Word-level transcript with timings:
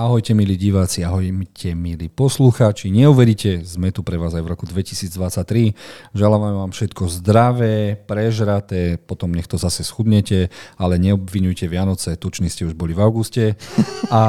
Ahojte 0.00 0.32
milí 0.32 0.56
diváci, 0.56 1.04
ahojte 1.04 1.76
milí 1.76 2.08
poslucháči. 2.08 2.88
Neuveríte, 2.88 3.60
sme 3.60 3.92
tu 3.92 4.00
pre 4.00 4.16
vás 4.16 4.32
aj 4.32 4.40
v 4.40 4.48
roku 4.56 4.64
2023. 4.64 5.76
Želám 6.16 6.40
vám 6.40 6.72
všetko 6.72 7.04
zdravé, 7.20 8.00
prežraté, 8.08 8.96
potom 8.96 9.28
nech 9.28 9.44
to 9.44 9.60
zase 9.60 9.84
schudnete, 9.84 10.48
ale 10.80 10.96
neobvinujte 10.96 11.68
Vianoce, 11.68 12.16
tuční 12.16 12.48
ste 12.48 12.64
už 12.64 12.72
boli 12.72 12.96
v 12.96 13.04
auguste. 13.04 13.60
A, 14.08 14.16
a 14.16 14.24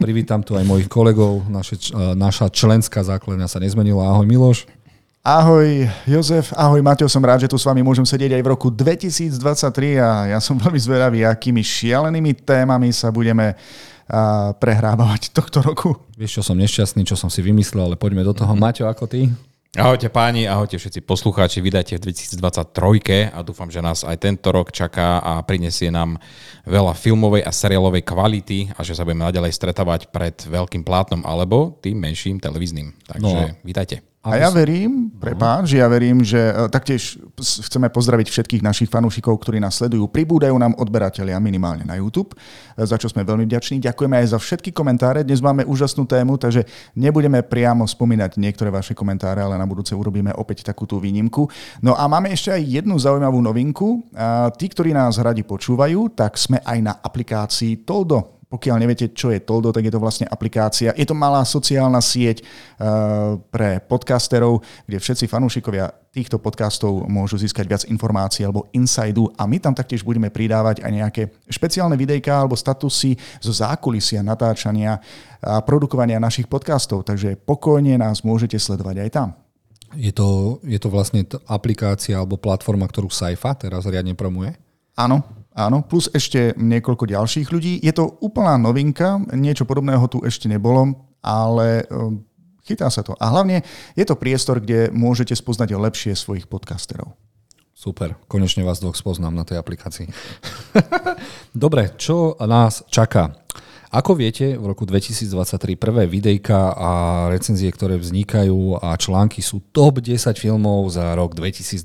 privítam 0.00 0.40
tu 0.40 0.56
aj 0.56 0.64
mojich 0.64 0.88
kolegov, 0.88 1.44
naše, 1.52 1.76
naša 2.16 2.48
členská 2.48 3.04
základňa 3.04 3.52
sa 3.52 3.60
nezmenila. 3.60 4.08
Ahoj 4.08 4.24
Miloš. 4.24 4.64
Ahoj 5.20 5.84
Jozef, 6.08 6.50
ahoj 6.56 6.80
Mateo, 6.80 7.12
som 7.12 7.20
rád, 7.20 7.44
že 7.44 7.52
tu 7.52 7.60
s 7.60 7.68
vami 7.68 7.84
môžem 7.84 8.08
sedieť 8.08 8.40
aj 8.40 8.42
v 8.42 8.50
roku 8.56 8.72
2023 8.72 10.00
a 10.00 10.32
ja 10.32 10.38
som 10.40 10.56
veľmi 10.56 10.80
zvedavý, 10.80 11.28
akými 11.28 11.60
šialenými 11.60 12.40
témami 12.40 12.88
sa 12.90 13.12
budeme 13.12 13.54
prehrávať 14.58 15.32
tohto 15.32 15.62
roku. 15.62 15.96
Vieš, 16.18 16.40
čo 16.40 16.42
som 16.42 16.56
nešťastný, 16.58 17.06
čo 17.06 17.14
som 17.14 17.30
si 17.30 17.40
vymyslel, 17.40 17.92
ale 17.92 17.96
poďme 17.96 18.26
do 18.26 18.34
toho. 18.34 18.52
Mm-hmm. 18.52 18.62
Maťo, 18.62 18.84
ako 18.90 19.04
ty? 19.08 19.30
Ahojte 19.72 20.12
páni, 20.12 20.44
ahojte 20.44 20.76
všetci 20.76 21.00
poslucháči, 21.00 21.64
vydajte 21.64 21.96
v 21.96 22.12
2023 22.12 23.32
a 23.32 23.40
dúfam, 23.40 23.72
že 23.72 23.80
nás 23.80 24.04
aj 24.04 24.20
tento 24.20 24.52
rok 24.52 24.68
čaká 24.68 25.16
a 25.24 25.40
prinesie 25.40 25.88
nám 25.88 26.20
veľa 26.68 26.92
filmovej 26.92 27.40
a 27.40 27.48
seriálovej 27.48 28.04
kvality 28.04 28.68
a 28.76 28.84
že 28.84 28.92
sa 28.92 29.08
budeme 29.08 29.24
naďalej 29.24 29.56
stretávať 29.56 30.12
pred 30.12 30.36
veľkým 30.44 30.84
plátnom 30.84 31.24
alebo 31.24 31.72
tým 31.80 31.96
menším 31.96 32.36
televíznym. 32.36 32.92
Takže 33.08 33.56
no. 33.56 33.56
vítajte. 33.64 34.11
A 34.22 34.38
ja 34.38 34.54
verím, 34.54 35.10
prepáč, 35.18 35.74
že 35.74 35.82
ja 35.82 35.90
verím, 35.90 36.22
že 36.22 36.38
e, 36.38 36.70
taktiež 36.70 37.18
chceme 37.66 37.90
pozdraviť 37.90 38.30
všetkých 38.30 38.62
našich 38.62 38.86
fanúšikov, 38.86 39.34
ktorí 39.42 39.58
nás 39.58 39.74
sledujú. 39.74 40.06
Pribúdajú 40.06 40.54
nám 40.54 40.78
odberatelia 40.78 41.42
minimálne 41.42 41.82
na 41.82 41.98
YouTube, 41.98 42.30
e, 42.30 42.86
za 42.86 42.94
čo 43.02 43.10
sme 43.10 43.26
veľmi 43.26 43.50
vďační. 43.50 43.82
Ďakujeme 43.82 44.22
aj 44.22 44.26
za 44.30 44.38
všetky 44.38 44.70
komentáre. 44.70 45.26
Dnes 45.26 45.42
máme 45.42 45.66
úžasnú 45.66 46.06
tému, 46.06 46.38
takže 46.38 46.62
nebudeme 46.94 47.42
priamo 47.42 47.82
spomínať 47.82 48.38
niektoré 48.38 48.70
vaše 48.70 48.94
komentáre, 48.94 49.42
ale 49.42 49.58
na 49.58 49.66
budúce 49.66 49.90
urobíme 49.90 50.30
opäť 50.38 50.70
takúto 50.70 51.02
výnimku. 51.02 51.50
No 51.82 51.98
a 51.98 52.06
máme 52.06 52.30
ešte 52.30 52.54
aj 52.54 52.62
jednu 52.62 52.94
zaujímavú 53.02 53.42
novinku. 53.42 54.06
Tí, 54.54 54.66
ktorí 54.70 54.94
nás 54.94 55.18
radi 55.18 55.42
počúvajú, 55.42 56.14
tak 56.14 56.38
sme 56.38 56.62
aj 56.62 56.78
na 56.78 56.94
aplikácii 57.02 57.82
Toldo. 57.82 58.41
Pokiaľ 58.52 58.76
neviete, 58.76 59.16
čo 59.16 59.32
je 59.32 59.40
Toldo, 59.40 59.72
tak 59.72 59.88
je 59.88 59.92
to 59.96 59.96
vlastne 59.96 60.28
aplikácia. 60.28 60.92
Je 60.92 61.08
to 61.08 61.16
malá 61.16 61.40
sociálna 61.40 62.04
sieť 62.04 62.44
uh, 62.44 63.40
pre 63.48 63.80
podcasterov, 63.80 64.60
kde 64.84 65.00
všetci 65.00 65.24
fanúšikovia 65.24 65.88
týchto 66.12 66.36
podcastov 66.36 67.08
môžu 67.08 67.40
získať 67.40 67.64
viac 67.64 67.82
informácií 67.88 68.44
alebo 68.44 68.68
insidu 68.76 69.32
a 69.40 69.48
my 69.48 69.56
tam 69.56 69.72
taktiež 69.72 70.04
budeme 70.04 70.28
pridávať 70.28 70.84
aj 70.84 70.92
nejaké 70.92 71.22
špeciálne 71.48 71.96
videjka 71.96 72.44
alebo 72.44 72.52
statusy 72.52 73.16
zo 73.40 73.56
zákulisia 73.56 74.20
natáčania 74.20 75.00
a 75.40 75.64
produkovania 75.64 76.20
našich 76.20 76.44
podcastov, 76.44 77.08
takže 77.08 77.40
pokojne 77.40 77.96
nás 77.96 78.20
môžete 78.20 78.60
sledovať 78.60 79.08
aj 79.08 79.10
tam. 79.10 79.28
Je 79.96 80.12
to, 80.12 80.60
je 80.64 80.76
to 80.76 80.92
vlastne 80.92 81.24
aplikácia 81.48 82.20
alebo 82.20 82.36
platforma, 82.36 82.84
ktorú 82.84 83.08
Saifa 83.08 83.56
teraz 83.56 83.88
riadne 83.88 84.12
promuje? 84.12 84.52
Áno, 84.92 85.41
Áno, 85.52 85.84
plus 85.84 86.08
ešte 86.16 86.56
niekoľko 86.56 87.04
ďalších 87.12 87.52
ľudí. 87.52 87.76
Je 87.84 87.92
to 87.92 88.16
úplná 88.24 88.56
novinka, 88.56 89.20
niečo 89.36 89.68
podobného 89.68 90.08
tu 90.08 90.24
ešte 90.24 90.48
nebolo, 90.48 90.96
ale 91.20 91.84
ehm, 91.84 92.24
chytá 92.64 92.88
sa 92.88 93.04
to. 93.04 93.12
A 93.20 93.28
hlavne 93.28 93.60
je 93.92 94.04
to 94.08 94.16
priestor, 94.16 94.64
kde 94.64 94.88
môžete 94.96 95.36
spoznať 95.36 95.76
lepšie 95.76 96.16
svojich 96.16 96.48
podcasterov. 96.48 97.12
Super, 97.82 98.14
konečne 98.30 98.62
vás 98.62 98.78
dvoch 98.78 98.94
spoznám 98.94 99.34
na 99.34 99.42
tej 99.42 99.58
aplikácii. 99.58 100.06
Dobre, 101.66 101.98
čo 101.98 102.38
nás 102.38 102.86
čaká? 102.86 103.41
Ako 103.92 104.16
viete, 104.16 104.56
v 104.56 104.64
roku 104.72 104.88
2023 104.88 105.76
prvé 105.76 106.08
videjka 106.08 106.72
a 106.72 106.90
recenzie, 107.28 107.68
ktoré 107.68 108.00
vznikajú 108.00 108.80
a 108.80 108.96
články 108.96 109.44
sú 109.44 109.60
top 109.68 110.00
10 110.00 110.32
filmov 110.40 110.88
za 110.88 111.12
rok 111.12 111.36
2022. 111.36 111.76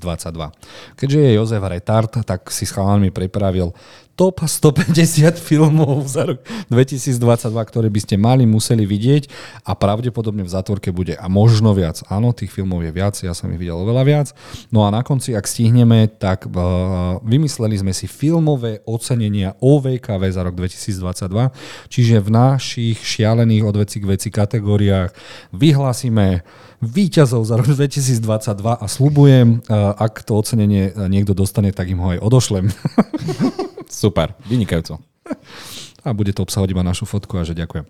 Keďže 0.96 1.18
je 1.20 1.36
Jozef 1.36 1.60
Retard, 1.60 2.08
tak 2.24 2.48
si 2.48 2.64
s 2.64 2.72
chalánmi 2.72 3.12
pripravil 3.12 3.76
top 4.18 4.42
150 4.42 5.38
filmov 5.48 6.10
za 6.10 6.26
rok 6.26 6.42
2022, 6.74 7.22
ktoré 7.54 7.86
by 7.86 8.00
ste 8.02 8.18
mali, 8.18 8.42
museli 8.50 8.82
vidieť 8.82 9.30
a 9.62 9.78
pravdepodobne 9.78 10.42
v 10.42 10.50
zátvorke 10.50 10.90
bude 10.90 11.14
a 11.14 11.30
možno 11.30 11.70
viac. 11.70 12.02
Áno, 12.10 12.34
tých 12.34 12.50
filmov 12.50 12.82
je 12.82 12.90
viac, 12.90 13.14
ja 13.22 13.30
som 13.30 13.46
ich 13.54 13.62
videl 13.62 13.78
oveľa 13.78 14.02
viac. 14.02 14.28
No 14.74 14.82
a 14.82 14.90
na 14.90 15.06
konci, 15.06 15.38
ak 15.38 15.46
stihneme, 15.46 16.10
tak 16.10 16.50
uh, 16.50 17.22
vymysleli 17.22 17.78
sme 17.78 17.94
si 17.94 18.10
filmové 18.10 18.82
ocenenia 18.90 19.54
OVKV 19.62 20.22
za 20.34 20.42
rok 20.42 20.58
2022, 20.58 21.54
čiže 21.86 22.18
v 22.18 22.28
našich 22.34 22.98
šialených 22.98 23.62
od 23.62 23.86
veci 23.86 24.02
k 24.02 24.18
veci 24.18 24.28
kategóriách 24.34 25.14
vyhlásime 25.54 26.42
víťazov 26.82 27.46
za 27.46 27.54
rok 27.54 27.70
2022 27.70 28.18
a 28.66 28.86
slubujem, 28.90 29.62
uh, 29.70 29.94
ak 29.94 30.26
to 30.26 30.34
ocenenie 30.34 30.90
niekto 31.06 31.38
dostane, 31.38 31.70
tak 31.70 31.86
im 31.86 32.02
ho 32.02 32.18
aj 32.18 32.18
odošlem. 32.18 32.66
Super, 33.88 34.36
vynikajúco. 34.44 35.00
A 36.06 36.14
bude 36.14 36.30
to 36.30 36.46
obsahovať 36.46 36.70
iba 36.72 36.86
našu 36.86 37.04
fotku 37.04 37.36
a 37.36 37.44
že 37.44 37.58
ďakujem. 37.58 37.84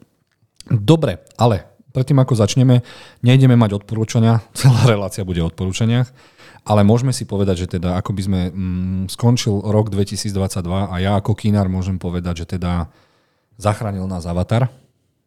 Dobre, 0.73 1.23
ale 1.37 1.69
predtým 1.93 2.19
ako 2.19 2.35
začneme, 2.35 2.81
nejdeme 3.21 3.55
mať 3.55 3.85
odporúčania, 3.85 4.43
celá 4.59 4.89
relácia 4.89 5.29
bude 5.29 5.45
o 5.45 5.47
odporúčaniach, 5.47 6.09
ale 6.67 6.83
môžeme 6.83 7.15
si 7.15 7.29
povedať, 7.29 7.69
že 7.69 7.79
teda 7.79 8.01
ako 8.01 8.11
by 8.17 8.23
sme 8.25 8.41
mm, 8.49 9.03
skončil 9.13 9.61
rok 9.61 9.93
2022 9.93 10.35
a 10.67 10.95
ja 10.99 11.21
ako 11.21 11.37
kinár 11.37 11.69
môžem 11.71 12.01
povedať, 12.01 12.43
že 12.45 12.59
teda 12.59 12.91
zachránil 13.61 14.09
nás 14.09 14.25
Avatar, 14.29 14.73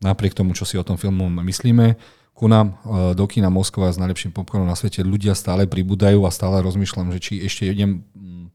napriek 0.01 0.33
tomu, 0.33 0.57
čo 0.57 0.65
si 0.65 0.75
o 0.75 0.83
tom 0.83 0.97
filmu 0.97 1.29
myslíme. 1.29 1.95
Ku 2.33 2.49
nám 2.49 2.73
e, 2.73 3.13
do 3.13 3.25
kina 3.29 3.53
Moskva 3.53 3.93
s 3.93 4.01
najlepším 4.01 4.33
popcornom 4.33 4.65
na 4.65 4.73
svete 4.73 5.05
ľudia 5.05 5.37
stále 5.37 5.69
pribúdajú 5.69 6.25
a 6.25 6.33
stále 6.33 6.63
rozmýšľam, 6.65 7.13
že 7.13 7.19
či 7.21 7.33
ešte 7.45 7.69
idem 7.69 8.01
mm, 8.17 8.45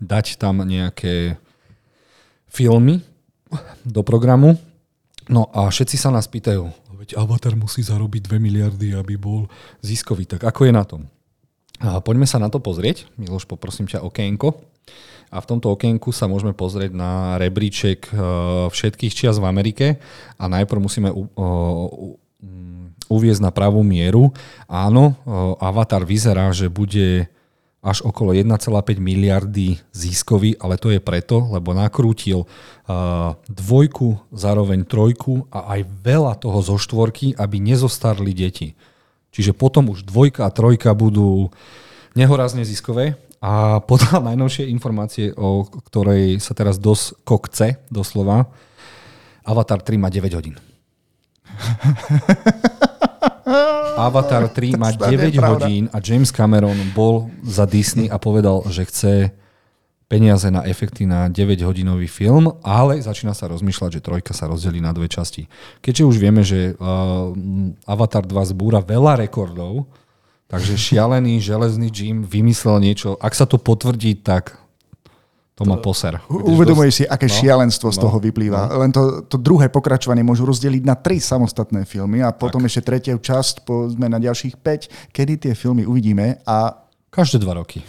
dať 0.00 0.40
tam 0.40 0.64
nejaké 0.64 1.36
filmy 2.54 3.02
do 3.82 4.06
programu. 4.06 4.54
No 5.26 5.50
a 5.50 5.66
všetci 5.66 5.98
sa 5.98 6.14
nás 6.14 6.30
pýtajú, 6.30 6.70
veď 6.94 7.18
Avatar 7.18 7.58
musí 7.58 7.82
zarobiť 7.82 8.30
2 8.30 8.38
miliardy, 8.38 8.94
aby 8.94 9.18
bol 9.18 9.50
ziskový. 9.82 10.30
Tak 10.30 10.46
ako 10.46 10.70
je 10.70 10.72
na 10.72 10.84
tom? 10.86 11.10
A 11.82 11.98
poďme 11.98 12.24
sa 12.24 12.38
na 12.38 12.46
to 12.46 12.62
pozrieť. 12.62 13.10
Miloš, 13.18 13.50
poprosím 13.50 13.90
ťa 13.90 14.06
okénko. 14.06 14.54
A 15.34 15.42
v 15.42 15.48
tomto 15.50 15.74
okienku 15.74 16.14
sa 16.14 16.30
môžeme 16.30 16.54
pozrieť 16.54 16.94
na 16.94 17.34
rebríček 17.42 18.06
e, 18.06 18.12
všetkých 18.70 19.10
čias 19.10 19.42
v 19.42 19.48
Amerike 19.50 19.98
a 20.38 20.44
najprv 20.46 20.78
musíme 20.78 21.10
uviezť 23.10 23.42
na 23.42 23.50
pravú 23.50 23.82
mieru. 23.82 24.30
Áno, 24.70 25.18
Avatar 25.58 26.06
vyzerá, 26.06 26.54
že 26.54 26.70
bude 26.70 27.26
až 27.84 28.00
okolo 28.00 28.32
1,5 28.32 28.48
miliardy 28.96 29.76
ziskový, 29.92 30.56
ale 30.56 30.80
to 30.80 30.88
je 30.88 31.04
preto, 31.04 31.44
lebo 31.52 31.76
nakrútil 31.76 32.48
uh, 32.48 33.36
dvojku, 33.44 34.16
zároveň 34.32 34.88
trojku 34.88 35.44
a 35.52 35.76
aj 35.76 35.84
veľa 36.00 36.40
toho 36.40 36.64
zo 36.64 36.80
štvorky, 36.80 37.36
aby 37.36 37.60
nezostarli 37.60 38.32
deti. 38.32 38.72
Čiže 39.36 39.52
potom 39.52 39.92
už 39.92 40.08
dvojka 40.08 40.48
a 40.48 40.54
trojka 40.54 40.96
budú 40.96 41.52
nehorazne 42.16 42.64
ziskové 42.64 43.20
a 43.44 43.84
podľa 43.84 44.24
najnovšie 44.32 44.72
informácie, 44.72 45.36
o 45.36 45.68
ktorej 45.68 46.40
sa 46.40 46.56
teraz 46.56 46.80
dosť 46.80 47.20
kokce, 47.28 47.84
doslova, 47.92 48.48
Avatar 49.44 49.84
3 49.84 50.00
má 50.00 50.08
9 50.08 50.32
hodín. 50.32 50.56
Avatar 53.94 54.48
3 54.48 54.76
má 54.80 54.90
9 54.90 55.38
hodín 55.38 55.84
a 55.92 56.00
James 56.02 56.32
Cameron 56.34 56.76
bol 56.96 57.30
za 57.44 57.68
Disney 57.68 58.10
a 58.10 58.18
povedal, 58.18 58.64
že 58.68 58.82
chce 58.88 59.12
peniaze 60.04 60.46
na 60.52 60.62
efekty 60.62 61.08
na 61.08 61.26
9-hodinový 61.26 62.06
film, 62.06 62.52
ale 62.62 63.00
začína 63.00 63.32
sa 63.32 63.48
rozmýšľať, 63.50 63.98
že 63.98 64.04
trojka 64.04 64.32
sa 64.36 64.46
rozdelí 64.46 64.78
na 64.78 64.92
dve 64.92 65.08
časti. 65.08 65.48
Keďže 65.80 66.04
už 66.04 66.16
vieme, 66.20 66.42
že 66.44 66.76
uh, 66.76 67.32
Avatar 67.88 68.22
2 68.22 68.52
zbúra 68.54 68.84
veľa 68.84 69.18
rekordov, 69.18 69.88
takže 70.46 70.76
šialený 70.76 71.40
železný 71.40 71.88
Jim 71.90 72.22
vymyslel 72.22 72.78
niečo. 72.84 73.16
Ak 73.18 73.32
sa 73.34 73.48
to 73.48 73.56
potvrdí, 73.56 74.20
tak 74.20 74.63
to 75.54 75.62
má 75.62 75.78
poser. 75.78 76.18
Uvedomuješ 76.26 76.94
si, 76.94 77.04
aké 77.06 77.30
no, 77.30 77.34
šialenstvo 77.38 77.88
no, 77.90 77.94
z 77.94 77.98
toho 78.02 78.16
vyplýva. 78.18 78.74
No. 78.74 78.82
Len 78.82 78.90
to, 78.90 79.22
to 79.30 79.38
druhé 79.38 79.70
pokračovanie 79.70 80.26
môžu 80.26 80.42
rozdeliť 80.50 80.82
na 80.82 80.98
tri 80.98 81.22
samostatné 81.22 81.86
filmy 81.86 82.26
a 82.26 82.34
potom 82.34 82.58
tak. 82.58 82.74
ešte 82.74 82.82
tretiu 82.90 83.22
časť, 83.22 83.62
povedzme 83.62 84.10
na 84.10 84.18
ďalších 84.18 84.58
5, 84.58 85.14
kedy 85.14 85.32
tie 85.46 85.52
filmy 85.54 85.86
uvidíme 85.86 86.42
a... 86.42 86.82
Každé 87.06 87.38
dva 87.38 87.62
roky. 87.62 87.86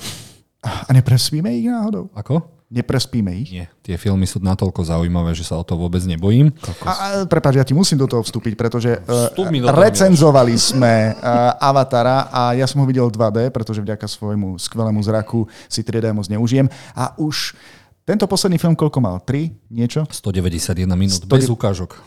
A 0.61 0.93
neprespíme 0.93 1.49
ich 1.57 1.65
náhodou? 1.65 2.13
Ako? 2.13 2.54
Neprespíme 2.65 3.29
ich? 3.37 3.53
Nie, 3.53 3.69
tie 3.85 3.93
filmy 3.93 4.25
sú 4.25 4.41
natoľko 4.41 4.81
zaujímavé, 4.89 5.37
že 5.37 5.45
sa 5.45 5.53
o 5.53 5.61
to 5.61 5.77
vôbec 5.77 6.01
nebojím. 6.01 6.49
A, 6.81 6.91
a 6.91 7.05
prepáč, 7.29 7.61
ja 7.61 7.65
ti 7.65 7.77
musím 7.77 8.01
do 8.01 8.09
toho 8.09 8.25
vstúpiť, 8.25 8.57
pretože 8.57 8.89
uh, 9.05 9.29
recenzovali 9.69 10.57
sme 10.57 11.13
uh, 11.13 11.53
Avatara 11.61 12.25
a 12.33 12.57
ja 12.57 12.65
som 12.65 12.81
ho 12.81 12.89
videl 12.89 13.05
2D, 13.05 13.53
pretože 13.53 13.85
vďaka 13.85 14.09
svojmu 14.09 14.57
skvelému 14.57 14.97
zraku 15.05 15.45
si 15.69 15.85
3D 15.85 16.09
moc 16.09 16.25
neužijem. 16.25 16.65
A 16.97 17.13
už 17.21 17.53
tento 18.01 18.25
posledný 18.25 18.57
film 18.57 18.73
koľko 18.73 18.97
mal? 18.97 19.21
3? 19.21 19.69
Niečo? 19.69 20.09
191 20.09 20.89
minút, 20.97 21.21
100... 21.21 21.29
bez 21.29 21.45
ukážok. 21.45 22.01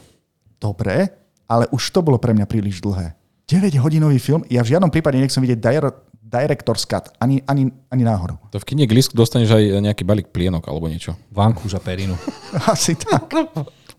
dobre, 0.59 1.07
ale 1.47 1.71
už 1.71 1.95
to 1.95 2.03
bolo 2.03 2.19
pre 2.19 2.35
mňa 2.35 2.51
príliš 2.51 2.83
dlhé. 2.83 3.15
9-hodinový 3.47 4.19
film, 4.21 4.43
ja 4.51 4.61
v 4.61 4.77
žiadnom 4.77 4.93
prípade 4.93 5.17
nechcem 5.23 5.41
vidieť 5.41 5.59
dire- 5.63 6.08
director's 6.29 6.85
cut, 6.85 7.09
ani, 7.17 7.41
ani, 7.49 7.73
ani 7.89 8.05
náhodou. 8.05 8.37
To 8.53 8.61
v 8.61 8.69
kine 8.69 8.85
Glisku 8.85 9.17
dostaneš 9.17 9.57
aj 9.57 9.65
nejaký 9.81 10.05
balík 10.05 10.29
plienok 10.29 10.69
alebo 10.69 10.85
niečo. 10.93 11.17
Vankúš 11.33 11.75
a 11.77 11.81
perinu. 11.81 12.21
Asi 12.73 12.93
tak. 12.93 13.33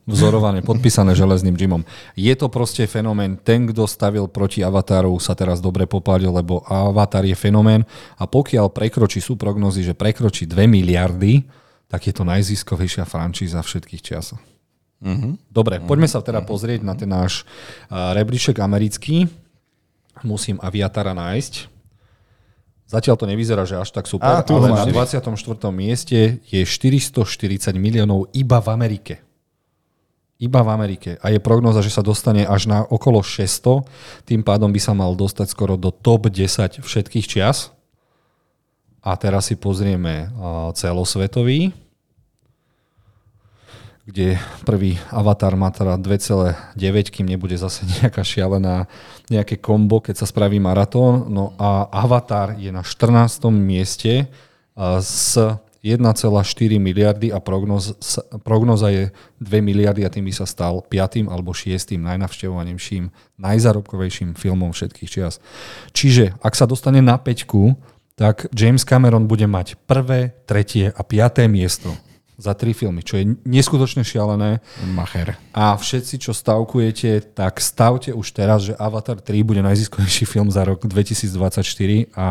Vzorované, 0.09 0.65
podpísané 0.65 1.13
železným 1.13 1.53
Jimom. 1.53 1.85
Je 2.17 2.33
to 2.33 2.49
proste 2.49 2.81
fenomén. 2.89 3.37
Ten, 3.37 3.69
kto 3.69 3.85
stavil 3.85 4.25
proti 4.25 4.65
Avataru, 4.65 5.21
sa 5.21 5.37
teraz 5.37 5.61
dobre 5.61 5.85
popálil, 5.85 6.33
lebo 6.33 6.65
Avatar 6.65 7.21
je 7.25 7.37
fenomén 7.37 7.85
a 8.17 8.25
pokiaľ 8.25 8.73
prekročí, 8.73 9.21
sú 9.21 9.37
prognozy, 9.37 9.85
že 9.85 9.93
prekročí 9.93 10.49
2 10.49 10.65
miliardy, 10.65 11.45
tak 11.89 12.09
je 12.09 12.13
to 12.13 12.25
najziskovejšia 12.25 13.05
franšíza 13.05 13.61
všetkých 13.61 14.01
čas. 14.01 14.33
Mhm. 14.99 15.49
Dobre, 15.49 15.77
poďme 15.85 16.09
sa 16.09 16.25
teda 16.25 16.41
pozrieť 16.41 16.81
na 16.81 16.97
ten 16.97 17.09
náš 17.09 17.45
uh, 17.87 18.11
rebríček 18.17 18.57
americký. 18.57 19.29
Musím 20.25 20.57
Aviatara 20.59 21.13
nájsť. 21.15 21.78
Zatiaľ 22.89 23.21
to 23.21 23.29
nevyzerá, 23.29 23.69
že 23.69 23.77
až 23.77 23.93
tak 23.93 24.09
super, 24.09 24.41
Á, 24.41 24.41
tu 24.41 24.57
ale 24.57 24.73
na 24.73 24.81
mám. 24.81 24.89
24. 24.89 25.21
mieste 25.69 26.41
je 26.49 26.65
440 26.65 27.77
miliónov 27.77 28.33
iba 28.33 28.57
v 28.57 28.67
Amerike. 28.73 29.15
Iba 30.41 30.65
v 30.65 30.69
Amerike. 30.73 31.21
A 31.21 31.29
je 31.29 31.37
prognoza, 31.37 31.85
že 31.85 31.93
sa 31.93 32.01
dostane 32.01 32.49
až 32.49 32.65
na 32.65 32.81
okolo 32.81 33.21
600. 33.21 33.85
Tým 34.25 34.41
pádom 34.41 34.73
by 34.73 34.81
sa 34.81 34.97
mal 34.97 35.13
dostať 35.13 35.53
skoro 35.53 35.77
do 35.77 35.93
top 35.93 36.33
10 36.33 36.81
všetkých 36.81 37.29
čias. 37.29 37.69
A 39.05 39.13
teraz 39.21 39.53
si 39.53 39.55
pozrieme 39.55 40.33
celosvetový, 40.73 41.71
kde 44.09 44.41
prvý 44.65 44.97
Avatar 45.13 45.53
má 45.53 45.69
teda 45.69 46.01
2,9, 46.01 47.13
kým 47.13 47.29
nebude 47.29 47.53
zase 47.53 47.85
nejaká 48.01 48.25
šialená, 48.25 48.89
nejaké 49.29 49.61
kombo, 49.61 50.01
keď 50.01 50.25
sa 50.25 50.25
spraví 50.25 50.57
maratón. 50.57 51.29
No 51.29 51.53
a 51.61 51.85
Avatar 51.93 52.57
je 52.57 52.73
na 52.73 52.81
14. 52.81 53.53
mieste 53.53 54.25
s 54.97 55.37
1,4 55.79 56.25
miliardy 56.81 57.31
a 57.31 57.39
prognoz, 57.39 57.95
prognoza 58.43 58.89
je 58.91 59.03
2 59.39 59.63
miliardy 59.63 60.03
a 60.03 60.11
tým 60.11 60.27
by 60.27 60.33
sa 60.33 60.49
stal 60.49 60.81
5. 60.81 61.29
alebo 61.29 61.53
6. 61.53 61.95
najnavštevovanejším, 61.95 63.13
najzarobkovejším 63.39 64.33
filmom 64.35 64.73
všetkých 64.73 65.09
čias. 65.09 65.37
Čiže 65.93 66.35
ak 66.41 66.57
sa 66.57 66.65
dostane 66.65 66.99
na 66.99 67.15
5, 67.15 68.17
tak 68.19 68.51
James 68.51 68.83
Cameron 68.83 69.31
bude 69.31 69.47
mať 69.47 69.79
prvé, 69.87 70.35
tretie 70.43 70.91
a 70.91 71.01
piaté 71.07 71.47
miesto 71.47 71.95
za 72.39 72.55
tri 72.55 72.71
filmy, 72.71 73.03
čo 73.03 73.19
je 73.19 73.35
neskutočne 73.43 74.07
šialené. 74.07 74.63
Macher. 74.95 75.35
A 75.51 75.75
všetci, 75.75 76.23
čo 76.23 76.31
stavkujete, 76.31 77.35
tak 77.35 77.59
stavte 77.59 78.15
už 78.15 78.31
teraz, 78.31 78.63
že 78.71 78.73
Avatar 78.79 79.19
3 79.19 79.43
bude 79.43 79.59
najziskovejší 79.59 80.23
film 80.23 80.47
za 80.47 80.63
rok 80.63 80.87
2024 80.87 82.15
a 82.15 82.27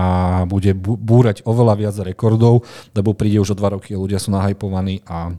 bude 0.48 0.72
bú- 0.72 0.96
búrať 0.96 1.44
oveľa 1.44 1.74
viac 1.76 1.96
rekordov, 2.00 2.64
lebo 2.96 3.12
príde 3.12 3.36
už 3.36 3.52
o 3.52 3.58
dva 3.60 3.76
roky, 3.76 3.92
ľudia 3.92 4.16
sú 4.16 4.32
nahypovaní 4.32 5.04
a 5.04 5.36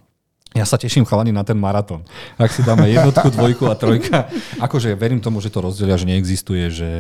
ja 0.54 0.66
sa 0.66 0.82
teším 0.82 1.06
chalani 1.06 1.34
na 1.34 1.46
ten 1.46 1.58
maratón. 1.58 2.06
Ak 2.38 2.54
si 2.54 2.62
dáme 2.62 2.90
jednotku, 2.90 3.30
dvojku 3.38 3.70
a 3.70 3.78
trojka, 3.78 4.30
akože 4.62 4.94
verím 4.94 5.22
tomu, 5.22 5.42
že 5.42 5.54
to 5.54 5.66
rozdelia, 5.66 5.98
že 5.98 6.10
neexistuje, 6.10 6.70
že, 6.70 6.94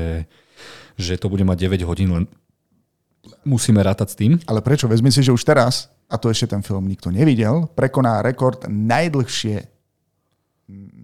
že 0.97 1.17
to 1.21 1.29
bude 1.29 1.45
mať 1.45 1.69
9 1.69 1.85
hodín, 1.85 2.09
len 2.13 2.25
musíme 3.45 3.81
rátať 3.81 4.07
s 4.13 4.15
tým. 4.17 4.31
Ale 4.45 4.61
prečo? 4.61 4.85
Vezmi 4.85 5.09
si, 5.09 5.25
že 5.25 5.33
už 5.33 5.41
teraz, 5.41 5.89
a 6.09 6.15
to 6.17 6.33
ešte 6.33 6.57
ten 6.57 6.65
film 6.65 6.89
nikto 6.89 7.13
nevidel, 7.13 7.69
prekoná 7.77 8.25
rekord 8.25 8.65
najdlhšie 8.65 9.61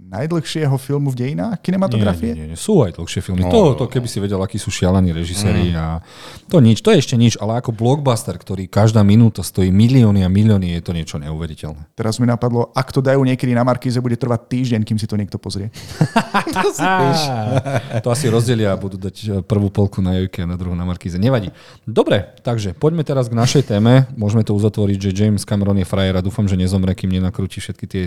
najdlhšieho 0.06 0.76
filmu 0.78 1.10
v 1.12 1.18
dejinách 1.26 1.60
kinematografie? 1.66 2.38
Nie, 2.38 2.46
nie, 2.46 2.54
nie, 2.54 2.60
sú 2.60 2.86
aj 2.86 2.96
dlhšie 3.02 3.22
filmy. 3.26 3.42
No. 3.46 3.52
To, 3.52 3.62
to 3.74 3.86
keby 3.90 4.06
si 4.06 4.22
vedel, 4.22 4.38
akí 4.40 4.62
sú 4.62 4.70
šialení 4.70 5.10
režiséri 5.12 5.74
a 5.74 6.00
to 6.48 6.62
nič, 6.62 6.86
to 6.86 6.94
je 6.94 7.02
ešte 7.02 7.16
nič, 7.18 7.36
ale 7.42 7.58
ako 7.58 7.74
blockbuster, 7.74 8.38
ktorý 8.38 8.70
každá 8.70 9.02
minúta 9.02 9.42
stojí 9.42 9.74
milióny 9.74 10.22
a 10.22 10.30
milióny, 10.30 10.78
je 10.78 10.82
to 10.86 10.92
niečo 10.94 11.18
neuveriteľné. 11.18 11.98
Teraz 11.98 12.22
mi 12.22 12.30
napadlo, 12.30 12.70
ak 12.78 12.94
to 12.94 13.02
dajú 13.02 13.26
niekedy 13.26 13.58
na 13.58 13.66
Markíze, 13.66 13.98
bude 13.98 14.16
trvať 14.16 14.46
týždeň, 14.46 14.82
kým 14.86 14.98
si 15.02 15.10
to 15.10 15.18
niekto 15.18 15.42
pozrie. 15.42 15.74
to 18.06 18.10
asi 18.14 18.30
rozdelia 18.30 18.74
a 18.74 18.78
budú 18.78 18.98
dať 19.00 19.16
eh, 19.26 19.30
prvú 19.42 19.74
polku 19.74 20.00
na 20.06 20.22
Jojke 20.22 20.46
a 20.46 20.48
na 20.48 20.56
druhú 20.60 20.78
na 20.78 20.86
Markíze. 20.86 21.18
Nevadí. 21.18 21.50
Dobre, 21.88 22.36
takže 22.46 22.78
poďme 22.78 23.02
teraz 23.02 23.28
k 23.32 23.38
našej 23.38 23.64
téme. 23.70 24.06
Môžeme 24.14 24.46
to 24.46 24.54
uzatvoriť, 24.54 25.10
že 25.10 25.16
James 25.16 25.44
Cameron 25.48 25.80
je 25.82 25.88
frajer 25.88 26.16
a 26.18 26.26
dúfam, 26.26 26.46
že 26.46 26.60
nezomre, 26.60 26.94
kým 26.94 27.12
nenakrúti 27.12 27.58
všetky 27.58 27.86
tie 27.88 28.06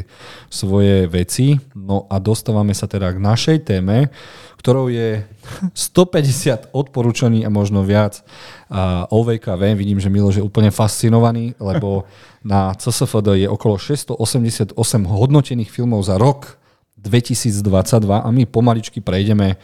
svoje 0.53 1.11
veci. 1.11 1.59
No 1.89 2.05
a 2.13 2.21
dostávame 2.21 2.77
sa 2.77 2.85
teda 2.85 3.17
k 3.17 3.19
našej 3.19 3.65
téme, 3.65 4.13
ktorou 4.61 4.93
je 4.93 5.25
150 5.73 6.77
odporúčaní 6.77 7.49
a 7.49 7.51
možno 7.51 7.81
viac 7.81 8.21
a 8.69 9.09
OVKV. 9.09 9.73
Vidím, 9.73 9.97
že 9.97 10.13
Miloš 10.13 10.37
je 10.37 10.45
úplne 10.45 10.69
fascinovaný, 10.69 11.57
lebo 11.57 12.05
na 12.45 12.77
CSFD 12.77 13.41
je 13.41 13.49
okolo 13.49 13.81
688 13.81 14.77
hodnotených 15.09 15.73
filmov 15.73 16.05
za 16.05 16.21
rok 16.21 16.61
2022 17.01 17.65
a 18.05 18.29
my 18.29 18.45
pomaličky 18.45 19.01
prejdeme 19.01 19.57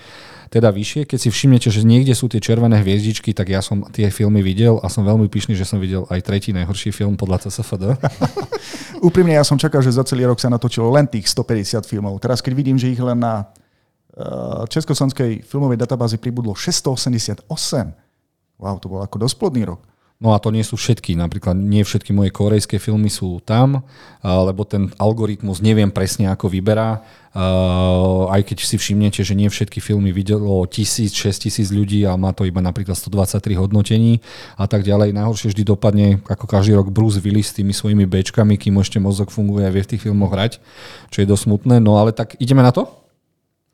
teda 0.51 0.69
vyššie. 0.73 1.09
Keď 1.09 1.19
si 1.19 1.29
všimnete, 1.31 1.69
že 1.71 1.87
niekde 1.87 2.13
sú 2.13 2.29
tie 2.29 2.43
červené 2.43 2.81
hviezdičky, 2.83 3.33
tak 3.33 3.53
ja 3.53 3.65
som 3.65 3.87
tie 3.89 4.11
filmy 4.11 4.45
videl 4.45 4.81
a 4.83 4.91
som 4.93 5.07
veľmi 5.07 5.29
pyšný, 5.31 5.57
že 5.57 5.65
som 5.65 5.81
videl 5.81 6.05
aj 6.11 6.21
tretí 6.25 6.51
najhorší 6.53 6.91
film 6.93 7.17
podľa 7.17 7.49
CSFD. 7.49 7.97
Úprimne 9.09 9.39
ja 9.39 9.45
som 9.45 9.57
čakal, 9.57 9.81
že 9.81 9.95
za 9.95 10.05
celý 10.05 10.29
rok 10.29 10.41
sa 10.41 10.51
natočilo 10.51 10.91
len 10.93 11.09
tých 11.09 11.31
150 11.31 11.85
filmov. 11.89 12.19
Teraz 12.21 12.43
keď 12.43 12.53
vidím, 12.59 12.77
že 12.77 12.91
ich 12.91 13.01
len 13.01 13.21
na 13.21 13.47
uh, 13.47 14.65
Československej 14.67 15.47
filmovej 15.47 15.79
databázi 15.79 16.19
pribudlo 16.19 16.53
688. 16.53 17.47
Wow, 18.59 18.77
to 18.81 18.87
bol 18.91 19.01
ako 19.03 19.17
dosť 19.23 19.37
plodný 19.39 19.63
rok. 19.69 19.94
No 20.25 20.33
a 20.33 20.41
to 20.41 20.49
nie 20.49 20.65
sú 20.65 20.81
všetky. 20.81 21.21
Napríklad 21.21 21.53
nie 21.53 21.85
všetky 21.85 22.17
moje 22.17 22.33
korejské 22.33 22.81
filmy 22.81 23.13
sú 23.13 23.45
tam, 23.45 23.85
lebo 24.25 24.65
ten 24.65 24.89
algoritmus 24.97 25.61
neviem 25.61 25.93
presne 25.93 26.33
ako 26.33 26.49
vyberá. 26.49 27.05
Aj 28.33 28.41
keď 28.41 28.65
si 28.65 28.81
všimnete, 28.81 29.21
že 29.21 29.37
nie 29.37 29.53
všetky 29.53 29.85
filmy 29.85 30.17
videlo 30.17 30.65
1000, 30.65 31.13
6000 31.13 31.69
ľudí 31.77 32.09
a 32.09 32.17
má 32.17 32.33
to 32.33 32.49
iba 32.49 32.65
napríklad 32.65 32.97
123 32.97 33.53
hodnotení 33.53 34.25
a 34.57 34.65
tak 34.65 34.81
ďalej. 34.89 35.13
Najhoršie 35.13 35.53
vždy 35.53 35.63
dopadne 35.69 36.25
ako 36.25 36.49
každý 36.49 36.73
rok 36.73 36.89
Bruce 36.89 37.21
Willis 37.21 37.53
s 37.53 37.61
tými 37.61 37.77
svojimi 37.77 38.09
bečkami, 38.09 38.57
kým 38.57 38.81
ešte 38.81 38.97
mozog 38.97 39.29
funguje 39.29 39.69
a 39.69 39.75
vie 39.77 39.85
v 39.85 39.93
tých 39.93 40.09
filmoch 40.09 40.33
hrať, 40.33 40.57
čo 41.13 41.21
je 41.21 41.29
dosť 41.29 41.53
smutné. 41.53 41.85
No 41.85 42.01
ale 42.01 42.17
tak 42.17 42.41
ideme 42.41 42.65
na 42.65 42.73
to? 42.73 43.04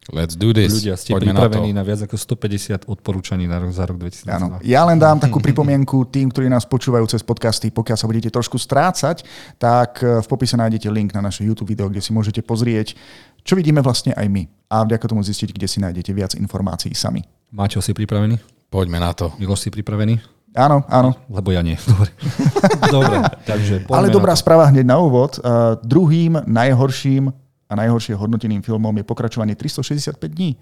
Let's 0.09 0.33
do 0.33 0.57
this. 0.57 0.73
Ľudia, 0.73 0.97
ste 0.97 1.13
Poďme 1.13 1.37
pripravení 1.37 1.77
na 1.77 1.85
na, 1.85 1.87
viac 1.87 2.01
ako 2.09 2.17
150 2.17 2.89
odporúčaní 2.89 3.45
na 3.45 3.61
rok, 3.61 3.69
za 3.69 3.85
rok 3.85 4.01
2022. 4.01 4.33
Áno. 4.33 4.57
Ja 4.65 4.89
len 4.89 4.97
dám 4.97 5.21
takú 5.21 5.45
pripomienku 5.45 6.09
tým, 6.09 6.33
ktorí 6.33 6.49
nás 6.49 6.65
počúvajú 6.65 7.05
cez 7.05 7.21
podcasty. 7.21 7.69
Pokiaľ 7.69 7.97
sa 8.01 8.09
budete 8.09 8.33
trošku 8.33 8.57
strácať, 8.57 9.23
tak 9.61 10.01
v 10.01 10.27
popise 10.27 10.57
nájdete 10.57 10.89
link 10.89 11.13
na 11.13 11.21
naše 11.21 11.45
YouTube 11.45 11.77
video, 11.77 11.93
kde 11.93 12.01
si 12.01 12.17
môžete 12.17 12.41
pozrieť, 12.41 12.97
čo 13.45 13.53
vidíme 13.61 13.85
vlastne 13.85 14.17
aj 14.17 14.25
my. 14.25 14.49
A 14.73 14.89
vďaka 14.89 15.05
tomu 15.05 15.21
zistiť, 15.21 15.53
kde 15.53 15.69
si 15.69 15.79
nájdete 15.85 16.11
viac 16.17 16.33
informácií 16.33 16.97
sami. 16.97 17.21
Máte 17.53 17.77
si 17.77 17.93
pripravený? 17.93 18.41
to. 18.41 18.45
Poďme 18.73 18.99
na 19.03 19.13
to. 19.13 19.35
Miloš 19.37 19.67
si 19.67 19.69
pripravený? 19.69 20.17
Áno, 20.55 20.83
áno. 20.91 21.15
Lebo 21.31 21.55
ja 21.55 21.63
nie. 21.63 21.79
Dobre. 21.93 22.11
Dobre, 22.97 23.17
takže 23.47 23.75
Ale 23.87 24.11
dobrá 24.11 24.35
to. 24.35 24.43
správa 24.43 24.67
hneď 24.71 24.87
na 24.87 24.99
úvod. 24.99 25.39
Uh, 25.39 25.79
druhým 25.83 26.43
najhorším 26.47 27.31
a 27.71 27.73
najhoršie 27.79 28.19
hodnoteným 28.19 28.67
filmom 28.67 28.91
je 28.99 29.07
pokračovanie 29.07 29.55
365 29.55 30.19
dní. 30.27 30.59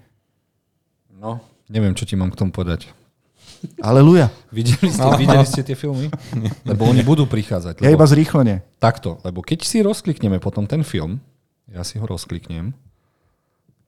No, 1.17 1.41
neviem, 1.65 1.97
čo 1.97 2.05
ti 2.05 2.13
mám 2.13 2.29
k 2.29 2.37
tomu 2.37 2.53
povedať. 2.53 2.93
Aleluja. 3.83 4.31
Videli 4.55 4.87
ste, 4.87 5.07
videli 5.19 5.43
ste 5.43 5.61
tie 5.67 5.75
filmy? 5.75 6.07
Lebo 6.63 6.87
oni 6.87 7.03
budú 7.03 7.27
prichádzať. 7.27 7.83
Ja 7.83 7.91
Lebo 7.91 7.99
iba 7.99 8.07
zrýchlenie. 8.07 8.63
Takto, 8.79 9.19
lebo 9.27 9.43
keď 9.43 9.67
si 9.67 9.83
rozklikneme 9.83 10.39
potom 10.39 10.63
ten 10.63 10.85
film, 10.87 11.19
ja 11.67 11.83
si 11.83 11.99
ho 11.99 12.05
rozkliknem, 12.07 12.71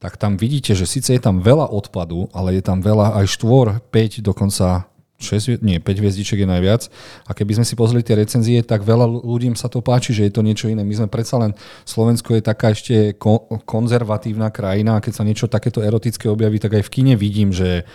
tak 0.01 0.17
tam 0.19 0.35
vidíte, 0.35 0.75
že 0.75 0.89
síce 0.89 1.13
je 1.15 1.21
tam 1.21 1.39
veľa 1.39 1.71
odpadu, 1.71 2.27
ale 2.35 2.57
je 2.57 2.63
tam 2.65 2.81
veľa 2.83 3.21
aj 3.21 3.25
4, 3.37 3.79
5, 3.85 4.25
dokonca 4.25 4.90
6, 5.21 5.61
nie, 5.61 5.77
5 5.77 6.01
hviezdiček 6.01 6.41
je 6.43 6.47
najviac. 6.49 6.89
A 7.29 7.31
keby 7.37 7.61
sme 7.61 7.65
si 7.65 7.77
pozreli 7.77 8.01
tie 8.01 8.17
recenzie, 8.17 8.65
tak 8.65 8.81
veľa 8.81 9.05
ľuďom 9.21 9.53
sa 9.53 9.69
to 9.69 9.79
páči, 9.79 10.11
že 10.11 10.27
je 10.27 10.33
to 10.33 10.41
niečo 10.41 10.67
iné. 10.67 10.81
My 10.81 10.97
sme 10.97 11.07
predsa 11.07 11.37
len, 11.37 11.53
Slovensko 11.85 12.33
je 12.35 12.43
taká 12.43 12.73
ešte 12.73 13.13
ko- 13.15 13.45
konzervatívna 13.63 14.49
krajina 14.49 14.97
a 14.97 15.03
keď 15.03 15.13
sa 15.13 15.23
niečo 15.23 15.45
takéto 15.45 15.79
erotické 15.85 16.25
objaví, 16.27 16.57
tak 16.57 16.81
aj 16.81 16.83
v 16.83 16.93
kine 16.93 17.13
vidím, 17.15 17.53
že 17.53 17.85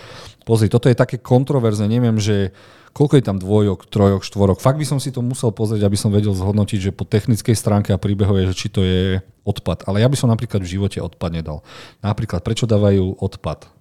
pozri, 0.46 0.70
toto 0.70 0.86
je 0.86 0.94
také 0.94 1.18
kontroverzne, 1.18 1.90
neviem, 1.90 2.16
že 2.22 2.54
koľko 2.96 3.20
je 3.20 3.24
tam 3.28 3.36
dvojok, 3.36 3.92
trojok, 3.92 4.24
štvorok. 4.24 4.58
Fakt 4.64 4.80
by 4.80 4.88
som 4.88 4.96
si 4.96 5.12
to 5.12 5.20
musel 5.20 5.52
pozrieť, 5.52 5.84
aby 5.84 6.00
som 6.00 6.08
vedel 6.08 6.32
zhodnotiť, 6.32 6.88
že 6.88 6.96
po 6.96 7.04
technickej 7.04 7.52
stránke 7.52 7.92
a 7.92 8.00
príbehovej, 8.00 8.48
že 8.48 8.54
či 8.56 8.72
to 8.72 8.80
je 8.80 9.20
odpad. 9.44 9.84
Ale 9.84 10.00
ja 10.00 10.08
by 10.08 10.16
som 10.16 10.32
napríklad 10.32 10.64
v 10.64 10.72
živote 10.80 11.04
odpad 11.04 11.28
nedal. 11.28 11.60
Napríklad, 12.00 12.40
prečo 12.40 12.64
dávajú 12.64 13.20
odpad? 13.20 13.75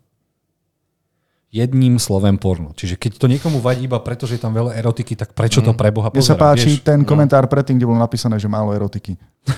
Jedným 1.56 1.96
slovem 1.96 2.36
porno. 2.36 2.76
Čiže 2.76 3.00
keď 3.00 3.12
to 3.16 3.32
niekomu 3.32 3.64
vadí 3.64 3.88
iba 3.88 3.96
preto, 4.04 4.28
že 4.28 4.36
je 4.36 4.44
tam 4.44 4.52
veľa 4.52 4.76
erotiky, 4.76 5.16
tak 5.16 5.32
prečo 5.32 5.64
to 5.64 5.72
pre 5.72 5.88
Boha 5.88 6.12
Mne 6.12 6.20
sa 6.20 6.36
pozerá, 6.36 6.52
páči 6.52 6.76
vieš? 6.76 6.84
ten 6.84 7.08
komentár 7.08 7.48
predtým, 7.48 7.80
kde 7.80 7.88
bolo 7.88 8.04
napísané, 8.04 8.36
že 8.36 8.52
málo 8.52 8.76
erotiky. 8.76 9.16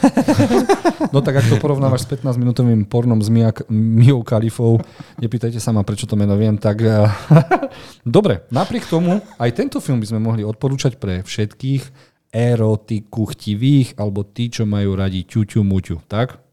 No 1.07 1.23
tak 1.23 1.39
ak 1.39 1.47
to 1.47 1.55
porovnávaš 1.63 2.03
s 2.03 2.19
15-minútovým 2.19 2.83
pornom 2.83 3.15
s 3.23 3.31
Mia, 3.31 3.55
Miou 3.71 4.27
Kalifou, 4.27 4.75
nepýtajte 5.23 5.55
sa 5.55 5.71
ma, 5.71 5.79
prečo 5.87 6.03
to 6.03 6.19
meno 6.19 6.35
viem, 6.35 6.59
tak... 6.59 6.83
eh, 6.83 7.07
Dobre, 8.03 8.43
napriek 8.51 8.83
tomu, 8.91 9.23
aj 9.39 9.55
tento 9.55 9.79
film 9.79 10.03
by 10.03 10.07
sme 10.11 10.19
mohli 10.19 10.43
odporúčať 10.43 10.99
pre 10.99 11.23
všetkých 11.23 11.83
erotiku 12.33 13.23
chtivých, 13.31 13.95
alebo 13.95 14.27
tí, 14.27 14.51
čo 14.51 14.67
majú 14.67 14.99
radi 14.99 15.23
ťuťu 15.23 15.63
muťu, 15.63 16.03
tak? 16.11 16.43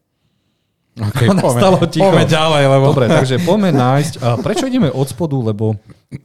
Okay, 0.95 1.27
Nastalo 1.27 1.83
ticho. 1.91 2.07
poďme 2.07 2.23
ďalej, 2.23 2.63
lebo... 2.71 2.85
Dobre, 2.95 3.11
takže 3.11 3.43
poďme 3.43 3.75
nájsť. 3.75 4.15
A 4.23 4.39
prečo 4.39 4.71
ideme 4.71 4.95
od 4.95 5.11
spodu, 5.11 5.35
lebo 5.35 5.75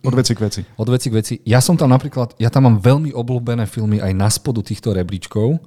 Od 0.06 0.14
veci 0.14 0.38
k 0.38 0.40
veci. 0.46 0.62
od 0.78 0.88
veci 0.94 1.10
k 1.10 1.14
veci. 1.18 1.34
Ja 1.42 1.58
som 1.58 1.74
tam 1.74 1.90
napríklad, 1.90 2.38
ja 2.38 2.54
tam 2.54 2.70
mám 2.70 2.78
veľmi 2.78 3.10
obľúbené 3.10 3.66
filmy 3.66 3.98
aj 3.98 4.14
na 4.14 4.30
spodu 4.30 4.62
týchto 4.62 4.94
rebríčkov 4.94 5.58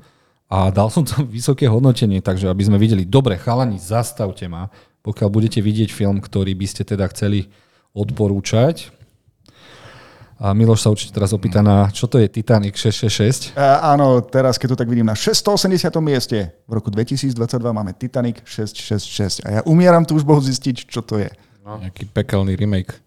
a 0.46 0.70
dal 0.70 0.86
som 0.86 1.02
tam 1.02 1.26
vysoké 1.26 1.66
hodnotenie, 1.66 2.22
takže 2.22 2.46
aby 2.46 2.62
sme 2.62 2.78
videli, 2.78 3.02
dobre, 3.02 3.34
chalani, 3.42 3.74
zastavte 3.82 4.46
ma, 4.46 4.70
pokiaľ 5.02 5.28
budete 5.34 5.58
vidieť 5.58 5.90
film, 5.90 6.22
ktorý 6.22 6.54
by 6.54 6.66
ste 6.70 6.86
teda 6.86 7.10
chceli 7.10 7.50
odporúčať. 7.98 8.94
A 10.42 10.50
Miloš 10.58 10.82
sa 10.82 10.90
určite 10.90 11.14
teraz 11.14 11.30
opýta 11.30 11.62
na, 11.62 11.86
čo 11.94 12.10
to 12.10 12.18
je 12.18 12.26
Titanic 12.26 12.74
666. 12.74 13.54
A, 13.54 13.94
áno, 13.94 14.18
teraz 14.26 14.58
keď 14.58 14.74
to 14.74 14.80
tak 14.82 14.90
vidím 14.90 15.06
na 15.06 15.14
680. 15.14 15.86
mieste, 16.02 16.50
v 16.66 16.72
roku 16.74 16.90
2022 16.90 17.38
máme 17.70 17.94
Titanic 17.94 18.42
666 18.42 19.46
a 19.46 19.48
ja 19.48 19.60
umieram 19.70 20.02
túžbou 20.02 20.34
zistiť, 20.42 20.90
čo 20.90 21.06
to 21.06 21.22
je. 21.22 21.30
Nejaký 21.62 22.10
pekelný 22.10 22.58
remake. 22.58 22.98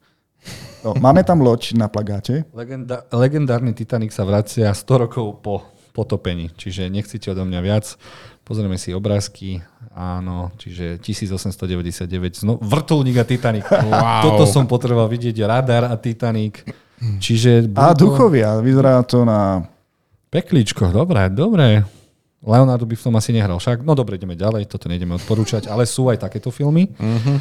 No, 0.80 0.96
máme 0.96 1.28
tam 1.28 1.44
loď 1.44 1.76
na 1.76 1.92
plagáte. 1.92 2.48
Legenda- 2.56 3.04
legendárny 3.12 3.76
Titanic 3.76 4.16
sa 4.16 4.24
vracia 4.24 4.72
100 4.72 5.04
rokov 5.04 5.44
po 5.44 5.76
potopení, 5.92 6.56
čiže 6.56 6.88
nechcete 6.88 7.36
odo 7.36 7.44
mňa 7.44 7.60
viac. 7.60 8.00
Pozrieme 8.48 8.80
si 8.80 8.96
obrázky, 8.96 9.60
áno, 9.92 10.56
čiže 10.56 11.04
1899, 11.04 12.48
no, 12.48 12.56
vrtulník 12.64 13.18
a 13.20 13.26
Titanic. 13.28 13.68
Wow. 13.68 14.24
Toto 14.24 14.44
som 14.48 14.70
potreboval 14.70 15.12
vidieť, 15.12 15.36
radar 15.44 15.92
a 15.92 15.96
Titanic. 16.00 16.85
Čiže 17.00 17.70
A 17.76 17.92
budú- 17.92 18.12
duchovia, 18.12 18.60
vyzerá 18.60 19.04
to 19.04 19.24
na... 19.24 19.66
Pekličko, 20.30 20.92
dobre, 20.92 21.32
dobre. 21.32 21.86
Leonardo 22.46 22.86
by 22.86 22.96
v 22.96 23.04
tom 23.04 23.16
asi 23.16 23.32
nehral 23.32 23.58
však. 23.58 23.82
No 23.82 23.96
dobre, 23.96 24.20
ideme 24.20 24.36
ďalej, 24.36 24.68
toto 24.68 24.86
nejdeme 24.92 25.16
odporúčať, 25.16 25.66
ale 25.66 25.88
sú 25.88 26.12
aj 26.12 26.22
takéto 26.22 26.52
filmy. 26.52 26.92
Mhm. 27.00 27.40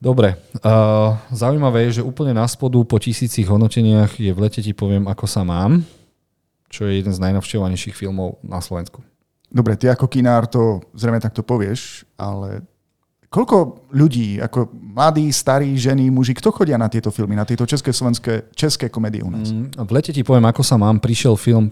Dobre, 0.00 0.32
uh, 0.64 1.12
zaujímavé 1.28 1.92
je, 1.92 2.00
že 2.00 2.08
úplne 2.08 2.32
na 2.32 2.48
spodu 2.48 2.80
po 2.88 2.96
tisícich 2.96 3.44
hodnoteniach 3.44 4.16
je 4.16 4.32
v 4.32 4.38
lete 4.40 4.64
ti 4.64 4.72
poviem, 4.72 5.04
ako 5.04 5.28
sa 5.28 5.44
mám, 5.44 5.84
čo 6.72 6.88
je 6.88 7.04
jeden 7.04 7.12
z 7.12 7.20
najnavštevovanejších 7.20 7.92
filmov 7.92 8.40
na 8.40 8.64
Slovensku. 8.64 9.04
Dobre, 9.52 9.76
ty 9.76 9.92
ako 9.92 10.08
kinár 10.08 10.48
to 10.48 10.80
zrejme 10.96 11.20
takto 11.20 11.44
povieš, 11.44 12.08
ale 12.16 12.64
koľko 13.30 13.86
ľudí, 13.94 14.42
ako 14.42 14.68
mladí, 14.74 15.30
starí, 15.30 15.78
ženy, 15.78 16.10
muži, 16.10 16.34
kto 16.34 16.50
chodia 16.50 16.76
na 16.76 16.90
tieto 16.90 17.14
filmy, 17.14 17.38
na 17.38 17.46
tieto 17.46 17.64
české, 17.64 17.94
slovenské, 17.94 18.50
české 18.52 18.90
komédie 18.90 19.22
u 19.22 19.30
nás? 19.30 19.54
Mm, 19.54 19.78
V 19.78 19.90
lete 19.94 20.10
ti 20.10 20.26
poviem, 20.26 20.50
ako 20.50 20.66
sa 20.66 20.74
mám. 20.76 20.98
Prišiel 20.98 21.38
film 21.38 21.70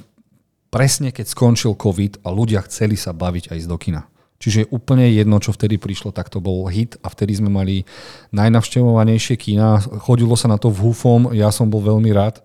presne 0.69 1.13
keď 1.13 1.27
skončil 1.33 1.73
COVID 1.75 2.25
a 2.25 2.29
ľudia 2.29 2.61
chceli 2.69 2.97
sa 2.97 3.17
baviť 3.17 3.53
aj 3.53 3.59
z 3.65 3.67
do 3.69 3.77
kina. 3.81 4.05
Čiže 4.39 4.71
úplne 4.71 5.11
jedno, 5.11 5.43
čo 5.43 5.51
vtedy 5.51 5.83
prišlo, 5.83 6.15
tak 6.15 6.31
to 6.31 6.39
bol 6.39 6.71
hit 6.71 6.95
a 7.03 7.11
vtedy 7.11 7.35
sme 7.35 7.51
mali 7.51 7.83
najnavštevovanejšie 8.31 9.35
kína. 9.35 9.83
Chodilo 9.99 10.39
sa 10.39 10.47
na 10.47 10.63
to 10.63 10.71
v 10.71 10.79
Hufom, 10.79 11.35
ja 11.35 11.51
som 11.51 11.67
bol 11.67 11.83
veľmi 11.83 12.15
rád, 12.15 12.39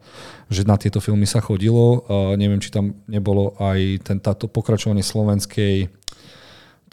že 0.50 0.65
na 0.65 0.74
tieto 0.74 0.98
filmy 0.98 1.29
sa 1.29 1.38
chodilo. 1.38 2.01
Uh, 2.10 2.34
neviem, 2.34 2.58
či 2.58 2.74
tam 2.74 2.98
nebolo 3.05 3.53
aj 3.62 4.10
ten, 4.10 4.17
táto 4.17 4.50
pokračovanie 4.50 5.05
slovenskej 5.05 5.93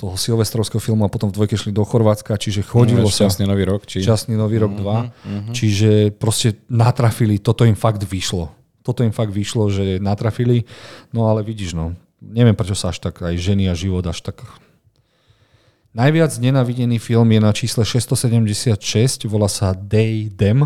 toho 0.01 0.17
silvestrovského 0.17 0.81
filmu 0.81 1.05
a 1.05 1.13
potom 1.13 1.29
v 1.29 1.37
dvojke 1.37 1.61
šli 1.61 1.77
do 1.77 1.85
Chorvátska, 1.85 2.41
čiže 2.41 2.65
chodilo 2.65 3.05
sa... 3.13 3.29
Šťastný 3.29 3.45
nový 3.45 3.69
rok. 3.69 3.85
Či... 3.85 4.01
Časný 4.01 4.35
nový 4.41 4.57
rok 4.57 4.73
2. 4.73 4.81
mhm. 4.81 5.53
Čiže 5.53 6.17
proste 6.17 6.57
natrafili, 6.73 7.37
toto 7.37 7.69
im 7.69 7.77
fakt 7.77 8.01
vyšlo. 8.09 8.49
Toto 8.81 9.05
im 9.05 9.13
fakt 9.13 9.37
vyšlo, 9.37 9.69
že 9.69 10.01
natrafili. 10.01 10.65
No 11.13 11.29
ale 11.29 11.45
vidíš, 11.45 11.77
no, 11.77 11.93
neviem 12.25 12.57
prečo 12.57 12.73
sa 12.73 12.97
až 12.97 13.05
tak 13.05 13.21
aj 13.21 13.37
ženy 13.37 13.69
a 13.69 13.77
život 13.77 14.03
až 14.09 14.25
tak... 14.25 14.41
Najviac 15.91 16.31
nenavidený 16.39 17.03
film 17.03 17.27
je 17.35 17.41
na 17.43 17.51
čísle 17.51 17.83
676, 17.83 19.27
volá 19.27 19.51
sa 19.51 19.75
Day 19.75 20.31
Dem 20.31 20.63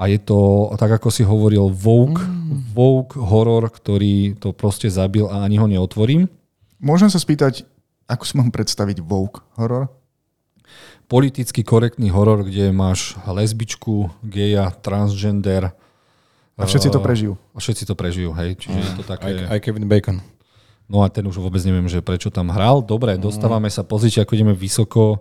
a 0.00 0.02
je 0.08 0.16
to, 0.16 0.72
tak 0.80 0.88
ako 0.96 1.12
si 1.12 1.20
hovoril, 1.20 1.68
Vogue, 1.68 2.24
Vogue 2.72 3.12
horor, 3.12 3.68
ktorý 3.68 4.40
to 4.40 4.56
proste 4.56 4.88
zabil 4.88 5.28
a 5.28 5.44
ani 5.44 5.60
ho 5.60 5.68
neotvorím. 5.68 6.32
Môžem 6.80 7.12
sa 7.12 7.20
spýtať, 7.20 7.68
ako 8.08 8.24
si 8.24 8.34
mám 8.40 8.48
predstaviť 8.48 9.04
Vogue 9.04 9.44
horor? 9.60 9.92
Politicky 11.08 11.64
korektný 11.64 12.12
horor, 12.12 12.44
kde 12.44 12.72
máš 12.72 13.16
lesbičku, 13.24 14.12
geja, 14.24 14.68
transgender, 14.84 15.72
A 16.58 16.66
všetci 16.66 16.90
to 16.90 16.98
prežijú. 16.98 17.32
A 17.54 17.62
všetci 17.62 17.86
to 17.86 17.94
prežijú, 17.94 18.34
hej. 18.34 18.58
Čiže 18.58 18.78
je 18.82 18.92
to 18.98 19.04
Aj, 19.06 19.10
také... 19.14 19.46
aj 19.46 19.58
Kevin 19.62 19.86
Bacon. 19.86 20.18
No 20.88 21.04
a 21.04 21.12
ten 21.12 21.20
už 21.22 21.36
vôbec 21.36 21.60
neviem, 21.68 21.84
že 21.84 22.00
prečo 22.00 22.32
tam 22.32 22.48
hral. 22.48 22.80
Dobre, 22.80 23.14
dostávame 23.20 23.68
sa, 23.68 23.84
pozrite, 23.84 24.24
ako 24.24 24.32
ideme 24.34 24.56
vysoko. 24.56 25.20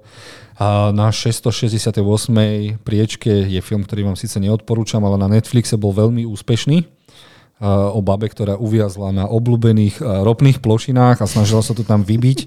A 0.55 0.95
na 0.95 1.11
668. 1.11 1.99
priečke 2.81 3.45
je 3.45 3.59
film, 3.59 3.83
ktorý 3.83 4.07
vám 4.07 4.17
síce 4.17 4.39
neodporúčam, 4.39 5.03
ale 5.03 5.19
na 5.19 5.27
Netflixe 5.27 5.75
bol 5.75 5.91
veľmi 5.91 6.23
úspešný 6.23 6.96
o 7.65 7.99
babe, 8.05 8.29
ktorá 8.29 8.53
uviazla 8.53 9.09
na 9.09 9.25
obľúbených 9.25 9.95
a, 10.01 10.21
ropných 10.21 10.61
plošinách 10.61 11.21
a 11.21 11.25
snažila 11.25 11.65
sa 11.65 11.73
to 11.73 11.81
tam 11.81 12.05
vybiť, 12.05 12.39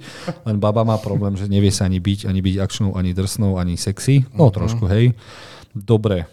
len 0.46 0.56
baba 0.62 0.86
má 0.86 1.02
problém, 1.02 1.34
že 1.34 1.50
nevie 1.50 1.74
sa 1.74 1.90
ani 1.90 1.98
byť, 1.98 2.30
ani 2.30 2.38
byť 2.38 2.56
akčnou, 2.62 2.94
ani 2.94 3.10
drsnou, 3.10 3.58
ani 3.58 3.74
sexy. 3.74 4.22
No 4.30 4.54
trošku, 4.54 4.86
hej. 4.86 5.18
Dobre. 5.74 6.30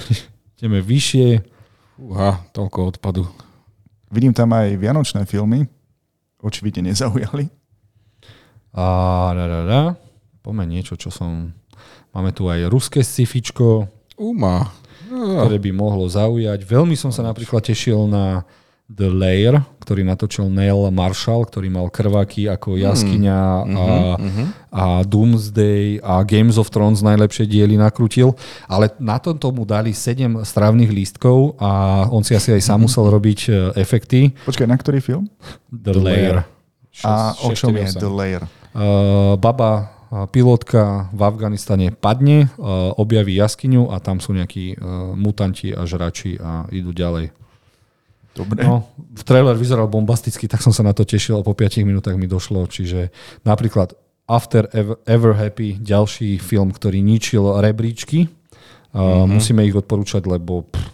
Ideme 0.62 0.78
vyššie. 0.78 1.42
Uha, 2.00 2.46
toľko 2.54 2.96
odpadu. 2.96 3.26
Vidím 4.14 4.30
tam 4.30 4.54
aj 4.54 4.78
vianočné 4.78 5.26
filmy. 5.26 5.66
Očividne 6.40 6.90
nezaujali. 6.90 7.50
A 8.74 8.84
da, 9.34 9.44
da, 9.50 9.60
da. 9.66 9.82
Poďme 10.40 10.70
niečo, 10.70 10.94
čo 10.94 11.10
som... 11.10 11.50
Máme 12.10 12.34
tu 12.34 12.50
aj 12.50 12.66
ruské 12.66 13.06
scifičko, 13.06 13.86
Uma. 14.20 14.68
Ktoré 15.10 15.58
by 15.58 15.70
mohlo 15.74 16.06
zaujať. 16.06 16.62
Veľmi 16.62 16.94
som 16.94 17.10
sa 17.10 17.26
napríklad 17.26 17.66
tešil 17.66 18.06
na 18.06 18.46
The 18.90 19.06
Lair, 19.06 19.54
ktorý 19.78 20.02
natočil 20.02 20.50
Neil 20.50 20.90
Marshall, 20.90 21.46
ktorý 21.46 21.70
mal 21.70 21.86
krváky 21.94 22.50
ako 22.50 22.74
Jaskyňa 22.74 23.38
a, 23.38 23.86
a 24.74 24.84
Doomsday 25.06 26.02
a 26.02 26.26
Games 26.26 26.58
of 26.58 26.74
Thrones 26.74 26.98
najlepšie 26.98 27.46
diely 27.46 27.78
nakrutil, 27.78 28.34
ale 28.66 28.90
na 28.98 29.22
tomto 29.22 29.54
mu 29.54 29.62
dali 29.62 29.94
7 29.94 30.42
stravných 30.42 30.90
lístkov 30.90 31.54
a 31.62 32.02
on 32.10 32.26
si 32.26 32.34
asi 32.34 32.50
aj 32.50 32.66
sám 32.66 32.82
musel 32.82 33.06
robiť 33.06 33.40
e, 33.46 33.50
efekty. 33.78 34.34
Počkaj, 34.42 34.66
na 34.66 34.74
ktorý 34.74 34.98
film? 34.98 35.30
The 35.70 35.94
Lair. 35.94 36.42
A 37.06 37.38
o 37.46 37.54
čom 37.54 37.70
je 37.78 37.94
648. 37.94 38.02
The 38.02 38.10
Lair? 38.10 38.42
Uh, 38.70 39.38
baba, 39.38 39.70
uh, 39.70 39.99
pilotka 40.10 41.06
v 41.14 41.20
Afganistane 41.22 41.94
padne, 41.94 42.50
uh, 42.58 42.90
objaví 42.98 43.38
jaskyňu 43.38 43.94
a 43.94 44.02
tam 44.02 44.18
sú 44.18 44.34
nejakí 44.34 44.74
uh, 44.74 45.14
mutanti 45.14 45.70
a 45.70 45.86
žrači 45.86 46.34
a 46.42 46.66
idú 46.74 46.90
ďalej. 46.90 47.30
Dobre. 48.34 48.62
No, 48.62 48.90
v 48.96 49.22
trailer 49.26 49.54
vyzeral 49.54 49.90
bombasticky, 49.90 50.46
tak 50.50 50.62
som 50.62 50.74
sa 50.74 50.86
na 50.86 50.94
to 50.94 51.06
tešil 51.06 51.38
a 51.38 51.46
po 51.46 51.54
5 51.54 51.82
minútach 51.86 52.14
mi 52.18 52.30
došlo, 52.30 52.66
čiže 52.66 53.10
napríklad 53.46 53.94
After 54.26 54.70
Ever, 54.70 54.98
Ever 55.06 55.34
Happy, 55.34 55.78
ďalší 55.78 56.38
film, 56.38 56.70
ktorý 56.70 57.02
ničil 57.02 57.58
rebríčky. 57.58 58.30
Uh, 58.90 58.98
mm-hmm. 58.98 59.30
Musíme 59.30 59.62
ich 59.66 59.74
odporúčať, 59.74 60.26
lebo 60.26 60.66
pff, 60.66 60.90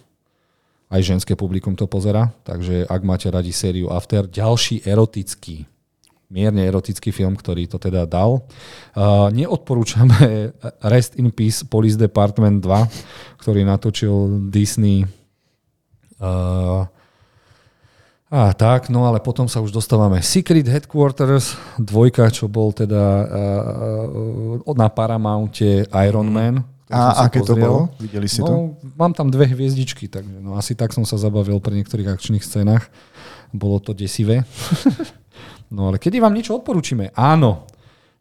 aj 0.93 1.01
ženské 1.01 1.33
publikum 1.33 1.73
to 1.73 1.89
pozera, 1.89 2.33
takže 2.45 2.85
ak 2.85 3.01
máte 3.01 3.29
radi 3.33 3.49
sériu 3.49 3.89
After, 3.89 4.29
ďalší 4.29 4.85
erotický 4.85 5.76
mierne 6.27 6.67
erotický 6.67 7.15
film, 7.15 7.39
ktorý 7.39 7.71
to 7.71 7.79
teda 7.79 8.03
dal. 8.03 8.43
Uh, 8.91 9.31
neodporúčame 9.31 10.51
Rest 10.93 11.15
in 11.15 11.31
Peace 11.31 11.63
Police 11.63 11.95
Department 11.95 12.63
2, 12.63 13.39
ktorý 13.39 13.63
natočil 13.63 14.47
Disney. 14.51 15.07
Uh, 16.19 16.83
a 18.27 18.51
tak, 18.51 18.91
no 18.91 19.07
ale 19.07 19.23
potom 19.23 19.47
sa 19.47 19.63
už 19.63 19.71
dostávame 19.71 20.19
Secret 20.19 20.67
Headquarters, 20.67 21.55
dvojka, 21.79 22.27
čo 22.27 22.51
bol 22.51 22.75
teda 22.75 23.03
uh, 23.23 24.75
na 24.75 24.91
Paramounte 24.91 25.87
Iron 25.87 26.27
Man. 26.27 26.59
som 26.87 26.91
A 26.91 27.27
aké 27.27 27.43
to 27.43 27.55
bolo? 27.55 27.91
Videli 27.99 28.27
si 28.31 28.39
to? 28.39 28.47
No, 28.47 28.79
mám 28.95 29.11
tam 29.11 29.27
dve 29.27 29.47
hviezdičky, 29.47 30.07
takže 30.07 30.39
no, 30.39 30.55
asi 30.55 30.71
tak 30.75 30.95
som 30.95 31.03
sa 31.03 31.19
zabavil 31.19 31.59
pri 31.59 31.79
niektorých 31.79 32.15
akčných 32.15 32.43
scénach. 32.43 32.87
Bolo 33.51 33.79
to 33.79 33.91
desivé. 33.95 34.43
no 35.71 35.91
ale 35.91 35.97
kedy 35.97 36.19
vám 36.19 36.33
niečo 36.35 36.59
odporúčime? 36.59 37.11
Áno, 37.15 37.67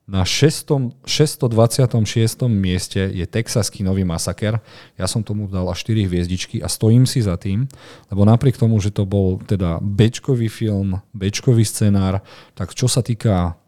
Na 0.06 0.22
6, 0.22 1.02
626. 1.02 2.46
mieste 2.46 3.10
je 3.10 3.26
Texaský 3.26 3.82
nový 3.82 4.06
masaker. 4.06 4.62
Ja 4.94 5.10
som 5.10 5.26
tomu 5.26 5.50
dal 5.50 5.66
až 5.66 5.82
4 5.82 6.06
hviezdičky 6.06 6.62
a 6.62 6.70
stojím 6.70 7.10
si 7.10 7.26
za 7.26 7.34
tým, 7.34 7.66
lebo 8.06 8.22
napriek 8.22 8.54
tomu, 8.54 8.78
že 8.78 8.94
to 8.94 9.02
bol 9.02 9.42
teda 9.42 9.82
bečkový 9.82 10.46
film, 10.46 11.02
bečkový 11.10 11.66
scenár, 11.66 12.22
tak 12.54 12.70
čo 12.78 12.86
sa 12.86 13.02
týka 13.02 13.58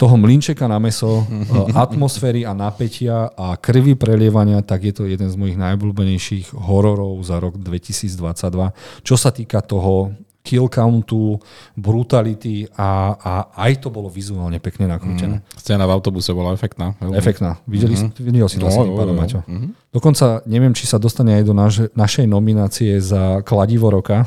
toho 0.00 0.16
mlinčeka 0.16 0.64
na 0.64 0.80
meso, 0.80 1.28
atmosféry 1.84 2.48
a 2.48 2.56
napätia 2.56 3.28
a 3.36 3.60
krvi 3.60 3.92
prelievania, 3.92 4.64
tak 4.64 4.88
je 4.88 4.94
to 4.96 5.04
jeden 5.04 5.28
z 5.28 5.36
mojich 5.36 5.60
najobľúbenejších 5.60 6.56
hororov 6.56 7.20
za 7.20 7.36
rok 7.44 7.60
2022. 7.60 8.72
Čo 9.04 9.14
sa 9.20 9.28
týka 9.28 9.60
toho 9.60 10.16
kill 10.42 10.66
countu, 10.66 11.38
brutality 11.78 12.66
a, 12.74 13.14
a 13.14 13.32
aj 13.62 13.86
to 13.86 13.88
bolo 13.94 14.10
vizuálne 14.10 14.58
pekne 14.58 14.90
nakrútené. 14.90 15.38
Mm. 15.38 15.46
Scéna 15.54 15.86
v 15.86 15.94
autobuse 15.94 16.34
bola 16.34 16.50
efektná. 16.50 16.98
Veľmi. 16.98 17.14
Efektná. 17.14 17.62
Videli, 17.64 17.94
mm-hmm. 17.94 18.18
videl 18.18 18.48
si 18.50 18.58
to 18.58 18.66
no, 18.66 18.70
asi 18.74 18.78
no, 18.82 18.98
no, 18.98 19.14
Maťo. 19.14 19.40
Mm-hmm. 19.46 19.70
Dokonca 19.94 20.42
neviem, 20.50 20.74
či 20.74 20.90
sa 20.90 20.98
dostane 20.98 21.38
aj 21.38 21.44
do 21.46 21.54
naš, 21.54 21.74
našej 21.94 22.26
nominácie 22.26 22.98
za 22.98 23.40
kladivo 23.46 23.88
roka. 23.94 24.26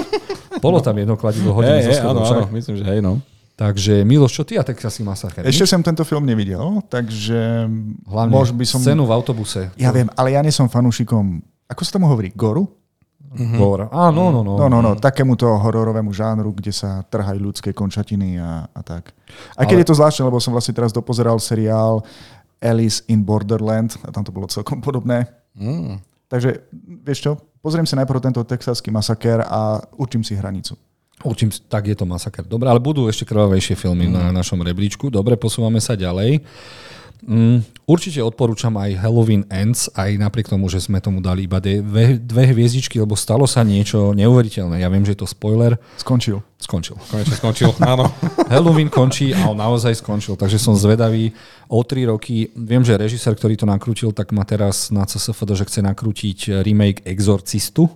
bolo 0.64 0.84
tam 0.84 0.96
jedno 0.96 1.16
kladivo 1.16 1.56
hodiny 1.56 1.80
hey, 1.80 1.86
zo 1.88 1.92
hey, 1.92 2.00
áno, 2.04 2.20
áno, 2.24 2.44
myslím, 2.52 2.74
že 2.80 2.84
hej, 2.84 3.00
no. 3.00 3.20
Takže 3.56 4.04
Miloš, 4.04 4.36
čo 4.36 4.44
ty 4.44 4.60
a 4.60 4.62
Texasy 4.64 5.00
Massacre? 5.00 5.40
Ešte 5.40 5.64
som 5.64 5.80
tento 5.80 6.04
film 6.04 6.28
nevidel, 6.28 6.60
takže 6.92 7.64
Hlavne 8.04 8.52
by 8.52 8.66
som... 8.68 8.84
scénu 8.84 9.08
v 9.08 9.12
autobuse. 9.16 9.72
Ja 9.80 9.96
viem, 9.96 10.12
ale 10.12 10.36
ja 10.36 10.44
nie 10.44 10.52
som 10.52 10.68
fanúšikom, 10.68 11.40
ako 11.64 11.80
sa 11.80 11.96
tomu 11.96 12.04
hovorí, 12.12 12.36
goru? 12.36 12.68
Mm-hmm. 13.36 13.58
Gore. 13.60 13.86
Á, 13.92 14.08
no, 14.08 14.32
no, 14.32 14.40
no. 14.40 14.56
No, 14.56 14.66
no, 14.72 14.80
no, 14.80 14.96
takémuto 14.96 15.44
hororovému 15.44 16.08
žánru, 16.10 16.56
kde 16.56 16.72
sa 16.72 17.04
trhajú 17.04 17.52
ľudské 17.52 17.76
končatiny 17.76 18.40
a, 18.40 18.64
a 18.64 18.80
tak. 18.80 19.12
Aj 19.52 19.68
keď 19.68 19.76
ale... 19.76 19.82
je 19.84 19.88
to 19.92 19.98
zvláštne, 20.00 20.24
lebo 20.24 20.40
som 20.40 20.56
vlastne 20.56 20.72
teraz 20.72 20.90
dopozeral 20.90 21.36
seriál 21.36 22.00
Alice 22.56 23.04
in 23.12 23.20
Borderland 23.20 24.00
a 24.00 24.08
tam 24.08 24.24
to 24.24 24.32
bolo 24.32 24.48
celkom 24.48 24.80
podobné. 24.80 25.28
Mm. 25.52 26.00
Takže, 26.26 26.64
vieš 27.04 27.18
čo, 27.22 27.32
pozriem 27.60 27.86
si 27.86 27.94
najprv 27.94 28.18
tento 28.18 28.42
texaský 28.42 28.88
masaker 28.90 29.44
a 29.44 29.84
určím 30.00 30.24
si 30.24 30.34
hranicu. 30.34 30.74
Určím, 31.24 31.48
tak 31.68 31.88
je 31.88 31.96
to 31.96 32.04
masaker. 32.04 32.44
Dobre, 32.44 32.68
ale 32.68 32.80
budú 32.82 33.08
ešte 33.08 33.24
krvavejšie 33.24 33.76
filmy 33.76 34.08
mm. 34.08 34.12
na 34.12 34.24
našom 34.32 34.60
rebríčku. 34.60 35.08
Dobre, 35.08 35.36
posúvame 35.36 35.80
sa 35.80 35.96
ďalej. 35.96 36.44
Mm, 37.24 37.64
určite 37.88 38.20
odporúčam 38.20 38.76
aj 38.76 39.00
Halloween 39.00 39.48
Ends, 39.48 39.88
aj 39.96 40.20
napriek 40.20 40.52
tomu, 40.52 40.68
že 40.68 40.84
sme 40.84 41.00
tomu 41.00 41.24
dali 41.24 41.48
iba 41.48 41.56
dve, 41.62 42.20
dve 42.20 42.44
hviezdičky, 42.52 43.00
lebo 43.00 43.16
stalo 43.16 43.48
sa 43.48 43.64
niečo 43.64 44.12
neuveriteľné. 44.12 44.84
Ja 44.84 44.92
viem, 44.92 45.06
že 45.06 45.16
je 45.16 45.24
to 45.24 45.28
spoiler. 45.28 45.80
Skončil. 45.96 46.44
Skončil. 46.60 47.00
Konečne 47.08 47.36
skončil, 47.40 47.70
áno. 47.80 48.10
Halloween 48.52 48.92
končí 48.92 49.32
a 49.32 49.48
on 49.48 49.56
naozaj 49.56 49.96
skončil, 50.00 50.36
takže 50.36 50.60
som 50.60 50.76
zvedavý 50.76 51.32
o 51.70 51.80
tri 51.86 52.04
roky. 52.04 52.52
Viem, 52.52 52.84
že 52.84 53.00
režisér, 53.00 53.32
ktorý 53.32 53.56
to 53.56 53.64
nakrútil, 53.64 54.12
tak 54.12 54.34
má 54.36 54.44
teraz 54.44 54.92
na 54.92 55.08
CSFD, 55.08 55.56
že 55.56 55.64
chce 55.68 55.80
nakrútiť 55.84 56.38
remake 56.64 57.04
Exorcistu. 57.06 57.88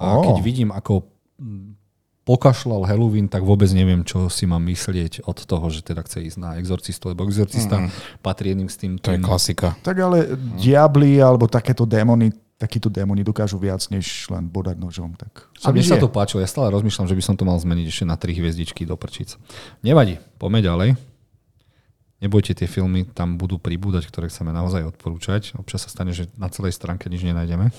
A 0.00 0.16
keď 0.16 0.40
vidím, 0.40 0.72
ako 0.72 1.04
pokašľal 2.30 2.86
Halloween, 2.86 3.26
tak 3.26 3.42
vôbec 3.42 3.66
neviem, 3.74 4.06
čo 4.06 4.30
si 4.30 4.46
mám 4.46 4.62
myslieť 4.70 5.26
od 5.26 5.34
toho, 5.42 5.66
že 5.66 5.82
teda 5.82 6.06
chce 6.06 6.30
ísť 6.30 6.38
na 6.38 6.50
exorcistu, 6.62 7.10
lebo 7.10 7.26
exorcista 7.26 7.82
mm. 7.82 8.22
patrí 8.22 8.54
jedným 8.54 8.70
s 8.70 8.78
tým. 8.78 9.02
To 9.02 9.10
je 9.10 9.18
klasika. 9.18 9.74
Tak 9.82 9.98
ale 9.98 10.30
mm. 10.30 10.62
diabli 10.62 11.18
alebo 11.18 11.50
takéto 11.50 11.82
démony, 11.82 12.30
takíto 12.54 12.86
démoni 12.86 13.26
dokážu 13.26 13.58
viac, 13.58 13.82
než 13.90 14.30
len 14.30 14.46
bodať 14.46 14.78
nožom. 14.78 15.18
Tak 15.18 15.50
a 15.58 15.74
mne 15.74 15.82
sa 15.82 15.98
to 15.98 16.06
páčilo. 16.06 16.38
Ja 16.38 16.46
stále 16.46 16.70
rozmýšľam, 16.70 17.10
že 17.10 17.18
by 17.18 17.22
som 17.26 17.34
to 17.34 17.42
mal 17.42 17.58
zmeniť 17.58 17.86
ešte 17.90 18.06
na 18.06 18.14
tri 18.14 18.38
hviezdičky 18.38 18.86
do 18.86 18.94
prčic. 18.94 19.34
Nevadí, 19.82 20.22
poďme 20.38 20.62
ďalej. 20.62 21.09
Nebojte, 22.20 22.52
tie 22.52 22.68
filmy 22.68 23.08
tam 23.08 23.40
budú 23.40 23.56
pribúdať, 23.56 24.04
ktoré 24.04 24.28
chceme 24.28 24.52
naozaj 24.52 24.84
odporúčať. 24.92 25.56
Občas 25.56 25.88
sa 25.88 25.90
stane, 25.90 26.12
že 26.12 26.28
na 26.36 26.52
celej 26.52 26.76
stránke 26.76 27.08
nič 27.08 27.24
nenájdeme. 27.24 27.72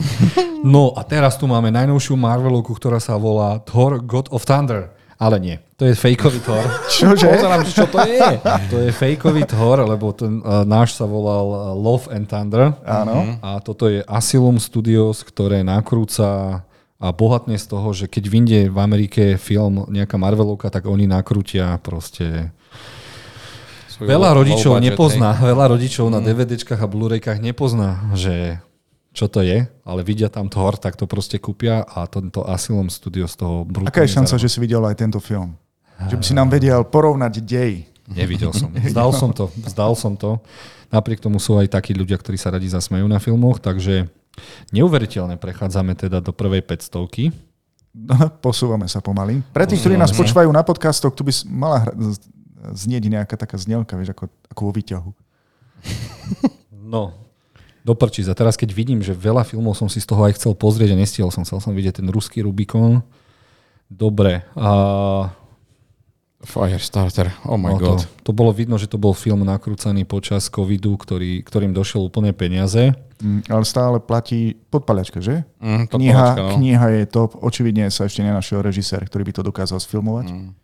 no 0.62 0.94
a 0.94 1.02
teraz 1.02 1.34
tu 1.34 1.50
máme 1.50 1.74
najnovšiu 1.74 2.14
Marvelovku, 2.14 2.70
ktorá 2.78 3.02
sa 3.02 3.18
volá 3.18 3.58
Thor 3.66 3.98
God 3.98 4.30
of 4.30 4.46
Thunder. 4.46 4.94
Ale 5.20 5.36
nie, 5.36 5.58
to 5.74 5.90
je 5.90 5.98
fejkový 5.98 6.38
Thor. 6.40 6.64
Čože? 6.96 7.28
Pozerám, 7.28 7.66
čo 7.66 7.84
to 7.90 7.98
je. 8.06 8.40
To 8.72 8.76
je 8.78 8.90
fejkový 8.94 9.42
Thor, 9.44 9.82
lebo 9.82 10.14
ten 10.14 10.38
uh, 10.40 10.62
náš 10.62 10.94
sa 10.94 11.04
volal 11.04 11.46
uh, 11.50 11.60
Love 11.74 12.08
and 12.14 12.30
Thunder. 12.30 12.72
Áno. 12.86 13.42
A 13.42 13.58
toto 13.58 13.90
je 13.90 14.06
Asylum 14.06 14.62
Studios, 14.62 15.26
ktoré 15.26 15.66
nakrúca 15.66 16.62
a 17.00 17.08
bohatne 17.16 17.56
z 17.56 17.64
toho, 17.64 17.96
že 17.96 18.06
keď 18.12 18.24
vyjde 18.28 18.60
v 18.68 18.78
Amerike 18.78 19.24
film 19.40 19.88
nejaká 19.88 20.20
Marvelovka, 20.20 20.68
tak 20.68 20.84
oni 20.84 21.08
nakrútia 21.08 21.80
proste 21.80 22.52
Veľa 24.00 24.30
rodičov 24.36 24.80
nepozná, 24.80 25.36
hej. 25.36 25.52
veľa 25.52 25.64
rodičov 25.76 26.06
mm. 26.08 26.12
na 26.12 26.20
DVDčkách 26.24 26.80
a 26.80 26.88
Blu-raykách 26.88 27.38
nepozná, 27.38 28.00
že 28.16 28.58
čo 29.10 29.26
to 29.26 29.42
je, 29.42 29.66
ale 29.66 30.00
vidia 30.06 30.30
tam 30.30 30.46
Thor, 30.46 30.78
tak 30.78 30.94
to 30.94 31.04
proste 31.10 31.42
kúpia 31.42 31.82
a 31.82 32.06
tento 32.06 32.46
Asylum 32.46 32.86
Studio 32.88 33.26
z 33.26 33.42
toho 33.42 33.66
brutálne 33.66 33.90
Aká 33.90 34.06
je 34.06 34.14
šanca, 34.14 34.34
že 34.38 34.48
si 34.48 34.58
videl 34.62 34.80
aj 34.86 34.96
tento 34.96 35.18
film? 35.18 35.58
Že 36.00 36.16
by 36.16 36.24
si 36.24 36.32
nám 36.32 36.48
vedel 36.48 36.80
porovnať 36.86 37.44
dej. 37.44 37.84
Nevidel 38.08 38.54
som. 38.54 38.72
Zdal 38.94 39.10
som 39.12 39.30
to. 39.34 39.52
Zdal 39.66 39.92
som 39.98 40.14
to. 40.14 40.40
Napriek 40.88 41.20
tomu 41.20 41.42
sú 41.42 41.58
aj 41.58 41.70
takí 41.70 41.94
ľudia, 41.94 42.18
ktorí 42.18 42.38
sa 42.38 42.54
radi 42.54 42.66
zasmejú 42.70 43.06
na 43.06 43.20
filmoch, 43.22 43.62
takže 43.62 44.08
neuveriteľne 44.74 45.38
prechádzame 45.38 45.94
teda 45.98 46.22
do 46.22 46.30
prvej 46.30 46.62
500 46.64 47.50
Posúvame 48.46 48.86
sa 48.86 49.02
pomaly. 49.02 49.42
Pre 49.50 49.66
tých, 49.66 49.82
ktorí 49.82 49.98
nás 49.98 50.14
počúvajú 50.14 50.50
na 50.54 50.62
podcastoch, 50.62 51.10
tu 51.10 51.26
by 51.26 51.32
mala 51.50 51.90
znieť 52.76 53.08
nejaká 53.08 53.34
taká 53.40 53.56
znelka, 53.56 53.96
vieš, 53.96 54.12
ako, 54.12 54.24
ako 54.52 54.60
vo 54.68 54.72
výťahu. 54.74 55.10
No, 56.80 57.14
do 57.80 57.96
A 57.96 58.34
teraz, 58.36 58.60
keď 58.60 58.70
vidím, 58.76 59.00
že 59.00 59.16
veľa 59.16 59.40
filmov 59.40 59.72
som 59.72 59.88
si 59.88 60.04
z 60.04 60.06
toho 60.08 60.28
aj 60.28 60.36
chcel 60.36 60.52
pozrieť 60.52 60.92
a 60.92 61.00
nestihol 61.00 61.32
som, 61.32 61.48
chcel 61.48 61.64
som 61.64 61.72
vidieť 61.72 62.04
ten 62.04 62.08
ruský 62.12 62.44
Rubikon. 62.44 63.00
Dobre. 63.88 64.44
A... 64.54 64.70
Firestarter, 66.40 67.28
oh 67.44 67.60
my 67.60 67.76
no 67.76 67.76
god. 67.76 68.00
To, 68.24 68.32
to 68.32 68.32
bolo 68.32 68.48
vidno, 68.48 68.80
že 68.80 68.88
to 68.88 68.96
bol 68.96 69.12
film 69.12 69.44
nakrúcaný 69.44 70.08
počas 70.08 70.48
covidu, 70.48 70.96
ktorý, 70.96 71.44
ktorým 71.44 71.76
došiel 71.76 72.08
úplne 72.08 72.32
peniaze. 72.32 72.96
Mm, 73.20 73.44
ale 73.44 73.64
stále 73.68 74.00
platí 74.00 74.56
podpaliačka, 74.72 75.20
že? 75.20 75.44
Mm, 75.60 75.84
kniha, 75.92 76.28
no. 76.40 76.56
kniha 76.56 76.86
je 76.96 77.02
top. 77.12 77.36
Očividne 77.44 77.92
sa 77.92 78.08
ešte 78.08 78.24
nenašiel 78.24 78.64
režisér, 78.64 79.04
ktorý 79.04 79.28
by 79.28 79.32
to 79.36 79.42
dokázal 79.52 79.84
sfilmovať. 79.84 80.32
Mm. 80.32 80.56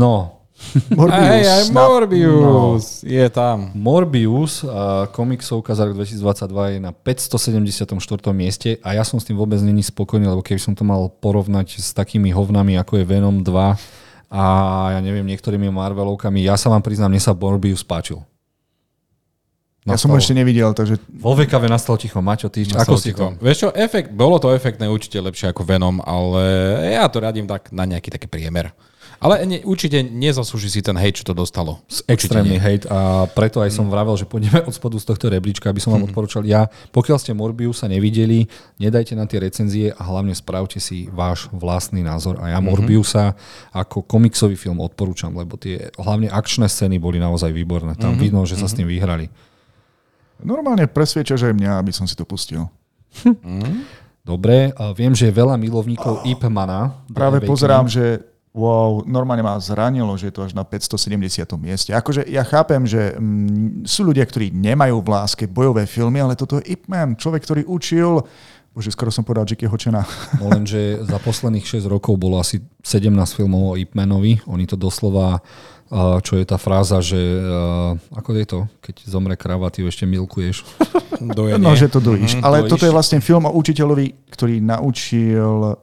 No, 0.00 0.39
Morbius. 0.98 1.18
Aj, 1.18 1.42
aj 1.42 1.64
Morbius 1.72 2.86
no. 3.02 3.08
je 3.08 3.26
tam. 3.32 3.72
Morbius, 3.74 4.62
a 4.62 5.08
komiksovka 5.10 5.74
za 5.74 5.88
rok 5.88 5.98
2022 5.98 6.76
je 6.76 6.78
na 6.78 6.92
574. 6.92 7.96
mieste 8.30 8.76
a 8.84 8.94
ja 8.94 9.02
som 9.02 9.18
s 9.18 9.26
tým 9.26 9.34
vôbec 9.34 9.58
není 9.64 9.82
spokojný, 9.82 10.28
lebo 10.28 10.44
keby 10.44 10.60
som 10.60 10.72
to 10.76 10.86
mal 10.86 11.08
porovnať 11.08 11.80
s 11.80 11.90
takými 11.96 12.30
hovnami, 12.30 12.78
ako 12.78 13.00
je 13.00 13.04
Venom 13.08 13.42
2 13.42 14.30
a 14.30 14.44
ja 14.94 15.00
neviem, 15.02 15.26
niektorými 15.26 15.72
Marvelovkami, 15.74 16.46
ja 16.46 16.54
sa 16.54 16.70
vám 16.70 16.84
priznám, 16.86 17.10
mne 17.10 17.22
sa 17.22 17.34
Morbius 17.34 17.82
páčil. 17.82 18.22
Nastal. 19.80 19.96
Ja 19.96 19.98
som 19.98 20.10
ho 20.12 20.20
ešte 20.20 20.36
nevidel, 20.36 20.76
takže... 20.76 21.00
Vo 21.08 21.32
VKV 21.32 21.64
nastalo 21.72 21.96
ticho. 21.96 22.20
Maťo, 22.20 22.52
ty, 22.52 22.68
nastal 22.68 22.84
ako 22.84 23.00
si 23.00 23.16
to? 23.16 23.32
Vieš 23.40 23.56
čo, 23.64 23.68
efekt, 23.72 24.12
bolo 24.12 24.36
to 24.36 24.52
efektné 24.52 24.84
určite 24.84 25.16
lepšie 25.16 25.56
ako 25.56 25.64
Venom, 25.64 26.04
ale 26.04 26.44
ja 26.92 27.08
to 27.08 27.16
radím 27.16 27.48
tak 27.48 27.72
na 27.72 27.88
nejaký 27.88 28.12
taký 28.12 28.28
priemer. 28.28 28.76
Ale 29.20 29.44
ne, 29.44 29.60
určite 29.68 30.00
nezaslúži 30.00 30.72
si 30.72 30.80
ten 30.80 30.96
hejt, 30.96 31.20
čo 31.20 31.28
to 31.28 31.36
dostalo. 31.36 31.84
Extrémny 32.08 32.56
hejt 32.56 32.88
a 32.88 33.28
preto 33.28 33.60
aj 33.60 33.68
som 33.68 33.84
mm. 33.84 33.92
vravel, 33.92 34.16
že 34.16 34.24
pôjdeme 34.24 34.64
od 34.64 34.72
spodu 34.72 34.96
z 34.96 35.04
tohto 35.04 35.28
rebríčka, 35.28 35.68
aby 35.68 35.76
som 35.76 35.92
vám 35.92 36.08
mm. 36.08 36.08
odporúčal. 36.08 36.42
Ja, 36.48 36.72
pokiaľ 36.88 37.20
ste 37.20 37.36
Morbius 37.36 37.84
sa 37.84 37.86
nevideli, 37.92 38.48
nedajte 38.80 39.12
na 39.12 39.28
tie 39.28 39.44
recenzie 39.44 39.92
a 39.92 40.00
hlavne 40.08 40.32
spravte 40.32 40.80
si 40.80 41.12
váš 41.12 41.52
vlastný 41.52 42.00
názor. 42.00 42.40
A 42.40 42.48
ja 42.48 42.64
mm-hmm. 42.64 42.72
Morbiusa 42.72 43.36
ako 43.76 44.08
komiksový 44.08 44.56
film 44.56 44.80
odporúčam, 44.80 45.36
lebo 45.36 45.60
tie 45.60 45.92
hlavne 46.00 46.32
akčné 46.32 46.64
scény 46.64 46.96
boli 46.96 47.20
naozaj 47.20 47.52
výborné. 47.52 48.00
Tam 48.00 48.16
mm-hmm. 48.16 48.24
vidno, 48.24 48.48
že 48.48 48.56
sa 48.56 48.64
mm-hmm. 48.64 48.72
s 48.72 48.78
tým 48.80 48.88
mhm. 48.88 48.94
vyhrali. 48.96 49.26
Normálne 50.40 50.88
presviečaš 50.88 51.52
aj 51.52 51.54
mňa, 51.60 51.72
aby 51.76 51.92
som 51.92 52.08
si 52.08 52.16
to 52.16 52.24
pustil. 52.24 52.72
Mm. 53.44 53.84
Dobre, 54.24 54.72
viem, 54.96 55.12
že 55.12 55.28
je 55.28 55.34
veľa 55.36 55.60
milovníkov 55.60 56.24
oh. 56.24 56.28
Ipmana. 56.28 57.04
Práve 57.12 57.44
pozerám, 57.44 57.88
že 57.88 58.24
wow, 58.50 59.06
normálne 59.06 59.46
ma 59.46 59.54
zranilo, 59.62 60.10
že 60.18 60.30
je 60.30 60.34
to 60.34 60.42
až 60.42 60.52
na 60.58 60.66
570. 60.66 61.46
mieste. 61.58 61.90
Akože 61.94 62.26
ja 62.26 62.42
chápem, 62.42 62.82
že 62.82 63.14
mm, 63.14 63.86
sú 63.86 64.02
ľudia, 64.06 64.26
ktorí 64.26 64.50
nemajú 64.50 64.98
v 64.98 65.08
láske 65.10 65.44
bojové 65.46 65.86
filmy, 65.86 66.18
ale 66.18 66.34
toto 66.34 66.58
je 66.58 66.74
Ip 66.74 66.90
Man, 66.90 67.14
človek, 67.14 67.46
ktorý 67.46 67.62
učil 67.66 68.26
Bože, 68.70 68.94
skoro 68.94 69.10
som 69.10 69.26
povedal 69.26 69.50
Jackie 69.50 69.66
Hočena. 69.66 70.06
No 70.38 70.46
lenže 70.46 71.02
za 71.02 71.18
posledných 71.18 71.66
6 71.66 71.90
rokov 71.90 72.14
bolo 72.14 72.38
asi 72.38 72.62
17 72.86 73.10
filmov 73.34 73.74
o 73.74 73.78
Ip 73.78 73.98
Manovi. 73.98 74.38
Oni 74.46 74.62
to 74.62 74.78
doslova, 74.78 75.42
čo 76.22 76.38
je 76.38 76.46
tá 76.46 76.54
fráza, 76.54 77.02
že 77.02 77.18
ako 78.14 78.30
je 78.38 78.46
to, 78.46 78.60
keď 78.78 78.94
zomre 79.10 79.34
kráva, 79.34 79.74
ty 79.74 79.82
ešte 79.82 80.06
milkuješ. 80.06 80.62
Dojenie. 81.18 81.58
No, 81.58 81.74
že 81.74 81.90
to 81.90 81.98
dojíš. 81.98 82.38
Mm, 82.38 82.46
Ale 82.46 82.56
dojíš. 82.62 82.70
toto 82.70 82.84
je 82.86 82.94
vlastne 82.94 83.18
film 83.18 83.50
o 83.50 83.52
učiteľovi, 83.58 84.30
ktorý 84.30 84.62
naučil 84.62 85.74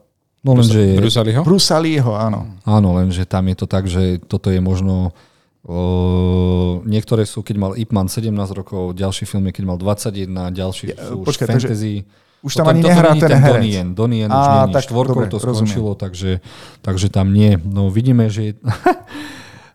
No 0.48 0.56
lenže 0.56 0.80
je, 0.80 0.96
Bruce 0.96 1.18
Aliho? 1.20 1.40
Bruce 1.44 1.70
Aliho, 1.76 2.12
áno. 2.16 2.48
áno, 2.64 2.88
lenže 2.96 3.28
tam 3.28 3.44
je 3.52 3.56
to 3.60 3.66
tak, 3.68 3.84
že 3.84 4.16
toto 4.24 4.48
je 4.48 4.64
možno 4.64 5.12
o, 5.60 6.80
niektoré 6.88 7.28
sú, 7.28 7.44
keď 7.44 7.56
mal 7.60 7.72
Ip 7.76 7.92
Man 7.92 8.08
17 8.08 8.32
rokov, 8.56 8.96
ďalší 8.96 9.28
film 9.28 9.44
je, 9.50 9.60
keď 9.60 9.64
mal 9.68 9.76
21, 9.76 10.24
ďalší 10.56 10.84
sú 10.96 11.20
už 11.20 11.26
počkaj, 11.28 11.46
takže 11.52 11.68
fantasy. 11.68 11.94
Už 12.38 12.54
tam 12.54 12.70
ani 12.70 12.86
nehrá 12.86 13.18
není 13.18 13.20
ten 13.20 13.42
ten. 13.42 13.86
Donnie 13.98 14.22
Yen 14.22 14.30
už 14.30 14.46
tak 14.70 14.86
štvorkou 14.86 15.26
dobre, 15.26 15.30
to 15.30 15.42
rozumiem. 15.42 15.58
skončilo, 15.58 15.90
takže, 15.98 16.38
takže 16.86 17.10
tam 17.10 17.34
nie. 17.34 17.58
No 17.58 17.90
vidíme, 17.90 18.30
že... 18.30 18.54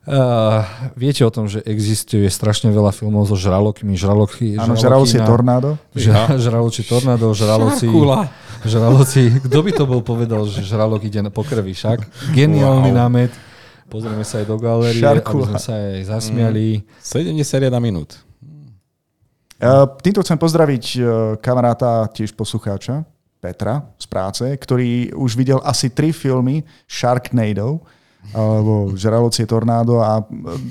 Uh, 0.04 0.60
viete 1.00 1.24
o 1.24 1.32
tom, 1.32 1.48
že 1.48 1.64
existuje 1.64 2.28
strašne 2.28 2.68
veľa 2.68 2.92
filmov 2.92 3.24
so 3.24 3.40
žralokmi. 3.40 3.96
Žraloky, 3.96 4.60
Áno, 4.60 4.76
žraloci 4.76 5.16
tornádo. 5.24 5.80
Žra, 5.96 6.36
žraloci 6.44 6.84
tornádo, 6.84 7.32
žraloci... 7.32 7.88
Šarkula. 7.88 8.28
Žraloci... 8.68 9.22
Kto 9.48 9.60
by 9.64 9.72
to 9.72 9.84
bol 9.88 10.04
povedal, 10.04 10.44
že 10.44 10.60
žralok 10.60 11.08
ide 11.08 11.24
na- 11.24 11.32
po 11.32 11.48
krvi 11.48 11.72
však? 11.72 12.04
Geniálny 12.36 12.92
Wow. 12.92 13.00
námet. 13.00 13.32
Pozrieme 13.88 14.28
sa 14.28 14.44
aj 14.44 14.46
do 14.52 14.60
galérie, 14.60 15.00
Šarkula. 15.00 15.48
aby 15.48 15.52
sme 15.56 15.60
sa 15.64 15.72
aj 15.72 16.02
zasmiali. 16.04 16.84
71 17.00 17.72
minút. 17.80 18.20
Uh, 19.64 19.88
týmto 20.04 20.20
chcem 20.20 20.36
pozdraviť 20.36 20.84
uh, 21.00 21.04
kamaráta, 21.40 22.12
tiež 22.12 22.36
poslucháča, 22.36 23.08
Petra 23.40 23.88
z 23.96 24.08
práce, 24.08 24.44
ktorý 24.44 25.16
už 25.16 25.36
videl 25.36 25.60
asi 25.64 25.88
tri 25.88 26.12
filmy 26.12 26.64
Sharknado, 26.88 27.80
alebo 28.32 28.96
Žralocie 28.96 29.44
tornádo 29.44 30.00
a 30.00 30.22
uh, 30.22 30.26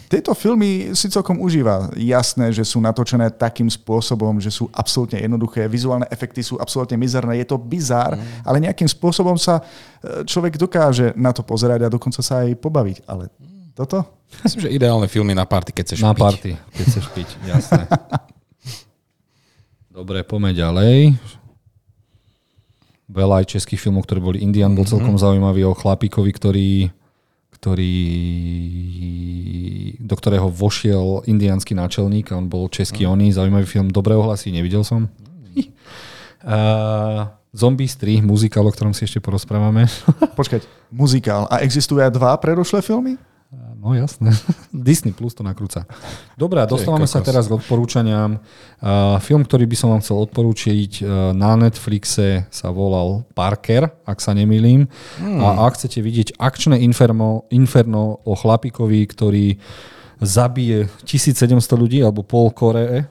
tieto 0.08 0.32
filmy 0.32 0.96
si 0.96 1.12
celkom 1.12 1.36
užíva. 1.42 1.92
Jasné, 1.92 2.54
že 2.54 2.64
sú 2.64 2.80
natočené 2.80 3.28
takým 3.28 3.68
spôsobom, 3.68 4.40
že 4.40 4.48
sú 4.48 4.72
absolútne 4.72 5.20
jednoduché, 5.20 5.68
vizuálne 5.68 6.08
efekty 6.08 6.40
sú 6.40 6.56
absolútne 6.56 6.96
mizerné, 6.96 7.44
je 7.44 7.52
to 7.52 7.60
bizár, 7.60 8.16
ale 8.42 8.56
nejakým 8.62 8.88
spôsobom 8.88 9.36
sa 9.36 9.60
uh, 9.60 10.24
človek 10.24 10.56
dokáže 10.56 11.12
na 11.18 11.34
to 11.34 11.44
pozerať 11.44 11.84
a 11.84 11.92
dokonca 11.92 12.24
sa 12.24 12.46
aj 12.46 12.56
pobaviť. 12.56 13.04
Ale 13.04 13.28
toto? 13.76 14.06
Myslím, 14.40 14.64
že 14.64 14.74
ideálne 14.74 15.08
filmy 15.12 15.36
na 15.36 15.44
party, 15.44 15.76
keď 15.76 15.84
chceš 15.92 16.00
Na 16.00 16.16
piť. 16.16 16.22
party, 16.24 16.50
keď 16.56 16.84
chceš 16.88 17.06
piť, 17.12 17.28
jasné. 17.44 17.84
Dobre, 19.92 20.24
poďme 20.24 20.56
ďalej. 20.56 21.20
Veľa 23.12 23.44
aj 23.44 23.52
českých 23.52 23.76
filmov, 23.76 24.08
ktoré 24.08 24.24
boli 24.24 24.40
Indian, 24.40 24.72
bol 24.72 24.88
celkom 24.88 25.20
zaujímavý 25.20 25.68
o 25.68 25.76
chlapíkovi, 25.76 26.32
ktorý, 26.32 26.70
ktorý, 27.62 27.94
do 30.02 30.14
ktorého 30.18 30.50
vošiel 30.50 31.22
indiánsky 31.30 31.78
náčelník 31.78 32.34
a 32.34 32.42
on 32.42 32.50
bol 32.50 32.66
český 32.66 33.06
oný, 33.06 33.30
zaujímavý 33.30 33.70
film, 33.70 33.86
dobré 33.86 34.18
ohlasy, 34.18 34.50
nevidel 34.50 34.82
som. 34.82 35.06
Uh, 36.42 37.30
Zombies 37.54 37.94
3, 37.94 38.18
muzikál, 38.18 38.66
o 38.66 38.74
ktorom 38.74 38.90
si 38.90 39.06
ešte 39.06 39.22
porozprávame. 39.22 39.86
Počkať, 40.34 40.66
muzikál. 40.90 41.46
A 41.46 41.62
existujú 41.62 42.02
aj 42.02 42.10
dva 42.10 42.34
predošlé 42.34 42.82
filmy? 42.82 43.14
No 43.52 43.92
jasné. 43.92 44.32
Disney 44.72 45.12
Plus 45.12 45.36
to 45.36 45.44
nakrúca. 45.44 45.84
Dobre, 46.40 46.64
dostávame 46.64 47.04
sa 47.04 47.20
teraz 47.20 47.50
k 47.50 47.58
odporúčaniam. 47.58 48.40
Uh, 48.80 49.20
film, 49.20 49.44
ktorý 49.44 49.68
by 49.68 49.76
som 49.76 49.92
vám 49.92 50.00
chcel 50.00 50.16
odporúčiť 50.24 51.04
uh, 51.04 51.36
na 51.36 51.58
Netflixe 51.60 52.48
sa 52.48 52.68
volal 52.72 53.28
Parker, 53.36 53.92
ak 54.08 54.24
sa 54.24 54.32
nemýlim. 54.32 54.88
Hmm. 55.20 55.40
A 55.44 55.68
ak 55.68 55.76
chcete 55.76 56.00
vidieť 56.00 56.40
akčné 56.40 56.80
inferno, 56.80 57.44
inferno 57.52 58.24
o 58.24 58.32
chlapíkovi, 58.32 59.04
ktorý 59.04 59.60
zabije 60.22 60.88
1700 61.04 61.58
ľudí 61.76 61.98
alebo 62.00 62.24
pol 62.24 62.54
Koree, 62.54 63.04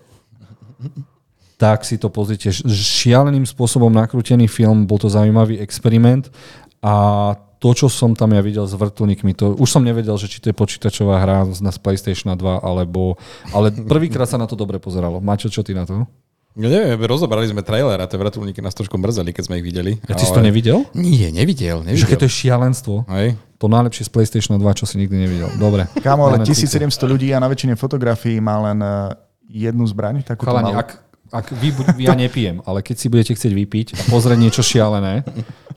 tak 1.62 1.86
si 1.86 2.02
to 2.02 2.10
pozrite. 2.10 2.50
Šialeným 2.66 3.46
spôsobom 3.46 3.94
nakrútený 3.94 4.50
film, 4.50 4.90
bol 4.90 4.98
to 4.98 5.12
zaujímavý 5.12 5.62
experiment 5.62 6.34
a 6.82 7.36
to, 7.62 7.70
čo 7.72 7.88
som 7.88 8.12
tam 8.12 8.34
ja 8.34 8.42
videl 8.42 8.66
s 8.66 8.74
vrtulníkmi, 8.74 9.32
to 9.32 9.54
už 9.54 9.70
som 9.70 9.80
nevedel, 9.80 10.18
že 10.18 10.26
či 10.26 10.42
to 10.42 10.50
je 10.50 10.56
počítačová 10.56 11.22
hra 11.22 11.46
z- 11.48 11.62
na 11.62 11.70
PlayStation 11.72 12.34
2, 12.34 12.42
alebo, 12.60 13.22
ale 13.50 13.70
prvýkrát 13.70 14.26
sa 14.26 14.36
na 14.36 14.44
to 14.44 14.56
dobre 14.56 14.76
pozeralo. 14.76 15.22
Mačo, 15.22 15.46
čo 15.46 15.62
ty 15.62 15.72
na 15.72 15.86
to? 15.86 16.10
No 16.52 16.68
neviem, 16.68 17.00
rozobrali 17.00 17.46
sme 17.46 17.62
trailer 17.62 17.96
a 17.96 18.04
tie 18.04 18.18
vrtulníky 18.18 18.60
nás 18.60 18.74
trošku 18.74 18.98
mrzeli, 18.98 19.30
keď 19.30 19.44
sme 19.46 19.56
ich 19.56 19.64
videli. 19.64 19.96
Ja 20.04 20.18
ty 20.18 20.26
si 20.26 20.34
to 20.34 20.42
nevidel? 20.42 20.84
Nie, 20.92 21.30
nevidel, 21.30 21.80
Že 21.80 21.88
nevidel. 21.88 22.08
keď 22.08 22.18
to 22.18 22.28
je 22.28 22.34
šialenstvo. 22.36 22.96
Hej. 23.08 23.28
To 23.56 23.70
najlepšie 23.70 24.04
z 24.04 24.12
PlayStation 24.12 24.58
2, 24.58 24.66
čo 24.74 24.84
si 24.84 24.98
nikdy 24.98 25.16
nevidel. 25.16 25.48
Dobre. 25.56 25.86
Kámo, 25.96 26.26
ale 26.26 26.42
Na 26.42 26.44
Netflixe. 26.44 26.82
1700 26.82 27.08
ľudí 27.08 27.30
a 27.30 27.38
na 27.38 27.48
väčšine 27.48 27.78
fotografií 27.78 28.42
má 28.42 28.58
len 28.64 28.82
eh, 28.82 29.16
jednu 29.48 29.86
zbraň, 29.86 30.26
takúto 30.26 30.50
Chalani, 30.50 30.74
ak, 30.74 30.90
ak 31.32 31.56
vy, 31.56 31.72
ja 32.04 32.12
nepijem, 32.12 32.60
ale 32.68 32.84
keď 32.84 32.96
si 33.00 33.08
budete 33.08 33.34
chcieť 33.40 33.54
vypiť 33.56 33.88
a 33.96 34.02
pozrieť 34.12 34.40
niečo 34.40 34.62
šialené, 34.62 35.24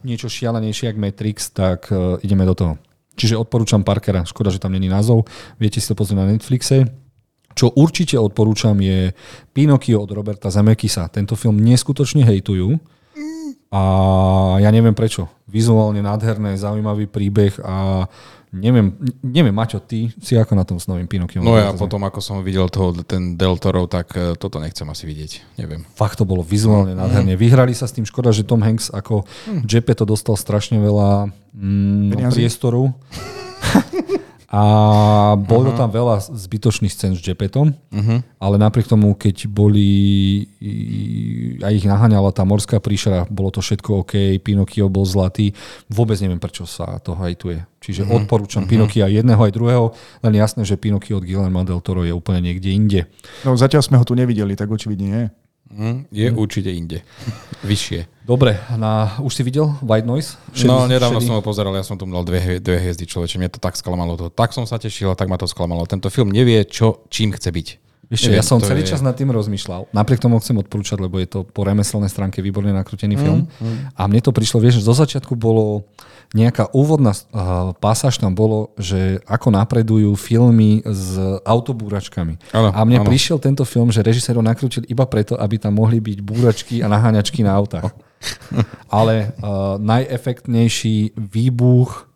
niečo 0.02 0.26
šialenejšie 0.26 0.90
ako 0.90 0.98
Matrix, 0.98 1.54
tak 1.54 1.88
uh, 1.94 2.18
ideme 2.20 2.42
do 2.42 2.58
toho. 2.58 2.74
Čiže 3.14 3.38
odporúčam 3.38 3.86
Parkera, 3.86 4.26
škoda, 4.26 4.50
že 4.50 4.58
tam 4.58 4.74
není 4.74 4.90
názov, 4.90 5.30
viete 5.62 5.78
si 5.78 5.86
to 5.86 5.94
pozrieť 5.94 6.18
na 6.18 6.26
Netflixe. 6.34 6.90
Čo 7.54 7.70
určite 7.70 8.18
odporúčam 8.18 8.74
je 8.82 9.14
Pinocchio 9.54 10.02
od 10.02 10.10
Roberta 10.10 10.50
Zemekisa. 10.50 11.06
Tento 11.06 11.38
film 11.38 11.62
neskutočne 11.62 12.26
hejtujú 12.26 12.74
a 13.70 13.82
ja 14.58 14.70
neviem 14.74 14.94
prečo. 14.94 15.30
Vizuálne 15.46 16.02
nádherné, 16.02 16.58
zaujímavý 16.58 17.06
príbeh 17.06 17.54
a 17.62 18.06
neviem, 18.54 18.94
neviem 19.20 19.50
Maťo, 19.50 19.82
ty 19.82 20.14
si 20.22 20.38
ako 20.38 20.54
na 20.54 20.62
tom 20.62 20.78
s 20.78 20.86
novým 20.86 21.10
Pinokiom? 21.10 21.42
No 21.42 21.58
ja 21.58 21.74
potom, 21.74 22.00
ako 22.06 22.22
som 22.22 22.40
videl 22.40 22.70
toho, 22.70 22.94
ten 23.02 23.34
Del 23.34 23.58
Toro, 23.58 23.90
tak 23.90 24.14
eh, 24.14 24.38
toto 24.38 24.62
nechcem 24.62 24.86
asi 24.86 25.04
vidieť. 25.04 25.58
Neviem. 25.58 25.82
fakt 25.98 26.22
to 26.22 26.24
bolo 26.24 26.46
vizuálne 26.46 26.94
nádherne. 26.94 27.34
Vyhrali 27.34 27.74
sa 27.74 27.90
s 27.90 27.92
tým, 27.92 28.06
škoda, 28.06 28.30
že 28.30 28.46
Tom 28.46 28.62
Hanks 28.62 28.94
ako 28.94 29.26
Jeppe 29.66 29.98
to 29.98 30.06
dostal 30.06 30.38
strašne 30.38 30.78
veľa 30.78 31.34
mm, 31.52 32.14
Peniazy. 32.14 32.34
priestoru. 32.46 32.90
A 34.54 34.62
bolo 35.34 35.74
tam 35.74 35.90
veľa 35.90 36.30
zbytočných 36.30 36.94
scén 36.94 37.18
s 37.18 37.26
Jeppetom, 37.26 37.74
ale 38.38 38.54
napriek 38.54 38.86
tomu, 38.86 39.18
keď 39.18 39.50
boli 39.50 39.90
a 41.58 41.74
ich 41.74 41.82
naháňala 41.82 42.30
tá 42.30 42.46
morská 42.46 42.78
príšera, 42.78 43.26
bolo 43.26 43.50
to 43.50 43.58
všetko 43.58 44.06
OK, 44.06 44.38
Pinokio 44.38 44.86
bol 44.86 45.02
zlatý, 45.02 45.50
vôbec 45.90 46.14
neviem, 46.22 46.38
prečo 46.38 46.70
sa 46.70 47.02
to 47.02 47.18
hajtuje. 47.18 47.66
Čiže 47.82 48.06
odporúčam 48.06 48.62
Pinokia 48.70 49.10
jedného 49.10 49.42
aj 49.42 49.52
druhého, 49.58 49.90
len 50.22 50.34
jasné, 50.38 50.62
že 50.62 50.78
Pinokio 50.78 51.18
od 51.18 51.26
Guillermo 51.26 51.66
del 51.66 51.82
Toro 51.82 52.06
je 52.06 52.14
úplne 52.14 52.46
niekde 52.46 52.70
inde. 52.70 53.00
No 53.42 53.58
zatiaľ 53.58 53.82
sme 53.82 53.98
ho 53.98 54.06
tu 54.06 54.14
nevideli, 54.14 54.54
tak 54.54 54.70
očividne 54.70 55.06
nie. 55.10 55.24
Hm, 55.74 55.98
je 56.14 56.30
určite 56.30 56.70
inde. 56.70 57.02
Vyššie. 57.66 58.13
Dobre, 58.24 58.56
na, 58.80 59.20
už 59.20 59.36
si 59.36 59.42
videl 59.44 59.68
White 59.84 60.08
Noise? 60.08 60.40
No, 60.64 60.88
nedávno 60.88 61.20
som 61.20 61.36
ho 61.36 61.44
pozeral, 61.44 61.76
ja 61.76 61.84
som 61.84 62.00
tu 62.00 62.08
mal 62.08 62.24
dve, 62.24 62.56
dve 62.56 62.80
hviezdy 62.80 63.04
človeče, 63.04 63.36
mne 63.36 63.52
to 63.52 63.60
tak 63.60 63.76
sklamalo. 63.76 64.16
To, 64.16 64.32
tak 64.32 64.56
som 64.56 64.64
sa 64.64 64.80
tešil 64.80 65.12
a 65.12 65.16
tak 65.16 65.28
ma 65.28 65.36
to 65.36 65.44
sklamalo. 65.44 65.84
Tento 65.84 66.08
film 66.08 66.32
nevie, 66.32 66.64
čo, 66.64 67.04
čím 67.12 67.36
chce 67.36 67.52
byť. 67.52 67.68
Neviem, 68.08 68.36
ja 68.36 68.44
som 68.44 68.60
celý 68.64 68.84
je- 68.84 68.96
čas 68.96 69.00
nad 69.04 69.12
tým 69.16 69.28
rozmýšľal. 69.32 69.92
Napriek 69.92 70.24
tomu 70.24 70.40
chcem 70.40 70.56
odporúčať, 70.56 71.00
lebo 71.04 71.20
je 71.20 71.28
to 71.28 71.44
po 71.44 71.64
remeselnej 71.68 72.08
stránke 72.08 72.40
výborne 72.40 72.72
nakrútený 72.72 73.16
film. 73.16 73.44
A 73.96 74.02
mne 74.08 74.20
to 74.24 74.32
prišlo, 74.32 74.60
vieš, 74.60 74.80
zo 74.80 74.96
začiatku 74.96 75.36
bolo 75.36 75.84
nejaká 76.34 76.66
úvodná 76.74 77.14
uh, 77.14 77.70
pasáž 77.78 78.18
tam 78.18 78.34
bolo, 78.34 78.74
že 78.74 79.22
ako 79.22 79.54
napredujú 79.54 80.18
filmy 80.18 80.82
s 80.82 81.14
autobúračkami. 81.46 82.50
Áno, 82.50 82.74
a 82.74 82.80
mne 82.82 83.00
áno. 83.00 83.08
prišiel 83.08 83.38
tento 83.38 83.62
film, 83.62 83.94
že 83.94 84.02
režisér 84.02 84.34
ho 84.34 84.44
nakrútil 84.44 84.82
iba 84.90 85.06
preto, 85.06 85.38
aby 85.38 85.62
tam 85.62 85.78
mohli 85.78 86.02
byť 86.02 86.18
búračky 86.20 86.82
a 86.82 86.90
naháňačky 86.90 87.46
na 87.46 87.54
autách. 87.54 87.94
Ale 88.90 89.30
uh, 89.38 89.78
najefektnejší 89.78 91.14
výbuch 91.14 92.10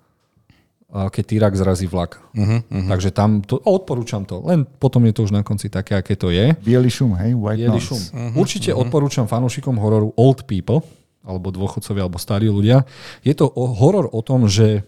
a 0.89 1.13
keď 1.13 1.25
Tyrak 1.29 1.53
zrazí 1.53 1.85
vlak. 1.85 2.17
Uh-huh, 2.33 2.65
uh-huh. 2.65 2.89
Takže 2.89 3.13
tam, 3.13 3.45
to, 3.45 3.61
odporúčam 3.61 4.25
to. 4.25 4.41
Len 4.49 4.65
potom 4.65 5.05
je 5.05 5.13
to 5.13 5.21
už 5.29 5.37
na 5.37 5.45
konci 5.45 5.69
také, 5.69 6.01
aké 6.01 6.17
to 6.17 6.33
je. 6.33 6.57
Bielý 6.65 6.89
šum, 6.89 7.13
hej? 7.21 7.37
White 7.37 7.61
Bielý 7.61 7.77
noise. 7.77 7.89
šum. 7.93 8.01
Uh-huh, 8.01 8.41
Určite 8.41 8.73
uh-huh. 8.73 8.89
odporúčam 8.89 9.29
fanúšikom 9.29 9.77
hororu 9.77 10.17
Old 10.17 10.49
People, 10.49 10.81
alebo 11.27 11.53
dôchodcovia, 11.53 12.07
alebo 12.07 12.19
starí 12.21 12.49
ľudia. 12.49 12.89
Je 13.23 13.35
to 13.35 13.51
horor 13.53 14.09
o 14.11 14.21
tom, 14.23 14.49
že 14.49 14.87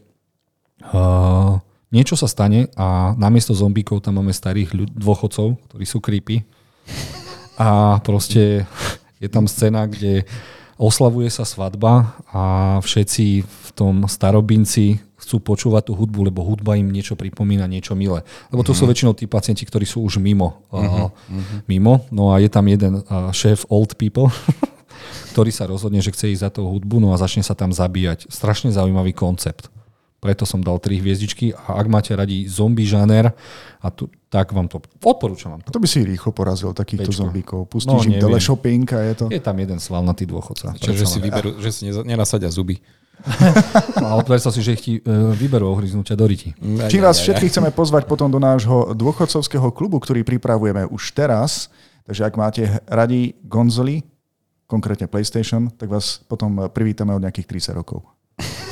uh, 0.90 1.60
niečo 1.90 2.14
sa 2.14 2.30
stane 2.30 2.70
a 2.78 3.12
namiesto 3.18 3.52
zombíkov 3.52 4.00
tam 4.00 4.22
máme 4.22 4.32
starých 4.32 4.70
ľud- 4.72 4.94
dôchodcov, 4.94 5.58
ktorí 5.70 5.84
sú 5.84 5.98
creepy. 5.98 6.46
A 7.60 8.00
proste 8.00 8.64
je 9.20 9.28
tam 9.28 9.44
scéna, 9.44 9.84
kde 9.84 10.24
oslavuje 10.80 11.28
sa 11.28 11.44
svadba 11.44 12.16
a 12.32 12.42
všetci 12.80 13.44
v 13.44 13.68
tom 13.76 14.08
starobinci 14.08 14.96
chcú 15.20 15.36
počúvať 15.44 15.92
tú 15.92 15.92
hudbu, 15.92 16.32
lebo 16.32 16.40
hudba 16.40 16.80
im 16.80 16.88
niečo 16.88 17.12
pripomína, 17.12 17.68
niečo 17.68 17.92
milé. 17.92 18.24
Lebo 18.48 18.64
to 18.64 18.72
sú 18.72 18.88
väčšinou 18.88 19.12
tí 19.12 19.28
pacienti, 19.28 19.68
ktorí 19.68 19.84
sú 19.84 20.00
už 20.00 20.16
mimo. 20.16 20.64
Uh, 20.72 21.12
mimo. 21.68 22.08
No 22.08 22.32
a 22.32 22.40
je 22.40 22.48
tam 22.48 22.64
jeden 22.64 23.04
uh, 23.04 23.28
šéf 23.28 23.68
old 23.68 24.00
people, 24.00 24.32
ktorý 25.30 25.54
sa 25.54 25.70
rozhodne, 25.70 26.02
že 26.02 26.10
chce 26.10 26.34
ísť 26.34 26.42
za 26.42 26.50
tou 26.50 26.66
hudbu, 26.66 26.98
no 26.98 27.14
a 27.14 27.16
začne 27.16 27.46
sa 27.46 27.54
tam 27.54 27.70
zabíjať. 27.70 28.26
Strašne 28.26 28.74
zaujímavý 28.74 29.14
koncept. 29.14 29.70
Preto 30.20 30.44
som 30.44 30.60
dal 30.60 30.76
tri 30.76 31.00
hviezdičky 31.00 31.56
a 31.56 31.80
ak 31.80 31.86
máte 31.88 32.12
radi 32.12 32.44
zombie 32.44 32.84
žáner, 32.84 33.32
a 33.80 33.88
tu, 33.88 34.12
tak 34.28 34.52
vám 34.52 34.68
to 34.68 34.84
odporúčam 35.00 35.56
vám 35.56 35.64
to. 35.64 35.72
To 35.72 35.80
by 35.80 35.88
si 35.88 36.04
rýchlo 36.04 36.36
porazil 36.36 36.76
takýchto 36.76 37.08
Pečko. 37.08 37.20
zombíkov. 37.24 37.60
Pustíš 37.72 38.04
No, 38.04 38.04
im 38.04 38.20
teleshopping 38.20 38.84
a 38.92 39.00
je 39.08 39.14
to... 39.16 39.24
Je 39.32 39.40
tam 39.40 39.56
jeden 39.56 39.80
svalnatý 39.80 40.28
dôchodca. 40.28 40.76
Čo, 40.76 40.92
že 40.92 41.08
Predsa 41.08 41.14
si 41.16 41.18
vyberú, 41.24 41.50
že 41.56 41.70
si 41.72 41.82
nenasadia 42.04 42.52
zuby. 42.52 42.76
No, 44.00 44.16
ale 44.16 44.22
predstav 44.24 44.52
si, 44.52 44.64
že 44.64 44.76
ich 44.76 44.82
ti 44.84 44.92
e, 44.96 45.02
vyberú 45.36 45.76
ohryznutia 45.76 46.16
do 46.16 46.24
riti. 46.24 46.56
Či 46.60 47.04
vás 47.04 47.20
všetkých 47.20 47.52
chceme 47.52 47.70
pozvať 47.72 48.08
potom 48.08 48.32
do 48.32 48.40
nášho 48.40 48.96
dôchodcovského 48.96 49.68
klubu, 49.76 50.00
ktorý 50.00 50.24
pripravujeme 50.24 50.88
už 50.88 51.12
teraz. 51.12 51.68
Takže 52.08 52.22
ak 52.24 52.34
máte 52.40 52.62
radi 52.88 53.36
gonzoly, 53.44 54.00
konkrétne 54.70 55.10
PlayStation, 55.10 55.66
tak 55.74 55.90
vás 55.90 56.22
potom 56.30 56.70
privítame 56.70 57.10
od 57.10 57.22
nejakých 57.26 57.74
30 57.74 57.74
rokov. 57.82 58.06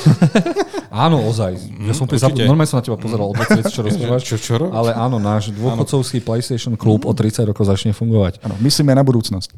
Áno, 0.89 1.21
ozaj. 1.29 1.53
Ja 1.85 1.93
som 1.93 2.09
mm, 2.09 2.49
normálne 2.49 2.71
som 2.71 2.81
na 2.81 2.85
teba 2.87 2.97
pozeral 2.97 3.29
od 3.29 3.37
veci, 3.37 3.61
čo 3.69 3.85
rozprávaš. 3.87 4.23
Čo, 4.25 4.37
čo? 4.41 4.55
Ale 4.73 4.97
áno, 4.97 5.21
náš 5.21 5.53
dôchodcovský 5.53 6.25
PlayStation 6.25 6.81
klub 6.81 7.05
o 7.05 7.13
30 7.13 7.45
rokov 7.45 7.69
začne 7.69 7.93
fungovať. 7.93 8.41
Áno, 8.41 8.57
myslíme 8.65 8.97
na 8.97 9.05
budúcnosť. 9.05 9.53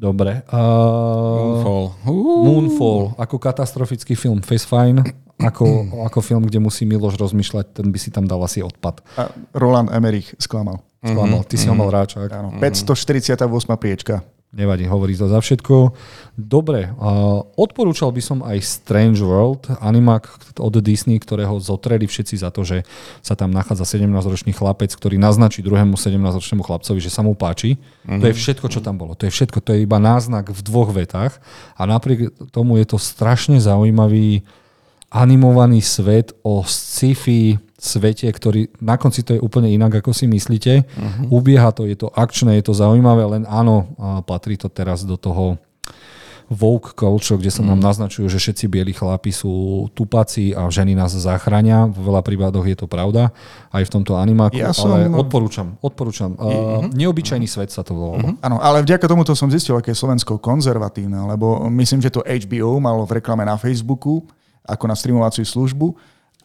Dobre. 0.00 0.40
Uh, 0.48 1.60
Moonfall. 1.60 1.84
Moonfall, 2.08 3.02
ako 3.20 3.36
katastrofický 3.36 4.16
film. 4.16 4.40
Face 4.40 4.64
Fine, 4.64 5.04
ako, 5.36 5.64
ako 6.08 6.18
film, 6.24 6.48
kde 6.48 6.56
musí 6.56 6.88
Miloš 6.88 7.20
rozmýšľať, 7.20 7.76
ten 7.76 7.92
by 7.92 7.98
si 8.00 8.08
tam 8.08 8.24
dal 8.24 8.40
asi 8.40 8.64
odpad. 8.64 9.04
A 9.20 9.28
Roland 9.52 9.92
Emmerich 9.92 10.32
sklamal. 10.40 10.80
Sklamal. 11.04 11.44
Ty 11.44 11.56
si 11.60 11.68
ho 11.68 11.76
mal 11.76 11.92
rád, 11.92 12.16
čak. 12.16 12.32
Áno, 12.32 12.56
548. 12.56 13.44
priečka. 13.76 14.24
Nevadí, 14.50 14.82
hovorí 14.90 15.14
to 15.14 15.30
za 15.30 15.38
všetko. 15.38 15.94
Dobre, 16.34 16.90
uh, 16.90 17.38
odporúčal 17.54 18.10
by 18.10 18.18
som 18.18 18.38
aj 18.42 18.58
Strange 18.58 19.22
World, 19.22 19.70
animák 19.78 20.26
od 20.58 20.74
Disney, 20.82 21.22
ktorého 21.22 21.62
zotreli 21.62 22.10
všetci 22.10 22.34
za 22.42 22.50
to, 22.50 22.66
že 22.66 22.82
sa 23.22 23.38
tam 23.38 23.54
nachádza 23.54 23.86
17-ročný 23.86 24.50
chlapec, 24.50 24.90
ktorý 24.90 25.22
naznačí 25.22 25.62
druhému 25.62 25.94
17-ročnému 25.94 26.66
chlapcovi, 26.66 26.98
že 26.98 27.14
sa 27.14 27.22
mu 27.22 27.38
páči. 27.38 27.78
To 28.10 28.26
je 28.26 28.34
všetko, 28.34 28.66
čo 28.66 28.82
tam 28.82 28.98
bolo. 28.98 29.14
To 29.14 29.30
je 29.30 29.30
všetko, 29.30 29.62
to 29.62 29.70
je 29.78 29.86
iba 29.86 30.02
náznak 30.02 30.50
v 30.50 30.60
dvoch 30.66 30.90
vetách 30.90 31.38
a 31.78 31.86
napriek 31.86 32.34
tomu 32.50 32.82
je 32.82 32.90
to 32.90 32.98
strašne 32.98 33.62
zaujímavý 33.62 34.42
animovaný 35.14 35.78
svet 35.78 36.34
o 36.42 36.66
sci-fi 36.66 37.54
svete, 37.80 38.28
ktorý 38.28 38.68
na 38.84 39.00
konci 39.00 39.24
to 39.24 39.34
je 39.34 39.40
úplne 39.40 39.72
inak, 39.72 40.04
ako 40.04 40.12
si 40.12 40.28
myslíte. 40.28 40.84
Uh-huh. 40.84 41.40
Ubieha 41.40 41.72
to, 41.72 41.88
je 41.88 41.96
to 41.96 42.12
akčné, 42.12 42.60
je 42.60 42.68
to 42.68 42.76
zaujímavé, 42.76 43.24
len 43.24 43.42
áno, 43.48 43.96
patrí 44.28 44.60
to 44.60 44.68
teraz 44.68 45.02
do 45.08 45.16
toho 45.16 45.56
woke 46.50 46.98
culture, 46.98 47.38
kde 47.38 47.54
sa 47.54 47.62
nám 47.62 47.78
naznačujú, 47.78 48.26
že 48.26 48.42
všetci 48.42 48.66
bieli 48.66 48.90
chlapi 48.90 49.30
sú 49.30 49.86
tupaci 49.94 50.50
a 50.50 50.66
ženy 50.66 50.98
nás 50.98 51.14
zachránia. 51.14 51.86
V 51.86 52.10
veľa 52.10 52.26
prípadoch 52.26 52.66
je 52.66 52.74
to 52.74 52.90
pravda, 52.90 53.30
aj 53.70 53.86
v 53.86 53.90
tomto 53.94 54.18
animáku, 54.18 54.58
Ja 54.58 54.74
ale 54.74 55.06
som- 55.06 55.14
odporúčam, 55.14 55.78
odporúčam. 55.78 56.34
Uh, 56.34 56.90
neobyčajný 56.90 57.46
svet 57.46 57.70
sa 57.70 57.86
to 57.86 57.94
volalo. 57.94 58.34
Áno, 58.42 58.58
ale 58.58 58.82
vďaka 58.82 59.06
tomuto 59.06 59.30
som 59.38 59.46
zistil, 59.46 59.78
aké 59.78 59.94
je 59.94 60.02
Slovensko 60.02 60.42
konzervatívne, 60.42 61.22
lebo 61.22 61.70
myslím, 61.70 62.02
že 62.02 62.10
to 62.10 62.26
HBO 62.26 62.82
malo 62.82 63.06
v 63.06 63.22
reklame 63.22 63.46
na 63.46 63.54
Facebooku 63.54 64.26
ako 64.66 64.84
na 64.90 64.98
streamovaciu 64.98 65.46
službu 65.46 65.94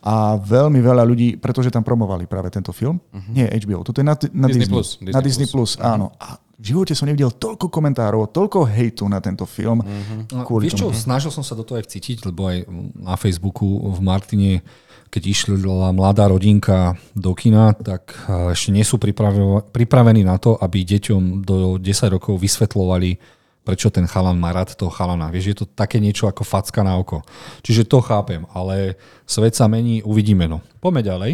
a 0.05 0.37
veľmi 0.37 0.85
veľa 0.85 1.01
ľudí, 1.01 1.41
pretože 1.41 1.73
tam 1.73 1.81
promovali 1.81 2.29
práve 2.29 2.53
tento 2.53 2.69
film. 2.69 3.01
Nie 3.33 3.49
HBO, 3.49 3.81
toto 3.81 3.99
je 3.99 4.05
na, 4.05 4.13
na 4.37 4.45
Disney 4.45 4.69
Disney. 4.69 4.75
Plus, 4.77 4.87
na 5.01 5.19
Disney 5.19 5.25
Disney 5.25 5.47
Plus, 5.49 5.71
áno. 5.81 6.13
A 6.21 6.37
v 6.55 6.65
živote 6.71 6.93
som 6.95 7.09
nevidel 7.09 7.33
toľko 7.35 7.67
komentárov, 7.67 8.31
toľko 8.31 8.69
hejtu 8.69 9.09
na 9.11 9.19
tento 9.19 9.43
film. 9.43 9.83
No, 10.31 10.45
Kvôli 10.47 10.71
Vieš 10.71 10.77
čo, 10.77 10.87
tomu. 10.87 10.95
snažil 10.95 11.31
som 11.33 11.43
sa 11.43 11.57
do 11.57 11.67
toho 11.67 11.81
aj 11.81 11.89
vcítiť, 11.89 12.23
lebo 12.31 12.47
aj 12.47 12.69
na 12.95 13.17
Facebooku 13.19 13.65
v 13.91 13.99
Martine, 13.99 14.63
keď 15.11 15.23
išla 15.25 15.91
mladá 15.91 16.31
rodinka 16.31 16.95
do 17.17 17.35
kina, 17.35 17.75
tak 17.75 18.13
eh, 18.29 18.55
ešte 18.55 18.71
nie 18.71 18.85
sú 18.87 19.01
pripravení 19.01 20.21
na 20.23 20.37
to, 20.39 20.55
aby 20.55 20.85
deťom 20.85 21.43
do 21.43 21.75
10 21.81 22.15
rokov 22.15 22.39
vysvetľovali, 22.39 23.43
prečo 23.65 23.89
ten 23.89 24.05
chalan 24.05 24.37
má 24.37 24.53
rád 24.53 24.77
toho 24.77 24.93
chalana. 24.93 25.33
Vieš, 25.33 25.45
je 25.49 25.57
to 25.57 25.65
také 25.65 25.97
niečo 25.97 26.29
ako 26.29 26.45
facka 26.45 26.85
na 26.85 26.93
oko. 27.01 27.25
Čiže 27.65 27.89
to 27.89 27.99
chápem, 28.05 28.45
ale 28.53 28.93
svet 29.25 29.57
sa 29.57 29.65
mení, 29.65 30.05
uvidíme. 30.05 30.45
No. 30.45 30.61
Poďme 30.77 31.01
ďalej. 31.01 31.31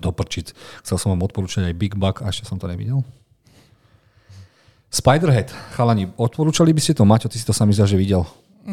Doprčiť. 0.00 0.56
Chcel 0.82 0.96
som 0.96 1.12
vám 1.12 1.28
odporúčať 1.28 1.68
aj 1.68 1.76
Big 1.76 1.92
Bug, 1.92 2.24
a 2.24 2.32
ešte 2.32 2.48
som 2.48 2.56
to 2.56 2.64
nevidel. 2.64 3.04
Spiderhead, 4.88 5.52
chalani, 5.76 6.08
odporúčali 6.16 6.72
by 6.72 6.80
ste 6.80 6.96
to? 6.96 7.04
Maťo, 7.04 7.28
ty 7.28 7.36
si 7.36 7.44
to 7.44 7.52
sami 7.52 7.76
zdá, 7.76 7.84
že 7.84 8.00
videl. 8.00 8.24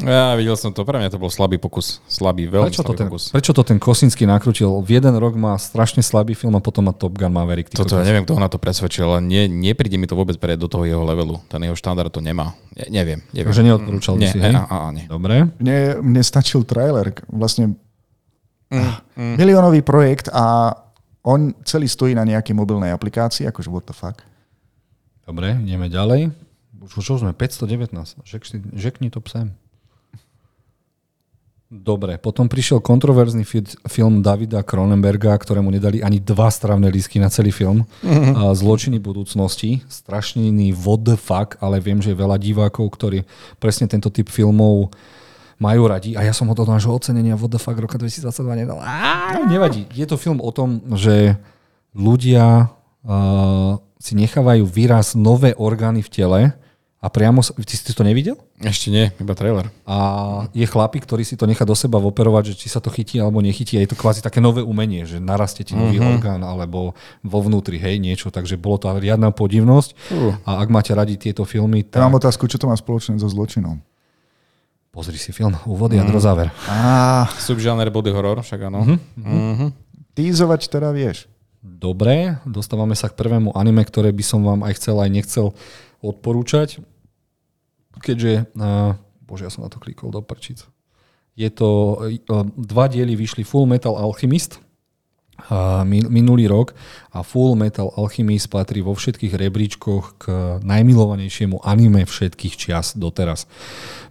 Ja 0.04 0.36
videl 0.36 0.60
som 0.60 0.76
to, 0.76 0.84
pre 0.84 1.00
mňa 1.00 1.08
to 1.08 1.16
bol 1.16 1.32
slabý 1.32 1.56
pokus. 1.56 2.04
Slabý, 2.12 2.52
veľmi 2.52 2.68
Prečo 2.68 2.84
to, 2.84 2.92
slabý 2.92 3.00
ten, 3.00 3.08
pokus. 3.08 3.24
prečo 3.32 3.52
to 3.56 3.64
ten 3.64 3.80
Kosinský 3.80 4.28
nakrútil? 4.28 4.68
V 4.84 4.90
jeden 4.92 5.16
rok 5.16 5.40
má 5.40 5.56
strašne 5.56 6.04
slabý 6.04 6.36
film 6.36 6.52
a 6.58 6.62
potom 6.64 6.84
má 6.84 6.92
Top 6.92 7.16
Gun 7.16 7.32
Maverick. 7.32 7.72
Toto 7.72 7.96
ja 7.96 8.04
neviem, 8.04 8.28
kto 8.28 8.36
ho 8.36 8.42
na 8.44 8.52
to 8.52 8.60
presvedčil, 8.60 9.08
ale 9.08 9.24
nie, 9.24 9.48
nepríde 9.48 9.96
mi 9.96 10.04
to 10.04 10.20
vôbec 10.20 10.36
pre 10.36 10.60
do 10.60 10.68
toho 10.68 10.84
jeho 10.84 11.00
levelu. 11.00 11.40
Ten 11.48 11.64
jeho 11.64 11.80
štandard 11.80 12.12
to 12.12 12.20
nemá. 12.20 12.52
Ne, 12.76 12.92
neviem, 12.92 13.20
neviem. 13.32 13.48
Takže 13.48 13.64
neodporúčal 13.64 14.20
nie, 14.20 14.28
si, 14.28 14.36
hej? 14.36 14.52
a, 14.52 14.68
a, 14.68 14.76
a, 14.84 14.88
nie. 14.92 15.08
Dobre. 15.08 15.48
Mne, 15.64 16.04
mne 16.04 16.22
stačil 16.28 16.68
trailer, 16.68 17.16
vlastne 17.32 17.80
mm, 18.68 19.40
miliónový 19.40 19.80
projekt 19.80 20.28
a 20.28 20.76
on 21.24 21.56
celý 21.64 21.88
stojí 21.88 22.14
na 22.14 22.28
nejakej 22.28 22.52
mobilnej 22.52 22.92
aplikácii, 22.92 23.48
akože 23.48 23.72
what 23.72 23.88
the 23.88 23.96
fuck. 23.96 24.20
Dobre, 25.24 25.56
ideme 25.56 25.88
ďalej. 25.88 26.36
Už 26.86 27.02
čo 27.02 27.18
sme? 27.18 27.34
519. 27.34 27.96
Žekni, 28.22 28.76
žekni 28.78 29.10
to 29.10 29.18
psem. 29.26 29.58
Dobre, 31.66 32.22
potom 32.22 32.46
prišiel 32.46 32.78
kontroverzný 32.78 33.42
fi- 33.42 33.66
film 33.90 34.22
Davida 34.22 34.62
Cronenberga, 34.62 35.34
ktorému 35.34 35.74
nedali 35.74 35.98
ani 35.98 36.22
dva 36.22 36.54
stravné 36.54 36.94
lísky 36.94 37.18
na 37.18 37.26
celý 37.34 37.50
film. 37.50 37.90
A 38.38 38.54
Zločiny 38.54 39.02
budúcnosti. 39.02 39.82
Strašný 39.90 40.54
what 40.78 41.02
the 41.02 41.18
fuck, 41.18 41.58
ale 41.58 41.82
viem, 41.82 41.98
že 42.06 42.14
je 42.14 42.22
veľa 42.22 42.38
divákov, 42.38 42.86
ktorí 42.94 43.26
presne 43.58 43.90
tento 43.90 44.14
typ 44.14 44.30
filmov 44.30 44.94
majú 45.58 45.90
radi. 45.90 46.14
A 46.14 46.22
ja 46.22 46.38
som 46.38 46.46
ho 46.46 46.54
do 46.54 46.70
nášho 46.70 46.94
ocenenia 46.94 47.34
what 47.34 47.50
the 47.50 47.58
fuck 47.58 47.76
roka 47.82 47.98
2022 47.98 48.62
nedal. 48.62 48.78
Á, 48.86 49.42
nevadí. 49.50 49.90
Je 49.90 50.06
to 50.06 50.22
film 50.22 50.46
o 50.46 50.54
tom, 50.54 50.86
že 50.94 51.34
ľudia 51.98 52.70
uh, 53.02 53.82
si 53.98 54.14
nechávajú 54.14 54.70
výraz 54.70 55.18
nové 55.18 55.58
orgány 55.58 56.06
v 56.06 56.14
tele 56.14 56.42
a 57.06 57.08
priamo... 57.14 57.46
Ty 57.46 57.74
si 57.78 57.94
to 57.94 58.02
nevidel? 58.02 58.42
Ešte 58.58 58.90
nie, 58.90 59.14
iba 59.22 59.38
trailer. 59.38 59.70
A 59.86 60.50
je 60.58 60.66
chlapík, 60.66 61.06
ktorý 61.06 61.22
si 61.22 61.38
to 61.38 61.46
nechá 61.46 61.62
do 61.62 61.78
seba 61.78 62.02
operovať, 62.02 62.58
že 62.58 62.66
či 62.66 62.68
sa 62.74 62.82
to 62.82 62.90
chytí 62.90 63.22
alebo 63.22 63.46
nechytí. 63.46 63.78
A 63.78 63.86
je 63.86 63.94
to 63.94 64.00
kvázi 64.02 64.26
také 64.26 64.42
nové 64.42 64.66
umenie, 64.66 65.06
že 65.06 65.22
narastie 65.22 65.62
ti 65.62 65.78
nový 65.78 66.02
mm-hmm. 66.02 66.14
orgán 66.18 66.42
alebo 66.42 66.98
vo 67.22 67.40
vnútri, 67.46 67.78
hej, 67.78 68.02
niečo. 68.02 68.34
Takže 68.34 68.58
bolo 68.58 68.82
to 68.82 68.90
riadna 68.98 69.30
podivnosť. 69.30 69.90
Uh. 70.10 70.34
A 70.50 70.66
ak 70.66 70.74
máte 70.74 70.98
radi 70.98 71.14
tieto 71.22 71.46
filmy, 71.46 71.86
Ja 71.86 72.02
tak 72.02 72.10
mám 72.10 72.18
otázku, 72.18 72.50
čo 72.50 72.58
to 72.58 72.66
má 72.66 72.74
spoločné 72.74 73.22
so 73.22 73.30
zločinom? 73.30 73.86
pozri 74.96 75.20
si 75.20 75.36
film. 75.36 75.52
Úvod, 75.68 75.92
jadro, 75.92 76.24
záver. 76.24 76.48
Á, 76.72 77.28
Subžáner 77.36 77.92
body 77.92 78.16
horror, 78.16 78.40
však 78.40 78.72
áno. 78.72 78.96
Mm-hmm. 79.20 79.70
týzovať 80.16 80.72
teda 80.72 80.96
vieš. 80.96 81.28
Dobre, 81.60 82.40
dostávame 82.48 82.96
sa 82.96 83.12
k 83.12 83.20
prvému 83.20 83.52
anime, 83.52 83.84
ktoré 83.84 84.16
by 84.16 84.24
som 84.24 84.40
vám 84.48 84.64
aj 84.64 84.80
chcel, 84.80 84.96
aj 85.04 85.12
nechcel 85.12 85.52
odporúčať. 86.00 86.80
Keďže, 88.00 88.52
uh, 88.56 88.96
bože, 89.24 89.48
ja 89.48 89.52
som 89.52 89.64
na 89.64 89.72
to 89.72 89.80
klikol 89.80 90.12
do 90.12 90.20
prčic. 90.20 90.64
Je 91.36 91.50
to, 91.52 92.00
uh, 92.00 92.48
dva 92.56 92.86
diely 92.88 93.16
vyšli 93.16 93.44
Full 93.44 93.68
Metal 93.68 93.96
Alchemist 93.96 94.64
uh, 95.52 95.84
min- 95.84 96.08
minulý 96.08 96.48
rok 96.48 96.76
a 97.16 97.24
Full 97.24 97.56
Metal 97.56 97.88
Alchemist 97.96 98.52
patrí 98.52 98.84
vo 98.84 98.92
všetkých 98.92 99.32
rebríčkoch 99.40 100.04
k 100.20 100.24
najmilovanejšiemu 100.60 101.64
anime 101.64 102.04
všetkých 102.04 102.54
čias 102.60 103.00
doteraz. 103.00 103.48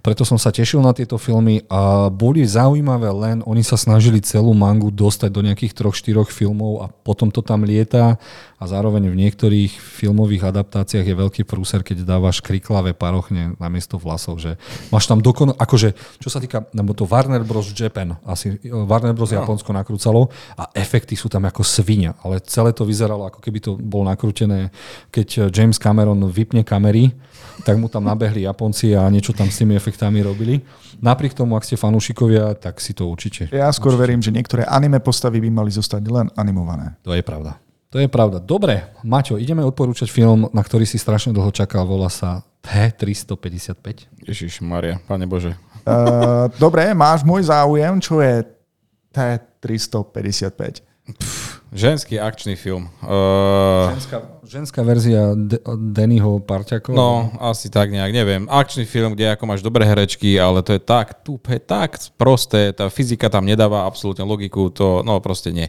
Preto 0.01 0.25
som 0.25 0.41
sa 0.41 0.53
tešil 0.53 0.81
na 0.81 0.97
tieto 0.97 1.21
filmy 1.21 1.65
a 1.69 2.09
boli 2.09 2.45
zaujímavé 2.45 3.09
len, 3.13 3.41
oni 3.45 3.65
sa 3.65 3.77
snažili 3.77 4.21
celú 4.21 4.53
mangu 4.53 4.93
dostať 4.93 5.31
do 5.33 5.41
nejakých 5.45 5.73
troch, 5.77 5.97
štyroch 5.97 6.29
filmov 6.29 6.85
a 6.85 6.87
potom 6.89 7.29
to 7.29 7.45
tam 7.45 7.65
lieta 7.65 8.21
a 8.61 8.65
zároveň 8.65 9.13
v 9.13 9.17
niektorých 9.17 9.73
filmových 9.77 10.49
adaptáciách 10.49 11.05
je 11.05 11.17
veľký 11.17 11.43
prúser, 11.45 11.85
keď 11.85 12.05
dávaš 12.09 12.41
kriklavé 12.41 12.97
parochne 12.97 13.57
namiesto 13.61 14.01
vlasov, 14.01 14.41
že 14.41 14.57
máš 14.89 15.05
tam 15.05 15.21
dokon, 15.21 15.53
akože, 15.57 15.93
čo 16.21 16.29
sa 16.33 16.41
týka, 16.41 16.65
nebo 16.73 16.97
to 16.97 17.05
Warner 17.05 17.45
Bros. 17.45 17.73
Japan, 17.73 18.17
asi 18.25 18.57
Warner 18.65 19.13
Bros. 19.13 19.33
Japonsko 19.33 19.73
nakrúcalo 19.73 20.33
a 20.57 20.69
efekty 20.77 21.17
sú 21.17 21.29
tam 21.33 21.45
ako 21.45 21.65
svinia, 21.65 22.17
ale 22.21 22.41
celé 22.45 22.73
to 22.73 22.89
vyzeralo, 22.95 23.27
ako 23.27 23.43
keby 23.43 23.59
to 23.59 23.75
bolo 23.75 24.07
nakrútené, 24.07 24.71
keď 25.11 25.51
James 25.51 25.83
Cameron 25.83 26.23
vypne 26.31 26.63
kamery, 26.63 27.11
tak 27.67 27.75
mu 27.75 27.91
tam 27.91 28.07
nabehli 28.07 28.47
Japonci 28.47 28.95
a 28.95 29.11
niečo 29.11 29.35
tam 29.35 29.51
s 29.51 29.59
tými 29.59 29.75
efektami 29.75 30.23
robili. 30.23 30.63
Napriek 31.03 31.35
tomu, 31.35 31.59
ak 31.59 31.67
ste 31.67 31.75
fanúšikovia, 31.75 32.55
tak 32.55 32.79
si 32.79 32.95
to 32.95 33.11
určite. 33.11 33.51
Ja 33.51 33.67
skôr 33.75 33.99
verím, 33.99 34.23
že 34.23 34.31
niektoré 34.31 34.63
anime 34.63 35.03
postavy 35.03 35.43
by 35.43 35.51
mali 35.51 35.75
zostať 35.75 36.03
len 36.07 36.27
animované. 36.39 36.95
To 37.03 37.11
je 37.11 37.21
pravda. 37.27 37.59
To 37.95 38.03
je 38.03 38.11
pravda. 38.11 38.43
Dobre, 38.43 38.91
Maťo, 39.07 39.39
ideme 39.39 39.63
odporúčať 39.63 40.11
film, 40.11 40.51
na 40.51 40.63
ktorý 40.67 40.83
si 40.83 40.99
strašne 40.99 41.31
dlho 41.31 41.55
čakal. 41.55 41.87
Volá 41.87 42.11
sa 42.11 42.43
T355. 42.67 44.11
Ježiš 44.27 44.59
Maria, 44.67 44.99
Pane 45.07 45.31
Bože. 45.31 45.55
Uh, 45.87 46.51
dobre, 46.59 46.91
máš 46.91 47.23
môj 47.23 47.47
záujem, 47.47 47.95
čo 48.03 48.19
je 48.19 48.43
T355. 49.15 50.83
Ženský 51.75 52.23
akčný 52.23 52.55
film. 52.55 52.87
Uh, 53.03 53.91
Ženská, 53.99 54.19
ženská 54.47 54.81
verzia 54.87 55.35
D- 55.35 55.59
Dannyho 55.91 56.39
Parťakov? 56.39 56.95
no, 56.95 57.35
asi 57.43 57.67
tak 57.67 57.91
nejak, 57.91 58.15
neviem. 58.15 58.47
Akčný 58.47 58.87
film, 58.87 59.19
kde 59.19 59.35
ako 59.35 59.43
máš 59.51 59.59
dobré 59.59 59.83
herečky, 59.83 60.39
ale 60.39 60.63
to 60.63 60.79
je 60.79 60.79
tak 60.79 61.27
tupé, 61.27 61.59
tak 61.59 61.99
prosté, 62.15 62.71
tá 62.71 62.87
fyzika 62.87 63.27
tam 63.27 63.43
nedáva 63.43 63.91
absolútne 63.91 64.23
logiku, 64.23 64.71
to, 64.71 65.03
no 65.03 65.19
proste 65.19 65.51
nie. 65.51 65.67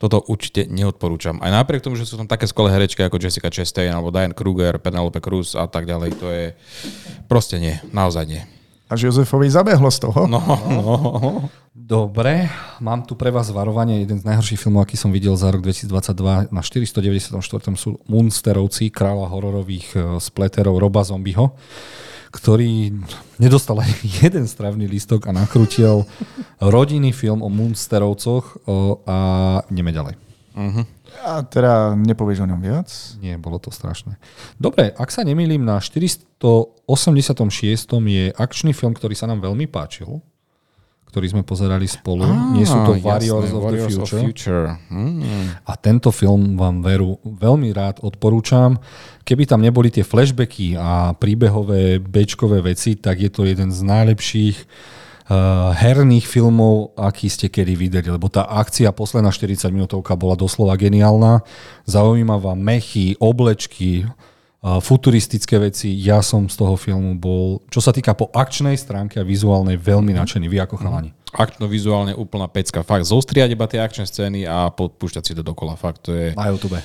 Toto 0.00 0.24
určite 0.24 0.66
neodporúčam. 0.66 1.36
Aj 1.44 1.52
napriek 1.52 1.84
tomu, 1.84 2.00
že 2.00 2.08
sú 2.08 2.16
tam 2.16 2.26
také 2.26 2.48
skvelé 2.48 2.72
herečky 2.72 3.04
ako 3.04 3.20
Jessica 3.20 3.52
Chastain 3.52 3.92
alebo 3.92 4.08
Diane 4.08 4.32
Kruger, 4.34 4.80
Penelope 4.80 5.20
Cruz 5.20 5.52
a 5.52 5.68
tak 5.68 5.84
ďalej, 5.84 6.10
to 6.16 6.26
je 6.32 6.44
proste 7.28 7.60
nie, 7.60 7.76
naozaj 7.92 8.24
nie. 8.24 8.42
Až 8.92 9.08
Jozefovi 9.08 9.48
zabehlo 9.48 9.88
z 9.88 9.98
toho. 10.04 10.28
No, 10.28 10.44
no. 10.68 10.92
Dobre, 11.72 12.52
mám 12.76 13.08
tu 13.08 13.16
pre 13.16 13.32
vás 13.32 13.48
varovanie. 13.48 14.04
Jeden 14.04 14.20
z 14.20 14.28
najhorších 14.28 14.60
filmov, 14.60 14.84
aký 14.84 15.00
som 15.00 15.08
videl 15.08 15.32
za 15.32 15.48
rok 15.48 15.64
2022. 15.64 16.52
Na 16.52 16.60
494. 16.60 17.32
sú 17.72 17.96
Munsterovci, 18.04 18.92
kráľa 18.92 19.32
hororových 19.32 19.88
e, 19.96 19.98
spleterov 20.20 20.76
Roba 20.76 21.00
Zombieho, 21.08 21.56
ktorý 22.28 22.92
nedostal 23.40 23.80
aj 23.80 23.88
jeden 24.28 24.44
stravný 24.44 24.84
lístok 24.84 25.32
a 25.32 25.32
nakrútil 25.32 26.04
rodinný 26.60 27.16
film 27.16 27.40
o 27.40 27.48
Munsterovcoch 27.48 28.60
o, 28.68 29.00
a 29.08 29.16
ideme 29.72 29.96
ďalej. 29.96 30.14
A 31.20 31.44
teda 31.44 31.92
nepovieš 31.92 32.42
o 32.42 32.50
ňom 32.50 32.60
viac? 32.64 32.88
Nie, 33.20 33.36
bolo 33.36 33.60
to 33.60 33.68
strašné. 33.68 34.16
Dobre, 34.56 34.90
ak 34.96 35.12
sa 35.12 35.22
nemýlim, 35.22 35.60
na 35.60 35.78
486. 35.78 36.40
je 38.08 38.24
akčný 38.32 38.72
film, 38.72 38.96
ktorý 38.96 39.12
sa 39.12 39.28
nám 39.28 39.44
veľmi 39.44 39.68
páčil, 39.68 40.24
ktorý 41.12 41.28
sme 41.28 41.42
pozerali 41.44 41.84
spolu. 41.84 42.24
Nie 42.56 42.64
sú 42.64 42.80
to 42.88 42.96
Warriors, 43.04 43.52
jasné, 43.52 43.60
of, 43.60 43.62
Warriors 43.68 43.92
the 43.92 44.00
of 44.00 44.08
Future. 44.08 44.24
Future. 44.24 44.66
Mm. 44.88 45.60
A 45.68 45.72
tento 45.76 46.08
film 46.08 46.56
vám 46.56 46.80
veru 46.80 47.20
veľmi 47.20 47.68
rád 47.76 48.00
odporúčam. 48.00 48.80
Keby 49.28 49.44
tam 49.44 49.60
neboli 49.60 49.92
tie 49.92 50.08
flashbacky 50.08 50.72
a 50.80 51.12
príbehové 51.12 52.00
bečkové 52.00 52.64
veci, 52.64 52.96
tak 52.96 53.20
je 53.20 53.28
to 53.28 53.44
jeden 53.44 53.68
z 53.68 53.80
najlepších 53.84 54.56
herných 55.76 56.26
filmov, 56.26 56.96
aký 56.98 57.28
ste 57.28 57.46
kedy 57.48 57.74
videli, 57.78 58.08
lebo 58.10 58.26
tá 58.26 58.46
akcia 58.46 58.90
posledná 58.90 59.30
40 59.30 59.70
minútovka 59.70 60.18
bola 60.18 60.34
doslova 60.34 60.74
geniálna. 60.74 61.44
Zaujímavá 61.84 62.58
mechy, 62.58 63.14
oblečky, 63.18 64.06
uh, 64.62 64.78
futuristické 64.78 65.58
veci. 65.58 65.90
Ja 65.94 66.22
som 66.22 66.46
z 66.46 66.56
toho 66.56 66.78
filmu 66.78 67.18
bol, 67.18 67.60
čo 67.68 67.82
sa 67.82 67.90
týka 67.90 68.14
po 68.14 68.30
akčnej 68.30 68.78
stránke 68.78 69.18
a 69.20 69.26
vizuálnej, 69.26 69.76
veľmi 69.76 70.14
nadšený. 70.16 70.46
Vy 70.48 70.58
ako 70.62 70.76
chalani. 70.78 71.10
Akčno-vizuálne 71.32 72.12
úplná 72.12 72.46
pecka. 72.46 72.84
Fakt 72.84 73.08
zostriať 73.08 73.56
iba 73.56 73.64
tie 73.64 73.80
akčné 73.80 74.04
scény 74.04 74.44
a 74.44 74.68
podpúšťať 74.68 75.22
si 75.24 75.32
to 75.32 75.42
dokola. 75.42 75.80
Fakt 75.80 76.06
to 76.06 76.12
je... 76.12 76.36
Na 76.36 76.52
YouTube. 76.52 76.76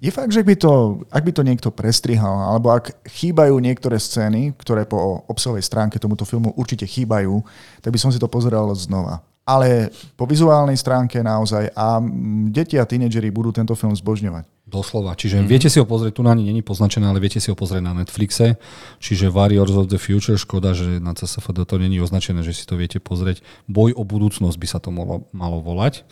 Je 0.00 0.08
fakt, 0.08 0.32
že 0.32 0.40
by, 0.40 0.56
to, 0.56 1.04
ak 1.12 1.22
by 1.28 1.32
to 1.36 1.44
niekto 1.44 1.68
prestrihal, 1.68 2.32
alebo 2.56 2.72
ak 2.72 3.04
chýbajú 3.04 3.60
niektoré 3.60 4.00
scény, 4.00 4.56
ktoré 4.56 4.88
po 4.88 5.28
obsahovej 5.28 5.60
stránke 5.60 6.00
tomuto 6.00 6.24
filmu 6.24 6.56
určite 6.56 6.88
chýbajú, 6.88 7.44
tak 7.84 7.92
by 7.92 8.00
som 8.00 8.08
si 8.08 8.16
to 8.16 8.24
pozeral 8.24 8.72
znova. 8.72 9.20
Ale 9.44 9.92
po 10.16 10.24
vizuálnej 10.24 10.80
stránke 10.80 11.20
naozaj 11.20 11.76
a 11.76 12.00
mm, 12.00 12.48
deti 12.48 12.80
a 12.80 12.88
tínedžeri 12.88 13.28
budú 13.28 13.52
tento 13.52 13.76
film 13.76 13.92
zbožňovať. 13.92 14.48
Doslova. 14.64 15.12
Čiže 15.12 15.42
mm-hmm. 15.42 15.50
viete 15.52 15.68
si 15.68 15.76
ho 15.76 15.84
pozrieť, 15.84 16.16
tu 16.16 16.24
na 16.24 16.32
ani 16.32 16.48
není 16.48 16.64
poznačené, 16.64 17.04
ale 17.04 17.20
viete 17.20 17.42
si 17.42 17.52
ho 17.52 17.56
pozrieť 17.58 17.84
na 17.84 17.92
Netflixe. 17.92 18.56
Čiže 19.04 19.28
Warriors 19.28 19.76
of 19.76 19.92
the 19.92 20.00
Future, 20.00 20.40
škoda, 20.40 20.72
že 20.72 20.96
na 20.96 21.12
CSFD 21.12 21.68
to 21.68 21.76
není 21.76 22.00
označené, 22.00 22.40
že 22.40 22.56
si 22.56 22.64
to 22.64 22.80
viete 22.80 23.02
pozrieť. 23.04 23.44
Boj 23.68 23.92
o 23.92 24.06
budúcnosť 24.06 24.56
by 24.56 24.66
sa 24.70 24.78
to 24.80 24.94
malo, 24.94 25.28
malo 25.36 25.60
volať. 25.60 26.08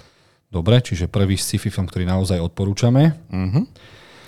Dobre, 0.49 0.81
čiže 0.81 1.13
prvý 1.13 1.37
sci-fi 1.37 1.69
film, 1.69 1.85
ktorý 1.85 2.09
naozaj 2.09 2.41
odporúčame. 2.41 3.13
Mhm. 3.29 3.69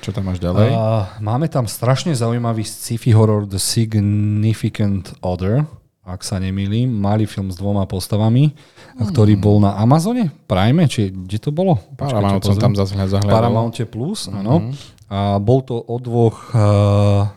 Čo 0.01 0.17
tam 0.17 0.33
máš 0.33 0.41
ďalej? 0.41 0.73
A 0.73 1.13
máme 1.21 1.45
tam 1.53 1.69
strašne 1.69 2.17
zaujímavý 2.17 2.65
sci-fi 2.65 3.13
horror 3.13 3.45
The 3.45 3.61
Significant 3.61 5.13
Other, 5.21 5.69
ak 6.01 6.25
sa 6.25 6.41
nemýlim. 6.41 6.89
Malý 6.89 7.29
film 7.29 7.53
s 7.53 7.61
dvoma 7.61 7.85
postavami, 7.85 8.57
ktorý 8.97 9.37
bol 9.37 9.61
na 9.61 9.77
Amazone, 9.77 10.33
Prime, 10.49 10.89
či 10.89 11.13
kde 11.13 11.37
to 11.37 11.53
bolo? 11.53 11.77
Paramount 12.01 12.41
som 12.41 12.57
tam 12.57 12.73
zase 12.73 12.97
zahľadal. 12.97 13.29
Paramounte 13.29 13.85
Plus, 13.85 14.25
áno. 14.33 14.73
A 15.13 15.37
bol 15.37 15.61
to 15.61 15.77
o 15.77 15.97
dvoch 16.01 16.49
uh, 16.57 17.29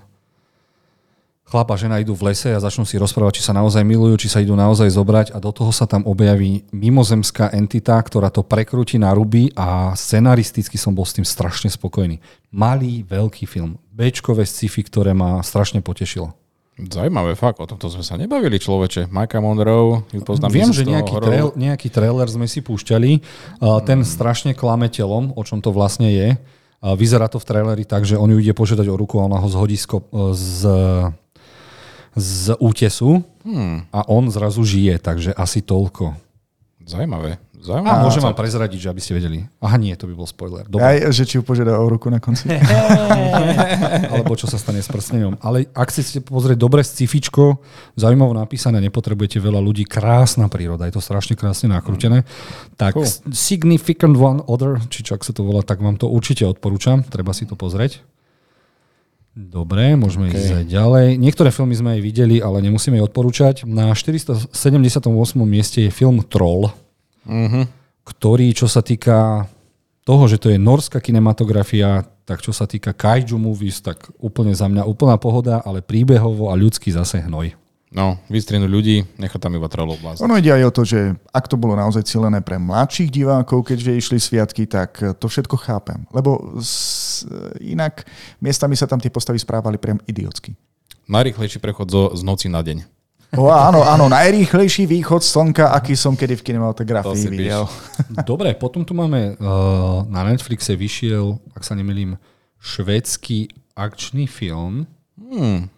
chlap 1.54 1.70
a 1.70 1.78
žena 1.78 2.02
idú 2.02 2.18
v 2.18 2.34
lese 2.34 2.50
a 2.50 2.58
začnú 2.58 2.82
si 2.82 2.98
rozprávať, 2.98 3.38
či 3.38 3.46
sa 3.46 3.54
naozaj 3.54 3.86
milujú, 3.86 4.26
či 4.26 4.34
sa 4.34 4.42
idú 4.42 4.58
naozaj 4.58 4.90
zobrať 4.90 5.28
a 5.32 5.38
do 5.38 5.54
toho 5.54 5.70
sa 5.70 5.86
tam 5.86 6.02
objaví 6.10 6.66
mimozemská 6.74 7.54
entita, 7.54 7.94
ktorá 8.02 8.34
to 8.34 8.42
prekrúti 8.42 8.98
na 8.98 9.14
ruby 9.14 9.54
a 9.54 9.94
scenaristicky 9.94 10.82
som 10.82 10.98
bol 10.98 11.06
s 11.06 11.14
tým 11.14 11.22
strašne 11.22 11.70
spokojný. 11.70 12.18
Malý, 12.50 13.06
veľký 13.06 13.46
film. 13.46 13.78
Bčkové 13.94 14.50
sci-fi, 14.50 14.82
ktoré 14.82 15.14
ma 15.14 15.46
strašne 15.46 15.86
potešilo. 15.86 16.34
Zaujímavé, 16.74 17.38
fakt, 17.38 17.62
o 17.62 17.70
tomto 17.70 17.86
sme 17.86 18.02
sa 18.02 18.18
nebavili, 18.18 18.58
človeče. 18.58 19.14
Majka 19.14 19.38
Monroe, 19.38 20.10
ju 20.10 20.26
poznám 20.26 20.50
Viem, 20.50 20.74
že 20.74 20.90
nejaký, 20.90 21.22
trail, 21.22 21.48
nejaký 21.54 21.88
trailer 21.94 22.26
sme 22.26 22.50
si 22.50 22.66
púšťali. 22.66 23.22
Uh, 23.62 23.78
ten 23.86 24.02
strašne 24.02 24.58
klame 24.58 24.90
telom, 24.90 25.38
o 25.38 25.42
čom 25.46 25.62
to 25.62 25.70
vlastne 25.70 26.10
je. 26.10 26.34
Uh, 26.82 26.98
vyzerá 26.98 27.30
to 27.30 27.38
v 27.38 27.46
traileri 27.46 27.86
tak, 27.86 28.10
že 28.10 28.18
on 28.18 28.26
ju 28.34 28.42
ide 28.42 28.58
požiadať 28.58 28.90
o 28.90 28.98
ruku 28.98 29.22
a 29.22 29.30
ona 29.30 29.38
ho 29.38 29.46
zhodí 29.46 29.78
z, 29.78 29.86
z, 30.34 30.62
z 32.16 32.56
útesu 32.58 33.24
Hmm, 33.44 33.84
a 33.92 34.08
on 34.08 34.32
zrazu 34.32 34.64
žije, 34.64 35.04
takže 35.04 35.36
asi 35.36 35.60
toľko. 35.60 36.16
zaujímavé. 36.88 37.40
A 37.64 38.04
môžem 38.04 38.20
vám 38.20 38.36
prezradiť, 38.36 38.76
že 38.76 38.92
aby 38.92 39.00
ste 39.00 39.16
vedeli. 39.16 39.48
Aha, 39.64 39.80
nie, 39.80 39.96
to 39.96 40.04
by 40.04 40.12
bol 40.12 40.28
spoiler. 40.28 40.68
Dobre. 40.68 40.84
Aj, 40.84 40.96
že 41.16 41.24
či 41.24 41.40
ju 41.40 41.48
požiada 41.48 41.80
o 41.80 41.88
ruku 41.88 42.12
na 42.12 42.20
konci. 42.20 42.52
Alebo 44.16 44.36
čo 44.36 44.52
sa 44.52 44.60
stane 44.60 44.84
s 44.84 44.92
prstenom. 44.92 45.40
Ale 45.40 45.72
ak 45.72 45.88
chcete 45.88 46.28
pozrieť 46.28 46.60
dobre 46.60 46.84
scifičko, 46.84 47.64
zaujímavo 47.96 48.36
napísané, 48.36 48.84
nepotrebujete 48.84 49.40
veľa 49.40 49.64
ľudí, 49.64 49.88
krásna 49.88 50.52
príroda, 50.52 50.92
je 50.92 51.00
to 51.00 51.04
strašne 51.04 51.40
krásne 51.40 51.72
nakrútené, 51.72 52.28
tak 52.76 53.00
Cool. 53.00 53.08
Significant 53.32 54.20
One 54.20 54.44
Other, 54.44 54.84
či 54.92 55.08
čo 55.08 55.16
ak 55.16 55.24
sa 55.24 55.32
to 55.32 55.48
volá, 55.48 55.64
tak 55.64 55.80
vám 55.80 55.96
to 55.96 56.12
určite 56.12 56.44
odporúčam, 56.44 57.00
treba 57.08 57.32
si 57.32 57.48
to 57.48 57.56
pozrieť. 57.56 58.04
Dobre, 59.34 59.98
môžeme 59.98 60.30
okay. 60.30 60.38
ísť 60.38 60.52
aj 60.62 60.66
ďalej. 60.70 61.08
Niektoré 61.18 61.50
filmy 61.50 61.74
sme 61.74 61.98
aj 61.98 62.02
videli, 62.06 62.38
ale 62.38 62.62
nemusíme 62.62 63.02
ich 63.02 63.06
odporúčať. 63.06 63.66
Na 63.66 63.90
478. 63.98 64.54
mieste 65.42 65.82
je 65.82 65.90
film 65.90 66.22
Troll, 66.22 66.70
Mhm. 67.26 67.66
ktorý, 68.06 68.54
čo 68.54 68.70
sa 68.70 68.86
týka 68.86 69.50
toho, 70.06 70.28
že 70.30 70.38
to 70.38 70.52
je 70.54 70.60
norská 70.62 71.02
kinematografia, 71.02 72.06
tak 72.28 72.46
čo 72.46 72.54
sa 72.54 72.68
týka 72.70 72.94
kaiju 72.94 73.40
movies, 73.40 73.82
tak 73.82 74.06
úplne 74.20 74.54
za 74.54 74.68
mňa 74.70 74.86
úplná 74.86 75.16
pohoda, 75.18 75.64
ale 75.66 75.82
príbehovo 75.82 76.52
a 76.52 76.60
ľudský 76.60 76.92
zase 76.92 77.24
hnoj. 77.24 77.56
No, 77.94 78.18
vystrihnú 78.26 78.66
ľudí, 78.66 79.06
nechá 79.22 79.38
tam 79.38 79.54
iba 79.54 79.70
trolov 79.70 80.02
blázniť. 80.02 80.26
Ono 80.26 80.42
ide 80.42 80.50
aj 80.50 80.64
o 80.66 80.72
to, 80.74 80.82
že 80.82 81.14
ak 81.30 81.46
to 81.46 81.62
bolo 81.62 81.78
naozaj 81.78 82.02
cílené 82.10 82.42
pre 82.42 82.58
mladších 82.58 83.14
divákov, 83.14 83.70
keďže 83.70 83.92
išli 83.94 84.18
sviatky, 84.18 84.66
tak 84.66 84.98
to 85.22 85.26
všetko 85.30 85.54
chápem. 85.62 86.02
Lebo 86.10 86.58
s, 86.58 87.22
inak 87.62 88.10
miestami 88.42 88.74
sa 88.74 88.90
tam 88.90 88.98
tie 88.98 89.14
postavy 89.14 89.38
správali 89.38 89.78
priam 89.78 90.02
idiotsky. 90.10 90.58
Najrychlejší 91.06 91.62
prechod 91.62 91.94
zo, 91.94 92.10
z 92.18 92.26
noci 92.26 92.50
na 92.50 92.66
deň. 92.66 92.82
O, 93.38 93.50
áno, 93.50 93.86
áno, 93.86 94.10
najrýchlejší 94.10 94.90
východ 94.90 95.22
slnka, 95.22 95.74
aký 95.74 95.94
som 95.94 96.18
kedy 96.18 96.38
v 96.38 96.42
To 96.42 96.48
kinematografii 96.50 97.30
videl. 97.30 97.66
Dobre, 98.30 98.58
potom 98.58 98.82
tu 98.82 98.98
máme 98.98 99.38
uh, 99.38 100.06
na 100.10 100.26
Netflixe 100.26 100.74
vyšiel, 100.74 101.38
ak 101.54 101.62
sa 101.62 101.78
nemýlim, 101.78 102.18
švédsky 102.58 103.54
akčný 103.78 104.26
film, 104.30 104.90
Hmm. 105.34 105.70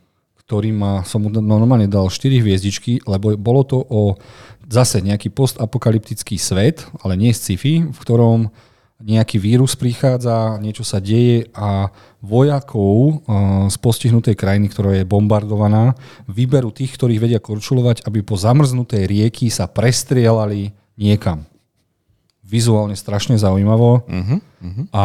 Ktorý 0.45 0.69
má, 0.77 1.01
som 1.09 1.25
mu 1.25 1.33
normálne 1.33 1.89
dal 1.89 2.05
4 2.05 2.37
hviezdičky, 2.37 3.01
lebo 3.09 3.33
bolo 3.33 3.65
to 3.65 3.81
o 3.81 4.13
zase 4.69 5.01
nejaký 5.01 5.33
postapokalyptický 5.33 6.37
svet, 6.37 6.85
ale 7.01 7.17
nie 7.17 7.33
sci-fi, 7.33 7.85
v 7.89 7.97
ktorom 7.97 8.53
nejaký 9.01 9.41
vírus 9.41 9.75
prichádza, 9.75 10.55
niečo 10.63 10.87
sa 10.87 11.03
deje 11.03 11.51
a 11.51 11.91
vojakov 12.23 12.95
uh, 12.95 13.67
z 13.67 13.75
postihnutej 13.77 14.39
krajiny, 14.39 14.71
ktorá 14.71 14.95
je 14.95 15.03
bombardovaná, 15.03 15.99
vyberú 16.31 16.71
tých, 16.71 16.95
ktorých 16.95 17.21
vedia 17.21 17.39
korčulovať, 17.43 18.07
aby 18.07 18.23
po 18.23 18.39
zamrznutej 18.39 19.03
rieky 19.05 19.51
sa 19.51 19.67
prestrielali 19.67 20.71
niekam. 20.95 21.43
Vizuálne 22.45 22.93
strašne 22.93 23.33
zaujímavo 23.41 24.05
Uh-huh. 24.05 24.37
Uh-huh. 24.37 24.85
a 24.93 25.03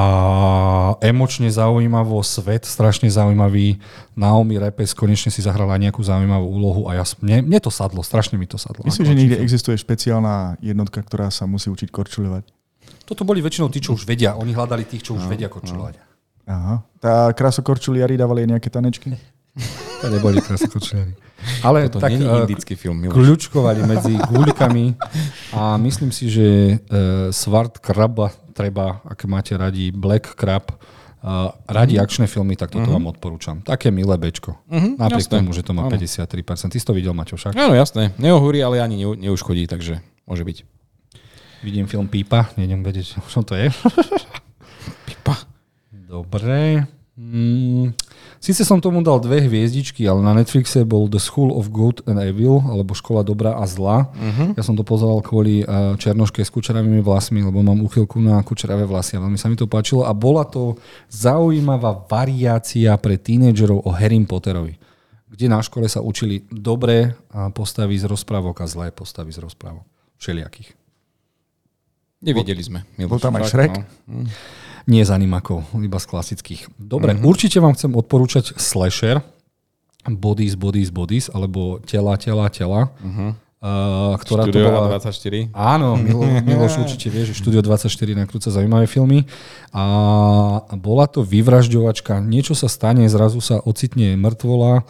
emočne 1.00 1.48
zaujímavo, 1.48 2.20
svet 2.20 2.68
strašne 2.68 3.08
zaujímavý. 3.08 3.80
Naomi 4.12 4.60
Repes 4.60 4.92
konečne 4.92 5.32
si 5.32 5.40
zahrala 5.40 5.80
nejakú 5.80 6.04
zaujímavú 6.04 6.44
úlohu 6.48 6.82
a 6.92 7.00
ja, 7.00 7.04
mne, 7.24 7.48
mne 7.48 7.60
to 7.60 7.72
sadlo, 7.72 8.04
strašne 8.04 8.36
mi 8.36 8.44
to 8.44 8.60
sadlo. 8.60 8.84
Myslím, 8.84 9.08
že 9.08 9.16
niekde 9.16 9.36
film. 9.40 9.44
existuje 9.48 9.76
špeciálna 9.80 10.60
jednotka, 10.60 11.00
ktorá 11.00 11.32
sa 11.32 11.48
musí 11.48 11.72
učiť 11.72 11.88
korčuľovať. 11.88 12.44
Toto 13.08 13.24
boli 13.24 13.40
väčšinou 13.40 13.72
tí, 13.72 13.80
čo 13.80 13.96
už 13.96 14.04
vedia. 14.04 14.36
Oni 14.36 14.52
hľadali 14.52 14.84
tých, 14.84 15.02
čo 15.08 15.16
už 15.16 15.24
vedia 15.28 15.48
korčulovať. 15.48 15.96
Aha. 16.44 16.84
Tá 17.00 17.32
krásokorčuliari 17.32 18.20
dávali 18.20 18.44
nejaké 18.48 18.68
tanečky? 18.68 19.16
To 20.00 20.08
neboli 20.08 20.38
krasokočliari. 20.38 21.12
Ale 21.60 21.88
To 21.88 21.96
tak 21.96 22.10
eh, 22.10 22.20
indický 22.20 22.74
film, 22.74 22.96
Miloš. 22.98 23.16
kľúčkovali 23.16 23.80
medzi 23.82 24.12
guľkami 24.14 24.84
a 25.54 25.76
myslím 25.76 26.08
si, 26.08 26.26
že 26.26 26.46
uh, 26.76 27.28
Svart 27.30 27.78
Kraba 27.78 28.28
treba, 28.50 29.00
ak 29.02 29.24
máte 29.24 29.54
radi 29.54 29.88
Black 29.90 30.34
Crab, 30.34 30.68
uh, 30.68 31.48
radi 31.64 31.96
Mhm. 31.96 32.02
akčné 32.02 32.24
filmy, 32.26 32.54
tak 32.54 32.68
toto 32.70 32.88
vám 32.90 33.06
odporúčam. 33.06 33.60
Také 33.62 33.88
milé 33.88 34.12
bečko. 34.14 34.56
Napriek 34.68 35.24
jasné. 35.24 35.36
tomu, 35.38 35.50
že 35.50 35.60
to 35.60 35.72
má 35.72 35.82
Áno. 35.82 35.92
53%. 35.92 36.28
Ty 36.66 36.76
si 36.76 36.84
to 36.84 36.92
videl, 36.92 37.12
Maťo, 37.12 37.34
však? 37.34 37.52
Áno, 37.54 37.72
jasné. 37.72 38.12
Neohúri, 38.16 38.60
ale 38.60 38.78
ani 38.78 38.96
neu- 38.98 39.16
neuškodí, 39.18 39.64
takže 39.64 39.98
môže 40.22 40.42
byť. 40.42 40.58
Vidím 41.60 41.84
film 41.84 42.04
Pípa, 42.06 42.52
nejdem 42.54 42.80
vedieť, 42.80 43.16
o 43.16 43.26
čom 43.26 43.40
to 43.42 43.52
je. 43.54 43.68
Pipa. 45.06 45.36
Dobre. 45.90 46.84
Mm, 47.20 47.92
Sice 48.40 48.64
som 48.64 48.80
tomu 48.80 49.04
dal 49.04 49.20
dve 49.20 49.44
hviezdičky, 49.44 50.08
ale 50.08 50.24
na 50.24 50.32
Netflixe 50.32 50.80
bol 50.88 51.12
The 51.12 51.20
School 51.20 51.52
of 51.52 51.68
Good 51.68 52.08
and 52.08 52.16
Evil, 52.16 52.64
alebo 52.64 52.96
Škola 52.96 53.20
dobrá 53.20 53.60
a 53.60 53.68
zla. 53.68 54.08
Uh-huh. 54.16 54.56
Ja 54.56 54.64
som 54.64 54.72
to 54.72 54.80
pozeral 54.80 55.20
kvôli 55.20 55.60
uh, 55.60 55.92
Černoške 56.00 56.40
s 56.40 56.48
kučeravými 56.48 57.04
vlasmi, 57.04 57.44
lebo 57.44 57.60
mám 57.60 57.84
úchylku 57.84 58.16
na 58.16 58.40
kučeravé 58.40 58.88
vlasy 58.88 59.20
a 59.20 59.22
veľmi 59.28 59.36
sa 59.36 59.52
mi 59.52 59.60
to 59.60 59.68
páčilo. 59.68 60.08
A 60.08 60.16
bola 60.16 60.48
to 60.48 60.80
zaujímavá 61.12 62.08
variácia 62.08 62.96
pre 62.96 63.20
tínedžerov 63.20 63.84
o 63.84 63.92
Harry 63.92 64.16
Potterovi, 64.24 64.80
kde 65.28 65.46
na 65.52 65.60
škole 65.60 65.84
sa 65.84 66.00
učili 66.00 66.48
dobré 66.48 67.12
postavy 67.52 68.00
z 68.00 68.08
rozprávok 68.08 68.64
a 68.64 68.66
zlé 68.72 68.88
postavy 68.88 69.36
z 69.36 69.44
rozprávok. 69.44 69.84
Všelijakých. 70.16 70.72
Nevideli 72.24 72.64
sme. 72.64 72.88
Bol 73.04 73.20
tam 73.20 73.36
aj 73.36 73.52
Shrek? 73.52 73.72
no. 74.08 74.24
Nie 74.88 75.04
z 75.04 75.10
animakov, 75.12 75.66
iba 75.76 75.98
z 76.00 76.06
klasických. 76.08 76.72
Dobre, 76.80 77.12
mm-hmm. 77.12 77.28
určite 77.28 77.58
vám 77.60 77.76
chcem 77.76 77.92
odporúčať 77.92 78.56
slasher, 78.56 79.20
Bodies, 80.08 80.56
Bodies, 80.56 80.88
Bodies, 80.88 81.28
alebo 81.28 81.76
Tela, 81.84 82.16
Tela, 82.16 82.48
Tela, 82.48 82.88
uh-huh. 82.88 83.36
uh, 83.60 84.16
ktorá 84.16 84.48
Studio 84.48 84.64
to 84.64 84.72
bola... 84.72 84.96
A24. 84.96 85.52
Áno, 85.52 86.00
Milo, 86.00 86.24
Miloš 86.48 86.80
určite 86.80 87.12
vie, 87.12 87.28
že 87.28 87.36
Studio 87.36 87.60
24 87.60 87.92
nakrúca 88.16 88.48
zaujímavé 88.48 88.88
filmy. 88.88 89.28
A 89.76 89.84
bola 90.80 91.04
to 91.04 91.20
vyvražďovačka. 91.20 92.16
Niečo 92.24 92.56
sa 92.56 92.72
stane, 92.72 93.04
zrazu 93.12 93.44
sa 93.44 93.60
ocitne 93.60 94.16
mŕtvola 94.16 94.80
a 94.80 94.84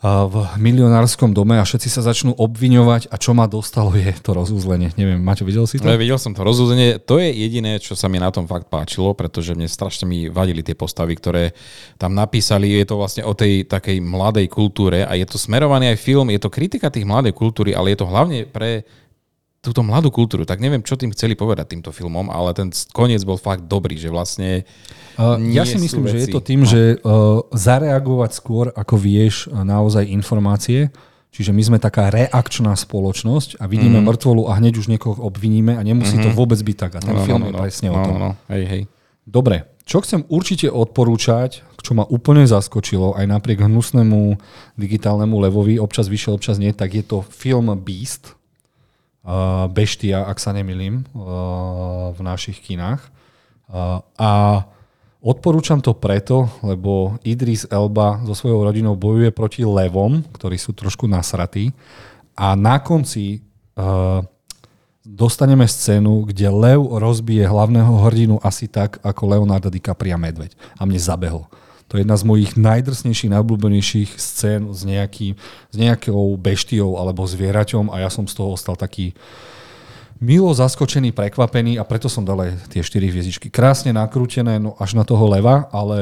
v 0.00 0.36
milionárskom 0.56 1.36
dome 1.36 1.60
a 1.60 1.64
všetci 1.64 1.92
sa 1.92 2.00
začnú 2.00 2.32
obviňovať 2.32 3.12
a 3.12 3.20
čo 3.20 3.36
ma 3.36 3.44
dostalo 3.44 3.92
je 3.92 4.08
to 4.24 4.32
rozúzlenie. 4.32 4.96
Neviem, 4.96 5.20
Maťo, 5.20 5.44
videl 5.44 5.68
si 5.68 5.76
to? 5.76 5.84
No, 5.84 5.92
videl 6.00 6.16
som 6.16 6.32
to 6.32 6.40
rozúzenie. 6.40 6.96
To 7.04 7.20
je 7.20 7.28
jediné, 7.28 7.76
čo 7.76 7.92
sa 7.92 8.08
mi 8.08 8.16
na 8.16 8.32
tom 8.32 8.48
fakt 8.48 8.72
páčilo, 8.72 9.12
pretože 9.12 9.52
mne 9.52 9.68
strašne 9.68 10.08
mi 10.08 10.32
vadili 10.32 10.64
tie 10.64 10.72
postavy, 10.72 11.20
ktoré 11.20 11.52
tam 12.00 12.16
napísali. 12.16 12.72
Je 12.80 12.88
to 12.88 12.96
vlastne 12.96 13.28
o 13.28 13.36
tej 13.36 13.68
takej 13.68 14.00
mladej 14.00 14.48
kultúre 14.48 15.04
a 15.04 15.12
je 15.20 15.28
to 15.28 15.36
smerovaný 15.36 15.92
aj 15.92 16.00
film, 16.00 16.32
je 16.32 16.40
to 16.40 16.48
kritika 16.48 16.88
tých 16.88 17.04
mladej 17.04 17.36
kultúry, 17.36 17.76
ale 17.76 17.92
je 17.92 18.00
to 18.00 18.08
hlavne 18.08 18.48
pre 18.48 18.88
túto 19.60 19.84
mladú 19.84 20.08
kultúru. 20.08 20.48
Tak 20.48 20.58
neviem, 20.58 20.80
čo 20.80 20.96
tým 20.96 21.12
chceli 21.12 21.36
povedať 21.36 21.76
týmto 21.76 21.92
filmom, 21.92 22.32
ale 22.32 22.56
ten 22.56 22.72
koniec 22.96 23.20
bol 23.28 23.36
fakt 23.36 23.68
dobrý, 23.68 23.96
že 24.00 24.08
vlastne 24.12 24.64
Uh, 25.20 25.36
ja 25.52 25.68
si 25.68 25.76
myslím, 25.76 26.08
sú 26.08 26.12
že 26.16 26.16
je 26.16 26.24
veci- 26.24 26.32
to 26.32 26.40
tým, 26.40 26.64
že 26.64 26.96
uh, 26.96 27.44
zareagovať 27.52 28.30
skôr, 28.32 28.72
ako 28.72 28.96
vieš 28.96 29.52
naozaj 29.52 30.08
informácie. 30.08 30.88
Čiže 31.28 31.52
my 31.52 31.60
sme 31.60 31.78
taká 31.78 32.08
reakčná 32.08 32.72
spoločnosť 32.72 33.60
a 33.60 33.68
vidíme 33.68 34.00
mm. 34.00 34.06
mŕtvolu 34.08 34.48
a 34.48 34.56
hneď 34.56 34.80
už 34.80 34.88
niekoho 34.88 35.20
obviníme 35.20 35.76
a 35.76 35.82
nemusí 35.84 36.16
mm-hmm. 36.16 36.32
to 36.32 36.38
vôbec 36.40 36.56
byť 36.56 36.76
tak. 36.80 36.92
A 36.96 37.00
ten 37.04 37.12
No, 37.12 37.20
no, 37.20 37.26
film 37.28 37.42
no, 37.44 37.46
je 37.46 37.52
no, 37.52 37.60
presne 37.60 37.88
no, 37.92 37.94
o 37.94 37.98
tom. 38.00 38.14
No, 38.16 38.18
no, 38.18 38.30
hej, 38.48 38.64
hej. 38.64 38.82
Dobre, 39.28 39.68
čo 39.84 40.00
chcem 40.00 40.24
určite 40.32 40.72
odporúčať, 40.72 41.62
čo 41.84 41.92
ma 41.92 42.08
úplne 42.08 42.48
zaskočilo, 42.48 43.12
aj 43.12 43.28
napriek 43.28 43.60
hnusnému 43.62 44.40
digitálnemu 44.80 45.36
levovi, 45.36 45.76
občas 45.76 46.08
vyšiel, 46.08 46.40
občas 46.40 46.56
nie, 46.56 46.72
tak 46.72 46.96
je 46.96 47.04
to 47.04 47.20
film 47.28 47.68
Beast, 47.76 48.39
Beštia, 49.70 50.24
ak 50.24 50.40
sa 50.40 50.56
nemilím, 50.56 51.04
v 52.12 52.20
našich 52.24 52.56
kinách. 52.64 53.04
A 54.16 54.30
odporúčam 55.20 55.84
to 55.84 55.92
preto, 55.92 56.48
lebo 56.64 57.20
Idris 57.20 57.68
Elba 57.68 58.24
so 58.24 58.32
svojou 58.32 58.64
rodinou 58.64 58.96
bojuje 58.96 59.28
proti 59.28 59.60
levom, 59.62 60.24
ktorí 60.32 60.56
sú 60.56 60.72
trošku 60.72 61.04
nasratí. 61.04 61.76
A 62.32 62.56
na 62.56 62.80
konci 62.80 63.44
dostaneme 65.04 65.68
scénu, 65.68 66.24
kde 66.24 66.48
lev 66.48 66.80
rozbije 66.80 67.44
hlavného 67.44 67.92
hrdinu 68.08 68.36
asi 68.40 68.72
tak, 68.72 68.96
ako 69.04 69.36
Leonardo 69.36 69.68
DiCaprio 69.68 70.16
medveď. 70.16 70.56
A 70.80 70.88
mne 70.88 70.96
zabehlo. 70.96 71.44
To 71.90 71.98
je 71.98 72.06
jedna 72.06 72.14
z 72.14 72.22
mojich 72.22 72.54
najdrsnejších, 72.54 73.34
najobľúbenejších 73.34 74.10
scén 74.14 74.70
s, 74.70 74.86
nejaký, 74.86 75.34
s 75.70 75.76
nejakou 75.76 76.38
beštiou 76.38 76.94
alebo 76.94 77.26
zvieraťom 77.26 77.90
a 77.90 78.06
ja 78.06 78.10
som 78.10 78.30
z 78.30 78.38
toho 78.38 78.54
ostal 78.54 78.78
taký 78.78 79.10
milo 80.20 80.52
zaskočený, 80.52 81.16
prekvapený 81.16 81.80
a 81.80 81.82
preto 81.82 82.06
som 82.06 82.22
dal 82.22 82.44
aj 82.44 82.68
tie 82.68 82.84
4 82.84 83.08
hviezdičky. 83.08 83.48
Krásne 83.48 83.90
nakrútené, 83.90 84.60
no 84.60 84.76
až 84.76 84.94
na 84.94 85.02
toho 85.02 85.24
leva, 85.26 85.66
ale 85.72 85.98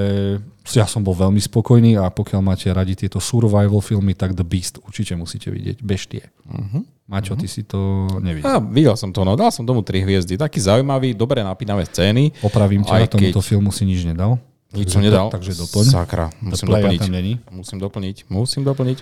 ja 0.68 0.84
som 0.84 1.00
bol 1.00 1.14
veľmi 1.14 1.38
spokojný 1.38 1.96
a 1.96 2.10
pokiaľ 2.10 2.40
máte 2.42 2.68
radi 2.68 2.98
tieto 2.98 3.22
survival 3.22 3.78
filmy, 3.78 4.12
tak 4.12 4.34
The 4.34 4.44
Beast 4.44 4.82
určite 4.84 5.14
musíte 5.14 5.48
vidieť. 5.54 5.80
Beštie. 5.80 6.28
Uh-huh. 6.50 6.82
Maťo, 7.08 7.40
ty 7.40 7.48
si 7.48 7.64
to 7.64 8.10
nevidel. 8.20 8.44
A 8.44 8.60
videl 8.60 8.92
som 8.98 9.08
to, 9.14 9.24
no 9.24 9.32
dal 9.38 9.48
som 9.48 9.64
tomu 9.64 9.80
tri 9.80 10.04
hviezdy. 10.04 10.36
Taký 10.36 10.60
zaujímavý, 10.60 11.16
dobre 11.16 11.40
napínavé 11.40 11.88
scény. 11.88 12.36
Opravím 12.44 12.84
ťa, 12.84 13.06
na 13.06 13.08
tomuto 13.08 13.40
keď- 13.40 13.48
filmu 13.48 13.72
si 13.72 13.88
nič 13.88 14.04
nedal. 14.04 14.36
Nič 14.68 14.92
som 14.92 15.00
nedal. 15.00 15.32
Takže 15.32 15.56
doplň. 15.56 15.84
Sakra, 15.88 16.28
musím 16.44 16.68
doplniť. 16.68 17.00
tam 17.00 17.12
není. 17.16 17.40
Musím 17.48 17.80
doplniť, 17.80 18.16
musím 18.28 18.62
doplniť. 18.68 18.98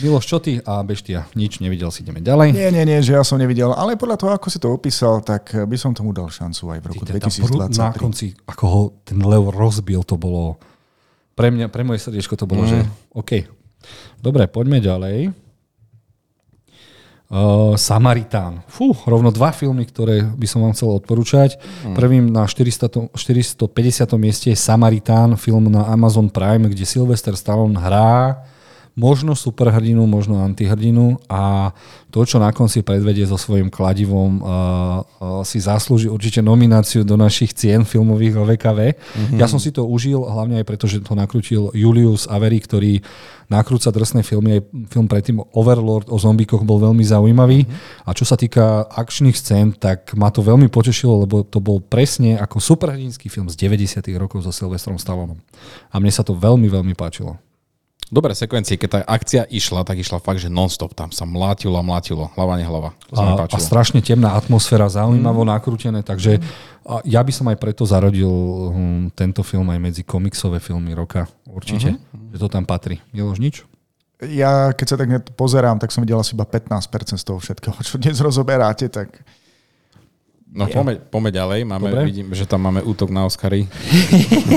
Miloš, 0.00 0.24
čo 0.24 0.40
ty 0.40 0.56
a 0.64 0.80
Beštia? 0.80 1.28
Nič 1.36 1.60
nevidel 1.60 1.92
si, 1.92 2.00
ideme 2.00 2.24
ďalej. 2.24 2.56
Nie, 2.56 2.72
nie, 2.72 2.80
nie, 2.88 3.04
že 3.04 3.12
ja 3.12 3.20
som 3.20 3.36
nevidel, 3.36 3.76
ale 3.76 4.00
podľa 4.00 4.16
toho, 4.16 4.32
ako 4.32 4.48
si 4.48 4.56
to 4.56 4.72
opísal, 4.72 5.20
tak 5.20 5.52
by 5.52 5.76
som 5.76 5.92
tomu 5.92 6.16
dal 6.16 6.32
šancu 6.32 6.64
aj 6.72 6.78
v 6.80 6.86
roku 6.88 7.04
Ty, 7.04 7.20
tá 7.20 7.28
brú- 7.28 7.60
Na 7.60 7.92
2023. 7.92 8.00
konci, 8.00 8.26
ako 8.48 8.64
ho 8.64 8.80
ten 9.04 9.20
lev 9.20 9.52
rozbil, 9.52 10.00
to 10.00 10.16
bolo... 10.16 10.56
Pre, 11.36 11.48
mňa, 11.48 11.68
pre 11.68 11.84
moje 11.84 12.00
srdiečko 12.00 12.32
to 12.40 12.48
bolo, 12.48 12.64
mm. 12.64 12.70
že 12.72 12.78
OK. 13.12 13.44
Dobre, 14.16 14.48
poďme 14.48 14.80
ďalej. 14.80 15.28
Uh, 17.32 17.72
Samaritán. 17.80 18.60
Fú, 18.68 18.92
rovno 19.08 19.32
dva 19.32 19.56
filmy, 19.56 19.88
ktoré 19.88 20.20
by 20.20 20.44
som 20.44 20.60
vám 20.60 20.76
chcel 20.76 20.92
odporúčať. 20.92 21.56
Mm. 21.80 21.94
Prvým 21.96 22.24
na 22.28 22.44
400, 22.44 23.08
450. 23.16 23.72
mieste 24.20 24.52
je 24.52 24.56
Samaritán, 24.60 25.40
film 25.40 25.72
na 25.72 25.88
Amazon 25.88 26.28
Prime, 26.28 26.68
kde 26.68 26.84
Sylvester 26.84 27.32
Stallone 27.32 27.80
hrá 27.80 28.44
možno 28.92 29.32
superhrdinu, 29.32 30.04
možno 30.04 30.44
antihrdinu 30.44 31.16
a 31.24 31.72
to, 32.12 32.28
čo 32.28 32.36
na 32.36 32.52
konci 32.52 32.84
predvedie 32.84 33.24
so 33.24 33.40
svojím 33.40 33.72
kladivom, 33.72 34.30
uh, 34.36 34.44
uh, 34.44 35.40
si 35.48 35.64
zaslúži 35.64 36.12
určite 36.12 36.44
nomináciu 36.44 37.00
do 37.00 37.16
našich 37.16 37.56
cien 37.56 37.88
filmových 37.88 38.36
o 38.36 38.44
VKV. 38.44 38.80
Mm-hmm. 38.92 39.38
Ja 39.40 39.48
som 39.48 39.56
si 39.56 39.72
to 39.72 39.88
užil, 39.88 40.20
hlavne 40.28 40.60
aj 40.60 40.68
preto, 40.68 40.84
že 40.84 41.00
to 41.00 41.16
nakrútil 41.16 41.72
Julius 41.72 42.28
Avery, 42.28 42.60
ktorý 42.60 43.00
nakrúca 43.48 43.88
drsné 43.88 44.20
filmy. 44.20 44.60
Aj 44.60 44.62
film 44.92 45.08
predtým 45.08 45.40
Overlord 45.56 46.12
o 46.12 46.20
zombíkoch 46.20 46.60
bol 46.60 46.76
veľmi 46.76 47.00
zaujímavý. 47.00 47.64
Mm-hmm. 47.64 48.04
A 48.04 48.10
čo 48.12 48.28
sa 48.28 48.36
týka 48.36 48.84
akčných 48.92 49.36
scén, 49.36 49.72
tak 49.72 50.12
ma 50.12 50.28
to 50.28 50.44
veľmi 50.44 50.68
potešilo, 50.68 51.24
lebo 51.24 51.48
to 51.48 51.64
bol 51.64 51.80
presne 51.80 52.36
ako 52.36 52.60
superhrdinský 52.60 53.32
film 53.32 53.48
z 53.48 53.56
90. 53.56 54.04
rokov 54.20 54.44
so 54.44 54.52
Sylvestrom 54.52 55.00
Stallonom. 55.00 55.40
A 55.88 55.96
mne 55.96 56.12
sa 56.12 56.20
to 56.20 56.36
veľmi, 56.36 56.68
veľmi 56.68 56.92
páčilo. 56.92 57.40
Dobré 58.12 58.36
sekvencie, 58.36 58.76
keď 58.76 58.88
tá 58.92 58.98
akcia 59.08 59.48
išla, 59.48 59.88
tak 59.88 59.96
išla 59.96 60.20
fakt, 60.20 60.44
že 60.44 60.52
non-stop. 60.52 60.92
Tam 60.92 61.08
sa 61.08 61.24
mlátilo 61.24 61.80
a 61.80 61.82
mlátilo. 61.82 62.28
Hlava, 62.36 62.60
nehlava. 62.60 62.92
A, 63.08 63.48
a 63.48 63.56
strašne 63.56 64.04
temná 64.04 64.36
atmosféra, 64.36 64.84
zaujímavo 64.84 65.40
mm. 65.40 65.48
nakrútené, 65.48 66.00
takže 66.04 66.36
a 66.84 67.00
ja 67.08 67.24
by 67.24 67.32
som 67.32 67.48
aj 67.48 67.56
preto 67.56 67.88
zarodil 67.88 68.28
hm, 68.68 69.16
tento 69.16 69.40
film 69.40 69.64
aj 69.72 69.80
medzi 69.80 70.02
komiksové 70.04 70.60
filmy 70.60 70.92
roka. 70.92 71.24
Určite, 71.48 71.96
uh-huh. 71.96 72.36
že 72.36 72.38
to 72.42 72.48
tam 72.52 72.68
patrí. 72.68 73.00
Miloš, 73.16 73.40
nič? 73.40 73.64
Ja, 74.28 74.76
keď 74.76 74.86
sa 74.86 74.96
tak 75.00 75.08
pozerám, 75.32 75.80
tak 75.80 75.88
som 75.88 76.04
videl 76.04 76.20
asi 76.20 76.36
iba 76.36 76.44
15% 76.44 77.16
z 77.16 77.24
toho 77.24 77.40
všetkého, 77.40 77.74
čo 77.80 77.96
dnes 77.96 78.20
rozoberáte, 78.20 78.92
tak 78.92 79.24
No 80.52 80.68
pomeď, 80.68 81.08
pomeď 81.08 81.32
ďalej. 81.40 81.60
Máme, 81.64 81.88
Dobre. 81.88 82.04
vidím, 82.12 82.28
že 82.36 82.44
tam 82.44 82.60
máme 82.68 82.84
útok 82.84 83.08
na 83.08 83.24
Oscary. 83.24 83.64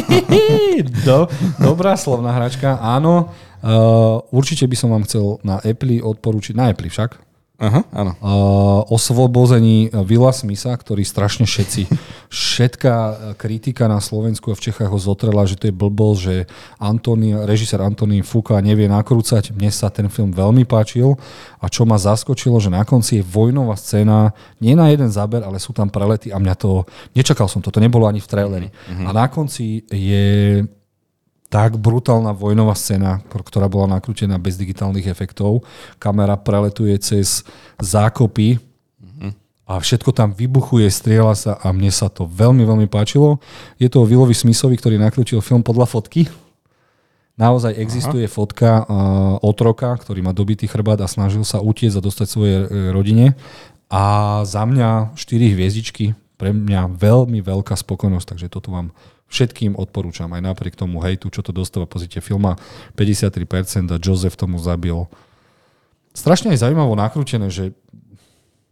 Do, 1.08 1.32
dobrá 1.56 1.96
slovná 1.96 2.36
hračka, 2.36 2.76
áno. 2.84 3.32
Uh, 3.64 4.20
určite 4.36 4.68
by 4.68 4.76
som 4.76 4.92
vám 4.92 5.08
chcel 5.08 5.40
na 5.42 5.58
Apple 5.64 6.04
odporúčiť, 6.04 6.54
na 6.54 6.70
Apple 6.70 6.92
však, 6.92 7.25
Aha, 7.56 7.88
áno. 7.96 8.12
uh, 8.20 8.82
osvobození 8.92 9.88
Vila 10.04 10.36
Smitha, 10.36 10.76
ktorý 10.76 11.08
strašne 11.08 11.48
všetci, 11.48 11.88
všetká 12.28 12.96
kritika 13.40 13.88
na 13.88 14.04
Slovensku 14.04 14.52
a 14.52 14.60
v 14.60 14.64
Čechách 14.68 14.92
ho 14.92 15.00
zotrela, 15.00 15.48
že 15.48 15.56
to 15.56 15.72
je 15.72 15.76
blbol, 15.76 16.20
že 16.20 16.52
Antoni, 16.76 17.32
režisér 17.32 17.80
Antonín 17.80 18.28
Fuka 18.28 18.60
nevie 18.60 18.92
nakrúcať. 18.92 19.56
Mne 19.56 19.72
sa 19.72 19.88
ten 19.88 20.12
film 20.12 20.36
veľmi 20.36 20.68
páčil 20.68 21.16
a 21.64 21.72
čo 21.72 21.88
ma 21.88 21.96
zaskočilo, 21.96 22.60
že 22.60 22.68
na 22.68 22.84
konci 22.84 23.20
je 23.20 23.28
vojnová 23.28 23.80
scéna, 23.80 24.36
nie 24.60 24.76
na 24.76 24.92
jeden 24.92 25.08
záber, 25.08 25.40
ale 25.40 25.56
sú 25.64 25.72
tam 25.72 25.88
prelety 25.88 26.36
a 26.36 26.38
mňa 26.44 26.56
to, 26.60 26.84
nečakal 27.16 27.48
som 27.48 27.64
to, 27.64 27.72
to 27.72 27.80
nebolo 27.80 28.04
ani 28.04 28.20
v 28.20 28.28
traileri. 28.28 28.68
A 29.08 29.16
na 29.16 29.32
konci 29.32 29.88
je 29.88 30.60
tak 31.56 31.80
brutálna 31.80 32.36
vojnová 32.36 32.76
scéna, 32.76 33.24
ktorá 33.32 33.72
bola 33.72 33.96
nakrútená 33.96 34.36
bez 34.36 34.60
digitálnych 34.60 35.08
efektov. 35.08 35.64
Kamera 36.04 36.36
preletuje 36.36 36.92
cez 37.00 37.48
zákopy 37.80 38.60
a 39.64 39.80
všetko 39.80 40.12
tam 40.12 40.36
vybuchuje, 40.36 40.84
strieľa 40.92 41.34
sa 41.40 41.52
a 41.56 41.72
mne 41.72 41.88
sa 41.96 42.12
to 42.12 42.28
veľmi, 42.28 42.68
veľmi 42.68 42.88
páčilo. 42.92 43.40
Je 43.80 43.88
to 43.88 44.04
Willovi 44.04 44.36
Smithovi, 44.36 44.76
ktorý 44.76 45.00
nakrútil 45.00 45.40
film 45.40 45.64
podľa 45.64 45.88
fotky. 45.88 46.28
Naozaj 47.40 47.80
existuje 47.80 48.28
Aha. 48.28 48.36
fotka 48.36 48.84
uh, 48.84 48.86
otroka, 49.40 49.96
ktorý 49.96 50.28
má 50.28 50.36
dobitý 50.36 50.68
chrbát 50.68 51.00
a 51.00 51.08
snažil 51.08 51.48
sa 51.48 51.64
utiecť 51.64 51.96
a 52.00 52.04
dostať 52.04 52.28
svojej 52.28 52.58
uh, 52.62 52.68
rodine. 52.92 53.32
A 53.88 54.44
za 54.44 54.68
mňa 54.68 55.16
4 55.16 55.56
hviezdičky, 55.56 56.20
pre 56.36 56.52
mňa 56.52 57.00
veľmi 57.00 57.40
veľká 57.40 57.80
spokojnosť, 57.80 58.28
takže 58.36 58.52
toto 58.52 58.76
vám 58.76 58.92
všetkým 59.30 59.76
odporúčam, 59.76 60.30
aj 60.32 60.42
napriek 60.42 60.78
tomu 60.78 61.02
hejtu, 61.02 61.34
čo 61.34 61.42
to 61.42 61.50
dostáva, 61.50 61.90
pozrite, 61.90 62.22
filma 62.22 62.56
53% 62.94 63.90
a 63.92 63.98
Joseph 63.98 64.38
tomu 64.38 64.62
zabil. 64.62 65.10
Strašne 66.16 66.54
aj 66.56 66.64
zaujímavo 66.64 66.96
nakrútené, 66.96 67.52
že 67.52 67.76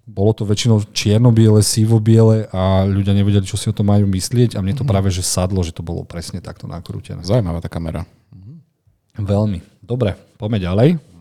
bolo 0.04 0.36
to 0.36 0.43
väčšinou 0.43 0.84
čierno-biele, 0.91 1.64
sivo-biele 1.64 2.51
a 2.51 2.84
ľudia 2.84 3.16
nevedeli, 3.16 3.47
čo 3.47 3.56
si 3.56 3.72
o 3.72 3.76
tom 3.76 3.88
majú 3.88 4.04
myslieť 4.04 4.56
a 4.56 4.60
mne 4.60 4.76
to 4.76 4.84
mm-hmm. 4.84 4.91
práve 4.91 5.10
že 5.12 5.24
sadlo, 5.24 5.64
že 5.64 5.72
to 5.72 5.80
bolo 5.80 6.04
presne 6.04 6.43
takto 6.43 6.68
nakrútené. 6.68 7.24
Zaujímavá 7.24 7.64
tá 7.64 7.72
kamera. 7.72 8.04
Veľmi. 9.16 9.62
Dobre, 9.80 10.18
poďme 10.41 10.60
ďalej. 10.60 11.12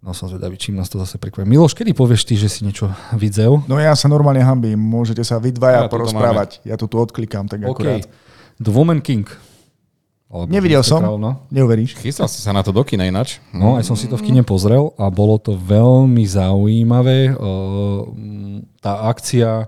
No 0.00 0.16
som 0.16 0.32
zvedavý, 0.32 0.56
čím 0.56 0.80
nás 0.80 0.88
to 0.88 0.96
zase 0.96 1.20
prekvapí. 1.20 1.44
Miloš, 1.44 1.76
kedy 1.76 1.92
povieš 1.92 2.24
ty, 2.24 2.32
že 2.32 2.48
si 2.48 2.64
niečo 2.64 2.88
videl? 3.12 3.60
No 3.68 3.76
ja 3.76 3.92
sa 3.92 4.08
normálne 4.08 4.40
hambím, 4.40 4.80
môžete 4.80 5.20
sa 5.20 5.36
vy 5.36 5.52
dvaja 5.52 5.84
ja 5.84 5.92
porozprávať. 5.92 6.64
Ja 6.64 6.80
to 6.80 6.88
tu 6.88 6.96
odklikám 6.96 7.52
tak 7.52 7.60
okay. 7.60 7.68
akurát. 7.68 8.02
The 8.56 8.72
Woman 8.72 9.04
King. 9.04 9.28
Alebo 10.30 10.48
Nevidel 10.48 10.80
som, 10.86 11.02
no? 11.02 11.44
neuveríš. 11.50 11.98
Chystal 12.00 12.30
si 12.30 12.38
sa 12.38 12.54
na 12.54 12.62
to 12.62 12.70
do 12.70 12.80
kina 12.86 13.02
ináč. 13.02 13.42
No, 13.50 13.76
aj 13.76 13.84
som 13.84 13.98
si 13.98 14.06
to 14.06 14.14
v 14.14 14.30
kine 14.30 14.46
pozrel 14.46 14.94
a 14.94 15.10
bolo 15.10 15.36
to 15.42 15.58
veľmi 15.58 16.22
zaujímavé. 16.22 17.34
Tá 18.78 19.10
akcia, 19.10 19.66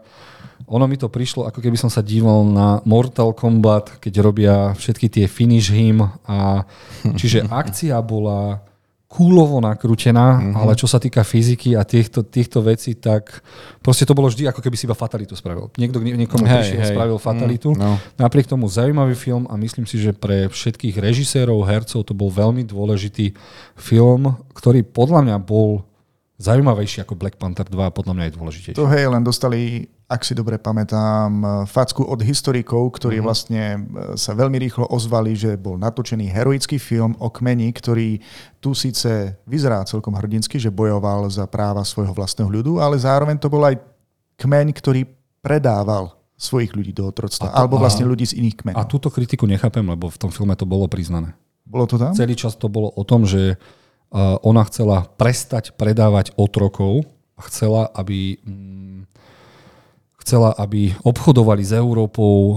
ono 0.71 0.87
mi 0.87 0.95
to 0.95 1.11
prišlo, 1.11 1.51
ako 1.51 1.59
keby 1.59 1.75
som 1.75 1.91
sa 1.91 1.99
díval 1.99 2.47
na 2.47 2.79
Mortal 2.87 3.35
Kombat, 3.35 3.99
keď 3.99 4.15
robia 4.23 4.55
všetky 4.79 5.11
tie 5.11 5.27
finish 5.27 5.69
him. 5.69 6.07
A, 6.31 6.63
čiže 7.19 7.43
akcia 7.51 7.99
bola 8.01 8.63
kúlovo 9.13 9.61
nakrútená, 9.61 10.41
mm-hmm. 10.41 10.57
ale 10.57 10.73
čo 10.73 10.89
sa 10.89 10.97
týka 10.97 11.21
fyziky 11.21 11.77
a 11.77 11.85
týchto, 11.85 12.25
týchto 12.25 12.65
vecí, 12.65 12.97
tak 12.97 13.45
proste 13.85 14.09
to 14.09 14.17
bolo 14.17 14.33
vždy, 14.33 14.49
ako 14.49 14.65
keby 14.65 14.73
si 14.81 14.89
iba 14.89 14.97
fatalitu 14.97 15.37
spravil. 15.37 15.69
Niekto 15.77 16.01
niekomu 16.01 16.49
hey, 16.49 16.65
prišiel, 16.65 16.81
hey. 16.81 16.91
spravil 16.97 17.21
fatalitu. 17.21 17.77
Mm, 17.77 17.79
no. 17.79 18.01
Napriek 18.17 18.49
tomu 18.49 18.73
zaujímavý 18.73 19.13
film 19.13 19.45
a 19.53 19.61
myslím 19.61 19.85
si, 19.85 20.01
že 20.01 20.17
pre 20.17 20.49
všetkých 20.49 20.97
režisérov, 20.97 21.61
hercov 21.69 22.09
to 22.09 22.17
bol 22.17 22.33
veľmi 22.33 22.65
dôležitý 22.65 23.37
film, 23.77 24.33
ktorý 24.57 24.81
podľa 24.81 25.29
mňa 25.29 25.37
bol 25.45 25.85
zaujímavejší 26.43 27.07
ako 27.07 27.15
Black 27.15 27.39
Panther 27.39 27.65
2 27.71 27.79
a 27.79 27.95
podľa 27.95 28.15
mňa 28.19 28.25
je 28.27 28.35
dôležitejší. 28.35 28.77
To 28.77 28.91
hej, 28.91 29.07
len 29.07 29.23
dostali, 29.23 29.87
ak 30.11 30.27
si 30.27 30.35
dobre 30.35 30.59
pamätám, 30.59 31.65
facku 31.71 32.03
od 32.03 32.19
historikov, 32.27 32.99
ktorí 32.99 33.23
mm-hmm. 33.23 33.29
vlastne 33.31 33.63
e, 33.63 33.79
sa 34.19 34.35
veľmi 34.35 34.59
rýchlo 34.59 34.91
ozvali, 34.91 35.39
že 35.39 35.55
bol 35.55 35.79
natočený 35.79 36.27
heroický 36.35 36.83
film 36.83 37.15
o 37.23 37.31
kmeni, 37.31 37.71
ktorý 37.71 38.19
tu 38.59 38.75
síce 38.75 39.39
vyzerá 39.47 39.87
celkom 39.87 40.19
hrdinsky, 40.19 40.59
že 40.59 40.75
bojoval 40.75 41.31
za 41.31 41.47
práva 41.47 41.87
svojho 41.87 42.11
vlastného 42.11 42.51
ľudu, 42.51 42.83
ale 42.83 42.99
zároveň 42.99 43.39
to 43.39 43.47
bol 43.47 43.63
aj 43.63 43.79
kmeň, 44.43 44.75
ktorý 44.75 45.07
predával 45.39 46.19
svojich 46.35 46.75
ľudí 46.75 46.91
do 46.91 47.07
otroctva, 47.07 47.55
alebo 47.55 47.79
vlastne 47.79 48.03
ľudí 48.03 48.27
z 48.27 48.43
iných 48.43 48.57
kmeňov. 48.59 48.79
A 48.83 48.91
túto 48.91 49.15
kritiku 49.15 49.47
nechápem, 49.47 49.87
lebo 49.87 50.11
v 50.11 50.19
tom 50.19 50.35
filme 50.35 50.59
to 50.59 50.67
bolo 50.67 50.91
priznané. 50.91 51.39
Bolo 51.63 51.87
to 51.87 51.95
tam? 51.95 52.11
Celý 52.19 52.35
čas 52.35 52.59
to 52.59 52.67
bolo 52.67 52.91
o 52.91 53.03
tom, 53.07 53.23
že 53.23 53.55
ona 54.45 54.63
chcela 54.69 55.09
prestať 55.17 55.73
predávať 55.73 56.37
otrokov 56.37 57.09
a 57.37 57.41
chcela, 57.49 57.89
aby 57.97 58.37
mm, 58.45 59.12
chcela, 60.23 60.55
aby 60.55 60.95
obchodovali 61.03 61.67
s 61.67 61.75
Európou 61.75 62.35
uh, 62.39 62.55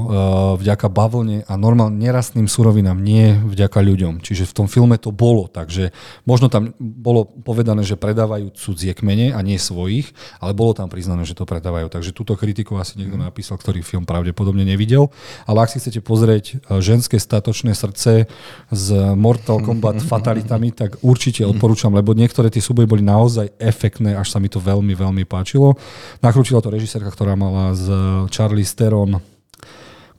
vďaka 0.62 0.86
bavlne 0.86 1.42
a 1.50 1.54
normálne 1.58 1.98
nerastným 1.98 2.46
surovinám, 2.46 3.02
nie 3.02 3.34
vďaka 3.34 3.82
ľuďom. 3.82 4.22
Čiže 4.22 4.46
v 4.46 4.54
tom 4.54 4.68
filme 4.70 5.02
to 5.02 5.10
bolo, 5.10 5.50
takže 5.50 5.90
možno 6.30 6.48
tam 6.54 6.78
bolo 6.78 7.26
povedané, 7.26 7.82
že 7.82 7.98
predávajú 7.98 8.54
cudzie 8.54 8.94
kmene 8.94 9.34
a 9.34 9.42
nie 9.42 9.58
svojich, 9.58 10.14
ale 10.38 10.54
bolo 10.54 10.78
tam 10.78 10.94
priznané, 10.94 11.26
že 11.26 11.34
to 11.34 11.50
predávajú. 11.50 11.90
Takže 11.90 12.14
túto 12.14 12.38
kritiku 12.38 12.78
asi 12.78 13.02
niekto 13.02 13.18
mhm. 13.18 13.26
napísal, 13.34 13.58
ktorý 13.58 13.82
film 13.82 14.06
pravdepodobne 14.06 14.62
nevidel. 14.62 15.10
Ale 15.50 15.66
ak 15.66 15.74
si 15.74 15.82
chcete 15.82 16.06
pozrieť 16.06 16.46
e, 16.54 16.80
ženské 16.86 17.18
statočné 17.18 17.74
srdce 17.74 18.30
s 18.70 18.86
Mortal 19.18 19.66
Kombat 19.66 20.06
fatalitami, 20.12 20.70
tak 20.70 21.02
určite 21.02 21.42
odporúčam, 21.42 21.90
lebo 21.90 22.14
niektoré 22.14 22.54
tie 22.54 22.62
súboje 22.62 22.86
boli 22.86 23.02
naozaj 23.02 23.58
efektné, 23.58 24.14
až 24.14 24.30
sa 24.30 24.38
mi 24.38 24.52
to 24.52 24.62
veľmi, 24.62 24.94
veľmi 24.94 25.24
páčilo. 25.26 25.74
Nakrúčila 26.22 26.62
to 26.62 26.70
režisérka, 26.70 27.10
ktorá 27.10 27.34
mala 27.34 27.55
mala 27.56 27.72
z 27.72 27.88
Charlie 28.36 28.68
Steron 28.68 29.24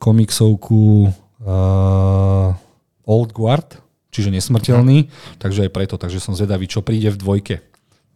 komiksovku 0.01 1.13
uh, 1.45 2.49
Old 3.05 3.31
Guard, 3.33 3.77
čiže 4.13 4.33
nesmrteľný, 4.33 5.09
mm. 5.09 5.41
takže 5.41 5.69
aj 5.69 5.71
preto, 5.73 5.95
takže 6.01 6.21
som 6.21 6.37
zvedavý, 6.37 6.69
čo 6.69 6.85
príde 6.85 7.13
v 7.13 7.21
dvojke. 7.21 7.55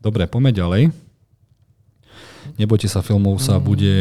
Dobre, 0.00 0.24
poďme 0.24 0.52
ďalej. 0.56 0.82
Nebojte 2.56 2.88
sa, 2.88 3.04
filmov 3.04 3.40
sa 3.40 3.60
mm. 3.60 3.62
bude... 3.64 3.94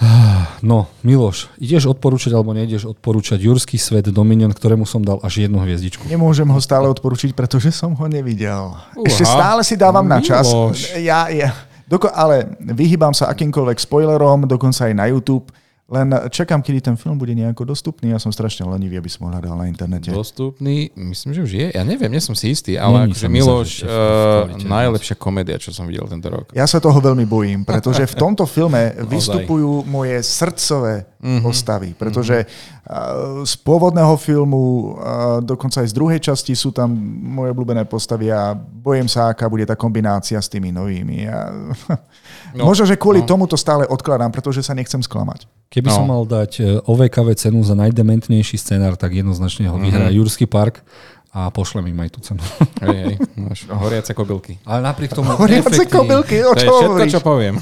No, 0.58 0.90
Miloš, 1.06 1.54
ideš 1.62 1.86
odporúčať 1.86 2.34
alebo 2.34 2.50
nejdeš 2.50 2.90
odporúčať 2.90 3.38
Jurský 3.38 3.78
svet 3.78 4.10
Dominion, 4.10 4.50
ktorému 4.50 4.82
som 4.82 4.98
dal 5.06 5.22
až 5.22 5.46
jednu 5.46 5.62
hviezdičku? 5.62 6.02
Nemôžem 6.10 6.50
ho 6.50 6.58
stále 6.58 6.90
odporúčiť, 6.90 7.30
pretože 7.30 7.70
som 7.70 7.94
ho 7.94 8.06
nevidel. 8.10 8.74
Uha. 8.98 9.06
Ešte 9.06 9.22
stále 9.22 9.62
si 9.62 9.78
dávam 9.78 10.02
na 10.02 10.18
čas. 10.18 10.50
Ja, 10.98 11.30
ja, 11.30 11.54
Doko- 11.88 12.12
ale 12.12 12.52
vyhýbam 12.60 13.16
sa 13.16 13.32
akýmkoľvek 13.32 13.80
spoilerom, 13.80 14.44
dokonca 14.44 14.86
aj 14.86 14.94
na 14.94 15.08
YouTube. 15.08 15.48
Len 15.88 16.12
čakám, 16.28 16.60
kedy 16.60 16.84
ten 16.84 16.96
film 17.00 17.16
bude 17.16 17.32
nejako 17.32 17.64
dostupný. 17.64 18.12
Ja 18.12 18.20
som 18.20 18.28
strašne 18.28 18.68
lenivý, 18.68 19.00
aby 19.00 19.08
som 19.08 19.24
ho 19.24 19.32
hľadal 19.32 19.56
na 19.56 19.72
internete. 19.72 20.12
Dostupný? 20.12 20.92
Myslím, 20.92 21.32
že 21.32 21.40
už 21.40 21.52
je. 21.56 21.66
Ja 21.72 21.80
neviem, 21.80 22.12
nie 22.12 22.20
som 22.20 22.36
si 22.36 22.52
istý, 22.52 22.76
ale 22.76 23.08
akože 23.08 23.24
Miloš, 23.32 23.70
uh, 23.88 24.52
najlepšia 24.68 25.16
komédia, 25.16 25.56
čo 25.56 25.72
som 25.72 25.88
videl 25.88 26.04
tento 26.04 26.28
rok. 26.28 26.52
Ja 26.52 26.68
sa 26.68 26.76
toho 26.76 27.00
veľmi 27.00 27.24
bojím, 27.24 27.64
pretože 27.64 28.04
v 28.04 28.20
tomto 28.20 28.44
filme 28.44 28.92
vystupujú 29.16 29.88
moje 29.88 30.20
srdcové 30.28 31.08
mm-hmm. 31.24 31.40
postavy. 31.40 31.96
Pretože 31.96 32.44
uh, 32.44 33.48
z 33.48 33.54
pôvodného 33.64 34.12
filmu, 34.20 34.92
uh, 34.92 35.40
dokonca 35.40 35.80
aj 35.80 35.88
z 35.88 35.96
druhej 35.96 36.20
časti 36.20 36.52
sú 36.52 36.68
tam 36.68 36.92
moje 37.32 37.56
obľúbené 37.56 37.88
postavy 37.88 38.28
a 38.28 38.52
bojím 38.52 39.08
sa, 39.08 39.32
aká 39.32 39.48
bude 39.48 39.64
tá 39.64 39.72
kombinácia 39.72 40.36
s 40.36 40.52
tými 40.52 40.68
novými. 40.68 41.24
Ja... 41.24 41.48
No, 42.56 42.68
Možno, 42.68 42.88
že 42.88 42.96
kvôli 42.96 43.20
no. 43.24 43.28
tomu 43.28 43.44
to 43.44 43.56
stále 43.60 43.84
odkladám, 43.84 44.32
pretože 44.32 44.64
sa 44.64 44.72
nechcem 44.72 45.00
sklamať. 45.02 45.44
Keby 45.68 45.88
no. 45.92 45.96
som 45.96 46.04
mal 46.08 46.22
dať 46.24 46.52
e, 46.60 46.62
OVKV 46.80 47.28
cenu 47.36 47.60
za 47.60 47.76
najdementnejší 47.76 48.56
scenár, 48.56 48.96
tak 48.96 49.12
jednoznačne 49.12 49.68
ho 49.68 49.76
vyhrá 49.76 50.08
mm-hmm. 50.08 50.18
Jurský 50.22 50.48
park 50.48 50.80
a 51.28 51.52
pošlem 51.52 51.92
im 51.92 51.98
aj 52.00 52.10
tú 52.16 52.20
cenu. 52.24 52.40
Hej, 52.84 52.96
hej, 53.04 53.14
máš 53.36 53.68
horiace 53.68 54.16
kobylky. 54.16 54.56
Ale 54.64 54.80
napriek 54.80 55.12
tomu 55.12 55.28
Horiace 55.36 55.84
kobylky, 55.84 56.40
o 56.40 56.56
čo 56.56 56.56
To 56.56 56.64
je 56.64 56.70
všetko, 56.72 57.04
čo 57.12 57.20
poviem. 57.20 57.54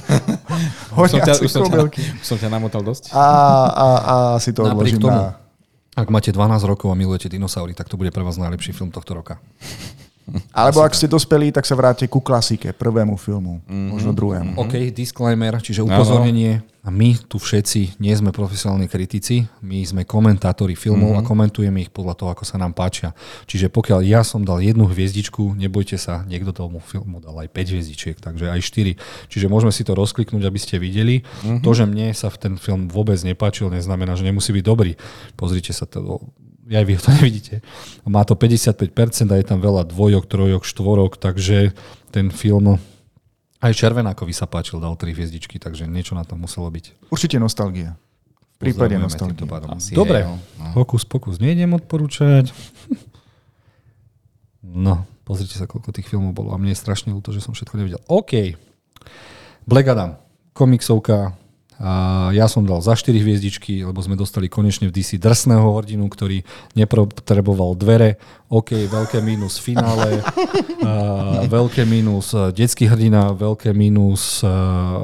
Horiace 0.99 1.43
už 1.43 1.51
som 1.51 1.67
ťa, 1.67 1.75
kobylky. 1.75 2.03
Už 2.23 2.27
som 2.27 2.39
ťa 2.39 2.49
namotal 2.53 2.87
dosť. 2.87 3.11
A, 3.11 3.27
a, 3.67 3.87
a 4.07 4.15
si 4.39 4.55
to 4.55 4.63
odložím 4.63 5.03
tomu, 5.03 5.19
na... 5.19 5.43
Ak 5.97 6.13
máte 6.13 6.31
12 6.31 6.63
rokov 6.69 6.93
a 6.93 6.97
milujete 6.97 7.33
dinosaury, 7.33 7.75
tak 7.75 7.89
to 7.89 7.97
bude 7.97 8.13
pre 8.13 8.21
vás 8.21 8.37
najlepší 8.37 8.71
film 8.77 8.93
tohto 8.93 9.17
roka. 9.19 9.41
Alebo 10.51 10.83
ak 10.83 10.93
ste 10.95 11.07
dospelí, 11.07 11.55
tak 11.55 11.63
sa 11.63 11.79
vráte 11.79 12.11
ku 12.11 12.19
klasike, 12.19 12.75
prvému 12.75 13.15
filmu, 13.15 13.63
mm-hmm. 13.63 13.89
možno 13.95 14.11
druhému. 14.11 14.53
OK, 14.59 14.91
disclaimer, 14.91 15.63
čiže 15.63 15.87
upozornenie. 15.87 16.67
A 16.87 16.95
my 16.95 17.19
tu 17.27 17.43
všetci 17.43 17.99
nie 17.99 18.15
sme 18.15 18.31
profesionálni 18.31 18.87
kritici, 18.87 19.51
my 19.59 19.83
sme 19.83 20.07
komentátori 20.07 20.79
filmov 20.79 21.19
mm-hmm. 21.19 21.27
a 21.27 21.29
komentujeme 21.29 21.83
ich 21.83 21.91
podľa 21.91 22.15
toho, 22.15 22.31
ako 22.31 22.47
sa 22.47 22.63
nám 22.63 22.79
páčia. 22.79 23.11
Čiže 23.51 23.75
pokiaľ 23.75 24.07
ja 24.07 24.23
som 24.23 24.47
dal 24.47 24.63
jednu 24.63 24.87
hviezdičku, 24.87 25.59
nebojte 25.59 25.99
sa, 25.99 26.23
niekto 26.31 26.55
tomu 26.55 26.79
filmu 26.79 27.19
dal 27.19 27.35
aj 27.43 27.51
5 27.51 27.75
hviezdičiek, 27.75 28.17
takže 28.23 28.55
aj 28.55 28.63
4. 28.63 28.95
Čiže 29.27 29.51
môžeme 29.51 29.75
si 29.75 29.83
to 29.83 29.99
rozkliknúť, 29.99 30.47
aby 30.47 30.59
ste 30.63 30.79
videli. 30.79 31.27
Mm-hmm. 31.27 31.67
To, 31.67 31.71
že 31.75 31.91
mne 31.91 32.15
sa 32.15 32.31
v 32.31 32.39
ten 32.39 32.55
film 32.55 32.87
vôbec 32.87 33.19
nepáčil, 33.19 33.67
neznamená, 33.67 34.15
že 34.15 34.23
nemusí 34.23 34.55
byť 34.55 34.63
dobrý. 34.63 34.95
Pozrite 35.35 35.75
sa 35.75 35.91
to 35.91 36.23
aj 36.71 36.85
vy 36.87 36.99
to 36.99 37.11
nevidíte. 37.19 37.55
Má 38.07 38.23
to 38.23 38.39
55% 38.39 39.31
a 39.31 39.35
je 39.39 39.47
tam 39.47 39.59
veľa 39.63 39.87
dvojok, 39.91 40.25
trojok, 40.27 40.63
štvorok, 40.63 41.19
takže 41.19 41.75
ten 42.11 42.31
film 42.31 42.79
aj 43.61 43.73
Červenákovi 43.73 44.33
sa 44.37 44.45
páčil, 44.45 44.81
dal 44.83 44.97
tri 45.01 45.17
hviezdičky, 45.17 45.57
takže 45.57 45.89
niečo 45.89 46.13
na 46.13 46.25
tom 46.25 46.45
muselo 46.45 46.69
byť. 46.69 47.09
Určite 47.09 47.41
nostalgia. 47.41 47.97
V 48.57 48.73
prípade 48.73 48.97
nostalgie. 48.97 49.45
Dobre, 49.93 50.25
je, 50.25 50.33
no. 50.61 50.73
pokus, 50.73 51.05
pokus 51.05 51.37
nejdem 51.41 51.77
odporúčať. 51.77 52.53
No, 54.67 55.07
pozrite 55.23 55.55
sa, 55.55 55.71
koľko 55.71 55.95
tých 55.95 56.11
filmov 56.11 56.35
bolo 56.35 56.51
a 56.51 56.59
mne 56.59 56.75
je 56.75 56.81
strašne 56.81 57.15
ľúto, 57.15 57.31
že 57.31 57.39
som 57.39 57.55
všetko 57.55 57.79
nevidel. 57.79 58.01
OK. 58.11 58.59
Black 59.63 59.87
Adam, 59.89 60.19
komiksovka, 60.53 61.39
A 61.77 62.33
ja 62.33 62.49
som 62.49 62.65
dal 62.65 62.81
za 62.81 62.97
4 62.97 63.13
hviezdičky, 63.21 63.85
lebo 63.85 64.01
sme 64.01 64.17
dostali 64.17 64.49
konečne 64.49 64.89
v 64.89 64.97
DC 64.97 65.21
drsného 65.21 65.77
hrdinu, 65.77 66.09
ktorý 66.09 66.41
nepotreboval 66.73 67.77
dvere. 67.77 68.17
OK, 68.49 68.89
veľké 68.89 69.21
mínus 69.21 69.61
finále, 69.61 70.23
a 70.87 71.43
veľké 71.45 71.83
mínus 71.83 72.31
e, 72.31 72.55
detský 72.55 72.87
hrdina, 72.87 73.35
veľké 73.35 73.75
mínus 73.75 74.41
a, 74.41 75.03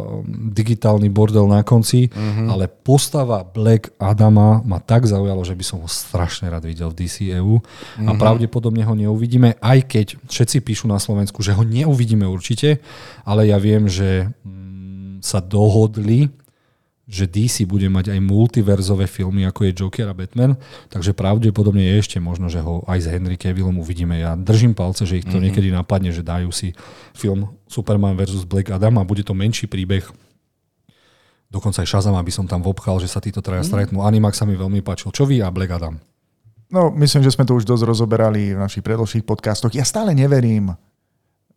digitálny 0.54 1.10
bordel 1.10 1.50
na 1.50 1.66
konci, 1.66 2.06
mm-hmm. 2.06 2.46
ale 2.46 2.70
postava 2.70 3.42
Black 3.42 3.92
Adama 3.98 4.62
ma 4.62 4.78
tak 4.78 5.10
zaujalo, 5.10 5.42
že 5.42 5.58
by 5.58 5.64
som 5.66 5.82
ho 5.82 5.90
strašne 5.90 6.48
rád 6.48 6.70
videl 6.70 6.94
v 6.94 7.04
DC 7.04 7.34
EU 7.36 7.58
mm-hmm. 7.58 8.06
a 8.08 8.12
pravdepodobne 8.14 8.86
ho 8.86 8.94
neuvidíme, 8.94 9.58
aj 9.58 9.78
keď 9.90 10.06
všetci 10.30 10.62
píšu 10.62 10.86
na 10.86 11.02
Slovensku, 11.02 11.42
že 11.42 11.52
ho 11.52 11.66
neuvidíme 11.66 12.24
určite, 12.24 12.78
ale 13.26 13.50
ja 13.50 13.58
viem, 13.58 13.90
že 13.90 14.30
mm, 14.46 15.18
sa 15.18 15.42
dohodli 15.42 16.30
že 17.02 17.26
DC 17.26 17.66
bude 17.66 17.90
mať 17.90 18.14
aj 18.14 18.18
multiverzové 18.22 19.10
filmy, 19.10 19.42
ako 19.42 19.66
je 19.66 19.72
Joker 19.74 20.06
a 20.06 20.14
Batman, 20.14 20.54
takže 20.86 21.10
pravdepodobne 21.12 21.82
je 21.82 21.94
ešte 21.98 22.18
možno, 22.22 22.46
že 22.46 22.62
ho 22.62 22.86
aj 22.86 22.98
s 23.02 23.06
Henry 23.10 23.34
Cavillom 23.34 23.74
uvidíme. 23.82 24.22
Ja 24.22 24.38
držím 24.38 24.72
palce, 24.72 25.02
že 25.02 25.18
ich 25.18 25.26
to 25.26 25.36
mm-hmm. 25.36 25.44
niekedy 25.50 25.68
napadne, 25.74 26.14
že 26.14 26.22
dajú 26.22 26.54
si 26.54 26.72
film 27.12 27.50
Superman 27.66 28.14
versus 28.14 28.46
Black 28.46 28.70
Adam 28.70 29.02
a 29.02 29.06
bude 29.06 29.26
to 29.26 29.34
menší 29.34 29.66
príbeh. 29.66 30.06
Dokonca 31.52 31.84
aj 31.84 31.90
Shazam, 31.90 32.16
aby 32.16 32.32
som 32.32 32.48
tam 32.48 32.64
vobchal, 32.64 32.96
že 32.96 33.12
sa 33.12 33.20
títo 33.20 33.44
traja 33.44 33.60
mm. 33.60 33.68
stretnú. 33.68 34.00
Animax 34.00 34.40
sa 34.40 34.48
mi 34.48 34.56
veľmi 34.56 34.80
páčil. 34.80 35.12
Čo 35.12 35.28
vy 35.28 35.44
a 35.44 35.52
Black 35.52 35.68
Adam? 35.68 36.00
No, 36.72 36.88
myslím, 36.96 37.20
že 37.20 37.36
sme 37.36 37.44
to 37.44 37.52
už 37.52 37.68
dosť 37.68 37.84
rozoberali 37.84 38.56
v 38.56 38.62
našich 38.64 38.80
predložších 38.80 39.28
podcastoch. 39.28 39.76
Ja 39.76 39.84
stále 39.84 40.16
neverím, 40.16 40.72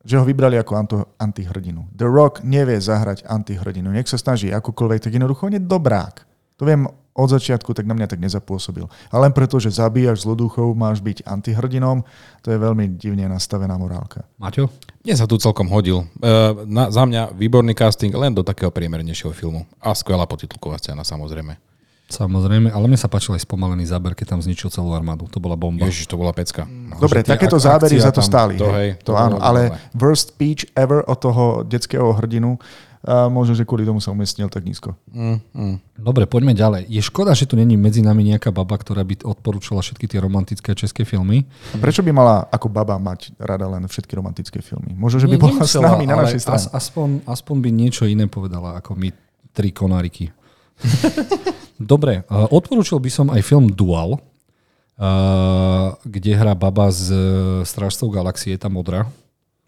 že 0.06 0.22
ho 0.22 0.24
vybrali 0.24 0.56
ako 0.62 0.74
anto, 0.78 0.98
antihrdinu. 1.18 1.90
The 1.92 2.06
Rock 2.06 2.46
nevie 2.46 2.78
zahrať 2.78 3.26
antihrdinu. 3.26 3.90
Nech 3.90 4.06
sa 4.06 4.22
snaží 4.22 4.54
akokoľvek, 4.54 5.02
tak 5.02 5.12
jednoducho 5.18 5.50
on 5.50 5.58
je 5.58 5.64
dobrák. 5.66 6.22
To 6.56 6.64
viem 6.64 6.86
od 7.16 7.32
začiatku, 7.32 7.72
tak 7.72 7.88
na 7.88 7.96
mňa 7.96 8.12
tak 8.12 8.20
nezapôsobil. 8.20 8.92
Ale 9.08 9.28
len 9.28 9.34
preto, 9.34 9.56
že 9.56 9.72
zabíjaš 9.72 10.28
zloduchov, 10.28 10.76
máš 10.76 11.00
byť 11.00 11.24
antihrdinom, 11.24 12.04
to 12.44 12.52
je 12.52 12.60
veľmi 12.60 13.00
divne 13.00 13.24
nastavená 13.32 13.80
morálka. 13.80 14.28
Maťo? 14.36 14.68
Mne 15.08 15.16
sa 15.16 15.24
tu 15.24 15.40
celkom 15.40 15.72
hodil. 15.72 16.04
E, 16.20 16.28
na, 16.68 16.92
za 16.92 17.08
mňa 17.08 17.32
výborný 17.32 17.72
casting 17.72 18.12
len 18.12 18.36
do 18.36 18.44
takého 18.44 18.68
priemernejšieho 18.68 19.32
filmu. 19.32 19.64
A 19.80 19.96
skvelá 19.96 20.28
potitulková 20.28 20.76
scéna 20.76 21.08
samozrejme. 21.08 21.56
Samozrejme, 22.06 22.70
ale 22.70 22.86
mne 22.86 23.02
sa 23.02 23.10
páčil 23.10 23.34
aj 23.34 23.50
spomalený 23.50 23.90
záber, 23.90 24.14
keď 24.14 24.38
tam 24.38 24.40
zničil 24.42 24.70
celú 24.70 24.94
armádu. 24.94 25.26
To 25.34 25.42
bola 25.42 25.58
bomba. 25.58 25.90
Ježiš, 25.90 26.06
to 26.06 26.22
bola 26.22 26.30
pecka. 26.38 26.70
No, 26.70 27.02
Dobre, 27.02 27.26
takéto 27.26 27.58
ak- 27.58 27.66
zábery 27.66 27.98
za 27.98 28.14
to 28.14 28.22
stáli. 28.22 28.62
To, 28.62 28.70
hej, 28.70 29.02
to, 29.02 29.12
to 29.12 29.18
áno, 29.18 29.42
ale 29.42 29.74
worst 29.98 30.38
speech 30.38 30.70
ever 30.78 31.02
od 31.02 31.18
toho 31.18 31.66
detského 31.66 32.14
hrdinu, 32.14 32.62
a 33.06 33.30
možno, 33.30 33.54
že 33.54 33.70
kvôli 33.70 33.86
tomu 33.86 34.02
sa 34.02 34.10
umiestnil 34.10 34.50
tak 34.50 34.66
nízko. 34.66 34.98
Mm, 35.14 35.38
mm. 35.54 35.76
Dobre, 36.02 36.26
poďme 36.26 36.58
ďalej. 36.58 36.90
Je 36.90 36.98
škoda, 37.06 37.38
že 37.38 37.46
tu 37.46 37.54
není 37.54 37.78
medzi 37.78 38.02
nami 38.02 38.34
nejaká 38.34 38.50
baba, 38.50 38.74
ktorá 38.82 39.06
by 39.06 39.22
odporúčala 39.22 39.86
všetky 39.86 40.10
tie 40.10 40.18
romantické 40.18 40.74
české 40.74 41.06
filmy. 41.06 41.46
A 41.74 41.78
prečo 41.78 42.02
by 42.02 42.10
mala 42.10 42.50
ako 42.50 42.66
baba 42.66 42.98
mať 42.98 43.38
rada 43.38 43.70
len 43.70 43.86
všetky 43.86 44.10
romantické 44.18 44.58
filmy? 44.66 44.98
Možno, 44.98 45.22
že 45.22 45.30
by 45.30 45.38
bola 45.38 45.62
s 45.62 45.78
nami 45.78 46.10
na 46.10 46.18
našej 46.18 46.42
strane. 46.42 46.66
Aspoň, 46.74 47.10
aspoň 47.30 47.56
by 47.62 47.70
niečo 47.70 48.10
iné 48.10 48.26
povedala, 48.26 48.74
ako 48.82 48.98
my 48.98 49.14
tri 49.54 49.70
konáriky. 49.70 50.34
Dobre, 51.80 52.24
odporúčil 52.30 53.00
by 53.00 53.12
som 53.12 53.28
aj 53.32 53.42
film 53.44 53.72
Dual, 53.72 54.20
kde 56.08 56.32
hrá 56.32 56.56
baba 56.56 56.88
z 56.88 57.12
e, 57.12 57.20
Strážcov 57.68 58.16
galaxie, 58.16 58.56
tá 58.56 58.72
modrá. 58.72 59.12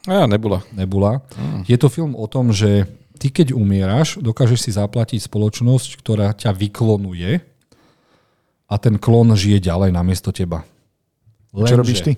A, 0.07 0.23
nebula. 0.23 0.63
Nebula. 0.71 1.19
Mm. 1.35 1.67
Je 1.67 1.75
to 1.75 1.91
film 1.91 2.15
o 2.15 2.23
tom, 2.31 2.55
že 2.55 2.87
ty 3.19 3.27
keď 3.27 3.51
umieraš, 3.51 4.23
dokážeš 4.23 4.59
si 4.63 4.71
zaplatiť 4.71 5.27
spoločnosť, 5.27 5.99
ktorá 5.99 6.31
ťa 6.31 6.55
vyklonuje 6.55 7.43
a 8.71 8.75
ten 8.79 8.95
klon 8.95 9.35
žije 9.35 9.67
ďalej 9.67 9.91
namiesto 9.91 10.31
teba. 10.31 10.63
Len, 11.51 11.67
Čo 11.67 11.75
robíš 11.75 12.07
ty? 12.07 12.15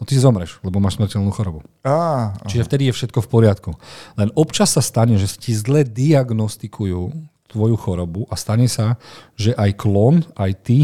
No 0.00 0.08
ty 0.08 0.16
zomreš, 0.16 0.64
lebo 0.64 0.80
máš 0.80 0.96
smrteľnú 0.96 1.28
chorobu. 1.28 1.60
Á, 1.84 2.32
Čiže 2.48 2.64
vtedy 2.64 2.88
je 2.88 2.96
všetko 2.96 3.20
v 3.20 3.28
poriadku. 3.28 3.70
Len 4.16 4.32
občas 4.32 4.72
sa 4.72 4.80
stane, 4.80 5.20
že 5.20 5.28
ti 5.36 5.52
zle 5.52 5.84
diagnostikujú 5.84 7.12
tvoju 7.50 7.76
chorobu 7.76 8.24
a 8.30 8.34
stane 8.38 8.70
sa, 8.70 8.96
že 9.34 9.54
aj 9.58 9.70
klon, 9.76 10.22
aj 10.38 10.52
ty 10.62 10.78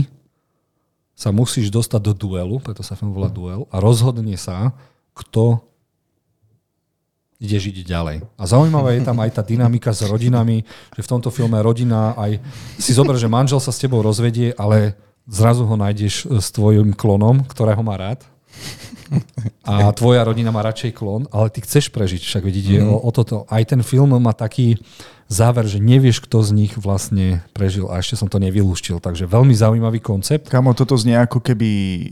sa 1.16 1.32
musíš 1.32 1.72
dostať 1.72 2.00
do 2.02 2.12
duelu, 2.12 2.60
preto 2.60 2.84
sa 2.84 2.92
film 2.92 3.16
volá 3.16 3.32
duel, 3.32 3.64
a 3.72 3.80
rozhodne 3.80 4.36
sa, 4.36 4.76
kto 5.16 5.64
ide 7.40 7.56
žiť 7.56 7.84
ďalej. 7.84 8.16
A 8.36 8.42
zaujímavá 8.48 8.96
je 8.96 9.04
tam 9.04 9.16
aj 9.20 9.40
tá 9.40 9.42
dynamika 9.44 9.92
s 9.92 10.04
rodinami, 10.04 10.64
že 10.92 11.04
v 11.04 11.10
tomto 11.10 11.28
filme 11.28 11.56
rodina 11.60 12.16
aj 12.16 12.40
si 12.80 12.92
zober, 12.96 13.16
že 13.16 13.28
manžel 13.28 13.60
sa 13.60 13.72
s 13.72 13.80
tebou 13.80 14.00
rozvedie, 14.00 14.56
ale 14.56 14.96
zrazu 15.28 15.64
ho 15.68 15.76
nájdeš 15.76 16.28
s 16.28 16.48
tvojim 16.52 16.96
klonom, 16.96 17.44
ktorého 17.44 17.80
má 17.84 17.96
rád. 17.96 18.24
A 19.62 19.92
tvoja 19.92 20.24
rodina 20.24 20.50
má 20.50 20.64
radšej 20.64 20.96
klon, 20.96 21.28
ale 21.30 21.52
ty 21.52 21.62
chceš 21.62 21.92
prežiť, 21.92 22.24
však 22.24 22.42
vidíte, 22.42 22.82
mm. 22.82 22.88
o, 22.88 22.96
o 23.04 23.10
toto. 23.12 23.44
Aj 23.46 23.62
ten 23.62 23.84
film 23.84 24.16
má 24.16 24.32
taký, 24.32 24.80
záver, 25.26 25.66
že 25.66 25.82
nevieš, 25.82 26.22
kto 26.22 26.38
z 26.42 26.50
nich 26.54 26.72
vlastne 26.78 27.42
prežil 27.50 27.90
a 27.90 27.98
ešte 27.98 28.14
som 28.14 28.30
to 28.30 28.38
nevylúštil. 28.38 29.02
Takže 29.02 29.26
veľmi 29.26 29.50
zaujímavý 29.54 29.98
koncept. 29.98 30.46
Kamo, 30.46 30.70
toto 30.72 30.94
znie 30.94 31.18
ako 31.18 31.42
keby 31.42 31.70
e, 31.70 32.06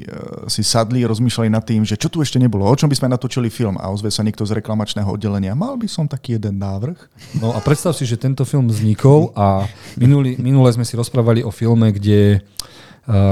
si 0.50 0.66
sadli, 0.66 1.06
rozmýšľali 1.06 1.50
nad 1.50 1.62
tým, 1.62 1.86
že 1.86 1.94
čo 1.94 2.10
tu 2.10 2.20
ešte 2.20 2.42
nebolo, 2.42 2.66
o 2.66 2.74
čom 2.74 2.90
by 2.90 2.98
sme 2.98 3.12
natočili 3.14 3.48
film 3.54 3.78
a 3.78 3.86
ozve 3.90 4.10
sa 4.10 4.26
niekto 4.26 4.42
z 4.42 4.58
reklamačného 4.58 5.06
oddelenia. 5.06 5.54
Mal 5.54 5.78
by 5.78 5.86
som 5.86 6.10
taký 6.10 6.36
jeden 6.42 6.58
návrh. 6.58 6.98
No 7.38 7.54
a 7.54 7.62
predstav 7.62 7.94
si, 7.94 8.02
že 8.02 8.18
tento 8.18 8.42
film 8.42 8.66
vznikol 8.66 9.30
a 9.38 9.70
minulý, 9.94 10.34
minule 10.42 10.74
sme 10.74 10.82
si 10.82 10.98
rozprávali 10.98 11.46
o 11.46 11.54
filme, 11.54 11.94
kde 11.94 12.42
Uh, 12.42 12.74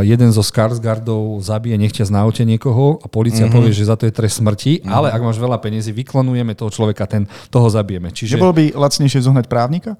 jeden 0.04 0.28
zo 0.36 0.44
Skarsgardov 0.44 1.40
zabije 1.40 1.80
nechťa 1.80 2.04
z 2.04 2.12
aute 2.12 2.44
niekoho 2.44 3.00
a 3.00 3.08
policia 3.08 3.48
mm-hmm. 3.48 3.56
povie, 3.56 3.72
že 3.72 3.88
za 3.88 3.96
to 3.96 4.04
je 4.04 4.12
trest 4.12 4.44
smrti, 4.44 4.84
mm-hmm. 4.84 4.92
ale 4.92 5.08
ak 5.08 5.24
máš 5.24 5.40
veľa 5.40 5.56
peniazy, 5.64 5.96
vyklonujeme 5.96 6.52
toho 6.52 6.68
človeka, 6.68 7.08
ten, 7.08 7.24
toho 7.48 7.72
zabijeme. 7.72 8.12
Čiže... 8.12 8.36
Nebolo 8.36 8.52
by 8.52 8.76
lacnejšie 8.76 9.24
zohnať 9.24 9.48
právnika? 9.48 9.96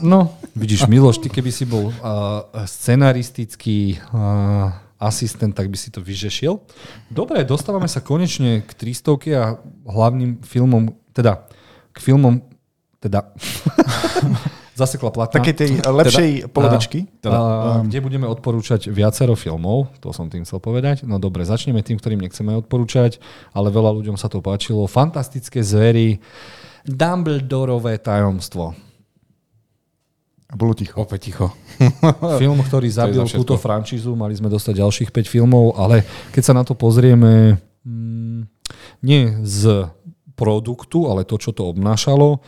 No, 0.00 0.36
vidíš, 0.56 0.88
Miloš, 0.88 1.20
ty 1.20 1.28
keby 1.28 1.52
si 1.52 1.68
bol 1.68 1.92
uh, 1.92 2.44
scenaristický 2.64 4.00
uh, 4.12 4.72
asistent, 5.00 5.56
tak 5.56 5.72
by 5.72 5.76
si 5.76 5.88
to 5.88 6.04
vyžešil. 6.04 6.60
Dobre, 7.08 7.44
dostávame 7.44 7.88
sa 7.88 8.04
konečne 8.04 8.64
k 8.64 8.70
300 8.76 9.40
a 9.40 9.60
hlavným 9.88 10.44
filmom, 10.44 10.92
teda 11.16 11.48
k 11.92 11.98
filmom, 12.00 12.44
teda 13.00 13.32
zasekla 14.80 15.12
platna. 15.12 15.36
Také 15.36 15.52
tej 15.52 15.84
lepšej 15.84 16.30
teda, 16.44 16.48
polodičky. 16.48 16.98
Teda, 17.20 17.36
uh, 17.36 17.84
kde 17.84 18.00
budeme 18.00 18.24
odporúčať 18.24 18.88
viacero 18.88 19.36
filmov, 19.36 19.92
to 20.00 20.16
som 20.16 20.32
tým 20.32 20.48
chcel 20.48 20.58
povedať. 20.58 21.04
No 21.04 21.20
dobre, 21.20 21.44
začneme 21.44 21.84
tým, 21.84 22.00
ktorým 22.00 22.24
nechceme 22.24 22.56
odporúčať, 22.64 23.20
ale 23.52 23.68
veľa 23.68 23.92
ľuďom 24.00 24.16
sa 24.16 24.32
to 24.32 24.40
páčilo. 24.40 24.88
Fantastické 24.88 25.60
zvery, 25.60 26.16
Dumbledorové 26.88 28.00
tajomstvo. 28.00 28.72
A 30.50 30.54
bolo 30.58 30.74
ticho. 30.74 30.98
Opäť 30.98 31.30
ticho. 31.30 31.46
Film, 32.42 32.58
ktorý 32.64 32.88
zabil 32.90 33.22
túto 33.30 33.54
franšízu, 33.54 34.18
mali 34.18 34.34
sme 34.34 34.50
dostať 34.50 34.82
ďalších 34.82 35.10
5 35.14 35.30
filmov, 35.30 35.78
ale 35.78 36.02
keď 36.34 36.42
sa 36.42 36.54
na 36.56 36.66
to 36.66 36.74
pozrieme, 36.74 37.60
mm, 37.86 38.50
nie 39.06 39.38
z 39.46 39.86
produktu, 40.34 41.06
ale 41.06 41.28
to, 41.28 41.36
čo 41.38 41.52
to 41.54 41.68
obnášalo, 41.68 42.40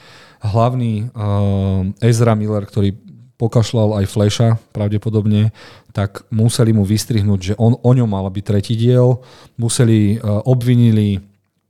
hlavný 0.42 1.08
uh, 1.14 1.86
Ezra 2.02 2.34
Miller, 2.34 2.66
ktorý 2.66 2.98
pokašľal 3.38 4.02
aj 4.02 4.10
Flasha 4.10 4.48
pravdepodobne, 4.74 5.50
tak 5.90 6.22
museli 6.30 6.70
mu 6.74 6.86
vystrihnúť, 6.86 7.40
že 7.40 7.54
on, 7.58 7.74
o 7.78 7.90
ňom 7.90 8.06
mal 8.06 8.26
byť 8.30 8.44
tretí 8.44 8.74
diel, 8.74 9.22
museli, 9.58 10.18
uh, 10.18 10.42
obvinili 10.46 11.22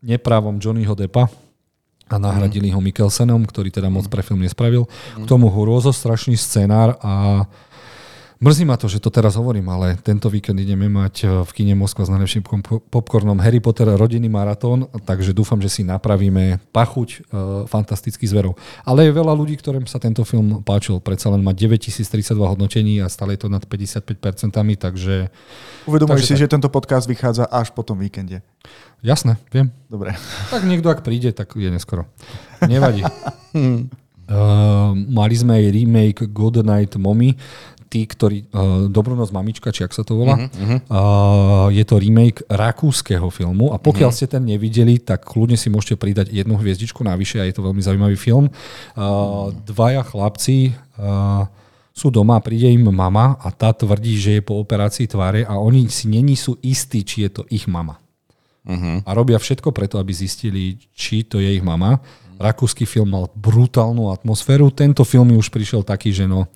neprávom 0.02 0.58
Johnnyho 0.58 0.96
Deppa 0.96 1.30
a 2.12 2.16
nahradili 2.20 2.68
mm. 2.68 2.74
ho 2.76 2.80
Mikkelsenom, 2.84 3.40
ktorý 3.48 3.72
teda 3.72 3.88
moc 3.88 4.04
pre 4.12 4.20
film 4.20 4.44
nespravil. 4.44 4.84
Mm. 5.16 5.24
K 5.24 5.26
tomu 5.28 5.48
strašný 5.92 6.36
scenár 6.36 7.00
a 7.00 7.46
Mrzí 8.42 8.66
ma 8.66 8.74
to, 8.74 8.90
že 8.90 8.98
to 8.98 9.06
teraz 9.06 9.38
hovorím, 9.38 9.70
ale 9.70 9.94
tento 10.02 10.26
víkend 10.26 10.58
ideme 10.58 10.90
mať 10.90 11.14
e, 11.22 11.26
v 11.46 11.50
kine 11.54 11.78
Moskva 11.78 12.02
s 12.02 12.10
najlepším 12.10 12.42
popcornom 12.90 13.38
Harry 13.38 13.62
Potter 13.62 13.86
rodinný 13.94 14.26
maratón, 14.26 14.90
takže 15.06 15.30
dúfam, 15.30 15.62
že 15.62 15.70
si 15.70 15.86
napravíme 15.86 16.58
pachuť 16.74 17.08
e, 17.14 17.18
fantastických 17.70 18.26
zverov. 18.26 18.58
Ale 18.82 19.06
je 19.06 19.14
veľa 19.14 19.30
ľudí, 19.38 19.54
ktorým 19.54 19.86
sa 19.86 20.02
tento 20.02 20.26
film 20.26 20.58
páčil. 20.66 20.98
Predsa 20.98 21.30
len 21.30 21.38
má 21.38 21.54
9032 21.54 22.34
hodnotení 22.34 22.98
a 22.98 23.06
stále 23.06 23.38
je 23.38 23.46
to 23.46 23.48
nad 23.48 23.62
55%, 23.62 24.10
takže... 24.74 25.30
Uvedomuješ 25.86 26.26
si, 26.26 26.34
tak. 26.34 26.42
že 26.42 26.50
tento 26.50 26.66
podcast 26.66 27.06
vychádza 27.06 27.46
až 27.46 27.70
po 27.70 27.86
tom 27.86 28.02
víkende. 28.02 28.42
Jasné, 29.06 29.38
viem. 29.54 29.70
Dobre. 29.86 30.18
Tak 30.50 30.66
niekto, 30.66 30.90
ak 30.90 31.06
príde, 31.06 31.30
tak 31.30 31.54
je 31.54 31.70
neskoro. 31.70 32.10
Nevadí. 32.66 33.06
Uh, 33.54 34.98
mali 35.18 35.34
sme 35.38 35.62
aj 35.62 35.64
remake 35.74 36.20
Good 36.34 36.66
Night 36.66 36.98
Mommy, 36.98 37.38
tí, 37.92 38.08
ktorí, 38.08 38.48
uh, 38.48 38.88
Dobronoc 38.88 39.28
mamička, 39.28 39.68
či 39.68 39.84
ak 39.84 39.92
sa 39.92 40.00
to 40.00 40.16
volá, 40.16 40.40
uh-huh. 40.40 40.80
Uh, 40.88 41.68
je 41.68 41.84
to 41.84 42.00
remake 42.00 42.40
rakúskeho 42.48 43.28
filmu 43.28 43.68
a 43.70 43.76
pokiaľ 43.76 44.08
uh-huh. 44.08 44.24
ste 44.24 44.32
ten 44.32 44.48
nevideli, 44.48 44.96
tak 44.96 45.28
kľudne 45.28 45.60
si 45.60 45.68
môžete 45.68 46.00
pridať 46.00 46.32
jednu 46.32 46.56
hviezdičku 46.56 47.04
navyše 47.04 47.36
a 47.36 47.44
je 47.44 47.52
to 47.52 47.60
veľmi 47.60 47.84
zaujímavý 47.84 48.16
film. 48.16 48.48
Uh, 48.96 49.52
dvaja 49.68 50.00
chlapci 50.08 50.72
uh, 50.96 51.44
sú 51.92 52.08
doma, 52.08 52.40
príde 52.40 52.72
im 52.72 52.88
mama 52.88 53.36
a 53.44 53.52
tá 53.52 53.76
tvrdí, 53.76 54.16
že 54.16 54.40
je 54.40 54.42
po 54.42 54.56
operácii 54.56 55.04
tváre 55.04 55.44
a 55.44 55.60
oni 55.60 55.92
si 55.92 56.08
není 56.08 56.32
sú 56.32 56.56
istí, 56.64 57.04
či 57.04 57.28
je 57.28 57.30
to 57.36 57.42
ich 57.52 57.68
mama. 57.68 58.00
Uh-huh. 58.62 59.02
A 59.02 59.10
robia 59.12 59.36
všetko 59.36 59.74
preto, 59.74 59.98
aby 59.98 60.14
zistili, 60.14 60.78
či 60.96 61.26
to 61.28 61.42
je 61.42 61.50
ich 61.52 61.64
mama. 61.66 62.00
Rakúsky 62.42 62.82
film 62.82 63.14
mal 63.14 63.30
brutálnu 63.38 64.10
atmosféru. 64.10 64.74
Tento 64.74 65.06
film 65.06 65.30
už 65.38 65.54
prišiel 65.54 65.86
taký, 65.86 66.10
že 66.10 66.26
no, 66.26 66.50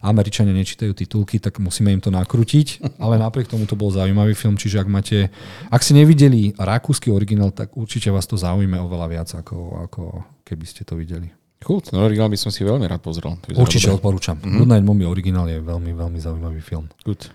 Američania 0.00 0.56
nečítajú 0.56 0.96
titulky, 0.96 1.36
tak 1.36 1.60
musíme 1.60 1.92
im 1.92 2.00
to 2.00 2.08
nakrútiť. 2.08 2.96
Ale 2.96 3.20
napriek 3.20 3.52
tomu 3.52 3.68
to 3.68 3.76
bol 3.76 3.92
zaujímavý 3.92 4.32
film, 4.32 4.56
čiže 4.56 4.80
ak 4.80 4.88
máte, 4.88 5.28
ak 5.68 5.84
ste 5.84 6.00
nevideli 6.00 6.56
rakúsky 6.56 7.12
originál, 7.12 7.52
tak 7.52 7.76
určite 7.76 8.08
vás 8.08 8.24
to 8.24 8.40
zaujíme 8.40 8.80
oveľa 8.80 9.06
viac, 9.12 9.28
ako, 9.36 9.84
ako 9.84 10.02
keby 10.48 10.64
ste 10.64 10.88
to 10.88 10.96
videli. 10.96 11.28
Cool, 11.60 11.82
ten 11.82 11.98
originál 11.98 12.30
by 12.30 12.38
som 12.38 12.54
si 12.54 12.62
veľmi 12.62 12.86
rád 12.86 13.02
pozrel. 13.02 13.36
Určite 13.52 13.90
dobre. 13.90 13.98
odporúčam. 13.98 14.36
Mm-hmm. 14.38 14.56
Good 14.60 14.70
Night 14.70 14.86
Mommy 14.86 15.04
originál 15.04 15.50
je 15.50 15.58
veľmi, 15.60 15.92
veľmi 15.92 16.18
zaujímavý 16.20 16.60
film. 16.62 16.88
Good. 17.02 17.28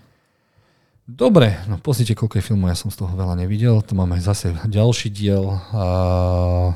Dobre, 1.02 1.58
no 1.68 1.76
pozrite, 1.82 2.14
koľko 2.14 2.38
je 2.40 2.46
filmov, 2.46 2.70
ja 2.70 2.78
som 2.78 2.88
z 2.88 3.02
toho 3.02 3.12
veľa 3.12 3.34
nevidel. 3.34 3.82
Tu 3.84 3.92
máme 3.92 4.16
zase 4.22 4.54
ďalší 4.64 5.10
diel. 5.10 5.44
Uh, 5.74 6.72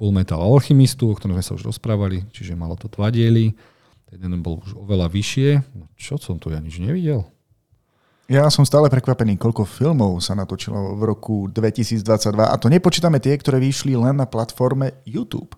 Full 0.00 0.16
Metal 0.16 0.40
Alchemistu, 0.40 1.12
o 1.12 1.14
ktorom 1.14 1.36
sme 1.36 1.44
sa 1.44 1.52
už 1.52 1.68
rozprávali, 1.68 2.24
čiže 2.32 2.56
malo 2.56 2.72
to 2.72 2.88
dva 2.88 3.12
diely. 3.12 3.52
Ten 4.08 4.32
bol 4.40 4.64
už 4.64 4.80
oveľa 4.80 5.12
vyššie. 5.12 5.76
No, 5.76 5.92
čo 6.00 6.16
som 6.16 6.40
tu 6.40 6.48
ja 6.48 6.56
nič 6.56 6.80
nevidel? 6.80 7.28
Ja 8.32 8.48
som 8.48 8.64
stále 8.64 8.88
prekvapený, 8.88 9.36
koľko 9.36 9.68
filmov 9.68 10.24
sa 10.24 10.32
natočilo 10.32 10.96
v 10.96 11.02
roku 11.04 11.52
2022 11.52 12.00
a 12.48 12.54
to 12.56 12.72
nepočítame 12.72 13.20
tie, 13.20 13.36
ktoré 13.36 13.60
vyšli 13.60 13.92
len 13.92 14.16
na 14.16 14.24
platforme 14.24 14.96
YouTube. 15.04 15.52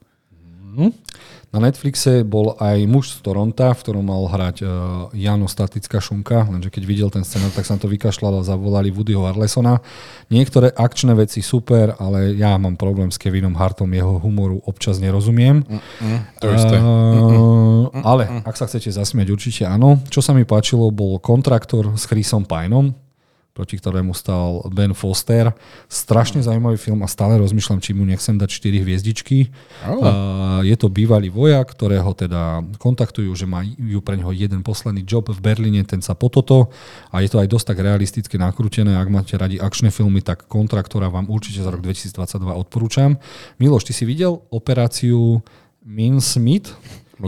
Mm-hmm. 0.73 0.91
Na 1.53 1.61
Netflixe 1.61 2.25
bol 2.25 2.57
aj 2.57 2.89
muž 2.89 3.13
z 3.13 3.21
Toronta, 3.21 3.77
v 3.77 3.83
ktorom 3.85 4.09
mal 4.09 4.25
hrať 4.25 4.65
uh, 4.65 4.71
Jano 5.13 5.45
Statická 5.45 6.01
šunka, 6.01 6.49
lenže 6.49 6.73
keď 6.73 6.83
videl 6.89 7.09
ten 7.13 7.29
scenár, 7.29 7.53
tak 7.53 7.69
sa 7.69 7.77
to 7.77 7.93
vykašľal 7.93 8.41
a 8.41 8.49
zavolali 8.49 8.89
Woodyho 8.89 9.29
Arlesona. 9.29 9.85
Niektoré 10.33 10.73
akčné 10.73 11.13
veci 11.13 11.45
super, 11.45 11.93
ale 12.01 12.33
ja 12.41 12.57
mám 12.57 12.81
problém 12.81 13.13
s 13.13 13.21
Kevinom 13.21 13.53
Hartom, 13.53 13.93
jeho 13.93 14.17
humoru 14.17 14.65
občas 14.65 14.97
nerozumiem. 14.97 15.61
Mm, 15.61 15.81
mm, 15.85 16.21
to 16.41 16.47
isté. 16.57 16.77
Uh, 16.81 17.93
ale 18.01 18.33
ak 18.49 18.57
sa 18.57 18.65
chcete 18.65 18.89
zasmiať, 18.89 19.29
určite 19.29 19.69
áno. 19.69 20.01
Čo 20.09 20.25
sa 20.25 20.33
mi 20.33 20.49
páčilo, 20.49 20.89
bol 20.89 21.21
kontraktor 21.21 21.93
s 22.01 22.09
Chrisom 22.09 22.49
Pineom, 22.49 22.97
proti 23.53 23.77
ktorému 23.77 24.17
stal 24.17 24.65
Ben 24.73 24.97
Foster. 24.97 25.53
Strašne 25.85 26.41
zaujímavý 26.41 26.81
film 26.81 27.05
a 27.05 27.09
stále 27.09 27.37
rozmýšľam, 27.37 27.85
či 27.85 27.93
mu 27.93 28.09
nechcem 28.09 28.41
dať 28.41 28.49
4 28.49 28.81
hviezdičky. 28.81 29.53
Oh. 29.85 30.01
Uh, 30.01 30.61
je 30.65 30.73
to 30.73 30.89
bývalý 30.89 31.29
vojak, 31.29 31.77
ktorého 31.77 32.17
teda 32.17 32.65
kontaktujú, 32.81 33.29
že 33.37 33.45
majú 33.45 34.01
pre 34.01 34.17
neho 34.17 34.33
jeden 34.33 34.65
posledný 34.65 35.05
job 35.05 35.29
v 35.29 35.41
Berlíne, 35.45 35.85
ten 35.85 36.01
sa 36.01 36.17
po 36.17 36.33
toto 36.33 36.73
a 37.13 37.21
je 37.21 37.29
to 37.29 37.45
aj 37.45 37.49
dosť 37.53 37.77
tak 37.77 37.79
realisticky 37.85 38.41
nakrútené. 38.41 38.97
Ak 38.97 39.13
máte 39.13 39.37
radi 39.37 39.61
akčné 39.61 39.93
filmy, 39.93 40.25
tak 40.25 40.49
Kontraktora 40.49 41.13
vám 41.13 41.29
určite 41.29 41.61
za 41.61 41.69
rok 41.69 41.85
2022 41.85 42.17
odporúčam. 42.57 43.21
Miloš, 43.61 43.85
ty 43.85 43.93
si 43.93 44.09
videl 44.09 44.41
operáciu 44.49 45.45
Min 45.85 46.25
Smith? 46.25 46.73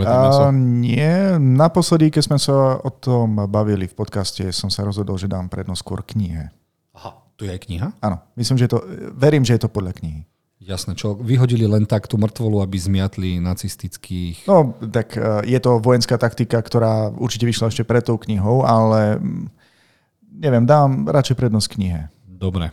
A, 0.02 0.50
nie, 0.50 1.38
naposledy, 1.38 2.10
keď 2.10 2.22
sme 2.26 2.38
sa 2.42 2.82
o 2.82 2.90
tom 2.90 3.46
bavili 3.46 3.86
v 3.86 3.94
podcaste, 3.94 4.42
som 4.50 4.66
sa 4.66 4.82
rozhodol, 4.82 5.14
že 5.14 5.30
dám 5.30 5.46
prednosť 5.46 5.80
skôr 5.86 6.02
knihe. 6.02 6.50
Aha, 6.98 7.14
tu 7.38 7.46
je 7.46 7.54
aj 7.54 7.62
kniha? 7.62 7.88
Áno, 8.02 8.18
myslím, 8.34 8.58
že 8.58 8.66
to, 8.66 8.82
verím, 9.14 9.46
že 9.46 9.54
je 9.54 9.62
to 9.62 9.70
podľa 9.70 9.94
knihy. 10.02 10.26
Jasné, 10.64 10.96
čo 10.96 11.12
vyhodili 11.12 11.68
len 11.68 11.84
tak 11.84 12.08
tú 12.08 12.16
mŕtvolu, 12.16 12.64
aby 12.64 12.76
zmiatli 12.80 13.36
nacistických... 13.36 14.48
No, 14.48 14.72
tak 14.80 15.12
e, 15.12 15.44
je 15.44 15.58
to 15.60 15.76
vojenská 15.76 16.16
taktika, 16.16 16.56
ktorá 16.56 17.12
určite 17.12 17.44
vyšla 17.44 17.68
ešte 17.68 17.84
pred 17.84 18.00
tou 18.00 18.16
knihou, 18.16 18.64
ale 18.64 19.20
mm, 19.20 19.44
neviem, 20.40 20.64
dám 20.64 21.04
radšej 21.04 21.36
prednosť 21.36 21.68
knihe. 21.68 22.00
Dobre. 22.24 22.72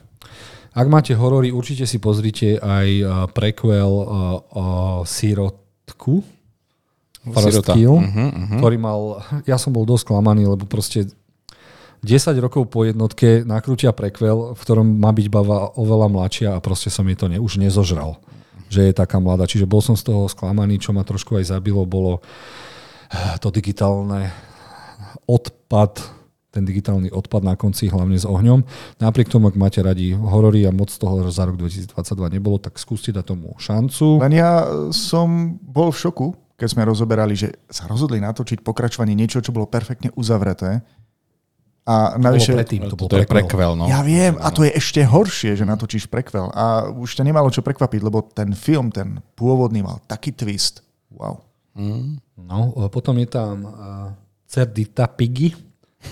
Ak 0.72 0.88
máte 0.88 1.12
horory, 1.12 1.52
určite 1.52 1.84
si 1.84 2.00
pozrite 2.00 2.56
aj 2.64 2.88
e, 2.88 3.04
prequel 3.36 3.92
uh, 3.92 4.08
uh, 4.08 5.00
Sirotku, 5.04 6.24
First 7.22 7.70
Kill, 7.70 8.02
uh-huh, 8.02 8.18
uh-huh. 8.18 8.58
ktorý 8.58 8.78
mal, 8.82 9.22
ja 9.46 9.62
som 9.62 9.70
bol 9.70 9.86
dosť 9.86 10.10
klamaný, 10.10 10.50
lebo 10.50 10.66
proste 10.66 11.06
10 12.02 12.34
rokov 12.42 12.66
po 12.74 12.82
jednotke 12.82 13.46
nakrútia 13.46 13.94
prekvel, 13.94 14.58
v 14.58 14.62
ktorom 14.62 14.98
má 14.98 15.14
byť 15.14 15.28
bava 15.30 15.78
oveľa 15.78 16.08
mladšia 16.10 16.50
a 16.58 16.64
proste 16.64 16.90
som 16.90 17.06
jej 17.06 17.14
to 17.14 17.30
ne, 17.30 17.38
už 17.38 17.62
nezožral, 17.62 18.18
že 18.74 18.90
je 18.90 18.94
taká 18.98 19.22
mladá. 19.22 19.46
Čiže 19.46 19.70
bol 19.70 19.86
som 19.86 19.94
z 19.94 20.10
toho 20.10 20.26
sklamaný, 20.26 20.82
čo 20.82 20.98
ma 20.98 21.06
trošku 21.06 21.38
aj 21.38 21.54
zabilo, 21.54 21.86
bolo 21.86 22.26
eh, 23.14 23.38
to 23.38 23.54
digitálne 23.54 24.34
odpad, 25.30 26.02
ten 26.50 26.66
digitálny 26.66 27.14
odpad 27.14 27.46
na 27.46 27.54
konci, 27.54 27.94
hlavne 27.94 28.18
s 28.18 28.26
ohňom. 28.26 28.66
Napriek 28.98 29.30
tomu, 29.30 29.54
ak 29.54 29.62
máte 29.62 29.78
radi 29.86 30.18
horory 30.18 30.66
a 30.66 30.74
moc 30.74 30.90
toho 30.90 31.30
za 31.30 31.46
rok 31.46 31.54
2022 31.62 31.94
nebolo, 32.34 32.58
tak 32.58 32.82
skúste 32.82 33.14
dať 33.14 33.30
tomu 33.30 33.54
šancu. 33.62 34.26
Len 34.26 34.34
ja 34.34 34.66
som 34.90 35.62
bol 35.62 35.94
v 35.94 36.02
šoku, 36.02 36.28
keď 36.62 36.78
sme 36.78 36.86
rozoberali, 36.86 37.34
že 37.34 37.50
sa 37.74 37.90
rozhodli 37.90 38.22
natočiť 38.22 38.62
pokračovanie 38.62 39.18
niečo, 39.18 39.42
čo 39.42 39.50
bolo 39.50 39.66
perfektne 39.66 40.14
uzavreté. 40.14 40.86
A 41.90 42.22
navyše... 42.22 42.54
Predtým, 42.54 42.86
to, 42.86 42.94
to, 42.94 43.10
to 43.10 43.18
je 43.18 43.26
prekvel. 43.26 43.74
No. 43.74 43.90
Ja 43.90 44.06
viem, 44.06 44.38
a 44.38 44.54
to 44.54 44.62
je 44.62 44.70
ešte 44.78 45.02
horšie, 45.02 45.58
že 45.58 45.66
natočíš 45.66 46.06
prekvel. 46.06 46.54
A 46.54 46.94
už 46.94 47.18
to 47.18 47.26
nemalo 47.26 47.50
čo 47.50 47.66
prekvapiť, 47.66 48.02
lebo 48.06 48.22
ten 48.22 48.54
film, 48.54 48.94
ten 48.94 49.18
pôvodný 49.34 49.82
mal 49.82 49.98
taký 50.06 50.30
twist. 50.30 50.86
Wow. 51.10 51.42
Mm. 51.74 52.22
No, 52.38 52.78
potom 52.94 53.18
je 53.18 53.26
tam 53.26 53.66
uh, 53.66 53.74
Cerdita 54.46 55.10
Piggy. 55.10 55.58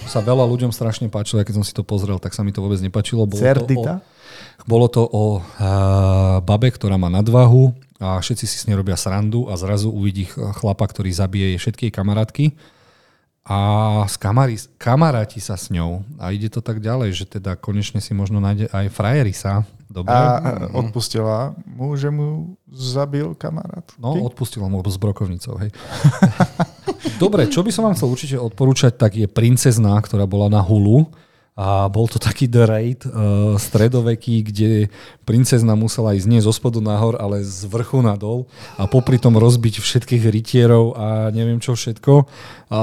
Sa 0.09 0.25
veľa 0.25 0.45
ľuďom 0.49 0.73
strašne 0.73 1.05
páčilo, 1.09 1.45
keď 1.45 1.61
som 1.61 1.65
si 1.65 1.73
to 1.73 1.85
pozrel, 1.85 2.17
tak 2.17 2.33
sa 2.33 2.41
mi 2.41 2.49
to 2.49 2.65
vôbec 2.65 2.81
nepačilo. 2.81 3.29
Bolo 3.29 3.37
Cerdita? 3.37 4.01
To 4.01 4.01
o, 4.01 4.65
bolo 4.65 4.89
to 4.89 5.05
o 5.05 5.37
uh, 5.37 6.41
babe, 6.41 6.73
ktorá 6.73 6.97
má 6.97 7.13
nadvahu, 7.13 7.73
a 7.99 8.23
všetci 8.23 8.45
si 8.47 8.57
s 8.57 8.65
nej 8.65 8.79
robia 8.79 8.95
srandu 8.95 9.51
a 9.51 9.59
zrazu 9.59 9.91
uvidí 9.91 10.25
chlapa, 10.31 10.87
ktorý 10.87 11.11
zabije 11.11 11.59
všetky 11.59 11.91
kamarátky 11.91 12.55
a 13.49 13.59
skamari, 14.05 14.61
kamaráti 14.77 15.41
sa 15.41 15.57
s 15.57 15.73
ňou 15.73 16.05
a 16.21 16.29
ide 16.29 16.53
to 16.53 16.61
tak 16.61 16.77
ďalej, 16.77 17.09
že 17.17 17.25
teda 17.25 17.57
konečne 17.57 17.97
si 17.97 18.13
možno 18.13 18.37
nájde 18.37 18.69
aj 18.69 18.93
frajery 18.93 19.33
sa. 19.33 19.65
Dobre. 19.89 20.13
A 20.13 20.69
odpustila 20.69 21.57
mu, 21.65 21.97
že 21.97 22.13
mu 22.13 22.53
zabil 22.69 23.33
kamarát? 23.33 23.81
No, 23.97 24.21
odpustila 24.21 24.69
mu 24.69 24.85
s 24.85 25.01
brokovnicou, 25.01 25.57
hej. 25.65 25.73
Dobre, 27.23 27.49
čo 27.49 27.65
by 27.65 27.73
som 27.73 27.89
vám 27.89 27.97
chcel 27.97 28.13
určite 28.13 28.37
odporúčať, 28.37 29.01
tak 29.01 29.17
je 29.17 29.25
Princezná, 29.25 29.97
ktorá 29.97 30.29
bola 30.29 30.45
na 30.45 30.61
Hulu 30.61 31.09
a 31.59 31.91
bol 31.91 32.07
to 32.07 32.23
taký 32.23 32.47
The 32.47 32.63
Raid 32.63 33.03
uh, 33.03 33.59
stredoveký, 33.59 34.47
kde 34.47 34.87
princezna 35.27 35.75
musela 35.75 36.15
ísť 36.15 36.27
nie 36.31 36.39
zo 36.39 36.55
spodu 36.55 36.79
nahor, 36.79 37.19
ale 37.19 37.43
z 37.43 37.67
vrchu 37.67 37.99
nadol 37.99 38.47
a 38.79 38.87
popri 38.87 39.19
tom 39.19 39.35
rozbiť 39.35 39.83
všetkých 39.83 40.23
rytierov 40.23 40.95
a 40.95 41.07
neviem 41.35 41.59
čo 41.59 41.75
všetko. 41.75 42.23
A 42.71 42.81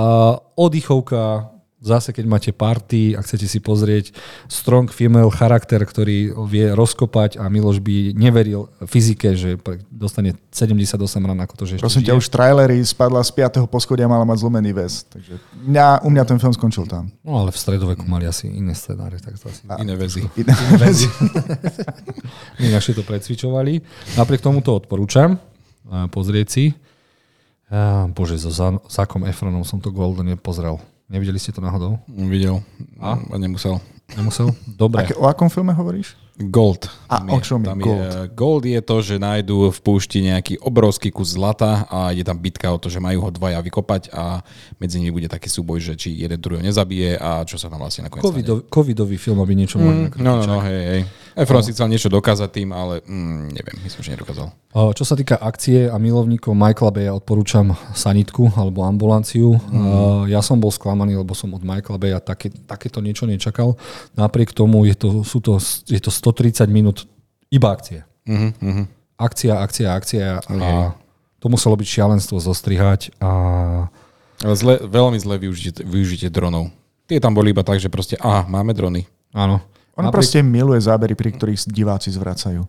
oddychovka, 0.61 1.56
Zase, 1.87 2.11
keď 2.11 2.25
máte 2.27 2.51
party 2.51 3.15
a 3.15 3.23
chcete 3.23 3.47
si 3.47 3.63
pozrieť 3.63 4.11
strong 4.51 4.91
female 4.91 5.31
charakter, 5.31 5.79
ktorý 5.79 6.35
vie 6.51 6.75
rozkopať 6.75 7.39
a 7.39 7.47
Miloš 7.47 7.79
by 7.79 8.11
neveril 8.19 8.67
fyzike, 8.83 9.39
že 9.39 9.55
dostane 9.87 10.35
78 10.51 10.99
ran 11.23 11.39
ako 11.39 11.55
to, 11.55 11.65
že 11.71 11.75
Prosím 11.79 12.03
ťa, 12.03 12.19
už 12.19 12.27
trailery 12.27 12.83
spadla 12.83 13.23
z 13.23 13.31
5. 13.31 13.71
poschodia 13.71 14.11
mala 14.11 14.27
mať 14.27 14.43
zlomený 14.43 14.75
väz. 14.75 15.07
Takže 15.07 15.39
mňa, 15.63 16.03
u 16.03 16.11
mňa 16.11 16.23
ten 16.27 16.39
film 16.43 16.51
skončil 16.51 16.91
tam. 16.91 17.07
No 17.23 17.39
ale 17.39 17.55
v 17.55 17.59
stredoveku 17.63 18.03
mali 18.11 18.27
asi 18.27 18.51
iné 18.51 18.75
scenáre. 18.75 19.23
Tak 19.23 19.39
to 19.39 19.47
asi... 19.47 19.63
A, 19.71 19.79
iné 19.87 19.95
väzy. 19.95 20.27
Iné 20.43 20.75
väzy. 20.83 21.07
Ináč 22.67 22.91
to 22.91 23.07
precvičovali. 23.07 23.79
Napriek 24.19 24.43
tomu 24.43 24.59
to 24.59 24.75
odporúčam 24.75 25.39
pozrieť 26.11 26.49
si. 26.51 26.65
Bože, 28.15 28.39
so 28.39 28.51
Zakom 28.87 29.27
Efronom 29.27 29.67
som 29.67 29.83
to 29.83 29.91
Golden 29.91 30.35
pozrel. 30.39 30.79
Nevideli 31.07 31.39
ste 31.39 31.55
to 31.55 31.63
náhodou? 31.63 32.03
Videl. 32.11 32.59
A? 32.99 33.15
a 33.15 33.37
nemusel. 33.39 33.79
Nemusel? 34.19 34.51
Dobre. 34.67 35.07
o 35.15 35.27
akom 35.31 35.47
filme 35.47 35.71
hovoríš? 35.71 36.19
Gold. 36.37 36.91
A 37.09 37.25
tam 37.25 37.33
o 37.33 37.41
čom 37.41 37.65
je, 37.65 37.67
tam 37.67 37.79
Gold? 37.81 38.03
Je, 38.03 38.11
Gold 38.37 38.65
je 38.69 38.81
to, 38.85 38.97
že 39.01 39.15
nájdú 39.17 39.73
v 39.73 39.79
púšti 39.81 40.21
nejaký 40.21 40.61
obrovský 40.61 41.09
kus 41.09 41.33
zlata 41.33 41.89
a 41.89 42.13
je 42.13 42.21
tam 42.21 42.37
bitka 42.37 42.69
o 42.69 42.77
to, 42.77 42.93
že 42.93 43.01
majú 43.01 43.25
ho 43.25 43.31
dvaja 43.33 43.63
vykopať 43.65 44.13
a 44.13 44.45
medzi 44.77 45.01
nimi 45.01 45.17
bude 45.17 45.33
taký 45.33 45.49
súboj, 45.49 45.81
že 45.81 45.93
či 45.97 46.13
jeden 46.13 46.37
druhého 46.37 46.61
nezabije 46.61 47.17
a 47.17 47.41
čo 47.49 47.57
sa 47.57 47.73
tam 47.73 47.81
vlastne 47.81 48.05
nakoniec 48.05 48.27
Covidový, 48.27 48.63
covidový 48.69 49.17
film, 49.17 49.41
aby 49.41 49.57
niečo 49.57 49.81
mm, 49.81 50.21
No, 50.21 50.43
no, 50.43 50.45
no, 50.45 50.57
hej, 50.61 50.83
hej. 50.91 51.03
Efron 51.37 51.61
si 51.61 51.77
chcel 51.77 51.93
niečo 51.93 52.09
dokázať 52.09 52.49
tým, 52.49 52.73
ale 52.73 53.05
mm, 53.05 53.53
neviem, 53.53 53.77
myslím, 53.85 54.01
že 54.01 54.11
nedokázal. 54.17 54.49
Čo 54.73 55.05
sa 55.05 55.13
týka 55.13 55.37
akcie 55.37 55.85
a 55.85 56.01
milovníkov 56.01 56.57
Michaela 56.57 56.89
Baya, 56.89 57.13
odporúčam 57.13 57.77
sanitku 57.93 58.49
alebo 58.57 58.81
ambulanciu. 58.89 59.61
Mm. 59.69 60.33
Ja 60.33 60.41
som 60.41 60.57
bol 60.57 60.73
sklamaný, 60.73 61.21
lebo 61.21 61.37
som 61.37 61.53
od 61.53 61.61
Michaela 61.61 62.01
Baya 62.01 62.19
také, 62.25 62.49
takéto 62.65 63.05
niečo 63.05 63.29
nečakal. 63.29 63.77
Napriek 64.17 64.57
tomu 64.57 64.89
je 64.89 64.97
to, 64.97 65.09
sú 65.29 65.45
to, 65.45 65.61
je 65.85 66.01
to 66.01 66.09
130 66.09 66.73
minút 66.73 67.05
iba 67.53 67.69
akcie. 67.69 68.03
Uh-huh, 68.27 68.89
Akcia, 69.17 69.61
akcia, 69.63 69.93
akcia 69.97 70.43
a 70.45 70.93
to 71.39 71.47
muselo 71.47 71.79
byť 71.79 71.89
šialenstvo 71.89 72.37
zostrihať 72.43 73.15
a 73.23 73.31
Ale 74.45 74.55
zle, 74.59 74.75
veľmi 74.85 75.17
zle 75.17 75.41
využite, 75.41 75.81
využite 75.81 76.29
dronov. 76.29 76.69
Tie 77.09 77.23
tam 77.23 77.33
boli 77.33 77.55
iba 77.55 77.65
tak, 77.65 77.81
že 77.81 77.89
proste, 77.89 78.19
aha, 78.21 78.45
máme 78.51 78.77
drony. 78.77 79.07
áno. 79.33 79.63
On 79.97 80.05
Napriek- 80.05 80.13
proste 80.13 80.39
miluje 80.45 80.81
zábery, 80.85 81.17
pri 81.17 81.33
ktorých 81.33 81.73
diváci 81.73 82.13
zvracajú. 82.13 82.69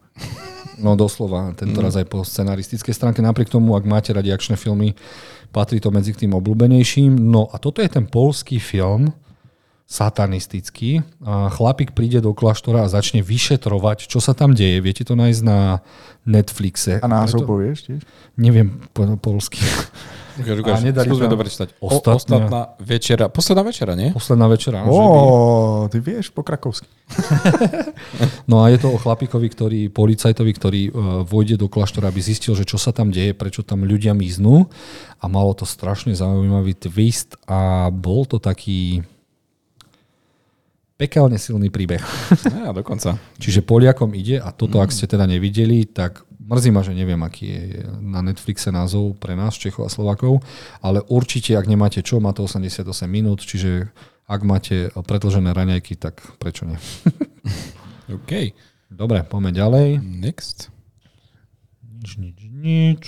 No 0.77 0.93
doslova, 0.93 1.51
tento 1.57 1.81
raz 1.81 1.97
aj 1.97 2.05
po 2.05 2.21
scenaristickej 2.21 2.93
stránke. 2.93 3.19
Napriek 3.19 3.49
tomu, 3.49 3.73
ak 3.73 3.83
máte 3.83 4.13
radi 4.13 4.29
akčné 4.29 4.55
filmy, 4.55 4.93
patrí 5.49 5.81
to 5.81 5.89
medzi 5.89 6.13
k 6.13 6.23
tým 6.23 6.37
obľúbenejším. 6.37 7.17
No 7.17 7.49
a 7.49 7.57
toto 7.57 7.81
je 7.81 7.89
ten 7.89 8.05
polský 8.05 8.61
film, 8.61 9.09
satanistický. 9.89 11.01
A 11.25 11.49
chlapík 11.49 11.95
príde 11.97 12.19
do 12.21 12.35
kláštora 12.35 12.85
a 12.85 12.91
začne 12.91 13.23
vyšetrovať, 13.25 14.05
čo 14.05 14.19
sa 14.19 14.35
tam 14.37 14.53
deje. 14.53 14.83
Viete 14.83 15.07
to 15.07 15.17
nájsť 15.17 15.41
na 15.41 15.81
Netflixe. 16.27 16.99
A 17.01 17.07
názov 17.07 17.47
povieš 17.47 17.87
tiež? 17.87 18.01
Neviem 18.37 18.83
po 18.91 19.07
polsky. 19.17 19.63
Ukáž, 20.37 20.57
ukáž, 20.61 20.77
A 20.77 20.85
nedali 20.85 21.09
skúsme 21.09 21.33
prečítať. 21.33 21.67
O, 21.81 21.89
ostatná- 21.89 22.15
ostatná 22.15 22.61
večera, 22.77 23.25
posledná 23.27 23.63
večera, 23.65 23.93
nie? 23.97 24.09
Posledná 24.13 24.47
večera. 24.47 24.85
Ó, 24.85 24.93
by- 24.93 25.89
ty 25.89 25.97
vieš 25.99 26.29
po 26.29 26.45
krakovsky. 26.45 26.85
No 28.47 28.63
a 28.63 28.71
je 28.71 28.79
to 28.79 28.91
o 28.91 28.97
chlapíkovi, 28.97 29.47
ktorý, 29.51 29.81
policajtovi, 29.91 30.51
ktorý 30.55 30.81
uh, 30.87 30.91
vojde 31.27 31.59
do 31.59 31.67
kláštora, 31.67 32.07
aby 32.07 32.23
zistil, 32.23 32.55
že 32.55 32.63
čo 32.63 32.79
sa 32.79 32.95
tam 32.95 33.11
deje, 33.11 33.35
prečo 33.35 33.59
tam 33.59 33.83
ľudia 33.83 34.15
miznú. 34.15 34.71
A 35.19 35.27
malo 35.27 35.51
to 35.51 35.67
strašne 35.67 36.15
zaujímavý 36.15 36.71
twist 36.77 37.35
a 37.43 37.91
bol 37.91 38.23
to 38.23 38.39
taký 38.39 39.03
pekelne 40.97 41.37
silný 41.37 41.69
príbeh. 41.69 42.01
Á, 42.65 42.73
dokonca. 42.73 43.21
Čiže 43.43 43.61
Poliakom 43.61 44.11
ide 44.17 44.41
a 44.41 44.49
toto, 44.49 44.81
ak 44.81 44.89
ste 44.89 45.05
teda 45.05 45.29
nevideli, 45.29 45.85
tak 45.85 46.25
mrzí 46.47 46.71
ma, 46.71 46.79
že 46.79 46.91
neviem, 46.91 47.19
aký 47.19 47.45
je 47.45 47.61
na 47.99 48.19
Netflixe 48.21 48.71
názov 48.71 49.15
pre 49.15 49.35
nás, 49.35 49.53
Čechov 49.53 49.83
a 49.83 49.91
Slovakov, 49.91 50.39
ale 50.79 51.03
určite, 51.05 51.53
ak 51.53 51.65
nemáte 51.65 51.99
čo, 51.99 52.17
má 52.17 52.31
to 52.31 52.43
88 52.43 52.87
minút, 53.05 53.39
čiže 53.39 53.91
ak 54.25 54.41
máte 54.41 54.75
predlžené 54.91 55.51
raňajky, 55.51 55.95
tak 55.95 56.19
prečo 56.35 56.63
nie? 56.63 56.79
OK. 58.17 58.55
Dobre, 58.87 59.21
poďme 59.21 59.51
ďalej. 59.51 59.87
Next. 59.99 60.71
Nič, 61.83 62.15
nič, 62.15 62.37
nič. 62.45 63.03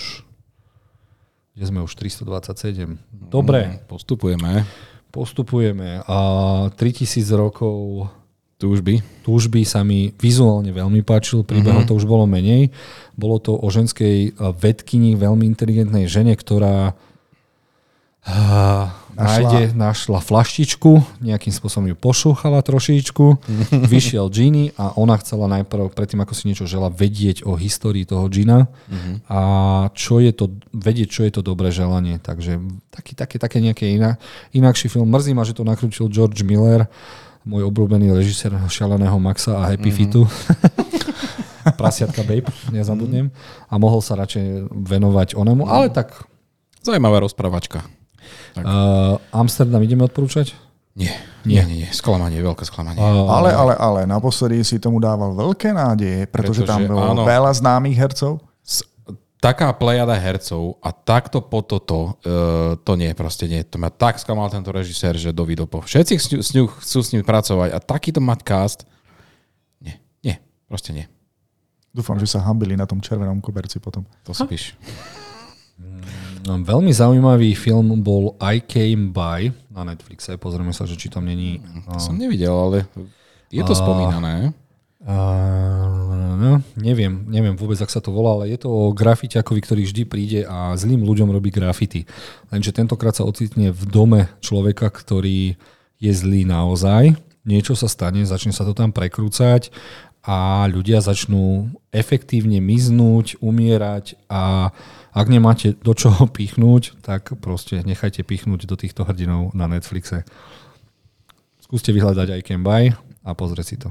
Kde 1.56 1.66
sme 1.66 1.80
už 1.82 1.96
327. 1.96 3.00
Dobre, 3.12 3.80
Mm, 3.80 3.88
Postupujeme. 3.88 4.64
postupujeme. 5.10 6.04
A 6.04 6.18
3000 6.76 7.08
rokov 7.34 8.08
Túžby. 8.60 9.00
túžby 9.24 9.64
sa 9.64 9.88
mi 9.88 10.12
vizuálne 10.20 10.76
veľmi 10.76 11.00
páčil, 11.08 11.48
príbehov 11.48 11.88
to 11.88 11.96
už 11.96 12.04
bolo 12.04 12.28
menej. 12.28 12.76
Bolo 13.16 13.40
to 13.40 13.56
o 13.56 13.68
ženskej 13.72 14.36
a, 14.36 14.52
vedkyni, 14.52 15.16
veľmi 15.16 15.48
inteligentnej 15.48 16.12
žene, 16.12 16.36
ktorá 16.36 16.92
a, 18.28 18.36
nájde, 19.16 19.72
našla 19.72 20.20
flaštičku, 20.20 21.24
nejakým 21.24 21.56
spôsobom 21.56 21.88
ju 21.88 21.96
pošúchala 21.96 22.60
trošičku, 22.60 23.26
vyšiel 23.96 24.28
Genie 24.28 24.76
a 24.76 24.92
ona 25.00 25.16
chcela 25.24 25.48
najprv, 25.48 25.96
predtým 25.96 26.20
ako 26.20 26.36
si 26.36 26.52
niečo 26.52 26.68
žela, 26.68 26.92
vedieť 26.92 27.48
o 27.48 27.56
histórii 27.56 28.04
toho 28.04 28.28
Gina 28.28 28.68
a 29.32 29.40
čo 29.96 30.20
je 30.20 30.36
to, 30.36 30.52
vedieť, 30.76 31.08
čo 31.08 31.22
je 31.24 31.32
to 31.32 31.42
dobré 31.48 31.72
želanie. 31.72 32.20
Takže 32.20 32.60
taký, 32.92 33.16
také, 33.16 33.40
také 33.40 33.64
nejaké 33.64 33.88
iná, 33.88 34.20
inakší 34.52 34.92
film. 34.92 35.08
Mrzí 35.08 35.32
ma, 35.32 35.48
že 35.48 35.56
to 35.56 35.64
nakrútil 35.64 36.12
George 36.12 36.44
Miller, 36.44 36.92
môj 37.48 37.68
obľúbený 37.70 38.12
režisér 38.16 38.56
Šaleného 38.68 39.16
Maxa 39.18 39.56
a 39.56 39.70
Happy 39.72 39.90
mm-hmm. 39.90 39.98
Fitu. 39.98 40.22
Prasiatka 41.80 42.26
Babe, 42.26 42.50
nezabudnem. 42.74 43.30
A 43.70 43.78
mohol 43.78 44.02
sa 44.02 44.18
radšej 44.18 44.72
venovať 44.74 45.38
onemu, 45.38 45.70
ale 45.70 45.94
tak 45.94 46.30
Zajímavá 46.80 47.20
rozprávačka. 47.20 47.84
Tak. 48.56 48.64
uh, 48.64 49.20
Amsterdam 49.36 49.84
ideme 49.84 50.08
odporúčať? 50.08 50.56
Nie, 50.96 51.16
nie, 51.48 51.60
nie, 51.64 51.86
nie. 51.86 51.90
Sklamanie, 51.92 52.40
veľké 52.44 52.68
sklamanie. 52.68 53.00
Uh, 53.00 53.28
Ale, 53.30 53.56
ale, 53.56 53.74
ale, 53.76 54.00
naposledy 54.04 54.60
si 54.64 54.80
tomu 54.80 55.00
dával 55.00 55.32
veľké 55.36 55.72
nádeje, 55.72 56.28
pretože, 56.28 56.64
Pretože 56.64 56.68
tam 56.68 56.88
bolo 56.88 57.14
áno. 57.16 57.24
veľa 57.24 57.52
známych 57.56 57.96
hercov. 57.96 58.44
Taká 59.40 59.72
plejada 59.72 60.20
hercov 60.20 60.76
a 60.84 60.92
takto 60.92 61.40
po 61.40 61.64
toto, 61.64 62.20
uh, 62.28 62.76
to 62.84 63.00
nie, 63.00 63.16
proste 63.16 63.48
nie. 63.48 63.64
To 63.72 63.80
ma 63.80 63.88
tak 63.88 64.20
sklamal 64.20 64.52
tento 64.52 64.68
režisér, 64.76 65.16
že 65.16 65.32
dovidel 65.32 65.64
po. 65.64 65.80
Všetci 65.80 66.14
s 66.20 66.28
s 66.44 66.50
ňu 66.52 66.68
chcú 66.68 67.00
s 67.00 67.12
ním 67.16 67.24
pracovať 67.24 67.72
a 67.72 67.80
takýto 67.80 68.20
mať 68.20 68.40
cast, 68.44 68.80
nie, 69.80 69.96
nie, 70.20 70.36
proste 70.68 70.92
nie. 70.92 71.08
Dúfam, 71.96 72.20
že 72.20 72.28
sa 72.28 72.44
hambili 72.44 72.76
na 72.76 72.84
tom 72.84 73.00
červenom 73.00 73.40
koberci 73.40 73.80
potom. 73.80 74.04
To 74.28 74.36
spíš. 74.36 74.76
No, 76.44 76.60
veľmi 76.60 76.92
zaujímavý 76.92 77.56
film 77.56 78.04
bol 78.04 78.36
I 78.44 78.60
Came 78.64 79.12
By 79.16 79.52
na 79.72 79.88
Netflixe. 79.88 80.36
Pozrieme 80.36 80.76
sa, 80.76 80.84
že 80.84 81.00
či 81.00 81.08
tam 81.08 81.28
není... 81.28 81.64
To 81.88 82.00
som 82.00 82.16
nevidel, 82.16 82.52
ale 82.52 82.88
je 83.48 83.64
to 83.64 83.72
spomínané. 83.72 84.52
Uh, 85.00 86.60
neviem, 86.76 87.24
neviem 87.32 87.56
vôbec, 87.56 87.80
ak 87.80 87.88
sa 87.88 88.04
to 88.04 88.12
volá, 88.12 88.36
ale 88.36 88.52
je 88.52 88.60
to 88.60 88.68
o 88.68 88.92
grafitiakovi, 88.92 89.60
ktorý 89.64 89.82
vždy 89.88 90.04
príde 90.04 90.40
a 90.44 90.76
zlým 90.76 91.08
ľuďom 91.08 91.32
robí 91.32 91.56
grafity. 91.56 92.04
Lenže 92.52 92.76
tentokrát 92.76 93.16
sa 93.16 93.24
ocitne 93.24 93.72
v 93.72 93.84
dome 93.88 94.28
človeka, 94.44 94.92
ktorý 94.92 95.56
je 96.00 96.12
zlý 96.12 96.44
naozaj. 96.44 97.16
Niečo 97.48 97.80
sa 97.80 97.88
stane, 97.88 98.28
začne 98.28 98.52
sa 98.52 98.68
to 98.68 98.76
tam 98.76 98.92
prekrúcať 98.92 99.72
a 100.20 100.68
ľudia 100.68 101.00
začnú 101.00 101.72
efektívne 101.96 102.60
miznúť, 102.60 103.40
umierať 103.40 104.20
a 104.28 104.76
ak 105.16 105.28
nemáte 105.32 105.80
do 105.80 105.96
čoho 105.96 106.28
pichnúť, 106.28 107.00
tak 107.02 107.40
proste 107.40 107.82
nechajte 107.88 108.22
pichnúť 108.28 108.68
do 108.68 108.76
týchto 108.76 109.08
hrdinov 109.08 109.56
na 109.56 109.72
Netflixe. 109.72 110.28
Skúste 111.64 111.96
vyhľadať 111.96 112.28
aj 112.36 112.42
Can 112.46 112.62
a 112.68 113.32
pozrieť 113.32 113.68
si 113.68 113.78
to. 113.80 113.90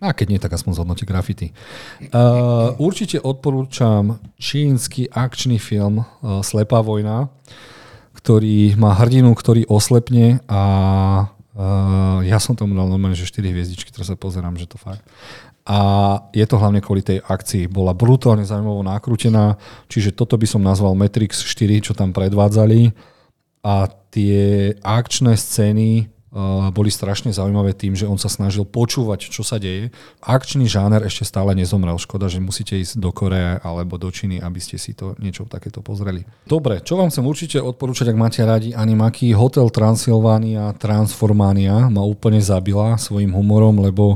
A 0.00 0.16
keď 0.16 0.26
nie, 0.32 0.40
tak 0.40 0.56
aspoň 0.56 0.80
zhodnote 0.80 1.04
grafity. 1.04 1.52
Uh, 2.08 2.72
určite 2.80 3.20
odporúčam 3.20 4.16
čínsky 4.40 5.04
akčný 5.12 5.60
film 5.60 6.00
uh, 6.00 6.40
Slepá 6.40 6.80
vojna, 6.80 7.28
ktorý 8.16 8.80
má 8.80 8.96
hrdinu, 8.96 9.36
ktorý 9.36 9.68
oslepne 9.68 10.40
a 10.48 10.62
uh, 11.28 12.18
ja 12.24 12.40
som 12.40 12.56
tomu 12.56 12.72
dal 12.72 12.88
normálne, 12.88 13.12
že 13.12 13.28
4 13.28 13.52
hviezdičky, 13.52 13.92
ktoré 13.92 14.08
sa 14.08 14.16
pozerám, 14.16 14.56
že 14.56 14.64
to 14.64 14.80
fakt. 14.80 15.04
A 15.68 15.78
je 16.32 16.42
to 16.48 16.56
hlavne 16.56 16.80
kvôli 16.80 17.04
tej 17.04 17.20
akcii. 17.20 17.68
Bola 17.68 17.92
brutálne 17.92 18.42
zaujímavo 18.48 18.80
nakrútená, 18.80 19.60
čiže 19.86 20.16
toto 20.16 20.40
by 20.40 20.48
som 20.48 20.64
nazval 20.64 20.96
Matrix 20.96 21.44
4, 21.44 21.84
čo 21.84 21.92
tam 21.92 22.16
predvádzali. 22.16 22.90
A 23.60 23.84
tie 24.08 24.72
akčné 24.80 25.36
scény 25.36 26.08
boli 26.70 26.94
strašne 26.94 27.34
zaujímavé 27.34 27.74
tým, 27.74 27.98
že 27.98 28.06
on 28.06 28.14
sa 28.14 28.30
snažil 28.30 28.62
počúvať, 28.62 29.34
čo 29.34 29.42
sa 29.42 29.58
deje. 29.58 29.90
Akčný 30.22 30.70
žáner 30.70 31.02
ešte 31.02 31.26
stále 31.26 31.58
nezomrel. 31.58 31.98
Škoda, 31.98 32.30
že 32.30 32.38
musíte 32.38 32.78
ísť 32.78 33.02
do 33.02 33.10
Koreje 33.10 33.58
alebo 33.66 33.98
do 33.98 34.06
Číny, 34.14 34.38
aby 34.38 34.62
ste 34.62 34.78
si 34.78 34.94
to 34.94 35.18
niečo 35.18 35.50
takéto 35.50 35.82
pozreli. 35.82 36.22
Dobre, 36.46 36.86
čo 36.86 36.94
vám 36.94 37.10
chcem 37.10 37.26
určite 37.26 37.58
odporúčať, 37.58 38.14
ak 38.14 38.18
máte 38.18 38.40
radi 38.46 38.70
animaky, 38.70 39.34
Hotel 39.34 39.66
Transylvania 39.74 40.70
Transformania 40.78 41.90
ma 41.90 42.06
úplne 42.06 42.38
zabila 42.38 42.94
svojim 42.94 43.34
humorom, 43.34 43.82
lebo 43.82 44.14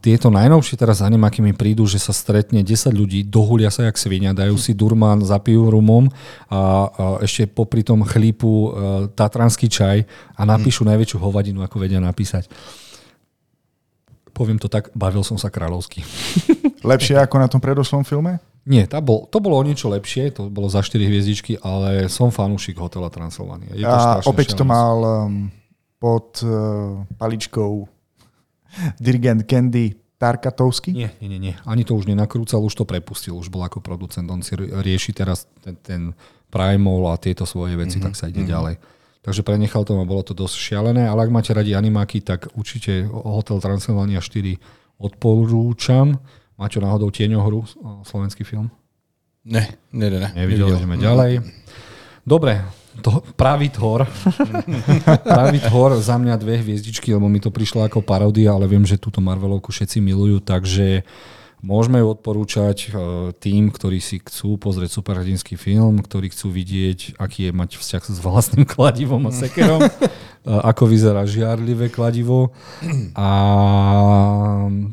tieto 0.00 0.32
najnovšie 0.32 0.80
teraz 0.80 1.04
animaky 1.04 1.44
mi 1.44 1.52
prídu, 1.52 1.84
že 1.84 2.00
sa 2.00 2.16
stretne 2.16 2.64
10 2.64 2.88
ľudí, 2.88 3.20
dohulia 3.28 3.68
sa 3.68 3.84
jak 3.84 4.00
svinia, 4.00 4.32
dajú 4.32 4.56
si 4.56 4.72
durmán, 4.72 5.20
zapijú 5.20 5.68
rumom 5.68 6.08
a, 6.48 6.56
a 6.56 6.60
ešte 7.20 7.44
popri 7.44 7.84
tom 7.84 8.00
chlípu 8.00 8.48
uh, 8.48 8.68
tatranský 9.12 9.68
čaj 9.68 10.08
a 10.32 10.42
napíšu 10.48 10.88
najväčšiu 10.88 11.20
hovadinu, 11.20 11.60
ako 11.60 11.76
vedia 11.84 12.00
napísať. 12.00 12.48
Poviem 14.32 14.56
to 14.56 14.72
tak, 14.72 14.88
bavil 14.96 15.20
som 15.20 15.36
sa 15.36 15.52
kráľovsky. 15.52 16.00
Lepšie 16.80 17.20
ako 17.20 17.36
na 17.44 17.48
tom 17.52 17.60
predošlom 17.60 18.08
filme? 18.08 18.40
Nie, 18.64 18.88
tá 18.88 19.04
bol, 19.04 19.28
to 19.28 19.36
bolo 19.36 19.60
o 19.60 19.64
niečo 19.64 19.92
lepšie, 19.92 20.32
to 20.32 20.48
bolo 20.48 20.72
za 20.72 20.80
4 20.80 20.96
hviezdičky, 20.96 21.60
ale 21.60 22.08
som 22.08 22.32
fanúšik 22.32 22.80
hotela 22.80 23.12
Transylvania. 23.12 23.68
Je 23.76 23.84
to 23.84 23.92
A 23.92 24.24
opäť 24.24 24.56
to 24.56 24.64
šialené. 24.64 24.72
mal 24.72 24.96
um, 25.00 25.52
pod 26.00 26.40
uh, 26.40 27.04
paličkou 27.20 27.99
dirigent 28.98 29.44
Candy 29.46 29.96
Tarkatovský. 30.20 30.92
Nie, 30.92 31.16
nie, 31.24 31.28
nie, 31.32 31.40
nie. 31.40 31.54
Ani 31.64 31.80
to 31.80 31.96
už 31.96 32.04
nenakrúcal, 32.04 32.60
už 32.60 32.76
to 32.76 32.84
prepustil, 32.84 33.40
už 33.40 33.48
bol 33.48 33.64
ako 33.64 33.80
producent. 33.80 34.28
On 34.28 34.44
si 34.44 34.52
rieši 34.58 35.16
teraz 35.16 35.48
ten, 35.64 35.76
ten 35.80 36.02
Primal 36.50 37.14
a 37.14 37.14
tieto 37.14 37.46
svoje 37.46 37.78
veci, 37.78 38.02
mm-hmm. 38.02 38.06
tak 38.10 38.18
sa 38.18 38.26
ide 38.26 38.42
mm-hmm. 38.42 38.52
ďalej. 38.52 38.74
Takže 39.22 39.46
prenechal 39.46 39.86
to 39.86 39.94
a 39.94 40.04
bolo 40.04 40.26
to 40.26 40.34
dosť 40.34 40.56
šialené, 40.58 41.06
ale 41.06 41.28
ak 41.28 41.30
máte 41.30 41.54
radi 41.54 41.78
animáky, 41.78 42.24
tak 42.26 42.50
určite 42.58 43.06
Hotel 43.06 43.62
Transylvania 43.62 44.18
4 44.18 44.58
odporúčam. 44.98 46.18
Maťo 46.58 46.82
náhodou 46.82 47.08
Tieňohru, 47.08 47.64
slovenský 48.04 48.44
film? 48.44 48.68
Ne, 49.46 49.78
ne, 49.94 50.06
ne. 50.12 50.18
ne. 50.20 50.30
Nevidel, 50.36 50.76
ideme 50.76 51.00
ďalej. 51.00 51.40
Dobre, 52.26 52.60
to, 53.00 53.24
pravý 53.34 53.72
Thor. 53.72 54.06
pravý 55.32 55.58
Thor, 55.58 55.96
za 55.98 56.20
mňa 56.20 56.36
dve 56.36 56.60
hviezdičky, 56.60 57.10
lebo 57.16 57.26
mi 57.26 57.40
to 57.40 57.48
prišlo 57.48 57.84
ako 57.84 58.04
paródia, 58.04 58.52
ale 58.52 58.68
viem, 58.68 58.84
že 58.84 59.00
túto 59.00 59.24
Marvelovku 59.24 59.72
všetci 59.72 59.98
milujú, 60.04 60.44
takže 60.44 61.02
môžeme 61.60 62.00
ju 62.00 62.06
odporúčať 62.12 62.78
e, 62.80 62.88
tým, 63.36 63.68
ktorí 63.68 64.00
si 64.00 64.20
chcú 64.20 64.56
pozrieť 64.56 65.00
superhrdinský 65.00 65.60
film, 65.60 66.00
ktorí 66.00 66.32
chcú 66.32 66.52
vidieť, 66.52 67.20
aký 67.20 67.48
je 67.48 67.52
mať 67.52 67.70
vzťah 67.76 68.02
s 68.04 68.18
vlastným 68.20 68.64
kladivom 68.64 69.28
a 69.28 69.32
sekerom, 69.32 69.84
e, 69.88 69.90
ako 70.44 70.88
vyzerá 70.88 71.28
žiarlivé 71.28 71.92
kladivo 71.92 72.52
a 73.12 73.30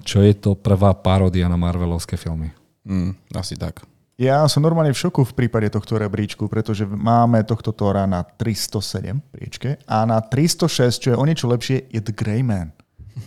čo 0.03 0.19
je 0.23 0.33
to 0.35 0.59
prvá 0.59 0.91
paródia 0.95 1.47
na 1.47 1.55
Marvelovské 1.55 2.19
filmy. 2.19 2.51
Mm, 2.83 3.15
asi 3.35 3.55
tak. 3.55 3.83
Ja 4.17 4.49
som 4.49 4.65
normálne 4.65 4.89
v 4.89 4.97
šoku 4.97 5.21
v 5.29 5.45
prípade 5.45 5.69
tohto 5.69 5.93
rebríčku, 5.93 6.49
pretože 6.49 6.89
máme 6.89 7.45
tohto 7.45 7.69
Tora 7.69 8.09
na 8.09 8.25
307 8.25 9.13
priečke 9.29 9.77
a 9.85 10.09
na 10.09 10.17
306, 10.25 10.97
čo 10.97 11.07
je 11.13 11.17
o 11.21 11.21
niečo 11.21 11.45
lepšie, 11.45 11.85
je 11.85 12.01
The 12.01 12.17
Grey 12.17 12.41
Man. 12.41 12.73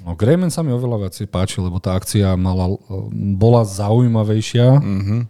No 0.03 0.19
Greyman 0.19 0.51
sa 0.51 0.67
mi 0.67 0.75
oveľa 0.75 1.07
viac 1.07 1.15
páčil, 1.31 1.63
lebo 1.63 1.79
tá 1.79 1.95
akcia 1.95 2.35
mala, 2.35 2.75
bola 3.39 3.63
zaujímavejšia. 3.63 4.67
Mm-hmm. 4.83 5.21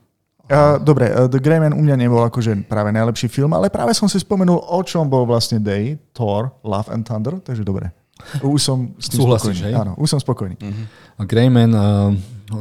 Uh, 0.49 0.81
dobre, 0.81 1.13
uh, 1.13 1.29
The 1.29 1.37
Grey 1.45 1.61
Man 1.61 1.77
u 1.77 1.85
mňa 1.85 1.97
nebol 2.09 2.25
akože 2.25 2.65
práve 2.65 2.89
najlepší 2.97 3.29
film, 3.29 3.53
ale 3.53 3.69
práve 3.69 3.93
som 3.93 4.09
si 4.09 4.17
spomenul, 4.17 4.65
o 4.65 4.81
čom 4.81 5.13
bol 5.13 5.29
vlastne 5.29 5.61
Day, 5.61 6.01
Thor, 6.17 6.57
Love 6.65 6.89
and 6.89 7.05
Thunder, 7.05 7.37
takže 7.37 7.69
dobre. 7.69 7.93
Už 8.41 8.61
som 8.65 8.97
s 8.97 9.13
tým 9.13 9.29
Súhlasíš, 9.29 9.61
spokojný. 9.61 9.65
hej? 9.69 9.73
Áno, 9.77 9.93
už 10.01 10.09
som 10.09 10.21
spokojný. 10.21 10.57
Uh-huh. 10.57 10.85
A 11.21 11.23
Greyman, 11.29 11.73
uh, 11.73 12.17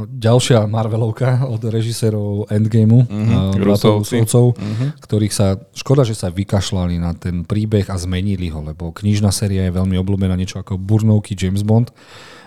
ďalšia 0.07 0.69
Marvelovka 0.69 1.49
od 1.49 1.61
režisérov 1.65 2.47
Endgameu, 2.53 3.03
uh-huh. 3.03 3.53
uh. 3.53 3.57
Rusovcov, 3.57 4.45
uh-huh. 4.53 4.89
ktorých 5.01 5.33
sa, 5.33 5.57
škoda, 5.73 6.05
že 6.05 6.13
sa 6.13 6.29
vykašľali 6.29 7.01
na 7.01 7.17
ten 7.17 7.41
príbeh 7.41 7.89
a 7.89 7.97
zmenili 7.97 8.53
ho, 8.53 8.61
lebo 8.61 8.93
knižná 8.93 9.33
séria 9.33 9.65
je 9.67 9.77
veľmi 9.77 9.97
obľúbená, 9.97 10.37
niečo 10.37 10.61
ako 10.61 10.77
Burnovky 10.77 11.33
James 11.33 11.65
Bond 11.65 11.89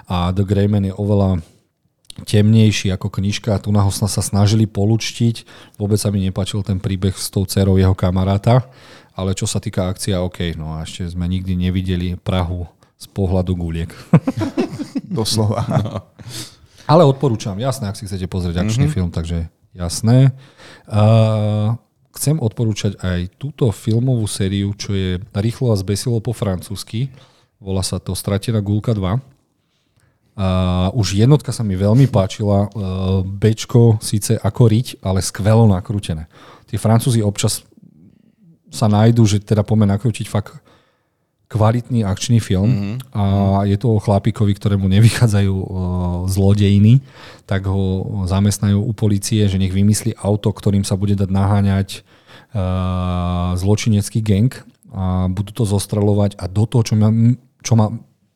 a 0.07 0.31
The 0.31 0.47
Greyman 0.47 0.87
je 0.87 0.95
oveľa 0.95 1.43
temnejší 2.29 2.93
ako 2.93 3.09
knižka. 3.09 3.57
Tu 3.65 3.73
na 3.73 3.83
sa 3.89 4.21
snažili 4.21 4.69
polučtiť. 4.69 5.49
Vôbec 5.81 5.97
sa 5.97 6.13
mi 6.13 6.21
nepáčil 6.21 6.61
ten 6.61 6.77
príbeh 6.77 7.17
s 7.17 7.33
tou 7.33 7.49
dcerou 7.49 7.81
jeho 7.81 7.97
kamaráta. 7.97 8.69
Ale 9.13 9.37
čo 9.37 9.45
sa 9.45 9.61
týka 9.61 9.89
akcia, 9.89 10.25
OK, 10.25 10.57
no 10.57 10.77
a 10.77 10.85
ešte 10.85 11.05
sme 11.09 11.29
nikdy 11.29 11.57
nevideli 11.57 12.17
Prahu 12.17 12.65
z 12.97 13.07
pohľadu 13.13 13.53
guliek. 13.57 13.91
Doslova. 15.17 15.61
No. 15.69 15.97
Ale 16.87 17.07
odporúčam, 17.07 17.55
jasné, 17.59 17.89
ak 17.89 17.99
si 17.99 18.07
chcete 18.07 18.27
pozrieť 18.27 18.63
akčný 18.63 18.87
mm-hmm. 18.87 18.95
film, 18.95 19.11
takže 19.15 19.47
jasné. 19.73 20.35
Uh, 20.91 21.79
chcem 22.13 22.37
odporúčať 22.37 22.99
aj 23.01 23.33
túto 23.41 23.71
filmovú 23.71 24.27
sériu, 24.29 24.77
čo 24.77 24.93
je 24.93 25.23
rýchlo 25.33 25.73
a 25.73 25.81
zbesilo 25.81 26.21
po 26.21 26.37
francúzsky. 26.37 27.09
Volá 27.63 27.81
sa 27.87 28.03
to 28.03 28.13
Stratená 28.13 28.59
gulka 28.59 28.93
2. 28.93 29.01
Uh, 30.33 30.89
už 30.97 31.21
jednotka 31.21 31.53
sa 31.53 31.61
mi 31.61 31.77
veľmi 31.77 32.09
páčila. 32.09 32.73
Uh, 32.73 33.21
Bčko 33.21 34.01
síce 34.01 34.41
ako 34.41 34.65
riť, 34.65 35.05
ale 35.05 35.21
skvelo 35.21 35.69
nakrútené. 35.69 36.27
Tí 36.67 36.81
Francúzi 36.81 37.21
občas 37.21 37.63
sa 38.73 38.89
nájdu, 38.89 39.29
že 39.29 39.45
teda 39.45 39.61
poďme 39.61 39.93
nakrútiť 39.93 40.27
fakt 40.33 40.57
kvalitný 41.53 42.01
akčný 42.09 42.41
film 42.41 42.73
mm-hmm. 42.73 42.97
a 43.13 43.25
je 43.69 43.77
to 43.77 43.93
o 43.93 44.01
chlapíkovi, 44.01 44.57
ktorému 44.57 44.89
nevychádzajú 44.89 45.53
uh, 45.53 45.67
zlodejiny, 46.25 47.05
tak 47.45 47.69
ho 47.69 48.09
zamestnajú 48.25 48.81
u 48.81 48.93
policie, 48.97 49.45
že 49.45 49.61
nech 49.61 49.77
vymyslí 49.77 50.17
auto, 50.17 50.49
ktorým 50.49 50.89
sa 50.89 50.97
bude 50.97 51.13
dať 51.13 51.29
naháňať 51.29 51.89
uh, 52.57 53.53
zločinecký 53.61 54.25
gang 54.25 54.49
a 54.93 55.29
budú 55.29 55.53
to 55.53 55.65
zostrelovať 55.69 56.41
a 56.41 56.49
do 56.49 56.65
toho, 56.65 56.83
čo 56.85 56.95
ma, 56.97 57.13
čo 57.61 57.77
ma 57.77 57.93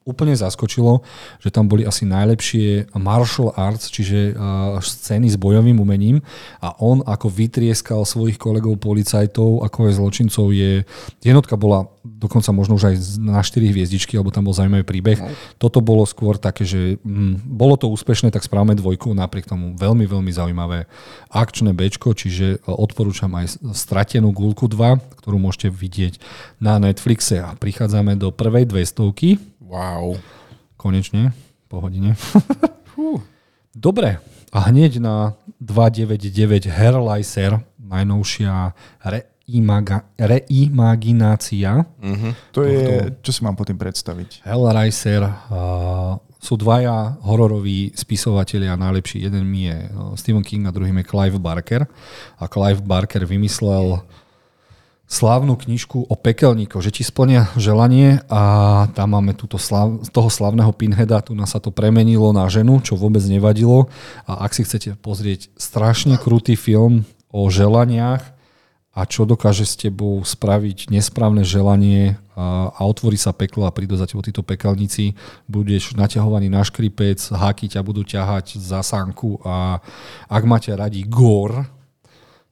úplne 0.07 0.39
zaskočilo, 0.39 1.03
že 1.43 1.51
tam 1.51 1.67
boli 1.67 1.83
asi 1.83 2.07
najlepšie 2.07 2.95
martial 2.95 3.51
arts, 3.59 3.91
čiže 3.91 4.39
uh, 4.39 4.79
scény 4.79 5.27
s 5.27 5.35
bojovým 5.35 5.83
umením 5.83 6.23
a 6.63 6.79
on 6.79 7.03
ako 7.03 7.27
vytrieskal 7.27 8.07
svojich 8.07 8.39
kolegov 8.39 8.79
policajtov, 8.79 9.67
ako 9.67 9.91
aj 9.91 9.99
zločincov 9.99 10.55
je, 10.55 10.87
jednotka 11.27 11.59
bola 11.59 11.91
dokonca 12.07 12.55
možno 12.55 12.79
už 12.79 12.95
aj 12.95 12.97
na 13.19 13.43
4 13.43 13.59
hviezdičky, 13.67 14.15
alebo 14.15 14.31
tam 14.31 14.47
bol 14.47 14.55
zaujímavý 14.55 14.87
príbeh. 14.87 15.19
No. 15.19 15.35
Toto 15.59 15.83
bolo 15.83 16.07
skôr 16.07 16.39
také, 16.39 16.63
že 16.63 17.03
mm, 17.03 17.43
bolo 17.43 17.75
to 17.75 17.91
úspešné, 17.91 18.31
tak 18.31 18.47
správame 18.47 18.79
dvojku, 18.79 19.11
napriek 19.11 19.51
tomu 19.51 19.75
veľmi, 19.75 20.07
veľmi 20.07 20.31
zaujímavé 20.31 20.87
akčné 21.35 21.75
bečko, 21.75 22.15
čiže 22.15 22.63
odporúčam 22.71 23.35
aj 23.35 23.59
Stratenú 23.75 24.31
gulku 24.31 24.71
2, 24.71 25.19
ktorú 25.19 25.37
môžete 25.43 25.69
vidieť 25.75 26.23
na 26.63 26.79
Netflixe 26.79 27.43
a 27.43 27.59
prichádzame 27.59 28.15
do 28.15 28.31
prvej 28.31 28.71
200 28.71 29.56
Wow. 29.67 30.15
Konečne, 30.79 31.35
po 31.67 31.83
hodine. 31.83 32.15
Dobre, 33.75 34.23
a 34.55 34.59
hneď 34.71 35.03
na 35.03 35.35
299 35.59 36.71
Herleiser, 36.71 37.61
najnovšia 37.77 38.73
reimaga, 39.03 40.07
reimaginácia. 40.17 41.83
Uh-huh. 41.83 42.33
To 42.55 42.63
je, 42.63 43.11
čo 43.21 43.31
si 43.35 43.41
mám 43.43 43.59
po 43.59 43.67
tým 43.67 43.77
predstaviť? 43.77 44.47
Hellraiser 44.47 45.27
uh, 45.27 46.17
sú 46.39 46.55
dvaja 46.55 47.19
hororoví 47.27 47.91
spisovatelia 47.93 48.79
najlepší. 48.79 49.27
Jeden 49.27 49.45
mi 49.51 49.67
je 49.67 49.91
uh, 49.91 50.15
Stephen 50.15 50.47
King 50.47 50.71
a 50.71 50.75
druhý 50.75 50.95
je 50.95 51.05
Clive 51.05 51.39
Barker. 51.43 51.85
A 52.39 52.45
Clive 52.47 52.81
Barker 52.81 53.27
vymyslel 53.27 53.99
slávnu 55.07 55.55
knižku 55.55 56.11
o 56.11 56.15
pekelníkoch, 56.19 56.83
že 56.83 56.91
ti 56.91 57.03
splnia 57.07 57.47
želanie 57.55 58.27
a 58.27 58.43
tam 58.91 59.15
máme 59.15 59.39
túto 59.39 59.55
slav, 59.55 60.03
toho 60.11 60.27
slavného 60.27 60.75
Pinheada, 60.75 61.23
tu 61.23 61.33
nás 61.39 61.55
sa 61.55 61.63
to 61.63 61.71
premenilo 61.71 62.35
na 62.35 62.51
ženu, 62.51 62.83
čo 62.83 62.99
vôbec 62.99 63.23
nevadilo. 63.23 63.87
A 64.27 64.43
ak 64.43 64.59
si 64.59 64.67
chcete 64.67 64.99
pozrieť 64.99 65.55
strašne 65.55 66.19
krutý 66.19 66.59
film 66.59 67.07
o 67.31 67.47
želaniach 67.47 68.35
a 68.97 69.05
čo 69.07 69.29
dokáže 69.29 69.63
s 69.63 69.79
tebou 69.79 70.27
spraviť 70.27 70.91
nesprávne 70.91 71.47
želanie 71.47 72.19
a, 72.35 72.75
a 72.75 72.81
otvorí 72.83 73.15
sa 73.15 73.31
peklo 73.31 73.69
a 73.69 73.71
prídu 73.71 73.95
za 73.95 74.11
tebou 74.11 74.27
títo 74.27 74.43
pekelníci, 74.43 75.15
budeš 75.47 75.95
naťahovaný 75.95 76.51
na 76.51 76.67
škripec, 76.67 77.21
háky 77.31 77.71
ťa 77.71 77.85
budú 77.87 78.03
ťahať 78.03 78.59
za 78.59 78.83
sánku 78.83 79.39
a 79.47 79.79
ak 80.27 80.43
máte 80.49 80.75
radi 80.75 81.07
gore, 81.07 81.76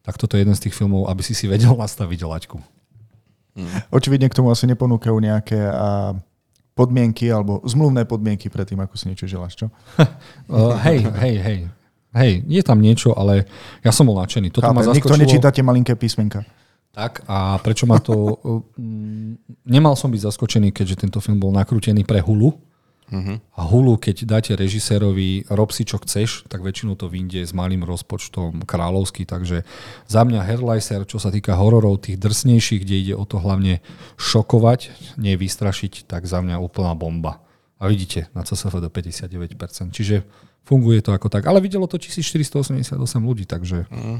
tak 0.04 0.20
toto 0.20 0.36
je 0.36 0.44
jeden 0.44 0.52
z 0.52 0.68
tých 0.68 0.76
filmov, 0.76 1.08
aby 1.08 1.24
si 1.24 1.32
si 1.32 1.48
vedel 1.48 1.72
nastaviť 1.82 2.20
laťku. 2.20 2.60
Hmm. 3.54 3.80
Očividne 3.88 4.28
k 4.28 4.36
tomu 4.36 4.52
asi 4.52 4.68
neponúkajú 4.68 5.16
nejaké 5.16 5.56
a, 5.56 6.12
podmienky 6.74 7.30
alebo 7.30 7.62
zmluvné 7.62 8.04
podmienky 8.04 8.50
pred 8.50 8.66
tým, 8.66 8.82
ako 8.82 8.94
si 8.98 9.08
niečo 9.08 9.30
želáš, 9.30 9.54
čo? 9.56 9.66
uh, 10.50 10.74
hej, 10.86 11.06
hej, 11.06 11.36
hej. 11.40 11.58
Hej, 12.14 12.46
je 12.46 12.62
tam 12.62 12.78
niečo, 12.78 13.10
ale 13.10 13.42
ja 13.82 13.90
som 13.90 14.06
bol 14.06 14.14
nadšený. 14.22 14.54
Toto 14.54 14.70
Chápem, 14.70 14.78
ma 14.78 14.86
zaskočilo. 14.86 15.18
Nikto 15.18 15.22
nečítate 15.26 15.60
malinké 15.66 15.98
písmenka. 15.98 16.46
Tak 16.94 17.26
a 17.26 17.58
prečo 17.58 17.90
ma 17.90 17.98
to... 17.98 18.38
nemal 19.74 19.98
som 19.98 20.14
byť 20.14 20.30
zaskočený, 20.30 20.70
keďže 20.70 21.06
tento 21.06 21.18
film 21.18 21.42
bol 21.42 21.50
nakrútený 21.50 22.06
pre 22.06 22.22
Hulu, 22.22 22.54
Uh-huh. 23.14 23.38
A 23.54 23.62
Hulu, 23.62 23.94
keď 23.94 24.26
dáte 24.26 24.58
režisérovi 24.58 25.46
rob 25.46 25.70
si 25.70 25.86
čo 25.86 26.02
chceš, 26.02 26.42
tak 26.50 26.66
väčšinou 26.66 26.98
to 26.98 27.06
vyjde 27.06 27.46
s 27.46 27.54
malým 27.54 27.86
rozpočtom 27.86 28.66
kráľovský, 28.66 29.22
takže 29.22 29.62
za 30.10 30.22
mňa 30.26 30.42
Herleiser, 30.42 31.06
čo 31.06 31.22
sa 31.22 31.30
týka 31.30 31.54
hororov 31.54 32.02
tých 32.02 32.18
drsnejších, 32.18 32.82
kde 32.82 32.96
ide 32.98 33.14
o 33.14 33.22
to 33.22 33.38
hlavne 33.38 33.78
šokovať, 34.18 34.90
nie 35.14 35.38
vystrašiť, 35.38 36.10
tak 36.10 36.26
za 36.26 36.42
mňa 36.42 36.58
úplná 36.58 36.98
bomba. 36.98 37.38
A 37.78 37.86
vidíte, 37.86 38.26
na 38.34 38.42
CSF 38.42 38.82
do 38.82 38.90
59%. 38.90 39.94
Čiže 39.94 40.26
funguje 40.66 41.04
to 41.04 41.14
ako 41.14 41.30
tak. 41.30 41.46
Ale 41.46 41.62
videlo 41.62 41.86
to 41.86 42.00
1488 42.00 42.98
ľudí, 43.20 43.44
takže 43.46 43.86
uh-huh. 43.86 44.18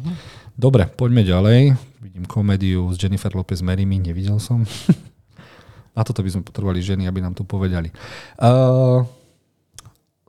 dobre, 0.55 0.86
poďme 0.86 1.26
ďalej. 1.26 1.74
Vidím 1.99 2.28
komédiu 2.28 2.86
s 2.92 3.01
Jennifer 3.01 3.32
Lopez 3.34 3.59
Merimi, 3.64 3.99
nevidel 3.99 4.38
som. 4.38 4.62
Na 5.95 6.03
toto 6.03 6.26
by 6.26 6.30
sme 6.30 6.42
potrebovali 6.42 6.82
ženy, 6.82 7.07
aby 7.07 7.22
nám 7.22 7.38
to 7.38 7.47
povedali. 7.47 7.95
Uh, 8.38 9.07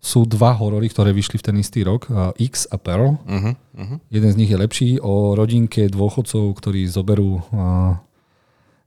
sú 0.05 0.30
dva 0.30 0.53
horory, 0.53 0.86
ktoré 0.86 1.09
vyšli 1.09 1.41
v 1.41 1.45
ten 1.49 1.55
istý 1.57 1.82
rok, 1.82 2.05
uh, 2.13 2.30
X 2.38 2.70
a 2.70 2.78
Pearl. 2.78 3.18
Uh-huh, 3.18 3.57
uh-huh. 3.57 3.97
Jeden 4.13 4.30
z 4.30 4.38
nich 4.38 4.53
je 4.53 4.61
lepší 4.61 4.89
o 5.01 5.34
rodinke 5.34 5.89
dôchodcov, 5.89 6.53
ktorí 6.61 6.86
zoberú 6.86 7.41
uh, 7.49 7.97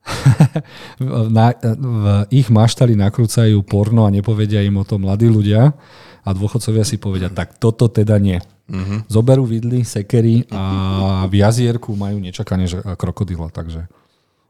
na, 1.36 1.58
v 1.58 2.04
ich 2.30 2.46
maštali 2.46 2.94
nakrúcajú 2.94 3.58
porno 3.66 4.06
a 4.06 4.14
nepovedia 4.14 4.62
im 4.62 4.78
o 4.78 4.86
tom 4.86 5.04
mladí 5.04 5.26
ľudia 5.26 5.74
a 6.22 6.28
dôchodcovia 6.30 6.86
si 6.86 7.02
povedia, 7.02 7.34
tak 7.34 7.58
toto 7.58 7.90
teda 7.90 8.14
nie. 8.22 8.38
Uh-huh. 8.70 9.02
Zoberú 9.10 9.42
vidly, 9.42 9.82
sekery 9.82 10.46
a 10.54 11.26
v 11.26 11.42
jazierku 11.42 11.98
majú 11.98 12.22
nečakane 12.22 12.70
krokodila, 12.94 13.50
takže 13.50 13.90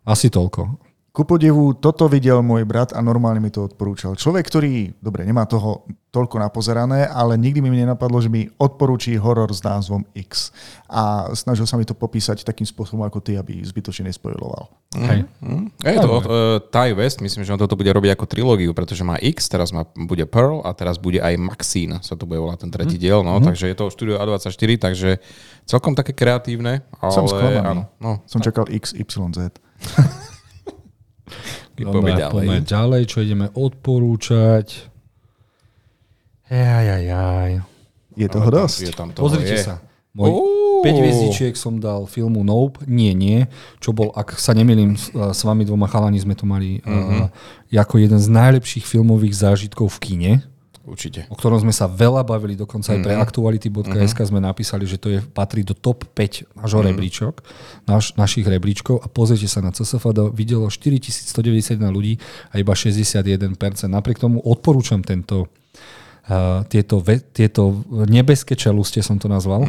asi 0.04 0.28
toľko 0.28 0.87
Ku 1.18 1.26
podivu, 1.26 1.74
toto 1.74 2.06
videl 2.06 2.38
môj 2.46 2.62
brat 2.62 2.94
a 2.94 3.02
normálne 3.02 3.42
mi 3.42 3.50
to 3.50 3.66
odporúčal. 3.66 4.14
Človek, 4.14 4.46
ktorý, 4.46 4.94
dobre, 5.02 5.26
nemá 5.26 5.50
toho 5.50 5.82
toľko 6.14 6.38
napozerané, 6.38 7.10
ale 7.10 7.34
nikdy 7.34 7.58
mi 7.58 7.74
nenapadlo, 7.74 8.22
že 8.22 8.30
mi 8.30 8.46
odporúči 8.54 9.18
horor 9.18 9.50
s 9.50 9.58
názvom 9.58 10.06
X. 10.14 10.54
A 10.86 11.26
snažil 11.34 11.66
sa 11.66 11.74
mi 11.74 11.82
to 11.82 11.98
popísať 11.98 12.46
takým 12.46 12.62
spôsobom 12.62 13.02
ako 13.02 13.18
ty, 13.18 13.34
aby 13.34 13.58
zbytočne 13.66 14.06
nespojiloval. 14.06 14.70
Hej. 14.94 15.26
Mm. 15.42 15.74
Je 15.82 15.98
to 15.98 16.06
uh, 16.06 16.22
Ty 16.70 16.94
West, 16.94 17.18
myslím, 17.18 17.42
že 17.42 17.50
on 17.50 17.58
toto 17.58 17.74
bude 17.74 17.90
robiť 17.90 18.14
ako 18.14 18.24
trilógiu, 18.30 18.70
pretože 18.70 19.02
má 19.02 19.18
X, 19.18 19.50
teraz 19.50 19.74
má, 19.74 19.90
bude 19.98 20.22
Pearl 20.22 20.62
a 20.62 20.70
teraz 20.70 21.02
bude 21.02 21.18
aj 21.18 21.34
Maxine, 21.34 21.98
sa 21.98 22.14
to 22.14 22.30
bude 22.30 22.38
volať 22.38 22.62
ten 22.62 22.70
tretí 22.70 22.94
mm. 22.94 23.02
diel, 23.02 23.26
no, 23.26 23.42
mm. 23.42 23.50
takže 23.50 23.66
je 23.66 23.74
to 23.74 23.90
štúdio 23.90 24.22
A24, 24.22 24.70
takže 24.78 25.18
celkom 25.66 25.98
také 25.98 26.14
kreatívne. 26.14 26.86
Ale, 27.02 27.10
Som 27.10 27.26
sklamaný. 27.26 27.66
áno, 27.66 27.82
no, 27.98 28.22
Som 28.30 28.38
čakal 28.38 28.70
XYZ. 28.70 29.58
Dobre, 31.78 32.14
ďalej. 32.18 32.32
poďme 32.32 32.58
ďalej, 32.64 33.02
čo 33.06 33.18
ideme 33.22 33.46
odporúčať. 33.54 34.88
Jajajaj. 36.48 37.52
Je 38.18 38.26
toho 38.26 38.48
dosť. 38.50 38.78
Je 38.82 38.92
tam 38.92 39.08
toho, 39.14 39.22
Pozrite 39.28 39.54
je. 39.54 39.62
sa. 39.62 39.78
Môj 40.16 40.30
Ó. 40.32 40.58
5 40.82 40.94
hviezdičiek 40.94 41.54
som 41.58 41.78
dal 41.78 42.06
filmu 42.06 42.42
Nope. 42.46 42.82
Nie, 42.86 43.14
nie. 43.14 43.46
Čo 43.82 43.94
bol, 43.94 44.14
ak 44.14 44.38
sa 44.38 44.54
nemýlim, 44.54 44.94
s, 44.94 45.10
vami 45.42 45.66
dvoma 45.66 45.90
chalani 45.90 46.18
sme 46.18 46.38
to 46.38 46.46
mali 46.46 46.78
uh, 46.86 47.30
ako 47.70 47.98
jeden 47.98 48.18
z 48.18 48.28
najlepších 48.30 48.86
filmových 48.86 49.34
zážitkov 49.34 49.90
v 49.90 49.98
kine 50.02 50.32
Určite. 50.88 51.28
o 51.28 51.36
ktorom 51.36 51.60
sme 51.60 51.74
sa 51.76 51.84
veľa 51.84 52.24
bavili, 52.24 52.56
dokonca 52.56 52.96
aj 52.96 53.00
pre 53.04 53.14
aktuality.sk 53.14 54.18
sme 54.24 54.40
napísali, 54.40 54.88
že 54.88 54.96
to 54.96 55.12
je, 55.12 55.20
patrí 55.20 55.60
do 55.60 55.76
top 55.76 56.08
5 56.16 56.56
nášho 56.56 56.80
rebríčok, 56.80 57.44
naš, 57.84 58.16
našich 58.16 58.48
rebríčkov 58.48 59.04
a 59.04 59.06
pozrite 59.12 59.46
sa 59.46 59.60
na 59.60 59.68
CSFD, 59.68 60.32
videlo 60.32 60.72
4191 60.72 61.76
ľudí 61.92 62.16
a 62.50 62.56
iba 62.56 62.72
61%. 62.72 63.38
Napriek 63.86 64.16
tomu 64.16 64.40
odporúčam 64.40 65.04
tento 65.04 65.52
Uh, 66.28 66.60
tieto, 66.68 67.00
ve, 67.00 67.24
tieto 67.24 67.80
nebeské 67.88 68.52
čeluste 68.52 69.00
som 69.00 69.16
to 69.16 69.32
nazval. 69.32 69.64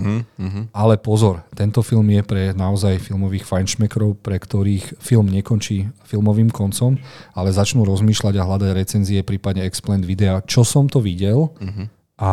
Ale 0.76 1.00
pozor, 1.00 1.48
tento 1.56 1.80
film 1.80 2.12
je 2.12 2.20
pre 2.20 2.44
naozaj 2.52 3.00
filmových 3.00 3.48
fajnšmekrov, 3.48 4.20
pre 4.20 4.36
ktorých 4.36 5.00
film 5.00 5.32
nekončí 5.32 5.88
filmovým 6.04 6.52
koncom, 6.52 7.00
ale 7.32 7.56
začnú 7.56 7.88
rozmýšľať 7.88 8.36
a 8.36 8.44
hľadať 8.44 8.72
recenzie, 8.76 9.24
prípadne 9.24 9.64
explain 9.64 10.04
videa, 10.04 10.44
čo 10.44 10.68
som 10.68 10.92
to 10.92 11.00
videl 11.00 11.56
a 12.20 12.32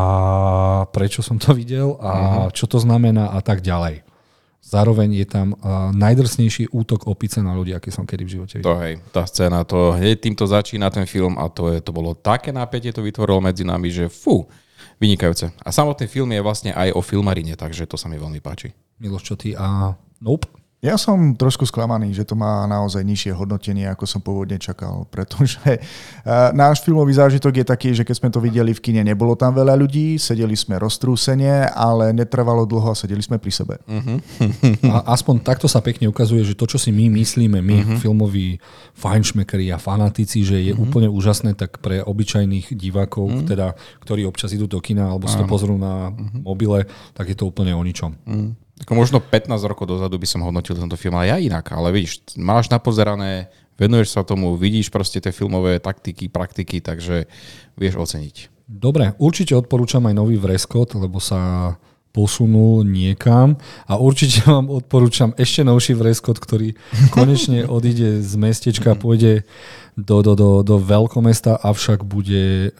prečo 0.90 1.22
som 1.22 1.38
to 1.38 1.54
videl 1.54 1.94
a 2.02 2.50
čo 2.50 2.66
to 2.66 2.82
znamená 2.82 3.30
a 3.30 3.38
tak 3.38 3.62
ďalej. 3.62 4.02
Zároveň 4.66 5.22
je 5.22 5.26
tam 5.30 5.54
uh, 5.54 5.94
najdrsnejší 5.94 6.74
útok 6.74 7.06
opice 7.06 7.38
na 7.38 7.54
ľudí, 7.54 7.70
aký 7.70 7.94
som 7.94 8.02
kedy 8.02 8.22
v 8.26 8.30
živote 8.34 8.54
videl. 8.58 8.66
To 8.66 8.82
hej, 8.82 8.94
tá 9.14 9.22
scéna, 9.22 9.62
to 9.62 9.94
hneď 9.94 10.18
týmto 10.18 10.42
začína 10.42 10.90
ten 10.90 11.06
film 11.06 11.38
a 11.38 11.46
to, 11.46 11.70
je, 11.70 11.78
to 11.78 11.94
bolo 11.94 12.18
také 12.18 12.50
napätie, 12.50 12.90
to 12.90 13.06
vytvorilo 13.06 13.38
medzi 13.38 13.62
nami, 13.62 13.94
že 13.94 14.10
fú, 14.10 14.42
vynikajúce. 14.98 15.54
A 15.62 15.70
samotný 15.70 16.10
film 16.10 16.34
je 16.34 16.42
vlastne 16.42 16.74
aj 16.74 16.98
o 16.98 17.00
filmarine, 17.00 17.54
takže 17.54 17.86
to 17.86 17.94
sa 17.94 18.10
mi 18.10 18.18
veľmi 18.18 18.42
páči. 18.42 18.74
Miloš, 18.98 19.22
čo 19.22 19.34
ty? 19.38 19.54
A 19.54 19.94
nope. 20.18 20.50
Ja 20.86 20.94
som 20.94 21.34
trošku 21.34 21.66
sklamaný, 21.66 22.14
že 22.14 22.22
to 22.22 22.38
má 22.38 22.62
naozaj 22.70 23.02
nižšie 23.02 23.34
hodnotenie, 23.34 23.90
ako 23.90 24.06
som 24.06 24.22
pôvodne 24.22 24.54
čakal, 24.54 25.02
pretože 25.10 25.58
uh, 25.66 26.54
náš 26.54 26.86
filmový 26.86 27.10
zážitok 27.18 27.58
je 27.58 27.66
taký, 27.66 27.90
že 27.90 28.06
keď 28.06 28.14
sme 28.14 28.28
to 28.30 28.38
videli 28.38 28.70
v 28.70 28.78
kine, 28.78 29.02
nebolo 29.02 29.34
tam 29.34 29.50
veľa 29.50 29.74
ľudí, 29.74 30.14
sedeli 30.14 30.54
sme 30.54 30.78
roztrúsene, 30.78 31.74
ale 31.74 32.14
netrvalo 32.14 32.62
dlho 32.62 32.94
a 32.94 32.98
sedeli 32.98 33.18
sme 33.18 33.42
pri 33.42 33.50
sebe. 33.50 33.74
A 34.86 35.10
aspoň 35.10 35.42
takto 35.42 35.66
sa 35.66 35.82
pekne 35.82 36.06
ukazuje, 36.06 36.46
že 36.46 36.54
to, 36.54 36.70
čo 36.70 36.78
si 36.78 36.94
my 36.94 37.10
myslíme, 37.18 37.58
my 37.58 37.76
uh-huh. 37.82 37.98
filmoví 37.98 38.62
fajnšmekeri 38.94 39.74
a 39.74 39.82
fanatici, 39.82 40.46
že 40.46 40.62
je 40.62 40.70
uh-huh. 40.70 40.86
úplne 40.86 41.10
úžasné, 41.10 41.58
tak 41.58 41.82
pre 41.82 41.98
obyčajných 41.98 42.78
divákov, 42.78 43.26
uh-huh. 43.26 43.48
teda, 43.48 43.74
ktorí 44.06 44.22
občas 44.22 44.54
idú 44.54 44.70
do 44.70 44.78
kina 44.78 45.10
alebo 45.10 45.26
si 45.26 45.34
to 45.34 45.50
pozrú 45.50 45.74
na 45.74 46.14
uh-huh. 46.14 46.46
mobile, 46.46 46.86
tak 47.10 47.26
je 47.26 47.34
to 47.34 47.50
úplne 47.50 47.74
o 47.74 47.82
ničom. 47.82 48.14
Uh-huh. 48.22 48.54
Ako 48.76 48.92
možno 48.92 49.24
15 49.24 49.56
rokov 49.64 49.88
dozadu 49.88 50.20
by 50.20 50.28
som 50.28 50.44
hodnotil 50.44 50.76
tento 50.76 51.00
film, 51.00 51.16
ale 51.16 51.32
ja 51.32 51.40
inak. 51.40 51.72
Ale 51.72 51.96
vidíš, 51.96 52.36
máš 52.36 52.68
napozerané, 52.68 53.48
venuješ 53.80 54.12
sa 54.12 54.20
tomu, 54.20 54.52
vidíš 54.60 54.92
proste 54.92 55.16
tie 55.16 55.32
filmové 55.32 55.80
taktiky, 55.80 56.28
praktiky, 56.28 56.84
takže 56.84 57.24
vieš 57.80 57.96
oceniť. 57.96 58.52
Dobre, 58.66 59.16
určite 59.16 59.56
odporúčam 59.56 60.04
aj 60.04 60.14
nový 60.18 60.36
Vrescott, 60.36 60.92
lebo 60.98 61.22
sa 61.22 61.72
posunul 62.16 62.88
niekam 62.88 63.60
a 63.84 64.00
určite 64.00 64.40
vám 64.48 64.72
odporúčam 64.72 65.36
ešte 65.36 65.60
novší 65.60 65.92
Vrescott, 65.92 66.40
ktorý 66.40 66.72
konečne 67.16 67.68
odíde 67.68 68.24
z 68.24 68.32
mestečka 68.40 68.96
a 68.96 68.98
pôjde 68.98 69.44
do, 69.96 70.24
do, 70.24 70.32
do, 70.32 70.50
do 70.64 70.76
veľkomesta, 70.80 71.60
avšak 71.60 72.04
bude 72.04 72.72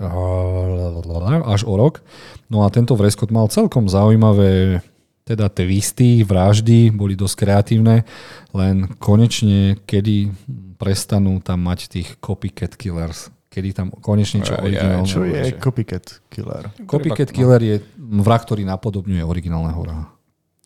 až 1.45 1.61
o 1.65 1.75
rok. 1.77 2.01
No 2.49 2.65
a 2.65 2.73
tento 2.73 2.97
Vrescott 2.97 3.33
mal 3.33 3.49
celkom 3.53 3.89
zaujímavé 3.89 4.81
teda 5.27 5.51
twisty, 5.51 6.23
vraždy 6.23 6.95
boli 6.95 7.19
dosť 7.19 7.35
kreatívne, 7.37 8.07
len 8.55 8.87
konečne, 8.97 9.75
kedy 9.83 10.31
prestanú 10.79 11.43
tam 11.43 11.67
mať 11.67 11.91
tých 11.91 12.09
copycat 12.23 12.79
killers. 12.79 13.35
Kedy 13.51 13.69
tam 13.73 13.89
konečne 13.91 14.45
čo 14.45 14.55
Aj, 14.55 14.63
originálne. 14.63 15.09
Čo 15.09 15.27
je 15.27 15.51
že- 15.51 15.59
copycat 15.59 16.23
killer? 16.31 16.71
Copycat 16.87 17.35
killer 17.35 17.59
je 17.59 17.77
vrah, 17.99 18.39
ktorý 18.39 18.63
napodobňuje 18.63 19.25
originálneho 19.25 19.81
vraha. 19.83 20.07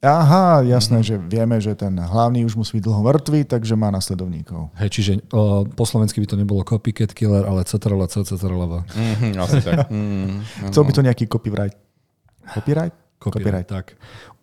Aha, 0.00 0.64
jasné, 0.64 1.04
že 1.04 1.20
vieme, 1.20 1.60
že 1.60 1.76
ten 1.76 1.92
hlavný 1.92 2.48
už 2.48 2.56
musí 2.56 2.80
byť 2.80 2.84
dlho 2.84 3.04
mŕtvý, 3.04 3.44
takže 3.44 3.76
má 3.76 3.92
nasledovníkov. 3.92 4.72
Hej, 4.80 4.88
čiže 4.90 5.12
uh, 5.28 5.68
po 5.68 5.84
slovensky 5.84 6.18
by 6.18 6.26
to 6.26 6.40
nebolo 6.40 6.64
copycat 6.64 7.12
killer, 7.12 7.44
ale 7.44 7.68
CTRL, 7.68 8.08
CTRL. 8.08 8.80
Mhm, 8.88 9.36
asi 9.36 9.60
tak. 9.60 9.92
Mm, 9.92 10.40
Chcel 10.68 10.82
by 10.84 10.92
to 10.92 11.04
nejaký 11.04 11.24
copyright? 11.28 11.76
Copyright? 12.48 12.96
Copyright. 13.20 13.68
Tak. 13.68 13.92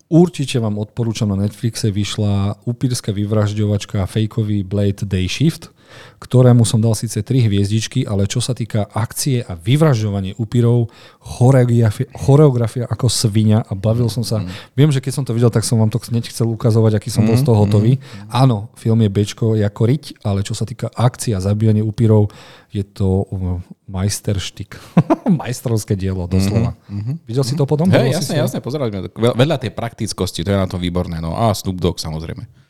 Určite 0.08 0.64
vám 0.64 0.80
odporúčam, 0.80 1.28
na 1.28 1.36
Netflixe 1.36 1.92
vyšla 1.92 2.64
upírska 2.64 3.12
vyvražďovačka 3.12 4.08
Fakeový 4.08 4.64
Blade 4.64 5.04
Day 5.04 5.28
Shift, 5.28 5.76
ktorému 6.18 6.66
som 6.66 6.82
dal 6.82 6.98
síce 6.98 7.22
3 7.22 7.48
hviezdičky, 7.48 8.04
ale 8.04 8.26
čo 8.26 8.42
sa 8.42 8.58
týka 8.58 8.90
akcie 8.92 9.46
a 9.46 9.54
vyvražďovanie 9.54 10.36
upírov, 10.42 10.90
choreografia, 11.22 12.08
choreografia 12.16 12.90
ako 12.90 13.08
svinia 13.08 13.62
a 13.68 13.78
bavil 13.78 14.10
som 14.10 14.26
sa. 14.26 14.42
Mm. 14.42 14.50
Viem, 14.74 14.92
že 14.92 15.04
keď 15.04 15.14
som 15.14 15.24
to 15.28 15.36
videl, 15.38 15.54
tak 15.54 15.64
som 15.64 15.78
vám 15.78 15.94
to 15.94 16.02
hneď 16.02 16.32
chcel 16.32 16.50
ukazovať, 16.50 16.98
aký 16.98 17.10
som 17.14 17.24
bol 17.24 17.38
z 17.38 17.46
toho 17.46 17.58
hotový. 17.64 18.02
Áno, 18.34 18.74
film 18.74 19.00
je 19.06 19.10
Bčko 19.12 19.54
ako 19.58 19.84
riť, 19.86 20.26
ale 20.26 20.42
čo 20.42 20.58
sa 20.58 20.66
týka 20.66 20.90
akcie 20.96 21.38
a 21.38 21.44
zabíjanie 21.44 21.86
upírov, 21.86 22.34
je 22.74 22.84
to 22.84 23.24
uh, 23.30 23.62
majsterštik. 23.88 24.76
Majstrovské 25.42 25.96
dielo, 25.96 26.28
doslova. 26.28 26.76
Mm-hmm. 26.92 27.16
Videl 27.24 27.44
si 27.48 27.56
to 27.56 27.64
potom? 27.64 27.88
Hej, 27.88 28.20
jasne, 28.20 28.36
si- 28.36 28.42
jasne, 28.42 28.60
pozerali 28.60 28.92
sme. 28.92 29.08
Vedľa 29.16 29.58
tej 29.62 29.72
praktickosti, 29.72 30.44
to 30.44 30.52
je 30.52 30.60
na 30.60 30.68
to 30.68 30.76
výborné. 30.76 31.24
No 31.24 31.36
a 31.36 31.56
Snoop 31.56 31.80
Dogg 31.80 31.98
samozrejme. 32.02 32.67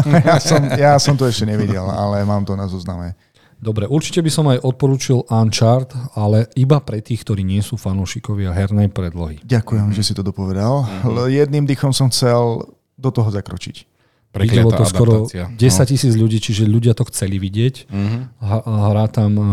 ja, 0.28 0.36
som, 0.38 0.60
ja 0.74 0.92
som 0.98 1.14
to 1.18 1.28
ešte 1.28 1.44
nevidel, 1.44 1.84
ale 1.84 2.22
mám 2.24 2.42
to 2.46 2.54
na 2.54 2.66
zozname. 2.70 3.14
Dobre, 3.62 3.86
určite 3.86 4.18
by 4.18 4.30
som 4.30 4.50
aj 4.50 4.58
odporúčil 4.66 5.22
Uncharted, 5.30 5.94
ale 6.18 6.50
iba 6.58 6.82
pre 6.82 6.98
tých, 6.98 7.22
ktorí 7.22 7.46
nie 7.46 7.62
sú 7.62 7.78
fanúšikovia 7.78 8.50
hernej 8.50 8.90
predlohy. 8.90 9.38
Ďakujem, 9.46 9.94
že 9.94 10.02
si 10.02 10.12
to 10.18 10.26
dopovedal. 10.26 10.82
Mhm. 11.06 11.30
Jedným 11.30 11.64
dýchom 11.70 11.94
som 11.94 12.10
chcel 12.10 12.66
do 12.98 13.10
toho 13.14 13.30
zakročiť. 13.30 13.91
Videlo 14.32 14.72
to 14.72 14.88
skoro 14.88 15.28
adaptácia. 15.28 15.44
No. 15.52 15.60
10 15.60 15.92
tisíc 15.92 16.14
ľudí, 16.16 16.40
čiže 16.40 16.64
ľudia 16.64 16.96
to 16.96 17.04
chceli 17.12 17.36
vidieť. 17.36 17.92
Ha- 18.40 18.64
Hrá 18.64 19.04
tam, 19.12 19.32
uh, 19.36 19.48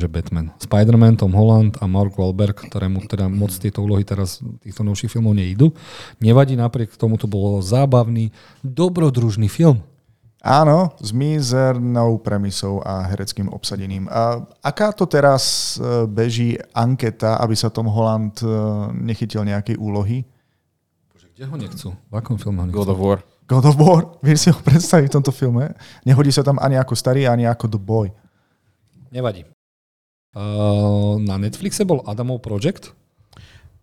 že 0.00 0.08
Batman, 0.08 0.56
Spider-Man, 0.56 1.20
Tom 1.20 1.36
Holland 1.36 1.76
a 1.76 1.84
Mark 1.84 2.16
Wahlberg, 2.16 2.56
ktorému 2.56 3.04
teda 3.04 3.28
moc 3.28 3.52
tieto 3.52 3.84
úlohy 3.84 4.00
teraz 4.00 4.40
týchto 4.64 4.80
novších 4.80 5.12
filmov 5.12 5.36
neidú. 5.36 5.76
Nevadí, 6.24 6.56
napriek 6.56 6.96
tomu 6.96 7.20
to 7.20 7.28
bolo 7.28 7.60
zábavný, 7.60 8.32
dobrodružný 8.64 9.52
film. 9.52 9.84
Áno, 10.40 10.96
s 10.96 11.12
mizernou 11.12 12.16
premisou 12.24 12.80
a 12.80 13.04
hereckým 13.12 13.52
obsadením. 13.52 14.08
A 14.08 14.40
aká 14.64 14.88
to 14.96 15.04
teraz 15.04 15.76
e, 15.76 16.08
beží 16.08 16.56
anketa, 16.72 17.36
aby 17.36 17.52
sa 17.52 17.68
Tom 17.68 17.92
Holland 17.92 18.40
e, 18.40 18.48
nechytil 19.04 19.44
nejakej 19.44 19.76
úlohy? 19.76 20.24
Kde 21.36 21.44
ho 21.44 21.56
nechcú? 21.60 21.88
V 21.92 22.14
akom 22.16 22.40
filme 22.40 22.64
ho 22.64 22.64
nechcú? 22.64 22.76
God 22.80 22.88
of 22.88 23.00
War. 23.04 23.20
God 23.50 23.66
of 23.66 23.76
War, 23.82 24.06
vieš 24.26 24.46
si 24.46 24.48
ho 24.54 24.58
predstaviť 24.62 25.10
v 25.10 25.14
tomto 25.18 25.34
filme? 25.34 25.74
Nehodí 26.06 26.30
sa 26.30 26.46
tam 26.46 26.62
ani 26.62 26.78
ako 26.78 26.94
starý, 26.94 27.26
ani 27.26 27.50
ako 27.50 27.66
The 27.66 27.80
Boy. 27.82 28.14
Nevadí. 29.10 29.42
Uh, 30.30 31.18
na 31.18 31.34
Netflixe 31.34 31.82
bol 31.82 32.06
Adamov 32.06 32.46
Project. 32.46 32.94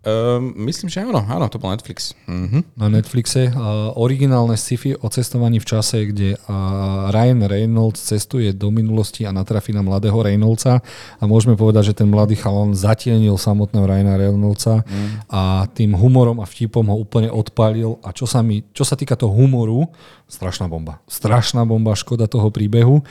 Um, 0.08 0.56
myslím, 0.64 0.88
že 0.88 1.04
áno, 1.04 1.20
áno, 1.20 1.52
to 1.52 1.60
bol 1.60 1.68
Netflix. 1.76 2.16
Mhm. 2.32 2.80
na 2.80 2.88
Netflixe. 2.88 3.52
Uh, 3.52 3.92
originálne 4.00 4.56
sci-fi 4.56 4.96
o 4.96 5.08
cestovaní 5.12 5.60
v 5.60 5.68
čase, 5.68 6.08
kde 6.08 6.40
uh, 6.40 7.12
Ryan 7.12 7.44
Reynolds 7.44 8.00
cestuje 8.00 8.56
do 8.56 8.72
minulosti 8.72 9.28
a 9.28 9.36
natrafí 9.36 9.76
na 9.76 9.84
mladého 9.84 10.16
Reynoldsa 10.16 10.80
a 11.20 11.24
môžeme 11.28 11.60
povedať, 11.60 11.92
že 11.92 11.98
ten 12.00 12.08
mladý 12.08 12.40
chalan 12.40 12.72
zatienil 12.72 13.36
samotného 13.36 13.84
Ryana 13.84 14.16
Reynoldsa 14.16 14.88
mm. 14.88 15.28
a 15.28 15.68
tým 15.76 15.92
humorom 15.92 16.40
a 16.40 16.48
vtipom 16.48 16.88
ho 16.88 16.96
úplne 16.96 17.28
odpálil 17.28 18.00
a 18.00 18.16
čo 18.16 18.24
sa, 18.24 18.40
mi, 18.40 18.64
čo 18.72 18.88
sa 18.88 18.96
týka 18.96 19.20
toho 19.20 19.36
humoru, 19.36 19.92
strašná 20.32 20.72
bomba. 20.72 21.04
Strašná 21.12 21.68
bomba, 21.68 22.00
škoda 22.00 22.32
toho 22.32 22.48
príbehu. 22.48 23.04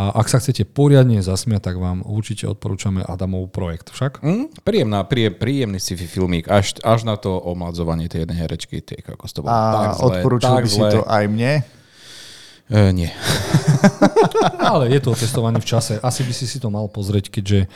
A 0.00 0.16
ak 0.16 0.32
sa 0.32 0.40
chcete 0.40 0.64
poriadne 0.64 1.20
zasmiať, 1.20 1.60
tak 1.60 1.76
vám 1.76 2.00
určite 2.00 2.48
odporúčame 2.48 3.04
Adamov 3.04 3.52
projekt 3.52 3.92
však. 3.92 4.24
Mm, 4.24 4.48
príjemná, 4.64 5.04
príjem, 5.04 5.36
príjemný 5.36 5.76
sci-fi 5.76 6.08
filmík, 6.08 6.48
až, 6.48 6.80
až 6.80 7.04
na 7.04 7.20
to 7.20 7.36
omladzovanie 7.36 8.08
tej 8.08 8.24
jednej 8.24 8.40
herečky, 8.40 8.80
tie, 8.80 8.96
ako 9.04 9.28
to 9.28 9.44
bolo 9.44 9.52
A 9.52 9.60
tak 9.60 9.90
zle, 10.00 10.04
odporúčil 10.08 10.56
tak 10.56 10.64
by 10.64 10.70
si 10.72 10.80
zle. 10.80 10.90
to 10.96 11.02
aj 11.04 11.24
mne? 11.28 11.52
E, 12.70 12.94
nie. 12.94 13.10
Ale 14.70 14.86
je 14.94 15.00
to 15.02 15.18
testované 15.18 15.58
v 15.58 15.66
čase. 15.66 15.98
Asi 15.98 16.22
by 16.22 16.30
si 16.30 16.46
si 16.46 16.62
to 16.62 16.70
mal 16.70 16.86
pozrieť, 16.86 17.34
keďže 17.34 17.66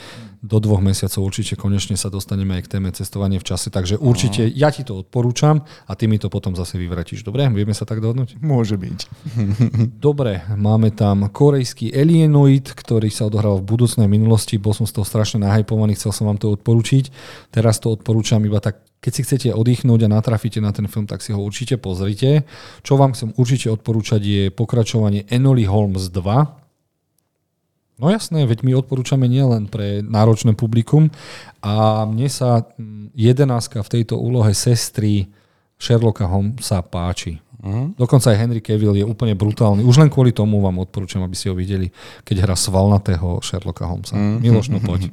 do 0.45 0.61
dvoch 0.61 0.85
mesiacov 0.85 1.25
určite 1.25 1.57
konečne 1.57 1.97
sa 1.97 2.13
dostaneme 2.13 2.61
aj 2.61 2.63
k 2.69 2.73
téme 2.77 2.93
cestovanie 2.93 3.41
v 3.41 3.49
čase. 3.49 3.73
Takže 3.73 3.97
určite 3.97 4.45
ja 4.45 4.69
ti 4.69 4.85
to 4.85 5.01
odporúčam 5.01 5.65
a 5.89 5.93
ty 5.97 6.05
mi 6.05 6.21
to 6.21 6.29
potom 6.29 6.53
zase 6.53 6.77
vyvratíš. 6.77 7.25
Dobre? 7.25 7.49
Vieme 7.49 7.73
sa 7.73 7.89
tak 7.89 8.05
dohodnúť? 8.05 8.39
Môže 8.45 8.77
byť. 8.77 8.99
Dobre, 10.07 10.45
máme 10.53 10.93
tam 10.93 11.33
korejský 11.33 11.91
Alienoid, 11.97 12.77
ktorý 12.77 13.09
sa 13.09 13.27
odohral 13.27 13.59
v 13.59 13.67
budúcnej 13.67 14.07
minulosti. 14.07 14.61
Bol 14.61 14.77
som 14.77 14.85
z 14.85 15.01
toho 15.01 15.09
strašne 15.09 15.43
nahypovaný, 15.43 15.97
chcel 15.97 16.13
som 16.13 16.29
vám 16.29 16.39
to 16.39 16.53
odporučiť. 16.55 17.11
Teraz 17.51 17.81
to 17.81 17.97
odporúčam 17.97 18.45
iba 18.45 18.61
tak, 18.61 18.79
keď 19.05 19.13
si 19.13 19.21
chcete 19.29 19.49
oddychnúť 19.53 20.09
a 20.09 20.15
natrafíte 20.17 20.65
na 20.65 20.73
ten 20.73 20.89
film, 20.89 21.05
tak 21.05 21.21
si 21.21 21.37
ho 21.37 21.41
určite 21.45 21.77
pozrite. 21.77 22.49
Čo 22.81 22.97
vám 22.97 23.13
chcem 23.13 23.37
určite 23.37 23.69
odporúčať 23.69 24.23
je 24.25 24.43
pokračovanie 24.49 25.29
Enoly 25.29 25.69
Holmes 25.69 26.09
2. 26.09 28.01
No 28.01 28.07
jasné, 28.09 28.49
veď 28.49 28.65
my 28.65 28.81
odporúčame 28.81 29.29
nielen 29.29 29.69
pre 29.69 30.01
náročné 30.01 30.57
publikum 30.57 31.13
a 31.61 32.09
mne 32.09 32.33
sa 32.33 32.65
mm, 32.65 33.13
jedenáska 33.13 33.85
v 33.85 33.93
tejto 34.01 34.17
úlohe 34.17 34.57
sestry 34.57 35.29
Sherlocka 35.77 36.25
Holmesa 36.25 36.81
páči. 36.81 37.45
Mhm. 37.61 38.01
Dokonca 38.01 38.33
aj 38.33 38.41
Henry 38.41 38.65
Cavill 38.65 38.97
je 38.99 39.05
úplne 39.05 39.37
brutálny. 39.37 39.85
Už 39.85 40.01
len 40.01 40.09
kvôli 40.09 40.33
tomu 40.33 40.65
vám 40.65 40.81
odporúčam, 40.81 41.21
aby 41.23 41.37
si 41.37 41.53
ho 41.53 41.55
videli, 41.55 41.93
keď 42.25 42.49
hrá 42.49 42.57
svalnatého 42.57 43.45
Sherlocka 43.45 43.85
Holmesa. 43.85 44.17
Mhm. 44.17 44.41
Miloš, 44.41 44.73
no 44.73 44.81
poď. 44.81 45.13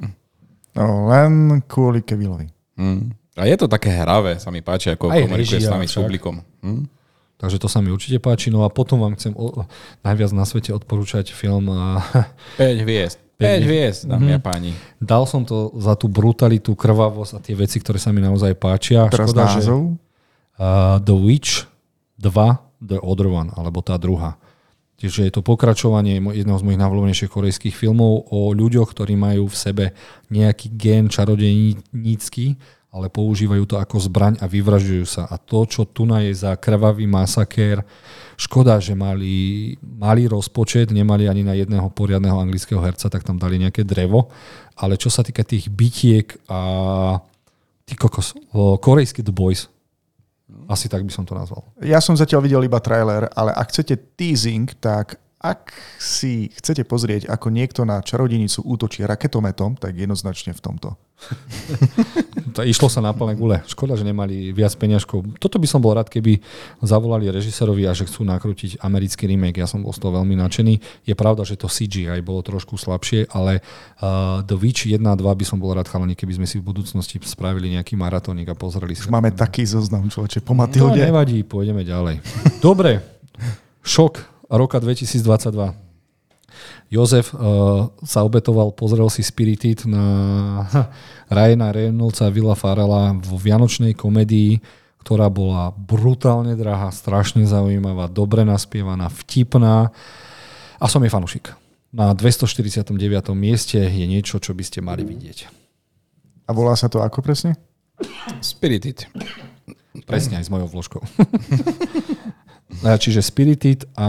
No, 0.72 1.12
len 1.12 1.60
kvôli 1.68 2.00
Kevillovi. 2.00 2.48
Mm. 2.80 3.12
A 3.34 3.42
je 3.42 3.54
to 3.54 3.66
také 3.66 3.88
hravé, 3.90 4.36
sa 4.36 4.48
mi 4.48 4.60
páči, 4.60 4.90
ako 4.90 5.08
Aj 5.08 5.18
komunikuje 5.18 5.44
s 5.46 5.52
režia 5.58 5.70
nami 5.70 5.84
s 5.84 5.90
však. 5.90 6.00
publikom. 6.00 6.34
Mm. 6.60 6.84
Takže 7.34 7.56
to 7.56 7.66
sa 7.66 7.78
mi 7.78 7.88
určite 7.88 8.18
páči. 8.18 8.48
No 8.48 8.62
a 8.62 8.68
potom 8.68 8.98
vám 8.98 9.14
chcem 9.14 9.32
o, 9.32 9.64
najviac 10.00 10.30
na 10.30 10.42
svete 10.42 10.70
odporúčať 10.70 11.30
film. 11.30 11.66
A, 11.68 11.98
5 12.54 12.60
hviezd. 12.78 13.18
5 13.40 13.42
hviezd, 13.60 14.00
dámy 14.06 14.30
a 14.30 14.38
Mhm. 14.38 14.44
páni. 14.44 14.70
dal 14.96 15.24
som 15.24 15.42
to 15.42 15.74
za 15.74 15.94
tú 15.94 16.06
brutalitu, 16.06 16.72
krvavosť 16.72 17.32
a 17.32 17.40
tie 17.40 17.54
veci, 17.54 17.76
ktoré 17.76 17.96
sa 17.96 18.08
mi 18.08 18.20
naozaj 18.20 18.54
páčia. 18.54 19.08
Teraz 19.08 19.28
Škoda, 19.28 19.50
že 19.50 19.64
názov? 19.64 19.80
uh, 20.56 20.96
The 20.98 21.16
Witch 21.16 21.66
2, 22.16 22.30
The 22.80 23.00
Other 23.00 23.26
One, 23.26 23.50
alebo 23.50 23.80
tá 23.80 23.96
druhá. 23.96 24.38
Čiže 24.94 25.26
je 25.26 25.32
to 25.32 25.42
pokračovanie 25.42 26.22
jedného 26.22 26.54
z 26.54 26.62
mojich 26.62 26.78
najvľúbenejších 26.78 27.26
korejských 27.28 27.74
filmov 27.74 28.30
o 28.30 28.52
ľuďoch, 28.52 28.86
ktorí 28.88 29.16
majú 29.16 29.50
v 29.50 29.56
sebe 29.56 29.84
nejaký 30.28 30.70
gén 30.70 31.10
čarodejnícky, 31.10 32.54
ale 32.92 33.08
používajú 33.08 33.64
to 33.64 33.80
ako 33.80 33.96
zbraň 34.04 34.36
a 34.44 34.46
vyvražďujú 34.46 35.06
sa. 35.08 35.24
A 35.32 35.40
to, 35.40 35.64
čo 35.64 35.88
tu 35.88 36.04
na 36.04 36.20
je 36.20 36.36
za 36.36 36.52
krvavý 36.60 37.08
masakér, 37.08 37.80
škoda, 38.36 38.76
že 38.84 38.92
mali 38.92 39.72
malý 39.80 40.28
rozpočet, 40.28 40.92
nemali 40.92 41.24
ani 41.24 41.40
na 41.40 41.56
jedného 41.56 41.88
poriadneho 41.88 42.36
anglického 42.36 42.84
herca, 42.84 43.08
tak 43.08 43.24
tam 43.24 43.40
dali 43.40 43.56
nejaké 43.56 43.80
drevo. 43.88 44.28
Ale 44.76 45.00
čo 45.00 45.08
sa 45.08 45.24
týka 45.24 45.40
tých 45.40 45.72
bitiek 45.72 46.36
a 46.52 47.16
ty 47.88 47.96
kokos, 47.96 48.36
korejský 48.84 49.24
The 49.24 49.32
Boys, 49.32 49.72
asi 50.68 50.84
tak 50.92 51.00
by 51.08 51.12
som 51.16 51.24
to 51.24 51.32
nazval. 51.32 51.64
Ja 51.80 51.96
som 52.04 52.12
zatiaľ 52.12 52.44
videl 52.44 52.68
iba 52.68 52.76
trailer, 52.76 53.24
ale 53.32 53.56
ak 53.56 53.72
chcete 53.72 54.20
teasing, 54.20 54.68
tak 54.84 55.16
ak 55.42 55.74
si 55.98 56.48
chcete 56.54 56.86
pozrieť, 56.86 57.26
ako 57.26 57.50
niekto 57.50 57.82
na 57.82 57.98
čarodenicu 57.98 58.62
útočí 58.62 59.02
raketometom, 59.02 59.74
tak 59.74 59.98
jednoznačne 59.98 60.54
v 60.54 60.60
tomto. 60.62 60.94
To 62.52 62.60
išlo 62.60 62.92
sa 62.92 63.00
na 63.00 63.16
plné 63.16 63.32
gule. 63.32 63.64
Škoda, 63.64 63.96
že 63.96 64.04
nemali 64.04 64.52
viac 64.52 64.76
peňažkov. 64.76 65.40
Toto 65.40 65.56
by 65.56 65.64
som 65.64 65.80
bol 65.80 65.96
rád, 65.96 66.12
keby 66.12 66.36
zavolali 66.84 67.32
režisérovi 67.32 67.88
a 67.88 67.96
že 67.96 68.04
chcú 68.04 68.28
nakrútiť 68.28 68.76
americký 68.84 69.24
remake. 69.24 69.56
Ja 69.56 69.64
som 69.64 69.80
bol 69.80 69.96
z 69.96 70.04
toho 70.04 70.20
veľmi 70.20 70.36
nadšený. 70.36 71.06
Je 71.08 71.14
pravda, 71.16 71.48
že 71.48 71.56
to 71.56 71.72
CGI 71.72 72.20
bolo 72.20 72.44
trošku 72.44 72.76
slabšie, 72.76 73.32
ale 73.32 73.64
uh, 74.04 74.44
The 74.44 74.52
Witch 74.52 74.84
1 74.84 75.00
a 75.00 75.16
2 75.16 75.24
by 75.24 75.44
som 75.48 75.56
bol 75.56 75.72
rád 75.72 75.88
chalani, 75.88 76.12
keby 76.12 76.44
sme 76.44 76.46
si 76.50 76.60
v 76.60 76.68
budúcnosti 76.68 77.16
spravili 77.24 77.72
nejaký 77.72 77.96
maratónik 77.96 78.52
a 78.52 78.56
pozreli. 78.58 78.92
Už 78.92 79.08
máme 79.08 79.32
taký 79.32 79.64
zoznam, 79.64 80.04
človeče, 80.12 80.44
po 80.44 80.52
No, 80.52 80.68
Matilde. 80.68 81.00
nevadí, 81.00 81.40
pôjdeme 81.40 81.88
ďalej. 81.88 82.20
Dobre, 82.60 83.00
šok 83.80 84.31
roka 84.52 84.76
2022. 84.78 85.72
Jozef 86.92 87.32
uh, 87.32 87.88
sa 88.04 88.20
obetoval, 88.20 88.76
pozrel 88.76 89.08
si 89.08 89.24
Spirited 89.24 89.88
na 89.88 90.04
Ryana 91.34 91.72
Reynoldsa 91.72 92.28
a 92.28 92.34
Villa 92.34 92.52
Farela 92.52 93.16
vo 93.16 93.40
vianočnej 93.40 93.96
komedii, 93.96 94.60
ktorá 95.00 95.32
bola 95.32 95.72
brutálne 95.72 96.52
drahá, 96.54 96.92
strašne 96.92 97.48
zaujímavá, 97.48 98.12
dobre 98.12 98.44
naspievaná, 98.44 99.08
vtipná 99.08 99.88
a 100.76 100.84
som 100.86 101.00
jej 101.00 101.10
fanušik. 101.10 101.56
Na 101.92 102.12
249. 102.12 102.92
mieste 103.36 103.80
je 103.80 104.04
niečo, 104.08 104.40
čo 104.40 104.52
by 104.56 104.64
ste 104.64 104.84
mali 104.84 105.04
vidieť. 105.04 105.48
A 106.48 106.50
volá 106.52 106.76
sa 106.76 106.88
to 106.92 107.00
ako 107.00 107.24
presne? 107.24 107.56
Spirited. 108.40 109.08
Presne 110.08 110.40
aj 110.40 110.48
s 110.48 110.52
mojou 110.52 110.68
vložkou. 110.72 111.02
A 112.80 112.96
Čiže 112.96 113.20
Spirited 113.20 113.84
a 113.94 114.06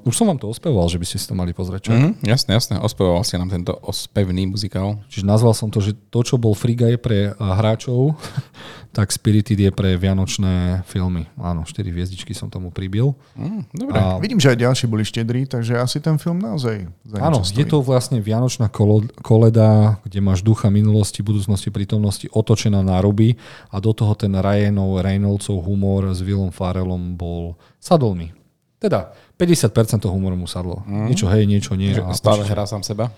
už 0.00 0.14
som 0.16 0.26
vám 0.26 0.40
to 0.40 0.48
ospevoval, 0.48 0.88
že 0.88 0.96
by 0.96 1.06
ste 1.06 1.20
si 1.20 1.28
to 1.28 1.36
mali 1.36 1.52
pozrieť. 1.52 1.88
Čo? 1.88 1.92
Mm, 1.92 2.12
jasné, 2.24 2.56
jasné. 2.56 2.74
Ospevoval 2.80 3.22
si 3.22 3.36
nám 3.36 3.52
tento 3.52 3.76
ospevný 3.84 4.48
muzikál. 4.48 4.98
Čiže 5.12 5.28
nazval 5.28 5.52
som 5.52 5.68
to, 5.68 5.84
že 5.84 5.92
to, 6.08 6.24
čo 6.24 6.40
bol 6.40 6.56
Free 6.56 6.74
Guy 6.74 6.96
pre 6.96 7.36
hráčov, 7.36 8.16
tak 8.96 9.12
Spirited 9.12 9.60
je 9.60 9.70
pre 9.70 10.00
vianočné 10.00 10.80
filmy. 10.88 11.28
Áno, 11.36 11.68
4 11.68 11.84
hviezdičky 11.84 12.32
som 12.32 12.48
tomu 12.48 12.72
pribil. 12.72 13.12
Mm, 13.36 13.62
dobre. 13.70 13.94
A, 14.00 14.16
Vidím, 14.16 14.40
že 14.40 14.56
aj 14.56 14.64
ďalší 14.64 14.84
boli 14.88 15.04
štedrí, 15.04 15.44
takže 15.44 15.76
asi 15.76 16.00
ten 16.00 16.16
film 16.16 16.40
naozaj 16.40 16.88
za 17.04 17.16
áno, 17.20 17.44
niečo 17.44 17.52
je 17.52 17.68
stojí. 17.68 17.72
to 17.76 17.78
vlastne 17.84 18.18
vianočná 18.24 18.72
kolo- 18.72 19.04
koleda, 19.20 20.00
kde 20.08 20.18
máš 20.24 20.40
ducha 20.40 20.72
minulosti, 20.72 21.20
budúcnosti, 21.20 21.68
prítomnosti 21.68 22.24
otočená 22.32 22.80
na 22.80 22.96
ruby 23.04 23.36
a 23.68 23.76
do 23.78 23.92
toho 23.92 24.16
ten 24.16 24.32
Ryanov, 24.32 25.04
Reynoldsov 25.04 25.60
humor 25.60 26.08
s 26.10 26.24
Willom 26.24 26.48
Farrellom 26.48 27.14
bol 27.14 27.60
sadol 27.86 28.18
mi. 28.18 28.34
Teda 28.82 29.14
50% 29.38 30.02
toho 30.02 30.10
humoru 30.10 30.34
mu 30.34 30.50
sadlo. 30.50 30.82
Mm. 30.90 31.06
Niečo 31.06 31.30
hej, 31.30 31.46
niečo 31.46 31.78
nie. 31.78 31.94
Že 31.94 32.10
stále 32.18 32.42
hrá 32.42 32.66
sám 32.66 32.82
seba. 32.82 33.14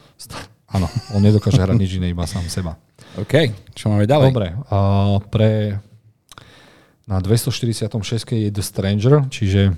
Áno, 0.68 0.84
on 1.16 1.24
nedokáže 1.24 1.64
hrať 1.64 1.80
nič 1.80 1.96
iné, 1.96 2.12
iba 2.12 2.28
sám 2.28 2.44
seba. 2.52 2.76
OK, 3.16 3.56
čo 3.72 3.88
máme 3.88 4.04
ďalej? 4.04 4.28
Dobre, 4.36 4.48
a 4.68 4.78
pre 5.32 5.80
na 7.08 7.24
246 7.24 7.88
je 8.36 8.48
The 8.52 8.60
Stranger, 8.60 9.24
čiže 9.32 9.72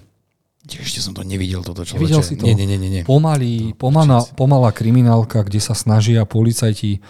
Ešte 0.66 1.00
som 1.00 1.16
to 1.16 1.22
nevidel, 1.24 1.62
toto 1.64 1.86
človeče. 1.86 2.04
Nevidel 2.04 2.22
si 2.26 2.34
to? 2.36 2.44
Nie, 2.44 2.52
nie, 2.52 2.66
nie, 2.66 2.76
nie. 2.76 3.02
pomalý, 3.06 3.72
pomalá, 3.78 4.26
pomalá 4.36 4.74
kriminálka, 4.74 5.40
kde 5.46 5.56
sa 5.56 5.72
snažia 5.72 6.26
policajti 6.28 7.00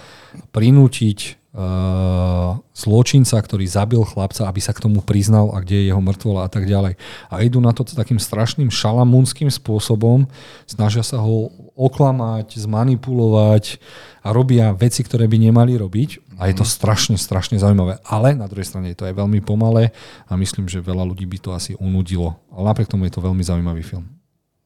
prinútiť 0.54 1.39
uh, 1.54 2.58
zločinca, 2.74 3.36
ktorý 3.38 3.66
zabil 3.66 4.02
chlapca, 4.06 4.46
aby 4.46 4.60
sa 4.62 4.70
k 4.70 4.82
tomu 4.86 5.02
priznal 5.02 5.50
a 5.54 5.62
kde 5.62 5.82
je 5.82 5.84
jeho 5.90 6.02
mŕtvola 6.02 6.46
a 6.46 6.50
tak 6.50 6.66
ďalej. 6.66 6.94
A 7.30 7.34
idú 7.42 7.58
na 7.58 7.74
to 7.74 7.82
takým 7.82 8.18
strašným 8.22 8.70
šalamúnským 8.70 9.50
spôsobom, 9.50 10.30
snažia 10.66 11.02
sa 11.02 11.18
ho 11.18 11.50
oklamať, 11.74 12.60
zmanipulovať 12.60 13.80
a 14.20 14.28
robia 14.36 14.76
veci, 14.76 15.00
ktoré 15.00 15.24
by 15.24 15.36
nemali 15.40 15.80
robiť. 15.80 16.36
A 16.40 16.48
je 16.48 16.56
to 16.56 16.64
strašne, 16.64 17.20
strašne 17.20 17.60
zaujímavé. 17.60 18.00
Ale 18.04 18.32
na 18.32 18.48
druhej 18.48 18.68
strane 18.68 18.92
je 18.92 18.96
to 18.96 19.04
aj 19.04 19.12
veľmi 19.12 19.44
pomalé 19.44 19.92
a 20.24 20.40
myslím, 20.40 20.72
že 20.72 20.80
veľa 20.80 21.04
ľudí 21.04 21.28
by 21.28 21.38
to 21.40 21.50
asi 21.52 21.76
unudilo. 21.76 22.40
Ale 22.48 22.72
napriek 22.72 22.88
tomu 22.88 23.04
je 23.04 23.12
to 23.12 23.20
veľmi 23.20 23.44
zaujímavý 23.44 23.84
film. 23.84 24.08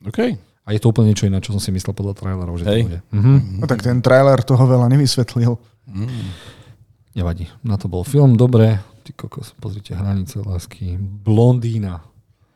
OK. 0.07 0.39
A 0.65 0.69
je 0.73 0.81
to 0.81 0.95
úplne 0.95 1.13
niečo 1.13 1.27
iné, 1.27 1.43
čo 1.45 1.53
som 1.53 1.61
si 1.61 1.75
myslel 1.75 1.93
podľa 1.93 2.15
trailerov, 2.15 2.57
že 2.57 2.65
Hej. 2.65 2.81
to 2.83 2.89
bude. 2.89 3.01
Mhm. 3.11 3.35
No 3.59 3.65
tak 3.67 3.83
ten 3.83 3.99
trailer 4.01 4.39
toho 4.41 4.65
veľa 4.65 4.87
nevysvetlil. 4.87 5.59
Nevadí. 7.15 7.47
Na 7.63 7.79
to 7.79 7.87
bol 7.87 8.03
film, 8.03 8.35
dobre. 8.35 8.83
Ty 9.07 9.11
kokos, 9.15 9.55
pozrite, 9.59 9.95
Hranice 9.95 10.43
lásky. 10.43 10.99
Blondína. 10.99 12.03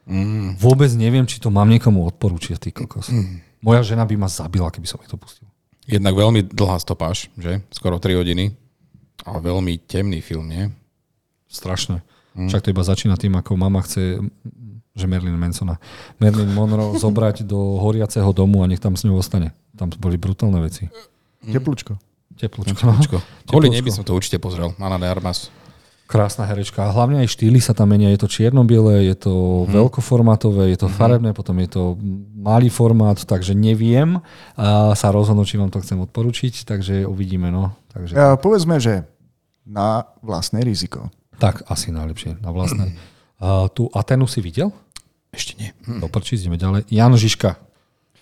Mm. 0.09 0.57
Vôbec 0.59 0.91
neviem, 0.99 1.29
či 1.29 1.39
to 1.39 1.53
mám 1.53 1.69
niekomu 1.69 2.03
odporúčiť, 2.09 2.59
ty 2.59 2.71
kokos. 2.75 3.13
Moja 3.63 3.85
žena 3.85 4.09
by 4.09 4.15
ma 4.19 4.27
zabila, 4.27 4.73
keby 4.73 4.89
som 4.89 4.99
jej 5.05 5.11
to 5.13 5.21
pustil. 5.21 5.47
Jednak 5.89 6.17
veľmi 6.17 6.49
dlhá 6.49 6.81
stopáž, 6.81 7.33
že? 7.37 7.65
Skoro 7.73 8.01
3 8.01 8.19
hodiny. 8.19 8.57
Ale 9.25 9.39
veľmi 9.45 9.79
temný 9.85 10.25
film, 10.25 10.49
nie? 10.49 10.73
Strašné. 11.49 12.03
Však 12.39 12.63
to 12.65 12.73
iba 12.73 12.87
začína 12.87 13.19
tým, 13.19 13.35
ako 13.35 13.59
mama 13.59 13.83
chce 13.83 14.23
že 14.99 15.07
Marilyn 15.07 15.39
Mansona. 15.39 15.79
Marilyn 16.19 16.51
Monroe 16.51 16.99
zobrať 17.03 17.47
do 17.47 17.79
horiaceho 17.79 18.35
domu 18.35 18.67
a 18.67 18.67
nech 18.67 18.83
tam 18.83 18.99
s 18.99 19.07
ňou 19.07 19.23
ostane. 19.23 19.55
Tam 19.79 19.87
boli 20.03 20.19
brutálne 20.19 20.59
veci. 20.59 20.91
Teplúčko. 21.47 21.95
Teplúčko. 22.39 22.79
Počko. 22.79 23.19
Kvôli 23.51 23.69
nej 23.69 23.83
Teplúčko. 23.83 23.87
by 23.87 23.97
som 23.99 24.05
to 24.07 24.13
určite 24.15 24.39
pozrel. 24.39 24.73
Ana 24.79 24.97
de 24.97 25.11
Armas. 25.11 25.51
Krásna 26.09 26.49
herečka. 26.49 26.89
A 26.89 26.95
hlavne 26.95 27.21
aj 27.21 27.37
štýly 27.37 27.61
sa 27.61 27.77
tam 27.77 27.93
menia. 27.93 28.09
Je 28.09 28.25
to 28.25 28.33
čierno-biele, 28.33 29.05
je 29.05 29.17
to 29.29 29.35
hmm. 29.69 29.77
veľkoformátové, 29.77 30.73
je 30.73 30.81
to 30.81 30.89
hmm. 30.89 30.97
farebné, 30.97 31.31
potom 31.37 31.61
je 31.61 31.69
to 31.69 31.83
malý 32.33 32.73
formát, 32.73 33.21
takže 33.21 33.53
neviem 33.53 34.25
a 34.57 34.97
sa 34.97 35.13
rozhodnúť, 35.13 35.47
či 35.53 35.61
vám 35.61 35.69
to 35.69 35.85
chcem 35.85 36.01
odporučiť, 36.01 36.65
takže 36.65 37.05
uvidíme. 37.05 37.53
No. 37.53 37.77
Takže... 37.93 38.17
Ja, 38.17 38.41
povedzme, 38.41 38.81
že 38.81 39.05
na 39.69 40.09
vlastné 40.25 40.65
riziko. 40.65 41.13
Tak, 41.37 41.69
asi 41.69 41.93
najlepšie. 41.93 42.41
Na 42.41 42.57
vlastné. 42.57 42.97
A 43.37 43.69
tu 43.69 43.93
Atenu 43.93 44.25
si 44.25 44.41
videl? 44.41 44.73
Ešte 45.29 45.61
nie. 45.61 45.71
Doprčí, 45.85 46.41
ideme 46.41 46.57
ďalej. 46.57 46.89
Jan 46.89 47.13
Žižka. 47.13 47.68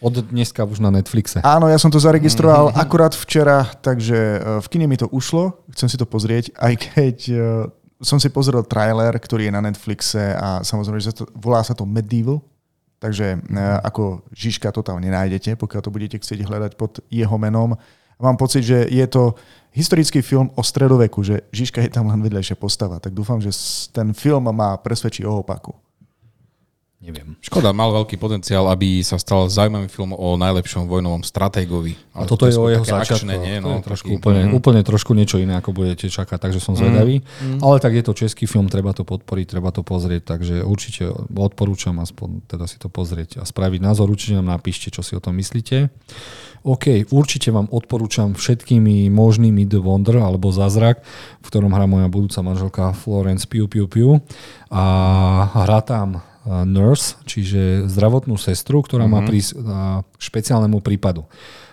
Od 0.01 0.13
dneska 0.13 0.61
už 0.69 0.85
na 0.85 0.93
Netflixe. 0.93 1.41
Áno, 1.41 1.73
ja 1.73 1.81
som 1.81 1.89
to 1.89 1.97
zaregistroval 1.97 2.69
mm-hmm. 2.69 2.83
akurát 2.85 3.17
včera, 3.17 3.65
takže 3.81 4.17
e, 4.17 4.39
v 4.61 4.67
kine 4.69 4.85
mi 4.85 5.01
to 5.01 5.09
ušlo, 5.09 5.65
chcem 5.73 5.89
si 5.89 5.97
to 5.97 6.05
pozrieť, 6.05 6.53
aj 6.53 6.73
keď 6.93 7.17
e, 7.33 7.37
som 8.05 8.21
si 8.21 8.29
pozrel 8.29 8.61
trailer, 8.69 9.17
ktorý 9.17 9.49
je 9.49 9.57
na 9.57 9.65
Netflixe 9.65 10.37
a 10.37 10.61
samozrejme, 10.61 11.01
že 11.01 11.17
to, 11.17 11.25
volá 11.33 11.65
sa 11.65 11.73
to 11.73 11.89
Medieval, 11.89 12.45
takže 13.01 13.41
e, 13.41 13.59
ako 13.89 14.21
Žižka 14.37 14.69
to 14.69 14.85
tam 14.85 15.01
nenájdete, 15.01 15.57
pokiaľ 15.57 15.81
to 15.81 15.95
budete 15.95 16.21
chcieť 16.21 16.45
hľadať 16.45 16.73
pod 16.77 17.01
jeho 17.09 17.37
menom. 17.41 17.73
Mám 18.21 18.37
pocit, 18.37 18.65
že 18.65 18.89
je 18.89 19.05
to 19.09 19.37
historický 19.73 20.21
film 20.21 20.53
o 20.57 20.63
stredoveku, 20.65 21.25
že 21.25 21.45
Žižka 21.53 21.85
je 21.85 21.93
tam 21.93 22.09
len 22.09 22.21
vedľajšia 22.21 22.57
postava, 22.57 23.01
tak 23.01 23.17
dúfam, 23.17 23.41
že 23.41 23.53
ten 23.93 24.13
film 24.13 24.49
má 24.53 24.77
presvedčiť 24.77 25.25
o 25.25 25.41
opaku. 25.41 25.73
Neviem. 27.07 27.39
Škoda, 27.39 27.71
mal 27.71 27.95
veľký 27.95 28.19
potenciál, 28.19 28.67
aby 28.67 28.99
sa 29.07 29.15
stal 29.15 29.47
zaujímavý 29.47 29.87
film 29.87 30.11
o 30.11 30.35
najlepšom 30.35 30.91
vojnovom 30.91 31.23
stratégovi. 31.23 31.95
A 32.19 32.27
toto 32.27 32.51
je 32.51 32.59
o 32.59 32.67
jeho 32.67 32.83
začiatku. 32.83 33.31
Nie, 33.31 33.63
no, 33.63 33.79
trošku, 33.79 34.11
taký... 34.11 34.19
úplne, 34.19 34.51
mm-hmm. 34.51 34.59
úplne 34.59 34.83
trošku 34.83 35.15
niečo 35.15 35.39
iné, 35.39 35.55
ako 35.55 35.71
budete 35.71 36.11
čakať, 36.11 36.35
takže 36.35 36.59
som 36.59 36.75
zvedavý. 36.75 37.23
Mm-hmm. 37.23 37.63
Ale 37.63 37.79
tak 37.79 37.95
je 37.95 38.03
to 38.03 38.11
český 38.11 38.51
film, 38.51 38.67
treba 38.67 38.91
to 38.91 39.07
podporiť, 39.07 39.47
treba 39.47 39.71
to 39.71 39.87
pozrieť, 39.87 40.35
takže 40.35 40.67
určite 40.67 41.07
odporúčam 41.31 41.95
aspoň 42.03 42.43
teda 42.51 42.67
si 42.67 42.83
to 42.83 42.91
pozrieť 42.91 43.39
a 43.39 43.47
spraviť 43.47 43.79
názor. 43.79 44.11
Určite 44.11 44.43
nám 44.43 44.59
napíšte, 44.59 44.91
čo 44.91 45.07
si 45.07 45.15
o 45.15 45.23
tom 45.23 45.39
myslíte. 45.39 45.95
OK, 46.67 47.07
určite 47.15 47.55
vám 47.55 47.71
odporúčam 47.71 48.35
všetkými 48.35 49.07
možnými 49.15 49.71
The 49.71 49.79
Wonder 49.79 50.19
alebo 50.19 50.51
Zázrak, 50.51 50.99
v 51.39 51.47
ktorom 51.47 51.71
hrá 51.71 51.87
moja 51.87 52.11
budúca 52.11 52.43
manželka 52.43 52.91
Florence 52.91 53.47
Piu 53.47 53.71
Piu 53.71 53.87
Piu 53.87 54.19
a 54.67 54.83
hrá 55.55 55.79
tam 55.87 56.19
nurse, 56.47 57.19
čiže 57.27 57.91
zdravotnú 57.91 58.39
sestru, 58.39 58.81
ktorá 58.81 59.05
mm-hmm. 59.05 59.19
má 59.19 59.21
mhm. 59.23 59.29
prísť 59.29 59.51
k 60.17 60.21
špeciálnemu 60.23 60.79
prípadu. 60.81 61.27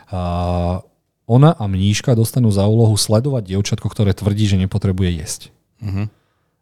A 0.10 0.82
ona 1.24 1.56
a 1.56 1.66
mníška 1.70 2.14
dostanú 2.18 2.52
za 2.52 2.68
úlohu 2.68 2.94
sledovať 3.00 3.56
dievčatko, 3.56 3.88
ktoré 3.88 4.12
tvrdí, 4.12 4.46
že 4.50 4.60
nepotrebuje 4.60 5.10
jesť. 5.24 5.42
Mm-hmm. 5.80 6.06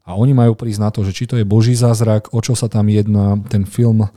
A 0.02 0.10
oni 0.18 0.34
majú 0.34 0.54
prísť 0.58 0.82
na 0.82 0.90
to, 0.90 1.06
že 1.06 1.14
či 1.14 1.26
to 1.30 1.38
je 1.38 1.46
boží 1.46 1.74
zázrak, 1.74 2.34
o 2.34 2.40
čo 2.42 2.58
sa 2.58 2.70
tam 2.70 2.90
jedná, 2.90 3.38
ten 3.50 3.66
film 3.66 4.10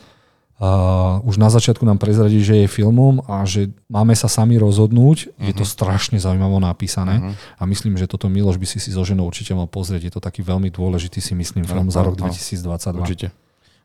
a 0.54 1.18
už 1.26 1.34
na 1.34 1.50
začiatku 1.50 1.82
nám 1.82 1.98
prezradí, 1.98 2.38
že 2.38 2.64
je 2.64 2.70
filmom 2.70 3.26
a 3.26 3.42
že 3.42 3.74
máme 3.90 4.14
sa 4.14 4.30
sami 4.30 4.54
rozhodnúť. 4.54 5.34
Uh-huh. 5.34 5.48
Je 5.50 5.54
to 5.54 5.66
mhm. 5.66 5.70
strašne 5.74 6.18
zaujímavo 6.22 6.62
napísané 6.62 7.18
uh-huh. 7.18 7.34
a 7.58 7.62
myslím, 7.66 7.98
že 7.98 8.06
toto 8.06 8.30
Miloš 8.30 8.62
by 8.62 8.66
si 8.70 8.78
si 8.78 8.94
so 8.94 9.02
ženou 9.02 9.26
určite 9.26 9.50
mal 9.50 9.66
pozrieť. 9.66 10.02
Je 10.06 10.12
to 10.14 10.20
taký 10.22 10.46
veľmi 10.46 10.70
dôležitý 10.70 11.18
si 11.18 11.34
myslím 11.34 11.66
film 11.66 11.90
uh-huh. 11.90 11.98
za 11.98 12.06
rok 12.06 12.14
2022. 12.16 13.02
Určite. 13.02 13.26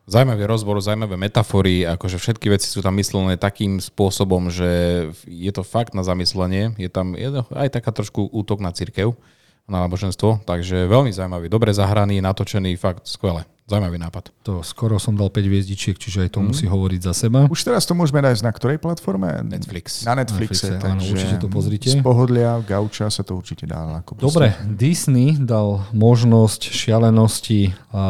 Zaujímavý 0.08 0.48
rozbor, 0.48 0.80
zaujímavé 0.80 1.14
metafory, 1.20 1.84
akože 1.86 2.16
všetky 2.16 2.50
veci 2.50 2.66
sú 2.66 2.80
tam 2.80 2.96
myslené 2.96 3.36
takým 3.36 3.78
spôsobom, 3.78 4.48
že 4.48 4.68
je 5.28 5.52
to 5.52 5.62
fakt 5.62 5.92
na 5.92 6.02
zamyslenie. 6.02 6.74
Je 6.80 6.90
tam 6.90 7.14
aj 7.52 7.68
taká 7.68 7.92
trošku 7.92 8.26
útok 8.32 8.58
na 8.64 8.74
církev, 8.74 9.14
na 9.70 9.86
náboženstvo, 9.86 10.42
takže 10.48 10.90
veľmi 10.90 11.14
zaujímavý, 11.14 11.46
dobre 11.46 11.70
zahraný, 11.70 12.18
natočený, 12.18 12.74
fakt 12.74 13.06
skvelé. 13.06 13.46
Zaujímavý 13.70 14.02
nápad. 14.02 14.34
To 14.42 14.66
skoro 14.66 14.98
som 14.98 15.14
dal 15.14 15.30
5 15.30 15.46
hviezdičiek, 15.46 15.94
čiže 15.94 16.26
aj 16.26 16.30
to 16.34 16.42
mm. 16.42 16.46
musí 16.50 16.66
hovoriť 16.66 17.00
za 17.06 17.14
seba. 17.14 17.46
Už 17.46 17.62
teraz 17.62 17.86
to 17.86 17.94
môžeme 17.94 18.18
nájsť 18.18 18.42
na 18.42 18.50
ktorej 18.50 18.82
platforme? 18.82 19.46
Netflix. 19.46 20.02
Na 20.02 20.18
Netflixe, 20.18 20.74
Netflixe 20.74 20.90
áno, 20.90 21.02
určite 21.06 21.36
to 21.38 21.46
pozrite. 21.46 21.86
Z 21.86 22.02
pohodlia, 22.02 22.58
gauča 22.66 23.06
sa 23.06 23.22
to 23.22 23.38
určite 23.38 23.70
dá. 23.70 24.02
Ako 24.02 24.18
Dobre, 24.18 24.58
Disney 24.66 25.38
dal 25.38 25.86
možnosť 25.94 26.66
šialenosti 26.66 27.70
a 27.94 28.04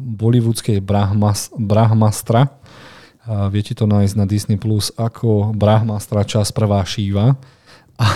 bollywoodskej 0.00 0.80
brahmas, 0.80 1.52
brahmastra. 1.52 2.56
A 3.28 3.52
viete 3.52 3.76
to 3.76 3.84
nájsť 3.84 4.14
na 4.16 4.24
Disney 4.24 4.56
Plus 4.56 4.88
ako 4.96 5.52
Brahmastra 5.52 6.24
čas 6.24 6.56
prvá 6.56 6.80
šíva. 6.88 7.36
A 7.96 8.06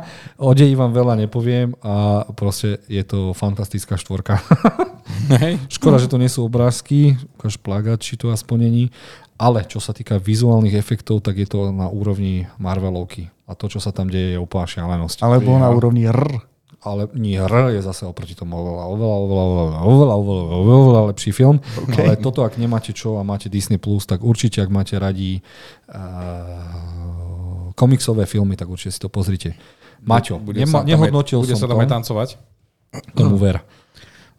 o 0.48 0.52
deji 0.52 0.76
vám 0.76 0.92
veľa 0.92 1.16
nepoviem 1.24 1.72
a 1.80 2.28
proste 2.36 2.84
je 2.92 3.00
to 3.04 3.32
fantastická 3.32 3.96
štvorka. 3.96 4.40
Hej. 5.40 5.56
Škoda, 5.72 5.96
že 5.96 6.12
to 6.12 6.20
nie 6.20 6.28
sú 6.28 6.44
obrázky, 6.44 7.16
ukáž 7.40 7.56
plagát, 7.56 8.00
či 8.04 8.20
to 8.20 8.28
aspoň 8.28 8.68
není. 8.68 8.84
Ale 9.40 9.64
čo 9.64 9.80
sa 9.80 9.96
týka 9.96 10.20
vizuálnych 10.20 10.76
efektov, 10.76 11.24
tak 11.24 11.40
je 11.40 11.48
to 11.48 11.72
na 11.72 11.88
úrovni 11.88 12.44
Marvelovky. 12.60 13.32
A 13.48 13.56
to, 13.56 13.72
čo 13.72 13.80
sa 13.80 13.88
tam 13.88 14.12
deje, 14.12 14.36
je 14.36 14.38
úplná 14.38 14.68
šialenosť. 14.68 15.24
Alebo 15.24 15.56
na 15.56 15.72
úrovni 15.72 16.04
R. 16.04 16.44
Ale 16.80 17.08
nie 17.16 17.36
R 17.36 17.76
je 17.76 17.80
zase 17.80 18.04
oproti 18.08 18.36
tomu 18.36 18.56
oveľa, 18.56 18.84
oveľa, 18.88 19.16
oveľa, 19.16 19.44
oveľa, 19.44 19.80
oveľa, 19.80 19.80
oveľa, 19.80 20.44
oveľa, 20.44 20.76
oveľa 20.80 21.02
lepší 21.12 21.32
film. 21.32 21.56
Okay. 21.88 22.04
Ale 22.04 22.20
toto, 22.20 22.44
ak 22.44 22.60
nemáte 22.60 22.92
čo 22.92 23.16
a 23.16 23.24
máte 23.24 23.48
Disney+, 23.48 23.80
Plus, 23.80 24.04
tak 24.04 24.20
určite, 24.20 24.60
ak 24.60 24.68
máte 24.72 24.96
radi 25.00 25.40
uh, 25.88 27.29
komiksové 27.80 28.28
filmy, 28.28 28.60
tak 28.60 28.68
určite 28.68 28.92
si 28.92 29.00
to 29.00 29.08
pozrite. 29.08 29.56
Maťo, 30.04 30.36
bude 30.36 30.60
nema, 30.60 30.84
nehodnotil 30.84 31.40
bude 31.40 31.56
som 31.56 31.64
sa 31.64 31.68
tam 31.72 31.80
aj 31.80 31.88
tancovať? 31.88 32.28
Tomu 33.16 33.40
ver. 33.40 33.64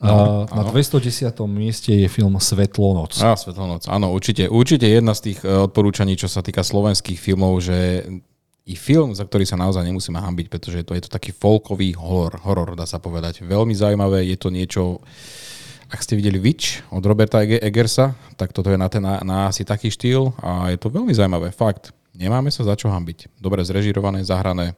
No, 0.01 0.49
na 0.49 0.65
210. 0.65 1.29
mieste 1.45 1.93
je 1.93 2.09
film 2.09 2.33
Svetlonoc. 2.41 3.13
Á, 3.21 3.37
Svetlonoc, 3.37 3.85
áno, 3.85 4.09
určite. 4.09 4.49
Určite 4.49 4.89
jedna 4.89 5.13
z 5.13 5.29
tých 5.29 5.45
e, 5.45 5.69
odporúčaní, 5.69 6.17
čo 6.17 6.25
sa 6.25 6.41
týka 6.41 6.65
slovenských 6.65 7.21
filmov, 7.21 7.61
že 7.61 8.09
i 8.65 8.73
film, 8.73 9.13
za 9.13 9.29
ktorý 9.29 9.45
sa 9.45 9.61
naozaj 9.61 9.85
nemusíme 9.85 10.17
hambiť, 10.17 10.49
pretože 10.49 10.81
to 10.81 10.97
je 10.97 11.05
to 11.05 11.09
taký 11.13 11.29
folkový 11.29 11.93
horor, 11.93 12.33
horor, 12.41 12.73
dá 12.73 12.89
sa 12.89 12.97
povedať. 12.97 13.45
Veľmi 13.45 13.77
zaujímavé, 13.77 14.25
je 14.25 14.37
to 14.41 14.49
niečo, 14.49 14.81
ak 15.93 16.01
ste 16.01 16.17
videli 16.17 16.41
Witch 16.41 16.81
od 16.89 17.05
Roberta 17.05 17.45
Eggersa, 17.45 18.17
tak 18.41 18.57
toto 18.57 18.73
je 18.73 18.81
na, 18.81 18.89
ten, 18.89 19.05
na, 19.05 19.21
na 19.21 19.53
asi 19.53 19.61
taký 19.61 19.93
štýl 19.93 20.33
a 20.41 20.73
je 20.73 20.81
to 20.81 20.89
veľmi 20.89 21.13
zaujímavé, 21.13 21.53
fakt. 21.53 21.93
Nemáme 22.11 22.51
sa 22.51 22.67
za 22.67 22.75
čo 22.75 22.91
hambiť. 22.91 23.39
Dobre 23.39 23.63
zrežirované, 23.63 24.23
zahrané, 24.27 24.75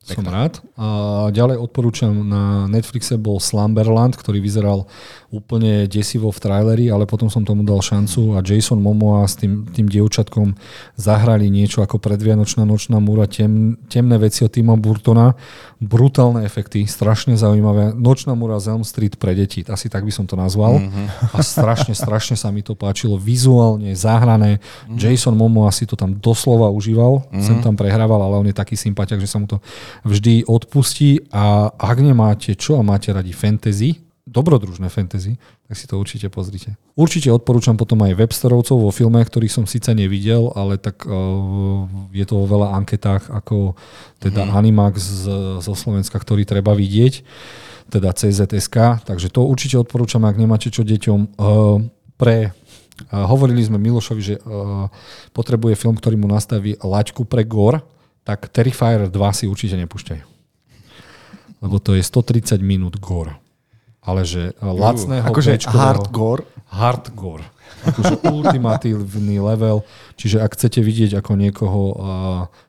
som 0.00 0.24
rád. 0.24 0.64
A 0.80 1.28
ďalej 1.28 1.60
odporúčam, 1.60 2.12
na 2.24 2.64
Netflixe 2.72 3.20
bol 3.20 3.36
Slumberland, 3.36 4.16
ktorý 4.16 4.40
vyzeral 4.40 4.88
úplne 5.30 5.86
desivo 5.86 6.34
v 6.34 6.42
traileri, 6.42 6.90
ale 6.90 7.06
potom 7.06 7.30
som 7.30 7.46
tomu 7.46 7.62
dal 7.62 7.78
šancu 7.78 8.34
a 8.34 8.42
Jason 8.42 8.82
Momoa 8.82 9.22
s 9.30 9.38
tým, 9.38 9.62
tým 9.70 9.86
dievčatkom 9.86 10.58
zahrali 10.98 11.46
niečo 11.46 11.86
ako 11.86 12.02
predvianočná 12.02 12.66
nočná 12.66 12.98
múra, 12.98 13.30
tem, 13.30 13.78
temné 13.86 14.18
veci 14.18 14.42
od 14.42 14.50
Tima 14.50 14.74
Burtona, 14.74 15.38
brutálne 15.78 16.42
efekty, 16.42 16.82
strašne 16.90 17.38
zaujímavé. 17.38 17.94
Nočná 17.94 18.34
múra 18.34 18.58
z 18.58 18.74
Elm 18.74 18.82
Street 18.82 19.22
pre 19.22 19.38
deti, 19.38 19.62
asi 19.70 19.86
tak 19.86 20.02
by 20.02 20.10
som 20.10 20.26
to 20.26 20.34
nazval. 20.34 20.82
Mm-hmm. 20.82 21.06
A 21.30 21.38
strašne, 21.46 21.94
strašne 21.94 22.34
sa 22.34 22.50
mi 22.50 22.66
to 22.66 22.74
páčilo. 22.74 23.14
Vizuálne, 23.14 23.94
zahrané. 23.94 24.58
Mm-hmm. 24.58 24.98
Jason 24.98 25.38
Momoa 25.38 25.70
si 25.70 25.86
to 25.86 25.94
tam 25.94 26.18
doslova 26.18 26.74
užíval, 26.74 27.22
mm-hmm. 27.22 27.46
sem 27.46 27.56
tam 27.62 27.78
prehrával, 27.78 28.18
ale 28.18 28.34
on 28.34 28.50
je 28.50 28.56
taký 28.58 28.74
sympatiak, 28.74 29.22
že 29.22 29.30
sa 29.30 29.38
mu 29.38 29.46
to 29.46 29.62
vždy 30.02 30.42
odpustí 30.50 31.22
a 31.30 31.70
ak 31.70 32.02
nemáte 32.02 32.58
čo 32.58 32.76
a 32.76 32.82
máte 32.82 33.14
radi 33.14 33.30
fantasy, 33.30 34.09
dobrodružné 34.28 34.92
fantasy, 34.92 35.40
tak 35.66 35.74
si 35.74 35.88
to 35.88 35.96
určite 35.96 36.28
pozrite. 36.28 36.76
Určite 36.94 37.32
odporúčam 37.32 37.74
potom 37.74 38.04
aj 38.04 38.14
websterovcov 38.14 38.76
vo 38.76 38.90
filme, 38.92 39.18
ktorých 39.18 39.52
som 39.52 39.64
síce 39.64 39.90
nevidel, 39.96 40.52
ale 40.54 40.76
tak 40.76 41.02
uh, 41.08 41.88
je 42.12 42.24
to 42.28 42.34
vo 42.44 42.46
veľa 42.46 42.76
anketách 42.78 43.32
ako 43.32 43.74
teda 44.20 44.46
mm. 44.46 44.50
Animax 44.54 44.94
z, 45.00 45.24
zo 45.64 45.74
Slovenska, 45.74 46.20
ktorý 46.20 46.44
treba 46.44 46.76
vidieť, 46.76 47.24
teda 47.90 48.14
CZSK, 48.14 49.08
takže 49.08 49.32
to 49.32 49.48
určite 49.48 49.80
odporúčam, 49.80 50.22
ak 50.22 50.38
nemáte 50.38 50.70
čo 50.70 50.86
deťom. 50.86 51.40
Uh, 51.40 51.82
pre 52.14 52.52
uh, 52.52 53.26
hovorili 53.26 53.64
sme 53.64 53.82
Milošovi, 53.82 54.22
že 54.22 54.36
uh, 54.38 54.86
potrebuje 55.34 55.74
film, 55.74 55.98
ktorý 55.98 56.14
mu 56.20 56.30
nastaví 56.30 56.78
laťku 56.78 57.26
pre 57.26 57.42
gore, 57.42 57.82
tak 58.22 58.52
Terrifier 58.52 59.08
2 59.10 59.16
si 59.34 59.44
určite 59.50 59.74
nepúšťaj. 59.80 60.20
Lebo 61.60 61.76
to 61.82 61.98
je 61.98 62.02
130 62.04 62.60
minút 62.62 62.96
gore. 63.00 63.49
Ale 64.00 64.24
že 64.24 64.56
lacného, 64.60 65.28
akože 65.28 65.60
hardcore. 65.68 66.48
Hardcore. 66.72 67.44
Akože 67.80 68.20
ultimatívny 68.28 69.40
level. 69.40 69.84
Čiže 70.16 70.40
ak 70.44 70.56
chcete 70.56 70.80
vidieť, 70.84 71.20
ako 71.20 71.32
niekoho 71.36 71.80
uh, 71.80 71.94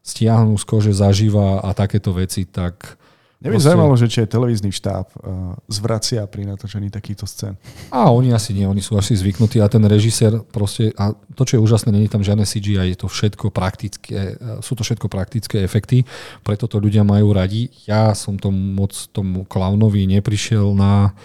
stiahnu 0.03 0.55
z 0.55 0.63
kože 0.63 0.93
zažíva 0.95 1.59
a 1.63 1.75
takéto 1.75 2.15
veci, 2.15 2.47
tak 2.47 3.00
Mňa 3.41 3.49
by 3.49 3.53
Proste- 3.57 3.67
zaujímalo, 3.73 3.95
že 3.97 4.05
či 4.05 4.17
aj 4.21 4.29
televízny 4.37 4.69
štáb 4.69 5.09
uh, 5.17 5.57
zvracia 5.65 6.21
pri 6.29 6.45
natočení 6.45 6.93
takýchto 6.93 7.25
scén. 7.25 7.57
A 7.89 8.13
oni 8.13 8.29
asi 8.37 8.53
nie, 8.53 8.69
oni 8.69 8.85
sú 8.85 9.01
asi 9.01 9.17
zvyknutí 9.17 9.57
a 9.57 9.65
ten 9.65 9.81
režisér 9.81 10.45
proste, 10.45 10.93
a 10.93 11.17
to, 11.33 11.41
čo 11.41 11.57
je 11.57 11.63
úžasné, 11.65 11.89
není 11.89 12.05
tam 12.05 12.21
žiadne 12.21 12.45
CGI, 12.45 12.93
je 12.93 13.01
to 13.01 13.09
všetko 13.09 13.49
praktické, 13.49 14.37
e, 14.37 14.61
sú 14.61 14.77
to 14.77 14.85
všetko 14.85 15.09
praktické 15.09 15.65
efekty, 15.65 16.05
preto 16.45 16.69
to 16.69 16.77
ľudia 16.77 17.01
majú 17.01 17.33
radi. 17.33 17.73
Ja 17.89 18.13
som 18.13 18.37
tomu 18.37 18.61
moc 18.77 18.93
tomu 19.09 19.41
klaunovi 19.49 20.05
neprišiel 20.05 20.77
na... 20.77 21.17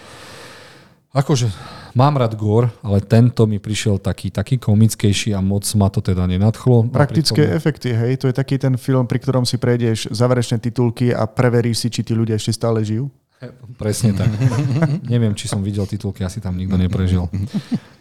Akože 1.13 1.53
mám 1.97 2.13
rád 2.21 2.37
gore, 2.37 2.69
ale 2.85 3.01
tento 3.01 3.49
mi 3.49 3.57
prišiel 3.57 3.97
taký, 3.97 4.29
taký 4.29 4.61
komickejší 4.61 5.33
a 5.33 5.41
moc 5.41 5.65
ma 5.73 5.89
to 5.89 6.05
teda 6.05 6.29
nenadchlo. 6.29 6.93
Praktické 6.93 7.49
tomu- 7.49 7.57
efekty, 7.57 7.89
hej, 7.97 8.21
to 8.21 8.29
je 8.29 8.37
taký 8.37 8.61
ten 8.61 8.77
film, 8.77 9.09
pri 9.09 9.17
ktorom 9.17 9.49
si 9.49 9.57
prejdeš 9.57 10.13
záverečné 10.13 10.61
titulky 10.61 11.09
a 11.09 11.25
preveríš 11.25 11.81
si, 11.81 11.87
či 11.89 12.05
tí 12.05 12.13
ľudia 12.13 12.37
ešte 12.37 12.53
stále 12.53 12.85
žijú. 12.85 13.09
Presne 13.81 14.13
tak. 14.13 14.29
Neviem, 15.13 15.33
či 15.33 15.49
som 15.49 15.65
videl 15.65 15.89
titulky, 15.89 16.21
asi 16.21 16.37
tam 16.37 16.53
nikto 16.53 16.77
neprežil. 16.77 17.25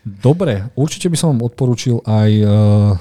Dobre, 0.05 0.68
určite 0.77 1.09
by 1.09 1.16
som 1.16 1.35
vám 1.35 1.48
odporúčil 1.48 1.98
aj 2.05 2.31
uh, 2.40 2.48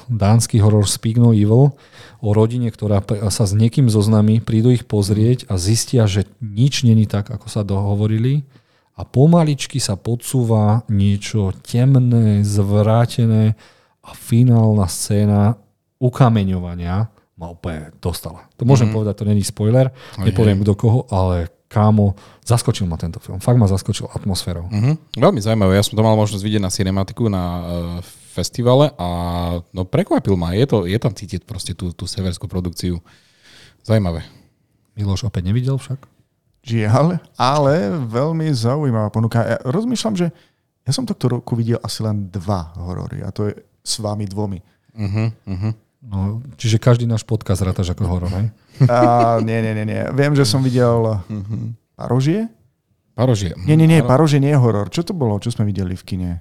dánsky 0.07 0.57
horor 0.63 0.87
Speak 0.87 1.19
No 1.19 1.35
Evil 1.35 1.75
o 2.23 2.29
rodine, 2.33 2.71
ktorá 2.73 3.03
sa 3.29 3.45
s 3.45 3.53
niekým 3.53 3.91
zoznamí, 3.91 4.41
prídu 4.41 4.73
ich 4.73 4.87
pozrieť 4.87 5.45
a 5.51 5.59
zistia, 5.61 6.09
že 6.09 6.25
nič 6.41 6.81
není 6.81 7.05
tak, 7.05 7.29
ako 7.29 7.47
sa 7.51 7.61
dohovorili 7.61 8.47
a 8.95 9.01
pomaličky 9.03 9.83
sa 9.83 9.99
podsúva 9.99 10.87
niečo 10.87 11.51
temné, 11.59 12.41
zvrátené 12.47 13.59
a 13.99 14.11
finálna 14.15 14.87
scéna 14.87 15.59
ukameňovania 15.99 17.11
ma 17.35 17.47
úplne 17.51 17.91
dostala. 17.99 18.47
To 18.55 18.63
môžem 18.63 18.87
mm-hmm. 18.87 18.95
povedať, 18.95 19.13
to 19.19 19.27
není 19.27 19.43
spoiler, 19.43 19.91
nepoviem 20.15 20.63
kto 20.63 20.73
koho, 20.79 21.03
ale 21.11 21.51
kámo, 21.67 22.15
zaskočil 22.47 22.87
ma 22.87 22.95
tento 22.95 23.19
film. 23.19 23.43
Fakt 23.43 23.59
ma 23.59 23.67
zaskočil 23.67 24.07
atmosférou. 24.15 24.71
Mhm. 24.71 25.19
Veľmi 25.19 25.43
zaujímavé. 25.43 25.75
Ja 25.75 25.83
som 25.83 25.99
to 25.99 26.05
mal 26.05 26.15
možnosť 26.15 26.43
vidieť 26.45 26.63
na 26.63 26.71
cinematiku 26.71 27.27
na 27.27 27.43
uh, 27.43 27.63
festivale 28.31 28.95
a 28.95 29.07
no 29.75 29.83
prekvapil 29.83 30.39
ma. 30.39 30.55
Je, 30.55 30.63
to, 30.63 30.87
je 30.87 30.95
tam 30.95 31.11
cítiť 31.11 31.43
proste 31.43 31.75
tú, 31.75 31.91
tú 31.91 32.07
severskú 32.07 32.47
produkciu. 32.47 33.03
Zaujímavé. 33.83 34.23
Miloš 34.95 35.27
opäť 35.27 35.51
nevidel 35.51 35.75
však? 35.75 36.14
Žiaľ, 36.65 37.21
ale 37.37 37.93
veľmi 38.09 38.49
zaujímavá 38.49 39.13
ponuka. 39.13 39.45
Ja 39.45 39.57
rozmýšľam, 39.61 40.17
že 40.17 40.33
ja 40.81 40.91
som 40.93 41.05
tohto 41.05 41.29
roku 41.29 41.53
videl 41.53 41.77
asi 41.85 42.01
len 42.01 42.25
dva 42.33 42.73
horory 42.77 43.21
a 43.21 43.29
to 43.29 43.49
je 43.49 43.53
s 43.85 44.01
vami 44.01 44.25
dvomi. 44.25 44.65
Uh-huh, 44.97 45.29
uh-huh. 45.45 45.73
No, 46.05 46.41
čiže 46.57 46.81
každý 46.81 47.09
náš 47.09 47.25
podcast 47.25 47.65
rátaš 47.65 47.93
ako 47.93 48.05
horor, 48.05 48.29
hej? 48.29 48.49
A, 48.85 49.37
nie, 49.41 49.57
nie, 49.61 49.73
nie, 49.73 49.85
nie. 49.89 50.01
Viem, 50.13 50.37
že 50.37 50.45
som 50.45 50.61
videl 50.61 51.21
Parožie? 51.97 52.45
Parožie. 53.17 53.57
Nie, 53.65 53.73
nie, 53.73 53.89
nie, 53.89 54.05
Parožie 54.05 54.37
nie 54.37 54.53
je 54.53 54.59
horor. 54.61 54.93
Čo 54.93 55.01
to 55.01 55.13
bolo? 55.17 55.41
Čo 55.41 55.53
sme 55.53 55.65
videli 55.65 55.97
v 55.97 56.03
kine? 56.05 56.31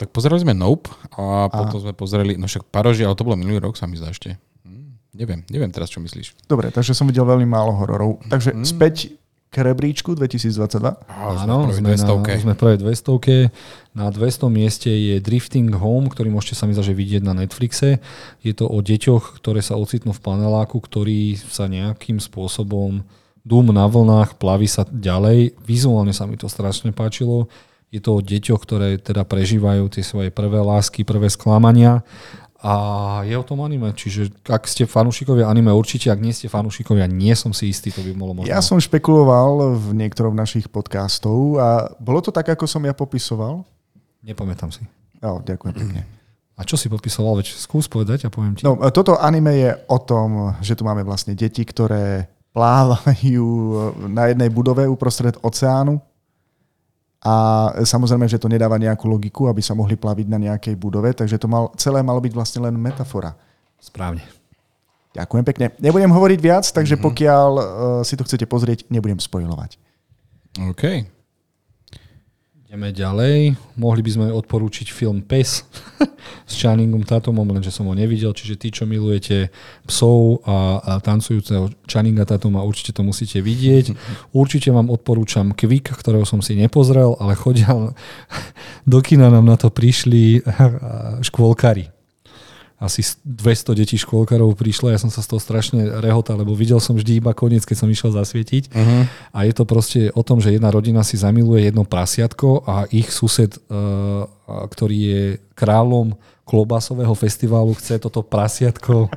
Tak 0.00 0.08
pozerali 0.12 0.40
sme 0.40 0.56
Nope 0.56 0.88
a 1.16 1.48
potom 1.52 1.84
sme 1.84 1.92
pozreli, 1.92 2.40
no 2.40 2.48
však 2.48 2.68
Parožie, 2.72 3.04
ale 3.04 3.16
to 3.16 3.28
bolo 3.28 3.36
minulý 3.36 3.60
rok, 3.60 3.76
sa 3.76 3.84
mi 3.84 4.00
zdá 4.00 4.08
ešte. 4.08 4.40
Hm, 4.64 5.12
neviem, 5.12 5.40
neviem 5.52 5.68
teraz, 5.68 5.92
čo 5.92 6.00
myslíš. 6.00 6.48
Dobre, 6.48 6.72
takže 6.72 6.96
som 6.96 7.04
videl 7.04 7.28
veľmi 7.28 7.44
málo 7.44 7.76
hororov. 7.76 8.24
Takže 8.32 8.56
späť 8.64 9.12
k 9.54 9.62
rebríčku 9.62 10.18
2022. 10.18 11.06
Á, 11.06 11.46
Áno, 11.46 11.70
sme, 11.70 11.94
na, 11.94 12.10
už 12.18 12.42
sme 12.42 12.58
prvé 12.58 12.74
200. 12.74 13.54
Na 13.94 14.10
200 14.10 14.50
mieste 14.50 14.90
je 14.90 15.22
Drifting 15.22 15.70
Home, 15.78 16.10
ktorý 16.10 16.34
môžete 16.34 16.58
sa 16.58 16.66
mi 16.66 16.74
že 16.74 16.90
vidieť 16.90 17.22
na 17.22 17.38
Netflixe. 17.38 18.02
Je 18.42 18.50
to 18.50 18.66
o 18.66 18.82
deťoch, 18.82 19.38
ktoré 19.38 19.62
sa 19.62 19.78
ocitnú 19.78 20.10
v 20.10 20.18
paneláku, 20.18 20.82
ktorí 20.82 21.38
sa 21.38 21.70
nejakým 21.70 22.18
spôsobom 22.18 23.06
dúm 23.46 23.70
na 23.70 23.86
vlnách, 23.86 24.34
plaví 24.42 24.66
sa 24.66 24.82
ďalej. 24.82 25.54
Vizuálne 25.62 26.10
sa 26.10 26.26
mi 26.26 26.34
to 26.34 26.50
strašne 26.50 26.90
páčilo. 26.90 27.46
Je 27.94 28.02
to 28.02 28.18
o 28.18 28.24
deťoch, 28.24 28.58
ktoré 28.58 28.98
teda 28.98 29.22
prežívajú 29.22 29.86
tie 29.86 30.02
svoje 30.02 30.34
prvé 30.34 30.58
lásky, 30.58 31.06
prvé 31.06 31.30
sklamania. 31.30 32.02
A 32.64 32.74
je 33.28 33.36
o 33.36 33.44
tom 33.44 33.60
anime, 33.60 33.92
čiže 33.92 34.32
ak 34.48 34.64
ste 34.64 34.88
fanúšikovia 34.88 35.44
anime, 35.44 35.68
určite, 35.68 36.08
ak 36.08 36.16
nie 36.16 36.32
ste 36.32 36.48
fanúšikovia, 36.48 37.04
nie 37.04 37.36
som 37.36 37.52
si 37.52 37.68
istý, 37.68 37.92
to 37.92 38.00
by 38.00 38.16
bolo 38.16 38.32
možno. 38.32 38.48
Ja 38.48 38.64
som 38.64 38.80
špekuloval 38.80 39.76
v 39.76 39.92
niektorom 39.92 40.32
našich 40.32 40.72
podcastov 40.72 41.60
a 41.60 41.92
bolo 42.00 42.24
to 42.24 42.32
tak, 42.32 42.48
ako 42.48 42.64
som 42.64 42.80
ja 42.88 42.96
popisoval? 42.96 43.68
Nepamätám 44.24 44.72
si. 44.72 44.80
Jo, 45.20 45.44
ďakujem 45.44 45.74
pekne. 45.76 46.08
A 46.56 46.64
čo 46.64 46.80
si 46.80 46.88
popisoval? 46.88 47.44
Veď 47.44 47.52
skús 47.52 47.84
povedať 47.84 48.24
a 48.24 48.32
poviem 48.32 48.56
ti. 48.56 48.64
No, 48.64 48.80
toto 48.88 49.20
anime 49.20 49.52
je 49.60 49.70
o 49.84 49.98
tom, 50.00 50.56
že 50.64 50.72
tu 50.72 50.88
máme 50.88 51.04
vlastne 51.04 51.36
deti, 51.36 51.68
ktoré 51.68 52.32
plávajú 52.56 53.44
na 54.08 54.32
jednej 54.32 54.48
budove 54.48 54.88
uprostred 54.88 55.36
oceánu 55.44 56.00
a 57.24 57.34
samozrejme, 57.88 58.28
že 58.28 58.36
to 58.36 58.52
nedáva 58.52 58.76
nejakú 58.76 59.08
logiku, 59.08 59.48
aby 59.48 59.64
sa 59.64 59.72
mohli 59.72 59.96
plaviť 59.96 60.26
na 60.28 60.36
nejakej 60.36 60.76
budove, 60.76 61.08
takže 61.16 61.40
to 61.40 61.48
mal, 61.48 61.72
celé 61.80 62.04
malo 62.04 62.20
byť 62.20 62.32
vlastne 62.36 62.60
len 62.68 62.76
metafora. 62.76 63.32
Správne. 63.80 64.20
Ďakujem 65.16 65.44
pekne. 65.46 65.66
Nebudem 65.80 66.12
hovoriť 66.12 66.38
viac, 66.42 66.68
takže 66.68 67.00
pokiaľ 67.00 67.50
uh, 67.56 67.64
si 68.04 68.18
to 68.18 68.28
chcete 68.28 68.44
pozrieť, 68.44 68.84
nebudem 68.92 69.16
spojovať. 69.16 69.80
OK. 70.68 71.13
Ideme 72.74 72.90
ďalej. 72.90 73.54
Mohli 73.78 74.02
by 74.02 74.10
sme 74.10 74.26
odporúčiť 74.34 74.90
film 74.90 75.22
Pes 75.22 75.62
s 76.50 76.54
Channingom 76.58 77.06
Tatumom, 77.06 77.46
lenže 77.46 77.70
som 77.70 77.86
ho 77.86 77.94
nevidel, 77.94 78.34
čiže 78.34 78.58
tí, 78.58 78.74
čo 78.74 78.82
milujete 78.82 79.54
psov 79.86 80.42
a, 80.42 80.82
a 80.82 80.92
tancujúceho 80.98 81.70
Channinga 81.86 82.26
Tatuma, 82.26 82.66
určite 82.66 82.90
to 82.90 83.06
musíte 83.06 83.38
vidieť. 83.38 83.94
Určite 84.42 84.74
vám 84.74 84.90
odporúčam 84.90 85.54
Quick, 85.54 85.94
ktorého 85.94 86.26
som 86.26 86.42
si 86.42 86.58
nepozrel, 86.58 87.14
ale 87.22 87.38
chodia 87.38 87.70
do 88.90 88.98
kina 89.06 89.30
nám 89.30 89.46
na 89.46 89.54
to 89.54 89.70
prišli 89.70 90.42
škôlkari. 91.22 91.93
Asi 92.74 93.06
200 93.22 93.78
detí 93.78 93.96
škôlkarov 93.96 94.58
prišlo, 94.58 94.90
ja 94.90 94.98
som 94.98 95.08
sa 95.08 95.22
z 95.22 95.30
toho 95.30 95.40
strašne 95.40 96.02
rehotal, 96.02 96.42
lebo 96.42 96.58
videl 96.58 96.82
som 96.82 96.98
vždy 96.98 97.22
iba 97.22 97.30
koniec, 97.30 97.62
keď 97.62 97.76
som 97.80 97.88
išiel 97.88 98.10
zasvietiť. 98.10 98.74
Uh-huh. 98.74 99.02
A 99.30 99.38
je 99.46 99.52
to 99.54 99.64
proste 99.64 100.10
o 100.12 100.22
tom, 100.26 100.42
že 100.42 100.52
jedna 100.52 100.74
rodina 100.74 101.06
si 101.06 101.14
zamiluje 101.14 101.70
jedno 101.70 101.86
prasiatko 101.86 102.66
a 102.66 102.90
ich 102.90 103.14
sused, 103.14 103.56
uh, 103.70 104.26
ktorý 104.44 104.98
je 104.98 105.24
kráľom 105.54 106.18
klobásového 106.44 107.14
festiválu, 107.16 107.72
chce 107.78 107.96
toto 107.96 108.20
prasiatko 108.20 109.08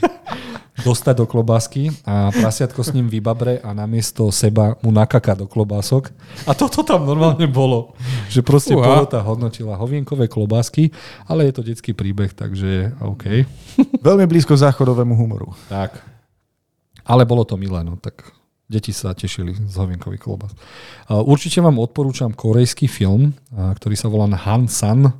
dostať 0.72 1.20
do 1.20 1.26
klobásky 1.28 1.92
a 2.08 2.32
prasiatko 2.32 2.80
s 2.80 2.96
ním 2.96 3.12
vybabre 3.12 3.60
a 3.60 3.76
namiesto 3.76 4.32
seba 4.32 4.80
mu 4.80 4.88
nakaká 4.88 5.36
do 5.36 5.44
klobások. 5.44 6.08
A 6.48 6.56
toto 6.56 6.80
tam 6.80 7.04
normálne 7.04 7.44
bolo. 7.44 7.92
Že 8.32 8.40
proste 8.40 8.72
Uha. 8.72 8.88
porota 8.88 9.20
hodnotila 9.20 9.76
hovienkové 9.76 10.32
klobásky, 10.32 10.88
ale 11.28 11.44
je 11.48 11.52
to 11.52 11.62
detský 11.62 11.92
príbeh, 11.92 12.32
takže 12.32 12.96
OK. 13.04 13.44
Veľmi 14.00 14.24
blízko 14.24 14.56
záchodovému 14.56 15.12
humoru. 15.12 15.52
Tak. 15.68 16.00
Ale 17.04 17.28
bolo 17.28 17.44
to 17.44 17.60
milé, 17.60 17.84
no 17.84 18.00
tak 18.00 18.32
deti 18.72 18.96
sa 18.96 19.12
tešili 19.12 19.52
z 19.52 19.74
hovienkových 19.76 20.24
klobás. 20.24 20.56
Určite 21.12 21.60
vám 21.60 21.76
odporúčam 21.76 22.32
korejský 22.32 22.88
film, 22.88 23.36
ktorý 23.52 23.92
sa 23.92 24.08
volá 24.08 24.24
Han 24.48 24.64
San 24.72 25.12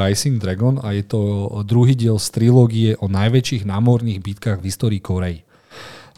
Rising 0.00 0.40
Dragon 0.40 0.80
a 0.80 0.96
je 0.96 1.04
to 1.04 1.20
druhý 1.68 1.92
diel 1.92 2.16
z 2.16 2.32
trilógie 2.32 2.90
o 2.96 3.12
najväčších 3.12 3.68
námorných 3.68 4.24
bitkách 4.24 4.58
v 4.64 4.66
histórii 4.72 5.00
Korei. 5.04 5.44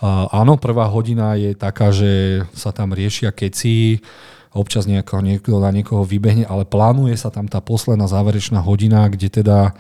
Uh, 0.02 0.26
áno, 0.34 0.58
prvá 0.58 0.90
hodina 0.90 1.38
je 1.38 1.54
taká, 1.54 1.94
že 1.94 2.42
sa 2.58 2.74
tam 2.74 2.90
riešia 2.90 3.30
keci, 3.30 4.02
občas 4.50 4.86
nejako, 4.90 5.22
niekto 5.22 5.62
na 5.62 5.70
niekoho 5.70 6.02
vybehne, 6.02 6.42
ale 6.46 6.66
plánuje 6.66 7.14
sa 7.14 7.30
tam 7.30 7.46
tá 7.46 7.62
posledná 7.62 8.10
záverečná 8.10 8.58
hodina, 8.58 9.06
kde 9.06 9.30
teda 9.30 9.70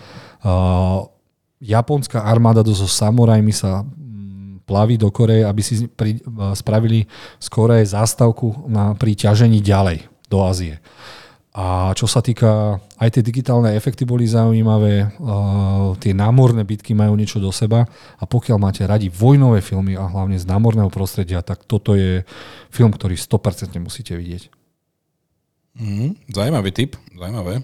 uh, 0.46 1.10
japonská 1.58 2.22
armáda 2.22 2.62
so 2.66 2.86
samurajmi 2.86 3.50
sa 3.50 3.82
mm, 3.82 4.62
plaví 4.62 4.94
do 4.94 5.10
Koreje, 5.10 5.42
aby 5.42 5.62
si 5.62 5.90
pri, 5.90 6.22
uh, 6.22 6.54
spravili 6.54 7.10
z 7.42 7.46
Koreje 7.50 7.90
zástavku 7.90 8.70
na, 8.70 8.94
pri 8.94 9.18
ťažení 9.18 9.58
ďalej 9.58 10.06
do 10.30 10.38
Ázie. 10.46 10.78
A 11.52 11.92
čo 11.92 12.08
sa 12.08 12.24
týka, 12.24 12.80
aj 12.96 13.12
tie 13.12 13.20
digitálne 13.20 13.76
efekty 13.76 14.08
boli 14.08 14.24
zaujímavé, 14.24 15.12
uh, 15.20 15.92
tie 16.00 16.16
námorné 16.16 16.64
bitky 16.64 16.96
majú 16.96 17.12
niečo 17.12 17.44
do 17.44 17.52
seba 17.52 17.84
a 18.16 18.24
pokiaľ 18.24 18.56
máte 18.56 18.80
radi 18.88 19.12
vojnové 19.12 19.60
filmy 19.60 19.92
a 19.92 20.08
hlavne 20.08 20.40
z 20.40 20.48
námorného 20.48 20.88
prostredia, 20.88 21.44
tak 21.44 21.68
toto 21.68 21.92
je 21.92 22.24
film, 22.72 22.88
ktorý 22.88 23.20
100% 23.20 23.76
musíte 23.84 24.16
vidieť. 24.16 24.48
Mhm. 25.76 26.32
Zaujímavý 26.32 26.72
tip, 26.72 26.96
zaujímavé. 27.12 27.60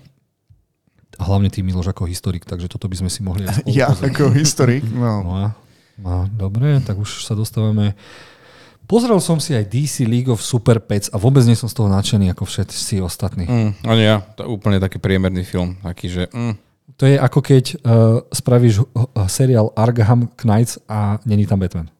A 1.18 1.22
hlavne 1.24 1.48
ty 1.48 1.64
Miloš 1.64 1.88
ako 1.90 2.04
historik, 2.06 2.44
takže 2.44 2.68
toto 2.68 2.86
by 2.86 2.96
sme 3.00 3.10
si 3.10 3.24
mohli 3.24 3.48
Ja 3.66 3.88
pozrieť. 3.90 4.12
ako 4.12 4.24
historik, 4.36 4.84
no. 4.84 5.24
No 5.26 5.32
a, 5.32 5.44
a 6.04 6.12
dobre, 6.30 6.78
tak 6.84 7.00
už 7.00 7.24
sa 7.24 7.32
dostávame. 7.34 7.96
Pozrel 8.88 9.20
som 9.20 9.36
si 9.36 9.52
aj 9.52 9.68
DC 9.68 10.08
League 10.08 10.32
of 10.32 10.40
Super 10.40 10.80
Pets 10.80 11.12
a 11.12 11.20
vôbec 11.20 11.44
nie 11.44 11.52
som 11.52 11.68
z 11.68 11.76
toho 11.76 11.92
nadšený 11.92 12.32
ako 12.32 12.48
všetci 12.48 13.04
ostatní. 13.04 13.44
Mm, 13.44 13.70
ani 13.84 14.02
ja, 14.08 14.24
to 14.32 14.40
je 14.40 14.48
úplne 14.48 14.80
taký 14.80 14.96
priemerný 14.96 15.44
film, 15.44 15.76
taký, 15.84 16.08
že 16.08 16.24
mm, 16.32 16.56
To 16.96 17.04
je 17.04 17.20
ako 17.20 17.44
keď 17.44 17.64
uh, 17.84 18.24
spravíš 18.32 18.80
uh, 18.80 19.28
seriál 19.28 19.76
Arkham 19.76 20.32
Knights 20.40 20.80
a 20.88 21.20
není 21.28 21.44
tam 21.44 21.60
Batman. 21.60 21.92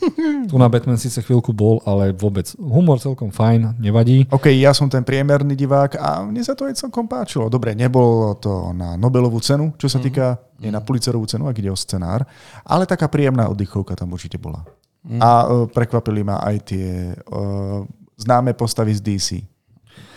Tu 0.48 0.56
na 0.56 0.64
Batman 0.72 0.96
síce 0.96 1.20
chvíľku 1.20 1.52
bol, 1.52 1.84
ale 1.84 2.16
vôbec. 2.16 2.56
Humor 2.56 3.04
celkom 3.04 3.28
fajn, 3.28 3.76
nevadí. 3.76 4.24
OK, 4.32 4.48
ja 4.48 4.72
som 4.72 4.88
ten 4.88 5.04
priemerný 5.04 5.52
divák 5.52 6.00
a 6.00 6.24
mne 6.24 6.40
sa 6.40 6.56
to 6.56 6.64
aj 6.64 6.80
celkom 6.80 7.04
páčilo. 7.04 7.52
Dobre, 7.52 7.76
nebolo 7.76 8.32
to 8.40 8.72
na 8.72 8.96
Nobelovú 8.96 9.44
cenu, 9.44 9.76
čo 9.76 9.92
sa 9.92 10.00
týka, 10.00 10.40
nie 10.60 10.72
na 10.72 10.80
Pulitzerovú 10.80 11.28
cenu, 11.28 11.52
ak 11.52 11.60
ide 11.60 11.68
o 11.68 11.76
scenár, 11.76 12.24
ale 12.64 12.88
taká 12.88 13.12
príjemná 13.12 13.52
oddychovka 13.52 13.92
tam 13.92 14.16
určite 14.16 14.40
bola. 14.40 14.64
A 15.04 15.30
uh, 15.44 15.68
prekvapili 15.68 16.24
ma 16.24 16.40
aj 16.40 16.56
tie 16.64 17.12
uh, 17.12 17.84
známe 18.16 18.56
postavy 18.56 18.96
z 18.96 19.00
DC. 19.04 19.28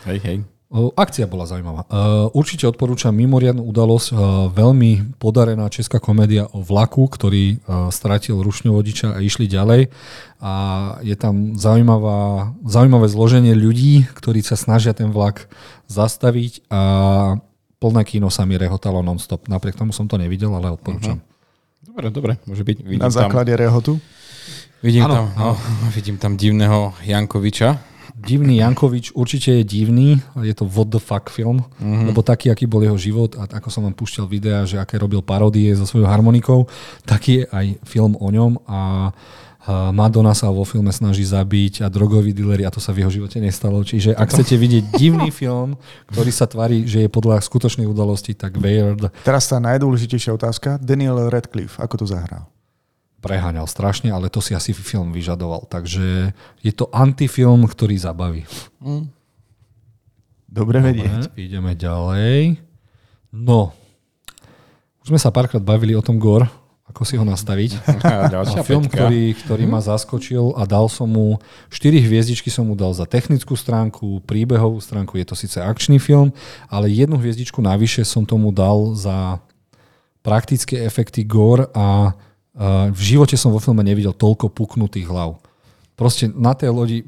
Hej, 0.08 0.20
hej. 0.24 0.38
O, 0.68 0.92
Akcia 1.00 1.24
bola 1.32 1.48
zaujímavá. 1.48 1.88
Určite 2.36 2.68
odporúčam 2.68 3.16
mimoriadnu 3.16 3.64
udalosť, 3.64 4.12
veľmi 4.52 5.16
podarená 5.16 5.72
česká 5.72 5.96
komédia 5.96 6.44
o 6.52 6.60
vlaku, 6.60 7.08
ktorý 7.08 7.64
stratil 7.88 8.44
rušňu 8.44 8.76
vodiča 8.76 9.16
a 9.16 9.24
išli 9.24 9.48
ďalej. 9.48 9.88
A 10.44 10.52
je 11.08 11.16
tam 11.16 11.56
zaujímavá, 11.56 12.52
zaujímavé 12.68 13.08
zloženie 13.08 13.56
ľudí, 13.56 14.12
ktorí 14.12 14.44
sa 14.44 14.60
snažia 14.60 14.92
ten 14.92 15.08
vlak 15.08 15.48
zastaviť 15.88 16.68
a 16.68 16.82
plné 17.80 18.04
kino 18.04 18.28
sa 18.28 18.44
mi 18.44 18.60
rehotalo 18.60 19.00
non-stop. 19.00 19.48
Napriek 19.48 19.80
tomu 19.80 19.96
som 19.96 20.04
to 20.12 20.20
nevidel, 20.20 20.52
ale 20.52 20.76
odporúčam. 20.76 21.24
Dobre, 21.80 22.12
dobre, 22.12 22.34
môže 22.44 22.68
byť. 22.68 22.78
Vidím 22.84 23.00
Na 23.00 23.08
základe 23.08 23.56
rehotu. 23.56 24.04
Vidím, 24.82 25.10
Áno, 25.10 25.14
tam, 25.14 25.26
no, 25.38 25.50
vidím 25.98 26.18
tam 26.22 26.38
divného 26.38 26.94
Jankoviča. 27.02 27.98
Divný 28.18 28.66
Jankovič 28.66 29.14
určite 29.14 29.62
je 29.62 29.64
divný, 29.64 30.18
je 30.42 30.54
to 30.58 30.66
what 30.66 30.90
the 30.90 30.98
fuck 30.98 31.30
film, 31.30 31.62
mm-hmm. 31.78 32.10
lebo 32.10 32.26
taký, 32.26 32.50
aký 32.50 32.66
bol 32.66 32.82
jeho 32.82 32.98
život 32.98 33.38
a 33.38 33.46
ako 33.46 33.70
som 33.70 33.86
vám 33.86 33.94
púšťal 33.94 34.26
videa, 34.26 34.66
že 34.66 34.82
aké 34.82 34.98
robil 34.98 35.22
parodie 35.22 35.70
so 35.78 35.86
svojou 35.86 36.10
harmonikou, 36.10 36.66
taký 37.06 37.46
je 37.46 37.50
aj 37.54 37.66
film 37.86 38.18
o 38.18 38.28
ňom 38.34 38.58
a 38.66 38.80
a 39.68 39.92
Madonna 39.92 40.32
sa 40.32 40.48
vo 40.48 40.64
filme 40.64 40.96
snaží 40.96 41.28
zabiť 41.28 41.84
a 41.84 41.92
drogoví 41.92 42.32
dealeri 42.32 42.64
a 42.64 42.72
to 42.72 42.80
sa 42.80 42.96
v 42.96 43.04
jeho 43.04 43.12
živote 43.12 43.44
nestalo. 43.44 43.84
Čiže 43.84 44.16
ak 44.16 44.32
chcete 44.32 44.56
vidieť 44.56 44.96
divný 44.96 45.28
film, 45.44 45.76
ktorý 46.08 46.32
sa 46.32 46.48
tvári, 46.48 46.88
že 46.88 47.04
je 47.04 47.10
podľa 47.12 47.44
skutočnej 47.44 47.84
udalosti, 47.84 48.32
tak 48.32 48.56
Weird 48.56 49.12
Teraz 49.28 49.52
tá 49.52 49.60
najdôležitejšia 49.60 50.40
otázka. 50.40 50.80
Daniel 50.80 51.28
Radcliffe, 51.28 51.84
ako 51.84 52.00
to 52.00 52.06
zahral? 52.08 52.48
Preháňal 53.20 53.66
strašne, 53.66 54.14
ale 54.14 54.30
to 54.30 54.40
si 54.40 54.54
asi 54.54 54.72
film 54.74 55.12
vyžadoval. 55.12 55.66
Takže 55.68 56.32
je 56.62 56.72
to 56.74 56.90
antifilm, 56.94 57.66
ktorý 57.66 57.98
zabaví. 57.98 58.46
Dobre 60.48 60.80
vedieť. 60.80 61.34
Dobre, 61.34 61.42
ideme 61.42 61.74
ďalej. 61.76 62.62
No, 63.34 63.76
už 65.08 65.16
sme 65.16 65.24
sa 65.24 65.32
párkrát 65.32 65.64
bavili 65.64 65.96
o 65.96 66.04
tom 66.04 66.20
Gore, 66.20 66.52
ako 66.88 67.08
si 67.08 67.16
ho 67.16 67.24
nastaviť. 67.24 67.80
A 68.36 68.60
film, 68.60 68.88
peťka. 68.88 69.08
ktorý, 69.08 69.24
ktorý 69.40 69.64
ma 69.64 69.80
zaskočil 69.80 70.52
a 70.56 70.68
dal 70.68 70.92
som 70.92 71.08
mu 71.08 71.40
4 71.72 71.96
hviezdičky 72.04 72.52
som 72.52 72.68
mu 72.68 72.76
dal 72.76 72.92
za 72.92 73.08
technickú 73.08 73.56
stránku, 73.56 74.24
príbehovú 74.28 74.84
stránku, 74.84 75.16
je 75.16 75.24
to 75.28 75.36
síce 75.36 75.64
akčný 75.64 75.96
film, 75.96 76.36
ale 76.68 76.92
jednu 76.92 77.16
hviezdičku 77.20 77.64
navyše 77.64 78.04
som 78.04 78.28
tomu 78.28 78.52
dal 78.52 79.00
za 79.00 79.40
praktické 80.28 80.84
efekty 80.84 81.24
gore 81.24 81.72
a 81.72 82.12
v 82.90 83.02
živote 83.02 83.38
som 83.38 83.54
vo 83.54 83.62
filme 83.62 83.86
nevidel 83.86 84.18
toľko 84.18 84.50
puknutých 84.50 85.06
hlav. 85.08 85.38
Proste 85.98 86.30
na 86.30 86.54
tej 86.54 86.70
lodi, 86.70 87.02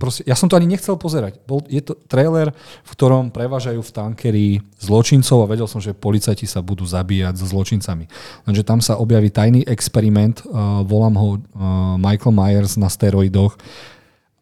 proste, 0.00 0.24
ja 0.24 0.32
som 0.32 0.48
to 0.48 0.56
ani 0.56 0.64
nechcel 0.64 0.96
pozerať. 0.96 1.36
Bol, 1.44 1.68
je 1.68 1.84
to 1.84 1.92
trailer, 2.08 2.48
v 2.80 2.90
ktorom 2.96 3.28
prevážajú 3.28 3.84
v 3.84 3.92
tankeri 3.92 4.46
zločincov 4.80 5.44
a 5.44 5.50
vedel 5.52 5.68
som, 5.68 5.84
že 5.84 5.92
policajti 5.92 6.48
sa 6.48 6.64
budú 6.64 6.88
zabíjať 6.88 7.36
so 7.36 7.44
zločincami. 7.44 8.08
Lenže 8.48 8.64
tam 8.64 8.80
sa 8.80 8.96
objaví 8.96 9.28
tajný 9.28 9.68
experiment, 9.68 10.40
uh, 10.48 10.80
volám 10.80 11.12
ho 11.20 11.28
uh, 11.36 11.40
Michael 12.00 12.32
Myers 12.32 12.80
na 12.80 12.88
steroidoch, 12.88 13.52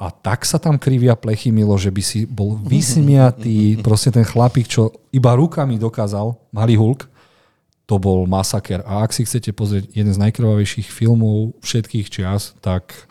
a 0.01 0.09
tak 0.09 0.49
sa 0.49 0.63
tam 0.63 0.81
krivia 0.81 1.13
plechy, 1.13 1.53
Milo, 1.53 1.77
že 1.77 1.93
by 1.93 2.01
si 2.01 2.25
bol 2.31 2.57
vysmiatý, 2.63 3.75
proste 3.87 4.15
ten 4.15 4.23
chlapík, 4.23 4.71
čo 4.71 4.95
iba 5.11 5.35
rukami 5.35 5.83
dokázal, 5.83 6.39
malý 6.55 6.79
Hulk, 6.79 7.11
to 7.91 7.99
bol 7.99 8.23
masaker. 8.31 8.87
A 8.87 9.03
ak 9.03 9.11
si 9.11 9.27
chcete 9.27 9.51
pozrieť 9.51 9.91
jeden 9.91 10.15
z 10.15 10.23
najkrvavejších 10.23 10.87
filmov 10.87 11.59
všetkých 11.59 12.07
čias, 12.07 12.55
tak 12.63 13.11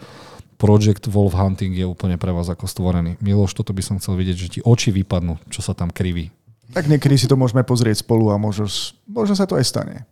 Project 0.55 1.11
Wolf 1.11 1.35
Hunting 1.35 1.75
je 1.75 1.83
úplne 1.83 2.15
pre 2.15 2.31
vás 2.31 2.47
ako 2.47 2.63
stvorený. 2.63 3.19
Miloš, 3.19 3.59
toto 3.59 3.75
by 3.75 3.83
som 3.83 3.99
chcel 3.99 4.15
vidieť, 4.15 4.37
že 4.39 4.47
ti 4.47 4.59
oči 4.63 4.95
vypadnú, 4.95 5.35
čo 5.51 5.59
sa 5.59 5.75
tam 5.75 5.91
kriví. 5.91 6.31
Tak 6.71 6.87
niekedy 6.87 7.19
si 7.19 7.27
to 7.27 7.35
môžeme 7.35 7.67
pozrieť 7.67 8.07
spolu 8.07 8.31
a 8.31 8.39
možno, 8.39 8.71
možno 9.03 9.35
sa 9.35 9.43
to 9.43 9.59
aj 9.59 9.67
stane. 9.67 10.07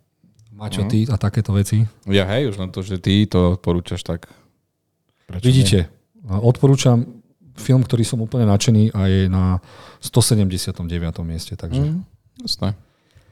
Mačo, 0.51 0.83
ty 0.89 1.07
a 1.07 1.15
takéto 1.15 1.55
veci. 1.55 1.87
Ja 2.09 2.27
hej, 2.27 2.51
už 2.51 2.59
len 2.59 2.73
to, 2.73 2.83
že 2.83 2.99
ty 2.99 3.23
to 3.29 3.55
porúčaš, 3.61 4.03
tak 4.03 4.27
prečo 5.29 5.47
Vidíte, 5.47 5.87
a 6.27 6.43
odporúčam 6.43 7.23
film, 7.55 7.85
ktorý 7.85 8.03
som 8.03 8.19
úplne 8.19 8.49
nadšený 8.49 8.91
a 8.91 9.01
je 9.07 9.21
na 9.31 9.61
179. 10.01 10.89
mieste. 11.23 11.53
Takže 11.53 11.79
nie? 11.79 11.93
Mm, 11.93 12.03
jasné. 12.41 12.73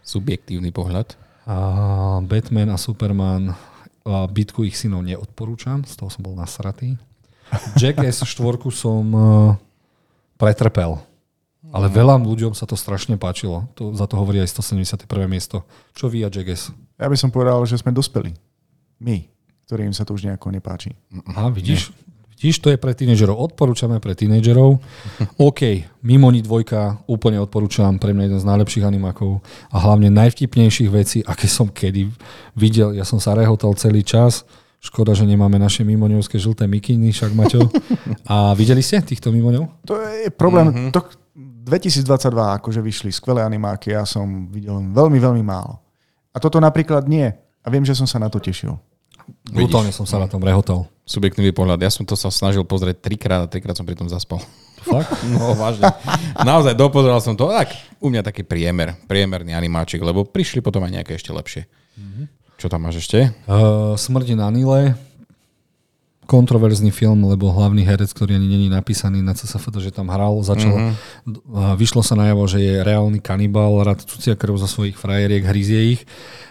Subjektívny 0.05 0.69
pohľad. 0.69 1.17
A 1.49 1.57
Batman 2.21 2.73
a 2.73 2.77
Superman 2.77 3.57
a 4.05 4.29
bitku 4.29 4.61
ich 4.61 4.77
synov 4.77 5.01
neodporúčam, 5.01 5.81
z 5.81 5.97
toho 5.97 6.13
som 6.13 6.21
bol 6.21 6.37
nasratý. 6.37 6.93
Jackass 7.81 8.21
4 8.21 8.61
som 8.69 9.03
uh, 9.13 9.57
pretrpel. 10.37 11.01
Ale 11.73 11.89
veľa 11.89 12.21
ľuďom 12.21 12.53
sa 12.53 12.69
to 12.69 12.77
strašne 12.77 13.17
páčilo. 13.17 13.65
To, 13.75 13.91
za 13.97 14.05
to 14.05 14.15
hovorí 14.15 14.37
aj 14.39 14.53
171. 14.53 15.09
miesto. 15.25 15.65
Čo 15.97 16.07
vy 16.07 16.21
a 16.21 16.29
Jackass? 16.29 16.69
Ja 17.01 17.09
by 17.09 17.17
som 17.17 17.33
povedal, 17.33 17.57
že 17.65 17.81
sme 17.81 17.89
dospeli. 17.89 18.37
My, 19.01 19.25
ktorým 19.65 19.91
sa 19.91 20.05
to 20.05 20.13
už 20.13 20.29
nejako 20.29 20.53
nepáči. 20.53 20.93
Aha, 21.33 21.49
vidíš? 21.49 21.89
Vidíš, 22.35 22.59
to 22.59 22.67
je 22.67 22.77
pre 22.77 22.91
tínežerov. 22.91 23.39
Odporúčame 23.39 24.03
pre 24.03 24.11
tínežerov. 24.11 24.83
OK, 25.47 25.87
Mimoni 26.03 26.43
dvojka 26.43 27.07
úplne 27.07 27.39
odporúčam. 27.39 27.95
Pre 27.95 28.11
mňa 28.11 28.23
jeden 28.27 28.39
z 28.43 28.49
najlepších 28.49 28.83
animákov 28.83 29.39
a 29.71 29.77
hlavne 29.79 30.11
najvtipnejších 30.11 30.89
vecí, 30.91 31.23
aké 31.23 31.47
som 31.47 31.71
kedy 31.71 32.11
videl. 32.53 32.91
Ja 32.91 33.07
som 33.07 33.23
sa 33.23 33.33
rehotal 33.33 33.71
celý 33.79 34.03
čas. 34.03 34.43
Škoda, 34.83 35.17
že 35.17 35.25
nemáme 35.25 35.57
naše 35.57 35.81
mimoňovské 35.81 36.37
žlté 36.37 36.69
mikiny, 36.69 37.09
však 37.09 37.33
Maťo. 37.33 37.71
A 38.29 38.53
videli 38.53 38.85
ste 38.85 39.01
týchto 39.01 39.33
mimoňov? 39.33 39.87
To 39.89 39.97
je 39.97 40.29
problém. 40.29 40.69
Mm-hmm. 40.69 40.91
To, 40.93 41.01
2022 41.65 42.61
akože 42.61 42.79
vyšli 42.79 43.09
skvelé 43.09 43.41
animáky, 43.41 43.97
ja 43.97 44.05
som 44.05 44.45
videl 44.53 44.77
veľmi, 44.93 45.17
veľmi 45.17 45.41
málo. 45.41 45.81
A 46.29 46.37
toto 46.37 46.61
napríklad 46.61 47.09
nie. 47.09 47.25
A 47.65 47.67
viem, 47.73 47.81
že 47.81 47.97
som 47.97 48.05
sa 48.05 48.21
na 48.21 48.29
to 48.29 48.37
tešil. 48.37 48.77
Brutálne 49.49 49.89
som 49.89 50.05
sa 50.05 50.21
na 50.21 50.29
tom 50.29 50.45
rehotal. 50.45 50.85
Subjektívny 51.05 51.53
pohľad. 51.53 51.77
Ja 51.85 51.93
som 51.93 52.01
to 52.01 52.17
sa 52.17 52.33
snažil 52.33 52.65
pozrieť 52.65 52.97
trikrát 52.97 53.45
a 53.45 53.49
trikrát 53.49 53.77
som 53.77 53.85
pri 53.85 53.93
tom 53.93 54.09
zaspal. 54.09 54.41
Fakt? 54.81 55.13
No 55.33 55.53
vážne. 55.53 55.85
Naozaj 56.41 56.73
dopozeral 56.73 57.21
som 57.21 57.37
to. 57.37 57.49
Tak, 57.49 57.73
u 58.01 58.09
mňa 58.09 58.25
taký 58.25 58.41
priemer, 58.41 58.97
priemerný 59.05 59.53
animáčik, 59.53 60.01
lebo 60.01 60.25
prišli 60.25 60.65
potom 60.65 60.81
aj 60.81 61.01
nejaké 61.01 61.17
ešte 61.17 61.29
lepšie. 61.29 61.69
Čo 62.55 62.71
tam 62.71 62.87
máš 62.87 63.05
ešte? 63.05 63.35
Uh, 63.45 63.93
Smrdi 63.99 64.33
na 64.33 64.47
Nile. 64.49 64.95
Kontroverzný 66.25 66.89
film, 66.89 67.29
lebo 67.29 67.53
hlavný 67.53 67.85
herec, 67.85 68.09
ktorý 68.09 68.35
ani 68.35 68.49
není 68.49 68.67
napísaný 68.67 69.21
na 69.21 69.37
CSFD, 69.37 69.77
že 69.79 69.91
tam 69.93 70.09
hral, 70.09 70.41
začal, 70.41 70.73
mm-hmm. 70.73 71.77
vyšlo 71.77 72.01
sa 72.01 72.17
najavo, 72.17 72.49
že 72.49 72.59
je 72.65 72.73
reálny 72.81 73.21
kanibal, 73.21 73.85
rád 73.85 74.01
cucia 74.03 74.33
krv 74.33 74.57
zo 74.57 74.65
svojich 74.65 74.97
frajeriek, 74.97 75.45
hryzie 75.45 75.97
ich. 75.97 76.01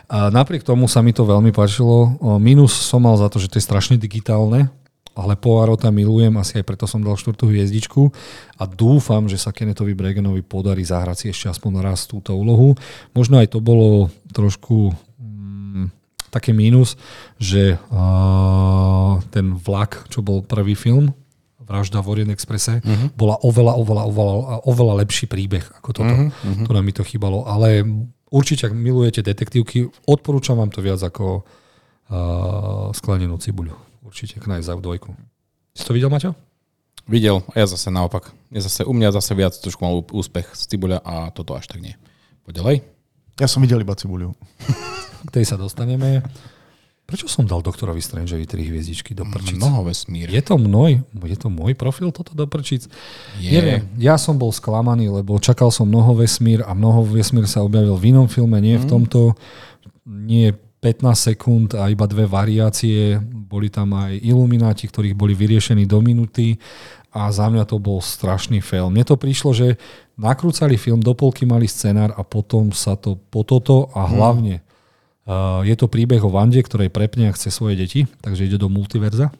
A 0.06 0.30
napriek 0.30 0.62
tomu 0.62 0.86
sa 0.86 1.02
mi 1.02 1.10
to 1.10 1.26
veľmi 1.26 1.50
páčilo. 1.50 2.14
Minus 2.38 2.70
som 2.70 3.02
mal 3.02 3.18
za 3.18 3.26
to, 3.26 3.42
že 3.42 3.50
to 3.50 3.58
je 3.58 3.66
strašne 3.66 3.96
digitálne, 3.98 4.70
ale 5.14 5.38
Poirota 5.38 5.94
milujem, 5.94 6.34
asi 6.38 6.58
aj 6.58 6.66
preto 6.66 6.90
som 6.90 6.98
dal 6.98 7.14
štvrtú 7.14 7.46
hviezdičku 7.46 8.10
a 8.58 8.66
dúfam, 8.66 9.30
že 9.30 9.38
sa 9.38 9.54
Kennethovi 9.54 9.94
Breganovi 9.94 10.42
podarí 10.42 10.82
zahrať 10.82 11.16
si 11.16 11.26
ešte 11.30 11.46
aspoň 11.54 11.86
raz 11.86 12.10
túto 12.10 12.34
úlohu. 12.34 12.74
Možno 13.14 13.38
aj 13.38 13.54
to 13.54 13.62
bolo 13.62 14.10
trošku 14.34 14.90
také 16.34 16.50
mínus, 16.50 16.98
že 17.38 17.78
uh, 17.78 19.22
ten 19.30 19.54
vlak, 19.54 20.10
čo 20.10 20.18
bol 20.26 20.42
prvý 20.42 20.74
film, 20.74 21.14
Vražda 21.64 22.04
v 22.04 22.10
Orient 22.12 22.32
Expresse, 22.34 22.84
uh-huh. 22.84 23.08
bola 23.16 23.40
oveľa, 23.40 23.72
oveľa, 23.80 24.02
oveľa, 24.04 24.34
oveľa 24.68 24.94
lepší 25.00 25.24
príbeh 25.24 25.64
ako 25.80 25.90
toto. 25.96 26.14
Uh-huh. 26.28 26.66
To 26.68 26.70
nám 26.76 26.84
mi 26.84 26.92
to 26.92 27.00
chýbalo. 27.00 27.48
Ale 27.48 27.80
určite, 28.28 28.68
ak 28.68 28.76
milujete 28.76 29.24
detektívky, 29.24 29.88
odporúčam 30.04 30.60
vám 30.60 30.68
to 30.68 30.84
viac 30.84 31.00
ako 31.00 31.40
uh, 31.40 32.92
sklenenú 32.92 33.40
cibuľu. 33.40 33.72
Určite 34.04 34.44
Knives 34.44 34.68
Out 34.68 34.84
2. 34.84 35.08
Si 35.72 35.82
to 35.88 35.96
videl, 35.96 36.12
Maťo? 36.12 36.36
Videl, 37.08 37.44
a 37.52 37.54
ja 37.60 37.66
zase 37.68 37.88
naopak. 37.88 38.32
Ja 38.48 38.60
zase, 38.64 38.84
u 38.84 38.92
mňa 38.92 39.12
zase 39.16 39.32
viac 39.36 39.52
trošku 39.56 39.80
mal 39.84 40.00
úspech 40.00 40.56
z 40.56 40.72
Cibuľa 40.72 41.04
a 41.04 41.28
toto 41.32 41.52
až 41.52 41.68
tak 41.68 41.80
nie. 41.80 41.96
Poď 42.44 42.64
ďalej. 42.64 42.76
Ja 43.40 43.48
som 43.48 43.60
videl 43.60 43.82
iba 43.82 43.96
cibuľu. 43.96 44.32
K 45.24 45.28
tej 45.40 45.44
sa 45.48 45.56
dostaneme. 45.56 46.20
Prečo 47.04 47.28
som 47.28 47.44
dal 47.44 47.60
doktorovi 47.60 48.00
Strangeovi 48.00 48.48
3 48.48 48.64
hviezdičky 48.64 49.12
do 49.12 49.28
prčic? 49.28 49.60
Mnoho 49.60 49.92
vesmír. 49.92 50.24
Je 50.32 50.40
to 50.40 50.56
môj, 50.56 51.04
je 51.12 51.36
to 51.36 51.52
môj 51.52 51.76
profil 51.76 52.08
toto 52.08 52.32
do 52.32 52.48
prčic? 52.48 52.88
Je. 53.36 53.52
Neviem, 53.52 53.84
ja 54.00 54.16
som 54.16 54.40
bol 54.40 54.48
sklamaný, 54.48 55.12
lebo 55.12 55.36
čakal 55.36 55.68
som 55.68 55.84
mnoho 55.84 56.16
vesmír 56.16 56.64
a 56.64 56.72
mnoho 56.72 57.04
vesmír 57.04 57.44
sa 57.44 57.60
objavil 57.60 57.92
v 58.00 58.16
inom 58.16 58.24
filme, 58.24 58.56
nie 58.56 58.80
v 58.80 58.88
tomto. 58.88 59.36
Nie 60.08 60.56
15 60.80 61.36
sekúnd 61.36 61.68
a 61.76 61.92
iba 61.92 62.08
dve 62.08 62.24
variácie. 62.24 63.20
Boli 63.20 63.68
tam 63.68 63.92
aj 64.00 64.24
ilumináti, 64.24 64.88
ktorých 64.88 65.12
boli 65.12 65.36
vyriešení 65.36 65.84
do 65.84 66.00
minúty 66.00 66.56
a 67.12 67.28
za 67.28 67.52
mňa 67.52 67.68
to 67.68 67.76
bol 67.76 68.00
strašný 68.00 68.64
fail. 68.64 68.88
Mne 68.88 69.04
to 69.04 69.20
prišlo, 69.20 69.52
že 69.52 69.76
nakrúcali 70.16 70.80
film, 70.80 71.04
do 71.04 71.12
polky 71.12 71.44
mali 71.44 71.68
scenár 71.68 72.16
a 72.16 72.24
potom 72.24 72.72
sa 72.72 72.96
to 72.96 73.20
po 73.28 73.44
toto 73.44 73.92
a 73.92 74.08
hlavne 74.08 74.63
uh, 74.63 74.63
je 75.64 75.74
to 75.76 75.88
príbeh 75.88 76.20
o 76.20 76.30
Vande, 76.32 76.60
ktorej 76.60 76.92
prepne 76.92 77.32
a 77.32 77.36
chce 77.36 77.48
svoje 77.48 77.80
deti, 77.80 78.04
takže 78.20 78.44
ide 78.44 78.60
do 78.60 78.68
multiverza 78.68 79.32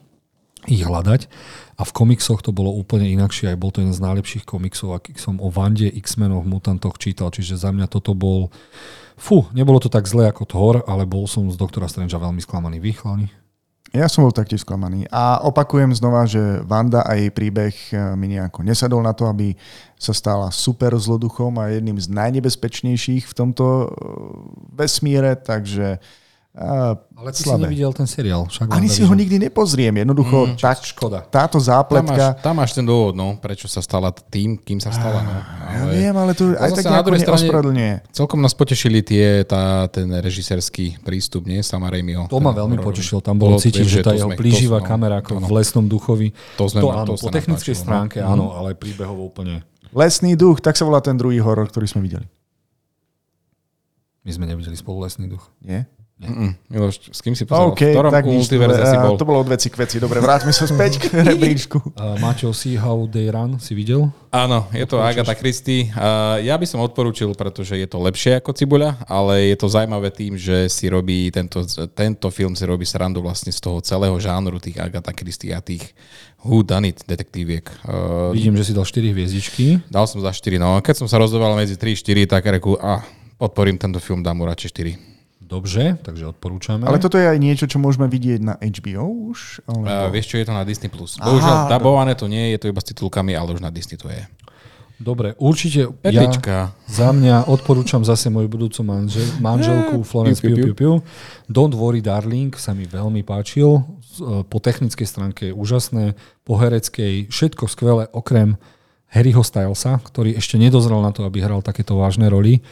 ich 0.65 0.81
hľadať. 0.81 1.29
A 1.77 1.85
v 1.85 1.91
komiksoch 1.93 2.41
to 2.41 2.49
bolo 2.49 2.73
úplne 2.73 3.05
inakšie, 3.13 3.53
aj 3.53 3.59
bol 3.59 3.69
to 3.69 3.85
jeden 3.85 3.93
z 3.93 4.01
najlepších 4.01 4.49
komiksov, 4.49 4.97
aký 4.97 5.13
som 5.21 5.37
o 5.37 5.53
Vande, 5.53 5.85
X-menoch, 5.85 6.47
mutantoch 6.47 6.97
čítal, 6.97 7.29
čiže 7.29 7.59
za 7.59 7.69
mňa 7.69 7.85
toto 7.85 8.17
bol... 8.17 8.49
Fú, 9.15 9.47
nebolo 9.55 9.79
to 9.79 9.87
tak 9.87 10.09
zle 10.09 10.27
ako 10.27 10.43
Thor, 10.43 10.75
ale 10.91 11.07
bol 11.07 11.23
som 11.29 11.47
z 11.47 11.55
Doktora 11.55 11.87
Strangea 11.87 12.19
veľmi 12.19 12.43
sklamaný. 12.43 12.83
Vy, 12.83 12.91
chlani? 12.99 13.27
Ja 13.95 14.11
som 14.11 14.27
bol 14.27 14.35
taktiež 14.35 14.67
sklamaný. 14.67 15.07
A 15.07 15.39
opakujem 15.47 15.95
znova, 15.95 16.27
že 16.27 16.59
Vanda 16.67 16.99
a 17.07 17.15
jej 17.15 17.31
príbeh 17.31 17.71
eh, 17.71 18.11
mi 18.19 18.27
nejako 18.35 18.67
nesadol 18.67 18.99
na 18.99 19.15
to, 19.15 19.23
aby 19.31 19.55
sa 19.95 20.11
stala 20.11 20.51
super 20.51 20.91
zloduchom 20.91 21.55
a 21.63 21.71
jedným 21.71 21.95
z 21.95 22.11
najnebezpečnejších 22.11 23.23
v 23.23 23.33
tomto 23.33 23.65
eh, 23.65 23.89
vesmíre, 24.75 25.39
takže 25.39 25.95
uh, 25.95 26.24
Ale 26.55 27.35
ty 27.35 27.43
slabé. 27.43 27.67
si 27.67 27.67
nevidel 27.67 27.91
ten 27.91 28.07
seriál. 28.07 28.47
Však 28.47 28.71
Ani 28.71 28.87
si 28.87 29.03
ho 29.03 29.11
nikdy 29.11 29.43
nepozriem. 29.43 29.91
Jednoducho, 29.91 30.55
mm, 30.55 30.55
tak, 30.55 30.79
škoda. 30.87 31.19
táto 31.27 31.59
Tam 31.59 31.59
máš, 31.59 31.67
zápletka... 31.67 32.23
tam 32.39 32.53
máš 32.55 32.71
ten 32.71 32.85
dôvod, 32.87 33.11
no, 33.11 33.35
prečo 33.35 33.67
sa 33.67 33.83
stala 33.83 34.15
tým, 34.15 34.55
kým 34.55 34.79
sa 34.79 34.95
stala. 34.95 35.19
No. 35.19 35.31
Ja 35.67 35.83
viem, 35.91 36.15
ale 36.15 36.31
to 36.31 36.55
aj 36.55 36.79
tak 36.79 36.87
na 36.87 36.91
nejako 36.95 37.07
druhej 37.11 37.21
strane- 37.27 37.43
neospravedlňuje. 37.43 37.93
Celkom 38.15 38.39
nás 38.39 38.55
potešili 38.55 39.03
tie, 39.03 39.43
tá, 39.43 39.91
ten 39.91 40.07
režisérsky 40.07 40.95
prístup, 41.03 41.43
nie? 41.43 41.59
Sama 41.59 41.91
Raimiho. 41.91 42.31
To 42.31 42.39
ma 42.39 42.55
veľmi 42.55 42.79
potešil. 42.79 43.19
Tam 43.19 43.35
bolo 43.35 43.59
cítiť, 43.59 43.83
že 43.83 43.99
tá 43.99 44.15
jeho 44.15 44.31
plíživá 44.31 44.79
kamera 44.79 45.19
ako 45.19 45.43
v 45.43 45.51
lesnom 45.59 45.83
duchovi. 45.83 46.31
To 46.55 46.71
sme 46.71 46.79
to 46.79 46.87
áno, 46.87 47.19
to 47.19 47.19
po 47.19 47.35
technickej 47.35 47.75
no. 47.75 47.81
stránke 47.83 48.17
áno, 48.23 48.55
ale 48.55 48.79
príbehovo 48.79 49.27
úplne... 49.27 49.67
Lesný 49.91 50.39
duch, 50.39 50.59
tak 50.59 50.79
sa 50.79 50.87
volá 50.87 50.99
ten 51.03 51.15
druhý 51.19 51.39
horor, 51.39 51.67
ktorý 51.67 51.87
sme 51.87 52.03
videli. 52.03 52.27
My 54.25 54.31
sme 54.33 54.49
nevideli 54.49 54.75
spolu 54.75 55.05
lesný 55.05 55.29
duch. 55.29 55.47
Nie? 55.61 55.87
Miloš, 56.71 57.11
s 57.11 57.19
kým 57.19 57.35
si 57.35 57.43
pozeral? 57.43 57.75
OK, 57.75 57.91
v 57.91 57.91
ktorom 57.91 58.07
tak 58.15 58.23
nič. 58.23 58.47
multiverze 58.47 58.87
si 58.87 58.95
a, 58.95 59.03
bol? 59.03 59.19
To 59.19 59.27
bolo 59.27 59.43
od 59.43 59.51
veci 59.51 59.67
k 59.67 59.75
veci. 59.83 59.99
Dobre, 59.99 60.23
vráťme 60.23 60.55
sa 60.55 60.63
späť 60.63 61.03
k 61.03 61.11
rebríčku. 61.35 61.75
Uh, 61.91 62.15
Maťo, 62.23 62.55
See 62.55 62.79
How 62.79 63.03
They 63.11 63.27
Run 63.27 63.59
si 63.59 63.75
videl? 63.75 64.07
Áno, 64.31 64.71
je 64.71 64.87
to 64.87 65.03
Agatha 65.03 65.35
Christie. 65.35 65.91
Uh, 65.91 66.39
ja 66.39 66.55
by 66.55 66.63
som 66.63 66.79
odporúčil, 66.79 67.35
pretože 67.35 67.75
je 67.75 67.83
to 67.83 67.99
lepšie 67.99 68.39
ako 68.39 68.55
Cibuľa, 68.55 69.03
ale 69.11 69.51
je 69.51 69.59
to 69.59 69.67
zaujímavé 69.67 70.07
tým, 70.07 70.39
že 70.39 70.71
si 70.71 70.87
robí 70.87 71.27
tento, 71.35 71.67
tento 71.91 72.31
film 72.31 72.55
si 72.55 72.63
robí 72.63 72.87
srandu 72.87 73.19
vlastne 73.19 73.51
z 73.51 73.59
toho 73.59 73.83
celého 73.83 74.15
žánru 74.15 74.55
tých 74.63 74.79
Agatha 74.79 75.11
Christie 75.11 75.51
a 75.51 75.59
tých 75.59 75.83
who 76.47 76.63
done 76.63 76.87
it 76.87 77.03
detektíviek. 77.03 77.67
Uh, 77.83 78.31
Vidím, 78.31 78.55
že 78.55 78.71
si 78.71 78.71
dal 78.71 78.87
4 78.87 79.11
hviezdičky. 79.11 79.83
dal 79.91 80.07
som 80.07 80.23
za 80.23 80.31
4, 80.31 80.63
no 80.63 80.79
keď 80.79 80.95
som 80.95 81.07
sa 81.11 81.19
rozhodoval 81.19 81.59
medzi 81.59 81.75
3 81.75 81.91
4, 81.91 82.23
tak 82.23 82.47
reku, 82.47 82.79
a 82.79 83.03
podporím 83.35 83.75
tento 83.75 83.99
film, 83.99 84.23
dám 84.23 84.39
mu 84.39 84.47
radšej 84.47 84.71
4. 84.71 85.14
Dobře, 85.55 86.03
takže 86.03 86.35
odporúčame. 86.35 86.83
Ale 86.83 86.99
toto 86.99 87.15
je 87.15 87.23
aj 87.23 87.39
niečo, 87.39 87.63
čo 87.63 87.79
môžeme 87.79 88.11
vidieť 88.11 88.43
na 88.43 88.53
HBO 88.59 89.31
už? 89.31 89.63
Uh, 89.63 89.87
Alebo... 89.87 90.11
vieš 90.11 90.27
čo, 90.27 90.35
je 90.35 90.45
to 90.45 90.51
na 90.51 90.67
Disney+. 90.67 90.91
Plus. 90.91 91.15
Bohužiaľ, 91.15 91.71
dabované 91.71 92.11
to 92.11 92.27
nie 92.27 92.51
je, 92.51 92.59
je 92.59 92.59
to 92.59 92.67
iba 92.75 92.81
s 92.83 92.87
titulkami, 92.91 93.31
ale 93.31 93.55
už 93.55 93.63
na 93.63 93.71
Disney 93.71 93.95
to 93.95 94.11
je. 94.11 94.19
Dobre, 94.95 95.35
určite 95.39 95.91
Perlička. 95.91 96.71
ja 96.71 96.87
za 96.87 97.11
mňa 97.11 97.51
odporúčam 97.51 98.07
zase 98.07 98.31
moju 98.31 98.47
budúcu 98.47 98.79
manžel, 98.83 99.27
manželku 99.43 100.07
Florence 100.07 100.39
piu, 100.39 100.55
Piu 100.55 100.75
piu. 100.75 100.93
Don't 101.51 101.75
Worry 101.75 101.99
Darling 101.99 102.55
sa 102.55 102.71
mi 102.71 102.87
veľmi 102.87 103.19
páčil. 103.27 103.83
E, 103.83 104.43
Po 104.47 104.57
technickej 104.63 105.07
stránke 105.07 105.51
je 105.51 105.53
úžasné, 105.55 106.15
po 106.47 106.55
hereckej 106.55 107.27
všetko 107.27 107.67
skvelé, 107.67 108.07
okrem 108.15 108.55
Harryho 109.11 109.43
Stylesa, 109.43 109.99
ktorý 109.99 110.39
ešte 110.39 110.55
nedozrel 110.55 111.03
na 111.03 111.11
to, 111.11 111.27
aby 111.27 111.43
hral 111.43 111.59
takéto 111.59 111.99
vážne 111.99 112.31
roli. 112.31 112.63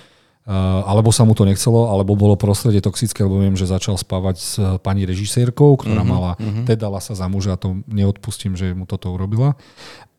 Uh, 0.44 0.84
alebo 0.84 1.08
sa 1.08 1.24
mu 1.24 1.32
to 1.32 1.48
nechcelo, 1.48 1.88
alebo 1.88 2.20
bolo 2.20 2.36
prostredie 2.36 2.84
toxické, 2.84 3.24
lebo 3.24 3.40
viem, 3.40 3.56
že 3.56 3.64
začal 3.64 3.96
spávať 3.96 4.36
s 4.36 4.52
eh, 4.60 4.76
pani 4.76 5.08
režisérkou, 5.08 5.80
ktorá 5.80 6.04
Mhm, 6.04 6.10
mala, 6.12 6.36
teda 6.68 6.92
dala 6.92 7.00
sa 7.00 7.16
za 7.16 7.32
muža, 7.32 7.56
to 7.56 7.80
neodpustím, 7.88 8.60
že 8.60 8.76
mu 8.76 8.84
toto 8.84 9.08
urobila. 9.16 9.56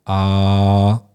A 0.09 0.19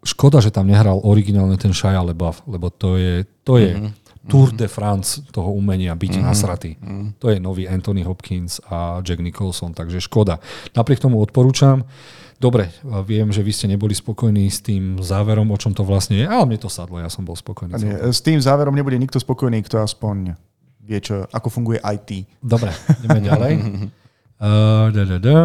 škoda, 0.06 0.42
že 0.42 0.54
tam 0.54 0.70
nehral 0.70 1.02
originálne 1.02 1.58
ten 1.58 1.74
Shia 1.74 2.02
LaBeouf, 2.02 2.46
lebo 2.46 2.70
to 2.70 3.02
je, 3.02 3.26
to 3.42 3.58
je 3.58 3.72
Mhm. 3.82 3.92
Tour 4.30 4.54
de 4.54 4.70
France 4.70 5.26
toho 5.34 5.58
umenia 5.58 5.98
byť 5.98 6.22
nasratý. 6.22 6.78
To 7.18 7.34
je 7.34 7.42
nový 7.42 7.66
Anthony 7.66 8.06
Hopkins 8.06 8.62
a 8.70 9.02
Jack 9.02 9.26
Nicholson, 9.26 9.74
takže 9.74 9.98
škoda. 9.98 10.38
Napriek 10.78 11.02
tomu 11.02 11.18
odporúčam. 11.18 11.82
Dobre, 12.40 12.72
viem, 13.04 13.28
že 13.36 13.44
vy 13.44 13.52
ste 13.52 13.68
neboli 13.68 13.92
spokojní 13.92 14.48
s 14.48 14.64
tým 14.64 14.96
záverom, 15.04 15.52
o 15.52 15.58
čom 15.60 15.76
to 15.76 15.84
vlastne 15.84 16.16
je, 16.16 16.24
ale 16.24 16.48
mne 16.48 16.56
to 16.64 16.72
sadlo, 16.72 16.96
ja 16.96 17.12
som 17.12 17.28
bol 17.28 17.36
spokojný. 17.36 17.76
Nie, 17.76 18.16
s 18.16 18.24
tým 18.24 18.40
záverom 18.40 18.72
nebude 18.72 18.96
nikto 18.96 19.20
spokojný, 19.20 19.60
kto 19.68 19.84
aspoň 19.84 20.40
vie, 20.80 21.00
čo, 21.04 21.28
ako 21.28 21.52
funguje 21.52 21.84
IT. 21.84 22.40
Dobre, 22.40 22.72
ideme 23.04 23.20
ďalej. 23.28 23.54
Uh, 24.40 24.88
da, 24.96 25.04
da, 25.04 25.18
da. 25.20 25.40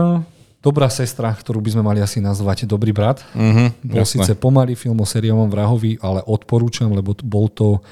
Dobrá 0.64 0.88
sestra, 0.88 1.34
ktorú 1.34 1.60
by 1.60 1.76
sme 1.76 1.82
mali 1.84 2.00
asi 2.00 2.22
nazvať 2.24 2.64
Dobrý 2.64 2.94
brat. 2.94 3.20
Mhm, 3.36 3.84
Bol 3.84 4.00
jasné. 4.00 4.24
síce 4.24 4.32
pomalý 4.38 4.78
film 4.78 4.96
o 4.96 5.04
sériovom 5.04 5.50
vrahovi, 5.50 5.98
ale 6.00 6.24
odporúčam, 6.24 6.88
lebo 6.88 7.12
t- 7.12 7.26
bol 7.26 7.50
to 7.52 7.84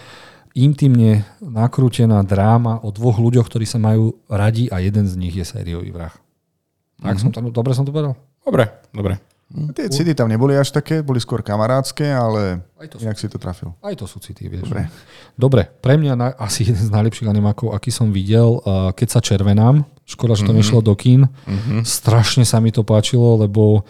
intimne 0.57 1.27
nakrútená 1.43 2.23
dráma 2.25 2.81
o 2.81 2.89
dvoch 2.89 3.21
ľuďoch, 3.21 3.45
ktorí 3.45 3.69
sa 3.69 3.77
majú 3.77 4.17
radi 4.25 4.73
a 4.73 4.81
jeden 4.81 5.05
z 5.05 5.15
nich 5.21 5.37
je 5.37 5.45
sériový 5.45 5.93
vrah. 5.93 6.15
Tak 7.03 7.19
som 7.19 7.29
to, 7.29 7.45
dobre 7.53 7.75
som 7.77 7.85
to 7.85 7.93
povedal? 7.93 8.17
Dobre, 8.43 8.65
dobre. 8.91 9.15
Tie 9.77 9.93
city 9.93 10.17
tam 10.17 10.33
neboli 10.33 10.57
až 10.57 10.73
také, 10.73 11.05
boli 11.05 11.21
skôr 11.21 11.45
kamarádske, 11.45 12.09
ale 12.09 12.65
Aj 12.81 12.89
to, 12.89 12.97
inak 13.05 13.21
si 13.21 13.29
to 13.29 13.37
trafil. 13.37 13.77
aj 13.85 14.01
to 14.01 14.09
sú 14.09 14.17
city, 14.17 14.49
vieš. 14.49 14.65
Dobre. 14.65 14.89
Dobre, 15.37 15.63
pre 15.69 16.01
mňa 16.01 16.13
na, 16.17 16.33
asi 16.41 16.65
jeden 16.65 16.81
z 16.81 16.89
najlepších 16.89 17.29
animákov, 17.29 17.77
aký 17.77 17.93
som 17.93 18.09
videl, 18.09 18.65
uh, 18.65 18.97
keď 18.97 19.09
sa 19.13 19.21
červenám, 19.21 19.85
škoda, 20.09 20.41
že 20.41 20.49
to 20.49 20.57
nešlo 20.57 20.81
do 20.81 20.97
kín, 20.97 21.29
strašne 21.85 22.49
sa 22.49 22.65
mi 22.65 22.73
to 22.73 22.81
páčilo, 22.81 23.37
lebo 23.45 23.85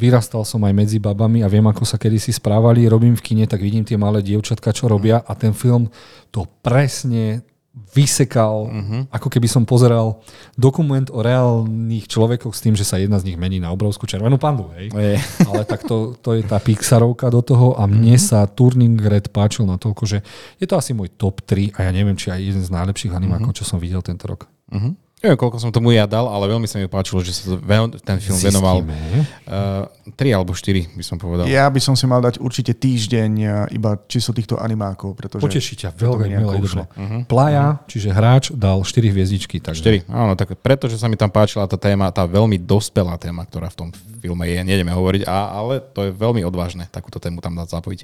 vyrastal 0.00 0.48
som 0.48 0.64
aj 0.64 0.72
medzi 0.72 0.96
babami 0.96 1.44
a 1.44 1.48
viem, 1.52 1.64
ako 1.68 1.84
sa 1.84 2.00
kedysi 2.00 2.32
správali, 2.32 2.88
robím 2.88 3.12
v 3.12 3.22
kine, 3.22 3.44
tak 3.44 3.60
vidím 3.60 3.84
tie 3.84 4.00
malé 4.00 4.24
dievčatka, 4.24 4.72
čo 4.72 4.88
robia 4.88 5.20
a 5.20 5.32
ten 5.36 5.52
film 5.52 5.92
to 6.32 6.48
presne 6.64 7.44
vysekal, 7.72 8.68
ako 9.08 9.32
keby 9.32 9.48
som 9.48 9.64
pozeral 9.64 10.20
dokument 10.60 11.08
o 11.08 11.24
reálnych 11.24 12.04
človekoch 12.04 12.52
s 12.52 12.60
tým, 12.60 12.76
že 12.76 12.84
sa 12.84 13.00
jedna 13.00 13.16
z 13.16 13.32
nich 13.32 13.40
mení 13.40 13.64
na 13.64 13.72
obrovskú 13.72 14.04
červenú 14.04 14.36
pandu. 14.36 14.68
Hej? 14.76 14.92
Je. 14.92 15.16
Ale 15.48 15.64
tak 15.64 15.88
to, 15.88 16.12
to 16.20 16.36
je 16.36 16.44
tá 16.44 16.60
Pixarovka 16.60 17.32
do 17.32 17.40
toho 17.40 17.72
a 17.80 17.88
mne 17.88 18.20
sa 18.20 18.44
Turning 18.44 19.00
Red 19.00 19.32
páčil 19.32 19.64
na 19.64 19.80
toľko, 19.80 20.04
že 20.04 20.18
je 20.60 20.68
to 20.68 20.76
asi 20.76 20.92
môj 20.92 21.16
top 21.16 21.40
3 21.48 21.72
a 21.80 21.88
ja 21.88 21.90
neviem, 21.96 22.16
či 22.16 22.28
aj 22.28 22.40
jeden 22.44 22.60
z 22.60 22.68
najlepších 22.68 23.16
animákov, 23.16 23.56
čo 23.56 23.64
som 23.64 23.80
videl 23.80 24.04
tento 24.04 24.28
rok. 24.28 24.52
Uh-huh. 24.68 24.92
Neviem, 25.22 25.38
koľko 25.38 25.62
som 25.62 25.70
tomu 25.70 25.94
ja 25.94 26.02
dal, 26.02 26.26
ale 26.26 26.50
veľmi 26.50 26.66
sa 26.66 26.82
mi 26.82 26.90
páčilo, 26.90 27.22
že 27.22 27.30
sa 27.30 27.54
to 27.54 27.62
ten 28.02 28.18
film 28.18 28.42
venoval. 28.42 28.82
Zistíme. 28.82 28.98
Uh, 29.46 29.86
tri 30.18 30.34
alebo 30.34 30.50
štyri 30.50 30.90
by 30.98 31.04
som 31.06 31.14
povedal. 31.14 31.46
Ja 31.46 31.70
by 31.70 31.78
som 31.78 31.94
si 31.94 32.10
mal 32.10 32.18
dať 32.18 32.42
určite 32.42 32.74
týždeň 32.74 33.30
uh, 33.46 33.54
iba 33.70 33.94
čisto 34.10 34.34
týchto 34.34 34.58
animákov, 34.58 35.14
pretože... 35.14 35.46
Poteší 35.46 35.78
ťa 35.78 35.94
veľmi 35.94 36.26
mi 36.26 36.30
nejako 36.34 36.42
milé 36.42 36.56
ušlo. 36.58 36.84
dobre. 36.90 37.22
Plaja, 37.30 37.66
čiže 37.86 38.10
hráč, 38.10 38.50
dal 38.50 38.82
4 38.82 39.14
hviezdičky. 39.14 39.62
Takže 39.62 39.78
Štyri. 39.78 39.98
Áno, 40.10 40.34
tak 40.34 40.58
pretože 40.58 40.98
sa 40.98 41.06
mi 41.06 41.14
tam 41.14 41.30
páčila 41.30 41.70
tá 41.70 41.78
téma, 41.78 42.10
tá 42.10 42.26
veľmi 42.26 42.58
dospelá 42.58 43.14
téma, 43.14 43.46
ktorá 43.46 43.70
v 43.70 43.78
tom 43.78 43.88
filme 44.18 44.50
je, 44.50 44.58
nejdeme 44.58 44.90
hovoriť, 44.90 45.22
a, 45.30 45.54
ale 45.54 45.78
to 45.78 46.02
je 46.06 46.10
veľmi 46.10 46.42
odvážne, 46.42 46.90
takúto 46.90 47.22
tému 47.22 47.38
tam 47.38 47.54
dať 47.54 47.78
zapojiť. 47.78 48.00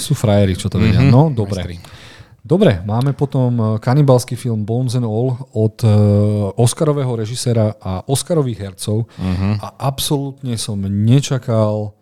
Sú 0.00 0.16
frajeri, 0.16 0.56
čo 0.56 0.72
to 0.72 0.80
vedia. 0.80 1.04
No, 1.04 1.28
dobre. 1.28 1.60
Majstri. 1.60 2.08
Dobre, 2.48 2.80
máme 2.80 3.12
potom 3.12 3.52
eh, 3.52 3.64
kanibalský 3.76 4.32
film 4.32 4.64
Bones 4.64 4.96
and 4.96 5.04
All 5.04 5.36
od 5.52 5.76
eh, 5.84 5.92
Oscarového 6.56 7.12
režiséra 7.12 7.76
a 7.76 8.00
Oscarových 8.08 8.72
hercov. 8.72 9.04
A 9.60 9.68
absolútne 9.76 10.56
som 10.56 10.80
nečakal 10.80 11.92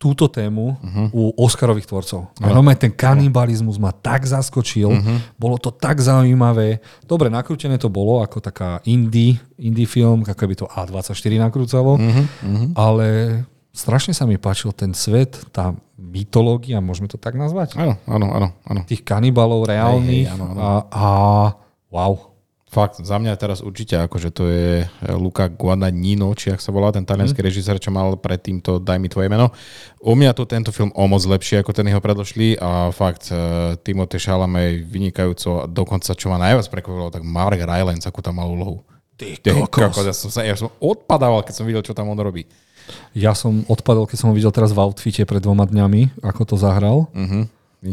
túto 0.00 0.32
tému 0.32 0.80
u 1.12 1.28
Oscarových 1.36 1.84
tvorcov. 1.84 2.32
Normálne 2.40 2.80
ten 2.80 2.88
kanibalizmus 2.88 3.76
ma 3.76 3.92
tak 3.92 4.24
zaskočil, 4.24 4.88
bolo 5.36 5.60
to 5.60 5.68
tak 5.68 6.00
zaujímavé. 6.00 6.80
Dobre, 7.04 7.28
nakrútené 7.28 7.76
to 7.76 7.92
bolo 7.92 8.24
ako 8.24 8.40
taká 8.40 8.80
indie, 8.88 9.36
indie 9.60 9.84
film, 9.84 10.24
ako 10.24 10.44
by 10.48 10.56
to 10.56 10.66
A24 10.72 11.36
nakrúcalo, 11.36 12.00
ale 12.72 13.08
strašne 13.70 14.12
sa 14.14 14.26
mi 14.26 14.36
páčil 14.36 14.74
ten 14.74 14.94
svet, 14.94 15.38
tá 15.54 15.74
mytológia, 15.96 16.82
môžeme 16.82 17.06
to 17.06 17.20
tak 17.20 17.38
nazvať? 17.38 17.76
Áno, 17.78 17.94
áno, 18.08 18.26
áno. 18.34 18.48
áno. 18.66 18.80
tých 18.88 19.04
kanibalov 19.06 19.68
reálnych 19.68 20.26
Hej, 20.26 20.32
hej, 20.32 20.34
áno, 20.34 20.44
áno. 20.54 20.60
a, 20.60 20.70
a 20.90 21.06
wow. 21.92 22.30
Fakt, 22.70 23.02
za 23.02 23.18
mňa 23.18 23.34
teraz 23.34 23.66
určite, 23.66 23.98
akože 23.98 24.30
to 24.30 24.46
je 24.46 24.86
Luca 25.18 25.50
Guadagnino, 25.50 26.30
či 26.38 26.54
ak 26.54 26.62
sa 26.62 26.70
volá 26.70 26.94
ten 26.94 27.02
talianský 27.02 27.42
mm. 27.42 27.48
režisér, 27.50 27.82
čo 27.82 27.90
mal 27.90 28.14
predtým 28.14 28.62
to 28.62 28.78
Daj 28.78 28.94
mi 29.02 29.10
tvoje 29.10 29.26
meno. 29.26 29.50
U 29.98 30.14
mňa 30.14 30.30
to 30.38 30.46
tento 30.46 30.70
film 30.70 30.94
o 30.94 31.04
moc 31.10 31.18
lepšie 31.18 31.66
ako 31.66 31.74
ten 31.74 31.90
jeho 31.90 31.98
predložlý 31.98 32.62
a 32.62 32.94
fakt 32.94 33.26
uh, 33.34 33.74
Timothée 33.82 34.22
Chalamet 34.22 34.86
vynikajúco, 34.86 35.66
dokonca 35.66 36.14
čo 36.14 36.30
ma 36.30 36.38
najviac 36.38 36.70
prekvapilo, 36.70 37.10
tak 37.10 37.26
Mark 37.26 37.58
Rylance, 37.58 38.06
akú 38.06 38.22
tam 38.22 38.38
mal 38.38 38.46
úlohu. 38.46 38.86
Ty 39.18 39.66
kokos. 39.66 40.06
Ja 40.06 40.14
som, 40.14 40.30
sa, 40.30 40.46
ja 40.46 40.54
som 40.54 40.70
odpadával, 40.78 41.42
keď 41.42 41.54
som 41.58 41.66
videl, 41.66 41.82
čo 41.82 41.90
tam 41.90 42.06
on 42.06 42.22
robí. 42.22 42.46
Ja 43.16 43.34
som 43.34 43.64
odpadol, 43.66 44.06
keď 44.06 44.16
som 44.20 44.28
ho 44.30 44.34
videl 44.34 44.52
teraz 44.54 44.70
v 44.74 44.80
outfite 44.82 45.22
pred 45.26 45.42
dvoma 45.42 45.66
dňami, 45.66 46.22
ako 46.22 46.42
to 46.44 46.56
zahral. 46.56 47.10
Uh-huh. 47.10 47.44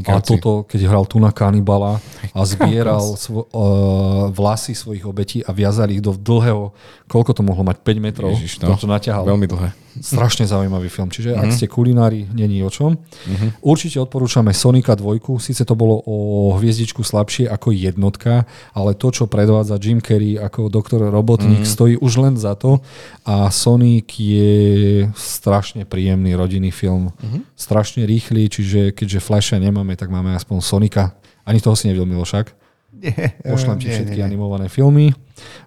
A 0.03 0.19
toto, 0.19 0.68
keď 0.68 0.84
hral 0.84 1.07
tu 1.07 1.15
na 1.15 1.32
kanibala 1.32 2.03
a 2.36 2.44
zbieral 2.44 3.15
svo, 3.15 3.48
uh, 3.56 4.28
vlasy 4.36 4.76
svojich 4.76 5.07
obetí 5.07 5.40
a 5.48 5.56
viazali 5.56 5.95
ich 5.95 6.03
do 6.03 6.11
dlhého, 6.11 6.76
koľko 7.07 7.32
to 7.32 7.40
mohlo 7.40 7.64
mať, 7.64 7.80
5 7.88 8.03
metrov, 8.03 8.36
Ježiš, 8.36 8.60
no, 8.60 8.76
to 8.76 8.84
naťahal. 8.84 9.24
Veľmi 9.24 9.48
dlhé. 9.48 9.72
Strašne 10.02 10.49
zaujímavý 10.49 10.90
film. 10.90 11.14
Čiže 11.14 11.38
uh-huh. 11.38 11.44
ak 11.45 11.49
ste 11.53 11.69
kulinári, 11.69 12.26
není 12.34 12.60
o 12.65 12.69
čom. 12.74 12.98
Uh-huh. 12.98 13.49
Určite 13.61 14.02
odporúčame 14.02 14.52
Sonika 14.52 14.98
2. 14.98 15.22
Síce 15.38 15.64
to 15.64 15.78
bolo 15.78 16.02
o 16.03 16.18
hviezdičku 16.57 17.06
slabšie 17.06 17.45
ako 17.45 17.69
jednotka, 17.69 18.49
ale 18.74 18.98
to, 18.98 19.14
čo 19.14 19.30
predvádza 19.30 19.78
Jim 19.78 20.02
Carrey 20.02 20.36
ako 20.41 20.74
doktor 20.74 21.06
Robotník, 21.14 21.64
uh-huh. 21.64 21.76
stojí 21.78 21.95
už 22.02 22.14
len 22.18 22.34
za 22.36 22.57
to. 22.57 22.82
A 23.30 23.53
Sonic 23.53 24.18
je 24.18 25.06
strašne 25.14 25.86
príjemný 25.86 26.34
rodinný 26.34 26.74
film. 26.74 27.14
Uh-huh. 27.14 27.45
Strašne 27.53 28.10
rýchly, 28.10 28.49
čiže 28.49 28.98
keďže 28.98 29.22
Flasha 29.22 29.61
nemáme, 29.61 29.94
tak 29.94 30.10
máme 30.10 30.34
aspoň 30.34 30.57
Sonika. 30.65 31.14
Ani 31.45 31.61
toho 31.61 31.78
si 31.78 31.88
nevidel 31.88 32.10
Milošak. 32.10 32.56
Nie, 32.98 33.38
Pošlem 33.45 33.78
ti 33.78 33.88
nie, 33.88 33.95
všetky 33.95 34.18
nie, 34.18 34.24
nie. 34.26 34.30
animované 34.34 34.65
filmy. 34.68 35.14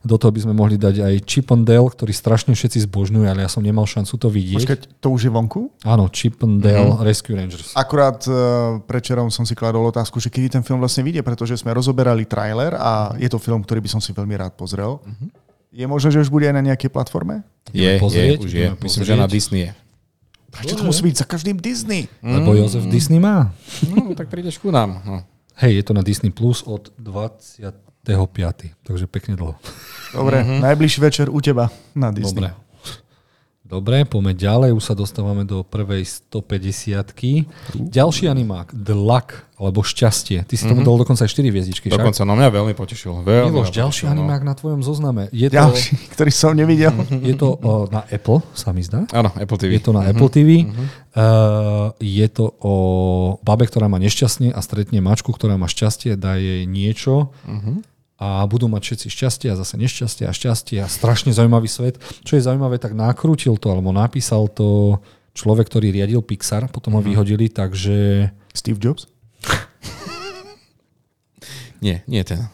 Do 0.02 0.18
toho 0.18 0.34
by 0.34 0.42
sme 0.42 0.54
mohli 0.54 0.74
dať 0.74 0.98
aj 0.98 1.14
Chip 1.22 1.54
and 1.54 1.62
Dale, 1.62 1.86
ktorý 1.86 2.10
strašne 2.10 2.58
všetci 2.58 2.90
zbožňujú, 2.90 3.22
ale 3.22 3.46
ja 3.46 3.50
som 3.50 3.62
nemal 3.62 3.86
šancu 3.86 4.18
to 4.18 4.26
vidieť. 4.26 4.58
Počkať, 4.58 4.80
to 4.98 5.08
už 5.14 5.26
je 5.26 5.30
vonku? 5.30 5.70
Áno, 5.86 6.10
Chip 6.10 6.42
and 6.42 6.58
Dale 6.58 6.90
mm-hmm. 6.90 7.06
Rescue 7.06 7.38
Rangers. 7.38 7.70
Akurát 7.78 8.18
uh, 8.26 8.82
prečerom 8.82 9.30
som 9.30 9.46
si 9.46 9.54
kladol 9.54 9.86
otázku, 9.86 10.18
že 10.18 10.26
kedy 10.26 10.58
ten 10.58 10.62
film 10.66 10.82
vlastne 10.82 11.06
vyjde, 11.06 11.22
pretože 11.22 11.54
sme 11.62 11.70
rozoberali 11.70 12.26
trailer 12.26 12.74
a 12.74 13.14
je 13.14 13.30
to 13.30 13.38
film, 13.38 13.62
ktorý 13.62 13.78
by 13.78 13.90
som 13.94 14.02
si 14.02 14.10
veľmi 14.10 14.34
rád 14.34 14.58
pozrel. 14.58 14.98
Mm-hmm. 15.06 15.28
Je 15.70 15.86
možné, 15.86 16.10
že 16.10 16.18
už 16.26 16.34
bude 16.34 16.50
aj 16.50 16.56
na 16.58 16.66
nejakej 16.66 16.90
platforme? 16.90 17.46
Je, 17.70 17.86
je, 17.86 18.02
pozrieť, 18.02 18.42
už 18.42 18.50
je. 18.50 18.66
Myslím, 18.82 19.02
že 19.06 19.14
na 19.14 19.30
Disney 19.30 19.70
je. 19.70 19.72
Prečo 20.50 20.74
to 20.74 20.82
musí 20.82 21.06
byť 21.06 21.14
za 21.14 21.26
každým 21.30 21.62
Disney? 21.62 22.10
Lebo 22.18 22.58
Jozef 22.58 22.90
Disney 22.90 23.22
má. 23.22 23.54
No, 23.86 24.10
tak 24.18 24.26
prídeš 24.26 24.58
ku 24.58 24.74
nám. 24.74 24.98
No. 25.06 25.22
Hej, 25.60 25.76
je 25.76 25.82
to 25.84 25.92
na 25.92 26.00
Disney 26.00 26.32
Plus 26.32 26.64
od 26.64 26.88
25. 26.96 28.80
Takže 28.80 29.04
pekne 29.06 29.36
dlho. 29.36 29.60
Dobre, 30.16 30.40
mm-hmm. 30.40 30.60
najbližší 30.64 31.00
večer 31.04 31.28
u 31.28 31.36
teba 31.40 31.68
na 31.92 32.08
Disney. 32.08 32.48
Dobre. 32.48 32.69
Dobre, 33.70 34.02
poďme 34.02 34.34
ďalej. 34.34 34.74
Už 34.74 34.82
sa 34.82 34.98
dostávame 34.98 35.46
do 35.46 35.62
prvej 35.62 36.02
150 36.02 37.06
Ďalší 37.78 38.26
animák, 38.26 38.74
The 38.74 38.98
Luck, 38.98 39.46
alebo 39.54 39.86
Šťastie. 39.86 40.42
Ty 40.42 40.54
si 40.58 40.66
tomu 40.66 40.82
dal 40.82 40.98
dokonca 40.98 41.22
aj 41.22 41.30
4 41.30 41.54
hviezdičky, 41.54 41.86
však? 41.86 42.02
Dokonca 42.02 42.26
no 42.26 42.34
mňa 42.34 42.50
veľmi 42.50 42.74
potešil. 42.74 43.22
Veľmi 43.22 43.54
Miloš, 43.54 43.70
ďalší 43.70 44.10
potešil, 44.10 44.14
animák 44.18 44.42
na 44.42 44.54
tvojom 44.58 44.82
zozname. 44.82 45.30
Je 45.30 45.46
to, 45.46 45.54
Ďalší, 45.54 45.94
ktorý 46.18 46.30
som 46.34 46.50
nevidel. 46.58 46.98
je 47.22 47.34
to 47.38 47.54
o, 47.62 47.86
na 47.94 48.02
Apple, 48.10 48.42
sa 48.58 48.74
mi 48.74 48.82
zdá. 48.82 49.06
No. 49.06 49.14
Áno, 49.14 49.30
Apple 49.38 49.58
TV. 49.62 49.78
Je 49.78 49.82
to 49.86 49.94
na 49.94 50.02
Apple 50.02 50.30
TV. 50.34 50.66
Uh, 51.14 51.94
je 52.02 52.26
to 52.26 52.50
o 52.58 52.74
babe, 53.46 53.70
ktorá 53.70 53.86
má 53.86 54.02
nešťastne 54.02 54.50
a 54.50 54.58
stretne 54.66 54.98
mačku, 54.98 55.30
ktorá 55.30 55.54
má 55.54 55.70
šťastie, 55.70 56.18
dá 56.18 56.34
jej 56.34 56.66
niečo 56.66 57.30
a 58.20 58.44
budú 58.44 58.68
mať 58.68 58.82
všetci 58.84 59.06
šťastie 59.08 59.48
a 59.48 59.56
zase 59.56 59.80
nešťastie 59.80 60.24
a 60.28 60.32
šťastie 60.36 60.76
a 60.84 60.92
strašne 60.92 61.32
zaujímavý 61.32 61.72
svet. 61.72 61.96
Čo 62.20 62.36
je 62.36 62.44
zaujímavé, 62.44 62.76
tak 62.76 62.92
nakrútil 62.92 63.56
to 63.56 63.72
alebo 63.72 63.96
napísal 63.96 64.52
to 64.52 65.00
človek, 65.32 65.72
ktorý 65.72 65.88
riadil 65.88 66.20
Pixar, 66.20 66.68
potom 66.68 67.00
ho 67.00 67.02
vyhodili, 67.02 67.48
takže 67.48 68.28
Steve 68.52 68.76
Jobs? 68.76 69.08
Nie, 71.80 72.04
nie 72.04 72.20
ten. 72.28 72.44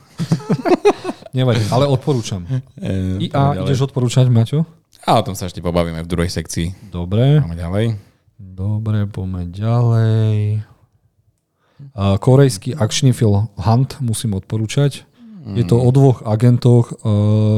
nevadí, 1.34 1.66
ale 1.66 1.90
odporúčam. 1.90 2.46
I, 3.24 3.26
a 3.34 3.58
ideš 3.58 3.90
odporúčať, 3.90 4.30
Maťo? 4.30 4.62
A 5.02 5.18
o 5.18 5.26
tom 5.26 5.34
sa 5.34 5.50
ešte 5.50 5.58
pobavíme 5.58 5.98
v 6.06 6.08
druhej 6.08 6.30
sekcii. 6.30 6.94
Dobre. 6.94 7.42
Máme 7.42 7.58
ďalej. 7.58 7.98
Dobre, 8.38 9.10
poďme 9.10 9.50
ďalej. 9.50 10.62
A 11.92 12.16
korejský 12.16 12.78
akčný 12.78 13.10
film 13.10 13.50
Hunt 13.58 13.98
musím 13.98 14.38
odporúčať. 14.38 15.04
Je 15.54 15.62
to 15.62 15.78
o 15.78 15.90
dvoch 15.94 16.26
agentoch, 16.26 16.90
eh, 16.90 16.96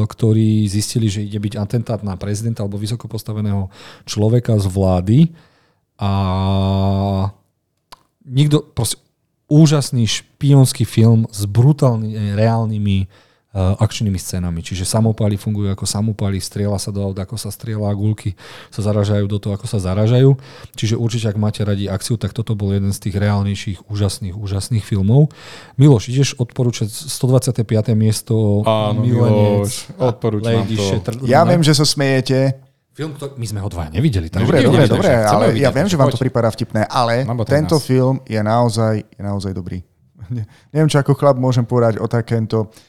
ktorí 0.05 0.69
zistili, 0.69 1.09
že 1.09 1.25
ide 1.25 1.41
byť 1.41 1.55
atentát 1.57 2.01
na 2.05 2.21
prezidenta 2.21 2.61
alebo 2.61 2.77
vysoko 2.77 3.09
postaveného 3.09 3.73
človeka 4.05 4.61
z 4.61 4.67
vlády. 4.69 5.19
A 5.97 6.13
nikto, 8.29 8.61
proste 8.61 9.01
úžasný 9.49 10.05
špionský 10.05 10.85
film 10.85 11.25
s 11.33 11.49
brutálnymi 11.49 12.37
reálnymi 12.37 12.99
akčnými 13.57 14.21
scénami. 14.21 14.61
Čiže 14.61 14.85
samopaly 14.85 15.41
fungujú 15.41 15.73
ako 15.73 15.89
samopaly, 15.89 16.37
strieľa 16.37 16.77
sa 16.77 16.93
do 16.93 17.01
aut, 17.01 17.17
ako 17.17 17.41
sa 17.41 17.49
strieľa, 17.49 17.97
gulky 17.97 18.37
sa 18.69 18.85
zaražajú 18.85 19.25
do 19.25 19.41
toho, 19.41 19.57
ako 19.57 19.65
sa 19.65 19.81
zaražajú. 19.81 20.37
Čiže 20.77 21.01
určite, 21.01 21.33
ak 21.33 21.41
máte 21.41 21.65
radi 21.65 21.89
akciu, 21.89 22.21
tak 22.21 22.37
toto 22.37 22.53
bol 22.53 22.77
jeden 22.77 22.93
z 22.93 23.09
tých 23.09 23.17
reálnejších, 23.17 23.89
úžasných, 23.89 24.37
úžasných 24.37 24.85
filmov. 24.85 25.33
Miloš, 25.81 26.13
ideš 26.13 26.37
odporúčať 26.37 26.93
125. 26.93 27.65
miesto 27.97 28.61
Áno, 28.69 29.01
Miloš, 29.01 29.97
odporúčam 29.97 30.69
Lady 30.69 30.77
to. 30.77 30.85
Shatterhand. 30.85 31.25
Ja 31.25 31.49
viem, 31.49 31.65
že 31.65 31.73
sa 31.73 31.89
smejete. 31.89 32.53
Film, 32.93 33.15
ktorý, 33.17 33.39
my 33.39 33.47
sme 33.47 33.61
ho 33.65 33.69
dvaja 33.71 33.95
nevideli. 33.95 34.29
Takže 34.29 34.45
Dobre, 34.45 34.59
dobre, 34.61 34.85
dobre, 34.91 35.11
ale 35.15 35.45
ja 35.57 35.71
viem, 35.71 35.87
že 35.87 35.95
vám 35.95 36.11
to 36.11 36.19
poď. 36.19 36.23
prípada 36.29 36.51
vtipné, 36.51 36.83
ale 36.91 37.23
tento 37.47 37.79
nás. 37.79 37.87
film 37.87 38.19
je 38.27 38.41
naozaj, 38.43 38.95
je 39.09 39.23
naozaj 39.23 39.53
dobrý. 39.57 39.81
Ne- 40.35 40.45
Neviem, 40.75 40.91
čo 40.93 41.01
ako 41.01 41.17
chlap 41.17 41.39
môžem 41.41 41.63
povedať 41.65 42.03
o 42.03 42.11
takémto 42.11 42.69
uh, 42.69 42.88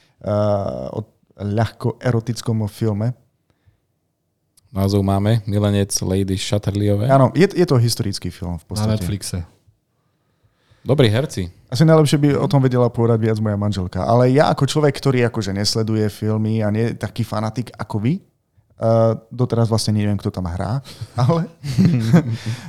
o 0.94 1.00
ľahko 1.40 2.00
erotickom 2.04 2.68
filme. 2.68 3.16
Názov 4.70 5.02
máme. 5.02 5.42
Milenec 5.50 5.90
Lady 6.06 6.38
Shatterliové. 6.38 7.10
Áno, 7.10 7.34
je, 7.34 7.50
je 7.50 7.66
to 7.66 7.82
historický 7.82 8.30
film 8.30 8.60
v 8.60 8.64
Na 8.64 8.68
podstate. 8.70 8.92
Netflixe. 9.02 9.38
Dobrí 10.86 11.10
herci. 11.10 11.50
Asi 11.70 11.84
najlepšie 11.86 12.18
by 12.22 12.30
o 12.38 12.48
tom 12.48 12.62
vedela 12.62 12.88
povedať 12.90 13.18
viac 13.22 13.38
moja 13.42 13.58
manželka. 13.58 14.06
Ale 14.06 14.30
ja 14.30 14.50
ako 14.54 14.70
človek, 14.70 14.94
ktorý 14.94 15.26
akože 15.28 15.58
nesleduje 15.58 16.06
filmy 16.14 16.62
a 16.62 16.70
nie 16.70 16.94
je 16.94 17.02
taký 17.02 17.26
fanatik 17.26 17.74
ako 17.76 17.98
vy, 17.98 18.14
uh, 18.18 19.18
doteraz 19.30 19.68
vlastne 19.68 19.98
neviem, 19.98 20.18
kto 20.18 20.32
tam 20.32 20.48
hrá, 20.48 20.80
ale 21.22 21.50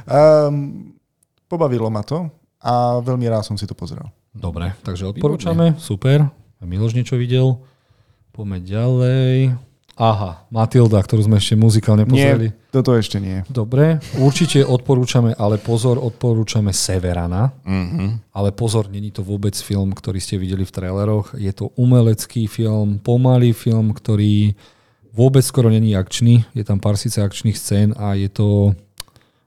um, 0.09 0.93
pobavilo 1.51 1.89
ma 1.93 2.03
to 2.03 2.29
a 2.61 2.99
veľmi 3.01 3.29
rád 3.29 3.45
som 3.45 3.57
si 3.57 3.69
to 3.69 3.77
pozrel. 3.77 4.05
Dobre, 4.31 4.73
takže 4.85 5.11
odporúčame. 5.11 5.75
Super. 5.77 6.40
A 6.61 6.69
Miloš 6.69 6.93
niečo 6.93 7.17
videl. 7.17 7.57
Poďme 8.37 8.61
ďalej. 8.61 9.57
Aha, 10.01 10.49
Matilda, 10.49 10.97
ktorú 10.97 11.29
sme 11.29 11.37
ešte 11.37 11.61
muzikálne 11.61 12.09
pozreli. 12.09 12.49
Nie, 12.49 12.73
toto 12.73 12.97
ešte 12.97 13.21
nie. 13.21 13.45
Dobre, 13.53 14.01
určite 14.17 14.65
odporúčame, 14.65 15.37
ale 15.37 15.61
pozor, 15.61 16.01
odporúčame 16.01 16.73
Severana. 16.73 17.53
Mhm. 17.69 18.33
Ale 18.33 18.49
pozor, 18.57 18.89
není 18.89 19.13
to 19.13 19.21
vôbec 19.21 19.53
film, 19.61 19.93
ktorý 19.93 20.17
ste 20.17 20.41
videli 20.41 20.65
v 20.65 20.73
traileroch. 20.73 21.37
Je 21.37 21.53
to 21.53 21.77
umelecký 21.77 22.49
film, 22.49 22.97
pomalý 22.97 23.53
film, 23.53 23.93
ktorý 23.93 24.57
vôbec 25.13 25.45
skoro 25.45 25.69
není 25.69 25.93
akčný. 25.93 26.49
Je 26.57 26.65
tam 26.65 26.81
pár 26.81 26.97
síce 26.97 27.21
akčných 27.21 27.61
scén 27.61 27.93
a 27.93 28.17
je 28.17 28.33
to... 28.33 28.73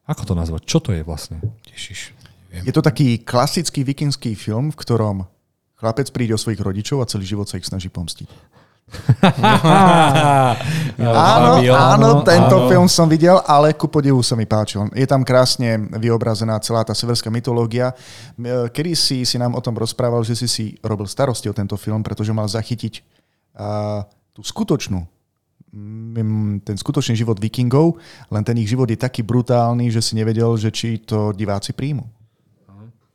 Ako 0.05 0.21
to 0.27 0.37
nazvať? 0.37 0.69
Čo 0.69 0.85
to 0.85 0.89
je 0.93 1.01
vlastne? 1.01 1.41
Ježiš. 1.65 2.13
Je 2.53 2.69
to 2.69 2.85
taký 2.85 3.25
klasický 3.25 3.81
vikingský 3.81 4.37
film, 4.37 4.69
v 4.69 4.77
ktorom 4.77 5.25
chlapec 5.83 6.07
príde 6.15 6.31
o 6.31 6.39
svojich 6.39 6.63
rodičov 6.63 7.03
a 7.03 7.09
celý 7.11 7.27
život 7.27 7.51
sa 7.51 7.59
ich 7.59 7.67
snaží 7.67 7.91
pomstiť. 7.91 8.55
Áno, 11.01 11.57
áno, 11.73 12.21
tento 12.21 12.55
áno. 12.61 12.69
film 12.69 12.85
som 12.85 13.09
videl, 13.09 13.41
ale 13.49 13.73
ku 13.73 13.89
podivu 13.89 14.21
sa 14.21 14.37
mi 14.37 14.45
páčil. 14.45 14.85
Je 14.93 15.09
tam 15.09 15.25
krásne 15.25 15.89
vyobrazená 15.97 16.61
celá 16.61 16.85
tá 16.85 16.93
severská 16.93 17.33
mytológia. 17.33 17.97
Kedy 18.45 18.91
si 18.93 19.25
si 19.25 19.41
nám 19.41 19.57
o 19.57 19.61
tom 19.63 19.73
rozprával, 19.73 20.21
že 20.21 20.37
si 20.37 20.47
si 20.47 20.65
robil 20.85 21.09
starosti 21.09 21.49
o 21.49 21.57
tento 21.57 21.73
film, 21.73 22.05
pretože 22.05 22.35
mal 22.35 22.45
zachytiť 22.45 23.01
uh, 23.57 24.05
tú 24.35 24.45
skutočnú 24.45 25.01
ten 26.61 26.77
skutočný 26.77 27.17
život 27.17 27.41
vikingov, 27.41 27.97
len 28.29 28.45
ten 28.45 28.53
ich 28.61 28.69
život 28.69 28.85
je 28.85 28.93
taký 28.93 29.25
brutálny, 29.25 29.89
že 29.89 30.05
si 30.05 30.13
nevedel, 30.13 30.53
že 30.53 30.69
či 30.69 31.01
to 31.01 31.33
diváci 31.33 31.73
príjmu. 31.73 32.05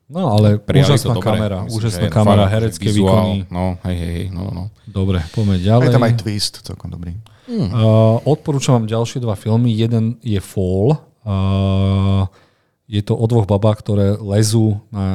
No 0.09 0.33
ale 0.33 0.57
Prijali 0.57 0.97
úžasná 0.97 1.13
to 1.13 1.21
dobre. 1.21 1.29
kamera, 1.37 1.59
Myslím, 1.69 1.77
úžasná 1.77 2.09
kamera, 2.09 2.43
fakt, 2.49 2.53
herecké 2.57 2.89
vizuál, 2.89 3.25
výkony. 3.29 3.53
No, 3.53 3.65
hej, 3.85 3.97
hej, 3.97 4.13
hej, 4.17 4.27
no, 4.33 4.45
no. 4.49 4.65
Dobre, 4.89 5.21
poďme 5.37 5.61
ďalej. 5.61 5.85
je 5.85 5.93
tam 5.93 6.07
aj 6.09 6.15
twist, 6.17 6.55
celkom 6.65 6.89
dobrý. 6.89 7.13
Uh, 7.49 8.21
odporúčam 8.29 8.77
vám 8.77 8.89
ďalšie 8.89 9.25
dva 9.25 9.33
filmy. 9.33 9.73
Jeden 9.73 10.21
je 10.21 10.37
Fall. 10.41 11.01
Uh, 11.25 12.29
je 12.89 13.01
to 13.05 13.17
o 13.17 13.25
dvoch 13.25 13.45
babách, 13.49 13.85
ktoré 13.85 14.17
lezú 14.17 14.81
na 14.89 15.07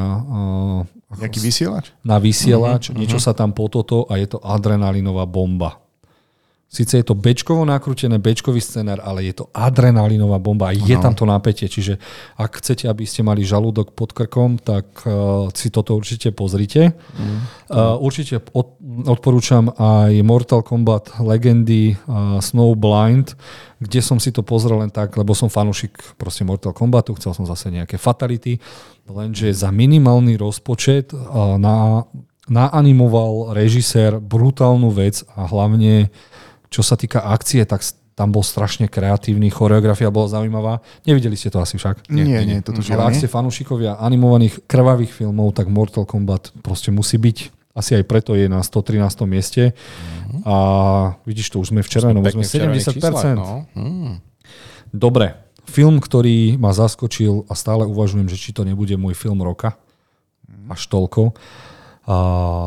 uh, 1.14 1.22
Jaký 1.22 1.42
vysielač? 1.42 1.94
na 2.02 2.18
vysielač, 2.18 2.90
uh-huh, 2.90 2.98
niečo 2.98 3.22
sa 3.22 3.38
tam 3.38 3.54
po 3.54 3.70
toto 3.70 4.10
a 4.10 4.18
je 4.18 4.26
to 4.30 4.42
adrenalinová 4.42 5.30
bomba. 5.30 5.83
Sice 6.74 6.98
je 6.98 7.06
to 7.06 7.14
bečkovo 7.14 7.62
nakrútené, 7.70 8.18
bečkový 8.18 8.58
scenár, 8.58 8.98
ale 9.06 9.30
je 9.30 9.38
to 9.38 9.46
adrenalinová 9.54 10.42
bomba 10.42 10.74
a 10.74 10.74
je 10.74 10.98
tam 10.98 11.14
to 11.14 11.30
napätie. 11.30 11.70
Čiže 11.70 12.02
ak 12.34 12.66
chcete, 12.66 12.90
aby 12.90 13.06
ste 13.06 13.22
mali 13.22 13.46
žalúdok 13.46 13.94
pod 13.94 14.10
krkom, 14.10 14.58
tak 14.58 15.06
uh, 15.06 15.54
si 15.54 15.70
toto 15.70 15.94
určite 15.94 16.34
pozrite. 16.34 16.98
Uh, 17.70 17.94
určite 18.02 18.42
od, 18.58 18.82
odporúčam 19.06 19.70
aj 19.70 20.18
Mortal 20.26 20.66
Kombat 20.66 21.22
Legendy 21.22 21.94
uh, 21.94 22.42
Snowblind, 22.42 23.38
kde 23.78 24.00
som 24.02 24.18
si 24.18 24.34
to 24.34 24.42
pozrel 24.42 24.82
len 24.82 24.90
tak, 24.90 25.14
lebo 25.14 25.38
som 25.38 25.54
fanúšik 25.54 26.18
proste 26.18 26.42
Mortal 26.42 26.74
Kombatu, 26.74 27.14
chcel 27.22 27.38
som 27.38 27.46
zase 27.46 27.70
nejaké 27.70 28.02
fatality, 28.02 28.58
lenže 29.06 29.54
za 29.54 29.70
minimálny 29.70 30.42
rozpočet 30.42 31.14
uh, 31.14 31.54
na, 31.62 32.02
naanimoval 32.50 33.54
režisér 33.54 34.18
brutálnu 34.18 34.90
vec 34.90 35.22
a 35.38 35.46
hlavne 35.46 36.10
čo 36.74 36.82
sa 36.82 36.98
týka 36.98 37.22
akcie, 37.22 37.62
tak 37.70 37.86
tam 38.14 38.34
bol 38.34 38.42
strašne 38.42 38.90
kreatívny, 38.90 39.50
choreografia 39.50 40.10
bola 40.14 40.30
zaujímavá. 40.30 40.74
Nevideli 41.06 41.38
ste 41.38 41.54
to 41.54 41.62
asi 41.62 41.78
však? 41.78 42.10
Nie, 42.10 42.26
nie, 42.26 42.42
nie 42.46 42.60
toto 42.66 42.82
Ale 42.94 43.10
ak 43.10 43.18
ste 43.18 43.30
fanúšikovia 43.30 43.98
animovaných 44.02 44.66
krvavých 44.66 45.14
filmov, 45.14 45.54
tak 45.58 45.70
Mortal 45.70 46.06
Kombat 46.06 46.54
proste 46.62 46.94
musí 46.94 47.18
byť. 47.18 47.38
Asi 47.74 47.98
aj 47.98 48.06
preto 48.06 48.38
je 48.38 48.46
na 48.46 48.62
113. 48.62 49.02
mieste. 49.26 49.74
A 50.46 50.56
vidíš 51.26 51.50
to, 51.50 51.58
už 51.58 51.74
sme 51.74 51.82
v 51.82 51.90
červenom, 51.90 52.22
sme 52.22 52.46
červených 52.46 52.86
70%. 52.86 53.02
číslach, 53.02 53.34
no. 53.34 53.66
Hmm. 53.74 54.22
Dobre, 54.94 55.34
film, 55.66 55.98
ktorý 55.98 56.62
ma 56.62 56.70
zaskočil 56.70 57.50
a 57.50 57.58
stále 57.58 57.90
uvažujem, 57.90 58.30
že 58.30 58.38
či 58.38 58.54
to 58.54 58.62
nebude 58.62 58.94
môj 58.94 59.18
film 59.18 59.42
roka. 59.42 59.74
Až 60.70 60.86
toľko. 60.86 61.34
A 62.04 62.16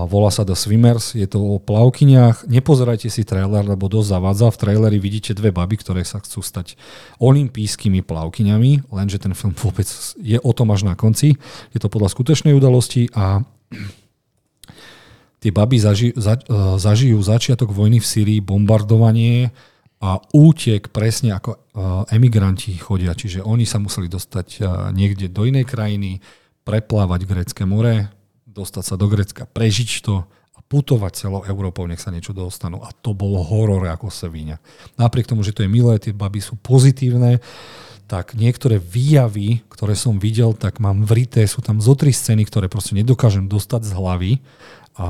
volá 0.08 0.32
sa 0.32 0.48
The 0.48 0.56
Swimmers, 0.56 1.12
je 1.12 1.28
to 1.28 1.36
o 1.36 1.60
plavkyniach. 1.60 2.48
Nepozerajte 2.48 3.12
si 3.12 3.20
trailer, 3.20 3.68
lebo 3.68 3.84
dosť 3.84 4.16
zavádza. 4.16 4.48
V 4.48 4.60
traileri 4.64 4.96
vidíte 4.96 5.36
dve 5.36 5.52
baby, 5.52 5.76
ktoré 5.76 6.08
sa 6.08 6.24
chcú 6.24 6.40
stať 6.40 6.80
olimpijskými 7.20 8.00
plavkyňami, 8.00 8.88
lenže 8.88 9.20
ten 9.20 9.36
film 9.36 9.52
vôbec 9.52 9.84
je 10.16 10.40
o 10.40 10.52
tom 10.56 10.72
až 10.72 10.88
na 10.88 10.96
konci. 10.96 11.36
Je 11.76 11.78
to 11.80 11.92
podľa 11.92 12.16
skutečnej 12.16 12.56
udalosti 12.56 13.12
a 13.12 13.44
tie 15.44 15.52
baby 15.52 15.84
zaži, 15.84 16.16
za, 16.16 16.40
uh, 16.48 16.80
zažijú 16.80 17.20
začiatok 17.20 17.76
vojny 17.76 18.00
v 18.00 18.08
Syrii, 18.08 18.40
bombardovanie 18.40 19.52
a 20.00 20.16
útek 20.32 20.88
presne 20.96 21.36
ako 21.36 21.50
uh, 21.52 21.60
emigranti 22.08 22.72
chodia. 22.80 23.12
Čiže 23.12 23.44
oni 23.44 23.68
sa 23.68 23.84
museli 23.84 24.08
dostať 24.08 24.48
uh, 24.64 24.88
niekde 24.96 25.28
do 25.28 25.44
inej 25.44 25.68
krajiny, 25.68 26.24
preplávať 26.64 27.28
Grécke 27.28 27.68
more, 27.68 28.15
dostať 28.56 28.82
sa 28.82 28.94
do 28.96 29.06
Grécka, 29.12 29.44
prežiť 29.44 30.00
to 30.00 30.24
a 30.56 30.60
putovať 30.64 31.28
celou 31.28 31.44
Európou, 31.44 31.84
nech 31.84 32.00
sa 32.00 32.08
niečo 32.08 32.32
dostanú. 32.32 32.80
A 32.80 32.88
to 32.96 33.12
bolo 33.12 33.44
horor 33.44 33.84
ako 33.92 34.08
Sevíňa. 34.08 34.56
Napriek 34.96 35.28
tomu, 35.28 35.44
že 35.44 35.52
to 35.52 35.60
je 35.62 35.68
milé, 35.68 36.00
tie 36.00 36.16
baby 36.16 36.40
sú 36.40 36.56
pozitívne, 36.56 37.44
tak 38.08 38.38
niektoré 38.38 38.80
výjavy, 38.80 39.66
ktoré 39.68 39.98
som 39.98 40.16
videl, 40.16 40.54
tak 40.56 40.78
mám 40.80 41.04
vrité, 41.04 41.44
sú 41.44 41.60
tam 41.60 41.82
zo 41.82 41.92
tri 41.98 42.14
scény, 42.14 42.46
ktoré 42.46 42.70
proste 42.70 42.94
nedokážem 42.96 43.50
dostať 43.50 43.82
z 43.82 43.92
hlavy 43.92 44.32
a 44.96 45.08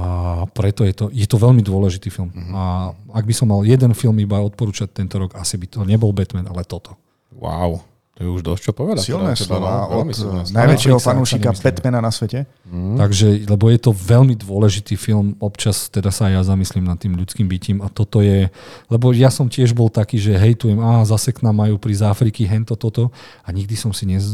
preto 0.50 0.82
je 0.82 0.94
to, 0.96 1.06
je 1.14 1.26
to 1.30 1.38
veľmi 1.38 1.62
dôležitý 1.62 2.10
film. 2.10 2.34
A 2.56 2.90
ak 3.14 3.22
by 3.22 3.34
som 3.36 3.52
mal 3.52 3.62
jeden 3.62 3.94
film 3.94 4.18
iba 4.18 4.42
odporúčať 4.42 4.90
tento 4.90 5.22
rok, 5.22 5.38
asi 5.38 5.54
by 5.54 5.66
to 5.70 5.78
nebol 5.86 6.10
Batman, 6.10 6.50
ale 6.50 6.66
toto. 6.66 6.98
Wow, 7.30 7.84
to 8.16 8.24
je 8.24 8.28
už 8.32 8.40
dosť 8.40 8.62
čo 8.64 8.72
povedať. 8.72 9.12
Silné 9.12 9.36
teda, 9.36 9.44
slova 9.44 9.92
no, 9.92 10.00
od 10.00 10.16
silné 10.16 10.48
slova. 10.48 10.56
najväčšieho 10.64 10.98
fanúšika. 11.04 11.52
Batmana 11.52 12.00
na 12.00 12.08
svete. 12.08 12.48
Hm? 12.64 12.96
Takže, 12.96 13.44
lebo 13.44 13.68
je 13.68 13.76
to 13.76 13.92
veľmi 13.92 14.32
dôležitý 14.40 14.96
film, 14.96 15.36
občas 15.36 15.92
teda 15.92 16.08
sa 16.08 16.32
ja 16.32 16.40
zamyslím 16.40 16.88
nad 16.88 16.96
tým 16.96 17.12
ľudským 17.12 17.44
bytím 17.44 17.84
a 17.84 17.92
toto 17.92 18.24
je, 18.24 18.48
lebo 18.88 19.12
ja 19.12 19.28
som 19.28 19.52
tiež 19.52 19.76
bol 19.76 19.92
taký, 19.92 20.16
že 20.16 20.32
hejtujem, 20.32 20.80
a 20.80 21.04
zase 21.04 21.36
k 21.36 21.44
nám 21.44 21.60
majú 21.60 21.76
prísť 21.76 22.00
z 22.00 22.08
Afriky, 22.08 22.42
hento, 22.48 22.72
toto 22.72 23.12
a 23.44 23.52
nikdy 23.52 23.76
som 23.76 23.92
si, 23.92 24.08
nez, 24.08 24.24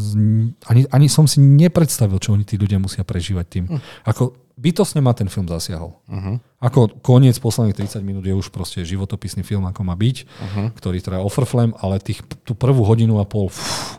ani, 0.70 0.86
ani 0.86 1.10
som 1.10 1.26
si 1.26 1.42
nepredstavil, 1.42 2.22
čo 2.22 2.38
oni 2.38 2.46
tí 2.46 2.54
ľudia 2.54 2.78
musia 2.78 3.02
prežívať 3.02 3.46
tým. 3.50 3.64
Ako 4.06 4.41
bytosne 4.56 5.00
ma 5.00 5.16
ten 5.16 5.26
film 5.26 5.48
zasiahol. 5.48 5.96
Uh-huh. 6.06 6.36
Ako 6.62 7.00
koniec 7.00 7.36
posledných 7.40 7.76
30 7.76 8.02
minút 8.06 8.24
je 8.24 8.34
už 8.36 8.52
proste 8.52 8.84
životopisný 8.86 9.42
film, 9.42 9.64
ako 9.66 9.80
má 9.82 9.96
byť, 9.96 10.16
uh-huh. 10.24 10.66
ktorý 10.76 10.98
teda 11.02 11.18
offerflame, 11.24 11.74
ale 11.80 11.98
tých, 11.98 12.22
tú 12.46 12.54
prvú 12.54 12.84
hodinu 12.86 13.18
a 13.18 13.24
pol, 13.26 13.50
fú, 13.50 13.98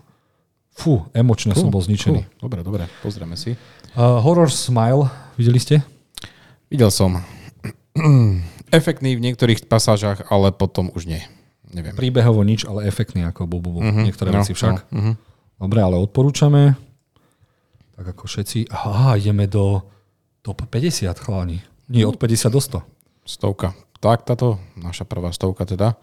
fú 0.73 0.93
emočne 1.11 1.53
som 1.57 1.69
bol 1.73 1.81
zničený. 1.83 2.21
Cool. 2.25 2.41
Dobre, 2.41 2.59
dobre, 2.61 2.83
pozrieme 3.01 3.35
si. 3.35 3.57
Uh, 3.93 4.17
horror 4.21 4.49
Smile, 4.49 5.09
videli 5.37 5.59
ste? 5.61 5.75
Videl 6.71 6.89
som. 6.89 7.21
Efektný 8.73 9.13
v 9.13 9.21
niektorých 9.21 9.69
pasážach, 9.69 10.25
ale 10.33 10.49
potom 10.49 10.89
už 10.93 11.05
nie. 11.05 11.21
Neviem. 11.73 11.93
Príbehovo 11.97 12.41
nič, 12.45 12.65
ale 12.69 12.85
efektný 12.85 13.25
ako 13.25 13.49
Bubu. 13.49 13.81
Uh-huh. 13.81 14.05
Niektoré 14.05 14.29
No, 14.33 14.41
veci 14.41 14.53
však. 14.53 14.89
no, 14.89 14.97
mhm. 14.97 15.13
Dobre, 15.61 15.79
ale 15.79 15.95
odporúčame. 16.01 16.75
Tak 17.93 18.17
ako 18.17 18.25
všetci. 18.25 18.73
Aha, 18.73 19.15
ideme 19.21 19.45
do 19.45 19.85
top 20.43 20.67
50 20.67 21.15
chláni. 21.15 21.63
Nie, 21.87 22.03
od 22.03 22.19
50 22.19 22.51
do 22.51 22.59
100. 22.59 22.83
Stovka. 23.23 23.71
Tak 24.03 24.27
táto, 24.27 24.59
naša 24.75 25.07
prvá 25.07 25.31
stovka 25.31 25.63
teda. 25.63 25.95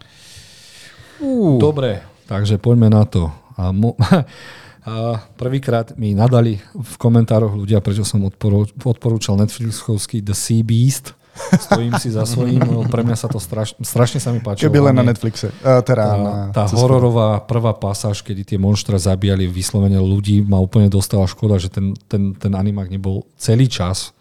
Dobre, 1.61 2.01
takže 2.25 2.57
poďme 2.57 2.89
na 2.89 3.05
to. 3.05 3.29
A 3.53 3.69
mo- 3.69 3.93
a 4.89 5.21
prvýkrát 5.37 5.93
mi 5.93 6.17
nadali 6.17 6.57
v 6.73 6.93
komentároch 6.97 7.53
ľudia, 7.53 7.85
prečo 7.85 8.01
som 8.01 8.25
odporú- 8.25 8.73
odporúčal 8.81 9.37
Netflixovský 9.37 10.25
The 10.25 10.33
Sea 10.33 10.65
Beast. 10.65 11.13
Stojím 11.61 11.95
si 11.95 12.11
za 12.11 12.25
svojím, 12.27 12.59
no 12.59 12.83
pre 12.89 13.05
mňa 13.07 13.15
sa 13.15 13.29
to 13.29 13.37
straš- 13.37 13.77
strašne 13.79 14.17
sa 14.17 14.33
mi 14.33 14.41
páčilo. 14.41 14.67
Keby 14.67 14.89
len 14.89 14.95
na 14.97 15.05
Netflixe. 15.05 15.53
Uh, 15.61 15.79
teda 15.85 16.03
tá, 16.03 16.17
na, 16.17 16.33
tá 16.51 16.63
hororová 16.73 17.39
prvá 17.45 17.71
pasáž, 17.77 18.25
kedy 18.25 18.41
tie 18.43 18.57
monštra 18.59 18.97
zabíjali 18.97 19.45
vyslovene 19.47 20.01
ľudí, 20.01 20.41
ma 20.41 20.57
úplne 20.57 20.89
dostala 20.89 21.29
škoda, 21.29 21.61
že 21.61 21.69
ten, 21.69 21.93
ten, 22.09 22.33
ten 22.35 22.51
animák 22.51 22.89
nebol 22.89 23.23
celý 23.37 23.69
čas 23.69 24.11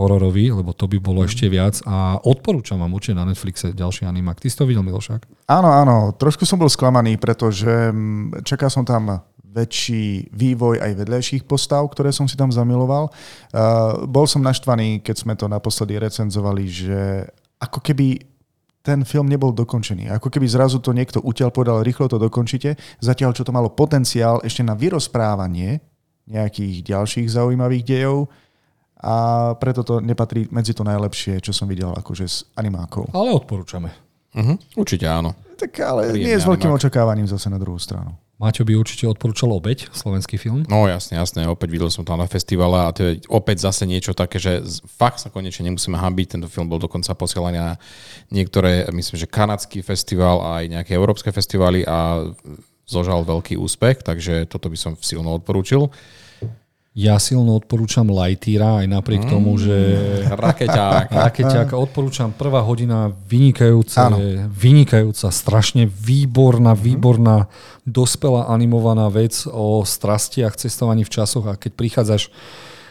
hororový, 0.00 0.48
lebo 0.48 0.72
to 0.72 0.88
by 0.88 0.96
bolo 0.96 1.28
ešte 1.28 1.44
viac. 1.52 1.84
A 1.84 2.16
odporúčam 2.24 2.80
vám 2.80 2.96
určite 2.96 3.20
na 3.20 3.28
Netflixe 3.28 3.76
ďalší 3.76 4.08
animák. 4.08 4.40
Ty 4.40 4.48
si 4.48 4.56
to 4.56 4.64
videl, 4.64 4.80
Milošák? 4.80 5.28
Áno, 5.52 5.68
áno, 5.68 6.16
trošku 6.16 6.48
som 6.48 6.56
bol 6.56 6.72
sklamaný, 6.72 7.20
pretože 7.20 7.92
mm, 7.92 8.48
čakal 8.48 8.72
som 8.72 8.88
tam 8.88 9.20
väčší 9.50 10.30
vývoj 10.30 10.78
aj 10.80 10.92
vedľajších 11.04 11.42
postav, 11.44 11.82
ktoré 11.90 12.14
som 12.14 12.24
si 12.24 12.38
tam 12.38 12.54
zamiloval. 12.54 13.10
Uh, 13.50 14.06
bol 14.06 14.24
som 14.24 14.40
naštvaný, 14.40 15.02
keď 15.02 15.16
sme 15.26 15.34
to 15.34 15.50
naposledy 15.50 15.98
recenzovali, 15.98 16.64
že 16.70 17.00
ako 17.58 17.82
keby 17.82 18.30
ten 18.80 19.04
film 19.04 19.28
nebol 19.28 19.52
dokončený. 19.52 20.08
Ako 20.16 20.32
keby 20.32 20.48
zrazu 20.48 20.80
to 20.80 20.96
niekto 20.96 21.20
utiaľ 21.20 21.52
povedal, 21.52 21.84
rýchlo 21.84 22.08
to 22.08 22.16
dokončite, 22.16 22.80
zatiaľ 23.02 23.36
čo 23.36 23.44
to 23.44 23.52
malo 23.52 23.68
potenciál 23.68 24.40
ešte 24.40 24.64
na 24.64 24.72
vyrozprávanie 24.72 25.84
nejakých 26.30 26.86
ďalších 26.86 27.28
zaujímavých 27.28 27.84
dejov 27.84 28.30
a 29.00 29.14
preto 29.56 29.80
to 29.80 30.04
nepatrí 30.04 30.48
medzi 30.52 30.76
to 30.76 30.84
najlepšie, 30.84 31.40
čo 31.40 31.56
som 31.56 31.66
videl 31.66 31.92
akože 31.96 32.24
s 32.28 32.44
animákov. 32.56 33.08
Ale 33.16 33.32
odporúčame. 33.32 33.88
Uh-huh. 34.36 34.54
Určite 34.76 35.08
áno. 35.08 35.34
Tak 35.56 35.72
ale 35.82 36.14
Príjemný 36.14 36.30
nie 36.30 36.38
s 36.38 36.46
veľkým 36.46 36.70
animák. 36.70 36.80
očakávaním 36.80 37.26
zase 37.26 37.48
na 37.50 37.58
druhú 37.58 37.80
stranu. 37.80 38.14
Maťo 38.40 38.64
by 38.64 38.72
určite 38.72 39.04
odporúčal 39.04 39.52
Obeď, 39.52 39.92
slovenský 39.92 40.40
film. 40.40 40.64
No 40.64 40.88
jasne, 40.88 41.20
jasne, 41.20 41.44
opäť 41.44 41.76
videl 41.76 41.92
som 41.92 42.08
tam 42.08 42.16
na 42.16 42.24
festivale 42.24 42.88
a 42.88 42.88
to 42.88 43.04
je 43.04 43.12
opäť 43.28 43.68
zase 43.68 43.84
niečo 43.84 44.16
také, 44.16 44.40
že 44.40 44.64
fakt 44.96 45.20
sa 45.20 45.28
konečne 45.28 45.68
nemusíme 45.68 46.00
hambiť. 46.00 46.40
Tento 46.40 46.48
film 46.48 46.64
bol 46.64 46.80
dokonca 46.80 47.12
posielaný 47.12 47.60
na 47.60 47.76
niektoré, 48.32 48.88
myslím, 48.96 49.20
že 49.20 49.28
kanadský 49.28 49.84
festival 49.84 50.40
a 50.40 50.64
aj 50.64 50.72
nejaké 50.72 50.96
európske 50.96 51.28
festivály 51.28 51.84
a 51.84 52.32
zožal 52.88 53.28
veľký 53.28 53.60
úspech, 53.60 54.08
takže 54.08 54.48
toto 54.48 54.72
by 54.72 54.78
som 54.80 54.96
silno 54.96 55.36
odporúčil. 55.36 55.92
Ja 56.90 57.22
silno 57.22 57.54
odporúčam 57.54 58.10
Lightyeara, 58.10 58.82
aj 58.82 58.86
napriek 58.90 59.22
Mm. 59.22 59.30
tomu, 59.30 59.54
že 59.54 59.76
Rakeťák. 60.26 61.14
Rakeťák 61.30 61.70
odporúčam. 61.78 62.34
Prvá 62.34 62.66
hodina 62.66 63.14
vynikajúca, 63.30 64.10
vynikajúca, 64.50 65.30
strašne 65.30 65.86
výborná, 65.86 66.74
výborná, 66.74 67.46
dospelá 67.86 68.50
animovaná 68.50 69.06
vec 69.06 69.46
o 69.46 69.86
strastiach, 69.86 70.58
cestovaní 70.58 71.06
v 71.06 71.14
časoch 71.14 71.46
a 71.46 71.54
keď 71.54 71.72
prichádzaš 71.78 72.34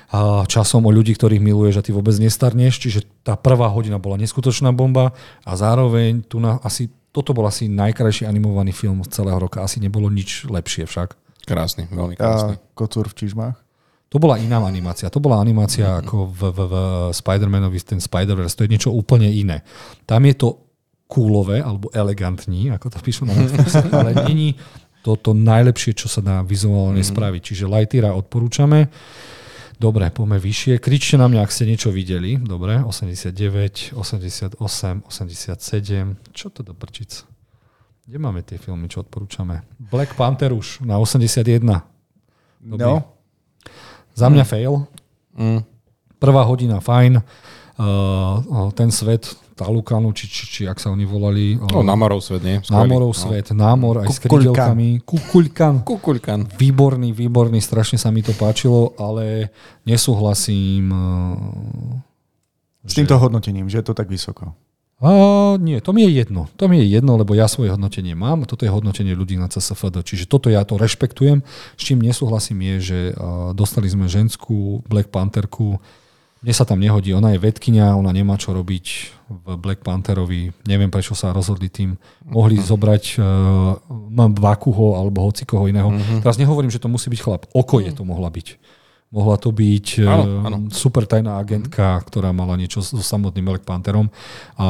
a 0.09 0.41
časom 0.49 0.88
o 0.88 0.91
ľudí, 0.95 1.13
ktorých 1.13 1.43
miluješ 1.43 1.76
a 1.77 1.85
ty 1.85 1.93
vôbec 1.93 2.17
nestarneš, 2.17 2.81
čiže 2.81 3.05
tá 3.21 3.38
prvá 3.38 3.69
hodina 3.69 4.01
bola 4.01 4.17
neskutočná 4.17 4.73
bomba 4.73 5.13
a 5.45 5.53
zároveň 5.53 6.26
tu 6.26 6.41
na, 6.41 6.57
asi, 6.65 6.89
toto 7.13 7.30
bol 7.30 7.45
asi 7.45 7.69
najkrajší 7.69 8.26
animovaný 8.26 8.73
film 8.73 9.05
z 9.05 9.13
celého 9.13 9.38
roka. 9.38 9.61
Asi 9.61 9.77
nebolo 9.77 10.09
nič 10.09 10.49
lepšie 10.49 10.89
však. 10.89 11.13
Krásny, 11.45 11.85
veľmi 11.93 12.17
krásny. 12.17 12.57
A 12.57 12.61
kocúr 12.73 13.05
v 13.05 13.21
čižmách. 13.21 13.68
To 14.10 14.18
bola 14.18 14.41
iná 14.41 14.57
animácia. 14.65 15.06
To 15.14 15.22
bola 15.22 15.38
animácia 15.38 15.86
mm-hmm. 15.86 16.02
ako 16.02 16.15
v, 16.34 16.41
v, 16.49 16.60
v 16.65 16.73
Spider-Manovi, 17.14 17.77
ten 17.86 18.02
Spider-Verse. 18.02 18.57
To 18.57 18.65
je 18.65 18.73
niečo 18.73 18.90
úplne 18.90 19.30
iné. 19.30 19.61
Tam 20.10 20.26
je 20.26 20.34
to 20.34 20.65
coolové, 21.06 21.61
alebo 21.61 21.94
elegantní, 21.94 22.73
ako 22.73 22.90
to 22.94 22.98
píšu 23.02 23.30
na 23.30 23.38
Netflixe, 23.38 23.86
ale 23.98 24.18
není 24.26 24.57
to 25.06 25.14
to 25.14 25.38
najlepšie, 25.38 25.94
čo 25.94 26.10
sa 26.10 26.26
dá 26.26 26.41
vizuálne 26.41 27.06
mm-hmm. 27.06 27.14
spraviť. 27.14 27.41
Čiže 27.53 27.69
Lightyeara 27.69 28.18
odporúčame. 28.18 28.90
Dobre, 29.80 30.11
poďme 30.11 30.41
vyššie. 30.44 30.81
Kričte 30.84 31.15
na 31.15 31.31
mňa, 31.31 31.40
ak 31.45 31.56
ste 31.56 31.64
niečo 31.64 31.88
videli. 31.94 32.36
Dobre, 32.36 32.84
89, 32.84 33.95
88, 33.95 34.60
87. 34.60 36.36
Čo 36.36 36.48
to 36.52 36.68
do 36.68 36.76
prčic? 36.76 37.23
Kde 38.03 38.18
máme 38.19 38.41
tie 38.44 38.60
filmy, 38.60 38.90
čo 38.91 39.06
odporúčame? 39.06 39.64
Black 39.77 40.18
Panther 40.18 40.52
už 40.52 40.84
na 40.84 40.98
81. 40.98 41.64
Dobrý. 42.60 42.81
No, 42.81 43.18
Za 44.15 44.27
mňa 44.27 44.44
fail. 44.44 44.86
Mm. 45.34 45.61
Prvá 46.18 46.44
hodina 46.44 46.80
fajn. 46.80 47.23
Uh, 47.80 48.68
ten 48.73 48.91
svet 48.91 49.23
Talukanu, 49.56 50.11
či, 50.11 50.27
či, 50.27 50.44
či 50.45 50.61
ak 50.64 50.80
sa 50.80 50.88
oni 50.88 51.03
volali. 51.03 51.56
No, 51.56 51.80
námorov 51.80 52.19
svet, 52.19 52.44
nie? 52.44 52.60
Skvelý. 52.60 52.76
Námorov 52.76 53.11
No. 53.11 53.18
svet, 53.18 53.45
námor 53.52 53.95
aj 53.99 54.07
s 54.07 54.19
Kukuľkan. 54.19 54.31
krydelkami. 54.31 54.90
Kukuľkan. 55.03 55.73
Kukuľkan. 55.95 56.40
Výborný, 56.56 57.11
výborný, 57.11 57.60
strašne 57.60 57.95
sa 57.95 58.07
mi 58.07 58.19
to 58.19 58.31
páčilo, 58.34 58.95
ale 58.95 59.52
nesúhlasím. 59.84 60.91
uh, 60.91 61.99
s 62.84 62.95
týmto 62.95 63.15
hodnotením, 63.15 63.68
že 63.68 63.80
je 63.80 63.86
to 63.86 63.94
tak 63.94 64.07
vysoko. 64.07 64.56
A 64.99 65.09
nie, 65.63 65.80
to 65.80 65.95
mi 65.95 66.03
je 66.03 66.11
jedno. 66.11 66.51
To 66.59 66.67
mi 66.67 66.84
je 66.84 66.99
jedno, 66.99 67.15
lebo 67.15 67.31
ja 67.31 67.47
svoje 67.47 67.71
hodnotenie 67.71 68.19
mám. 68.19 68.43
Toto 68.43 68.67
je 68.67 68.71
hodnotenie 68.71 69.15
ľudí 69.15 69.39
na 69.39 69.47
CSFD. 69.47 70.03
Čiže 70.03 70.27
toto 70.27 70.51
ja 70.51 70.67
to 70.67 70.76
rešpektujem. 70.76 71.39
S 71.80 71.81
čím 71.88 72.03
nesúhlasím 72.03 72.59
je, 72.59 72.76
že 72.84 72.99
dostali 73.55 73.88
sme 73.88 74.11
ženskú 74.11 74.84
Black 74.91 75.07
Pantherku. 75.07 75.80
Mne 76.43 76.53
sa 76.55 76.67
tam 76.67 76.84
nehodí. 76.84 77.15
Ona 77.15 77.31
je 77.31 77.39
vedkynia, 77.39 77.95
ona 77.95 78.11
nemá 78.11 78.35
čo 78.35 78.51
robiť 78.51 78.85
v 79.27 79.45
Black 79.59 79.88
Pantherovi. 79.88 80.51
Neviem, 80.67 80.91
prečo 80.91 81.15
sa 81.15 81.31
rozhodli 81.35 81.71
tým. 81.71 81.99
Mohli 82.27 82.59
zobrať 82.59 83.03
uh, 83.19 83.76
Bakuho 84.35 84.99
alebo 84.99 85.23
hocikoho 85.27 85.67
iného. 85.67 85.95
Teraz 86.23 86.39
nehovorím, 86.39 86.71
že 86.71 86.80
to 86.80 86.91
musí 86.91 87.07
byť 87.07 87.19
chlap. 87.23 87.43
Oko 87.55 87.80
je 87.84 87.91
to 87.95 88.03
mohla 88.03 88.27
byť. 88.27 88.55
Mohla 89.10 89.36
to 89.36 89.49
byť 89.49 89.88
Áno, 89.99 90.23
eh, 90.23 90.45
áno. 90.45 90.57
super 90.69 91.03
tajná 91.03 91.36
agentka, 91.36 91.98
ktorá 91.99 92.30
mala 92.30 92.53
niečo 92.53 92.77
so 92.80 92.94
samotným 92.95 93.41
Black 93.44 93.64
Pantherom 93.64 94.06
a 94.53 94.68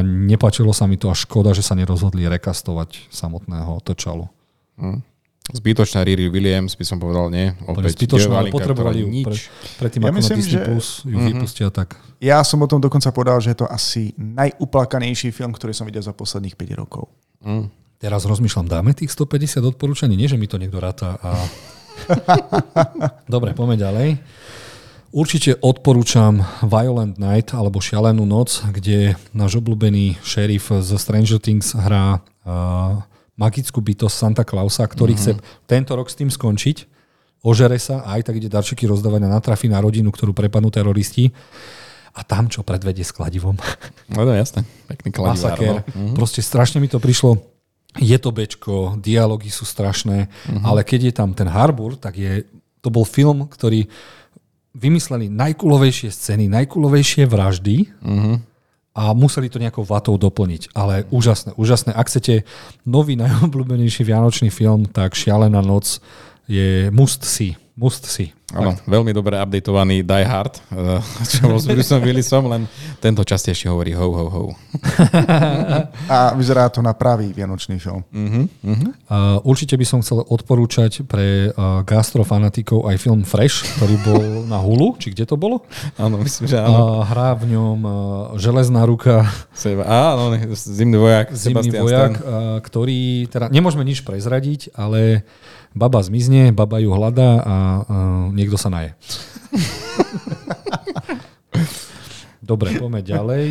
nepáčilo 0.00 0.70
sa 0.70 0.86
mi 0.86 0.94
to 0.94 1.06
a 1.06 1.14
škoda, 1.14 1.50
že 1.50 1.60
sa 1.60 1.74
nerozhodli 1.74 2.22
rekastovať 2.24 3.10
samotného 3.10 3.82
Točalu. 3.82 4.30
Mm. 4.78 5.02
Zbytočná 5.44 6.00
Riri 6.00 6.30
Williams, 6.30 6.72
by 6.72 6.84
som 6.84 6.96
povedal, 6.96 7.26
nie? 7.26 7.50
Opäť 7.66 7.98
zbytočná, 7.98 8.38
ale 8.38 8.48
potrebovali 8.48 9.02
ju 9.02 9.10
nič. 9.10 9.26
pre, 9.26 9.36
predtým, 9.82 10.00
Ja 10.00 10.06
ako 10.06 10.16
myslím, 10.16 10.30
na 10.30 10.38
Disney 10.38 10.54
že- 10.54 10.64
Plus 10.64 10.86
ju 11.02 11.16
Mhm. 11.18 11.26
vypustia, 11.28 11.66
tak 11.68 11.88
Ja 12.22 12.38
som 12.40 12.62
o 12.62 12.70
tom 12.70 12.78
dokonca 12.78 13.10
povedal, 13.10 13.42
že 13.42 13.50
je 13.50 13.58
to 13.58 13.66
asi 13.66 14.14
najuplakanejší 14.16 15.28
film, 15.28 15.50
ktorý 15.50 15.74
som 15.74 15.82
videl 15.82 15.98
za 16.00 16.12
posledných 16.12 16.54
5 16.54 16.74
rokov. 16.76 17.10
Mm. 17.42 17.66
teraz 17.98 18.22
rozmýšľam, 18.22 18.66
dáme 18.68 18.90
tých 18.92 19.10
150 19.10 19.62
odporúčaní? 19.64 20.14
Nie, 20.14 20.26
že 20.26 20.34
mi 20.34 20.46
to 20.46 20.54
niekto 20.54 20.78
ráta. 20.78 21.18
A... 21.18 21.34
Dobre, 23.34 23.54
poďme 23.56 23.76
ďalej. 23.78 24.08
Určite 25.12 25.60
odporúčam 25.60 26.40
Violent 26.64 27.20
Night 27.20 27.52
alebo 27.52 27.84
Šialenú 27.84 28.24
noc, 28.24 28.64
kde 28.72 29.12
náš 29.36 29.60
obľúbený 29.60 30.16
šerif 30.24 30.72
z 30.72 30.90
Stranger 30.96 31.36
Things 31.36 31.76
hrá 31.76 32.24
uh, 32.48 33.04
magickú 33.36 33.84
bytosť 33.84 34.16
Santa 34.16 34.44
Clausa, 34.48 34.88
ktorý 34.88 35.12
mm-hmm. 35.12 35.36
chce 35.36 35.68
tento 35.68 35.92
rok 35.92 36.08
s 36.08 36.16
tým 36.16 36.32
skončiť. 36.32 36.88
Ožere 37.44 37.76
sa 37.76 38.00
a 38.06 38.16
aj 38.16 38.30
tak 38.30 38.40
ide 38.40 38.48
darčeky 38.48 38.88
rozdávať 38.88 39.26
a 39.26 39.34
natrafí 39.36 39.68
na 39.68 39.84
rodinu, 39.84 40.08
ktorú 40.08 40.32
prepadnú 40.32 40.72
teroristi. 40.72 41.28
A 42.16 42.24
tam 42.24 42.48
čo 42.48 42.64
predvedie 42.64 43.04
s 43.04 43.12
kladivom. 43.12 43.56
No 44.12 44.28
to 44.28 44.32
je 44.32 44.40
jasné. 44.40 44.60
Pekný 44.88 45.12
kladivár. 45.12 45.56
Masaker. 45.56 45.76
No. 45.96 46.12
Proste 46.12 46.44
strašne 46.44 46.80
mi 46.80 46.88
to 46.88 47.00
prišlo. 47.00 47.51
Je 47.94 48.16
to 48.16 48.32
bečko, 48.32 48.96
dialógy 48.96 49.48
sú 49.48 49.64
strašné, 49.64 50.28
Mhm. 50.48 50.64
ale 50.64 50.80
keď 50.80 51.00
je 51.02 51.12
tam 51.12 51.30
ten 51.32 51.46
Harbor, 51.46 51.96
tak 51.96 52.16
je, 52.16 52.44
to 52.80 52.88
bol 52.88 53.04
film, 53.04 53.44
ktorý 53.46 53.84
vymysleli 54.72 55.28
najkulovejšie 55.28 56.08
scény, 56.08 56.48
najkulovejšie 56.48 57.28
vraždy 57.28 57.92
Mhm. 58.00 58.32
a 58.96 59.12
museli 59.12 59.48
to 59.48 59.60
nejakou 59.60 59.84
vatou 59.84 60.16
doplniť. 60.16 60.72
Ale 60.72 61.04
úžasné, 61.08 61.52
úžasné. 61.56 61.92
Ak 61.92 62.08
chcete 62.08 62.44
nový 62.84 63.16
najobľúbenejší 63.22 64.02
vianočný 64.02 64.48
film, 64.48 64.88
tak 64.88 65.12
Šialená 65.12 65.60
noc 65.60 66.00
je 66.48 66.88
must 66.90 67.24
see. 67.24 67.56
Must 67.72 68.04
see. 68.04 68.36
Áno, 68.52 68.76
veľmi 68.84 69.16
dobre 69.16 69.40
updatovaný 69.40 70.04
Die 70.04 70.26
Hard, 70.28 70.60
eh, 70.76 71.00
čo 71.32 71.48
bol 71.48 71.56
s 71.56 71.64
Bruceom 71.64 72.04
Willisom, 72.04 72.44
len 72.52 72.68
tento 73.00 73.24
častejšie 73.24 73.72
hovorí 73.72 73.96
ho, 73.96 74.04
ho, 74.12 74.26
ho. 74.28 74.44
A 76.12 76.36
vyzerá 76.36 76.68
to 76.68 76.84
na 76.84 76.92
pravý 76.92 77.32
vianočný 77.32 77.80
film. 77.80 78.04
Uh-huh, 78.12 78.44
uh-huh. 78.44 78.90
Uh, 79.08 79.48
určite 79.48 79.80
by 79.80 79.86
som 79.88 80.04
chcel 80.04 80.20
odporúčať 80.20 81.08
pre 81.08 81.48
uh, 81.48 81.80
gastrofanatikov 81.88 82.92
aj 82.92 82.96
film 83.00 83.24
Fresh, 83.24 83.64
ktorý 83.80 83.96
bol 84.04 84.22
na 84.52 84.60
Hulu, 84.60 85.00
či 85.00 85.16
kde 85.16 85.24
to 85.24 85.40
bolo? 85.40 85.64
Áno, 85.96 86.20
myslím, 86.20 86.52
že 86.52 86.60
áno. 86.60 87.00
Uh, 87.00 87.08
hrá 87.08 87.32
v 87.32 87.56
ňom 87.56 87.78
uh, 87.80 87.94
železná 88.36 88.84
ruka, 88.84 89.24
Seba, 89.56 89.88
áno, 89.88 90.36
zimný 90.52 91.00
vojak, 91.00 91.32
zimný 91.32 91.72
Sebastian 91.72 91.82
vojak, 91.88 92.12
Stan. 92.20 92.28
uh, 92.28 92.56
ktorý, 92.60 93.32
teda 93.32 93.48
nemôžeme 93.48 93.80
nič 93.88 94.04
prezradiť, 94.04 94.76
ale 94.76 95.24
baba 95.72 95.98
zmizne, 95.98 96.50
baba 96.50 96.76
ju 96.76 96.90
hľadá 96.90 97.30
a 97.38 97.54
uh, 97.78 97.84
niekto 98.30 98.54
sa 98.54 98.68
naje. 98.68 98.92
Dobre, 102.42 102.74
poďme 102.74 103.00
ďalej. 103.00 103.44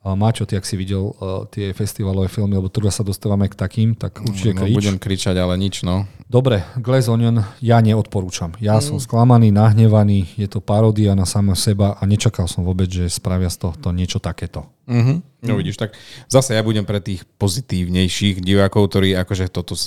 A 0.00 0.16
Máčo, 0.16 0.48
ty 0.48 0.56
ak 0.56 0.64
si 0.64 0.80
videl 0.80 1.12
uh, 1.12 1.44
tie 1.46 1.76
festivalové 1.76 2.24
filmy, 2.26 2.56
alebo 2.56 2.68
teda 2.68 2.88
sa 2.88 3.04
dostávame 3.04 3.44
k 3.46 3.54
takým, 3.54 3.92
tak 3.92 4.16
určite 4.18 4.56
No, 4.56 4.64
krič. 4.64 4.72
budem 4.72 4.96
kričať, 4.96 5.36
ale 5.36 5.54
nič, 5.54 5.84
no. 5.84 6.08
Dobre, 6.24 6.64
Glass 6.74 7.04
Onion 7.04 7.36
ja 7.60 7.76
neodporúčam. 7.78 8.56
Ja 8.56 8.80
Mm. 8.80 8.84
som 8.86 8.96
sklamaný, 8.96 9.52
nahnevaný, 9.52 10.24
je 10.34 10.48
to 10.48 10.58
paródia 10.58 11.12
na 11.12 11.28
samého 11.28 11.52
seba 11.54 11.92
a 11.92 12.02
nečakal 12.02 12.48
som 12.48 12.62
vôbec, 12.62 12.88
že 12.88 13.12
spravia 13.12 13.52
z 13.52 13.60
tohto 13.60 13.92
niečo 13.92 14.16
takéto. 14.16 14.64
Uh-huh. 14.90 15.22
No 15.46 15.54
vidíš, 15.54 15.78
tak 15.78 15.94
zase 16.26 16.58
ja 16.58 16.66
budem 16.66 16.82
pre 16.82 16.98
tých 16.98 17.22
pozitívnejších 17.38 18.42
divákov, 18.42 18.90
ktorí, 18.90 19.14
akože 19.14 19.46
toto, 19.48 19.78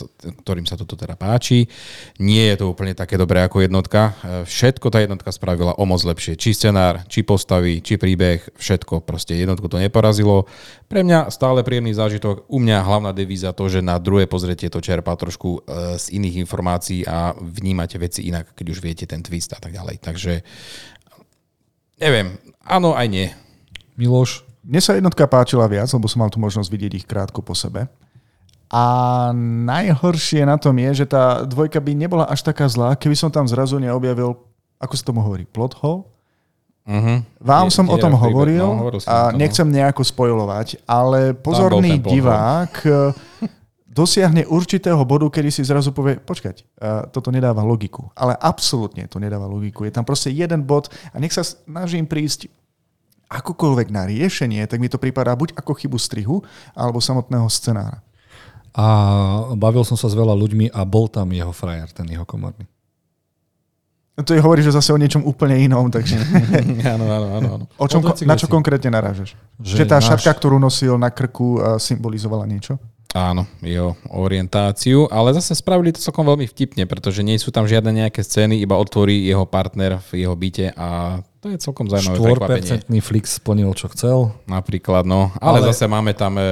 ktorým 0.42 0.64
sa 0.64 0.80
toto 0.80 0.96
teda 0.96 1.20
páči. 1.20 1.68
Nie 2.24 2.56
je 2.56 2.64
to 2.64 2.72
úplne 2.72 2.96
také 2.96 3.20
dobré 3.20 3.44
ako 3.44 3.68
jednotka. 3.68 4.16
E, 4.24 4.48
Všetko 4.48 4.88
tá 4.88 5.04
jednotka 5.04 5.28
spravila 5.36 5.76
o 5.76 5.84
moc 5.84 6.00
lepšie. 6.08 6.40
Či 6.40 6.56
scenár, 6.56 7.04
či 7.12 7.28
postavy, 7.28 7.84
či 7.84 8.00
príbeh, 8.00 8.48
všetko. 8.56 9.04
Proste 9.04 9.36
jednotku 9.36 9.68
to 9.68 9.76
neporazilo. 9.76 10.48
Pre 10.88 11.04
mňa 11.04 11.28
stále 11.36 11.68
príjemný 11.68 11.92
zážitok. 11.92 12.48
U 12.48 12.64
mňa 12.64 12.80
hlavná 12.80 13.12
devíza 13.12 13.52
to, 13.52 13.68
že 13.68 13.84
na 13.84 14.00
druhé 14.00 14.24
pozretie 14.24 14.72
to 14.72 14.80
čerpá 14.80 15.20
trošku 15.20 15.68
e, 15.68 16.00
z 16.00 16.16
iných 16.16 16.48
informácií 16.48 17.04
a 17.04 17.36
vnímate 17.36 18.00
veci 18.00 18.24
inak, 18.32 18.56
keď 18.56 18.66
už 18.72 18.80
viete 18.80 19.04
ten 19.04 19.20
twist 19.20 19.52
a 19.52 19.60
tak 19.60 19.76
ďalej. 19.76 20.00
Takže 20.00 20.42
neviem, 22.00 22.40
áno 22.64 22.96
aj 22.96 23.08
nie. 23.12 23.28
Miloš, 23.94 24.53
Mne 24.64 24.80
sa 24.80 24.96
jednotka 24.96 25.28
páčila 25.28 25.68
viac, 25.68 25.92
lebo 25.92 26.08
som 26.08 26.24
mal 26.24 26.32
tu 26.32 26.40
možnosť 26.40 26.72
vidieť 26.72 26.92
ich 27.04 27.06
krátko 27.08 27.44
po 27.44 27.52
sebe. 27.52 27.92
A 28.74 28.84
najhoršie 29.70 30.48
na 30.50 30.58
tom 30.58 30.74
je, 30.82 31.04
že 31.04 31.06
tá 31.06 31.46
dvojka 31.46 31.78
by 31.78 31.94
nebola 31.94 32.26
až 32.26 32.42
taká 32.42 32.66
zlá, 32.66 32.98
keby 32.98 33.14
som 33.14 33.30
tam 33.30 33.46
zrazu 33.46 33.78
neobjavil, 33.78 34.34
ako 34.82 34.94
sa 34.98 35.04
tomu 35.06 35.22
hovorí, 35.22 35.46
plot 35.46 35.78
hole? 35.84 36.10
Uh-huh. 36.84 37.24
Vám 37.40 37.72
Je- 37.72 37.76
som 37.80 37.88
o 37.88 37.96
tom 37.96 38.12
hovoril 38.12 38.60
no, 38.60 38.76
hovoril 38.76 39.00
a 39.08 39.32
mi 39.32 39.32
to, 39.32 39.32
no. 39.32 39.40
nechcem 39.40 39.68
nejako 39.72 40.04
spojovať, 40.04 40.84
ale 40.84 41.32
pozorný 41.32 41.96
divák 41.96 42.74
eh, 42.84 43.16
dosiahne 43.88 44.44
určitého 44.44 45.00
bodu, 45.08 45.32
kedy 45.32 45.48
si 45.48 45.64
zrazu 45.64 45.96
povie, 45.96 46.20
počkať, 46.20 46.60
eh, 46.60 47.08
toto 47.14 47.32
nedáva 47.32 47.64
logiku. 47.64 48.12
Ale 48.18 48.36
absolútne 48.36 49.08
to 49.08 49.16
nedáva 49.22 49.48
logiku. 49.48 49.88
Je 49.88 49.96
tam 49.96 50.04
proste 50.04 50.28
jeden 50.34 50.68
bod 50.68 50.92
a 51.14 51.22
nech 51.24 51.32
sa 51.32 51.46
snažím 51.46 52.04
prísť 52.04 52.52
akokoľvek 53.34 53.88
na 53.90 54.06
riešenie, 54.06 54.62
tak 54.66 54.78
mi 54.78 54.88
to 54.88 55.02
pripadá 55.02 55.34
buď 55.34 55.58
ako 55.58 55.74
chybu 55.74 55.98
strihu, 55.98 56.46
alebo 56.74 57.02
samotného 57.02 57.50
scenára. 57.50 58.00
a 58.74 58.86
bavil 59.54 59.86
som 59.86 59.94
sa 59.94 60.10
s 60.10 60.18
veľa 60.18 60.34
ľuďmi 60.34 60.74
a 60.74 60.82
bol 60.82 61.06
tam 61.06 61.30
jeho 61.30 61.54
frajer, 61.54 61.90
ten 61.94 62.10
jeho 62.10 62.26
komorný. 62.26 62.66
To 64.14 64.30
je 64.34 64.42
hovorí, 64.42 64.62
že 64.62 64.70
zase 64.70 64.94
o 64.94 64.98
niečom 64.98 65.26
úplne 65.26 65.58
inom, 65.58 65.90
takže 65.90 66.14
áno, 66.94 67.06
áno, 67.10 67.28
áno, 67.34 67.48
áno. 67.58 67.66
o 67.66 67.86
čom, 67.90 68.06
Od 68.06 68.14
veci 68.14 68.30
na 68.30 68.38
čo 68.38 68.46
konkrétne 68.46 68.94
narážaš? 68.94 69.34
Že 69.58 69.74
Že, 69.82 69.86
tá 69.90 69.98
náš- 69.98 70.06
šatka, 70.14 70.32
ktorú 70.38 70.62
nosil 70.62 70.94
na 71.02 71.10
krku, 71.10 71.58
symbolizovala 71.82 72.46
niečo? 72.46 72.78
Áno, 73.14 73.46
jeho 73.62 73.94
orientáciu, 74.10 75.06
ale 75.10 75.34
zase 75.34 75.54
spravili 75.54 75.94
to 75.94 76.02
celkom 76.02 76.26
veľmi 76.26 76.50
vtipne, 76.50 76.86
pretože 76.86 77.22
nie 77.22 77.38
sú 77.38 77.54
tam 77.54 77.66
žiadne 77.66 78.06
nejaké 78.06 78.22
scény, 78.22 78.58
iba 78.58 78.74
otvorí 78.74 79.22
jeho 79.26 79.46
partner 79.46 80.02
v 80.10 80.26
jeho 80.26 80.34
byte 80.34 80.74
a 80.74 81.22
to 81.44 81.52
je 81.52 81.60
celkom 81.60 81.92
zaujímavé 81.92 82.40
prekvapenie. 82.40 82.88
4% 82.88 83.04
Flix 83.04 83.36
splnil, 83.36 83.68
čo 83.76 83.92
chcel. 83.92 84.32
Napríklad, 84.48 85.04
no. 85.04 85.28
Ale, 85.44 85.60
Ale- 85.60 85.76
zase 85.76 85.92
máme 85.92 86.16
tam 86.16 86.40
e, 86.40 86.42
e, 86.42 86.48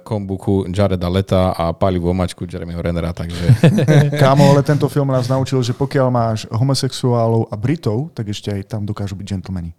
kombuku 0.00 0.64
Jareda 0.72 1.12
Leta 1.12 1.52
a 1.52 1.76
palivú 1.76 2.08
omačku 2.08 2.48
Jeremyho 2.48 2.80
Rennera, 2.80 3.12
takže 3.12 3.44
Kámo, 4.22 4.56
ale 4.56 4.64
tento 4.64 4.88
film 4.88 5.12
nás 5.12 5.28
naučil, 5.28 5.60
že 5.60 5.76
pokiaľ 5.76 6.08
máš 6.08 6.48
homosexuálov 6.48 7.52
a 7.52 7.54
Britov, 7.60 8.08
tak 8.16 8.32
ešte 8.32 8.48
aj 8.48 8.72
tam 8.72 8.88
dokážu 8.88 9.12
byť 9.12 9.26
gentlemani. 9.36 9.76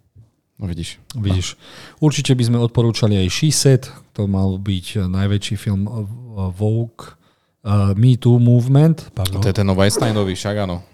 no 0.61 0.69
vidíš. 0.69 1.01
Vidíš. 1.17 1.57
Určite 1.97 2.37
by 2.37 2.43
sme 2.45 2.57
odporúčali 2.61 3.17
aj 3.17 3.27
She 3.33 3.49
Set, 3.49 3.89
to 4.13 4.29
mal 4.29 4.61
byť 4.61 5.09
najväčší 5.09 5.57
film 5.57 5.89
uh, 5.89 6.05
Vogue 6.53 7.17
uh, 7.65 7.97
Me 7.97 8.13
Too 8.21 8.37
Movement. 8.37 9.09
To 9.17 9.49
je 9.49 9.55
ten 9.57 9.65
Weinsteinový, 9.65 10.37
však 10.37 10.55
áno. 10.61 10.85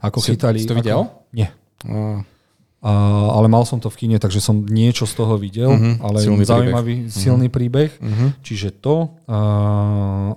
Ako 0.00 0.24
Si- 0.24 0.32
chytali... 0.32 0.64
si 0.64 0.68
to 0.68 0.72
videl? 0.72 1.04
Ako, 1.04 1.28
nie. 1.36 1.48
A, 2.86 2.92
ale 3.34 3.50
mal 3.50 3.66
som 3.66 3.82
to 3.82 3.90
v 3.90 3.98
kine, 3.98 4.16
takže 4.20 4.38
som 4.38 4.62
niečo 4.62 5.10
z 5.10 5.18
toho 5.18 5.34
videl, 5.34 5.74
Mhm, 5.74 6.06
ale 6.06 6.22
silný 6.22 6.44
zaujímavý, 6.46 6.94
silný 7.10 7.50
príbeh. 7.50 7.90
Mhm. 7.98 8.38
Čiže 8.46 8.78
to. 8.78 9.10
A, 9.26 9.38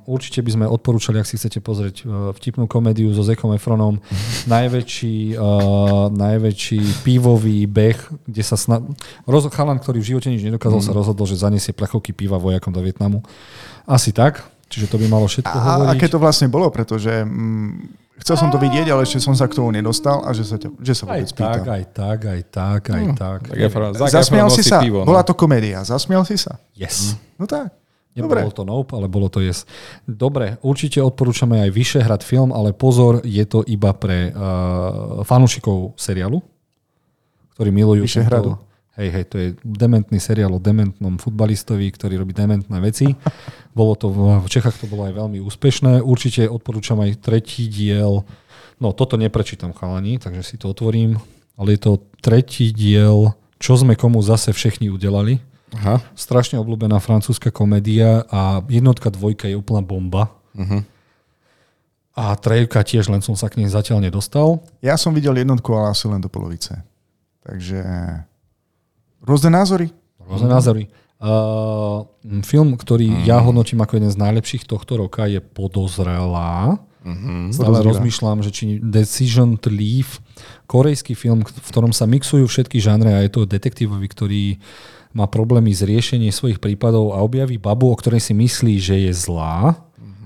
určite 0.09 0.41
by 0.41 0.51
sme 0.57 0.65
odporúčali, 0.65 1.21
ak 1.21 1.30
si 1.30 1.38
chcete 1.38 1.61
pozrieť 1.61 2.01
e, 2.01 2.34
vtipnú 2.34 2.65
komédiu 2.65 3.11
so 3.13 3.21
Zekom 3.21 3.53
Efronom, 3.53 4.01
najväčší, 4.55 5.38
uh, 5.38 6.09
najväčší 6.09 7.05
pívový 7.05 7.69
beh, 7.69 7.99
kde 8.26 8.41
sa 8.41 8.57
snad... 8.57 8.81
Roz, 9.30 9.45
chalan, 9.53 9.77
ktorý 9.77 10.01
v 10.01 10.09
živote 10.15 10.34
nič 10.34 10.41
nedokázal, 10.41 10.81
sa 10.81 10.93
rozhodol, 10.95 11.30
že 11.30 11.38
zaniesie 11.38 11.76
plechovky 11.76 12.17
piva 12.17 12.41
vojakom 12.41 12.73
do 12.73 12.81
Vietnamu. 12.81 13.21
Asi 13.85 14.09
tak. 14.09 14.41
Čiže 14.69 14.89
to 14.89 14.97
by 14.97 15.05
malo 15.05 15.26
všetko 15.26 15.53
A 15.53 15.61
hovoriť. 15.81 15.89
aké 15.97 16.05
to 16.09 16.17
vlastne 16.17 16.45
bolo, 16.49 16.69
pretože 16.73 17.26
mm, 17.26 18.09
chcel 18.21 18.35
som 18.35 18.47
to 18.47 18.57
vidieť, 18.57 18.87
ale 18.87 19.03
ešte 19.03 19.19
som 19.19 19.33
sa 19.33 19.47
k 19.47 19.55
tomu 19.55 19.71
nedostal 19.71 20.21
a 20.21 20.31
že 20.31 20.43
sa, 20.43 20.55
ťa, 20.55 20.69
že 20.79 20.93
sa 20.93 21.03
Aj 21.07 21.19
vôbec 21.19 21.29
tak, 21.31 21.37
pýtam. 21.37 21.65
aj 21.71 21.83
tak, 21.89 22.19
aj 22.25 22.41
tak, 22.47 22.81
aj 22.91 23.03
tak. 23.15 23.39
tak 23.47 23.57
Efron, 23.57 23.91
Zac 23.95 24.09
Zasmial 24.11 24.49
si 24.49 24.61
sa? 24.61 24.77
Pivo, 24.79 25.01
no. 25.01 25.07
Bola 25.07 25.23
to 25.23 25.33
komédia. 25.33 25.81
Zasmial 25.81 26.23
si 26.23 26.35
sa? 26.35 26.59
Yes. 26.73 27.15
No 27.35 27.47
tak. 27.47 27.71
Dobre. 28.13 28.43
Nebolo 28.43 28.51
to 28.51 28.63
Nope, 28.67 28.91
ale 28.93 29.07
bolo 29.07 29.31
to 29.31 29.39
Yes. 29.39 29.63
Dobre, 30.03 30.59
určite 30.59 30.99
odporúčame 30.99 31.63
aj 31.63 31.69
Vyšehrad 31.71 32.21
film, 32.21 32.51
ale 32.51 32.75
pozor, 32.75 33.23
je 33.23 33.45
to 33.47 33.63
iba 33.63 33.95
pre 33.95 34.29
uh, 34.29 35.23
fanúšikov 35.23 35.95
seriálu, 35.95 36.43
ktorí 37.55 37.69
milujú... 37.71 38.03
Vyšehradu. 38.03 38.59
tento- 38.59 38.68
Hej, 38.99 39.09
hej, 39.15 39.26
to 39.31 39.35
je 39.39 39.47
dementný 39.63 40.19
seriál 40.19 40.51
o 40.51 40.59
dementnom 40.59 41.15
futbalistovi, 41.15 41.88
ktorý 41.88 42.19
robí 42.19 42.35
dementné 42.35 42.84
veci. 42.84 43.15
Bolo 43.71 43.95
to, 43.95 44.11
v 44.11 44.47
Čechách 44.51 44.76
to 44.76 44.91
bolo 44.91 45.07
aj 45.07 45.15
veľmi 45.15 45.39
úspešné. 45.39 46.03
Určite 46.03 46.51
odporúčam 46.51 46.99
aj 46.99 47.23
tretí 47.23 47.71
diel. 47.71 48.27
No, 48.76 48.91
toto 48.91 49.15
neprečítam 49.15 49.71
chalani, 49.71 50.19
takže 50.19 50.43
si 50.43 50.59
to 50.59 50.76
otvorím. 50.76 51.15
Ale 51.55 51.80
je 51.80 51.88
to 51.88 52.03
tretí 52.19 52.76
diel, 52.76 53.31
čo 53.55 53.80
sme 53.80 53.95
komu 53.95 54.19
zase 54.19 54.51
všechny 54.51 54.91
udelali 54.91 55.39
Aha. 55.80 56.03
strašne 56.11 56.59
obľúbená 56.59 56.99
francúzska 56.99 57.55
komédia 57.55 58.27
a 58.27 58.59
jednotka, 58.67 59.07
dvojka 59.07 59.47
je 59.47 59.55
úplná 59.55 59.80
bomba. 59.80 60.35
Uh-huh. 60.51 60.84
A 62.19 62.35
trejka 62.35 62.84
tiež, 62.84 63.07
len 63.07 63.23
som 63.23 63.39
sa 63.39 63.47
k 63.47 63.63
nej 63.63 63.71
zatiaľ 63.71 64.03
nedostal. 64.03 64.59
Ja 64.84 64.99
som 64.99 65.15
videl 65.15 65.39
jednotku, 65.39 65.71
ale 65.71 65.95
asi 65.95 66.11
len 66.11 66.19
do 66.19 66.27
polovice. 66.27 66.84
Takže 67.47 67.80
rôzne 69.23 69.51
názory. 69.53 69.91
Rôzne 70.19 70.49
názory. 70.49 70.83
Uh, 71.19 72.07
film, 72.47 72.79
ktorý 72.79 73.27
ja 73.27 73.43
hodnotím 73.43 73.83
ako 73.83 73.99
jeden 73.99 74.11
z 74.13 74.21
najlepších 74.23 74.63
tohto 74.63 74.95
roka, 75.03 75.27
je 75.27 75.43
Podozrelá. 75.43 76.79
Uh-huh. 77.03 77.51
Stále 77.51 77.83
Podozrivá. 77.83 77.89
rozmýšľam, 77.91 78.39
že 78.39 78.51
či 78.55 78.63
Decision 78.79 79.59
to 79.59 79.67
Leave, 79.67 80.23
korejský 80.67 81.19
film, 81.19 81.43
v 81.43 81.67
ktorom 81.67 81.91
sa 81.91 82.07
mixujú 82.07 82.47
všetky 82.47 82.79
žánre 82.79 83.11
a 83.11 83.23
je 83.27 83.31
to 83.35 83.43
detektívový, 83.43 84.07
ktorý 84.07 84.43
má 85.11 85.25
problémy 85.25 85.73
s 85.73 85.83
riešením 85.83 86.31
svojich 86.31 86.61
prípadov 86.61 87.17
a 87.17 87.25
objaví 87.25 87.57
babu, 87.57 87.89
o 87.89 87.99
ktorej 87.99 88.21
si 88.21 88.31
myslí, 88.37 88.75
že 88.79 88.95
je 89.09 89.11
zlá 89.11 89.75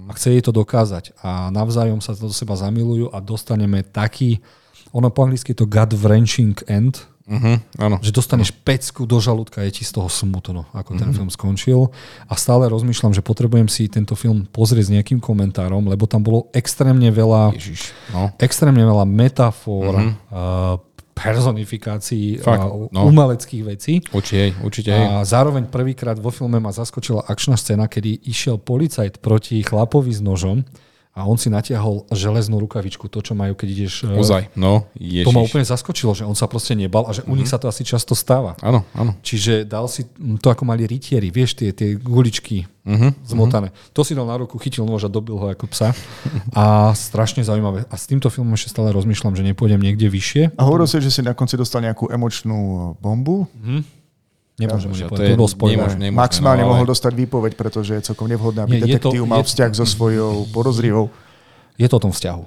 a 0.07 0.11
chce 0.11 0.35
jej 0.35 0.43
to 0.43 0.51
dokázať. 0.51 1.15
A 1.23 1.47
navzájom 1.49 2.03
sa 2.03 2.11
do 2.13 2.29
seba 2.29 2.59
zamilujú 2.59 3.09
a 3.15 3.23
dostaneme 3.23 3.81
taký, 3.81 4.43
ono 4.91 5.07
po 5.09 5.23
anglicky 5.23 5.55
je 5.55 5.63
to 5.63 5.71
gut-wrenching 5.71 6.59
end, 6.67 7.07
Uh-huh. 7.23 7.55
Áno. 7.79 8.03
že 8.03 8.11
dostaneš 8.11 8.51
pecku 8.51 9.07
do 9.07 9.15
žalúdka, 9.23 9.63
je 9.63 9.79
ti 9.79 9.83
z 9.87 9.95
toho 9.95 10.11
smutno, 10.11 10.67
ako 10.75 10.99
ten 10.99 11.15
film 11.15 11.31
skončil. 11.31 11.87
A 12.27 12.35
stále 12.35 12.67
rozmýšľam, 12.67 13.15
že 13.15 13.23
potrebujem 13.23 13.71
si 13.71 13.87
tento 13.87 14.11
film 14.19 14.43
pozrieť 14.51 14.91
s 14.91 14.93
nejakým 14.99 15.23
komentárom, 15.23 15.87
lebo 15.87 16.03
tam 16.03 16.19
bolo 16.19 16.51
extrémne 16.51 17.07
veľa, 17.07 17.55
Ježiš. 17.55 17.95
No. 18.11 18.27
extrémne 18.43 18.83
veľa 18.83 19.07
metafor, 19.07 20.03
uh, 20.03 20.75
personifikácií 21.13 22.41
Fakt, 22.41 22.91
no. 22.91 23.07
umeleckých 23.07 23.63
vecí. 23.63 24.01
Určite, 24.11 24.59
určite. 24.65 24.91
A 24.91 25.21
zároveň 25.23 25.69
prvýkrát 25.69 26.17
vo 26.17 26.33
filme 26.33 26.57
ma 26.59 26.73
zaskočila 26.73 27.23
akčná 27.29 27.55
scéna, 27.55 27.85
kedy 27.87 28.27
išiel 28.27 28.59
policajt 28.59 29.21
proti 29.23 29.61
chlapovi 29.63 30.11
s 30.11 30.19
nožom 30.19 30.65
a 31.13 31.23
on 31.23 31.37
si 31.37 31.45
natiahol 31.47 32.09
železnú 32.09 32.57
rukavičku, 32.59 33.05
to, 33.05 33.21
čo 33.21 33.33
majú, 33.33 33.53
keď 33.53 33.67
ideš... 33.69 33.93
eh, 34.03 34.17
Ozaj, 34.17 34.43
no, 34.57 34.89
To 34.89 34.97
ježiš. 34.97 35.29
ma 35.29 35.41
úplne 35.41 35.61
zaskočilo, 35.61 36.11
že 36.11 36.25
on 36.25 36.33
sa 36.33 36.45
proste 36.45 36.73
nebal 36.73 37.05
a 37.05 37.13
že 37.13 37.21
u 37.23 37.33
nich 37.33 37.45
sa 37.45 37.55
to 37.55 37.69
asi 37.69 37.81
často 37.81 38.13
stáva. 38.13 38.57
Áno, 38.59 38.81
áno. 38.91 39.13
Čiže 39.21 39.61
dal 39.61 39.85
si 39.85 40.09
to, 40.41 40.47
ako 40.49 40.65
mali 40.65 40.83
rytieri, 40.83 41.29
vieš, 41.29 41.53
tie, 41.55 41.69
tie 41.69 41.93
guličky 41.95 42.65
Uh-huh. 42.83 43.15
zmotané. 43.23 43.71
To 43.95 44.03
si 44.03 44.11
dal 44.11 44.27
na 44.27 44.35
ruku, 44.35 44.59
chytil 44.59 44.83
nôž 44.83 45.07
a 45.07 45.09
dobil 45.09 45.39
ho 45.39 45.47
ako 45.47 45.71
psa. 45.71 45.95
A 46.51 46.91
strašne 46.91 47.39
zaujímavé. 47.39 47.87
A 47.87 47.95
s 47.95 48.03
týmto 48.03 48.27
filmom 48.27 48.51
ešte 48.53 48.75
stále 48.75 48.91
rozmýšľam, 48.91 49.39
že 49.39 49.47
nepôjdem 49.47 49.79
niekde 49.79 50.11
vyššie. 50.11 50.59
A 50.59 50.61
hovoril 50.67 50.83
si, 50.83 50.99
že 50.99 51.07
si 51.07 51.23
na 51.23 51.31
konci 51.31 51.55
dostal 51.55 51.79
nejakú 51.79 52.11
emočnú 52.11 52.91
bombu. 52.99 53.47
Nemôžem 54.53 54.93
Ja, 54.93 55.09
to 55.09 55.17
je- 55.17 55.33
to 55.33 55.39
bol 55.39 55.49
spoiler. 55.49 55.81
nemôžem, 55.81 55.99
nemôžem, 55.99 56.21
Maximálne 56.21 56.61
no, 56.61 56.65
ale- 56.69 56.73
mohol 56.77 56.85
dostať 56.85 57.13
výpoveď, 57.17 57.51
pretože 57.57 57.91
je 57.97 58.01
celkom 58.05 58.29
nevhodné, 58.29 58.61
aby 58.61 58.77
Nie, 58.77 58.85
je 58.85 59.01
to- 59.01 59.09
detektív 59.09 59.23
mal 59.25 59.41
je- 59.41 59.49
vzťah 59.49 59.71
so 59.73 59.85
svojou 59.85 60.45
podozrivou. 60.53 61.09
Je 61.73 61.89
to 61.89 61.97
o 61.97 62.03
tom 62.05 62.13
vzťahu. 62.13 62.43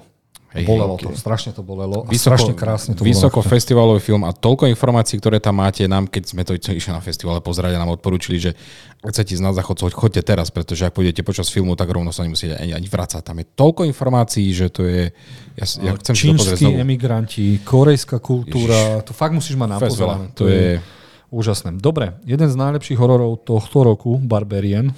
Hej, 0.47 0.63
bolelo 0.63 0.95
hej, 0.95 1.11
to, 1.11 1.19
strašne 1.19 1.51
to 1.51 1.59
bolelo. 1.59 2.07
A 2.07 2.09
Vysoko, 2.09 2.39
strašne 2.39 2.53
krásne 2.55 2.91
to 2.95 3.03
vysoko 3.03 3.43
bolo. 3.43 3.51
festivalový 3.51 3.99
film 3.99 4.23
a 4.23 4.31
toľko 4.31 4.71
informácií, 4.71 5.19
ktoré 5.19 5.43
tam 5.43 5.59
máte 5.59 5.83
nám, 5.83 6.07
keď 6.07 6.23
sme 6.23 6.47
to 6.47 6.55
išli 6.55 6.95
na 6.95 7.03
festivale 7.03 7.43
pozerať 7.43 7.75
nám 7.75 7.91
odporúčili, 7.91 8.39
že 8.39 8.55
ak 9.03 9.11
chcete 9.11 9.35
ísť 9.35 9.43
na 9.43 9.51
záchod, 9.51 9.75
choď, 9.75 9.91
choďte 9.91 10.21
teraz, 10.23 10.47
pretože 10.47 10.87
ak 10.87 10.95
pôjdete 10.95 11.19
počas 11.21 11.51
filmu, 11.51 11.75
tak 11.75 11.91
rovno 11.91 12.15
sa 12.15 12.23
nemusíte 12.23 12.55
ani, 12.55 12.71
ani 12.71 12.87
vrácať. 12.87 13.27
Tam 13.27 13.35
je 13.35 13.45
toľko 13.53 13.83
informácií, 13.83 14.47
že 14.55 14.71
to 14.71 14.87
je... 14.87 15.11
Ja, 15.59 15.65
ja 15.83 15.91
chcem 15.99 16.15
to 16.15 16.21
Čínsky 16.39 16.63
znovu. 16.63 16.79
emigranti, 16.79 17.59
korejská 17.61 18.17
kultúra, 18.23 19.03
to 19.03 19.11
fakt 19.11 19.35
musíš 19.35 19.59
mať 19.59 19.69
napozerané. 19.77 20.31
To 20.31 20.47
je... 20.47 20.79
Úžasné. 21.27 21.75
Dobre, 21.83 22.15
jeden 22.23 22.47
z 22.47 22.55
najlepších 22.55 22.95
hororov 22.95 23.43
tohto 23.43 23.83
roku, 23.83 24.15
Barbarian, 24.15 24.95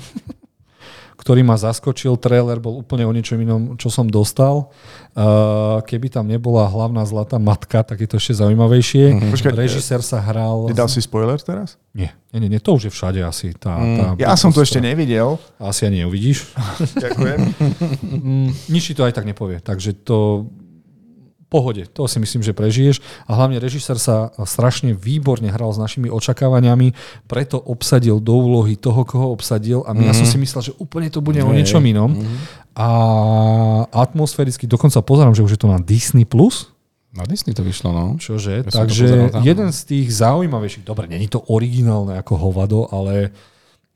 ktorý 1.21 1.41
ma 1.41 1.57
zaskočil. 1.57 2.15
Trailer 2.21 2.61
bol 2.61 2.79
úplne 2.79 3.03
o 3.03 3.11
niečom 3.11 3.41
inom, 3.41 3.61
čo 3.75 3.89
som 3.89 4.05
dostal. 4.05 4.69
Uh, 5.17 5.83
keby 5.83 6.07
tam 6.07 6.29
nebola 6.29 6.69
hlavná 6.69 7.03
zlatá 7.03 7.41
matka, 7.41 7.81
tak 7.81 7.99
je 7.99 8.07
to 8.07 8.21
ešte 8.21 8.39
zaujímavejšie. 8.45 9.33
Počkaj, 9.33 9.57
Režisér 9.57 10.05
sa 10.05 10.21
hral... 10.21 10.69
Ty 10.71 10.85
dal 10.85 10.89
si 10.89 11.01
spoiler 11.01 11.41
teraz? 11.41 11.81
Nie, 11.97 12.13
nie, 12.31 12.45
nie, 12.45 12.49
nie, 12.55 12.61
to 12.61 12.77
už 12.77 12.87
je 12.87 12.91
všade 12.93 13.19
asi. 13.25 13.51
Tá, 13.57 13.75
tá 13.81 14.05
Ja 14.21 14.37
som 14.37 14.53
to 14.53 14.61
ešte 14.61 14.79
nevidel. 14.79 15.41
Asi 15.57 15.89
ani 15.89 16.05
neuvidíš. 16.05 16.53
Ďakujem. 17.03 17.39
Mm, 18.05 18.49
nič 18.69 18.93
to 18.93 19.01
aj 19.01 19.17
tak 19.17 19.25
nepovie. 19.25 19.59
Takže 19.59 19.97
to 20.05 20.45
pohode, 21.49 21.89
to 21.89 22.05
si 22.05 22.21
myslím, 22.21 22.45
že 22.45 22.53
prežiješ. 22.53 23.01
A 23.25 23.33
hlavne 23.33 23.57
režisér 23.57 23.97
sa 23.97 24.29
strašne 24.45 24.93
výborne 24.93 25.49
hral 25.49 25.73
s 25.73 25.81
našimi 25.81 26.07
očakávaniami, 26.07 26.93
preto 27.25 27.57
obsadil 27.57 28.21
do 28.21 28.37
úlohy 28.37 28.77
toho, 28.77 29.01
koho 29.01 29.33
obsadil 29.33 29.81
a 29.89 29.97
ja 29.97 30.13
som 30.13 30.29
si 30.29 30.37
myslel, 30.37 30.71
že 30.71 30.73
úplne 30.77 31.09
to 31.09 31.25
bude 31.25 31.41
o 31.41 31.49
niečom 31.49 31.81
inom. 31.81 32.13
A 32.77 32.87
atmosféricky, 33.91 34.69
dokonca 34.69 35.01
pozerám, 35.01 35.33
že 35.35 35.43
už 35.43 35.57
je 35.57 35.61
to 35.65 35.67
na 35.67 35.81
Disney+. 35.81 36.23
Plus. 36.23 36.69
Na 37.09 37.25
Disney 37.25 37.57
to 37.57 37.65
vyšlo, 37.65 37.89
no. 37.89 38.05
Čože? 38.21 38.61
Ja 38.61 38.69
Takže 38.69 39.33
tam. 39.33 39.41
jeden 39.41 39.73
z 39.73 39.79
tých 39.89 40.13
zaujímavejších, 40.13 40.85
dobre, 40.85 41.09
není 41.09 41.25
to 41.25 41.41
originálne 41.41 42.13
ako 42.21 42.37
hovado, 42.37 42.85
ale 42.93 43.33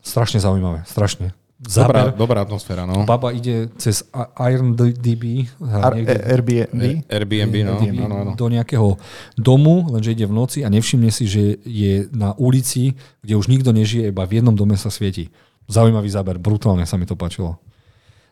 strašne 0.02 0.42
zaujímavé, 0.42 0.82
strašne. 0.90 1.38
Dobrá, 1.64 2.12
Záber, 2.12 2.20
dobrá 2.20 2.40
atmosféra, 2.44 2.84
no. 2.84 3.08
baba 3.08 3.32
ide 3.32 3.72
cez 3.80 4.04
IronDB 4.36 5.48
Ar- 5.64 5.96
niekde- 5.96 6.12
e- 6.12 6.26
Airbnb. 6.28 6.84
Airbnb, 7.08 7.56
no. 7.64 7.74
Airbnb 7.80 8.00
Áno, 8.04 8.16
áno. 8.20 8.32
do 8.36 8.46
nejakého 8.48 9.00
domu, 9.34 9.88
lenže 9.88 10.12
ide 10.12 10.28
v 10.28 10.36
noci 10.36 10.60
a 10.62 10.68
nevšimne 10.68 11.08
si, 11.08 11.24
že 11.24 11.44
je 11.64 12.12
na 12.12 12.36
ulici, 12.36 13.00
kde 13.22 13.40
už 13.40 13.48
nikto 13.48 13.72
nežije, 13.72 14.12
iba 14.12 14.28
v 14.28 14.44
jednom 14.44 14.52
dome 14.52 14.76
sa 14.76 14.92
svieti. 14.92 15.32
Zaujímavý 15.66 16.12
záber, 16.12 16.36
brutálne 16.36 16.84
sa 16.84 17.00
mi 17.00 17.08
to 17.08 17.16
páčilo. 17.16 17.56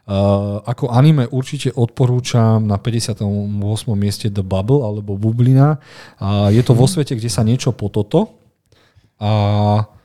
Uh, 0.02 0.60
ako 0.66 0.90
anime 0.90 1.24
určite 1.24 1.72
odporúčam 1.72 2.60
na 2.60 2.76
58. 2.76 3.22
mieste 3.94 4.28
The 4.28 4.42
Bubble 4.42 4.82
alebo 4.82 5.16
Bublina. 5.16 5.80
Uh, 6.18 6.50
je 6.50 6.60
to 6.60 6.74
vo 6.74 6.84
svete, 6.84 7.16
kde 7.16 7.30
sa 7.30 7.42
niečo 7.42 7.72
pototo 7.72 8.36
a 9.18 9.32
Uh, 9.78 10.01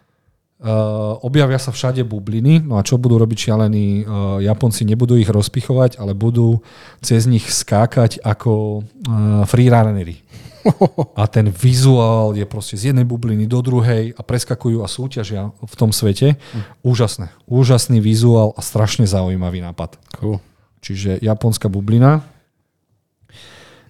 objavia 1.22 1.62
sa 1.62 1.70
všade 1.70 2.02
bubliny, 2.02 2.64
no 2.64 2.78
a 2.78 2.82
čo 2.82 2.98
budú 2.98 3.22
robiť 3.22 3.38
šialení 3.51 3.86
uh, 4.02 4.38
Japonci, 4.43 4.82
nebudú 4.82 5.14
ich 5.14 5.30
rozpichovať, 5.30 6.02
ale 6.02 6.12
budú 6.16 6.59
cez 6.98 7.30
nich 7.30 7.47
skákať 7.47 8.18
ako 8.24 8.82
uh, 8.82 9.47
freerunnery. 9.47 10.26
A 11.20 11.30
ten 11.30 11.47
vizuál 11.47 12.34
je 12.34 12.43
proste 12.43 12.74
z 12.74 12.90
jednej 12.90 13.06
bubliny 13.06 13.47
do 13.47 13.62
druhej 13.62 14.10
a 14.18 14.20
preskakujú 14.26 14.82
a 14.82 14.90
súťažia 14.90 15.55
v 15.55 15.74
tom 15.78 15.94
svete. 15.94 16.34
Úžasné. 16.82 17.30
Úžasný 17.47 18.02
vizuál 18.02 18.51
a 18.59 18.60
strašne 18.66 19.06
zaujímavý 19.06 19.62
nápad. 19.62 19.94
Cool. 20.18 20.43
Čiže 20.82 21.22
japonská 21.22 21.70
bublina. 21.70 22.26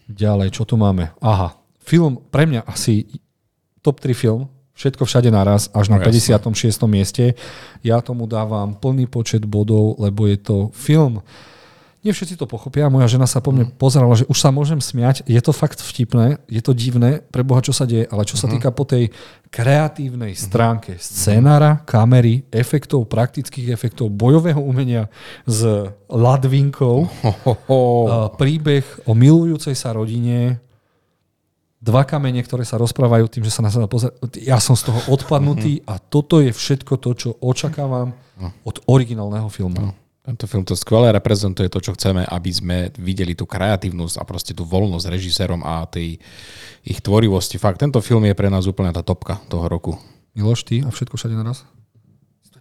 Ďalej, 0.06 0.52
čo 0.52 0.68
tu 0.68 0.76
máme? 0.76 1.16
Aha, 1.18 1.56
film 1.80 2.20
pre 2.30 2.46
mňa 2.46 2.68
asi 2.68 3.08
top 3.82 3.98
3 3.98 4.14
film, 4.14 4.52
všetko 4.76 5.08
všade 5.08 5.32
naraz, 5.32 5.72
až 5.72 5.88
na 5.88 5.96
No, 5.96 6.04
jasné. 6.04 6.36
56. 6.36 6.84
mieste. 6.86 7.32
Ja 7.80 8.04
tomu 8.04 8.28
dávam 8.28 8.76
plný 8.76 9.08
počet 9.08 9.42
bodov, 9.48 9.96
lebo 9.96 10.28
je 10.28 10.36
to 10.36 10.56
film 10.76 11.24
Nie 12.06 12.14
všetci 12.14 12.38
to 12.38 12.46
pochopia. 12.46 12.86
Moja 12.86 13.10
žena 13.10 13.26
sa 13.26 13.42
po 13.42 13.50
mne 13.50 13.66
pozerala, 13.66 14.14
že 14.14 14.30
už 14.30 14.38
sa 14.38 14.54
môžem 14.54 14.78
smiať. 14.78 15.26
Je 15.26 15.42
to 15.42 15.50
fakt 15.50 15.82
vtipné, 15.82 16.38
je 16.46 16.62
to 16.62 16.70
divné, 16.70 17.18
pre 17.34 17.42
Boha, 17.42 17.58
čo 17.58 17.74
sa 17.74 17.82
deje, 17.82 18.06
ale 18.06 18.22
čo 18.22 18.38
sa 18.38 18.46
týka 18.46 18.70
po 18.70 18.86
tej 18.86 19.10
kreatívnej 19.50 20.38
stránke 20.38 21.02
scénára, 21.02 21.82
kamery, 21.82 22.46
efektov, 22.54 23.10
praktických 23.10 23.74
efektov, 23.74 24.14
bojového 24.14 24.62
umenia 24.62 25.10
s 25.50 25.66
ladvinkou, 26.06 27.10
príbeh 28.38 28.86
o 29.02 29.18
milujúcej 29.18 29.74
sa 29.74 29.90
rodine, 29.90 30.62
dva 31.86 32.02
kamene, 32.02 32.42
ktoré 32.42 32.66
sa 32.66 32.82
rozprávajú 32.82 33.30
tým, 33.30 33.46
že 33.46 33.54
sa 33.54 33.62
na 33.62 33.70
seba 33.70 33.86
pozerajú. 33.86 34.18
Ja 34.42 34.58
som 34.58 34.74
z 34.74 34.90
toho 34.90 34.98
odpadnutý 35.06 35.86
a 35.86 36.02
toto 36.02 36.42
je 36.42 36.50
všetko 36.50 36.98
to, 36.98 37.10
čo 37.14 37.28
očakávam 37.38 38.10
od 38.66 38.76
originálneho 38.90 39.46
filmu. 39.46 39.94
Tento 40.26 40.50
film 40.50 40.66
to 40.66 40.74
skvelé 40.74 41.14
reprezentuje 41.14 41.70
to, 41.70 41.78
čo 41.78 41.94
chceme, 41.94 42.26
aby 42.26 42.50
sme 42.50 42.76
videli 42.98 43.38
tú 43.38 43.46
kreatívnosť 43.46 44.18
a 44.18 44.26
proste 44.26 44.58
tú 44.58 44.66
voľnosť 44.66 45.06
režisérom 45.06 45.62
a 45.62 45.86
tej 45.86 46.18
ich 46.82 46.98
tvorivosti. 46.98 47.62
Fakt, 47.62 47.78
tento 47.78 48.02
film 48.02 48.26
je 48.26 48.34
pre 48.34 48.50
nás 48.50 48.66
úplne 48.66 48.90
tá 48.90 49.06
topka 49.06 49.38
toho 49.46 49.70
roku. 49.70 49.94
Miloš, 50.34 50.66
ty 50.66 50.82
a 50.82 50.90
všetko 50.90 51.14
všade 51.14 51.38
naraz? 51.38 51.62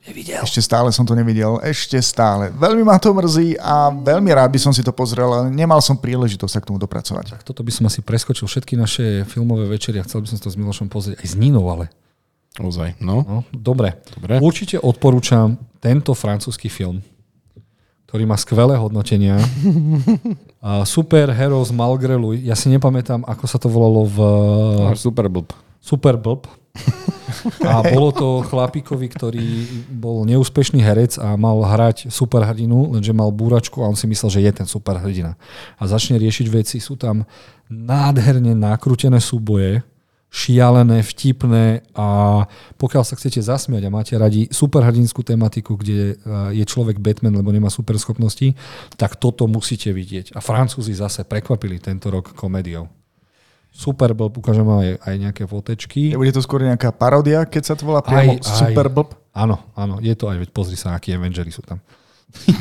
Nevidel. 0.05 0.45
Ešte 0.45 0.61
stále 0.61 0.93
som 0.93 1.01
to 1.01 1.17
nevidel, 1.17 1.57
ešte 1.65 1.97
stále. 1.97 2.53
Veľmi 2.53 2.85
ma 2.85 3.01
to 3.01 3.09
mrzí 3.09 3.57
a 3.57 3.89
veľmi 3.89 4.29
rád 4.29 4.53
by 4.53 4.59
som 4.61 4.69
si 4.69 4.85
to 4.85 4.93
pozrel, 4.93 5.33
ale 5.33 5.49
nemal 5.49 5.81
som 5.81 5.97
príležitosť 5.97 6.51
sa 6.53 6.61
k 6.61 6.69
tomu 6.69 6.77
dopracovať. 6.77 7.33
Tak 7.33 7.41
toto 7.41 7.65
by 7.65 7.73
som 7.73 7.89
asi 7.89 8.05
preskočil 8.05 8.45
všetky 8.45 8.77
naše 8.77 9.25
filmové 9.25 9.65
večery 9.65 9.97
a 9.97 10.05
chcel 10.05 10.21
by 10.21 10.29
som 10.29 10.37
to 10.37 10.53
s 10.53 10.57
Milošom 10.61 10.93
pozrieť 10.93 11.25
aj 11.25 11.27
s 11.33 11.35
Ninou, 11.35 11.65
ale 11.65 11.89
Ozaj, 12.55 13.03
no. 13.03 13.19
no, 13.27 13.37
dobre. 13.51 13.99
Dobre. 14.15 14.39
Určite 14.39 14.79
odporúčam 14.79 15.59
tento 15.83 16.15
francúzsky 16.15 16.71
film, 16.71 17.03
ktorý 18.07 18.23
má 18.23 18.39
skvelé 18.39 18.79
hodnotenia. 18.79 19.35
A 20.65 20.81
Super 20.87 21.29
Heroes 21.35 21.69
Malgré 21.75 22.15
Lui. 22.15 22.41
Ja 22.47 22.55
si 22.55 22.71
nepamätám, 22.71 23.27
ako 23.27 23.45
sa 23.45 23.59
to 23.59 23.67
volalo 23.67 24.07
v 24.07 24.17
Super 24.95 25.27
blb. 25.27 25.51
Super 25.83 26.15
blb. 26.15 26.47
A 27.61 27.85
bolo 27.85 28.09
to 28.09 28.27
chlapíkovi, 28.47 29.07
ktorý 29.11 29.47
bol 29.91 30.25
neúspešný 30.25 30.81
herec 30.81 31.17
a 31.21 31.37
mal 31.37 31.61
hrať 31.61 32.09
superhrdinu, 32.09 32.97
lenže 32.97 33.13
mal 33.13 33.29
búračku 33.29 33.81
a 33.81 33.89
on 33.89 33.97
si 33.97 34.09
myslel, 34.09 34.29
že 34.31 34.43
je 34.45 34.51
ten 34.51 34.67
superhrdina. 34.67 35.37
A 35.77 35.83
začne 35.85 36.17
riešiť 36.17 36.47
veci. 36.49 36.77
Sú 36.81 36.97
tam 36.97 37.27
nádherne 37.69 38.53
nakrútené 38.57 39.21
súboje, 39.21 39.85
šialené, 40.35 40.99
vtipné 40.99 41.87
a 41.95 42.43
pokiaľ 42.75 43.03
sa 43.07 43.15
chcete 43.15 43.39
zasmiať 43.39 43.87
a 43.87 43.93
máte 43.93 44.13
radi 44.19 44.51
superhrdinskú 44.51 45.23
tematiku, 45.23 45.79
kde 45.79 46.15
eh, 46.15 46.59
je 46.59 46.65
človek 46.67 46.99
Batman, 46.99 47.39
lebo 47.39 47.55
nemá 47.55 47.71
superschopnosti, 47.71 48.51
tak 48.99 49.15
toto 49.15 49.47
musíte 49.47 49.95
vidieť. 49.95 50.35
A 50.35 50.43
Francúzi 50.43 50.91
zase 50.91 51.23
prekvapili 51.23 51.79
tento 51.79 52.11
rok 52.11 52.35
komédiou. 52.35 52.91
Super 53.75 54.15
Bowl, 54.15 54.31
ukážem 54.31 54.63
vám 54.63 54.87
aj, 54.87 55.03
aj 55.03 55.15
nejaké 55.19 55.43
fotečky. 55.43 56.15
Bude 56.15 56.31
to 56.31 56.39
skôr 56.39 56.63
nejaká 56.63 56.95
paródia, 56.95 57.43
keď 57.43 57.63
sa 57.67 57.73
to 57.75 57.83
volá 57.83 57.99
priamo 57.99 58.39
Aj, 58.39 58.39
aj. 58.39 58.71
Super 58.71 58.87
Blb? 58.87 59.11
Áno, 59.35 59.59
áno, 59.75 59.99
je 59.99 60.15
to 60.15 60.31
aj, 60.31 60.47
veď 60.47 60.49
pozri 60.55 60.79
sa, 60.79 60.95
akí 60.95 61.11
Avengers 61.11 61.51
sú 61.51 61.59
tam. 61.59 61.83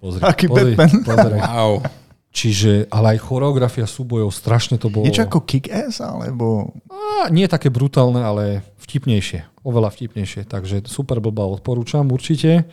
pozri, 0.00 0.20
Aký 0.24 0.48
pozri, 0.48 0.72
Batman. 0.72 1.04
Pozri. 1.04 1.38
Wow. 1.44 1.84
Čiže, 2.30 2.88
ale 2.88 3.18
aj 3.18 3.26
choreografia 3.26 3.84
súbojov, 3.84 4.32
strašne 4.32 4.80
to 4.80 4.88
bolo... 4.88 5.04
Niečo 5.04 5.28
ako 5.28 5.44
Kick-Ass, 5.44 6.00
alebo... 6.00 6.72
A, 6.88 7.28
nie 7.28 7.44
také 7.50 7.68
brutálne, 7.68 8.24
ale 8.24 8.64
vtipnejšie. 8.80 9.60
Oveľa 9.60 9.92
vtipnejšie. 9.92 10.48
Takže 10.48 10.88
super 10.88 11.20
blbá 11.20 11.44
odporúčam 11.44 12.08
určite. 12.08 12.64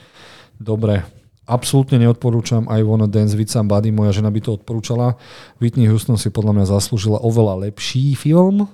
Dobre. 0.55 1.03
Absolútne 1.47 2.03
neodporúčam 2.03 2.67
I 2.67 2.83
Wanna 2.83 3.07
Dance 3.07 3.31
with 3.39 3.47
Somebody. 3.47 3.87
Moja 3.87 4.11
žena 4.11 4.27
by 4.27 4.43
to 4.43 4.59
odporúčala. 4.59 5.15
Whitney 5.63 5.87
Houston 5.87 6.19
si 6.19 6.27
podľa 6.27 6.59
mňa 6.59 6.65
zaslúžila 6.75 7.23
oveľa 7.23 7.71
lepší 7.71 8.19
film, 8.19 8.67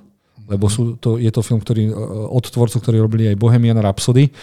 lebo 0.49 0.65
sú 0.67 0.97
to, 0.97 1.21
je 1.21 1.29
to 1.29 1.45
film, 1.45 1.61
ktorý, 1.61 1.87
e, 1.87 1.93
od 2.33 2.43
tvorcov, 2.49 2.81
ktorí 2.81 2.97
robili 2.97 3.29
aj 3.29 3.37
Bohemian 3.37 3.77
Rhapsody, 3.77 4.33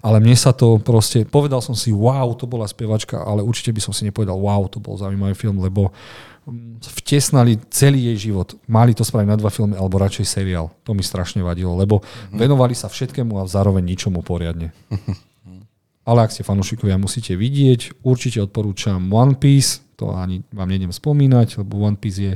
ale 0.00 0.22
mne 0.22 0.38
sa 0.38 0.54
to 0.54 0.78
proste, 0.80 1.26
povedal 1.26 1.58
som 1.60 1.74
si, 1.74 1.90
wow, 1.90 2.30
to 2.32 2.46
bola 2.46 2.64
spevačka, 2.64 3.20
ale 3.20 3.44
určite 3.44 3.74
by 3.74 3.82
som 3.82 3.92
si 3.92 4.06
nepovedal, 4.08 4.38
wow, 4.38 4.64
to 4.70 4.80
bol 4.80 4.96
zaujímavý 4.96 5.36
film, 5.36 5.60
lebo 5.60 5.92
mm, 6.46 6.80
vtesnali 7.02 7.60
celý 7.68 8.14
jej 8.14 8.30
život. 8.30 8.56
Mali 8.70 8.96
to 8.96 9.04
spraviť 9.04 9.28
na 9.28 9.36
dva 9.36 9.52
filmy, 9.52 9.76
alebo 9.76 10.00
radšej 10.00 10.26
seriál. 10.30 10.72
To 10.88 10.96
mi 10.96 11.04
strašne 11.04 11.44
vadilo, 11.44 11.76
lebo 11.76 12.00
venovali 12.32 12.72
sa 12.72 12.88
všetkému 12.88 13.36
a 13.36 13.50
zároveň 13.50 13.84
ničomu 13.84 14.24
poriadne. 14.24 14.72
Ale 16.10 16.26
ak 16.26 16.34
ste 16.34 16.42
fanúšikovia, 16.42 16.98
musíte 16.98 17.38
vidieť. 17.38 18.02
Určite 18.02 18.42
odporúčam 18.42 18.98
One 19.14 19.38
Piece, 19.38 19.78
to 19.94 20.10
ani 20.10 20.42
vám 20.50 20.66
nejdem 20.66 20.90
spomínať, 20.90 21.62
lebo 21.62 21.86
One 21.86 21.94
Piece 21.94 22.18
je 22.18 22.34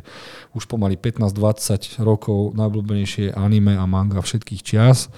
už 0.55 0.71
pomaly 0.71 0.95
15-20 0.95 1.99
rokov 2.07 2.55
najobľúbenejšie 2.55 3.35
anime 3.35 3.75
a 3.75 3.83
manga 3.91 4.23
všetkých 4.23 4.63
čias. 4.63 5.11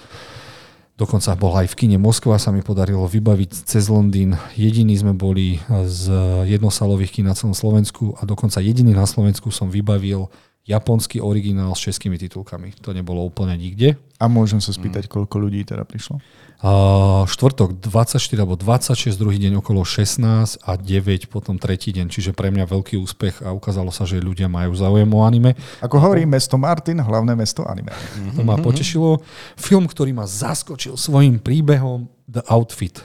Dokonca 0.97 1.37
bol 1.37 1.53
aj 1.53 1.69
v 1.69 1.85
kine 1.85 2.01
Moskva, 2.01 2.41
sa 2.41 2.49
mi 2.49 2.65
podarilo 2.65 3.05
vybaviť 3.05 3.69
cez 3.69 3.93
Londýn. 3.93 4.41
Jediní 4.57 4.97
sme 4.97 5.13
boli 5.13 5.61
z 5.69 6.09
jednosalových 6.49 7.21
kín 7.21 7.29
na 7.29 7.37
celom 7.37 7.53
Slovensku 7.53 8.17
a 8.17 8.25
dokonca 8.25 8.65
jediný 8.65 8.97
na 8.97 9.05
Slovensku 9.05 9.53
som 9.53 9.69
vybavil 9.69 10.33
japonský 10.67 11.23
originál 11.23 11.73
s 11.79 11.87
českými 11.87 12.19
titulkami. 12.19 12.75
To 12.83 12.91
nebolo 12.91 13.23
úplne 13.23 13.55
nikde. 13.55 13.95
A 14.19 14.27
môžem 14.27 14.59
sa 14.59 14.75
spýtať, 14.75 15.07
koľko 15.07 15.39
ľudí 15.39 15.63
teda 15.63 15.87
prišlo? 15.87 16.19
Uh, 16.57 17.29
štvrtok 17.29 17.85
24 17.85 18.17
alebo 18.41 18.57
26, 18.57 19.21
druhý 19.21 19.37
deň 19.37 19.61
okolo 19.61 19.85
16 19.85 20.57
a 20.65 20.73
9 20.81 21.29
potom 21.29 21.61
tretí 21.61 21.93
deň, 21.93 22.09
čiže 22.09 22.33
pre 22.33 22.49
mňa 22.49 22.65
veľký 22.65 22.97
úspech 22.97 23.45
a 23.45 23.53
ukázalo 23.53 23.93
sa, 23.93 24.09
že 24.09 24.17
ľudia 24.25 24.49
majú 24.49 24.73
záujem 24.73 25.07
o 25.13 25.21
anime. 25.21 25.53
Ako 25.85 26.01
hovorí 26.01 26.25
mesto 26.25 26.57
Martin, 26.57 26.97
hlavné 26.97 27.37
mesto 27.37 27.61
anime. 27.69 27.93
To 28.35 28.41
ma 28.41 28.57
potešilo. 28.57 29.21
Film, 29.55 29.85
ktorý 29.85 30.17
ma 30.17 30.25
zaskočil 30.25 30.97
svojim 30.97 31.37
príbehom 31.37 32.09
The 32.25 32.41
Outfit. 32.49 33.05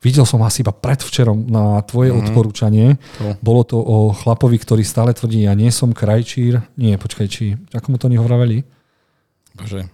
Videl 0.00 0.24
som 0.24 0.40
asi 0.40 0.64
iba 0.64 0.72
predvčerom 0.72 1.44
na 1.44 1.84
tvoje 1.84 2.08
odporúčanie. 2.08 2.96
Bolo 3.44 3.68
to 3.68 3.76
o 3.76 4.16
chlapovi, 4.16 4.56
ktorý 4.56 4.80
stále 4.80 5.12
tvrdí, 5.12 5.44
ja 5.44 5.52
nie 5.52 5.68
som 5.68 5.92
krajčír. 5.92 6.64
Nie, 6.80 6.96
počkaj, 6.96 7.26
či, 7.28 7.60
ako 7.68 7.86
mu 7.92 7.96
to 8.00 8.08
nehovraveli? 8.08 8.64
Bože. 9.52 9.92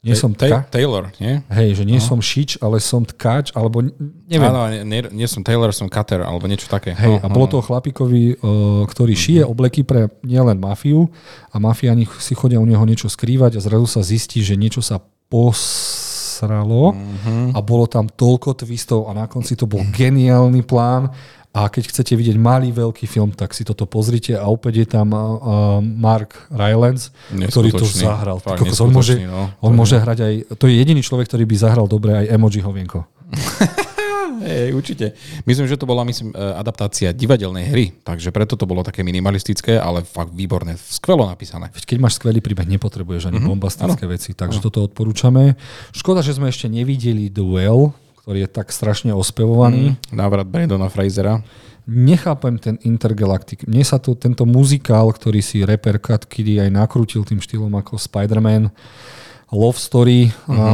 Nie 0.00 0.16
som 0.16 0.32
tka. 0.32 0.64
Taylor, 0.72 1.12
nie? 1.20 1.44
Hej, 1.52 1.76
že 1.76 1.84
nie 1.84 2.00
som 2.00 2.24
šič, 2.24 2.56
ale 2.64 2.80
som 2.80 3.04
tkáč, 3.04 3.52
alebo 3.52 3.84
neviem. 4.24 4.48
Áno, 4.48 4.64
nie, 4.72 5.04
nie, 5.12 5.28
som 5.28 5.44
Taylor, 5.44 5.76
som 5.76 5.92
Cutter, 5.92 6.24
alebo 6.24 6.48
niečo 6.48 6.72
také. 6.72 6.96
Hej, 6.96 7.20
No, 7.20 7.26
a 7.26 7.28
no, 7.28 7.34
bolo 7.36 7.44
no. 7.44 7.52
to 7.52 7.56
o 7.60 7.66
chlapíkovi, 7.66 8.40
uh, 8.40 8.88
ktorý 8.88 9.12
šije 9.12 9.42
obleky 9.44 9.84
pre 9.84 10.08
nielen 10.24 10.56
mafiu 10.56 11.12
a 11.52 11.60
mafiáni 11.60 12.08
si 12.16 12.32
chodia 12.32 12.56
u 12.56 12.64
neho 12.64 12.80
niečo 12.88 13.12
skrývať 13.12 13.58
a 13.58 13.60
zrazu 13.60 13.84
sa 13.84 14.00
zistí, 14.00 14.40
že 14.40 14.56
niečo 14.56 14.80
sa 14.80 15.04
posralo 16.40 16.96
a 17.52 17.58
bolo 17.60 17.84
tam 17.84 18.08
toľko 18.08 18.64
twistov 18.64 19.12
a 19.12 19.16
na 19.16 19.28
konci 19.28 19.52
to 19.52 19.68
bol 19.68 19.84
geniálny 19.92 20.64
plán 20.64 21.12
a 21.50 21.66
keď 21.66 21.90
chcete 21.90 22.14
vidieť 22.14 22.38
malý 22.38 22.70
veľký 22.70 23.10
film, 23.10 23.34
tak 23.34 23.50
si 23.58 23.66
toto 23.66 23.82
pozrite 23.82 24.38
a 24.38 24.46
opäť 24.46 24.86
je 24.86 24.86
tam 24.86 25.10
uh, 25.10 25.82
Mark 25.82 26.46
Rylance, 26.46 27.10
ktorý 27.34 27.74
to 27.74 27.82
zahral. 27.84 28.38
Fakt 28.38 28.62
on 28.62 28.94
môže, 28.94 29.18
no. 29.26 29.50
on 29.58 29.74
môže 29.74 29.98
hrať 29.98 30.18
aj, 30.22 30.34
to 30.54 30.70
je 30.70 30.78
jediný 30.78 31.02
človek, 31.02 31.26
ktorý 31.26 31.44
by 31.50 31.56
zahral 31.58 31.90
dobre 31.90 32.14
aj 32.14 32.26
emoji 32.30 32.62
hovienko. 32.62 33.02
Hej, 34.40 34.72
určite. 34.72 35.12
Myslím, 35.44 35.68
že 35.68 35.76
to 35.76 35.84
bola 35.84 36.00
myslím, 36.08 36.32
e, 36.32 36.40
adaptácia 36.56 37.12
divadelnej 37.12 37.68
hry, 37.68 37.86
takže 38.00 38.32
preto 38.32 38.56
to 38.56 38.64
bolo 38.64 38.80
také 38.80 39.04
minimalistické, 39.04 39.76
ale 39.76 40.00
fakt 40.00 40.32
výborné, 40.32 40.80
skvelo 40.80 41.28
napísané. 41.28 41.68
Veď 41.76 41.84
keď 41.84 41.98
máš 42.00 42.16
skvelý 42.16 42.40
príbeh, 42.40 42.64
nepotrebuješ 42.64 43.28
ani 43.28 43.36
mm-hmm. 43.36 43.50
bombastické 43.52 44.04
veci, 44.08 44.32
takže 44.32 44.64
toto 44.64 44.80
odporúčame. 44.88 45.60
Škoda, 45.92 46.24
že 46.24 46.32
sme 46.32 46.48
ešte 46.48 46.72
nevideli 46.72 47.28
Duel, 47.28 47.92
ktorý 48.24 48.44
je 48.44 48.50
tak 48.52 48.72
strašne 48.72 49.12
ospevovaný. 49.12 49.92
Mm. 49.92 50.16
Návrat 50.16 50.48
Brandona 50.48 50.88
Frasera. 50.88 51.44
Nechápem 51.90 52.54
ten 52.60 52.76
Intergalactic. 52.86 53.66
Mne 53.66 53.82
sa 53.82 53.98
to, 53.98 54.14
tento 54.14 54.46
muzikál, 54.46 55.10
ktorý 55.10 55.42
si 55.42 55.66
rapper 55.66 55.98
Cut 55.98 56.28
Kiddy 56.28 56.62
aj 56.62 56.70
nakrútil 56.70 57.26
tým 57.26 57.42
štýlom 57.42 57.72
ako 57.74 57.98
Spider-Man, 57.98 58.70
Love 59.50 59.80
Story, 59.80 60.30
mm-hmm. 60.30 60.54
a, 60.54 60.64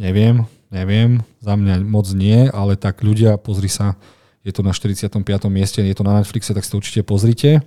neviem, 0.00 0.48
neviem, 0.70 1.22
za 1.40 1.54
mňa 1.54 1.82
moc 1.86 2.06
nie, 2.12 2.50
ale 2.50 2.74
tak 2.74 3.00
ľudia, 3.02 3.38
pozri 3.38 3.70
sa, 3.70 3.94
je 4.46 4.54
to 4.54 4.62
na 4.62 4.70
45. 4.70 5.10
mieste, 5.50 5.82
je 5.82 5.96
to 5.96 6.06
na 6.06 6.22
Netflixe, 6.22 6.54
tak 6.54 6.62
si 6.62 6.70
to 6.70 6.78
určite 6.78 7.02
pozrite. 7.02 7.66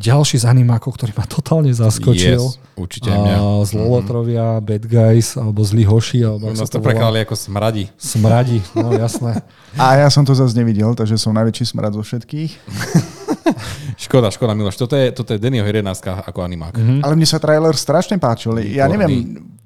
Ďalší 0.00 0.40
z 0.40 0.48
animákov, 0.48 0.96
ktorý 0.96 1.12
ma 1.12 1.28
totálne 1.28 1.68
zaskočil. 1.76 2.40
Yes, 2.40 2.56
určite 2.72 3.12
aj 3.12 3.20
mňa. 3.20 3.36
A 3.36 3.68
Zlolotrovia, 3.68 4.56
Bad 4.64 4.88
Guys, 4.88 5.36
alebo 5.36 5.60
Zlí 5.60 5.84
hoši, 5.84 6.24
alebo 6.24 6.56
sa 6.56 6.64
to 6.64 6.80
to 6.80 6.86
prekladali 6.88 7.20
ako 7.20 7.36
smradi. 7.36 7.84
Smradi, 8.00 8.64
no 8.80 8.96
jasné. 8.96 9.44
A 9.76 10.00
ja 10.00 10.08
som 10.08 10.24
to 10.24 10.32
zase 10.32 10.56
nevidel, 10.56 10.96
takže 10.96 11.20
som 11.20 11.36
najväčší 11.36 11.76
smrad 11.76 11.92
zo 11.92 12.00
všetkých. 12.00 12.50
Škoda, 14.08 14.30
škoda, 14.32 14.52
Miloš. 14.56 14.76
Toto 14.80 14.94
je, 14.96 15.12
toto 15.12 15.34
je 15.34 15.38
Dannyho 15.38 15.66
11 15.66 15.84
ako 16.02 16.40
animák. 16.40 16.74
Mm-hmm. 16.74 17.00
Ale 17.04 17.12
mne 17.14 17.28
sa 17.28 17.38
trailer 17.42 17.74
strašne 17.76 18.16
páčil. 18.16 18.56
Ja 18.74 18.86
Výborný. 18.86 18.92
neviem, 18.92 19.12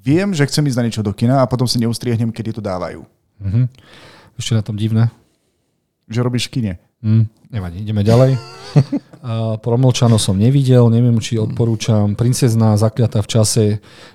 viem, 0.03 0.29
že 0.35 0.45
chcem 0.49 0.65
ísť 0.67 0.79
na 0.79 0.85
niečo 0.85 1.03
do 1.05 1.13
kina 1.15 1.41
a 1.41 1.49
potom 1.49 1.65
si 1.65 1.81
neustriehnem, 1.81 2.35
kedy 2.35 2.59
to 2.59 2.63
dávajú. 2.63 3.05
Mhm. 3.41 3.69
Ešte 4.35 4.53
na 4.59 4.63
tom 4.67 4.75
divné. 4.75 5.11
Že 6.11 6.27
robíš 6.27 6.51
kine. 6.51 6.83
Hm, 7.05 7.29
nevadí, 7.53 7.85
ideme 7.85 8.03
ďalej. 8.03 8.33
Uh, 9.25 9.57
Promlčano 9.57 10.21
som 10.21 10.37
nevidel, 10.37 10.85
neviem, 10.93 11.17
či 11.17 11.41
odporúčam. 11.41 12.13
Princezná 12.13 12.77
zakliatá 12.77 13.25
v 13.25 13.31
čase 13.33 13.65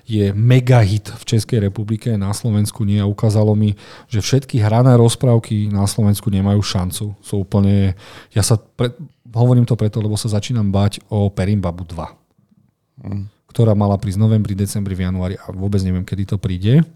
je 0.06 0.30
mega 0.30 0.78
hit 0.86 1.10
v 1.10 1.34
Českej 1.34 1.66
republike, 1.66 2.14
na 2.14 2.30
Slovensku 2.30 2.86
nie 2.86 3.02
a 3.02 3.10
ukázalo 3.10 3.58
mi, 3.58 3.74
že 4.06 4.22
všetky 4.22 4.62
hrané 4.62 4.94
rozprávky 4.94 5.66
na 5.66 5.82
Slovensku 5.90 6.30
nemajú 6.30 6.62
šancu. 6.62 7.18
Sú 7.26 7.42
úplne... 7.42 7.98
Ja 8.30 8.46
sa 8.46 8.54
pre, 8.54 8.94
hovorím 9.34 9.66
to 9.66 9.74
preto, 9.74 9.98
lebo 9.98 10.14
sa 10.14 10.30
začínam 10.30 10.70
bať 10.70 11.02
o 11.10 11.26
Perimbabu 11.26 11.90
2, 11.90 13.10
Mm. 13.10 13.26
ktorá 13.50 13.74
mala 13.74 13.98
prísť 13.98 14.22
novembri, 14.22 14.54
decembri, 14.54 14.94
v 14.94 15.10
januári 15.10 15.34
a 15.42 15.50
vôbec 15.50 15.82
neviem, 15.82 16.06
kedy 16.06 16.22
to 16.22 16.36
príde. 16.38 16.86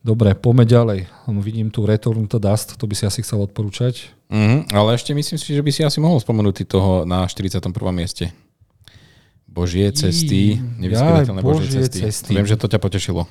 Dobre, 0.00 0.32
poďme 0.32 0.64
ďalej. 0.64 1.00
Vidím 1.44 1.68
tu 1.68 1.84
Return 1.84 2.24
to 2.24 2.40
Dust, 2.40 2.80
to 2.80 2.88
by 2.88 2.96
si 2.96 3.04
asi 3.04 3.20
chcel 3.20 3.44
odporúčať. 3.44 4.16
Mhm, 4.32 4.72
ale 4.72 4.96
ešte 4.96 5.12
myslím 5.12 5.36
si, 5.36 5.52
že 5.52 5.60
by 5.60 5.70
si 5.74 5.84
asi 5.84 6.00
mohol 6.00 6.16
spomenúť 6.16 6.64
toho 6.64 7.04
na 7.04 7.28
41. 7.28 7.68
mieste. 7.92 8.32
Božie 9.50 9.90
cesty, 9.90 10.62
nevyspytateľné 10.78 11.42
Božie, 11.42 11.66
Božie 11.66 11.82
cesty. 11.84 12.00
cesty. 12.06 12.32
Viem, 12.32 12.46
že 12.46 12.54
to 12.54 12.70
ťa 12.70 12.78
potešilo. 12.78 13.26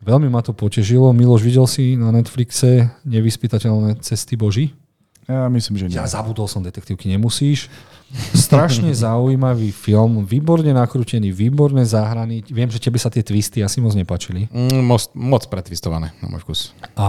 Veľmi 0.00 0.32
ma 0.32 0.40
to 0.40 0.56
potešilo. 0.56 1.12
Miloš, 1.12 1.44
videl 1.44 1.66
si 1.68 1.94
na 1.94 2.08
Netflixe 2.08 2.88
nevyspytateľné 3.04 4.00
cesty 4.00 4.34
Boží? 4.38 4.72
Ja 5.28 5.44
myslím, 5.52 5.76
že 5.76 5.92
nie. 5.92 6.00
Ja 6.00 6.08
zabudol 6.08 6.48
som 6.48 6.64
detektívky, 6.64 7.04
nemusíš. 7.12 7.68
Strašne 8.32 8.96
zaujímavý 8.96 9.68
film, 9.68 10.24
výborne 10.24 10.72
nakrútený, 10.72 11.28
výborne 11.28 11.84
zahraný. 11.84 12.40
Viem, 12.48 12.72
že 12.72 12.80
tebe 12.80 12.96
sa 12.96 13.12
tie 13.12 13.20
twisty 13.20 13.60
asi 13.60 13.84
moc 13.84 13.92
nepačili. 13.92 14.48
Mm, 14.48 14.80
moc, 14.80 15.12
moc 15.12 15.44
pretvistované 15.52 16.16
na 16.24 16.32
môj 16.32 16.40
vkus. 16.40 16.60
A 16.96 17.08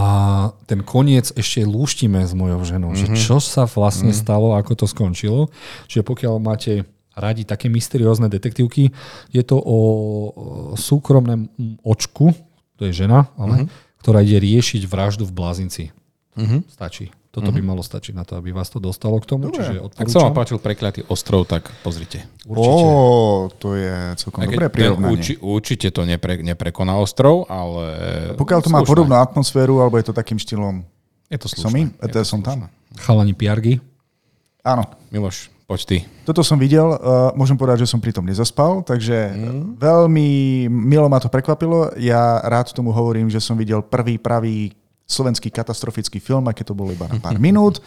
ten 0.68 0.84
koniec 0.84 1.32
ešte 1.32 1.64
lúštime 1.64 2.20
s 2.28 2.36
mojou 2.36 2.60
ženou, 2.68 2.92
mm-hmm. 2.92 3.16
že 3.16 3.24
čo 3.24 3.40
sa 3.40 3.64
vlastne 3.64 4.12
mm-hmm. 4.12 4.28
stalo, 4.28 4.60
ako 4.60 4.84
to 4.84 4.86
skončilo. 4.92 5.48
Čiže 5.88 6.04
pokiaľ 6.04 6.36
máte 6.44 6.84
radi 7.16 7.48
také 7.48 7.72
mysteriózne 7.72 8.28
detektívky, 8.28 8.92
je 9.32 9.44
to 9.48 9.56
o 9.56 9.78
súkromnom 10.76 11.48
očku, 11.84 12.36
to 12.76 12.88
je 12.88 13.08
žena, 13.08 13.32
ale, 13.40 13.64
mm-hmm. 13.64 14.04
ktorá 14.04 14.20
ide 14.20 14.40
riešiť 14.40 14.84
vraždu 14.84 15.24
v 15.24 15.36
blázinci. 15.36 15.84
Mhm. 16.40 16.68
Stačí. 16.72 17.12
Toto 17.30 17.54
by 17.54 17.62
malo 17.62 17.86
stačiť 17.86 18.18
na 18.18 18.26
to, 18.26 18.42
aby 18.42 18.50
vás 18.50 18.74
to 18.74 18.82
dostalo 18.82 19.22
k 19.22 19.30
tomu. 19.30 19.54
Dobre. 19.54 19.62
Čiže 19.62 20.02
Ak 20.02 20.10
sa 20.10 20.26
vám 20.26 20.34
páčil 20.34 20.58
prekliatý 20.58 21.06
ostrov, 21.14 21.46
tak 21.46 21.70
pozrite. 21.86 22.26
Určite. 22.50 22.84
Ó, 22.90 23.54
to 23.54 23.78
je 23.78 24.18
celkom 24.18 24.50
dobré 24.50 24.66
prirovnanie. 24.66 25.14
urči, 25.14 25.34
určite 25.38 25.94
to 25.94 26.10
nepre, 26.10 26.42
neprekoná 26.42 26.98
ostrov, 26.98 27.46
ale... 27.46 27.86
Pokiaľ 28.34 28.60
to 28.66 28.74
má 28.74 28.82
slušné. 28.82 28.90
podobnú 28.90 29.16
atmosféru, 29.22 29.78
alebo 29.78 30.02
je 30.02 30.10
to 30.10 30.14
takým 30.18 30.42
štýlom 30.42 30.82
Je 31.30 31.38
to 31.38 31.46
som, 31.54 31.70
slušné. 31.70 31.78
im, 31.78 31.88
Je 32.02 32.10
to 32.10 32.26
som 32.26 32.42
tam. 32.42 32.66
Chalani 32.98 33.38
Piargy. 33.38 33.78
Áno, 34.66 34.90
Miloš, 35.14 35.54
poď 35.70 35.82
ty. 35.86 35.98
toto 36.26 36.42
som 36.42 36.58
videl, 36.58 36.98
uh, 36.98 37.30
môžem 37.38 37.54
povedať, 37.54 37.86
že 37.86 37.94
som 37.94 38.02
pritom 38.02 38.26
nezaspal, 38.26 38.82
takže 38.82 39.38
mm. 39.38 39.78
veľmi 39.78 40.30
milo 40.66 41.06
ma 41.06 41.22
to 41.22 41.30
prekvapilo. 41.30 41.94
Ja 42.02 42.42
rád 42.42 42.74
tomu 42.74 42.90
hovorím, 42.90 43.30
že 43.30 43.38
som 43.38 43.54
videl 43.54 43.86
prvý 43.86 44.18
pravý 44.18 44.74
slovenský 45.10 45.50
katastrofický 45.50 46.22
film, 46.22 46.46
aké 46.46 46.62
to 46.62 46.78
bolo 46.78 46.94
iba 46.94 47.10
na 47.10 47.18
pár 47.18 47.42
minút, 47.42 47.82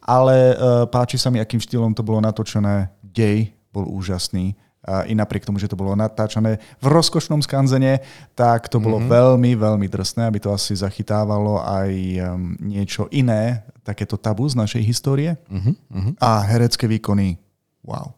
ale 0.00 0.56
uh, 0.56 0.88
páči 0.88 1.20
sa 1.20 1.28
mi, 1.28 1.38
akým 1.38 1.60
štýlom 1.60 1.92
to 1.92 2.00
bolo 2.00 2.18
natočené. 2.24 2.88
Dej 3.04 3.52
bol 3.70 3.84
úžasný. 3.84 4.56
A 4.82 5.06
I 5.06 5.14
napriek 5.14 5.46
tomu, 5.46 5.62
že 5.62 5.70
to 5.70 5.78
bolo 5.78 5.94
natáčané 5.94 6.58
v 6.82 6.86
rozkošnom 6.90 7.38
skanzene, 7.46 8.02
tak 8.34 8.66
to 8.66 8.82
bolo 8.82 8.98
mm-hmm. 8.98 9.14
veľmi, 9.14 9.50
veľmi 9.54 9.86
drsné, 9.86 10.26
aby 10.26 10.42
to 10.42 10.50
asi 10.50 10.74
zachytávalo 10.74 11.62
aj 11.62 11.90
um, 12.18 12.58
niečo 12.58 13.06
iné, 13.14 13.62
takéto 13.86 14.18
tabu 14.18 14.42
z 14.50 14.58
našej 14.58 14.82
histórie. 14.82 15.38
Uh-huh. 15.46 16.18
A 16.18 16.42
herecké 16.50 16.90
výkony, 16.90 17.38
wow. 17.86 18.10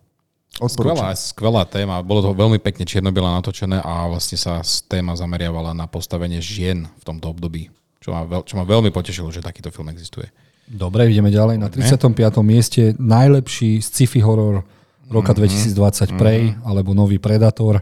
Odporúčam. 0.56 1.12
Skvelá, 1.12 1.12
skvelá 1.12 1.62
téma. 1.68 2.00
Bolo 2.00 2.24
to 2.24 2.30
veľmi 2.32 2.56
pekne 2.62 2.88
čierno-biela 2.88 3.36
natočené 3.42 3.84
a 3.84 4.08
vlastne 4.08 4.40
sa 4.40 4.64
téma 4.88 5.12
zameriavala 5.18 5.76
na 5.76 5.84
postavenie 5.84 6.40
žien 6.40 6.86
v 6.86 7.02
tomto 7.04 7.28
období. 7.28 7.68
Čo 8.04 8.12
ma, 8.12 8.28
veľ, 8.28 8.44
čo 8.44 8.60
ma 8.60 8.68
veľmi 8.68 8.92
potešilo, 8.92 9.32
že 9.32 9.40
takýto 9.40 9.72
film 9.72 9.88
existuje. 9.88 10.28
Dobre, 10.68 11.08
ideme 11.08 11.32
ďalej. 11.32 11.56
Na 11.56 11.72
35. 11.72 12.12
mieste 12.44 12.92
najlepší 13.00 13.80
sci-fi 13.80 14.20
horor 14.20 14.60
roka 15.08 15.32
2020 15.32 16.12
Prey 16.20 16.52
alebo 16.68 16.92
Nový 16.92 17.16
Predator 17.16 17.80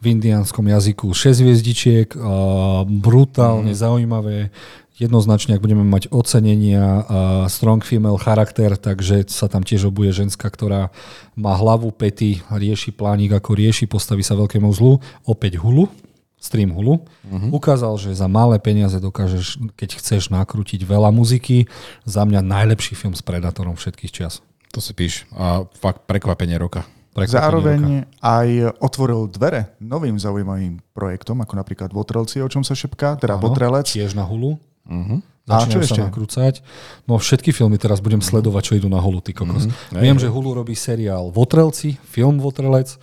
v 0.00 0.04
indianskom 0.08 0.64
jazyku 0.64 1.12
6 1.12 1.44
hviezdičiek, 1.44 2.08
a 2.16 2.88
brutálne 2.88 3.76
zaujímavé. 3.76 4.48
Jednoznačne, 4.96 5.54
ak 5.54 5.62
budeme 5.62 5.84
mať 5.84 6.10
ocenenia 6.10 7.06
a 7.06 7.20
strong 7.46 7.84
female 7.84 8.18
charakter, 8.18 8.74
takže 8.74 9.28
sa 9.30 9.46
tam 9.46 9.62
tiež 9.62 9.92
obuje 9.92 10.10
ženská, 10.10 10.48
ktorá 10.50 10.90
má 11.38 11.54
hlavu, 11.54 11.92
pety, 11.94 12.42
rieši 12.50 12.90
plánik, 12.90 13.36
ako 13.36 13.52
rieši, 13.52 13.84
postaví 13.86 14.24
sa 14.24 14.34
veľkému 14.34 14.66
zlu. 14.74 14.98
Opäť 15.22 15.60
hulu, 15.60 15.86
stream 16.38 16.70
Hulu, 16.70 17.02
uh-huh. 17.02 17.50
ukázal, 17.50 17.98
že 17.98 18.14
za 18.14 18.30
malé 18.30 18.62
peniaze 18.62 18.96
dokážeš, 19.02 19.58
keď 19.74 19.98
chceš 19.98 20.30
nakrútiť 20.30 20.86
veľa 20.86 21.10
muziky, 21.10 21.66
za 22.06 22.22
mňa 22.22 22.40
najlepší 22.40 22.94
film 22.94 23.12
s 23.12 23.22
Predatorom 23.22 23.74
všetkých 23.74 24.12
čias. 24.14 24.40
To 24.72 24.78
si 24.78 24.94
píš. 24.94 25.26
A 25.34 25.66
fakt 25.80 26.06
prekvapenie 26.06 26.54
roka. 26.60 26.86
Prekvapenie 27.16 27.42
Zároveň 27.42 27.80
roka. 27.82 28.08
aj 28.22 28.48
otvoril 28.78 29.20
dvere 29.26 29.74
novým 29.82 30.14
zaujímavým 30.14 30.78
projektom, 30.94 31.42
ako 31.42 31.54
napríklad 31.58 31.90
Votrelci, 31.90 32.38
o 32.38 32.48
čom 32.48 32.62
sa 32.62 32.78
šepká, 32.78 33.18
teda 33.18 33.34
Áno, 33.36 33.42
Votrelec. 33.42 33.90
Tiež 33.90 34.14
na 34.14 34.22
Hulu. 34.22 34.54
Uh-huh. 34.88 35.18
A 35.48 35.64
čo 35.64 35.80
Začínajú 35.80 35.80
sa 35.80 35.88
ešte? 35.88 36.00
nakrúcať. 36.04 36.54
No 37.08 37.16
všetky 37.16 37.56
filmy 37.56 37.80
teraz 37.80 38.04
budem 38.04 38.20
sledovať, 38.20 38.62
čo 38.68 38.72
idú 38.76 38.88
na 38.92 39.00
Hulu, 39.00 39.24
ty 39.24 39.32
kokos. 39.32 39.64
Mhm. 39.64 39.96
Viem, 39.96 40.20
že 40.20 40.28
Hulu 40.28 40.52
robí 40.52 40.76
seriál 40.76 41.32
Votrelci, 41.32 41.96
film 42.04 42.36
Votrelec, 42.36 43.00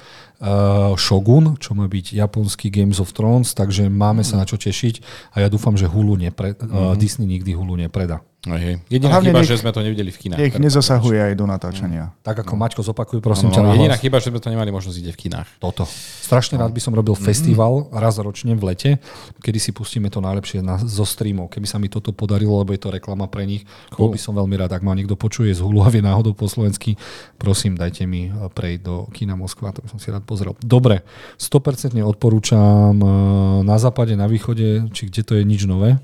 Shogun, 0.99 1.55
čo 1.57 1.73
má 1.73 1.87
byť 1.87 2.15
japonský 2.15 2.67
Games 2.67 2.99
of 2.99 3.15
Thrones, 3.15 3.55
takže 3.55 3.87
máme 3.87 4.21
sa 4.21 4.35
na 4.35 4.45
čo 4.45 4.59
tešiť 4.59 5.01
a 5.35 5.45
ja 5.45 5.47
dúfam, 5.47 5.79
že 5.79 5.87
Hulu 5.87 6.19
nepre, 6.19 6.55
uh, 6.59 6.93
Disney 6.99 7.25
nikdy 7.25 7.55
Hulu 7.55 7.79
nepredá. 7.79 8.19
Hej. 8.47 8.77
Jediná 8.87 9.09
Hlavne 9.11 9.29
chyba, 9.29 9.39
nech- 9.41 9.49
že 9.49 9.57
sme 9.57 9.71
to 9.71 9.81
nevideli 9.81 10.09
v 10.09 10.17
kinách. 10.19 10.37
Nech 10.37 10.53
Tak- 10.53 10.61
nezasahuje 10.61 11.17
aj 11.17 11.33
do 11.33 11.45
natáčania. 11.45 12.13
Tak 12.21 12.45
ako 12.45 12.53
Maťko 12.53 12.81
zopakuj, 12.83 13.17
prosím 13.19 13.49
No, 13.49 13.57
ťa 13.57 13.61
na 13.61 13.71
jediná 13.73 13.93
hlas. 13.93 14.03
chyba, 14.03 14.17
že 14.17 14.29
sme 14.29 14.37
to 14.37 14.49
nemali 14.49 14.69
možnosť 14.69 14.97
ide 14.99 15.09
v 15.09 15.19
kinách. 15.19 15.47
Toto. 15.57 15.89
Strašne 16.21 16.55
rád 16.55 16.69
by 16.69 16.77
som 16.77 16.91
robil 16.91 17.13
festival 17.13 17.89
raz 17.89 18.17
ročne 18.17 18.53
v 18.53 18.63
lete, 18.63 18.89
kedy 19.39 19.57
si 19.57 19.71
pustíme 19.71 20.07
to 20.07 20.19
najlepšie 20.19 20.61
na, 20.61 20.77
zo 20.77 21.03
streamov. 21.03 21.49
Keby 21.49 21.65
sa 21.65 21.77
mi 21.77 21.87
toto 21.87 22.09
podarilo, 22.09 22.57
lebo 22.57 22.69
je 22.69 22.81
to 22.81 22.89
reklama 22.89 23.25
pre 23.25 23.43
nich, 23.43 23.65
cool. 23.89 24.07
bol 24.07 24.13
by 24.13 24.19
som 24.19 24.33
veľmi 24.33 24.53
rád. 24.55 24.71
Ak 24.71 24.81
ma 24.81 24.93
niekto 24.93 25.13
počuje 25.15 25.49
z 25.49 25.61
Hulu 25.61 25.81
a 25.81 25.89
vie 25.89 26.01
náhodou 26.01 26.33
po 26.33 26.45
slovensky, 26.45 26.97
prosím, 27.35 27.73
dajte 27.73 28.03
mi 28.03 28.25
eh, 28.25 28.49
prejsť 28.49 28.81
do 28.81 29.09
kina 29.09 29.33
Moskva, 29.33 29.69
to 29.69 29.81
by 29.81 29.89
som 29.89 29.97
si 29.97 30.09
rád 30.09 30.21
pozrel. 30.21 30.53
Dobre, 30.59 31.01
100% 31.37 31.97
odporúčam 31.99 32.57
eh, 32.93 33.07
na 33.61 33.77
západe, 33.77 34.13
na 34.13 34.25
východe, 34.25 34.89
či 34.91 35.07
kde 35.07 35.21
to 35.21 35.33
je 35.35 35.43
nič 35.43 35.63
nové. 35.63 35.97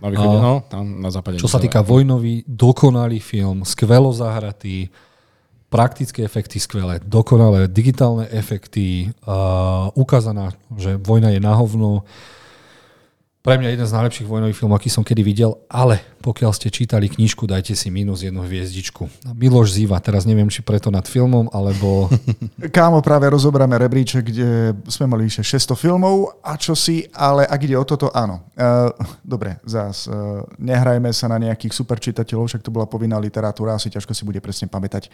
Na 0.00 0.08
východe, 0.08 0.36
A- 0.36 0.42
no, 0.42 0.54
tam 0.66 0.84
na 1.00 1.10
západe. 1.12 1.36
Čo 1.36 1.48
sa 1.48 1.60
týka 1.60 1.84
vojnový, 1.84 2.44
dokonalý 2.48 3.20
film, 3.20 3.62
skvelo 3.68 4.10
zahratý, 4.10 4.88
praktické 5.70 6.26
efekty 6.26 6.58
skvelé, 6.58 6.98
dokonalé 7.04 7.70
digitálne 7.70 8.26
efekty, 8.34 9.14
uh, 9.22 9.86
ukázaná, 9.94 10.50
že 10.74 10.98
vojna 10.98 11.30
je 11.30 11.38
na 11.38 11.54
hovno. 11.54 12.02
Pre 13.40 13.56
mňa 13.56 13.72
jeden 13.72 13.88
z 13.88 13.96
najlepších 13.96 14.28
vojnových 14.28 14.52
filmov, 14.52 14.76
aký 14.76 14.92
som 14.92 15.00
kedy 15.00 15.24
videl, 15.24 15.64
ale 15.72 15.96
pokiaľ 16.20 16.52
ste 16.52 16.68
čítali 16.68 17.08
knižku, 17.08 17.48
dajte 17.48 17.72
si 17.72 17.88
minus 17.88 18.20
jednu 18.20 18.44
hviezdičku. 18.44 19.08
Miloš 19.32 19.80
Ziva, 19.80 19.96
teraz 19.96 20.28
neviem, 20.28 20.52
či 20.52 20.60
preto 20.60 20.92
nad 20.92 21.08
filmom, 21.08 21.48
alebo 21.48 22.12
Kámo, 22.76 23.00
práve 23.00 23.32
rozoberáme 23.32 23.80
rebríček, 23.80 24.28
kde 24.28 24.76
sme 24.92 25.08
mali 25.08 25.24
vyše 25.24 25.40
600 25.40 25.72
filmov 25.72 26.36
a 26.44 26.52
čo 26.60 26.76
si, 26.76 27.08
ale 27.16 27.48
ak 27.48 27.60
ide 27.64 27.80
o 27.80 27.84
toto, 27.88 28.12
áno. 28.12 28.44
Uh, 28.52 28.92
dobre, 29.24 29.56
zás, 29.64 30.04
uh, 30.04 30.44
nehrajme 30.60 31.08
sa 31.08 31.32
na 31.32 31.40
nejakých 31.40 31.72
super 31.72 31.96
čitateľov, 31.96 32.44
však 32.44 32.60
to 32.60 32.68
bola 32.68 32.84
povinná 32.84 33.16
literatúra, 33.16 33.72
asi 33.72 33.88
ťažko 33.88 34.12
si 34.12 34.28
bude 34.28 34.44
presne 34.44 34.68
pamätať, 34.68 35.08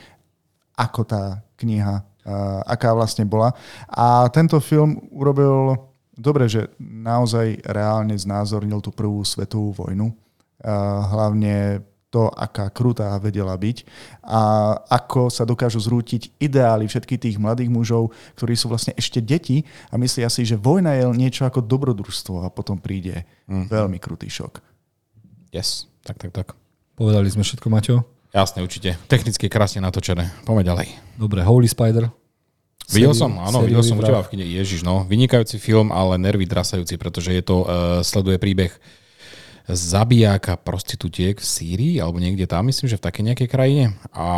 ako 0.74 1.06
tá 1.06 1.46
kniha, 1.62 2.02
uh, 2.02 2.58
aká 2.66 2.90
vlastne 2.90 3.22
bola. 3.22 3.54
A 3.86 4.26
tento 4.34 4.58
film 4.58 4.98
urobil 5.14 5.78
dobre, 6.16 6.48
že 6.48 6.72
naozaj 6.80 7.62
reálne 7.62 8.16
znázornil 8.16 8.80
tú 8.80 8.90
prvú 8.90 9.22
svetovú 9.22 9.76
vojnu. 9.86 10.10
Uh, 10.56 11.04
hlavne 11.12 11.84
to, 12.16 12.32
aká 12.32 12.72
krutá 12.72 13.12
vedela 13.20 13.52
byť 13.52 13.84
a 14.24 14.72
ako 14.88 15.28
sa 15.28 15.44
dokážu 15.44 15.82
zrútiť 15.84 16.38
ideály 16.40 16.88
všetkých 16.88 17.20
tých 17.20 17.36
mladých 17.36 17.68
mužov, 17.68 18.14
ktorí 18.40 18.56
sú 18.56 18.72
vlastne 18.72 18.96
ešte 18.96 19.20
deti 19.20 19.68
a 19.92 20.00
myslia 20.00 20.32
si, 20.32 20.48
že 20.48 20.56
vojna 20.56 20.96
je 20.96 21.04
niečo 21.12 21.44
ako 21.44 21.60
dobrodružstvo 21.60 22.46
a 22.46 22.48
potom 22.48 22.80
príde 22.80 23.28
mm. 23.50 23.68
veľmi 23.68 24.00
krutý 24.00 24.32
šok. 24.32 24.64
Yes, 25.52 25.90
tak, 26.06 26.16
tak, 26.16 26.32
tak. 26.32 26.48
povedali 26.96 27.28
sme 27.28 27.44
všetko, 27.44 27.68
Maťo. 27.68 27.96
Jasne, 28.32 28.64
určite. 28.64 28.96
Technicky 29.12 29.52
krásne 29.52 29.84
natočené. 29.84 30.32
Poďme 30.48 30.64
ďalej. 30.64 30.86
Dobre, 31.20 31.44
Holy 31.44 31.68
Spider. 31.68 32.08
Videl 32.86 33.14
som, 33.18 33.34
áno, 33.42 33.66
videl 33.66 33.82
som 33.82 33.98
u 33.98 34.02
teba 34.02 34.22
v 34.22 34.30
kine. 34.30 34.46
Ježiš, 34.46 34.86
no. 34.86 35.02
Vynikajúci 35.10 35.58
film, 35.58 35.90
ale 35.90 36.22
nervy 36.22 36.46
drasajúci, 36.46 36.94
pretože 36.94 37.34
je 37.34 37.42
to, 37.42 37.66
uh, 37.66 37.98
sleduje 38.06 38.38
príbeh 38.38 38.70
zabijáka 39.66 40.54
prostitútiek 40.54 41.34
v 41.34 41.46
Sýrii, 41.46 41.94
alebo 41.98 42.22
niekde 42.22 42.46
tam, 42.46 42.70
myslím, 42.70 42.86
že 42.86 43.02
v 43.02 43.06
takej 43.10 43.24
nejakej 43.26 43.48
krajine. 43.50 43.84
A 44.14 44.28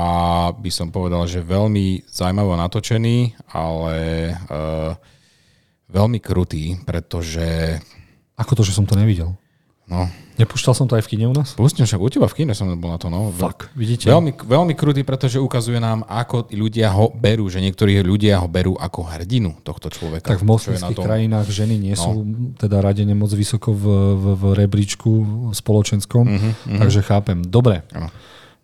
by 0.57 0.71
som 0.73 0.89
povedal, 0.89 1.29
že 1.29 1.45
veľmi 1.45 2.09
zaujímavo 2.09 2.57
natočený, 2.57 3.37
ale 3.53 3.97
uh, 4.49 4.97
veľmi 5.93 6.17
krutý, 6.25 6.81
pretože... 6.89 7.77
Ako 8.41 8.57
to, 8.57 8.65
že 8.65 8.73
som 8.73 8.89
to 8.89 8.97
nevidel? 8.97 9.37
No, 9.89 10.09
Nepúšťal 10.39 10.71
som 10.71 10.87
to 10.87 10.95
aj 10.95 11.03
v 11.03 11.11
kine 11.11 11.27
u 11.27 11.35
nás? 11.35 11.59
Pustím 11.59 11.83
však 11.83 11.99
u 11.99 12.07
teba 12.07 12.31
v 12.31 12.35
kine 12.39 12.55
som 12.55 12.71
bol 12.79 12.95
na 12.95 12.99
to, 13.03 13.11
no. 13.11 13.35
Fuck, 13.35 13.75
vidíte? 13.75 14.07
Veľmi, 14.07 14.39
veľmi 14.39 14.79
krutý, 14.79 15.03
pretože 15.03 15.43
ukazuje 15.43 15.83
nám, 15.83 16.07
ako 16.07 16.47
ľudia 16.55 16.95
ho 16.95 17.11
berú, 17.11 17.51
že 17.51 17.59
niektorí 17.59 17.99
ľudia 18.07 18.39
ho 18.39 18.47
berú 18.47 18.79
ako 18.79 19.03
hrdinu 19.03 19.59
tohto 19.67 19.91
človeka. 19.91 20.31
Tak 20.31 20.39
v 20.39 20.47
moslimských 20.47 20.95
krajinách 20.95 21.51
ženy 21.51 21.75
nie 21.75 21.99
sú 21.99 22.23
no. 22.23 22.55
teda 22.55 22.79
radene 22.79 23.19
moc 23.19 23.35
vysoko 23.35 23.75
v, 23.75 23.85
v, 24.15 24.25
v 24.39 24.45
rebríčku 24.63 25.11
spoločenskom, 25.51 26.25
Mhm, 26.29 26.39
mm-hmm, 26.39 26.79
takže 26.87 27.01
chápem. 27.03 27.39
Dobre. 27.43 27.83
Áno. 27.91 28.07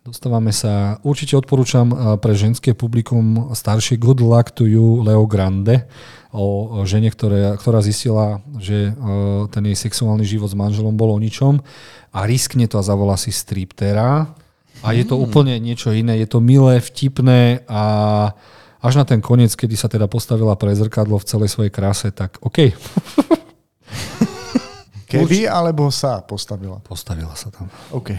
Dostávame 0.05 0.53
sa, 0.53 1.01
určite 1.01 1.33
odporúčam 1.33 1.89
eh, 1.89 1.97
pre 2.21 2.37
ženské 2.37 2.77
publikum 2.77 3.51
staršie 3.51 3.97
Good 3.99 4.21
Luck 4.21 4.53
to 4.53 4.69
You 4.69 5.01
Leo 5.01 5.25
Grande 5.25 5.89
o 6.35 6.83
žene, 6.83 7.07
ktoré, 7.07 7.55
ktorá 7.55 7.79
zistila, 7.79 8.43
že 8.59 8.91
eh, 8.91 8.95
ten 9.49 9.63
jej 9.71 9.77
sexuálny 9.79 10.27
život 10.27 10.51
s 10.51 10.59
manželom 10.59 10.93
bol 10.93 11.15
o 11.15 11.19
ničom 11.19 11.63
a 12.11 12.19
riskne 12.27 12.67
to 12.67 12.75
a 12.75 12.83
zavolá 12.83 13.15
si 13.15 13.31
striptera. 13.31 14.35
A 14.83 14.91
je 14.91 15.07
to 15.07 15.17
úplne 15.17 15.57
niečo 15.57 15.95
iné, 15.95 16.19
je 16.21 16.27
to 16.29 16.43
milé, 16.43 16.77
vtipné 16.83 17.65
a 17.65 17.83
až 18.83 19.01
na 19.01 19.05
ten 19.07 19.17
koniec, 19.17 19.55
kedy 19.57 19.73
sa 19.73 19.89
teda 19.89 20.05
postavila 20.05 20.53
pre 20.53 20.75
zrkadlo 20.77 21.17
v 21.17 21.25
celej 21.25 21.49
svojej 21.49 21.73
kráse, 21.73 22.13
tak 22.13 22.37
OK, 22.43 22.69
Kedy 25.23 25.47
alebo 25.47 25.87
sa 25.87 26.19
postavila? 26.19 26.83
postavila 26.83 27.31
sa 27.39 27.47
tam. 27.53 27.71
OK. 27.95 28.11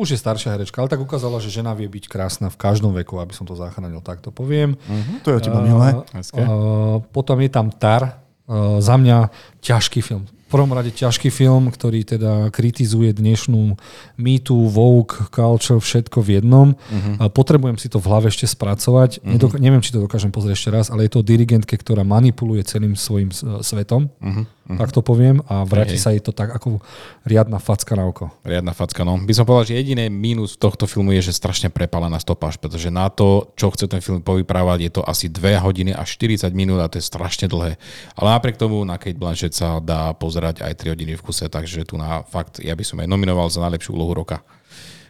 Už 0.00 0.14
je 0.14 0.18
staršia 0.18 0.56
herečka, 0.56 0.80
ale 0.80 0.88
tak 0.88 1.04
ukázala, 1.04 1.36
že 1.42 1.52
žena 1.52 1.76
vie 1.76 1.90
byť 1.90 2.08
krásna 2.08 2.48
v 2.48 2.56
každom 2.56 2.96
veku, 2.96 3.20
aby 3.20 3.36
som 3.36 3.44
to 3.44 3.52
zachránil, 3.52 4.00
tak 4.00 4.24
to 4.24 4.32
poviem. 4.32 4.80
To 5.22 5.30
je 5.30 5.36
od 5.38 5.44
teba 5.44 5.60
milé. 5.60 6.00
Hezké. 6.16 6.40
Uh, 6.40 7.04
potom 7.12 7.36
je 7.40 7.50
tam 7.52 7.68
Tar, 7.70 8.22
uh, 8.48 8.80
za 8.80 8.96
mňa 8.96 9.30
ťažký 9.60 10.00
film. 10.00 10.24
V 10.52 10.60
prvom 10.60 10.76
rade 10.76 10.92
ťažký 10.92 11.32
film, 11.32 11.72
ktorý 11.72 12.04
teda 12.04 12.52
kritizuje 12.52 13.16
dnešnú 13.16 13.72
mýtu, 14.20 14.68
woke, 14.68 15.32
culture, 15.32 15.80
všetko 15.80 16.20
v 16.20 16.28
jednom. 16.36 16.76
Uh-huh. 16.76 17.32
Potrebujem 17.32 17.80
si 17.80 17.88
to 17.88 17.96
v 17.96 18.12
hlave 18.12 18.28
ešte 18.28 18.44
spracovať. 18.44 19.24
Uh-huh. 19.24 19.32
Nedok- 19.32 19.56
neviem, 19.56 19.80
či 19.80 19.96
to 19.96 20.04
dokážem 20.04 20.28
pozrieť 20.28 20.60
ešte 20.60 20.68
raz, 20.68 20.86
ale 20.92 21.08
je 21.08 21.16
to 21.16 21.24
dirigentke, 21.24 21.72
ktorá 21.72 22.04
manipuluje 22.04 22.60
celým 22.68 23.00
svojim 23.00 23.32
uh, 23.32 23.64
svetom. 23.64 24.12
Uh-huh. 24.20 24.44
Tak 24.62 24.94
to 24.94 25.02
poviem. 25.02 25.42
A 25.50 25.66
vráti 25.66 25.98
Hej. 25.98 26.02
sa 26.02 26.14
jej 26.14 26.22
to 26.22 26.30
tak 26.30 26.54
ako 26.54 26.78
riadna 27.26 27.58
facka 27.58 27.98
na 27.98 28.06
oko. 28.06 28.30
Riadna 28.46 28.70
facka, 28.70 29.02
no. 29.02 29.18
By 29.18 29.34
som 29.34 29.42
povedal, 29.42 29.74
že 29.74 29.78
jediné 29.82 30.06
mínus 30.06 30.54
tohto 30.54 30.86
filmu 30.86 31.10
je, 31.18 31.30
že 31.30 31.34
strašne 31.34 31.66
prepálená 31.66 32.22
stopáž, 32.22 32.62
pretože 32.62 32.86
na 32.88 33.10
to, 33.10 33.50
čo 33.58 33.74
chce 33.74 33.90
ten 33.90 33.98
film 33.98 34.22
povyprávať, 34.22 34.78
je 34.86 34.90
to 34.94 35.02
asi 35.02 35.26
2 35.26 35.58
hodiny 35.58 35.90
a 35.90 36.06
40 36.06 36.46
minút 36.54 36.78
a 36.78 36.86
to 36.86 37.02
je 37.02 37.04
strašne 37.04 37.50
dlhé. 37.50 37.74
Ale 38.14 38.28
napriek 38.38 38.54
tomu 38.54 38.86
na 38.86 39.02
Kate 39.02 39.18
Blanchett 39.18 39.52
sa 39.52 39.82
dá 39.82 40.14
pozerať 40.14 40.62
aj 40.62 40.78
3 40.78 40.94
hodiny 40.94 41.18
v 41.18 41.24
kuse, 41.26 41.50
takže 41.50 41.82
tu 41.82 41.98
na 41.98 42.22
fakt, 42.22 42.62
ja 42.62 42.78
by 42.78 42.84
som 42.86 43.02
aj 43.02 43.10
nominoval 43.10 43.50
za 43.50 43.58
najlepšiu 43.58 43.98
úlohu 43.98 44.14
roka. 44.14 44.46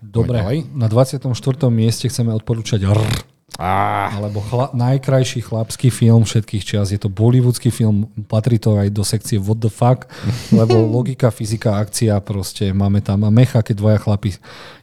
Dobre, 0.03 0.43
na 0.75 0.91
24. 0.91 1.31
mieste 1.71 2.11
chceme 2.11 2.35
odporúčať 2.35 2.83
RR. 2.83 3.33
Á, 3.61 4.09
Alebo 4.17 4.41
chla- 4.41 4.73
najkrajší 4.73 5.45
chlapský 5.45 5.93
film 5.93 6.25
všetkých 6.25 6.65
čias. 6.65 6.89
Je 6.89 6.97
to 6.97 7.13
bollywoodský 7.13 7.69
film, 7.69 8.09
patrí 8.25 8.57
to 8.57 8.81
aj 8.81 8.89
do 8.89 9.05
sekcie 9.05 9.37
What 9.37 9.61
the 9.61 9.69
fuck, 9.69 10.09
lebo 10.59 10.81
logika, 10.89 11.29
fyzika, 11.29 11.77
akcia, 11.77 12.17
proste 12.25 12.73
máme 12.73 13.05
tam 13.05 13.29
mecha, 13.29 13.61
keď 13.61 13.75
dvaja 13.77 13.99
chlapi, 14.01 14.31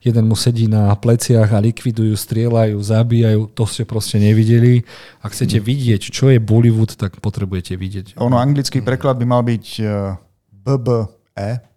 jeden 0.06 0.30
mu 0.30 0.38
sedí 0.38 0.70
na 0.70 0.94
pleciach 0.94 1.50
a 1.50 1.60
likvidujú, 1.60 2.14
strieľajú, 2.14 2.78
zabíjajú, 2.78 3.42
to 3.58 3.64
ste 3.66 3.84
proste 3.90 4.22
nevideli. 4.22 4.86
Ak 5.26 5.34
chcete 5.34 5.58
vidieť, 5.58 6.14
čo 6.14 6.30
je 6.30 6.38
Bollywood, 6.38 6.94
tak 6.94 7.18
potrebujete 7.18 7.74
vidieť. 7.74 8.22
Ono, 8.22 8.38
anglický 8.38 8.86
preklad 8.86 9.18
by 9.18 9.26
mal 9.26 9.42
byť 9.42 9.66
uh, 9.82 10.14
BBE, 10.54 11.69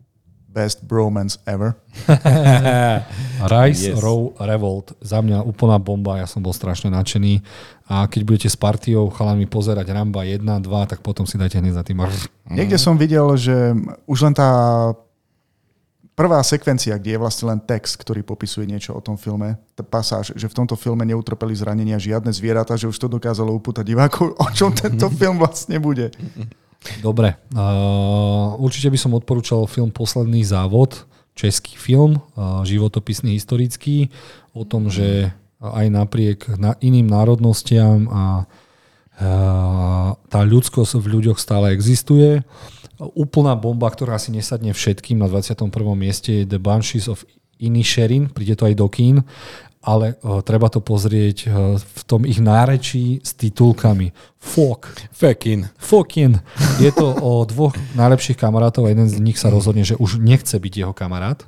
Best 0.52 0.84
Bromance 0.84 1.40
Ever. 1.48 1.72
Rise, 3.52 3.88
Yes. 3.88 3.98
Row, 3.98 4.36
Revolt. 4.36 4.92
Za 5.00 5.24
mňa 5.24 5.42
úplná 5.42 5.80
bomba, 5.80 6.20
ja 6.20 6.28
som 6.28 6.44
bol 6.44 6.52
strašne 6.52 6.92
nadšený. 6.92 7.40
A 7.88 8.04
keď 8.06 8.20
budete 8.22 8.48
s 8.52 8.56
partiou 8.56 9.08
chalami 9.08 9.48
pozerať 9.48 9.88
Ramba 9.90 10.28
1, 10.28 10.44
2, 10.44 10.90
tak 10.92 11.00
potom 11.00 11.24
si 11.24 11.40
dajte 11.40 11.58
hneď 11.58 11.72
za 11.72 11.82
tým. 11.82 12.04
Niekde 12.52 12.76
som 12.76 13.00
videl, 13.00 13.24
že 13.40 13.72
už 14.04 14.28
len 14.28 14.34
tá 14.36 14.48
prvá 16.12 16.40
sekvencia, 16.44 16.96
kde 17.00 17.16
je 17.16 17.22
vlastne 17.22 17.48
len 17.48 17.60
text, 17.60 17.96
ktorý 17.96 18.20
popisuje 18.22 18.68
niečo 18.68 18.92
o 18.92 19.00
tom 19.00 19.16
filme, 19.16 19.56
tá 19.72 19.80
pasáž, 19.80 20.36
že 20.36 20.46
v 20.48 20.54
tomto 20.54 20.76
filme 20.76 21.02
neutrpeli 21.08 21.56
zranenia 21.56 21.96
žiadne 21.96 22.28
zvieratá, 22.32 22.76
že 22.76 22.88
už 22.88 22.96
to 23.00 23.08
dokázalo 23.08 23.50
upútať 23.56 23.84
divákov, 23.88 24.36
o 24.36 24.48
čom 24.52 24.70
tento 24.76 25.08
film 25.08 25.40
vlastne 25.40 25.80
bude. 25.80 26.12
Dobre. 27.02 27.38
Uh, 27.54 28.58
určite 28.58 28.90
by 28.90 28.98
som 28.98 29.14
odporúčal 29.14 29.66
film 29.70 29.94
Posledný 29.94 30.42
závod, 30.42 31.06
český 31.38 31.78
film, 31.78 32.18
uh, 32.34 32.66
životopisný, 32.66 33.38
historický, 33.38 34.10
o 34.52 34.66
tom, 34.66 34.90
že 34.90 35.30
aj 35.62 35.86
napriek 35.94 36.58
na 36.58 36.74
iným 36.82 37.06
národnostiam 37.06 38.10
a 38.10 38.24
uh, 38.42 40.18
tá 40.26 40.40
ľudskosť 40.42 40.98
v 40.98 41.06
ľuďoch 41.06 41.38
stále 41.38 41.70
existuje. 41.70 42.42
Úplná 42.98 43.54
bomba, 43.54 43.86
ktorá 43.90 44.18
si 44.18 44.34
nesadne 44.34 44.74
všetkým 44.74 45.22
na 45.22 45.30
21. 45.30 45.70
mieste 45.94 46.42
je 46.42 46.48
The 46.50 46.58
Banshees 46.58 47.06
of 47.06 47.22
Inisherin, 47.62 48.26
príde 48.26 48.58
to 48.58 48.66
aj 48.66 48.74
do 48.74 48.90
kín, 48.90 49.22
ale 49.82 50.14
uh, 50.22 50.38
treba 50.46 50.70
to 50.70 50.78
pozrieť 50.78 51.50
uh, 51.50 51.74
v 51.74 52.02
tom 52.06 52.22
ich 52.22 52.38
nárečí 52.38 53.18
s 53.18 53.34
titulkami. 53.34 54.14
Fuck, 54.38 55.10
Fekin. 55.10 55.66
Fucking. 55.74 56.38
Je 56.78 56.90
to 56.94 57.10
o 57.18 57.42
dvoch 57.42 57.74
najlepších 57.98 58.38
kamarátov 58.38 58.86
a 58.86 58.94
jeden 58.94 59.10
z 59.10 59.18
nich 59.18 59.42
sa 59.42 59.50
rozhodne, 59.50 59.82
že 59.82 59.98
už 59.98 60.22
nechce 60.22 60.54
byť 60.54 60.72
jeho 60.86 60.94
kamarát, 60.94 61.42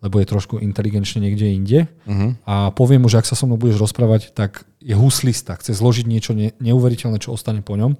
lebo 0.00 0.16
je 0.20 0.28
trošku 0.28 0.56
inteligenčne 0.60 1.20
niekde 1.20 1.46
inde. 1.52 1.80
Uh-huh. 2.08 2.32
A 2.48 2.72
poviem 2.72 3.04
mu, 3.04 3.08
že 3.12 3.20
ak 3.20 3.28
sa 3.28 3.36
so 3.36 3.44
mnou 3.44 3.60
budeš 3.60 3.76
rozprávať, 3.80 4.32
tak 4.32 4.64
je 4.80 4.96
huslista, 4.96 5.56
chce 5.60 5.76
zložiť 5.76 6.04
niečo 6.08 6.32
ne- 6.32 6.56
neuveriteľné, 6.60 7.20
čo 7.20 7.36
ostane 7.36 7.60
po 7.60 7.76
ňom. 7.76 7.96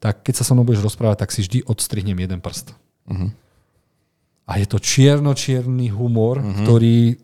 Tak 0.00 0.24
keď 0.24 0.40
sa 0.40 0.44
so 0.44 0.56
mnou 0.56 0.64
budeš 0.64 0.84
rozprávať, 0.84 1.24
tak 1.24 1.32
si 1.36 1.44
vždy 1.44 1.68
odstrihnem 1.68 2.16
jeden 2.16 2.40
prst. 2.40 2.72
Uh-huh. 3.08 3.28
A 4.48 4.60
je 4.60 4.66
to 4.68 4.80
čierno-čierny 4.80 5.92
humor, 5.92 6.40
uh-huh. 6.40 6.64
ktorý 6.64 7.16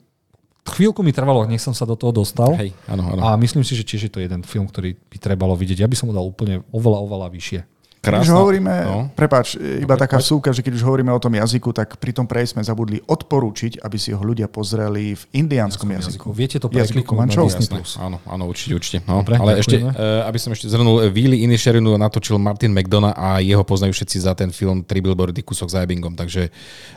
chvíľku 0.68 1.00
mi 1.02 1.10
trvalo, 1.10 1.48
nech 1.48 1.62
som 1.64 1.72
sa 1.72 1.88
do 1.88 1.96
toho 1.96 2.12
dostal. 2.12 2.52
Hej, 2.56 2.76
áno, 2.86 3.08
áno. 3.08 3.20
A 3.24 3.36
myslím 3.40 3.64
si, 3.64 3.72
že 3.72 3.84
tiež 3.84 4.08
je 4.08 4.12
to 4.12 4.20
jeden 4.20 4.44
film, 4.44 4.68
ktorý 4.68 4.94
by 4.94 5.16
trebalo 5.16 5.56
vidieť. 5.56 5.82
Ja 5.82 5.90
by 5.90 5.96
som 5.96 6.12
ho 6.12 6.14
dal 6.14 6.26
úplne 6.26 6.64
oveľa, 6.70 6.98
oveľa 7.04 7.28
vyššie. 7.32 7.60
Keď 7.98 8.22
už 8.22 8.30
hovoríme, 8.30 8.74
No. 8.86 8.90
no. 8.90 9.00
prepáč, 9.10 9.58
iba 9.58 9.94
Dobre, 9.94 10.02
taká 10.06 10.16
poď. 10.16 10.24
vsúka, 10.24 10.48
že 10.54 10.62
keď 10.62 10.72
už 10.78 10.84
hovoríme 10.86 11.10
o 11.10 11.18
tom 11.18 11.34
jazyku, 11.34 11.74
tak 11.74 11.98
pri 11.98 12.14
tom 12.14 12.24
preji 12.24 12.54
sme 12.54 12.62
zabudli 12.62 13.02
odporúčiť, 13.02 13.82
aby 13.82 13.98
si 13.98 14.14
ho 14.14 14.22
ľudia 14.22 14.46
pozreli 14.46 15.18
v 15.18 15.22
indiánskom 15.34 15.90
jazyku. 15.90 16.30
Viete 16.30 16.56
to 16.56 16.70
Jazyku 16.70 17.02
prekliknúť 17.02 17.02
na 17.02 17.10
Komančov? 17.10 17.44
Disney+. 17.50 17.66
Jasné, 17.66 17.74
Plus. 17.74 17.92
áno, 17.98 18.16
áno, 18.24 18.44
určite, 18.46 18.72
určite. 18.72 18.98
No. 19.02 19.20
Dobre, 19.20 19.34
Ale 19.36 19.58
ešte, 19.58 19.82
uh, 19.82 19.90
aby 20.24 20.38
som 20.38 20.54
ešte 20.54 20.70
zhrnul, 20.70 21.10
Willy 21.10 21.42
Inisherinu 21.42 21.98
natočil 21.98 22.38
Martin 22.38 22.70
McDonough 22.70 23.12
a 23.12 23.42
jeho 23.42 23.66
poznajú 23.66 23.90
všetci 23.92 24.16
za 24.22 24.32
ten 24.38 24.54
film 24.54 24.86
Tri 24.86 25.02
billboardy 25.02 25.42
kúsok 25.42 25.66
za 25.66 25.82
Ebbingom. 25.82 26.14
Takže 26.14 26.54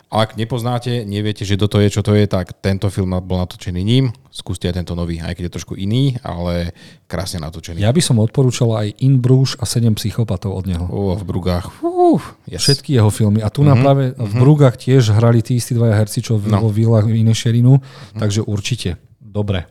ak 0.07 0.37
nepoznáte, 0.37 1.01
neviete, 1.01 1.41
že 1.41 1.57
kto 1.57 1.65
to 1.65 1.77
je, 1.81 1.89
čo 1.89 2.01
to 2.05 2.13
je, 2.13 2.29
tak 2.29 2.53
tento 2.61 2.87
film 2.93 3.09
bol 3.25 3.41
natočený 3.41 3.81
ním. 3.81 4.13
Skúste 4.31 4.71
aj 4.71 4.79
tento 4.79 4.95
nový, 4.95 5.19
aj 5.19 5.35
keď 5.35 5.43
je 5.51 5.55
trošku 5.59 5.75
iný, 5.75 6.15
ale 6.23 6.71
krásne 7.03 7.43
natočený. 7.43 7.83
Ja 7.83 7.91
by 7.91 7.99
som 7.99 8.15
odporúčal 8.23 8.71
aj 8.79 9.03
In 9.03 9.19
Bruges 9.19 9.59
a 9.59 9.67
7 9.67 9.91
psychopatov 9.99 10.55
od 10.55 10.71
neho. 10.71 10.87
Ó, 10.87 11.19
v 11.19 11.23
Brugách. 11.27 11.67
Uf, 11.83 12.39
yes. 12.47 12.63
Všetky 12.63 12.95
jeho 12.95 13.11
filmy. 13.11 13.43
A 13.43 13.51
tu 13.51 13.67
mm-hmm. 13.67 13.83
práve 13.83 14.03
v 14.15 14.33
Brugách 14.39 14.79
tiež 14.79 15.11
hrali 15.11 15.43
tí 15.43 15.59
istí 15.59 15.75
dvaja 15.75 15.99
herci, 15.99 16.23
čo 16.23 16.39
No. 16.39 16.63
vo 16.63 16.71
Villa 16.71 17.03
Inešerinu. 17.03 17.75
Mm-hmm. 17.75 18.19
Takže 18.23 18.47
určite. 18.47 18.95
Dobre. 19.19 19.67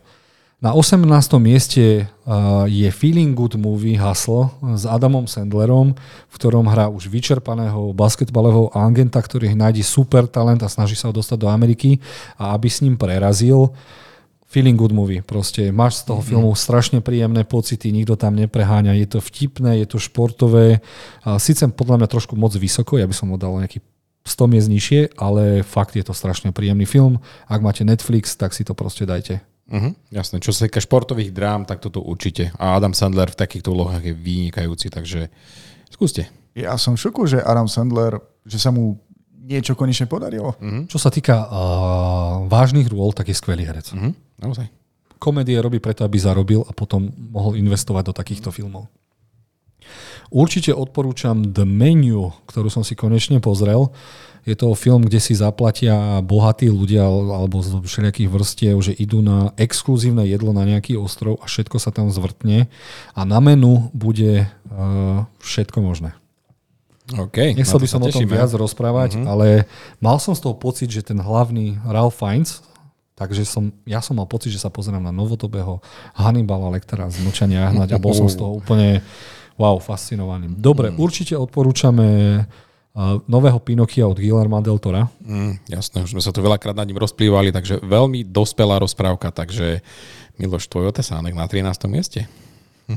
Na 0.61 0.77
18. 0.77 1.09
mieste 1.41 2.05
uh, 2.05 2.69
je 2.69 2.85
Feeling 2.93 3.33
Good 3.33 3.57
Movie 3.57 3.97
Haslo 3.97 4.53
s 4.77 4.85
Adamom 4.85 5.25
Sandlerom, 5.25 5.97
v 6.29 6.35
ktorom 6.37 6.69
hrá 6.69 6.85
už 6.85 7.09
vyčerpaného 7.09 7.97
basketbalového 7.97 8.69
agenta, 8.69 9.17
ktorý 9.17 9.57
nájde 9.57 9.81
super 9.81 10.29
talent 10.29 10.61
a 10.61 10.69
snaží 10.69 10.93
sa 10.93 11.09
ho 11.09 11.17
dostať 11.17 11.41
do 11.41 11.49
Ameriky 11.49 11.97
a 12.37 12.53
aby 12.53 12.69
s 12.69 12.85
ním 12.85 12.93
prerazil. 12.93 13.73
Feeling 14.51 14.75
good 14.75 14.91
movie. 14.91 15.23
Proste 15.23 15.71
máš 15.71 16.03
z 16.03 16.11
toho 16.11 16.19
filmu 16.19 16.51
strašne 16.59 16.99
príjemné 16.99 17.47
pocity, 17.47 17.87
nikto 17.95 18.19
tam 18.19 18.35
nepreháňa, 18.35 18.99
je 18.99 19.07
to 19.07 19.19
vtipné, 19.23 19.79
je 19.79 19.87
to 19.87 19.95
športové. 19.95 20.83
A 21.23 21.39
síce 21.39 21.63
podľa 21.71 22.03
mňa 22.03 22.07
trošku 22.11 22.35
moc 22.35 22.51
vysoko, 22.59 22.99
ja 22.99 23.07
by 23.07 23.15
som 23.15 23.31
ho 23.31 23.39
dal 23.39 23.55
nejaký 23.55 23.79
100 24.27 24.51
miest 24.51 24.67
nižšie, 24.67 25.15
ale 25.15 25.63
fakt 25.63 25.95
je 25.95 26.03
to 26.03 26.11
strašne 26.11 26.51
príjemný 26.51 26.83
film. 26.83 27.23
Ak 27.47 27.63
máte 27.63 27.87
Netflix, 27.87 28.35
tak 28.35 28.51
si 28.51 28.67
to 28.67 28.75
proste 28.75 29.07
dajte. 29.07 29.39
Uh-huh, 29.71 29.95
jasné. 30.11 30.43
Čo 30.43 30.51
sa 30.51 30.67
týka 30.67 30.83
športových 30.83 31.31
drám, 31.31 31.63
tak 31.63 31.79
toto 31.79 32.03
určite. 32.03 32.51
A 32.59 32.75
Adam 32.75 32.91
Sandler 32.91 33.31
v 33.31 33.39
takýchto 33.39 33.71
úlohách 33.71 34.03
je 34.03 34.11
vynikajúci, 34.11 34.91
takže 34.91 35.31
skúste. 35.87 36.27
Ja 36.51 36.75
som 36.75 36.99
v 36.99 37.07
šoku, 37.07 37.23
že 37.23 37.39
Adam 37.39 37.71
Sandler, 37.71 38.19
že 38.43 38.59
sa 38.59 38.75
mu 38.75 38.99
niečo 39.41 39.73
konečne 39.73 40.05
podarilo. 40.05 40.53
Mm-hmm. 40.59 40.83
Čo 40.91 40.99
sa 41.01 41.09
týka 41.09 41.47
uh, 41.47 42.45
vážnych 42.45 42.91
rôl, 42.91 43.15
tak 43.15 43.31
je 43.31 43.35
skvelý 43.35 43.65
herec. 43.65 43.95
Mm-hmm. 43.95 44.11
Naozaj. 44.41 44.67
Komédie 45.21 45.61
robí 45.61 45.77
preto, 45.77 46.01
aby 46.01 46.17
zarobil 46.17 46.65
a 46.65 46.73
potom 46.73 47.13
mohol 47.29 47.53
investovať 47.61 48.09
do 48.09 48.13
takýchto 48.17 48.49
filmov. 48.49 48.89
Určite 50.31 50.71
odporúčam 50.71 51.51
The 51.51 51.67
Menu, 51.67 52.31
ktorú 52.47 52.71
som 52.71 52.87
si 52.87 52.95
konečne 52.95 53.43
pozrel. 53.43 53.91
Je 54.47 54.57
to 54.57 54.73
film, 54.73 55.05
kde 55.05 55.21
si 55.21 55.37
zaplatia 55.37 56.23
bohatí 56.25 56.71
ľudia 56.71 57.05
alebo 57.05 57.61
z 57.61 57.77
všelijakých 57.77 58.31
vrstiev, 58.31 58.75
že 58.81 58.95
idú 58.95 59.21
na 59.21 59.53
exkluzívne 59.59 60.25
jedlo 60.25 60.49
na 60.55 60.65
nejaký 60.65 60.97
ostrov 60.97 61.37
a 61.43 61.45
všetko 61.45 61.77
sa 61.77 61.93
tam 61.93 62.09
zvrtne 62.09 62.65
a 63.13 63.21
na 63.21 63.37
menu 63.37 63.93
bude 63.93 64.49
uh, 64.49 65.29
všetko 65.45 65.85
možné. 65.85 66.17
Okay, 67.11 67.51
Nechcel 67.51 67.83
by 67.83 67.89
som 67.91 68.01
o 68.01 68.07
tom 68.07 68.23
viac 68.23 68.49
rozprávať, 68.55 69.19
uh-huh. 69.19 69.27
ale 69.27 69.47
mal 69.99 70.15
som 70.15 70.31
z 70.31 70.47
toho 70.47 70.55
pocit, 70.55 70.87
že 70.87 71.03
ten 71.03 71.19
hlavný 71.19 71.75
Ralph 71.83 72.15
Fiennes, 72.15 72.63
takže 73.15 73.45
som, 73.45 73.69
ja 73.85 73.99
som 74.01 74.17
mal 74.17 74.27
pocit, 74.27 74.53
že 74.53 74.61
sa 74.61 74.73
pozerám 74.73 75.03
na 75.03 75.13
novodobého 75.13 75.79
Hannibala 76.15 76.71
Lectera 76.73 77.07
z 77.11 77.21
Mlčania 77.21 77.69
hnať 77.69 77.95
a 77.95 78.01
bol 78.01 78.15
som 78.15 78.27
z 78.31 78.39
toho 78.39 78.57
úplne 78.57 79.03
wow, 79.59 79.77
fascinovaný. 79.77 80.57
Dobre, 80.57 80.89
uh-huh. 80.89 81.03
určite 81.05 81.37
odporúčame 81.37 82.07
uh, 82.41 83.21
nového 83.29 83.61
Pinokia 83.61 84.09
od 84.09 84.17
Guillermo 84.17 84.57
del 84.63 84.81
Tora. 84.81 85.05
Mm, 85.21 85.61
jasné, 85.69 86.01
už 86.01 86.17
sme 86.17 86.23
sa 86.23 86.33
tu 86.33 86.41
veľakrát 86.41 86.73
nad 86.73 86.87
ním 86.89 86.97
rozplývali, 86.97 87.53
takže 87.53 87.83
veľmi 87.85 88.25
dospelá 88.25 88.81
rozprávka, 88.81 89.29
takže 89.29 89.85
Miloš, 90.41 90.65
tvoj 90.65 90.89
otesánek 90.89 91.37
na 91.37 91.45
13. 91.45 91.85
mieste. 91.85 92.25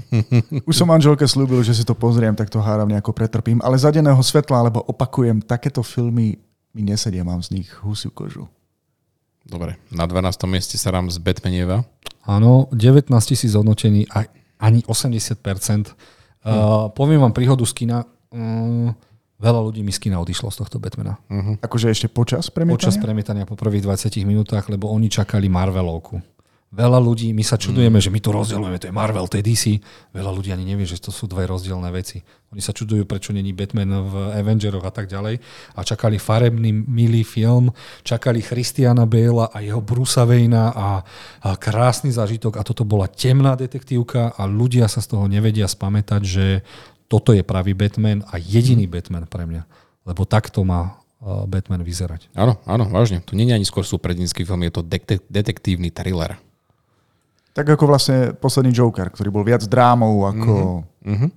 Už 0.68 0.74
som 0.74 0.90
manželke 0.90 1.22
slúbil, 1.28 1.62
že 1.62 1.76
si 1.76 1.84
to 1.86 1.94
pozriem, 1.94 2.34
tak 2.34 2.50
to 2.50 2.58
háram 2.58 2.88
nejako 2.88 3.14
pretrpím. 3.14 3.60
Ale 3.62 3.78
za 3.78 3.92
denného 3.92 4.18
svetla, 4.18 4.64
alebo 4.64 4.82
opakujem, 4.82 5.44
takéto 5.44 5.84
filmy 5.84 6.40
mi 6.74 6.82
nesedia, 6.82 7.22
mám 7.22 7.38
z 7.44 7.60
nich 7.60 7.68
husiu 7.84 8.10
kožu. 8.10 8.50
Dobre, 9.44 9.76
na 9.92 10.08
12. 10.08 10.48
mieste 10.48 10.80
sa 10.80 10.88
rám 10.88 11.12
z 11.12 11.20
Batmanieva. 11.20 11.84
Áno, 12.24 12.72
19 12.72 13.12
tisíc 13.28 13.52
hodnotení 13.52 14.08
a 14.08 14.24
ani 14.56 14.80
80%. 14.88 15.36
Hm. 15.36 16.48
Uh, 16.48 16.88
poviem 16.96 17.20
vám 17.20 17.36
príhodu 17.36 17.64
z 17.68 17.72
kina. 17.76 18.08
Uh, 18.32 18.96
veľa 19.44 19.60
ľudí 19.60 19.84
mi 19.84 19.92
z 19.92 20.00
kina 20.00 20.16
odišlo 20.24 20.48
z 20.48 20.64
tohto 20.64 20.80
Batmana. 20.80 21.20
Uh-huh. 21.28 21.60
Akože 21.60 21.92
ešte 21.92 22.08
počas 22.08 22.48
premietania? 22.48 22.80
Počas 22.80 22.96
premietania 22.96 23.44
po 23.44 23.60
prvých 23.60 23.84
20 23.84 24.24
minútach, 24.24 24.64
lebo 24.72 24.88
oni 24.88 25.12
čakali 25.12 25.52
Marvelovku. 25.52 26.24
Veľa 26.74 26.98
ľudí, 26.98 27.30
my 27.30 27.46
sa 27.46 27.54
čudujeme, 27.54 28.02
mm. 28.02 28.04
že 28.04 28.10
my 28.10 28.18
to 28.18 28.34
rozdielujeme, 28.34 28.78
to 28.82 28.90
je 28.90 28.94
Marvel, 28.94 29.30
to 29.30 29.38
je 29.38 29.46
DC. 29.46 29.78
Veľa 30.10 30.34
ľudí 30.34 30.50
ani 30.50 30.66
nevie, 30.66 30.82
že 30.82 30.98
to 30.98 31.14
sú 31.14 31.30
dve 31.30 31.46
rozdielne 31.46 31.86
veci. 31.94 32.26
Oni 32.50 32.58
sa 32.58 32.74
čudujú, 32.74 33.06
prečo 33.06 33.30
není 33.30 33.54
Batman 33.54 34.10
v 34.10 34.14
Avengeroch 34.34 34.82
a 34.82 34.90
tak 34.90 35.06
ďalej. 35.06 35.38
A 35.78 35.80
čakali 35.86 36.18
farebný, 36.18 36.74
milý 36.74 37.22
film, 37.22 37.70
čakali 38.02 38.42
Christiana 38.42 39.06
Bale 39.06 39.46
a 39.46 39.58
jeho 39.62 39.78
Brusa 39.78 40.26
Wayna 40.26 40.74
a, 40.74 40.88
a 41.46 41.50
krásny 41.54 42.10
zážitok. 42.10 42.58
A 42.58 42.66
toto 42.66 42.82
bola 42.82 43.06
temná 43.06 43.54
detektívka 43.54 44.34
a 44.34 44.42
ľudia 44.42 44.90
sa 44.90 44.98
z 44.98 45.14
toho 45.14 45.30
nevedia 45.30 45.70
spamätať, 45.70 46.22
že 46.26 46.46
toto 47.06 47.30
je 47.30 47.46
pravý 47.46 47.78
Batman 47.78 48.26
a 48.34 48.42
jediný 48.42 48.90
mm. 48.90 48.92
Batman 48.92 49.24
pre 49.30 49.46
mňa. 49.46 49.62
Lebo 50.10 50.26
takto 50.26 50.66
má 50.66 50.98
Batman 51.24 51.80
vyzerať. 51.80 52.28
Áno, 52.36 52.60
áno, 52.68 52.84
vážne. 52.92 53.24
To 53.24 53.32
nie 53.32 53.48
je 53.48 53.56
ani 53.56 53.64
skôr 53.64 53.86
súpredinský 53.86 54.44
film, 54.44 54.60
je 54.68 54.74
to 54.74 54.82
detektívny 55.32 55.88
thriller. 55.88 56.36
Tak 57.54 57.78
ako 57.78 57.86
vlastne 57.86 58.34
posledný 58.34 58.74
Joker, 58.74 59.14
ktorý 59.14 59.30
bol 59.30 59.46
viac 59.46 59.62
drámou 59.70 60.26
ako 60.26 60.82
mm-hmm. 61.06 61.30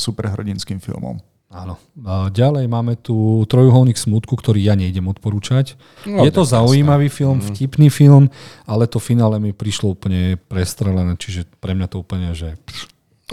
superhrdinským 0.00 0.80
filmom. 0.80 1.20
Áno. 1.50 1.82
A 2.06 2.30
ďalej 2.30 2.70
máme 2.70 2.94
tu 2.94 3.42
Trojuholník 3.50 3.98
smutku, 3.98 4.38
ktorý 4.38 4.62
ja 4.62 4.78
nejdem 4.78 5.10
odporúčať. 5.10 5.74
No, 6.06 6.22
je 6.22 6.30
to 6.30 6.46
zaujímavý 6.46 7.10
jasná. 7.10 7.18
film, 7.18 7.38
mm. 7.42 7.46
vtipný 7.50 7.88
film, 7.90 8.24
ale 8.70 8.86
to 8.86 9.02
finále 9.02 9.42
mi 9.42 9.50
prišlo 9.50 9.98
úplne 9.98 10.38
prestrelené, 10.38 11.18
čiže 11.18 11.50
pre 11.58 11.74
mňa 11.74 11.86
to 11.90 12.06
úplne, 12.06 12.30
že... 12.38 12.54
No, 12.54 12.86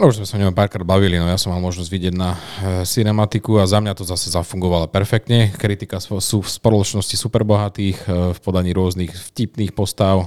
už 0.06 0.22
sme 0.22 0.30
sa 0.30 0.38
o 0.38 0.44
ňom 0.46 0.54
párkrát 0.54 0.86
bavili, 0.86 1.18
no 1.18 1.26
ja 1.26 1.42
som 1.42 1.50
mal 1.50 1.58
možnosť 1.58 1.90
vidieť 1.90 2.14
na 2.14 2.38
e, 2.38 2.40
cinematiku 2.86 3.58
a 3.58 3.66
za 3.66 3.82
mňa 3.82 3.98
to 3.98 4.06
zase 4.06 4.30
zafungovalo 4.30 4.86
perfektne. 4.86 5.50
Kritika 5.58 5.98
sú 5.98 6.46
v 6.46 6.50
spoločnosti 6.54 7.18
superbohatých 7.18 7.98
e, 8.06 8.38
v 8.38 8.40
podaní 8.46 8.78
rôznych 8.78 9.10
vtipných 9.10 9.74
postav. 9.74 10.22
E, 10.22 10.26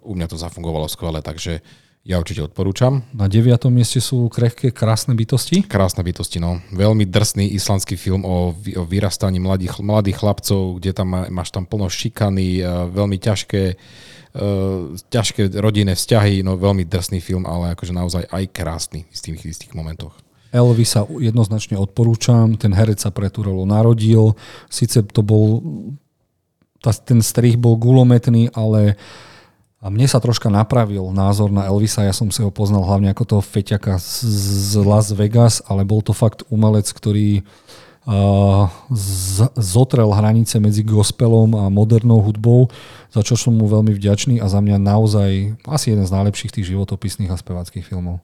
u 0.00 0.12
mňa 0.16 0.26
to 0.32 0.40
zafungovalo 0.40 0.88
skvele, 0.88 1.20
takže 1.20 1.60
ja 2.04 2.16
určite 2.16 2.48
odporúčam. 2.48 3.04
Na 3.12 3.28
deviatom 3.28 3.76
mieste 3.76 4.00
sú 4.00 4.24
krehké 4.32 4.72
krásne 4.72 5.12
bytosti. 5.12 5.68
Krásne 5.68 6.00
bytosti, 6.00 6.40
no. 6.40 6.64
Veľmi 6.72 7.04
drsný 7.04 7.52
islandský 7.52 8.00
film 8.00 8.24
o, 8.24 8.56
o 8.56 8.82
vyrastaní 8.88 9.36
mladých, 9.36 9.84
mladých 9.84 10.16
chlapcov, 10.20 10.80
kde 10.80 10.96
tam 10.96 11.12
má, 11.12 11.28
máš 11.28 11.52
tam 11.52 11.68
plno 11.68 11.92
šikany, 11.92 12.64
veľmi 12.88 13.20
ťažké 13.20 13.76
ťažké 15.14 15.46
rodinné 15.62 15.94
vzťahy, 15.94 16.42
no 16.42 16.58
veľmi 16.58 16.82
drsný 16.82 17.22
film, 17.22 17.46
ale 17.46 17.78
akože 17.78 17.94
naozaj 17.94 18.24
aj 18.26 18.44
krásny 18.50 19.06
v 19.06 19.14
tých 19.14 19.46
istých 19.46 19.72
momentoch. 19.78 20.14
Elvisa 20.50 21.06
jednoznačne 21.06 21.78
odporúčam, 21.78 22.54
ten 22.58 22.70
herec 22.74 23.02
sa 23.02 23.10
pre 23.10 23.30
tú 23.30 23.46
rolu 23.46 23.66
narodil, 23.66 24.34
síce 24.70 25.02
to 25.02 25.22
bol, 25.22 25.62
tá, 26.78 26.94
ten 26.94 27.22
strih 27.22 27.58
bol 27.58 27.78
gulometný, 27.78 28.50
ale 28.54 28.98
a 29.84 29.92
mne 29.92 30.08
sa 30.08 30.16
troška 30.16 30.48
napravil 30.48 31.12
názor 31.12 31.52
na 31.52 31.68
Elvisa, 31.68 32.06
ja 32.06 32.14
som 32.16 32.32
si 32.32 32.40
ho 32.40 32.48
poznal 32.48 32.86
hlavne 32.88 33.12
ako 33.12 33.36
toho 33.36 33.42
feťaka 33.44 34.00
z 34.00 34.80
Las 34.80 35.12
Vegas, 35.12 35.60
ale 35.68 35.84
bol 35.84 36.00
to 36.00 36.16
fakt 36.16 36.40
umelec, 36.48 36.88
ktorý 36.88 37.44
zotrel 39.56 40.12
hranice 40.12 40.60
medzi 40.60 40.84
gospelom 40.84 41.56
a 41.56 41.72
modernou 41.72 42.20
hudbou, 42.20 42.68
za 43.08 43.24
čo 43.24 43.32
som 43.38 43.56
mu 43.56 43.64
veľmi 43.64 43.96
vďačný 43.96 44.44
a 44.44 44.46
za 44.48 44.60
mňa 44.60 44.76
naozaj 44.76 45.30
asi 45.64 45.96
jeden 45.96 46.04
z 46.04 46.12
najlepších 46.12 46.52
tých 46.52 46.68
životopisných 46.68 47.32
a 47.32 47.40
speváckých 47.40 47.88
filmov. 47.88 48.20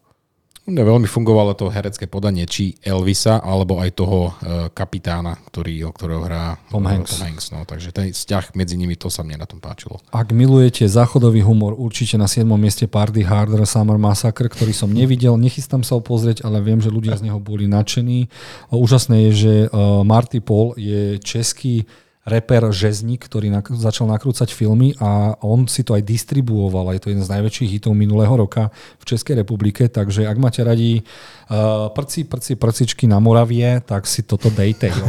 Mne 0.70 0.86
veľmi 0.86 1.08
fungovalo 1.10 1.58
to 1.58 1.66
herecké 1.66 2.06
podanie, 2.06 2.46
či 2.46 2.78
Elvisa, 2.86 3.42
alebo 3.42 3.82
aj 3.82 3.90
toho 3.90 4.18
uh, 4.30 4.32
kapitána, 4.70 5.34
ktorý, 5.50 5.90
ktorého 5.90 6.22
hrá 6.22 6.62
Tom 6.70 6.86
Hanks. 6.86 7.18
Tom 7.18 7.26
Hanks 7.26 7.46
no. 7.50 7.66
Takže 7.66 7.90
ten 7.90 8.14
vzťah 8.14 8.54
medzi 8.54 8.78
nimi, 8.78 8.94
to 8.94 9.10
sa 9.10 9.26
mne 9.26 9.42
na 9.42 9.50
tom 9.50 9.58
páčilo. 9.58 9.98
Ak 10.14 10.30
milujete 10.30 10.86
záchodový 10.86 11.42
humor, 11.42 11.74
určite 11.74 12.14
na 12.14 12.30
7. 12.30 12.46
mieste 12.54 12.86
Party 12.86 13.26
Harder 13.26 13.66
Summer 13.66 13.98
Massacre, 13.98 14.46
ktorý 14.46 14.70
som 14.70 14.94
nevidel, 14.94 15.34
nechystám 15.34 15.82
sa 15.82 15.98
ho 15.98 16.02
pozrieť, 16.06 16.46
ale 16.46 16.62
viem, 16.62 16.78
že 16.78 16.94
ľudia 16.94 17.18
z 17.18 17.26
neho 17.26 17.42
boli 17.42 17.66
nadšení. 17.66 18.30
Úžasné 18.70 19.26
je, 19.26 19.32
že 19.34 19.54
uh, 19.74 20.06
Marty 20.06 20.38
Paul 20.38 20.78
je 20.78 21.18
český 21.18 21.90
reper 22.30 22.70
Žezník, 22.70 23.26
ktorý 23.26 23.50
nak- 23.50 23.74
začal 23.74 24.06
nakrúcať 24.06 24.54
filmy 24.54 24.94
a 25.02 25.34
on 25.42 25.66
si 25.66 25.82
to 25.82 25.98
aj 25.98 26.06
distribuoval. 26.06 26.94
Je 26.94 27.02
to 27.02 27.10
jeden 27.10 27.26
z 27.26 27.32
najväčších 27.34 27.70
hitov 27.76 27.98
minulého 27.98 28.30
roka 28.30 28.70
v 29.02 29.04
Českej 29.04 29.42
republike, 29.42 29.90
takže 29.90 30.30
ak 30.30 30.38
máte 30.38 30.62
radi 30.62 31.02
uh, 31.02 31.90
prci, 31.90 32.22
prci, 32.22 32.54
prcičky 32.54 33.10
na 33.10 33.18
Moravie, 33.18 33.82
tak 33.82 34.06
si 34.06 34.22
toto 34.22 34.46
dejte. 34.54 34.94
Jo? 34.94 35.08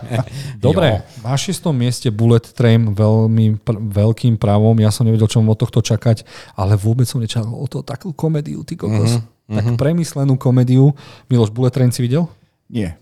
Dobre, 0.68 1.00
jo. 1.00 1.24
na 1.24 1.34
šestom 1.40 1.72
mieste 1.72 2.12
Bullet 2.12 2.44
Train 2.52 2.92
veľmi 2.92 3.56
pr- 3.64 3.80
veľkým 3.80 4.36
právom. 4.36 4.76
Ja 4.76 4.92
som 4.92 5.08
nevedel, 5.08 5.26
čo 5.32 5.40
mám 5.40 5.56
od 5.56 5.60
tohto 5.64 5.80
čakať, 5.80 6.28
ale 6.54 6.76
vôbec 6.76 7.08
som 7.08 7.18
nečakal 7.18 7.56
o 7.56 7.64
to 7.64 7.80
takú 7.80 8.12
komédiu, 8.12 8.60
ty 8.68 8.76
kokos. 8.76 9.16
Mm-hmm. 9.18 9.40
Tak 9.52 9.64
premyslenú 9.80 10.36
komédiu. 10.36 10.92
Miloš, 11.32 11.50
Bullet 11.50 11.72
Train 11.72 11.90
si 11.90 12.04
videl? 12.04 12.28
Nie. 12.68 13.00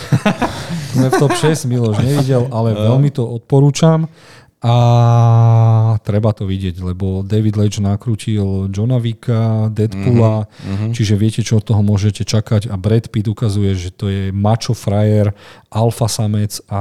Sme 0.90 1.06
v 1.08 1.14
top 1.16 1.32
6, 1.38 1.70
Miloš 1.70 1.96
nevidel, 2.02 2.50
ale 2.50 2.74
veľmi 2.74 3.10
to 3.14 3.22
odporúčam. 3.22 4.10
A 4.60 5.96
treba 6.04 6.36
to 6.36 6.44
vidieť, 6.44 6.84
lebo 6.84 7.24
David 7.24 7.56
Leitch 7.56 7.80
nakrútil 7.80 8.68
Johna 8.68 9.00
Vicka, 9.00 9.72
Deadpoola, 9.72 10.44
mm-hmm. 10.44 10.92
čiže 10.92 11.16
viete, 11.16 11.40
čo 11.40 11.56
od 11.56 11.64
toho 11.64 11.80
môžete 11.80 12.28
čakať 12.28 12.68
a 12.68 12.76
Brad 12.76 13.08
Pitt 13.08 13.24
ukazuje, 13.24 13.72
že 13.72 13.88
to 13.88 14.12
je 14.12 14.28
macho 14.36 14.76
frajer, 14.76 15.32
alfa 15.72 16.12
samec 16.12 16.60
a 16.68 16.80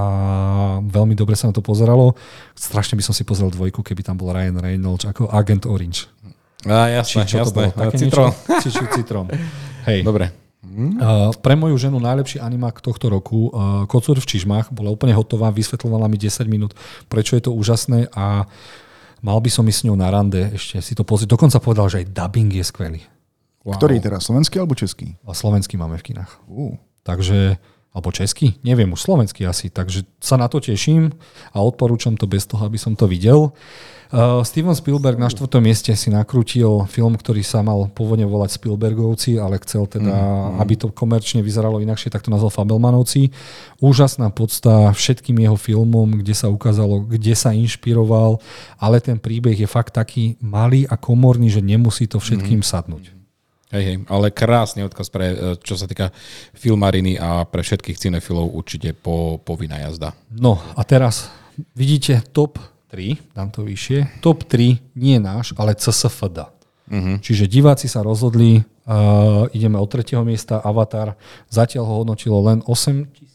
veľmi 0.84 1.16
dobre 1.16 1.40
sa 1.40 1.48
na 1.48 1.56
to 1.56 1.64
pozeralo. 1.64 2.20
Strašne 2.52 3.00
by 3.00 3.04
som 3.08 3.16
si 3.16 3.24
pozrel 3.24 3.48
dvojku, 3.48 3.80
keby 3.80 4.04
tam 4.04 4.20
bol 4.20 4.36
Ryan 4.36 4.60
Reynolds 4.60 5.08
ako 5.08 5.32
agent 5.32 5.64
Orange. 5.64 6.12
A 6.68 6.92
jasné, 6.92 7.24
či, 7.24 7.32
čo 7.32 7.48
jasné. 7.48 7.48
To 7.48 7.56
bolo? 7.56 7.72
Také 7.72 7.96
citrón. 7.96 8.32
Či, 8.60 8.68
či 8.76 8.84
citrón. 8.92 9.32
Hej. 9.88 10.04
Dobre. 10.04 10.49
Mm. 10.70 11.02
Uh, 11.02 11.34
pre 11.42 11.58
moju 11.58 11.76
ženu 11.82 11.98
najlepší 11.98 12.38
animák 12.38 12.78
tohto 12.86 13.10
roku 13.10 13.50
uh, 13.50 13.90
Kocúr 13.90 14.22
v 14.22 14.30
čižmách 14.30 14.70
bola 14.70 14.94
úplne 14.94 15.18
hotová, 15.18 15.50
vysvetľovala 15.50 16.06
mi 16.06 16.22
10 16.22 16.46
minút, 16.46 16.78
prečo 17.10 17.34
je 17.34 17.50
to 17.50 17.52
úžasné 17.58 18.06
a 18.14 18.46
mal 19.26 19.38
by 19.42 19.50
som 19.50 19.66
ísť 19.66 19.80
s 19.82 19.86
ňou 19.90 19.98
na 19.98 20.14
rande 20.14 20.54
ešte 20.54 20.78
si 20.80 20.94
to 20.94 21.02
pozrieť. 21.02 21.34
Dokonca 21.34 21.58
povedal, 21.58 21.90
že 21.90 22.06
aj 22.06 22.14
dubbing 22.14 22.54
je 22.54 22.66
skvelý. 22.66 23.02
Wow. 23.66 23.76
Ktorý 23.76 24.00
teraz, 24.00 24.30
slovenský 24.30 24.62
alebo 24.62 24.78
český? 24.78 25.18
A 25.26 25.36
slovenský 25.36 25.76
máme 25.76 26.00
v 26.00 26.14
kinách. 26.14 26.32
Uh. 26.48 26.78
Takže 27.04 27.58
alebo 27.90 28.14
česky, 28.14 28.62
neviem, 28.62 28.90
už 28.94 29.02
slovenský 29.02 29.50
asi, 29.50 29.74
takže 29.74 30.06
sa 30.22 30.38
na 30.38 30.46
to 30.46 30.62
teším 30.62 31.10
a 31.50 31.58
odporúčam 31.66 32.14
to 32.14 32.30
bez 32.30 32.46
toho, 32.46 32.62
aby 32.62 32.78
som 32.78 32.94
to 32.94 33.10
videl. 33.10 33.50
Uh, 34.10 34.42
Steven 34.42 34.74
Spielberg 34.74 35.22
na 35.22 35.30
štvrtom 35.30 35.62
mieste 35.62 35.94
si 35.94 36.10
nakrútil 36.10 36.90
film, 36.90 37.14
ktorý 37.14 37.46
sa 37.46 37.62
mal 37.62 37.94
pôvodne 37.94 38.26
volať 38.26 38.58
Spielbergovci, 38.58 39.38
ale 39.38 39.62
chcel 39.62 39.86
teda, 39.86 40.10
mm, 40.10 40.66
aby 40.66 40.74
to 40.82 40.90
komerčne 40.90 41.46
vyzeralo 41.46 41.78
inakšie, 41.78 42.10
tak 42.10 42.26
to 42.26 42.34
nazval 42.34 42.50
Fabelmanovci. 42.50 43.30
Úžasná 43.78 44.34
podsta 44.34 44.90
všetkým 44.98 45.38
jeho 45.46 45.54
filmom, 45.54 46.26
kde 46.26 46.34
sa 46.34 46.50
ukázalo, 46.50 47.06
kde 47.06 47.38
sa 47.38 47.54
inšpiroval, 47.54 48.42
ale 48.82 48.98
ten 48.98 49.22
príbeh 49.22 49.54
je 49.54 49.70
fakt 49.70 49.94
taký 49.94 50.42
malý 50.42 50.90
a 50.90 50.98
komorný, 50.98 51.54
že 51.54 51.62
nemusí 51.62 52.10
to 52.10 52.18
všetkým 52.18 52.66
mm. 52.66 52.70
sadnúť. 52.70 53.19
Hej, 53.70 53.84
hej, 53.86 53.98
ale 54.10 54.34
krásny 54.34 54.82
odkaz 54.82 55.14
pre, 55.14 55.30
e, 55.30 55.38
čo 55.62 55.78
sa 55.78 55.86
týka 55.86 56.10
filmariny 56.58 57.22
a 57.22 57.46
pre 57.46 57.62
všetkých 57.62 58.02
cinefilov 58.02 58.50
určite 58.50 58.98
po, 58.98 59.38
povinná 59.38 59.78
jazda. 59.86 60.18
No 60.34 60.58
a 60.74 60.82
teraz 60.82 61.30
vidíte 61.78 62.26
top 62.34 62.58
3, 62.90 63.22
dám 63.38 63.54
to 63.54 63.62
vyššie, 63.62 64.26
top 64.26 64.50
3 64.50 64.98
nie 64.98 65.22
náš, 65.22 65.54
ale 65.54 65.78
CSFD. 65.78 66.50
Uh-huh. 66.90 67.22
Čiže 67.22 67.46
diváci 67.46 67.86
sa 67.86 68.02
rozhodli, 68.02 68.66
uh, 68.66 69.46
ideme 69.54 69.78
od 69.78 69.86
tretieho 69.86 70.26
miesta, 70.26 70.58
Avatar, 70.66 71.14
zatiaľ 71.54 71.86
ho 71.86 71.94
hodnotilo 72.02 72.42
len 72.42 72.66
8 72.66 73.30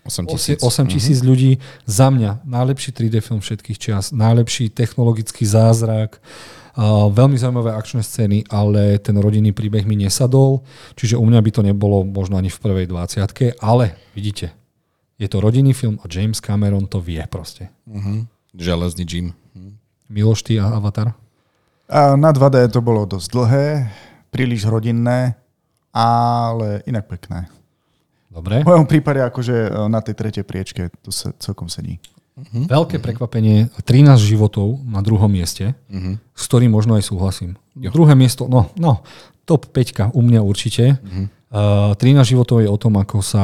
8 0.00 0.28
tisíc, 0.28 0.60
8 0.60 0.92
tisíc 0.92 1.18
uh-huh. 1.24 1.32
ľudí. 1.32 1.52
Za 1.88 2.12
mňa 2.12 2.44
najlepší 2.44 2.92
3D 2.92 3.24
film 3.24 3.40
všetkých 3.40 3.80
čias, 3.80 4.12
najlepší 4.12 4.68
technologický 4.68 5.48
zázrak, 5.48 6.20
uh, 6.20 6.59
veľmi 7.10 7.34
zaujímavé 7.34 7.74
akčné 7.74 8.02
scény, 8.04 8.46
ale 8.46 9.02
ten 9.02 9.18
rodinný 9.18 9.50
príbeh 9.50 9.82
mi 9.82 9.98
nesadol, 9.98 10.62
čiže 10.94 11.18
u 11.18 11.24
mňa 11.26 11.40
by 11.42 11.50
to 11.50 11.62
nebolo 11.66 12.06
možno 12.06 12.38
ani 12.38 12.52
v 12.52 12.58
prvej 12.62 12.86
20 12.86 13.58
ale 13.58 13.98
vidíte, 14.14 14.54
je 15.18 15.28
to 15.28 15.42
rodinný 15.42 15.74
film 15.74 15.98
a 16.00 16.06
James 16.06 16.38
Cameron 16.38 16.86
to 16.86 17.02
vie 17.02 17.20
proste. 17.26 17.68
Uh-huh. 17.84 18.24
Železný 18.54 19.04
Jim. 19.04 19.28
Miloš, 20.10 20.42
ty 20.42 20.58
a 20.58 20.74
Avatar? 20.74 21.14
A 21.90 22.14
na 22.18 22.30
2D 22.34 22.70
to 22.70 22.82
bolo 22.82 23.06
dosť 23.06 23.28
dlhé, 23.30 23.66
príliš 24.30 24.66
rodinné, 24.66 25.34
ale 25.94 26.82
inak 26.86 27.06
pekné. 27.06 27.50
Dobre. 28.30 28.62
V 28.62 28.70
mojom 28.70 28.86
prípade 28.86 29.18
akože 29.26 29.56
e, 29.66 29.70
na 29.90 29.98
tej 29.98 30.14
tretej 30.14 30.46
priečke 30.46 30.86
to 31.02 31.10
sa 31.10 31.34
celkom 31.42 31.66
sedí. 31.66 31.98
Uh-huh. 32.40 32.64
Veľké 32.66 32.96
uh-huh. 32.96 33.04
prekvapenie, 33.04 33.56
13 33.84 34.16
životov 34.16 34.80
na 34.88 35.04
druhom 35.04 35.28
mieste, 35.28 35.76
uh-huh. 35.92 36.16
s 36.32 36.42
ktorým 36.48 36.72
možno 36.72 36.96
aj 36.96 37.04
súhlasím. 37.04 37.60
Jo. 37.76 37.92
Druhé 37.92 38.16
miesto, 38.16 38.48
no, 38.48 38.72
no, 38.80 39.04
top 39.44 39.68
5 39.68 40.16
u 40.16 40.20
mňa 40.20 40.40
určite. 40.40 40.96
Uh-huh. 40.98 41.28
Uh, 41.50 41.98
13 41.98 42.22
životov 42.22 42.62
je 42.62 42.70
o 42.70 42.78
tom, 42.78 42.94
ako 42.94 43.26
sa 43.26 43.42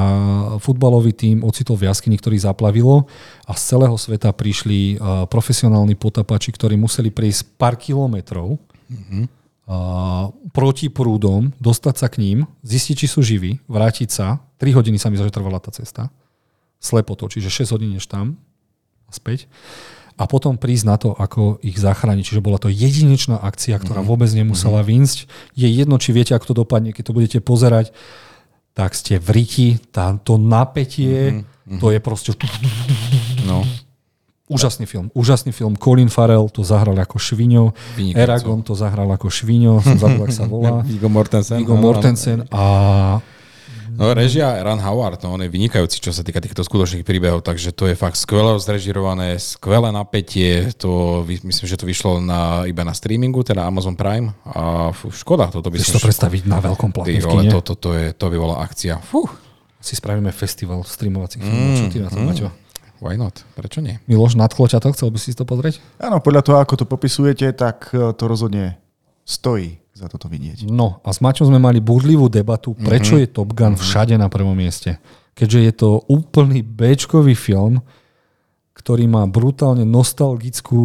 futbalový 0.63 1.11
tím 1.11 1.43
ocitol 1.43 1.75
v 1.75 1.91
jaskyni, 1.91 2.15
ktorý 2.15 2.39
zaplavilo 2.39 3.11
a 3.43 3.53
z 3.59 3.63
celého 3.75 3.99
sveta 3.99 4.31
prišli 4.31 4.95
uh, 4.95 5.27
profesionálni 5.27 5.99
potapači, 5.99 6.55
ktorí 6.55 6.79
museli 6.79 7.11
prejsť 7.11 7.59
pár 7.59 7.75
kilometrov 7.75 8.63
mm-hmm. 8.63 9.23
uh, 9.67 10.31
proti 10.55 10.87
prúdom, 10.87 11.51
dostať 11.59 11.95
sa 11.99 12.07
k 12.07 12.23
ním, 12.23 12.39
zistiť, 12.63 12.95
či 12.95 13.07
sú 13.11 13.27
živí, 13.27 13.59
vrátiť 13.67 14.07
sa. 14.07 14.39
3 14.63 14.79
hodiny 14.79 15.03
sa 15.03 15.11
mi 15.11 15.19
zažetrovala 15.19 15.59
tá 15.59 15.75
cesta. 15.75 16.07
Slepoto, 16.79 17.27
čiže 17.27 17.51
6 17.51 17.75
hodín 17.75 17.91
než 17.91 18.07
tam 18.07 18.39
a 19.07 19.11
späť 19.15 19.47
a 20.17 20.25
potom 20.25 20.57
prísť 20.57 20.85
na 20.89 20.97
to, 20.97 21.13
ako 21.13 21.61
ich 21.61 21.77
zachrániť. 21.77 22.25
Čiže 22.25 22.45
bola 22.45 22.57
to 22.57 22.73
jedinečná 22.73 23.37
akcia, 23.37 23.77
ktorá 23.77 24.01
mm-hmm. 24.01 24.09
vôbec 24.09 24.31
nemusela 24.33 24.81
mm-hmm. 24.81 24.97
výjsť. 25.05 25.19
Je 25.53 25.69
jedno, 25.69 26.01
či 26.01 26.11
viete, 26.17 26.33
ako 26.33 26.47
to 26.53 26.55
dopadne, 26.65 26.97
keď 26.97 27.05
to 27.05 27.17
budete 27.17 27.39
pozerať, 27.45 27.93
tak 28.73 28.97
ste 28.97 29.21
v 29.21 29.29
riti, 29.33 29.69
tá, 29.93 30.17
to 30.17 30.41
napätie, 30.41 31.45
mm-hmm. 31.45 31.81
to 31.81 31.87
je 31.93 31.99
proste... 32.01 32.33
No. 33.45 33.63
Úžasný 34.47 34.87
film, 34.87 35.11
úžasný 35.11 35.51
film. 35.51 35.75
Colin 35.75 36.07
Farrell 36.07 36.47
to 36.47 36.63
zahral 36.63 36.95
ako 37.03 37.19
šviňo, 37.19 37.75
Eragon 38.15 38.63
to 38.63 38.79
zahral 38.79 39.11
ako 39.11 39.27
šviňo, 39.27 39.83
som 39.83 39.99
zabudol, 39.99 40.31
ak 40.31 40.33
sa 40.33 40.47
volá. 40.47 40.83
Viggo 40.87 41.11
Mortensen. 41.11 41.59
Viggo 41.59 41.75
Mortensen 41.75 42.47
a 42.55 42.63
No 43.97 44.13
režia 44.13 44.61
Ron 44.61 44.77
Howard, 44.77 45.25
no, 45.25 45.33
on 45.35 45.43
je 45.43 45.49
vynikajúci, 45.49 46.05
čo 46.05 46.13
sa 46.13 46.21
týka 46.21 46.37
týchto 46.45 46.61
skutočných 46.61 47.01
príbehov, 47.01 47.41
takže 47.41 47.73
to 47.73 47.89
je 47.89 47.97
fakt 47.97 48.21
skvelé 48.21 48.61
zrežirované, 48.61 49.41
skvelé 49.41 49.89
napätie, 49.89 50.69
to 50.77 51.25
myslím, 51.25 51.65
že 51.65 51.81
to 51.81 51.89
vyšlo 51.89 52.21
na, 52.21 52.69
iba 52.69 52.85
na 52.85 52.93
streamingu, 52.93 53.41
teda 53.41 53.65
Amazon 53.65 53.97
Prime 53.97 54.37
a 54.45 54.93
fú, 54.93 55.09
škoda, 55.09 55.49
toto 55.49 55.73
by 55.73 55.81
si 55.81 55.97
to 55.97 56.01
predstaviť 56.05 56.45
na 56.45 56.61
veľkom 56.61 56.93
platne 56.93 57.25
ale 57.25 57.49
to, 57.49 57.59
to, 57.65 57.75
to, 57.75 57.91
je, 57.97 58.07
to 58.13 58.27
by 58.29 58.37
bola 58.37 58.61
akcia. 58.61 59.01
Fú. 59.01 59.25
Si 59.81 59.97
spravíme 59.97 60.29
festival 60.35 60.85
streamovacích 60.85 61.41
mm, 61.41 61.49
filmov, 61.49 61.73
čo 61.73 61.85
ty 61.89 61.99
na 62.05 62.09
to, 62.13 62.21
mm. 62.21 62.27
Maťo? 62.29 62.49
Why 63.01 63.17
not? 63.21 63.45
Prečo 63.57 63.85
nie? 63.85 64.01
Miloš, 64.09 64.37
nadchlo 64.37 64.69
ťa 64.69 64.81
to? 64.81 64.93
Chcel 64.97 65.09
by 65.13 65.19
si 65.21 65.37
to 65.37 65.45
pozrieť? 65.45 65.81
Áno, 66.01 66.21
podľa 66.21 66.43
toho, 66.43 66.57
ako 66.59 66.75
to 66.81 66.85
popisujete, 66.89 67.53
tak 67.53 67.93
e, 67.93 68.13
to 68.17 68.25
rozhodne 68.25 68.81
stojí 69.29 69.86
za 69.97 70.13
toto 70.13 70.29
vidieť. 70.29 70.69
No 70.69 71.01
a 71.01 71.09
s 71.09 71.25
Maťom 71.25 71.49
sme 71.49 71.57
mali 71.57 71.81
burlivú 71.81 72.29
debatu, 72.29 72.77
prečo 72.77 73.17
mm-hmm. 73.17 73.33
je 73.33 73.33
Top 73.33 73.51
Gun 73.57 73.73
mm-hmm. 73.73 73.87
všade 73.89 74.15
na 74.21 74.29
prvom 74.29 74.53
mieste. 74.53 75.01
Keďže 75.33 75.61
je 75.65 75.73
to 75.73 75.91
úplný 76.13 76.61
b 76.61 76.93
film, 77.33 77.81
ktorý 78.77 79.09
má 79.09 79.25
brutálne 79.25 79.89
nostalgickú 79.89 80.85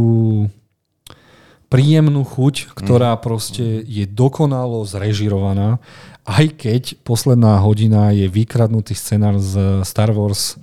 príjemnú 1.67 2.23
chuť, 2.23 2.75
ktorá 2.75 3.15
mm. 3.15 3.21
proste 3.23 3.83
je 3.83 4.03
dokonalo 4.07 4.83
zrežirovaná, 4.83 5.79
aj 6.27 6.45
keď 6.55 6.83
posledná 7.03 7.59
hodina 7.63 8.11
je 8.11 8.27
vykradnutý 8.27 8.95
scenár 8.95 9.39
z 9.39 9.83
Star 9.88 10.11
Wars 10.11 10.59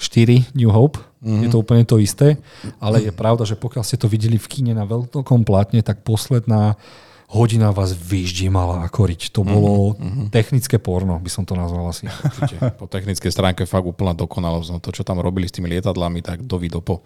4 0.00 0.56
New 0.56 0.72
Hope. 0.72 1.00
Mm-hmm. 1.20 1.40
Je 1.44 1.48
to 1.52 1.60
úplne 1.60 1.84
to 1.84 2.00
isté, 2.00 2.40
ale 2.80 3.04
je 3.04 3.12
pravda, 3.12 3.44
že 3.44 3.60
pokiaľ 3.60 3.84
ste 3.84 4.00
to 4.00 4.08
videli 4.08 4.40
v 4.40 4.48
kine 4.48 4.72
na 4.72 4.88
veľkom 4.88 5.44
plátne, 5.44 5.84
tak 5.84 6.00
posledná 6.00 6.80
hodina 7.28 7.68
vás 7.76 7.92
vyždímala 7.92 8.88
ako 8.88 9.04
riť. 9.04 9.36
To 9.36 9.44
bolo 9.44 9.92
mm-hmm. 10.00 10.32
technické 10.32 10.80
porno, 10.80 11.20
by 11.20 11.28
som 11.28 11.44
to 11.44 11.52
nazval 11.52 11.92
asi. 11.92 12.08
po 12.80 12.88
technickej 12.88 13.28
stránke 13.28 13.68
fakt 13.68 13.84
úplná 13.84 14.16
dokonalosť. 14.16 14.68
No 14.72 14.78
to, 14.80 14.88
čo 14.96 15.04
tam 15.04 15.20
robili 15.20 15.44
s 15.44 15.52
tými 15.52 15.68
lietadlami, 15.68 16.24
tak 16.24 16.40
do 16.48 16.56
vidopo. 16.56 17.04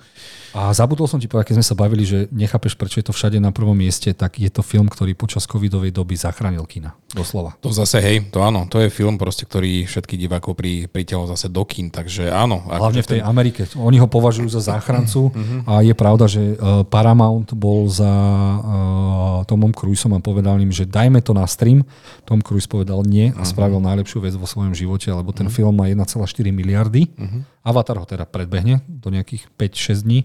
A 0.55 0.70
zabudol 0.70 1.11
som 1.11 1.19
ti 1.19 1.27
povedať, 1.27 1.53
keď 1.53 1.57
sme 1.59 1.66
sa 1.66 1.74
bavili, 1.74 2.07
že 2.07 2.31
nechápeš, 2.31 2.78
prečo 2.78 3.03
je 3.03 3.11
to 3.11 3.16
všade 3.16 3.43
na 3.43 3.51
prvom 3.51 3.74
mieste, 3.74 4.15
tak 4.15 4.39
je 4.39 4.47
to 4.47 4.62
film, 4.62 4.86
ktorý 4.86 5.19
počas 5.19 5.43
covidovej 5.51 5.90
doby 5.90 6.15
zachránil 6.15 6.70
kina. 6.70 6.94
Doslova. 7.12 7.52
To 7.60 7.68
zase, 7.68 8.01
hej, 8.01 8.16
to 8.32 8.40
áno, 8.40 8.64
to 8.72 8.80
je 8.80 8.89
film, 8.89 9.20
proste, 9.20 9.44
ktorý 9.44 9.84
všetkých 9.84 10.16
divákov 10.16 10.56
pri, 10.56 10.89
pritiahol 10.89 11.28
zase 11.28 11.52
do 11.52 11.60
kín, 11.68 11.93
takže 11.93 12.32
áno. 12.32 12.64
Hlavne 12.64 13.05
v 13.05 13.09
tej 13.09 13.20
ten... 13.20 13.28
Amerike. 13.28 13.68
Oni 13.76 14.01
ho 14.01 14.09
považujú 14.09 14.48
za 14.48 14.64
záchrancu 14.64 15.28
mm-hmm. 15.28 15.60
a 15.68 15.84
je 15.84 15.93
pravda, 15.93 16.24
že 16.24 16.56
uh, 16.56 16.89
Paramount 16.89 17.52
bol 17.52 17.84
za 17.93 18.09
uh, 18.09 19.44
Tomom 19.44 19.76
Cruiseom 19.76 20.16
a 20.16 20.24
povedal 20.24 20.56
im, 20.64 20.72
že 20.72 20.89
dajme 20.89 21.20
to 21.20 21.36
na 21.36 21.44
stream. 21.44 21.84
Tom 22.24 22.40
Cruise 22.40 22.64
povedal 22.64 23.05
nie 23.05 23.28
a 23.28 23.44
uh-huh. 23.44 23.44
spravil 23.44 23.84
najlepšiu 23.84 24.24
vec 24.24 24.32
vo 24.32 24.48
svojom 24.48 24.72
živote, 24.72 25.12
lebo 25.12 25.36
ten 25.36 25.52
uh-huh. 25.52 25.68
film 25.68 25.76
má 25.76 25.93
1,4 25.93 26.16
miliardy. 26.48 27.12
Uh-huh. 27.12 27.44
Avatar 27.60 28.01
ho 28.01 28.09
teda 28.09 28.24
predbehne 28.24 28.80
do 28.89 29.12
nejakých 29.12 29.52
5-6 29.60 30.09
dní 30.09 30.20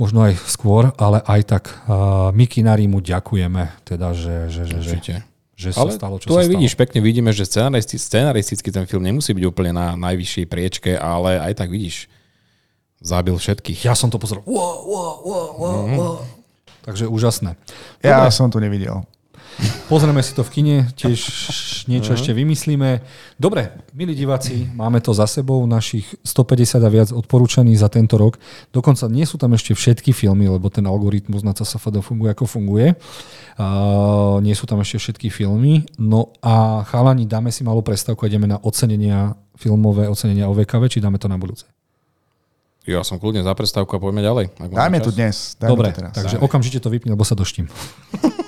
možno 0.00 0.24
aj 0.24 0.34
skôr, 0.48 0.90
ale 0.96 1.20
aj 1.22 1.40
tak 1.46 1.64
uh, 1.84 2.32
my 2.32 2.48
kinári 2.48 2.88
mu 2.88 2.98
ďakujeme, 2.98 3.84
teda, 3.86 4.16
že, 4.16 4.50
že, 4.50 4.62
že, 4.66 4.78
že, 4.80 5.31
že 5.62 5.70
sa 5.70 5.86
ale 5.86 5.94
stalo, 5.94 6.18
čo 6.18 6.26
tu 6.26 6.34
sa 6.34 6.42
aj 6.42 6.50
stalo. 6.50 6.54
vidíš, 6.58 6.74
pekne 6.74 6.98
vidíme, 6.98 7.30
že 7.30 7.46
scenaristicky, 7.46 8.02
scenaristicky 8.02 8.68
ten 8.74 8.84
film 8.90 9.06
nemusí 9.06 9.30
byť 9.30 9.44
úplne 9.46 9.70
na 9.70 9.94
najvyššej 9.94 10.46
priečke, 10.50 10.90
ale 10.98 11.38
aj 11.38 11.62
tak 11.62 11.70
vidíš, 11.70 12.10
zabil 12.98 13.38
všetkých. 13.38 13.86
Ja 13.86 13.94
som 13.94 14.10
to 14.10 14.18
pozeral. 14.18 14.42
Wow, 14.42 14.76
wow, 14.82 15.14
wow, 15.22 15.48
wow, 15.54 15.82
wow. 15.94 16.16
Takže 16.82 17.06
úžasné. 17.06 17.54
Dobre. 18.02 18.10
Ja 18.10 18.26
som 18.34 18.50
to 18.50 18.58
nevidel. 18.58 19.06
Pozrieme 19.86 20.24
si 20.24 20.32
to 20.32 20.40
v 20.40 20.50
kine, 20.50 20.76
tiež 20.96 21.20
niečo 21.84 22.16
ešte 22.16 22.32
vymyslíme. 22.32 23.04
Dobre, 23.36 23.76
milí 23.92 24.16
diváci, 24.16 24.64
máme 24.72 25.04
to 25.04 25.12
za 25.12 25.28
sebou, 25.28 25.60
našich 25.68 26.08
150 26.24 26.80
a 26.80 26.88
viac 26.88 27.08
odporúčaní 27.12 27.76
za 27.76 27.92
tento 27.92 28.16
rok. 28.16 28.40
Dokonca 28.72 29.04
nie 29.12 29.28
sú 29.28 29.36
tam 29.36 29.52
ešte 29.52 29.76
všetky 29.76 30.16
filmy, 30.16 30.48
lebo 30.48 30.72
ten 30.72 30.88
algoritmus 30.88 31.44
na 31.44 31.52
CSFD 31.52 32.00
funguje 32.00 32.32
ako 32.32 32.44
funguje. 32.48 32.96
Uh, 33.60 34.40
nie 34.40 34.56
sú 34.56 34.64
tam 34.64 34.80
ešte 34.80 34.96
všetky 34.96 35.28
filmy. 35.28 35.84
No 36.00 36.32
a 36.40 36.86
chalani, 36.88 37.28
dáme 37.28 37.52
si 37.52 37.60
malú 37.60 37.84
prestávku 37.84 38.24
a 38.24 38.32
ideme 38.32 38.48
na 38.48 38.56
ocenenia, 38.64 39.36
filmové 39.60 40.08
ocenenia 40.08 40.48
OVKV, 40.48 40.88
či 40.88 41.04
dáme 41.04 41.20
to 41.20 41.28
na 41.28 41.36
budúce? 41.36 41.68
Ja 42.82 43.06
som 43.06 43.22
kľudne 43.22 43.46
za 43.46 43.54
prestávku 43.54 43.94
a 43.94 44.02
poďme 44.02 44.26
ďalej. 44.26 44.46
Dajme 44.58 44.98
to 44.98 45.14
dnes. 45.14 45.54
Dajme 45.54 45.70
Dobre, 45.70 45.86
to 45.94 46.02
teraz. 46.02 46.12
takže 46.18 46.36
Dajme. 46.40 46.46
okamžite 46.50 46.78
to 46.82 46.90
vypni, 46.90 47.14
lebo 47.14 47.22
sa 47.22 47.38
doštím. 47.38 47.70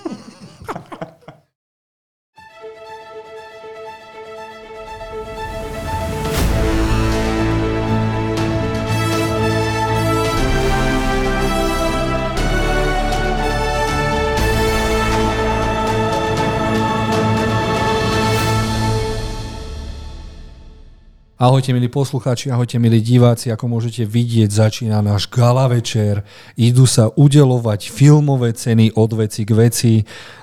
Ahojte 21.34 21.74
milí 21.74 21.90
poslucháči, 21.90 22.54
ahojte 22.54 22.78
milí 22.78 23.02
diváci, 23.02 23.50
ako 23.50 23.66
môžete 23.66 24.06
vidieť, 24.06 24.54
začína 24.54 25.02
náš 25.02 25.26
gala 25.26 25.66
večer. 25.66 26.22
Idú 26.54 26.86
sa 26.86 27.10
udelovať 27.10 27.90
filmové 27.90 28.54
ceny 28.54 28.94
od 28.94 29.18
veci 29.18 29.42
k 29.42 29.50
veci 29.50 29.92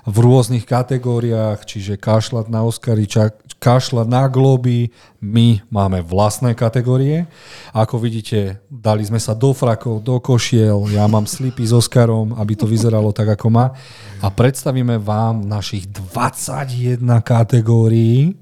v 0.03 0.16
rôznych 0.20 0.68
kategóriách, 0.68 1.64
čiže 1.64 1.95
kašľať 1.95 2.52
na 2.52 2.68
Oscary, 2.68 3.08
kašľať 3.56 4.08
na 4.11 4.28
globy. 4.28 4.92
My 5.24 5.64
máme 5.72 6.03
vlastné 6.03 6.60
kategórie. 6.60 7.24
Ako 7.72 7.95
vidíte, 7.95 8.60
dali 8.68 9.08
sme 9.08 9.24
sa 9.24 9.32
do 9.32 9.56
frakov, 9.56 10.03
do 10.03 10.20
košiel, 10.20 10.92
ja 10.92 11.08
mám 11.08 11.24
slipy 11.24 11.64
s 11.64 11.72
Oscarom, 11.72 12.36
aby 12.36 12.60
to 12.60 12.68
vyzeralo 12.68 13.16
tak, 13.16 13.32
ako 13.32 13.48
má. 13.48 13.72
A 14.20 14.28
predstavíme 14.28 15.00
vám 15.00 15.48
našich 15.48 15.88
21 15.88 17.00
kategórií 17.24 18.41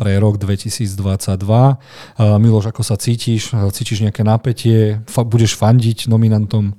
pre 0.00 0.16
rok 0.16 0.40
2022. 0.40 0.96
Miloš, 2.40 2.72
ako 2.72 2.80
sa 2.80 2.96
cítiš? 2.96 3.52
Cítiš 3.52 4.00
nejaké 4.08 4.24
napätie? 4.24 4.96
Budeš 5.04 5.60
fandiť 5.60 6.08
nominantom? 6.08 6.72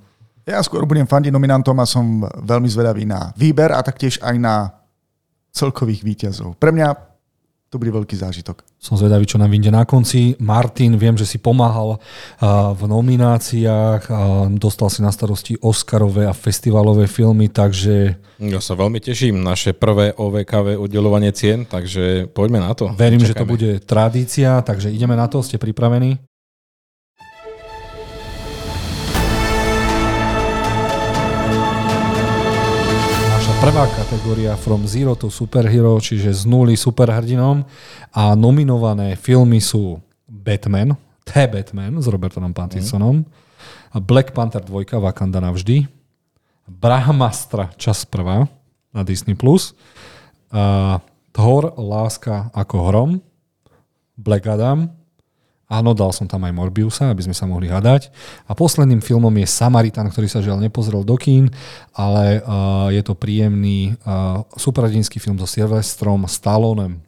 Ja 0.49 0.57
skôr 0.65 0.89
budem 0.89 1.05
fandiť 1.05 1.29
nominantom 1.29 1.77
a 1.77 1.85
som 1.85 2.25
veľmi 2.25 2.65
zvedavý 2.65 3.05
na 3.05 3.29
výber 3.37 3.77
a 3.77 3.85
taktiež 3.85 4.17
aj 4.25 4.35
na 4.41 4.73
celkových 5.53 6.01
výťazov. 6.01 6.57
Pre 6.57 6.73
mňa 6.73 7.10
to 7.71 7.79
bude 7.79 7.95
veľký 7.95 8.19
zážitok. 8.19 8.67
Som 8.75 8.99
zvedavý, 8.99 9.23
čo 9.23 9.39
nám 9.39 9.47
vyjde 9.47 9.71
na 9.71 9.87
konci. 9.87 10.35
Martin, 10.43 10.99
viem, 10.99 11.15
že 11.15 11.23
si 11.23 11.39
pomáhal 11.39 12.03
v 12.75 12.81
nomináciách, 12.83 14.11
dostal 14.59 14.91
si 14.91 14.99
na 14.99 15.07
starosti 15.07 15.55
Oscarové 15.63 16.27
a 16.27 16.35
festivalové 16.35 17.07
filmy, 17.07 17.47
takže... 17.47 18.19
Ja 18.43 18.59
sa 18.59 18.75
veľmi 18.75 18.99
teším, 18.99 19.39
naše 19.39 19.71
prvé 19.71 20.11
OVKV 20.11 20.75
udelovanie 20.83 21.31
cien, 21.31 21.63
takže 21.63 22.27
poďme 22.35 22.59
na 22.59 22.75
to. 22.75 22.91
Verím, 22.91 23.23
Čakajme. 23.23 23.31
že 23.31 23.39
to 23.39 23.45
bude 23.47 23.69
tradícia, 23.87 24.59
takže 24.67 24.91
ideme 24.91 25.15
na 25.15 25.31
to, 25.31 25.39
ste 25.39 25.55
pripravení? 25.55 26.19
Prvá 33.61 33.85
kategória 33.93 34.57
From 34.57 34.89
Zero 34.89 35.13
to 35.13 35.29
Superhero, 35.29 35.93
čiže 36.01 36.33
z 36.33 36.49
nuly 36.49 36.73
superhrdinom 36.73 37.61
a 38.09 38.33
nominované 38.33 39.13
filmy 39.13 39.61
sú 39.61 40.01
Batman, 40.25 40.97
The 41.29 41.45
Batman 41.45 42.01
s 42.01 42.09
Robertom 42.09 42.49
Pattinsonom, 42.57 43.21
mm. 43.21 44.01
Black 44.01 44.33
Panther 44.33 44.65
2 44.65 44.97
Wakanda 44.97 45.37
navždy, 45.37 45.85
Brahmastra 46.65 47.69
čas 47.77 48.01
prvá 48.01 48.49
na 48.89 49.05
Disney+, 49.05 49.37
Plus, 49.37 49.77
uh, 50.49 50.97
Thor 51.29 51.77
Láska 51.77 52.49
ako 52.57 52.75
hrom, 52.89 53.11
Black 54.17 54.49
Adam, 54.49 54.89
Áno, 55.71 55.95
dal 55.95 56.11
som 56.11 56.27
tam 56.27 56.43
aj 56.43 56.51
Morbiusa, 56.51 57.07
aby 57.07 57.23
sme 57.23 57.31
sa 57.31 57.47
mohli 57.47 57.71
hadať. 57.71 58.11
A 58.43 58.51
posledným 58.51 58.99
filmom 58.99 59.31
je 59.39 59.47
Samaritan, 59.47 60.11
ktorý 60.11 60.27
sa 60.27 60.43
žiaľ 60.43 60.59
nepozrel 60.59 61.07
do 61.07 61.15
kín, 61.15 61.47
ale 61.95 62.43
uh, 62.43 62.91
je 62.91 62.99
to 62.99 63.15
príjemný 63.15 63.95
uh, 64.03 64.43
superhrdinský 64.59 65.23
film 65.23 65.39
so 65.39 65.47
Silvestrom 65.47 66.27
Stallonem. 66.27 66.99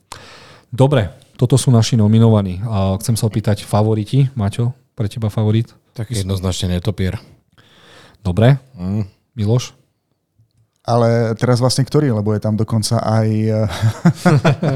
Dobre, 0.72 1.12
toto 1.36 1.60
sú 1.60 1.76
naši 1.76 2.00
nominovaní. 2.00 2.64
Uh, 2.64 2.96
chcem 3.04 3.20
sa 3.20 3.28
opýtať 3.28 3.68
favoriti. 3.68 4.32
Maťo, 4.32 4.72
pre 4.96 5.12
teba 5.12 5.28
favorit? 5.28 5.76
Tak 5.92 6.16
jednoznačne 6.16 6.80
netopier. 6.80 7.20
Dobre. 8.24 8.56
Mm. 8.80 9.12
Miloš? 9.36 9.76
Ale 10.84 11.32
teraz 11.40 11.64
vlastne 11.64 11.88
ktorý, 11.88 12.12
lebo 12.12 12.36
je 12.36 12.44
tam 12.44 12.60
dokonca 12.60 13.00
aj... 13.00 13.28
Eh, 13.32 13.68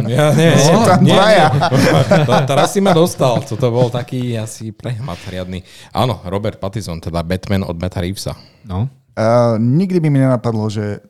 ja, 0.16 0.32
nie, 0.32 0.56
no, 0.72 0.88
tam 0.88 1.04
nie, 1.04 1.12
nie. 1.12 1.48
Teraz 2.52 2.72
si 2.72 2.80
ma 2.80 2.96
dostal, 2.96 3.44
to 3.44 3.68
bol 3.68 3.92
taký 3.92 4.40
asi 4.40 4.72
prehmat 4.72 5.20
riadny. 5.28 5.68
Áno, 5.92 6.24
Robert 6.24 6.64
Pattinson, 6.64 7.04
teda 7.04 7.20
Batman 7.28 7.68
od 7.68 7.76
Meta 7.76 8.00
Reevesa. 8.00 8.40
No. 8.64 8.88
Uh, 9.20 9.60
nikdy 9.60 10.00
by 10.00 10.08
mi 10.08 10.24
nenapadlo, 10.24 10.72
že 10.72 11.04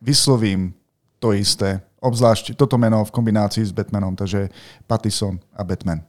vyslovím 0.00 0.72
to 1.20 1.36
isté, 1.36 1.84
obzvlášť 2.00 2.56
toto 2.56 2.80
meno 2.80 3.04
v 3.04 3.12
kombinácii 3.12 3.60
s 3.60 3.76
Batmanom, 3.76 4.16
takže 4.16 4.48
Pattison 4.88 5.36
a 5.52 5.60
Batman. 5.60 6.00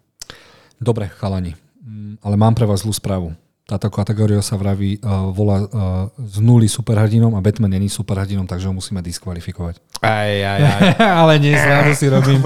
Dobre, 0.80 1.12
chalani, 1.20 1.52
mm, 1.84 2.24
ale 2.24 2.40
mám 2.40 2.56
pre 2.56 2.64
vás 2.64 2.88
zlú 2.88 2.96
správu. 2.96 3.36
Táto 3.72 3.88
kategória 3.88 4.44
sa 4.44 4.60
vraví, 4.60 5.00
uh, 5.00 5.32
volá 5.32 5.64
uh, 5.64 6.12
z 6.20 6.44
nuly 6.44 6.68
superhrdinom 6.68 7.32
a 7.40 7.40
Batman 7.40 7.72
není 7.72 7.88
superhrdinom, 7.88 8.44
takže 8.44 8.68
ho 8.68 8.76
musíme 8.76 9.00
diskvalifikovať. 9.00 9.80
Aj, 10.04 10.28
aj, 10.28 10.60
aj. 10.76 10.82
Ale 11.00 11.40
nie, 11.40 11.56
zrádu 11.56 11.96
si 11.96 12.12
robím. 12.12 12.44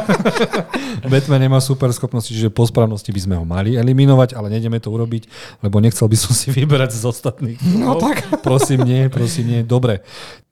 Batman 1.12 1.44
nemá 1.44 1.60
super 1.60 1.92
schopnosti, 1.92 2.32
čiže 2.32 2.48
po 2.48 2.64
správnosti 2.64 3.12
by 3.12 3.20
sme 3.20 3.36
ho 3.36 3.44
mali 3.44 3.76
eliminovať, 3.76 4.32
ale 4.32 4.48
nejdeme 4.48 4.80
to 4.80 4.88
urobiť, 4.88 5.28
lebo 5.60 5.76
nechcel 5.76 6.08
by 6.08 6.16
som 6.16 6.32
si 6.32 6.48
vyberať 6.48 6.96
z 6.96 7.04
ostatných. 7.04 7.60
No 7.76 8.00
tak. 8.00 8.24
Prosím, 8.46 8.88
nie, 8.88 9.12
prosím, 9.12 9.44
nie. 9.44 9.60
Dobre. 9.60 10.00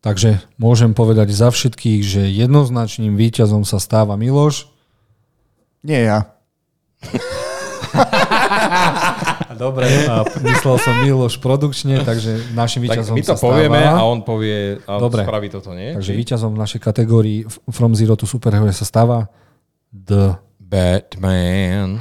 Takže 0.05 0.45
môžem 0.61 0.93
povedať 0.93 1.33
za 1.33 1.49
všetkých, 1.49 2.01
že 2.05 2.23
jednoznačným 2.29 3.17
víťazom 3.17 3.65
sa 3.65 3.81
stáva 3.81 4.21
Miloš. 4.21 4.69
Nie 5.81 6.05
ja. 6.05 6.19
Dobre, 9.59 9.91
a 10.07 10.23
myslel 10.23 10.77
som 10.79 10.95
Miloš 11.03 11.43
produkčne, 11.43 12.07
takže 12.07 12.55
našim 12.55 12.87
víťazom 12.87 13.19
tak 13.19 13.19
my 13.19 13.27
to 13.27 13.35
sa 13.35 13.43
povieme 13.43 13.81
stáva. 13.83 13.99
a 13.99 14.03
on 14.07 14.23
povie 14.23 14.79
a 14.87 15.03
Dobre. 15.03 15.27
spraví 15.27 15.51
toto, 15.51 15.75
nie? 15.75 15.99
Takže 15.99 16.15
víťazom 16.15 16.55
v 16.55 16.59
našej 16.63 16.81
kategórii 16.81 17.43
From 17.75 17.99
Zero 17.99 18.15
to 18.15 18.23
Superhero 18.23 18.71
sa 18.71 18.87
stáva 18.87 19.27
The 19.91 20.39
Batman. 20.63 21.99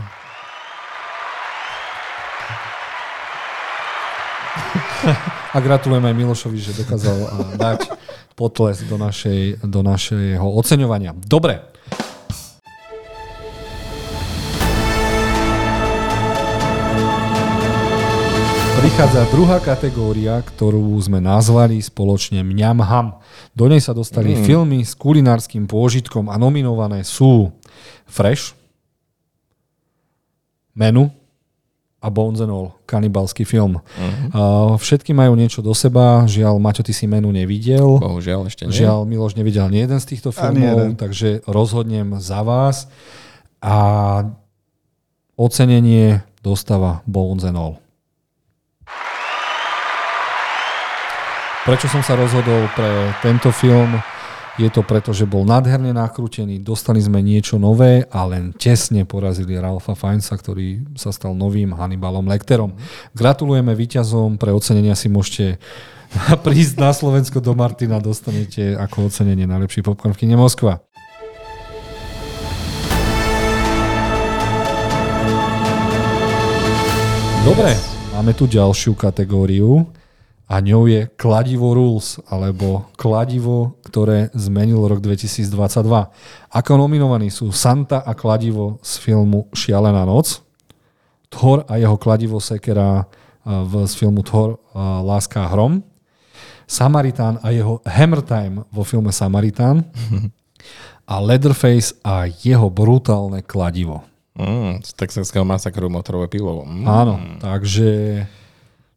A 5.55 5.57
gratulujeme 5.57 6.11
aj 6.11 6.15
Milošovi, 6.19 6.59
že 6.61 6.77
dokázal 6.77 7.17
dať 7.57 7.79
potles 8.37 8.85
do, 8.85 9.01
našej, 9.01 9.65
do 9.65 9.81
našeho 9.81 10.45
oceňovania. 10.45 11.15
Dobre, 11.17 11.73
Prichádza 18.97 19.29
druhá 19.29 19.61
kategória, 19.61 20.41
ktorú 20.41 20.97
sme 20.97 21.21
nazvali 21.21 21.77
spoločne 21.77 22.41
Mňam 22.41 22.81
Ham. 22.81 23.21
Do 23.53 23.69
nej 23.69 23.77
sa 23.77 23.93
dostali 23.93 24.33
mm. 24.33 24.41
filmy 24.41 24.81
s 24.81 24.97
kulinárskym 24.97 25.69
pôžitkom 25.69 26.33
a 26.33 26.35
nominované 26.41 27.05
sú 27.05 27.53
Fresh, 28.09 28.57
Menu 30.73 31.13
a 32.01 32.09
Bones 32.09 32.41
and 32.41 32.49
All, 32.49 32.73
kanibalský 32.89 33.45
film. 33.45 33.77
Mm-hmm. 33.77 34.33
Uh, 34.33 34.73
všetky 34.81 35.13
majú 35.13 35.37
niečo 35.37 35.61
do 35.61 35.77
seba, 35.77 36.25
žiaľ, 36.25 36.57
Maťo, 36.57 36.81
ty 36.81 36.89
si 36.89 37.05
Menu 37.05 37.29
nevidel. 37.29 38.01
Bohužiaľ, 38.01 38.49
ešte 38.49 38.65
nie. 38.65 38.81
Žiaľ, 38.81 39.05
Miloš 39.05 39.37
nevidel 39.37 39.69
ani 39.69 39.85
jeden 39.85 40.01
z 40.01 40.09
týchto 40.09 40.33
filmov, 40.33 40.97
takže 40.97 41.45
rozhodnem 41.45 42.17
za 42.17 42.41
vás. 42.41 42.89
A 43.61 43.77
ocenenie 45.37 46.25
dostáva 46.41 47.05
Bones 47.05 47.45
and 47.45 47.61
All. 47.61 47.77
Prečo 51.67 51.91
som 51.91 51.99
sa 51.99 52.15
rozhodol 52.15 52.71
pre 52.79 53.11
tento 53.19 53.51
film? 53.51 53.99
Je 54.55 54.71
to 54.71 54.87
preto, 54.87 55.11
že 55.11 55.27
bol 55.27 55.43
nádherne 55.43 55.91
nakrútený, 55.91 56.63
dostali 56.63 57.03
sme 57.03 57.19
niečo 57.19 57.59
nové 57.59 58.07
a 58.07 58.23
len 58.23 58.55
tesne 58.55 59.03
porazili 59.03 59.59
Ralfa 59.59 59.91
Feinsa, 59.91 60.39
ktorý 60.39 60.87
sa 60.95 61.11
stal 61.11 61.35
novým 61.35 61.75
Hannibalom 61.75 62.23
Lecterom. 62.23 62.71
Gratulujeme 63.11 63.75
víťazom, 63.75 64.39
pre 64.39 64.55
ocenenia 64.55 64.95
si 64.95 65.11
môžete 65.11 65.59
prísť 66.47 66.79
na 66.79 66.95
Slovensko 66.95 67.43
do 67.43 67.51
Martina, 67.51 67.99
dostanete 67.99 68.71
ako 68.79 69.11
ocenenie 69.11 69.43
najlepší 69.43 69.83
popcorn 69.83 70.15
v 70.15 70.23
kine 70.23 70.39
Moskva. 70.39 70.79
Dobre, 77.43 77.75
máme 78.15 78.31
tu 78.31 78.47
ďalšiu 78.47 78.95
kategóriu 78.95 79.83
a 80.47 80.63
ňou 80.63 80.87
je 80.87 81.11
Kladivo 81.19 81.75
Rules, 81.75 82.23
alebo 82.31 82.87
Kladivo, 82.95 83.75
ktoré 83.83 84.31
zmenil 84.31 84.79
rok 84.87 85.03
2022. 85.03 85.51
Ako 86.55 86.71
nominovaní 86.79 87.27
sú 87.27 87.51
Santa 87.51 87.99
a 87.99 88.15
Kladivo 88.15 88.79
z 88.79 89.03
filmu 89.03 89.51
Šialená 89.51 90.07
noc, 90.07 90.39
Thor 91.27 91.67
a 91.67 91.75
jeho 91.75 91.99
Kladivo 91.99 92.39
Sekera 92.39 93.03
v, 93.43 93.83
z 93.83 93.93
filmu 93.99 94.23
Thor 94.23 94.55
Láska 95.03 95.43
a 95.43 95.51
hrom, 95.51 95.83
Samaritán 96.67 97.39
a 97.43 97.51
jeho 97.51 97.79
Hammer 97.83 98.23
Time 98.23 98.63
vo 98.71 98.83
filme 98.87 99.11
Samaritán 99.11 99.83
a 101.11 101.15
Leatherface 101.23 101.95
a 102.03 102.27
jeho 102.27 102.67
brutálne 102.67 103.39
kladivo. 103.43 104.03
Mm, 104.35 104.83
z 104.83 104.91
texaského 104.93 105.47
masakru 105.47 105.87
motorové 105.87 106.27
pivo. 106.27 106.67
Mm. 106.67 106.85
Áno, 106.85 107.15
takže 107.39 108.21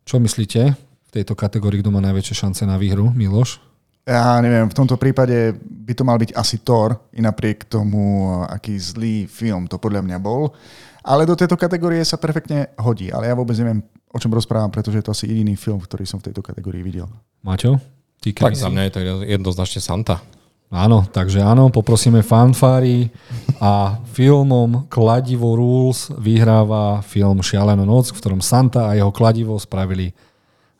čo 0.03 0.19
myslíte? 0.19 0.90
V 1.11 1.19
tejto 1.19 1.35
kategórii, 1.35 1.83
kto 1.83 1.91
má 1.91 1.99
najväčšie 1.99 2.47
šance 2.47 2.63
na 2.63 2.79
výhru? 2.79 3.11
Miloš? 3.11 3.59
Ja 4.07 4.39
neviem, 4.39 4.71
v 4.71 4.79
tomto 4.79 4.95
prípade 4.95 5.59
by 5.59 5.93
to 5.93 6.07
mal 6.07 6.17
byť 6.17 6.39
asi 6.39 6.63
Thor, 6.63 7.11
i 7.11 7.21
napriek 7.21 7.67
tomu, 7.67 8.31
aký 8.47 8.79
zlý 8.79 9.27
film 9.27 9.67
to 9.67 9.77
podľa 9.77 10.07
mňa 10.07 10.19
bol. 10.23 10.55
Ale 11.03 11.27
do 11.27 11.35
tejto 11.35 11.59
kategórie 11.59 12.01
sa 12.07 12.15
perfektne 12.15 12.71
hodí. 12.79 13.11
Ale 13.11 13.27
ja 13.27 13.35
vôbec 13.35 13.59
neviem, 13.59 13.83
o 14.15 14.19
čom 14.23 14.31
rozprávam, 14.31 14.71
pretože 14.71 15.03
je 15.03 15.05
to 15.05 15.13
asi 15.13 15.27
jediný 15.27 15.59
film, 15.59 15.83
ktorý 15.83 16.07
som 16.07 16.23
v 16.23 16.31
tejto 16.31 16.47
kategórii 16.47 16.87
videl. 16.87 17.11
Maťo? 17.43 17.83
Ty 18.21 18.29
tak 18.37 18.55
za 18.55 18.71
mňa 18.71 18.83
je 18.87 18.93
to 18.93 19.01
jednoznačne 19.27 19.81
Santa. 19.83 20.23
Áno, 20.71 21.03
takže 21.03 21.43
áno, 21.43 21.67
poprosíme 21.73 22.23
fanfári 22.23 23.11
a 23.59 23.99
filmom 24.15 24.87
Kladivo 24.87 25.59
Rules 25.59 26.15
vyhráva 26.15 27.03
film 27.03 27.43
Šialenú 27.43 27.83
noc, 27.83 28.15
v 28.15 28.21
ktorom 28.23 28.39
Santa 28.39 28.87
a 28.87 28.95
jeho 28.95 29.11
kladivo 29.11 29.59
spravili 29.59 30.15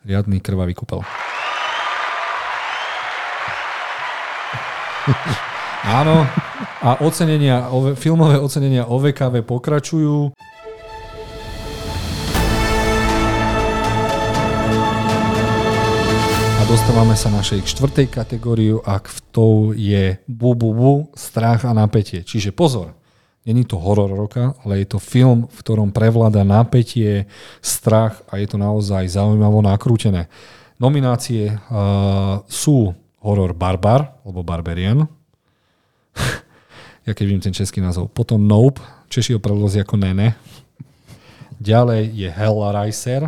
riadny 0.05 0.41
krvavý 0.41 0.73
kúpel. 0.73 1.01
áno, 5.99 6.25
a 6.81 7.01
ocenenia, 7.01 7.69
filmové 7.97 8.37
ocenenia 8.37 8.85
OVKV 8.85 9.41
pokračujú. 9.45 10.33
dostávame 16.71 17.19
sa 17.19 17.27
našej 17.27 17.67
štvrtej 17.67 18.07
kategóriu 18.07 18.79
a 18.87 18.95
v 19.03 19.19
tou 19.35 19.75
je 19.75 20.15
bu, 20.23 20.55
bu, 20.55 20.71
bu, 20.71 20.93
strach 21.19 21.67
a 21.67 21.75
napätie. 21.75 22.23
Čiže 22.23 22.55
pozor, 22.55 22.95
není 23.45 23.65
to 23.65 23.77
horor 23.77 24.09
roka, 24.09 24.53
ale 24.65 24.85
je 24.85 24.87
to 24.95 24.99
film, 25.01 25.49
v 25.49 25.57
ktorom 25.61 25.89
prevláda 25.89 26.45
napätie, 26.45 27.25
strach 27.61 28.21
a 28.29 28.37
je 28.37 28.47
to 28.47 28.57
naozaj 28.61 29.09
zaujímavo 29.09 29.61
nakrútené. 29.65 30.29
Nominácie 30.81 31.53
uh, 31.53 32.41
sú 32.49 32.93
horor 33.21 33.53
Barbar, 33.53 34.17
alebo 34.25 34.41
Barbarian. 34.41 35.05
ja 37.05 37.11
keď 37.13 37.25
vidím 37.25 37.45
ten 37.45 37.53
český 37.53 37.81
názov. 37.81 38.09
Potom 38.09 38.41
Nope, 38.41 38.81
Češi 39.11 39.35
ho 39.35 39.43
preloží 39.43 39.83
ako 39.83 39.99
Nene. 39.99 40.39
Ďalej 41.59 42.15
je 42.15 42.29
Hellraiser, 42.31 43.27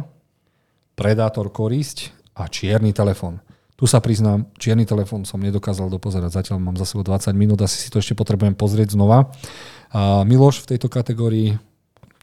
Predátor 0.96 1.52
korisť 1.52 2.14
a 2.38 2.48
čierny 2.48 2.96
telefón. 2.96 3.44
Tu 3.74 3.90
sa 3.90 4.00
priznám, 4.00 4.48
čierny 4.56 4.88
telefón 4.88 5.28
som 5.28 5.44
nedokázal 5.44 5.92
dopozerať, 5.92 6.40
zatiaľ 6.40 6.64
mám 6.64 6.80
za 6.80 6.88
sebou 6.88 7.04
20 7.04 7.36
minút, 7.36 7.60
asi 7.60 7.84
si 7.84 7.90
to 7.92 8.00
ešte 8.00 8.16
potrebujem 8.16 8.56
pozrieť 8.56 8.96
znova. 8.96 9.34
A 9.94 10.26
Miloš, 10.26 10.66
v 10.66 10.74
tejto 10.74 10.90
kategórii, 10.90 11.54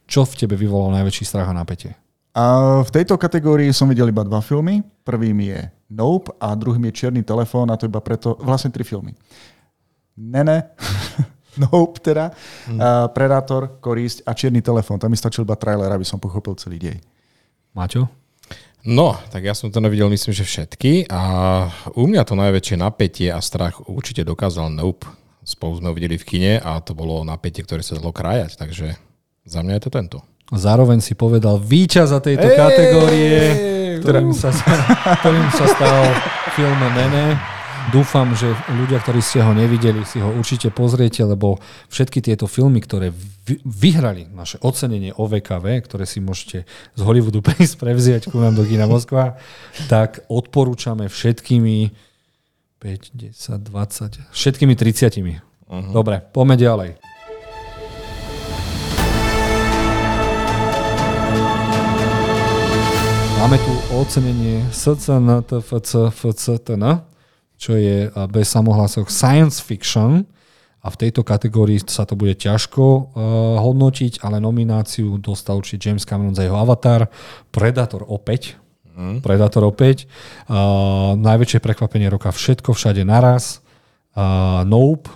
čo 0.03 0.27
v 0.27 0.35
tebe 0.35 0.59
vyvolal 0.59 0.91
najväčší 0.99 1.23
strach 1.23 1.47
a 1.47 1.55
napätie? 1.55 1.95
A 2.35 2.79
v 2.83 2.91
tejto 2.91 3.15
kategórii 3.15 3.71
som 3.71 3.87
videl 3.87 4.11
iba 4.11 4.27
dva 4.27 4.43
filmy. 4.43 4.83
Prvým 5.07 5.39
je 5.39 5.71
Nope 5.91 6.35
a 6.39 6.51
druhým 6.55 6.91
je 6.91 7.03
Čierny 7.03 7.23
telefón 7.23 7.71
a 7.71 7.79
to 7.79 7.87
iba 7.87 8.03
preto, 8.03 8.35
vlastne 8.43 8.71
tri 8.71 8.83
filmy. 8.83 9.15
Nene, 10.19 10.75
Nope 11.63 11.99
teda, 11.99 12.31
hmm. 12.67 12.79
Predator, 13.11 13.79
Korisť 13.83 14.23
a 14.27 14.31
Čierny 14.35 14.63
telefón. 14.63 14.99
Tam 14.99 15.11
mi 15.11 15.19
stačil 15.19 15.43
iba 15.43 15.59
trailer, 15.59 15.91
aby 15.91 16.07
som 16.07 16.19
pochopil 16.19 16.55
celý 16.55 16.79
dej. 16.79 16.97
Maťo? 17.75 18.07
No, 18.87 19.13
tak 19.29 19.45
ja 19.45 19.53
som 19.53 19.69
to 19.69 19.77
nevidel, 19.83 20.09
myslím, 20.09 20.33
že 20.33 20.47
všetky 20.47 21.05
a 21.11 21.21
u 21.93 22.03
mňa 22.07 22.23
to 22.25 22.33
najväčšie 22.33 22.75
napätie 22.81 23.29
a 23.29 23.37
strach 23.43 23.83
určite 23.85 24.25
dokázal 24.25 24.73
Nope. 24.73 25.20
Spolu 25.41 25.81
sme 25.81 25.89
ho 25.89 25.97
videli 25.97 26.21
v 26.21 26.27
kine 26.27 26.53
a 26.61 26.77
to 26.85 26.93
bolo 26.93 27.25
napätie, 27.25 27.65
ktoré 27.65 27.81
sa 27.81 27.97
dalo 27.97 28.13
krájať, 28.13 28.61
takže 28.61 28.93
za 29.41 29.59
mňa 29.65 29.73
je 29.77 29.83
to 29.83 29.91
tento. 29.91 30.17
Zároveň 30.51 30.99
si 30.99 31.15
povedal 31.15 31.57
víťaza 31.57 32.19
tejto 32.19 32.45
Eee, 32.45 32.57
kategórie, 32.59 33.39
ktorým 34.03 34.35
sa, 34.35 34.51
ktorým 35.23 35.47
sa 35.55 35.65
stal 35.65 36.11
film 36.53 36.81
Nene. 36.93 37.39
Dúfam, 37.89 38.29
že 38.37 38.53
ľudia, 38.69 39.01
ktorí 39.01 39.25
ste 39.25 39.41
ho 39.41 39.57
nevideli, 39.57 40.05
si 40.05 40.21
ho 40.21 40.29
určite 40.29 40.69
pozriete, 40.69 41.25
lebo 41.25 41.57
všetky 41.89 42.21
tieto 42.21 42.45
filmy, 42.45 42.77
ktoré 42.77 43.09
vyhrali 43.65 44.29
naše 44.29 44.61
ocenenie 44.61 45.17
OVKV, 45.17 45.65
ktoré 45.89 46.05
si 46.05 46.21
môžete 46.21 46.69
z 46.69 47.01
Hollywoodu 47.01 47.41
prísť 47.47 47.81
prevziať 47.81 48.21
ku 48.29 48.37
nám 48.37 48.53
do 48.53 48.67
Kina 48.67 48.85
Moskva, 48.85 49.41
tak 49.89 50.21
odporúčame 50.29 51.09
všetkými 51.09 52.10
5, 52.81 53.13
10, 53.13 53.61
20, 53.61 54.33
všetkými 54.33 54.73
30. 54.73 55.21
Uh-huh. 55.21 55.93
Dobre, 55.93 56.17
poďme 56.33 56.57
ďalej. 56.57 56.89
Máme 63.37 63.57
tu 63.57 63.73
ocenenie 63.93 64.65
SCNTFC 64.73 66.09
FCTN 66.09 67.11
čo 67.61 67.77
je 67.77 68.09
bez 68.33 68.49
samohlasok 68.49 69.13
science 69.13 69.61
fiction 69.61 70.25
a 70.81 70.89
v 70.89 70.95
tejto 70.97 71.21
kategórii 71.21 71.77
sa 71.85 72.09
to 72.09 72.17
bude 72.17 72.33
ťažko 72.41 72.81
uh, 72.81 73.01
hodnotiť, 73.61 74.25
ale 74.25 74.41
nomináciu 74.41 75.21
dostal 75.21 75.61
určite 75.61 75.85
James 75.85 76.01
Cameron 76.01 76.33
za 76.33 76.41
jeho 76.41 76.57
Avatar, 76.57 77.05
Predator 77.53 78.01
opäť, 78.09 78.57
mm. 78.95 79.17
Predator 79.25 79.63
opäť, 79.67 80.05
uh, 80.51 81.15
najväčšie 81.15 81.59
prekvapenie 81.63 82.11
roka 82.11 82.31
Všetko 82.31 82.75
všade 82.75 83.03
naraz, 83.07 83.63
uh, 84.15 84.63
Nope 84.67 85.09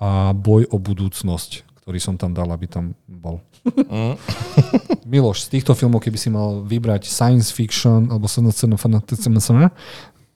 a 0.00 0.34
Boj 0.36 0.68
o 0.68 0.76
budúcnosť, 0.76 1.80
ktorý 1.84 1.98
som 2.02 2.14
tam 2.20 2.36
dal, 2.36 2.50
aby 2.52 2.68
tam 2.68 2.92
bol. 3.08 3.40
Mm. 3.64 4.20
Miloš, 5.12 5.48
z 5.48 5.58
týchto 5.58 5.72
filmov, 5.72 6.04
keby 6.04 6.18
si 6.20 6.28
mal 6.28 6.64
vybrať 6.64 7.08
science 7.08 7.48
fiction 7.52 8.12
alebo 8.12 8.28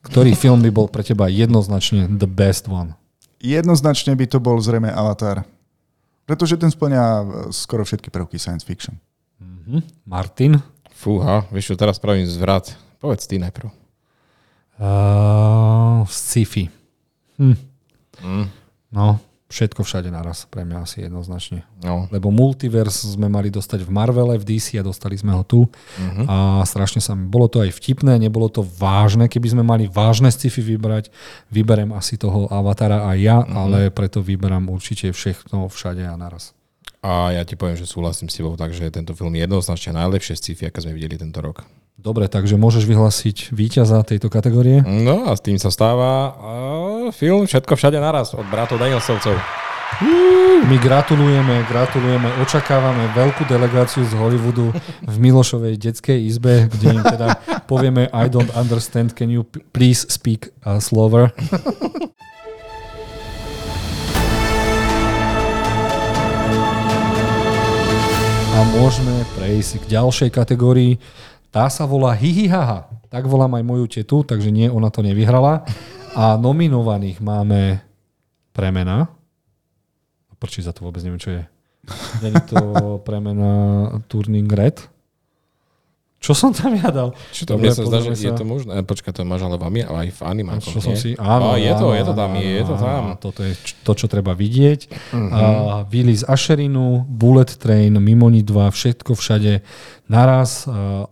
ktorý 0.08 0.32
film 0.38 0.64
by 0.64 0.70
bol 0.72 0.86
pre 0.88 1.04
teba 1.04 1.28
jednoznačne 1.28 2.08
the 2.08 2.28
best 2.28 2.70
one? 2.70 2.94
Jednoznačne 3.38 4.16
by 4.16 4.26
to 4.26 4.38
bol 4.40 4.56
zrejme 4.58 4.88
Avatar. 4.90 5.44
Pretože 6.24 6.60
ten 6.60 6.68
splňa 6.72 7.02
e, 7.02 7.24
skoro 7.52 7.84
všetky 7.84 8.12
prvky 8.12 8.36
science 8.40 8.64
fiction. 8.64 8.96
Mm-hmm. 9.40 9.80
Martin? 10.08 10.60
Fúha, 10.98 11.46
vieš 11.54 11.70
čo, 11.70 11.74
teraz 11.78 12.02
pravím 12.02 12.26
zvrat. 12.26 12.74
Povedz 12.98 13.30
ty 13.30 13.38
najprv. 13.38 13.70
Uh, 14.82 16.02
sci-fi. 16.10 16.66
Hm. 17.38 17.54
Mm. 18.18 18.46
No, 18.90 19.22
všetko 19.46 19.86
všade 19.86 20.10
naraz, 20.10 20.50
pre 20.50 20.66
mňa 20.66 20.78
asi 20.82 21.06
jednoznačne. 21.06 21.62
No. 21.86 22.10
Lebo 22.10 22.34
multiverse 22.34 23.06
sme 23.06 23.30
mali 23.30 23.46
dostať 23.46 23.86
v 23.86 23.94
Marvele, 23.94 24.42
v 24.42 24.44
DC 24.44 24.74
a 24.74 24.82
dostali 24.82 25.14
sme 25.14 25.38
ho 25.38 25.46
tu. 25.46 25.70
Uh-huh. 25.70 26.26
A 26.26 26.66
strašne 26.66 26.98
sa 26.98 27.14
mi, 27.14 27.30
bolo 27.30 27.46
to 27.46 27.62
aj 27.62 27.78
vtipné, 27.78 28.18
nebolo 28.18 28.50
to 28.50 28.66
vážne. 28.66 29.30
Keby 29.30 29.54
sme 29.54 29.62
mali 29.62 29.86
vážne 29.86 30.34
sci-fi 30.34 30.66
vybrať, 30.74 31.14
vyberem 31.54 31.94
asi 31.94 32.18
toho 32.18 32.50
Avatara 32.50 33.06
aj 33.06 33.18
ja, 33.22 33.38
uh-huh. 33.38 33.54
ale 33.54 33.78
preto 33.94 34.18
vyberám 34.18 34.66
určite 34.66 35.14
všechno 35.14 35.70
všade 35.70 36.02
a 36.02 36.18
naraz. 36.18 36.57
A 36.98 37.30
ja 37.30 37.46
ti 37.46 37.54
poviem, 37.54 37.78
že 37.78 37.86
súhlasím 37.86 38.26
s 38.26 38.38
tebou, 38.38 38.58
takže 38.58 38.90
tento 38.90 39.14
film 39.14 39.30
je 39.38 39.46
jednoznačne 39.46 39.94
najlepšie 39.94 40.34
sci-fi, 40.34 40.66
aké 40.66 40.82
sme 40.82 40.98
videli 40.98 41.14
tento 41.14 41.38
rok. 41.38 41.62
Dobre, 41.98 42.30
takže 42.30 42.54
môžeš 42.54 42.86
vyhlásiť 42.86 43.50
víťaza 43.50 44.02
tejto 44.06 44.30
kategórie? 44.30 44.86
No 44.86 45.26
a 45.26 45.34
s 45.34 45.42
tým 45.42 45.58
sa 45.58 45.70
stáva 45.70 46.34
film 47.10 47.46
Všetko 47.46 47.74
všade 47.74 47.98
naraz 47.98 48.38
od 48.38 48.46
bratov 48.46 48.78
Danielsovcov. 48.78 49.34
My 50.68 50.76
gratulujeme, 50.78 51.64
gratulujeme, 51.66 52.28
očakávame 52.44 53.10
veľkú 53.18 53.46
delegáciu 53.50 54.06
z 54.06 54.14
Hollywoodu 54.14 54.70
v 55.06 55.16
Milošovej 55.18 55.74
detskej 55.74 56.18
izbe, 56.22 56.70
kde 56.70 56.98
im 56.98 57.02
teda 57.02 57.34
povieme 57.66 58.06
I 58.14 58.30
don't 58.30 58.50
understand, 58.54 59.14
can 59.18 59.32
you 59.32 59.42
please 59.74 60.06
speak 60.06 60.54
uh, 60.62 60.78
slower? 60.78 61.34
A 68.58 68.66
môžeme 68.74 69.22
prejsť 69.38 69.86
k 69.86 69.94
ďalšej 69.94 70.34
kategórii, 70.34 70.98
tá 71.54 71.70
sa 71.70 71.86
volá 71.86 72.10
Hihihaha. 72.10 72.90
Tak 73.06 73.30
volám 73.30 73.54
aj 73.54 73.62
moju 73.62 73.86
tetu, 73.86 74.26
takže 74.26 74.50
nie, 74.50 74.66
ona 74.66 74.90
to 74.90 74.98
nevyhrala. 74.98 75.62
A 76.18 76.34
nominovaných 76.34 77.22
máme 77.22 77.78
Premena. 78.50 79.14
Prčí 80.42 80.58
za 80.58 80.74
to 80.74 80.82
vôbec 80.82 80.98
neviem, 81.06 81.22
čo 81.22 81.38
je. 81.38 81.42
Není 82.18 82.42
to 82.50 82.58
Premena 83.06 83.94
Turning 84.10 84.50
Red? 84.50 84.90
Čo 86.18 86.34
som 86.34 86.50
tam 86.50 86.74
ja 86.74 86.90
dal? 86.90 87.14
Čo 87.30 87.46
to 87.46 87.54
mne 87.54 87.70
sa 87.70 87.86
zdá, 87.86 88.02
že 88.02 88.18
je 88.18 88.34
to 88.34 88.42
možné. 88.42 88.82
Počkaj, 88.82 89.14
to 89.14 89.22
máš 89.22 89.46
ale 89.46 89.54
v, 89.54 89.86
aj 89.86 90.08
v 90.18 90.20
animákoch, 90.26 90.74
Čo 90.74 90.82
som 90.82 90.98
si, 90.98 91.14
áno, 91.14 91.54
je 91.54 91.70
to, 91.78 91.94
je 91.94 92.02
to 92.02 92.12
tam, 92.18 92.30
je, 92.34 92.50
je 92.58 92.64
to 92.66 92.74
tam. 92.74 93.02
Toto 93.22 93.40
je 93.46 93.54
to, 93.86 93.92
čo 93.94 94.10
treba 94.10 94.34
vidieť. 94.34 94.80
Uh-huh. 95.14 95.14
Uh, 95.14 95.38
Willy 95.86 96.18
z 96.18 96.26
Ašerinu, 96.26 97.06
Bullet 97.06 97.54
Train, 97.54 97.94
Mimoni 98.02 98.42
2, 98.42 98.50
všetko 98.50 99.14
všade 99.14 99.62
naraz. 100.10 100.66
Uh, 100.66 101.06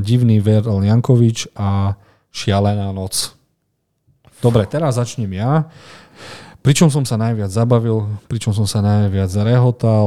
divný 0.00 0.38
Verl 0.38 0.78
Jankovič 0.80 1.52
a 1.58 1.98
Šialená 2.30 2.94
noc. 2.94 3.34
Dobre, 4.38 4.64
teraz 4.68 4.96
začnem 4.96 5.32
ja. 5.36 5.68
Pričom 6.62 6.90
som 6.90 7.06
sa 7.06 7.18
najviac 7.18 7.50
zabavil, 7.50 8.06
pričom 8.26 8.50
som 8.50 8.66
sa 8.66 8.82
najviac 8.82 9.30
zarehotal, 9.30 10.06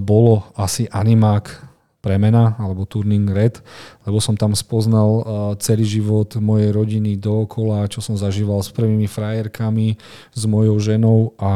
bolo 0.00 0.48
asi 0.56 0.88
animák 0.88 1.71
premena 2.02 2.58
alebo 2.58 2.82
Turning 2.82 3.30
Red, 3.30 3.62
lebo 4.02 4.18
som 4.18 4.34
tam 4.34 4.58
spoznal 4.58 5.08
uh, 5.08 5.22
celý 5.62 5.86
život 5.86 6.34
mojej 6.42 6.74
rodiny 6.74 7.14
dookola, 7.14 7.86
čo 7.86 8.02
som 8.02 8.18
zažíval 8.18 8.58
s 8.58 8.74
prvými 8.74 9.06
frajerkami, 9.06 9.94
s 10.34 10.42
mojou 10.50 10.82
ženou 10.82 11.38
a 11.38 11.50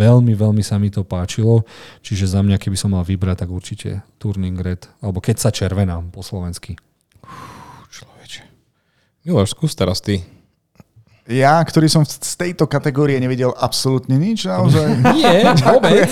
veľmi, 0.00 0.32
veľmi 0.32 0.64
sa 0.64 0.80
mi 0.80 0.88
to 0.88 1.04
páčilo. 1.04 1.68
Čiže 2.00 2.32
za 2.32 2.40
mňa, 2.40 2.56
keby 2.56 2.76
som 2.80 2.96
mal 2.96 3.04
vybrať, 3.04 3.44
tak 3.44 3.52
určite 3.52 4.00
Turning 4.16 4.56
Red, 4.56 4.88
alebo 5.04 5.20
keď 5.20 5.36
sa 5.36 5.52
červená 5.52 6.00
po 6.08 6.24
slovensky. 6.24 6.80
Človeče. 7.92 8.42
Miloš, 9.28 9.52
skús 9.52 9.76
teraz 9.76 10.00
ty. 10.00 10.39
Ja, 11.30 11.62
ktorý 11.62 11.86
som 11.86 12.02
z 12.02 12.34
tejto 12.34 12.66
kategórie 12.66 13.14
nevidel 13.22 13.54
absolútne 13.54 14.18
nič, 14.18 14.50
naozaj. 14.50 14.98
Nie, 15.16 15.46
vôbec. 15.70 16.10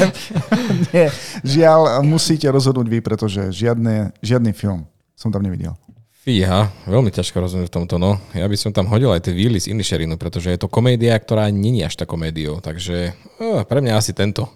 Nie, 0.94 1.10
žiaľ, 1.42 2.06
musíte 2.06 2.46
rozhodnúť 2.46 2.86
vy, 2.86 2.98
pretože 3.02 3.50
žiadne, 3.50 4.14
žiadny 4.22 4.54
film 4.54 4.86
som 5.18 5.34
tam 5.34 5.42
nevidel. 5.42 5.74
Fíha, 6.22 6.70
veľmi 6.86 7.10
ťažko 7.10 7.40
rozumiem 7.40 7.66
v 7.66 7.74
tomto, 7.74 7.98
no. 7.98 8.20
Ja 8.36 8.46
by 8.46 8.54
som 8.54 8.70
tam 8.70 8.86
hodil 8.86 9.10
aj 9.10 9.26
tie 9.26 9.34
Willy 9.34 9.58
z 9.58 9.74
Inisherinu, 9.74 10.14
pretože 10.14 10.54
je 10.54 10.60
to 10.60 10.70
komédia, 10.70 11.18
ktorá 11.18 11.50
není 11.50 11.82
až 11.82 11.98
tá 11.98 12.04
komédiou, 12.06 12.62
takže 12.62 13.16
oh, 13.42 13.66
pre 13.66 13.82
mňa 13.82 13.98
asi 13.98 14.14
tento. 14.14 14.46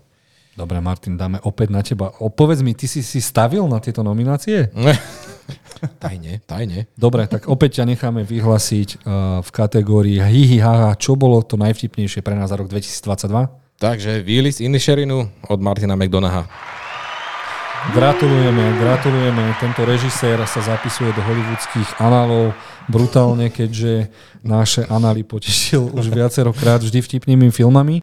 Dobre, 0.52 0.84
Martin, 0.84 1.16
dáme 1.16 1.40
opäť 1.48 1.68
na 1.72 1.80
teba. 1.80 2.12
Opovedz 2.20 2.60
mi, 2.60 2.76
ty 2.76 2.84
si 2.84 3.00
si 3.00 3.24
stavil 3.24 3.64
na 3.64 3.80
tieto 3.80 4.04
nominácie? 4.04 4.68
tajne, 6.02 6.42
tajne. 6.46 6.86
Dobre, 6.94 7.26
tak 7.26 7.50
opäť 7.50 7.82
ťa 7.82 7.84
necháme 7.94 8.22
vyhlasiť 8.22 8.88
uh, 9.02 9.42
v 9.42 9.50
kategórii 9.50 10.18
hihi 10.22 10.62
haha, 10.62 10.94
čo 10.98 11.18
bolo 11.18 11.42
to 11.42 11.58
najvtipnejšie 11.58 12.22
pre 12.22 12.38
nás 12.38 12.50
za 12.50 12.56
rok 12.58 12.70
2022? 12.70 13.62
Takže 13.82 14.22
z 14.22 14.58
Inisherinu 14.62 15.26
od 15.50 15.58
Martina 15.58 15.98
McDonaha. 15.98 16.46
Gratulujeme, 17.90 18.78
gratulujeme. 18.78 19.58
Tento 19.58 19.82
režisér 19.82 20.38
sa 20.46 20.62
zapisuje 20.62 21.10
do 21.10 21.18
hollywoodských 21.18 21.98
análov 21.98 22.54
brutálne, 22.86 23.50
keďže 23.50 24.06
naše 24.46 24.86
anály 24.86 25.26
potešil 25.26 25.90
už 25.90 26.06
viacerokrát 26.14 26.78
vždy 26.78 27.02
vtipnými 27.02 27.50
filmami. 27.50 27.98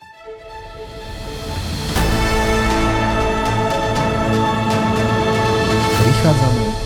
Prichádzame 5.95 6.78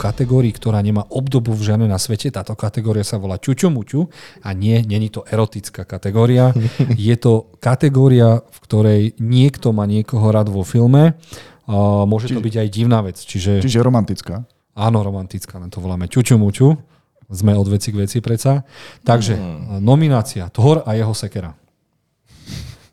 ku 0.00 0.08
kategórii, 0.08 0.48
ktorá 0.56 0.80
nemá 0.80 1.04
obdobu 1.12 1.52
v 1.52 1.68
žiadne 1.68 1.84
na 1.84 2.00
svete. 2.00 2.32
Táto 2.32 2.56
kategória 2.56 3.04
sa 3.04 3.20
volá 3.20 3.36
Čučomuťu 3.36 4.08
a 4.40 4.56
nie, 4.56 4.80
není 4.80 5.12
to 5.12 5.28
erotická 5.28 5.84
kategória. 5.84 6.56
Je 6.96 7.12
to 7.20 7.52
kategória, 7.60 8.40
v 8.40 8.58
ktorej 8.64 9.00
niekto 9.20 9.76
má 9.76 9.84
niekoho 9.84 10.32
rád 10.32 10.48
vo 10.48 10.64
filme. 10.64 11.20
Uh, 11.68 12.08
môže 12.08 12.32
to 12.32 12.40
Čiže- 12.40 12.46
byť 12.48 12.54
aj 12.64 12.68
divná 12.72 13.04
vec. 13.04 13.20
Čiže, 13.20 13.60
Čiže 13.60 13.84
romantická. 13.84 14.48
áno, 14.72 15.04
romantická, 15.04 15.60
len 15.60 15.68
to 15.68 15.84
voláme 15.84 16.08
Čučomuťu. 16.08 16.88
Sme 17.30 17.52
od 17.52 17.68
veci 17.68 17.92
k 17.92 18.00
veci 18.00 18.18
predsa. 18.24 18.64
Takže 19.04 19.36
uh, 19.36 19.42
nominácia 19.84 20.48
Thor 20.48 20.80
a 20.88 20.96
jeho 20.96 21.12
sekera. 21.12 21.52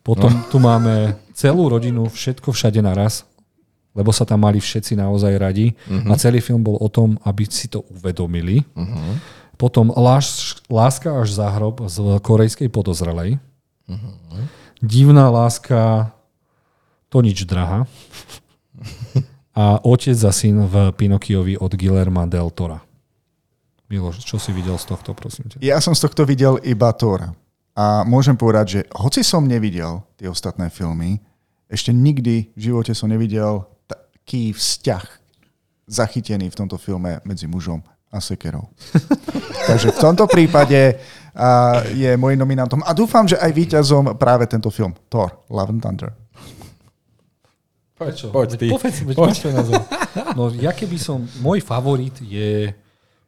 Potom 0.03 0.31
tu 0.51 0.59
máme 0.59 1.15
celú 1.31 1.71
rodinu, 1.71 2.11
všetko 2.11 2.51
všade 2.51 2.79
naraz, 2.83 3.23
lebo 3.97 4.13
sa 4.13 4.29
tam 4.29 4.45
mali 4.45 4.61
všetci 4.61 4.93
naozaj 4.93 5.33
radi. 5.41 5.73
A 5.89 6.13
celý 6.21 6.37
film 6.37 6.61
bol 6.61 6.77
o 6.77 6.85
tom, 6.85 7.17
aby 7.25 7.49
si 7.49 7.65
to 7.65 7.81
uvedomili. 7.89 8.61
Potom 9.57 9.89
Láš, 9.89 10.61
Láska 10.69 11.17
až 11.17 11.33
za 11.33 11.49
hrob 11.49 11.81
z 11.89 12.21
korejskej 12.21 12.69
podozrelej. 12.69 13.41
Divná 14.77 15.33
láska, 15.33 16.13
to 17.09 17.25
nič 17.25 17.49
drahá. 17.49 17.89
A 19.57 19.81
Otec 19.81 20.13
za 20.13 20.29
syn 20.29 20.69
v 20.69 20.93
Pinokiovi 20.93 21.57
od 21.57 21.73
Guillerma 21.73 22.29
del 22.29 22.53
Tora. 22.53 22.77
Miloš, 23.89 24.21
čo 24.21 24.37
si 24.37 24.53
videl 24.53 24.77
z 24.77 24.85
tohto, 24.85 25.17
prosím 25.17 25.49
ťa? 25.49 25.57
Ja 25.65 25.81
som 25.81 25.97
z 25.97 26.05
tohto 26.05 26.29
videl 26.29 26.61
iba 26.61 26.93
Tora. 26.93 27.33
A 27.73 28.05
môžem 28.05 28.37
povedať, 28.37 28.65
že 28.69 28.81
hoci 28.93 29.25
som 29.25 29.49
nevidel 29.49 30.05
tie 30.21 30.29
ostatné 30.29 30.69
filmy, 30.69 31.17
ešte 31.73 31.89
nikdy 31.89 32.53
v 32.53 32.59
živote 32.59 32.93
som 32.93 33.09
nevidel 33.09 33.65
taký 34.27 34.51
vzťah 34.51 35.07
zachytený 35.87 36.51
v 36.51 36.59
tomto 36.59 36.75
filme 36.75 37.23
medzi 37.23 37.47
mužom 37.47 37.79
a 38.11 38.19
sekerou. 38.19 38.67
Takže 39.71 39.95
v 39.95 39.99
tomto 40.03 40.27
prípade 40.27 40.99
a, 41.31 41.79
je 41.95 42.11
môjim 42.19 42.35
nominantom 42.35 42.83
a 42.83 42.91
dúfam, 42.91 43.23
že 43.23 43.39
aj 43.39 43.55
víťazom 43.55 44.19
práve 44.19 44.43
tento 44.51 44.67
film. 44.67 44.91
Thor, 45.07 45.47
Love 45.47 45.71
and 45.71 45.79
Thunder. 45.79 46.11
Prečo? 47.95 48.27
Poď 48.35 48.49
ty. 48.59 48.67
Povedz, 48.67 48.99
Poď. 49.15 49.55
názor. 49.55 49.79
No 50.35 50.51
ja 50.51 50.75
keby 50.75 50.99
som, 50.99 51.23
môj 51.39 51.63
favorit 51.63 52.19
je, 52.19 52.75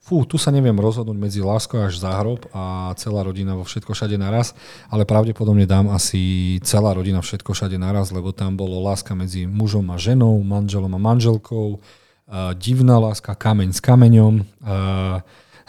fú, 0.10 0.26
tu 0.26 0.42
sa 0.42 0.50
neviem 0.50 0.74
rozhodnúť 0.74 1.14
medzi 1.14 1.38
Lásko 1.46 1.86
až 1.86 2.02
za 2.02 2.10
hrob 2.18 2.50
a 2.50 2.98
celá 2.98 3.22
rodina 3.22 3.54
vo 3.54 3.62
všetko 3.62 3.94
všade 3.94 4.18
naraz, 4.18 4.58
ale 4.90 5.06
pravdepodobne 5.06 5.70
dám 5.70 5.94
asi 5.94 6.58
celá 6.66 6.98
rodina 6.98 7.22
všetko 7.22 7.54
všade 7.54 7.78
naraz, 7.78 8.10
lebo 8.10 8.34
tam 8.34 8.58
bolo 8.58 8.82
láska 8.82 9.14
medzi 9.14 9.46
mužom 9.46 9.86
a 9.94 10.02
ženou, 10.02 10.42
manželom 10.42 10.90
a 10.90 10.98
manželkou, 10.98 11.78
uh, 11.78 12.58
divná 12.58 12.98
láska, 12.98 13.38
kameň 13.38 13.70
s 13.70 13.80
kameňom, 13.86 14.42
uh, 14.66 15.22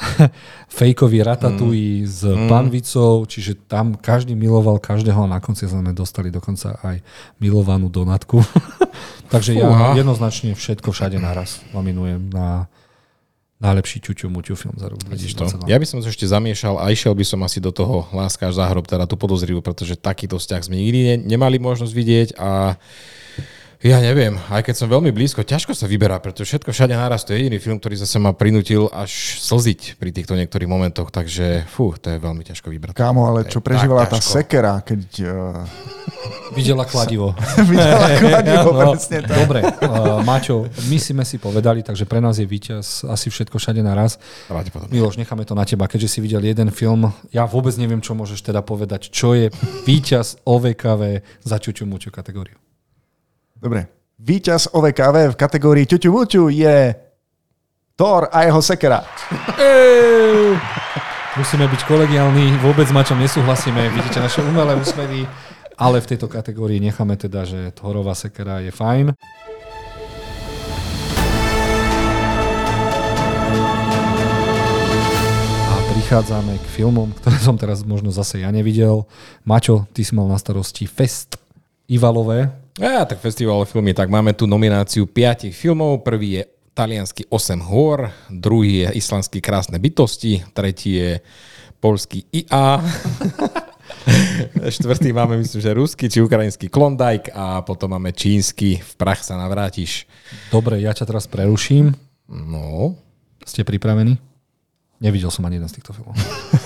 fejkový 0.81 1.20
ratatouille 1.20 2.09
mm. 2.09 2.09
s 2.09 2.20
panvicou, 2.49 3.28
čiže 3.28 3.69
tam 3.69 3.93
každý 3.93 4.33
miloval 4.33 4.81
každého 4.81 5.28
a 5.28 5.33
na 5.36 5.44
konci 5.44 5.69
sme 5.69 5.93
dostali 5.93 6.33
dokonca 6.33 6.81
aj 6.81 7.05
milovanú 7.36 7.93
donatku. 7.93 8.41
Takže 9.33 9.52
ja 9.52 9.69
Fúha. 9.69 9.93
jednoznačne 10.01 10.57
všetko 10.57 10.97
všade 10.97 11.20
naraz 11.20 11.60
nominujem 11.77 12.33
na 12.33 12.73
najlepší 13.60 14.00
ťuťu 14.00 14.26
muťu 14.32 14.56
film 14.56 14.76
za 14.80 14.89
rok 14.89 14.98
Vidíš 15.05 15.36
to? 15.36 15.44
2022. 15.44 15.68
Ja 15.68 15.76
by 15.76 15.86
som 15.86 16.00
to 16.00 16.08
ešte 16.08 16.24
zamiešal 16.24 16.80
a 16.80 16.89
išiel 16.89 17.12
by 17.12 17.24
som 17.28 17.44
asi 17.44 17.60
do 17.60 17.68
toho 17.68 18.08
Láska 18.16 18.48
až 18.48 18.56
za 18.56 18.66
hrob, 18.66 18.89
teda 18.89 19.05
tú 19.05 19.20
podozrivú, 19.20 19.60
pretože 19.60 20.00
takýto 20.00 20.40
vzťah 20.40 20.60
sme 20.64 20.80
nikdy 20.80 20.98
ne, 21.05 21.14
nemali 21.36 21.60
možnosť 21.60 21.92
vidieť 21.92 22.28
a 22.40 22.80
ja 23.81 23.97
neviem, 23.97 24.36
aj 24.52 24.60
keď 24.60 24.75
som 24.76 24.92
veľmi 24.92 25.09
blízko, 25.09 25.41
ťažko 25.41 25.73
sa 25.73 25.89
vyberá, 25.89 26.20
pretože 26.20 26.52
všetko 26.52 26.68
všade 26.68 26.92
naraz, 26.92 27.25
to 27.25 27.33
je 27.33 27.41
jediný 27.41 27.57
film, 27.57 27.81
ktorý 27.81 27.97
zase 27.97 28.20
ma 28.20 28.36
prinútil 28.36 28.92
až 28.92 29.41
slziť 29.41 29.97
pri 29.97 30.12
týchto 30.12 30.36
niektorých 30.36 30.68
momentoch, 30.68 31.09
takže 31.09 31.65
fú, 31.65 31.97
to 31.97 32.12
je 32.12 32.20
veľmi 32.20 32.44
ťažko 32.44 32.68
vybrať. 32.68 32.92
Kámo, 32.92 33.33
ale 33.33 33.49
čo 33.49 33.65
prežívala 33.65 34.05
tá 34.05 34.20
sekera, 34.20 34.84
keď 34.84 35.00
uh, 35.25 35.65
Videla 36.60 36.84
kladivo. 36.84 37.33
videla 37.73 38.09
kladivo, 38.20 38.68
No, 38.76 38.92
presne 38.92 39.25
tak. 39.25 39.33
dobre, 39.33 39.65
uh, 39.65 40.20
Maťo, 40.28 40.68
my 40.92 40.99
si 41.00 41.17
sme 41.17 41.25
si 41.25 41.41
povedali, 41.41 41.81
takže 41.81 42.05
pre 42.05 42.20
nás 42.20 42.36
je 42.36 42.44
víťaz 42.44 43.09
asi 43.09 43.33
všetko 43.33 43.57
všade 43.57 43.81
naraz. 43.81 44.20
Miloš, 44.92 45.17
necháme 45.17 45.49
to 45.49 45.57
na 45.57 45.65
teba, 45.65 45.89
keďže 45.89 46.09
si 46.12 46.18
videl 46.20 46.44
jeden 46.44 46.68
film. 46.68 47.09
Ja 47.33 47.49
vôbec 47.49 47.73
neviem, 47.81 48.05
čo 48.05 48.12
môžeš 48.12 48.44
teda 48.44 48.60
povedať. 48.60 49.09
Čo 49.09 49.33
je 49.33 49.49
víťaz 49.89 50.36
OVKV 50.44 51.25
za 51.49 51.57
muťu 51.89 52.12
kategóriu? 52.12 52.60
Dobre. 53.60 53.92
Výťaz 54.16 54.72
OVKV 54.72 55.36
v 55.36 55.36
kategórii 55.36 55.84
Ťuťu 55.84 56.08
Muťu 56.08 56.48
je 56.48 56.97
Thor 57.92 58.32
a 58.32 58.48
jeho 58.48 58.64
sekera. 58.64 59.05
Musíme 61.36 61.68
byť 61.68 61.80
kolegiálni, 61.84 62.56
vôbec 62.64 62.89
s 62.89 62.92
Maťom 62.97 63.20
nesúhlasíme, 63.20 63.92
vidíte 63.92 64.24
naše 64.24 64.40
umelé 64.40 64.80
úsmevy, 64.80 65.28
ale 65.76 66.00
v 66.00 66.08
tejto 66.08 66.24
kategórii 66.32 66.80
necháme 66.80 67.20
teda, 67.20 67.44
že 67.44 67.68
Thorová 67.76 68.16
sekera 68.16 68.64
je 68.64 68.72
fajn. 68.72 69.12
Prichádzame 76.00 76.58
k 76.58 76.66
filmom, 76.80 77.12
ktoré 77.22 77.39
som 77.39 77.55
teraz 77.60 77.84
možno 77.86 78.10
zase 78.10 78.40
ja 78.42 78.50
nevidel. 78.50 79.06
Maťo, 79.47 79.86
ty 79.94 80.02
si 80.02 80.16
mal 80.16 80.26
na 80.26 80.40
starosti 80.40 80.89
Fest 80.89 81.39
Ivalové. 81.86 82.50
Ja, 82.81 83.05
tak 83.05 83.20
festival 83.20 83.60
filmy, 83.68 83.92
tak 83.92 84.09
máme 84.09 84.33
tu 84.33 84.49
nomináciu 84.49 85.05
piatich 85.05 85.52
filmov. 85.52 86.00
Prvý 86.00 86.41
je 86.41 86.42
taliansky 86.73 87.28
8 87.28 87.60
hôr, 87.68 88.09
druhý 88.33 88.89
je 88.89 89.05
islandský 89.05 89.44
krásne 89.44 89.76
bytosti, 89.76 90.41
tretí 90.57 90.97
je 90.97 91.20
polský 91.76 92.25
IA, 92.33 92.81
štvrtý 94.81 95.12
máme, 95.12 95.36
myslím, 95.44 95.60
že 95.60 95.76
ruský 95.76 96.09
či 96.09 96.25
ukrajinský 96.25 96.73
Klondike 96.73 97.28
a 97.36 97.60
potom 97.60 97.92
máme 97.92 98.17
čínsky 98.17 98.81
V 98.81 98.92
prach 98.97 99.20
sa 99.20 99.36
navrátiš. 99.36 100.09
Dobre, 100.49 100.81
ja 100.81 100.97
ťa 100.97 101.05
teraz 101.05 101.28
preruším. 101.28 101.92
No, 102.33 102.97
Ste 103.44 103.60
pripravení? 103.60 104.30
Nevidel 105.01 105.33
som 105.33 105.49
ani 105.49 105.57
jeden 105.57 105.65
z 105.65 105.81
týchto 105.81 105.97
filmov. 105.97 106.12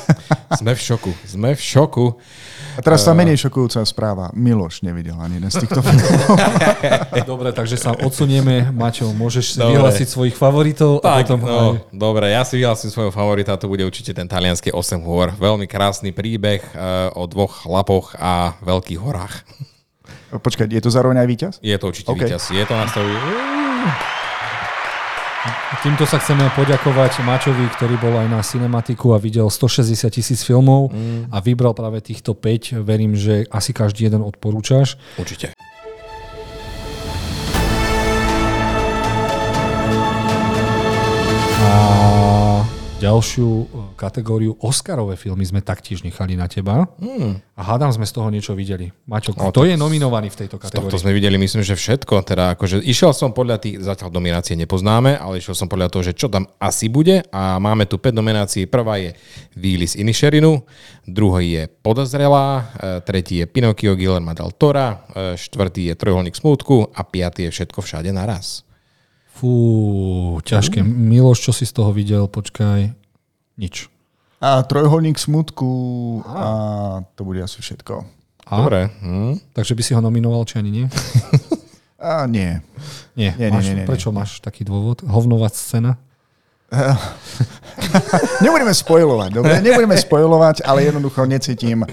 sme 0.61 0.75
v 0.75 0.81
šoku, 0.83 1.13
sme 1.23 1.55
v 1.55 1.63
šoku. 1.63 2.19
A 2.75 2.83
teraz 2.83 3.07
tá 3.07 3.15
menej 3.15 3.39
šokujúca 3.39 3.79
správa. 3.87 4.35
Miloš 4.35 4.83
nevidel 4.83 5.15
ani 5.23 5.39
jeden 5.39 5.55
z 5.55 5.63
týchto 5.63 5.79
filmov. 5.87 6.35
Dobre, 7.23 7.55
takže 7.55 7.79
sa 7.79 7.95
odsunieme. 7.95 8.75
Maťo, 8.75 9.15
môžeš 9.15 9.55
si 9.55 9.59
Dobre. 9.63 9.79
vyhlásiť 9.79 10.09
svojich 10.11 10.35
favoritov 10.35 10.99
a 11.07 11.23
Tak, 11.23 11.31
potom 11.31 11.47
aj... 11.47 11.47
no, 11.47 11.63
dobre, 11.95 12.35
ja 12.35 12.43
si 12.43 12.59
vyhlásim 12.59 12.91
svojho 12.91 13.15
favorita, 13.15 13.55
to 13.55 13.71
bude 13.71 13.87
určite 13.87 14.11
ten 14.11 14.27
talianský 14.27 14.75
8 14.75 14.99
hôr. 15.07 15.31
Veľmi 15.39 15.71
krásny 15.71 16.11
príbeh 16.11 16.59
uh, 16.75 17.15
o 17.15 17.31
dvoch 17.31 17.63
chlapoch 17.63 18.19
a 18.19 18.59
veľkých 18.67 18.99
horách. 18.99 19.47
Počkaj, 20.35 20.67
je 20.75 20.83
to 20.83 20.91
zároveň 20.91 21.23
aj 21.23 21.29
víťaz? 21.31 21.55
Je 21.63 21.77
to 21.79 21.87
určite 21.87 22.11
OK. 22.11 22.19
okay. 22.19 22.27
víťaz. 22.27 22.51
Je 22.51 22.65
to 22.67 22.75
nastavené. 22.75 23.15
Týmto 25.85 26.09
sa 26.09 26.17
chceme 26.17 26.49
poďakovať 26.57 27.21
Mačovi, 27.21 27.69
ktorý 27.77 28.01
bol 28.01 28.17
aj 28.17 28.29
na 28.33 28.41
cinematiku 28.41 29.13
a 29.13 29.21
videl 29.21 29.45
160 29.53 30.09
tisíc 30.09 30.41
filmov 30.41 30.89
mm. 30.89 31.29
a 31.29 31.45
vybral 31.45 31.77
práve 31.77 32.01
týchto 32.01 32.33
5. 32.33 32.81
Verím, 32.81 33.13
že 33.13 33.45
asi 33.53 33.77
každý 33.77 34.09
jeden 34.09 34.25
odporúčaš. 34.25 34.97
Určite. 35.21 35.53
A 41.65 42.04
ďalšiu 43.05 43.49
e, 43.49 43.65
kategóriu 44.01 44.57
Oscarové 44.65 45.21
filmy 45.21 45.45
sme 45.45 45.61
taktiež 45.61 46.01
nechali 46.01 46.35
na 46.41 46.49
teba. 46.49 46.89
Mm. 46.97 47.37
A 47.55 47.61
hádam 47.61 47.93
sme 47.93 48.09
z 48.09 48.13
toho 48.17 48.29
niečo 48.33 48.57
videli. 48.57 48.91
Maťo, 49.05 49.37
kto 49.37 49.63
to- 49.63 49.69
je 49.69 49.77
nominovaný 49.77 50.33
v 50.33 50.37
tejto 50.45 50.57
Z 50.57 50.73
kategórii? 50.73 50.89
tohto 50.89 51.03
sme 51.05 51.13
videli, 51.13 51.37
myslím, 51.37 51.61
že 51.61 51.77
všetko. 51.77 52.25
Teda 52.25 52.57
akože 52.57 52.81
išiel 52.81 53.13
som 53.13 53.37
podľa 53.37 53.61
tých, 53.61 53.85
zatiaľ 53.85 54.09
nominácie 54.11 54.57
nepoznáme, 54.57 55.21
ale 55.21 55.39
išiel 55.39 55.55
som 55.55 55.69
podľa 55.69 55.93
toho, 55.93 56.03
že 56.09 56.17
čo 56.17 56.33
tam 56.33 56.49
asi 56.57 56.89
bude. 56.89 57.23
A 57.29 57.61
máme 57.61 57.85
tu 57.85 58.01
5 58.01 58.17
nominácií. 58.17 58.65
Prvá 58.65 58.97
je 58.99 59.13
Výlis 59.55 59.95
Inisherinu, 59.95 60.65
druhý 61.05 61.61
je 61.61 61.63
Podozrelá, 61.69 62.49
e, 62.59 62.63
tretí 63.05 63.39
je 63.39 63.47
Pinocchio 63.47 63.95
Guillermo 63.95 64.33
del 64.33 64.51
Tora, 64.57 65.05
e, 65.13 65.37
štvrtý 65.37 65.93
je 65.93 65.95
Trojuholník 65.95 66.35
smútku 66.35 66.91
a 66.91 67.05
piatý 67.05 67.47
je 67.47 67.53
Všetko 67.55 67.87
všade 67.87 68.11
naraz. 68.11 68.67
Fú, 69.35 69.53
ťažké. 70.47 70.87
Miloš, 70.87 71.51
čo 71.51 71.53
si 71.53 71.67
z 71.67 71.75
toho 71.75 71.91
videl? 71.91 72.31
Počkaj. 72.31 72.95
Nič. 73.59 73.91
A 74.39 74.63
trojholník 74.63 75.19
smutku 75.19 76.21
a 76.29 76.45
to 77.17 77.25
bude 77.25 77.41
asi 77.43 77.59
všetko. 77.65 78.05
A? 78.45 78.55
Dobre. 78.61 78.93
Hm. 79.01 79.41
Takže 79.57 79.73
by 79.75 79.83
si 79.83 79.93
ho 79.97 80.01
nominoval, 80.05 80.45
či 80.45 80.61
ani 80.61 80.71
nie? 80.71 80.87
A 82.05 82.29
nie. 82.29 82.61
Nie. 83.17 83.33
Nie, 83.41 83.49
nie, 83.49 83.57
máš, 83.57 83.65
nie, 83.65 83.75
nie, 83.81 83.89
prečo 83.89 84.13
máš 84.13 84.37
taký 84.45 84.61
dôvod? 84.61 85.01
Hovnová 85.09 85.49
scéna? 85.49 85.97
Nebudeme 88.45 88.77
spojovať, 88.77 89.31
dobre? 89.33 89.57
Nebudeme 89.65 89.97
spojovať, 89.97 90.69
ale 90.69 90.85
jednoducho 90.85 91.25
necítim 91.25 91.81
uh, 91.81 91.89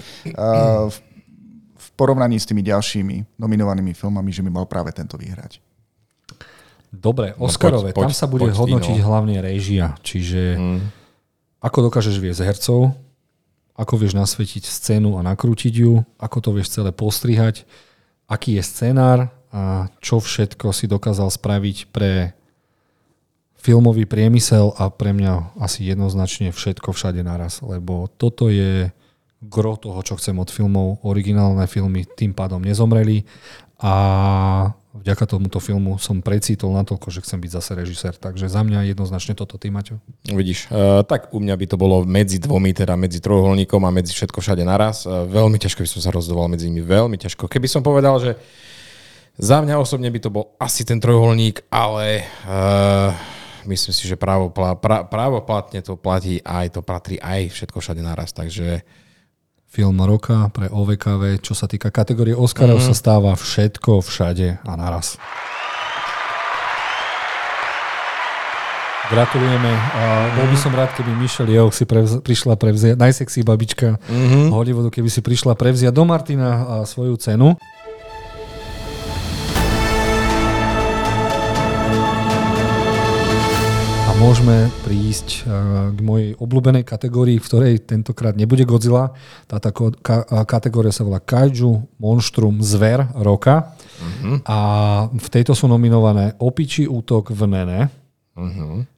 v, 0.92 0.96
v 1.80 1.88
porovnaní 1.96 2.36
s 2.36 2.44
tými 2.44 2.60
ďalšími 2.60 3.40
nominovanými 3.40 3.96
filmami, 3.96 4.28
že 4.28 4.44
by 4.44 4.50
mal 4.52 4.66
práve 4.68 4.92
tento 4.92 5.16
vyhrať. 5.16 5.64
Dobre, 6.92 7.32
Oscarové, 7.40 7.96
poď- 7.96 8.12
tam 8.12 8.14
sa 8.14 8.28
bude 8.28 8.52
poď 8.52 8.56
hodnotiť 8.60 8.96
no. 9.00 9.06
hlavne 9.08 9.40
réžia, 9.40 9.96
čiže 10.04 10.60
ako 11.64 11.88
dokážeš 11.88 12.20
viesť 12.20 12.44
hercov, 12.44 12.92
ako 13.72 13.94
vieš 13.96 14.12
nasvetiť 14.12 14.68
scénu 14.68 15.16
a 15.16 15.24
nakrútiť 15.24 15.72
ju, 15.72 16.04
ako 16.20 16.38
to 16.44 16.50
vieš 16.52 16.76
celé 16.76 16.92
postrihať, 16.92 17.64
aký 18.28 18.60
je 18.60 18.62
scenár 18.62 19.32
a 19.48 19.88
čo 20.04 20.20
všetko 20.20 20.76
si 20.76 20.84
dokázal 20.84 21.32
spraviť 21.32 21.88
pre 21.88 22.36
filmový 23.56 24.04
priemysel 24.04 24.74
a 24.74 24.90
pre 24.90 25.14
mňa 25.14 25.56
asi 25.62 25.86
jednoznačne 25.86 26.50
všetko 26.50 26.92
všade 26.92 27.22
naraz, 27.22 27.62
lebo 27.62 28.10
toto 28.20 28.50
je 28.50 28.90
gro 29.42 29.78
toho, 29.78 30.02
čo 30.02 30.18
chcem 30.18 30.34
od 30.38 30.50
filmov. 30.50 31.02
Originálne 31.06 31.66
filmy 31.70 32.02
tým 32.04 32.34
pádom 32.34 32.62
nezomreli 32.62 33.22
a 33.78 33.94
vďaka 34.92 35.24
tomuto 35.24 35.56
filmu 35.56 35.96
som 35.96 36.20
precítol 36.20 36.76
natoľko, 36.76 37.08
že 37.08 37.24
chcem 37.24 37.40
byť 37.40 37.50
zase 37.50 37.72
režisér. 37.72 38.12
Takže 38.16 38.46
za 38.46 38.60
mňa 38.60 38.92
jednoznačne 38.92 39.32
toto, 39.32 39.56
ty 39.56 39.72
Maťo. 39.72 39.96
Vidíš, 40.28 40.68
uh, 40.68 41.00
tak 41.02 41.32
u 41.32 41.40
mňa 41.40 41.56
by 41.56 41.66
to 41.66 41.76
bolo 41.80 42.04
medzi 42.04 42.36
dvomi, 42.36 42.76
teda 42.76 42.92
medzi 42.94 43.24
trojuholníkom 43.24 43.80
a 43.88 43.90
medzi 43.90 44.12
všetko 44.12 44.38
všade 44.44 44.62
naraz. 44.68 45.08
Uh, 45.08 45.24
veľmi 45.24 45.56
ťažko 45.56 45.80
by 45.84 45.88
som 45.88 46.00
sa 46.04 46.10
rozhodoval 46.12 46.52
medzi 46.52 46.68
nimi, 46.68 46.84
veľmi 46.84 47.16
ťažko. 47.16 47.48
Keby 47.48 47.68
som 47.68 47.80
povedal, 47.80 48.20
že 48.20 48.36
za 49.40 49.64
mňa 49.64 49.80
osobne 49.80 50.12
by 50.12 50.20
to 50.20 50.28
bol 50.28 50.52
asi 50.60 50.84
ten 50.84 51.00
trojuholník, 51.00 51.64
ale 51.72 52.28
uh, 52.44 53.16
myslím 53.64 53.96
si, 53.96 54.04
že 54.04 54.20
právo, 54.20 54.52
pra, 54.52 55.08
právoplatne 55.08 55.80
to 55.80 55.96
platí 55.96 56.44
aj, 56.44 56.76
to 56.76 56.80
patrí 56.84 57.16
aj 57.16 57.48
všetko 57.48 57.80
všade 57.80 58.04
naraz. 58.04 58.36
Takže 58.36 58.84
Film 59.72 60.04
roka 60.04 60.52
pre 60.52 60.68
OVKV, 60.68 61.40
čo 61.40 61.56
sa 61.56 61.64
týka 61.64 61.88
kategórie 61.88 62.36
Oscarov, 62.36 62.84
mm. 62.84 62.92
sa 62.92 62.92
stáva 62.92 63.32
všetko, 63.32 64.04
všade 64.04 64.60
a 64.60 64.72
naraz. 64.76 65.16
Gratulujeme. 69.08 69.72
A 69.72 70.28
bol 70.36 70.44
by 70.52 70.56
som 70.60 70.76
rád, 70.76 70.92
keby 70.92 71.16
Michelle 71.16 71.48
Yeoh 71.48 71.72
si 71.72 71.88
prevz- 71.88 72.20
prišla 72.20 72.60
prevziať, 72.60 73.00
najsexy 73.00 73.40
babička 73.48 73.96
mm-hmm. 73.96 74.52
Hollywoodu, 74.52 74.92
keby 74.92 75.08
si 75.08 75.24
prišla 75.24 75.56
prevziať 75.56 75.96
do 75.96 76.04
Martina 76.04 76.84
svoju 76.84 77.16
cenu. 77.16 77.56
Môžeme 84.22 84.70
prísť 84.86 85.42
a, 85.42 85.90
k 85.90 85.98
mojej 85.98 86.30
obľúbenej 86.38 86.86
kategórii, 86.86 87.42
v 87.42 87.46
ktorej 87.50 87.82
tentokrát 87.82 88.38
nebude 88.38 88.62
Godzilla. 88.62 89.10
Ka- 89.50 90.26
a 90.30 90.46
kategória 90.46 90.94
sa 90.94 91.02
volá 91.02 91.18
Kaiju 91.18 91.98
Monstrum 91.98 92.62
Zver 92.62 93.02
roka. 93.18 93.74
A 94.46 94.58
v 95.10 95.28
tejto 95.30 95.58
sú 95.58 95.66
nominované 95.66 96.38
Opičí 96.38 96.86
útok 96.86 97.34
v 97.34 97.50
Nene, 97.50 97.80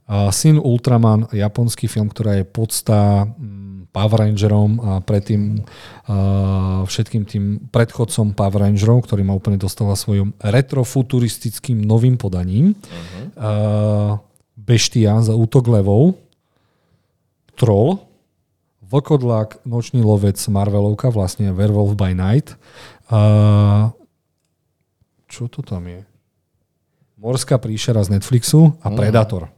a 0.05 0.31
Syn 0.31 0.63
Ultraman, 0.63 1.27
japonský 1.33 1.91
film, 1.91 2.13
ktorá 2.13 2.39
je 2.39 2.47
podsta 2.47 3.27
mm, 3.27 3.91
Power 3.91 4.29
Rangerom 4.29 4.73
a 4.79 4.91
predtým 5.03 5.65
a 6.07 6.17
všetkým 6.85 7.23
tým 7.25 7.45
predchodcom 7.73 8.37
Power 8.37 8.69
Rangerov, 8.69 9.09
ktorý 9.09 9.27
ma 9.27 9.35
úplne 9.35 9.59
dostala 9.59 9.97
svojom 9.97 10.37
retrofuturistickým 10.39 11.83
novým 11.83 12.15
podaním. 12.15 12.77
Uh-huh. 12.77 14.21
Beštia 14.65 15.21
za 15.21 15.37
útok 15.37 15.69
levou, 15.69 16.17
Troll, 17.53 18.01
Vlkodlak, 18.81 19.61
Nočný 19.69 20.01
lovec, 20.01 20.41
Marvelovka, 20.49 21.13
vlastne 21.13 21.53
Werewolf 21.53 21.93
by 21.97 22.17
Night. 22.17 22.57
Uh, 23.13 23.93
čo 25.29 25.53
to 25.53 25.61
tam 25.61 25.85
je? 25.85 26.01
Morská 27.21 27.57
príšera 27.61 28.05
z 28.05 28.17
Netflixu 28.17 28.77
a 28.81 28.93
Predator. 28.93 29.49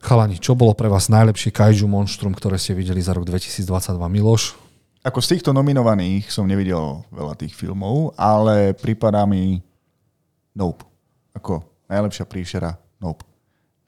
Chalani, 0.00 0.40
čo 0.40 0.56
bolo 0.56 0.72
pre 0.72 0.88
vás 0.88 1.12
najlepšie 1.12 1.52
kaiju 1.52 1.84
monštrum, 1.84 2.32
ktoré 2.32 2.56
ste 2.56 2.72
videli 2.72 3.04
za 3.04 3.12
rok 3.12 3.28
2022? 3.28 3.68
Miloš? 4.08 4.56
Ako 5.04 5.20
z 5.20 5.36
týchto 5.36 5.52
nominovaných 5.52 6.32
som 6.32 6.48
nevidel 6.48 7.04
veľa 7.12 7.36
tých 7.36 7.52
filmov, 7.52 8.16
ale 8.16 8.72
prípadá 8.72 9.28
mi 9.28 9.60
Nope. 10.56 10.88
Ako 11.36 11.60
najlepšia 11.92 12.24
príšera 12.24 12.72
Nope. 12.98 13.27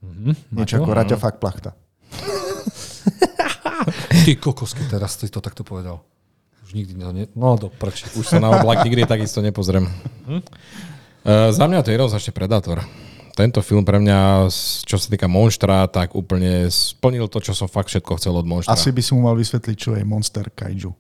Mhm. 0.00 0.32
Niečo 0.52 0.76
ako 0.78 0.90
Raťa 0.90 1.16
fakt 1.16 1.38
plachta. 1.38 1.70
Ty 4.24 4.30
kokosky, 4.36 4.82
teraz 4.86 5.14
si 5.14 5.26
to 5.26 5.38
takto 5.38 5.62
povedal. 5.62 6.00
Už 6.62 6.72
nikdy 6.72 6.92
to 6.94 7.10
ne... 7.10 7.24
No 7.32 7.56
do 7.56 7.66
prči. 7.68 8.04
už 8.14 8.24
sa 8.26 8.36
na 8.38 8.52
oblak 8.52 8.82
nikdy 8.82 9.04
takisto 9.04 9.40
nepozriem. 9.40 9.86
Uh, 10.24 11.50
za 11.50 11.64
mňa 11.64 11.80
to 11.80 11.88
je 11.90 11.94
jednoznačne 11.96 12.30
Predator. 12.30 12.76
Tento 13.30 13.58
film 13.60 13.82
pre 13.82 13.96
mňa, 13.96 14.46
s- 14.46 14.80
čo 14.84 14.96
sa 14.96 15.06
týka 15.08 15.24
Monštra, 15.24 15.86
tak 15.86 16.12
úplne 16.12 16.68
splnil 16.68 17.26
to, 17.26 17.40
čo 17.40 17.52
som 17.52 17.66
fakt 17.66 17.88
všetko 17.88 18.16
chcel 18.16 18.32
od 18.34 18.44
Monštra. 18.44 18.70
Asi 18.70 18.90
by 18.90 19.00
som 19.00 19.16
mu 19.16 19.26
mal 19.26 19.34
vysvetliť, 19.34 19.74
čo 19.74 19.90
je 19.92 20.02
Monster 20.02 20.46
Kaiju. 20.46 20.90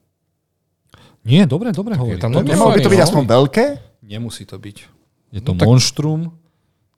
Nie, 1.20 1.44
dobre, 1.44 1.68
dobre 1.70 1.94
hovorí. 1.94 2.16
tam 2.16 2.32
Nemalo 2.32 2.72
by 2.72 2.80
to 2.80 2.88
byť 2.88 3.00
aspoň 3.02 3.22
veľké? 3.28 3.64
Nemusí 4.02 4.42
to 4.42 4.56
byť. 4.56 4.76
Je 5.30 5.38
to 5.38 5.46
No 5.46 5.52
no, 5.52 5.58
tak- 5.60 5.66
monštrum, 5.68 6.18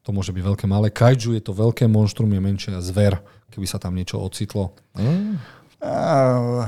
to 0.02 0.10
môže 0.10 0.34
byť 0.34 0.42
veľké 0.42 0.66
malé. 0.66 0.90
Kaiju 0.90 1.39
je 1.39 1.42
to 1.42 1.55
veľké 1.55 1.86
monštrum, 1.86 2.26
je 2.26 2.40
menšia 2.42 2.78
zver, 2.82 3.22
keby 3.55 3.66
sa 3.70 3.78
tam 3.78 3.94
niečo 3.94 4.18
ocitlo. 4.18 4.74
Uh, 5.82 6.66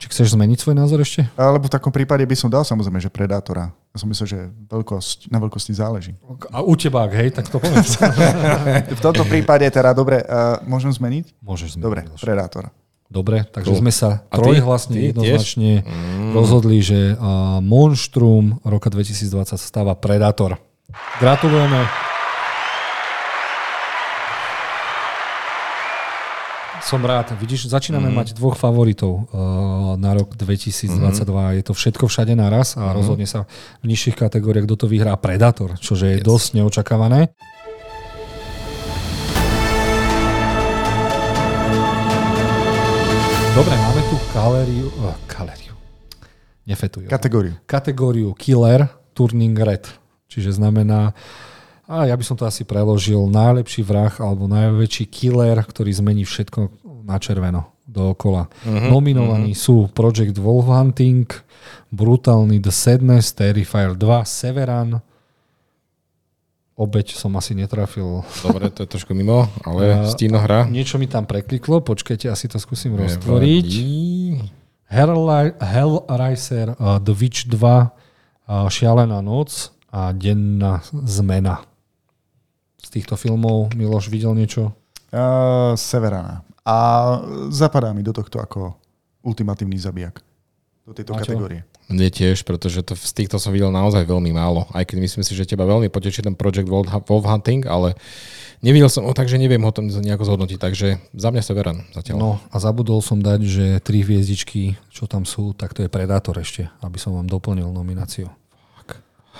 Či 0.00 0.08
chceš 0.08 0.34
zmeniť 0.34 0.58
svoj 0.58 0.76
názor 0.76 0.98
ešte? 1.04 1.28
alebo 1.36 1.68
v 1.68 1.72
takom 1.72 1.92
prípade 1.92 2.24
by 2.24 2.36
som 2.36 2.48
dal 2.48 2.64
samozrejme, 2.64 2.98
že 2.98 3.12
Predátora. 3.12 3.70
Ja 3.92 3.96
som 4.00 4.08
myslel, 4.08 4.26
že 4.28 4.38
veľkosť, 4.72 5.28
na 5.28 5.36
veľkosti 5.36 5.72
záleží. 5.76 6.16
A 6.48 6.64
u 6.64 6.72
teba, 6.80 7.04
hej, 7.12 7.36
tak 7.36 7.52
to 7.52 7.60
povedz. 7.60 8.00
V 8.98 9.00
tomto 9.04 9.28
prípade 9.28 9.68
teda, 9.68 9.92
dobre, 9.92 10.24
uh, 10.24 10.64
môžem 10.64 10.88
zmeniť? 10.96 11.44
Môžeš 11.44 11.76
zmeniť. 11.76 11.84
Dobre, 11.84 12.00
Miloš. 12.08 12.20
Predátora. 12.24 12.68
Dobre, 13.12 13.44
takže 13.44 13.76
sme 13.76 13.92
sa 13.92 14.24
A 14.32 14.40
ty? 14.40 14.48
trojhlasne 14.48 14.96
jednoznačne 15.12 15.84
rozhodli, 16.32 16.80
že 16.80 17.12
uh, 17.12 17.60
Monštrum 17.60 18.64
roka 18.64 18.88
2020 18.88 19.44
sa 19.52 19.56
stáva 19.60 19.92
Predator. 19.92 20.56
Gratulujeme. 21.20 22.11
Som 26.92 27.08
rád. 27.08 27.32
Vidíš, 27.40 27.72
začíname 27.72 28.12
Mhm. 28.12 28.16
mať 28.20 28.28
dvoch 28.36 28.52
favoritov 28.52 29.24
uh, 29.32 29.96
na 29.96 30.12
rok 30.12 30.36
2022. 30.36 31.56
Je 31.56 31.64
to 31.64 31.72
všetko 31.72 32.04
všade 32.04 32.36
naraz 32.36 32.76
a 32.76 32.92
rozhodne 32.92 33.24
sa 33.24 33.48
v 33.80 33.88
nižších 33.88 34.20
kategóriách, 34.20 34.68
kto 34.68 34.76
to 34.76 34.86
vyhrá 34.92 35.16
Predator, 35.16 35.80
čože 35.80 36.12
je 36.12 36.18
dosť 36.20 36.60
neočakávané. 36.60 37.32
Dobre, 43.56 43.72
máme 43.76 44.00
tu 44.08 44.16
kalériu, 44.32 44.88
uh, 45.00 45.12
kalériu. 45.28 45.72
Nefetujú. 46.64 47.08
Kategóriu. 47.08 47.52
Kategóriu 47.68 48.36
Killer 48.36 48.88
Turning 49.12 49.56
Red. 49.56 49.88
Čiže 50.28 50.56
znamená 50.60 51.12
A 51.84 52.08
ja 52.08 52.16
by 52.16 52.24
som 52.24 52.40
to 52.40 52.48
asi 52.48 52.64
preložil 52.64 53.28
najlepší 53.28 53.84
vrah 53.84 54.14
alebo 54.16 54.48
najväčší 54.48 55.12
killer, 55.12 55.60
ktorý 55.60 55.92
zmení 55.92 56.24
všetko 56.24 56.81
na 57.02 57.18
červeno 57.18 57.74
dookola. 57.84 58.46
Uh-huh, 58.48 58.88
Nominovaní 58.88 59.52
uh-huh. 59.52 59.64
sú 59.66 59.76
Project 59.90 60.38
Wolf 60.38 60.70
Hunting, 60.70 61.26
Brutálny 61.90 62.62
The 62.62 62.72
Sadness, 62.72 63.34
Terrifier 63.34 63.98
2, 63.98 64.24
Severan, 64.24 65.02
Obeď 66.72 67.12
som 67.14 67.30
asi 67.36 67.52
netrafil. 67.52 68.24
Dobre, 68.40 68.72
to 68.72 68.82
je 68.82 68.88
trošku 68.96 69.12
mimo, 69.12 69.44
ale 69.62 70.08
Stino 70.08 70.40
hra. 70.40 70.64
Niečo 70.64 70.96
mi 70.96 71.04
tam 71.04 71.28
prekliklo, 71.28 71.84
počkajte, 71.84 72.32
asi 72.32 72.48
to 72.48 72.56
skúsim 72.56 72.96
roztvoriť. 72.96 73.68
Hellraiser, 74.88 76.72
uh, 76.80 76.96
The 76.96 77.12
Witch 77.12 77.44
2, 77.46 77.52
uh, 77.52 78.68
Šialená 78.72 79.20
noc 79.20 79.68
a 79.92 80.16
Denná 80.16 80.80
zmena. 80.90 81.60
Z 82.80 82.88
týchto 82.88 83.20
filmov 83.20 83.76
Miloš 83.76 84.08
videl 84.08 84.32
niečo? 84.32 84.72
Uh, 85.12 85.76
Severana. 85.76 86.40
A 86.62 86.76
zapadá 87.50 87.90
mi 87.90 88.06
do 88.06 88.14
tohto 88.14 88.38
ako 88.38 88.78
ultimatívny 89.26 89.78
zabijak. 89.78 90.22
Do 90.82 90.94
tejto 90.94 91.14
kategórie. 91.14 91.62
Mne 91.90 92.10
tiež, 92.10 92.42
pretože 92.42 92.82
to, 92.82 92.98
z 92.98 93.12
týchto 93.22 93.38
som 93.38 93.54
videl 93.54 93.70
naozaj 93.70 94.02
veľmi 94.06 94.34
málo. 94.34 94.66
Aj 94.74 94.82
keď 94.82 94.98
myslím 95.02 95.22
si, 95.22 95.34
že 95.34 95.46
teba 95.46 95.66
veľmi 95.66 95.90
potečí 95.90 96.22
ten 96.22 96.34
Project 96.34 96.66
Wolf 97.06 97.26
Hunting, 97.26 97.66
ale 97.70 97.94
nevidel 98.62 98.90
som 98.90 99.06
ho, 99.06 99.14
takže 99.14 99.38
neviem 99.38 99.62
ho 99.62 99.70
tam 99.70 99.90
nejako 99.90 100.26
zhodnotiť. 100.26 100.58
Takže 100.58 100.88
za 101.14 101.28
mňa 101.30 101.42
Severan 101.42 101.78
zatiaľ. 101.94 102.16
No 102.18 102.30
a 102.50 102.56
zabudol 102.58 102.98
som 103.02 103.18
dať, 103.18 103.40
že 103.46 103.66
tri 103.82 104.02
hviezdičky, 104.02 104.78
čo 104.90 105.06
tam 105.06 105.22
sú, 105.22 105.54
tak 105.54 105.74
to 105.74 105.86
je 105.86 105.90
Predator 105.90 106.34
ešte, 106.38 106.70
aby 106.82 106.98
som 106.98 107.14
vám 107.14 107.30
doplnil 107.30 107.70
nomináciu. 107.70 108.30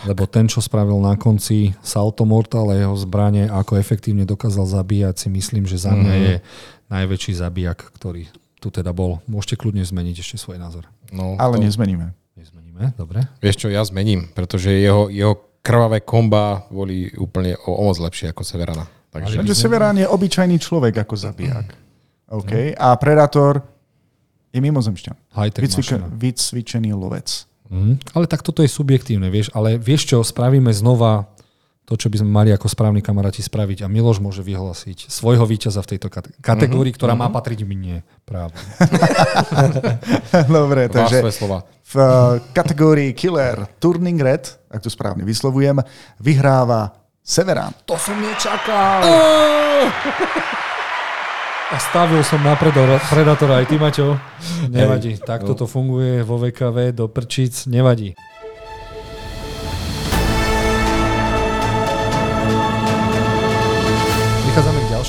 Lebo 0.02 0.26
ten, 0.26 0.50
čo 0.50 0.58
spravil 0.58 0.98
na 0.98 1.14
konci 1.14 1.78
Salto 1.78 2.26
Mortal 2.26 2.74
a 2.74 2.74
jeho 2.74 2.96
zbranie, 2.98 3.46
ako 3.46 3.78
efektívne 3.78 4.26
dokázal 4.26 4.66
zabíjať, 4.66 5.14
si 5.14 5.28
myslím, 5.30 5.62
že 5.68 5.78
za 5.78 5.94
mňa 5.94 6.14
mm. 6.16 6.22
je 6.26 6.34
najväčší 6.92 7.32
zabijak, 7.40 7.88
ktorý 7.96 8.28
tu 8.60 8.68
teda 8.68 8.92
bol. 8.92 9.24
Môžete 9.24 9.56
kľudne 9.58 9.82
zmeniť 9.82 10.20
ešte 10.20 10.36
svoj 10.36 10.60
názor. 10.60 10.86
No, 11.10 11.34
Ale 11.40 11.58
to... 11.58 11.64
nezmeníme. 11.64 12.12
Nezmeníme, 12.36 12.94
dobre. 12.94 13.24
Vieš 13.40 13.66
čo, 13.66 13.68
ja 13.72 13.82
zmením, 13.82 14.28
pretože 14.36 14.70
jeho, 14.70 15.08
jeho 15.08 15.40
krvavé 15.64 16.04
komba 16.04 16.68
boli 16.68 17.10
úplne 17.16 17.56
o, 17.66 17.74
o 17.74 17.82
moc 17.88 17.98
lepšie 17.98 18.30
ako 18.30 18.44
Severana. 18.44 18.86
Takže, 19.12 19.44
Takže 19.44 19.54
Severan 19.56 19.96
je 20.00 20.08
obyčajný 20.08 20.56
človek 20.56 21.04
ako 21.04 21.14
zabijak. 21.16 21.66
OK. 22.32 22.72
A 22.76 22.96
Predator 22.96 23.60
je 24.52 24.60
mimozemšťan. 24.60 25.36
Vycvičený, 25.36 26.04
vycvičený 26.16 26.90
lovec. 26.96 27.28
Mm. 27.72 27.96
Ale 28.12 28.24
tak 28.28 28.44
toto 28.44 28.60
je 28.60 28.68
subjektívne, 28.68 29.32
vieš. 29.32 29.48
Ale 29.56 29.80
vieš 29.80 30.12
čo, 30.12 30.20
spravíme 30.20 30.68
znova 30.72 31.31
to, 31.82 31.98
čo 31.98 32.06
by 32.06 32.22
sme 32.22 32.30
mali 32.30 32.50
ako 32.54 32.70
správni 32.70 33.02
kamaráti 33.02 33.42
spraviť 33.42 33.82
a 33.82 33.90
Miloš 33.90 34.22
môže 34.22 34.40
vyhlásiť 34.46 35.10
svojho 35.10 35.42
víťaza 35.42 35.82
v 35.82 35.96
tejto 35.96 36.08
kategórii, 36.38 36.94
mm-hmm. 36.94 36.98
ktorá 36.98 37.14
má 37.18 37.26
mhm. 37.26 37.34
patriť 37.34 37.60
mne 37.66 38.06
práve. 38.22 38.54
Dobre, 40.56 40.86
takže 40.86 41.26
v 41.92 41.94
uh, 41.98 42.38
kategórii 42.54 43.12
Killer 43.12 43.66
Turning 43.82 44.16
Red, 44.22 44.48
ak 44.70 44.80
to 44.80 44.88
správne 44.88 45.26
vyslovujem, 45.26 45.82
vyhráva 46.22 47.02
Severán. 47.22 47.74
To 47.86 47.94
som 47.94 48.18
nečakal. 48.18 49.02
A 51.72 51.76
stavil 51.80 52.20
som 52.26 52.42
na 52.44 52.52
Predatora 52.58 53.62
aj 53.62 53.66
ty, 53.70 53.80
Maťo. 53.80 54.18
Nevadí. 54.68 55.16
Takto 55.16 55.56
to 55.56 55.64
funguje 55.64 56.20
vo 56.20 56.36
VKV 56.36 56.92
do 56.92 57.08
prčic. 57.08 57.64
Nevadí. 57.64 58.12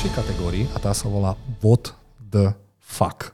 Ďalšej 0.03 0.19
kategórii 0.19 0.65
a 0.75 0.83
tá 0.83 0.91
sa 0.91 1.07
volá 1.07 1.39
What 1.63 1.95
the 2.19 2.51
fuck. 2.83 3.31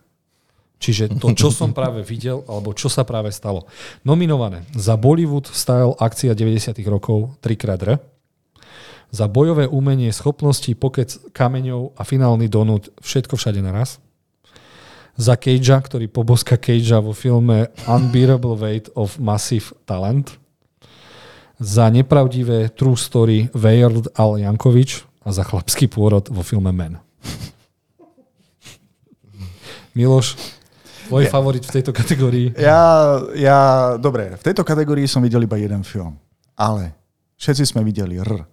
Čiže 0.77 1.17
to, 1.17 1.33
čo 1.33 1.49
som 1.65 1.73
práve 1.73 2.05
videl, 2.05 2.45
alebo 2.45 2.77
čo 2.77 2.93
sa 2.93 3.01
práve 3.01 3.33
stalo. 3.33 3.65
Nominované 4.05 4.69
za 4.77 4.93
Bollywood 4.93 5.49
style 5.49 5.97
akcia 5.97 6.37
90 6.37 6.77
rokov 6.85 7.33
3x 7.41 7.97
za 9.09 9.25
bojové 9.25 9.65
umenie, 9.65 10.13
schopnosti, 10.13 10.69
pokec 10.77 11.09
kameňov 11.33 11.97
a 11.97 12.05
finálny 12.05 12.45
donút 12.45 12.93
všetko 13.01 13.33
všade 13.33 13.65
naraz. 13.65 13.97
Za 15.17 15.41
Cagea, 15.41 15.81
ktorý 15.81 16.05
poboska 16.05 16.53
Cagea 16.53 17.01
vo 17.01 17.17
filme 17.17 17.73
Unbearable 17.89 18.53
Weight 18.53 18.93
of 18.93 19.17
Massive 19.17 19.73
Talent. 19.89 20.37
Za 21.57 21.89
nepravdivé 21.89 22.69
true 22.77 22.93
story 22.93 23.49
Weird 23.57 24.13
Al 24.13 24.37
Jankovič, 24.37 25.08
a 25.23 25.27
za 25.35 25.43
chlapský 25.43 25.91
pôrod 25.91 26.27
vo 26.31 26.41
filme 26.43 26.71
Men. 26.71 26.97
Miloš, 29.97 30.37
tvoj 31.11 31.27
ja, 31.27 31.31
favorit 31.33 31.65
v 31.65 31.73
tejto 31.81 31.91
kategórii? 31.91 32.53
Ja, 32.55 33.17
ja, 33.35 33.59
dobre, 33.99 34.37
v 34.37 34.43
tejto 34.45 34.63
kategórii 34.63 35.09
som 35.09 35.19
videl 35.19 35.43
iba 35.43 35.59
jeden 35.59 35.83
film, 35.83 36.15
ale 36.55 36.95
všetci 37.35 37.75
sme 37.75 37.81
videli 37.83 38.21
R. 38.21 38.45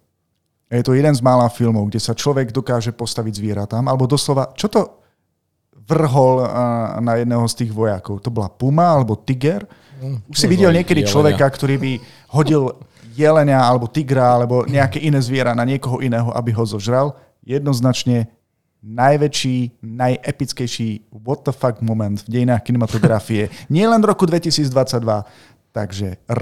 Je 0.67 0.83
to 0.83 0.91
jeden 0.91 1.15
z 1.15 1.23
mála 1.23 1.47
filmov, 1.47 1.87
kde 1.87 2.03
sa 2.03 2.11
človek 2.11 2.51
dokáže 2.51 2.91
postaviť 2.91 3.39
zvieratám, 3.39 3.87
alebo 3.87 4.03
doslova, 4.03 4.51
čo 4.59 4.67
to 4.67 4.99
vrhol 5.87 6.43
na 6.99 7.23
jedného 7.23 7.47
z 7.47 7.63
tých 7.63 7.71
vojakov? 7.71 8.19
To 8.19 8.27
bola 8.27 8.51
puma 8.51 8.91
alebo 8.91 9.15
tiger? 9.15 9.63
Už 10.27 10.35
si 10.35 10.51
videl 10.51 10.75
niekedy 10.75 11.07
človeka, 11.07 11.47
ktorý 11.47 11.79
by 11.79 11.91
hodil 12.35 12.75
jelenia 13.17 13.57
alebo 13.57 13.89
tigra 13.89 14.37
alebo 14.37 14.63
nejaké 14.69 15.01
iné 15.01 15.17
zviera 15.17 15.57
na 15.57 15.65
niekoho 15.65 15.97
iného, 16.05 16.29
aby 16.37 16.53
ho 16.53 16.63
zožral. 16.63 17.17
Jednoznačne 17.41 18.29
najväčší, 18.85 19.81
najepickejší 19.81 21.09
what 21.25 21.41
the 21.41 21.51
fuck 21.51 21.81
moment 21.81 22.21
v 22.23 22.29
dejinách 22.29 22.61
kinematografie. 22.61 23.49
Nie 23.73 23.89
len 23.89 23.99
v 23.99 24.13
roku 24.13 24.29
2022, 24.29 24.69
takže 25.73 26.21
R. 26.29 26.41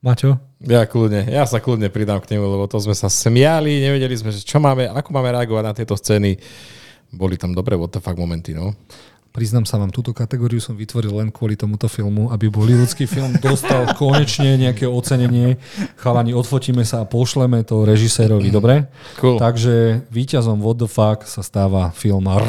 Maťo? 0.00 0.38
Ja 0.64 0.88
kľudne, 0.88 1.28
ja 1.28 1.44
sa 1.44 1.60
kľudne 1.60 1.92
pridám 1.92 2.22
k 2.24 2.36
nemu, 2.36 2.46
lebo 2.46 2.64
to 2.70 2.80
sme 2.80 2.96
sa 2.96 3.12
smiali, 3.12 3.82
nevedeli 3.82 4.16
sme, 4.16 4.32
že 4.32 4.40
čo 4.40 4.56
máme, 4.56 4.88
ako 4.88 5.10
máme 5.12 5.34
reagovať 5.36 5.64
na 5.66 5.76
tieto 5.76 5.94
scény. 5.98 6.38
Boli 7.12 7.36
tam 7.36 7.52
dobré 7.52 7.76
what 7.76 7.92
the 7.92 8.00
fuck 8.00 8.16
momenty, 8.16 8.56
no. 8.56 8.72
Priznám 9.36 9.68
sa 9.68 9.76
vám, 9.76 9.92
túto 9.92 10.16
kategóriu 10.16 10.64
som 10.64 10.72
vytvoril 10.72 11.12
len 11.12 11.28
kvôli 11.28 11.60
tomuto 11.60 11.92
filmu, 11.92 12.32
aby 12.32 12.48
bol 12.48 12.64
ľudský 12.64 13.04
film 13.04 13.36
dostal 13.36 13.84
konečne 13.92 14.56
nejaké 14.56 14.88
ocenenie. 14.88 15.60
Chalani, 16.00 16.32
odfotíme 16.32 16.88
sa 16.88 17.04
a 17.04 17.08
pošleme 17.08 17.60
to 17.60 17.84
režisérovi, 17.84 18.48
dobre? 18.48 18.88
Cool. 19.20 19.36
Takže 19.36 20.08
víťazom 20.08 20.64
What 20.64 20.80
the 20.80 20.88
fuck 20.88 21.28
sa 21.28 21.44
stáva 21.44 21.92
film 21.92 22.24
R. 22.32 22.48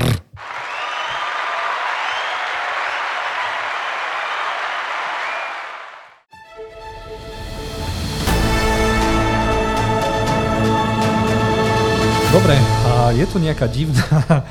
Dobre, 12.32 12.56
a 12.88 13.12
je 13.12 13.28
tu 13.28 13.44
nejaká 13.44 13.68
divná 13.68 14.48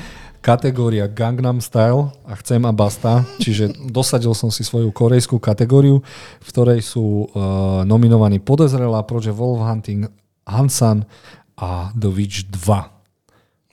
kategória 0.47 1.11
Gangnam 1.11 1.59
Style 1.59 2.15
a 2.23 2.39
chcem 2.39 2.63
a 2.63 2.71
basta, 2.71 3.27
čiže 3.43 3.75
dosadil 3.91 4.31
som 4.31 4.47
si 4.47 4.63
svoju 4.63 4.95
korejskú 4.95 5.43
kategóriu, 5.43 5.99
v 6.39 6.47
ktorej 6.47 6.79
sú 6.87 7.27
uh, 7.27 7.83
nominovaní 7.83 8.39
Podezrela, 8.39 9.03
Project 9.03 9.35
Wolf 9.35 9.59
Hunting, 9.59 10.07
Hansan 10.47 11.03
a 11.59 11.91
The 11.91 12.07
Witch 12.07 12.47
2. 12.47 12.96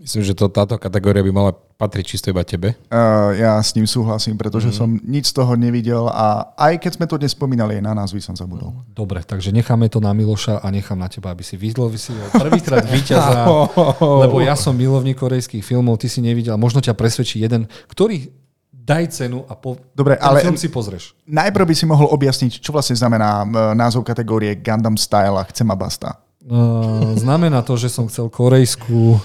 Myslím, 0.05 0.21
že 0.21 0.37
to, 0.37 0.53
táto 0.53 0.77
kategória 0.77 1.25
by 1.25 1.33
mala 1.33 1.57
patriť 1.57 2.05
čisto 2.05 2.29
iba 2.29 2.45
tebe. 2.45 2.77
Uh, 2.93 3.33
ja 3.41 3.57
s 3.57 3.73
ním 3.73 3.89
súhlasím, 3.89 4.37
pretože 4.37 4.69
mm. 4.69 4.77
som 4.77 4.89
nič 5.01 5.33
z 5.33 5.41
toho 5.41 5.57
nevidel 5.57 6.13
a 6.13 6.53
aj 6.61 6.77
keď 6.77 7.01
sme 7.01 7.07
to 7.09 7.17
dnes 7.17 7.33
spomínali, 7.33 7.81
aj 7.81 7.89
na 7.89 7.97
názvy 7.97 8.21
som 8.21 8.37
zabudol. 8.37 8.85
Dobre, 8.93 9.25
takže 9.25 9.49
necháme 9.49 9.89
to 9.89 10.05
na 10.05 10.13
Miloša 10.13 10.61
a 10.61 10.69
nechám 10.69 11.01
na 11.01 11.09
teba, 11.09 11.33
aby 11.33 11.41
si 11.41 11.57
vyzlovisil 11.57 12.21
prvýkrát 12.37 12.85
víťaza, 12.93 13.49
lebo 13.97 14.45
ja 14.45 14.53
som 14.53 14.77
milovník 14.77 15.17
korejských 15.17 15.65
filmov, 15.65 15.97
ty 15.97 16.13
si 16.13 16.21
nevidel, 16.21 16.61
možno 16.61 16.85
ťa 16.85 16.93
presvedčí 16.93 17.41
jeden, 17.41 17.65
ktorý 17.89 18.29
daj 18.69 19.09
cenu 19.09 19.49
a 19.49 19.57
po, 19.57 19.81
Dobre, 19.97 20.21
ale 20.21 20.45
film 20.45 20.61
si 20.61 20.69
pozrieš. 20.69 21.17
Najprv 21.25 21.65
by 21.65 21.75
si 21.75 21.89
mohol 21.89 22.13
objasniť, 22.13 22.61
čo 22.61 22.77
vlastne 22.77 22.93
znamená 22.93 23.49
názov 23.73 24.05
kategórie 24.05 24.53
Gundam 24.61 25.01
Style 25.01 25.41
a 25.41 25.49
chcem 25.49 25.65
a 25.73 25.77
basta. 25.81 26.21
Uh, 26.45 27.17
znamená 27.17 27.65
to, 27.65 27.81
že 27.81 27.89
som 27.89 28.05
chcel 28.05 28.29
korejskú 28.29 29.17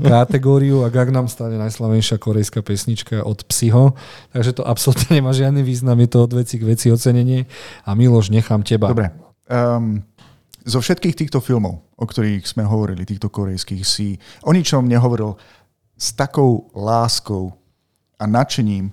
kategóriu 0.00 0.82
a 0.82 0.90
Gangnam 0.90 1.30
Style 1.30 1.54
je 1.54 1.64
najslavnejšia 1.64 2.16
korejská 2.18 2.60
pesnička 2.64 3.22
od 3.22 3.46
Psyho, 3.46 3.94
takže 4.34 4.56
to 4.56 4.62
absolútne 4.66 5.20
nemá 5.20 5.30
žiadny 5.30 5.62
význam, 5.62 5.98
je 6.02 6.08
to 6.10 6.18
od 6.24 6.32
veci 6.34 6.58
k 6.58 6.66
veci 6.66 6.90
ocenenie 6.90 7.46
a 7.86 7.90
Miloš, 7.94 8.30
nechám 8.34 8.66
teba. 8.66 8.90
Dobre. 8.90 9.14
Um, 9.46 10.02
zo 10.64 10.80
všetkých 10.80 11.14
týchto 11.14 11.44
filmov, 11.44 11.84
o 11.94 12.04
ktorých 12.08 12.48
sme 12.48 12.64
hovorili, 12.64 13.04
týchto 13.04 13.28
korejských, 13.28 13.84
si 13.84 14.16
o 14.42 14.50
ničom 14.50 14.88
nehovoril 14.88 15.36
s 15.94 16.16
takou 16.16 16.72
láskou 16.72 17.52
a 18.18 18.24
nadšením, 18.24 18.88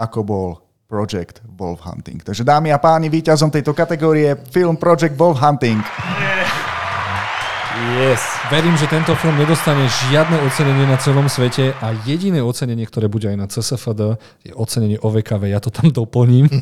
ako 0.00 0.18
bol 0.24 0.48
Project 0.88 1.40
Wolf 1.56 1.80
Hunting. 1.84 2.20
Takže 2.20 2.44
dámy 2.44 2.72
a 2.72 2.80
páni, 2.80 3.08
víťazom 3.08 3.48
tejto 3.48 3.72
kategórie 3.72 4.36
film 4.52 4.76
Project 4.76 5.16
Wolf 5.16 5.40
Hunting. 5.40 5.80
Yeah. 5.80 6.41
Yes. 7.72 8.20
Verím, 8.52 8.76
že 8.76 8.84
tento 8.84 9.16
film 9.16 9.32
nedostane 9.40 9.88
žiadne 9.88 10.44
ocenenie 10.44 10.84
na 10.84 11.00
celom 11.00 11.24
svete 11.24 11.72
a 11.80 11.96
jediné 12.04 12.44
ocenenie, 12.44 12.84
ktoré 12.84 13.08
bude 13.08 13.32
aj 13.32 13.38
na 13.40 13.48
CSFD, 13.48 14.20
je 14.44 14.52
ocenenie 14.52 15.00
OVKV. 15.00 15.48
Ja 15.48 15.56
to 15.56 15.72
tam 15.72 15.88
doplním. 15.88 16.52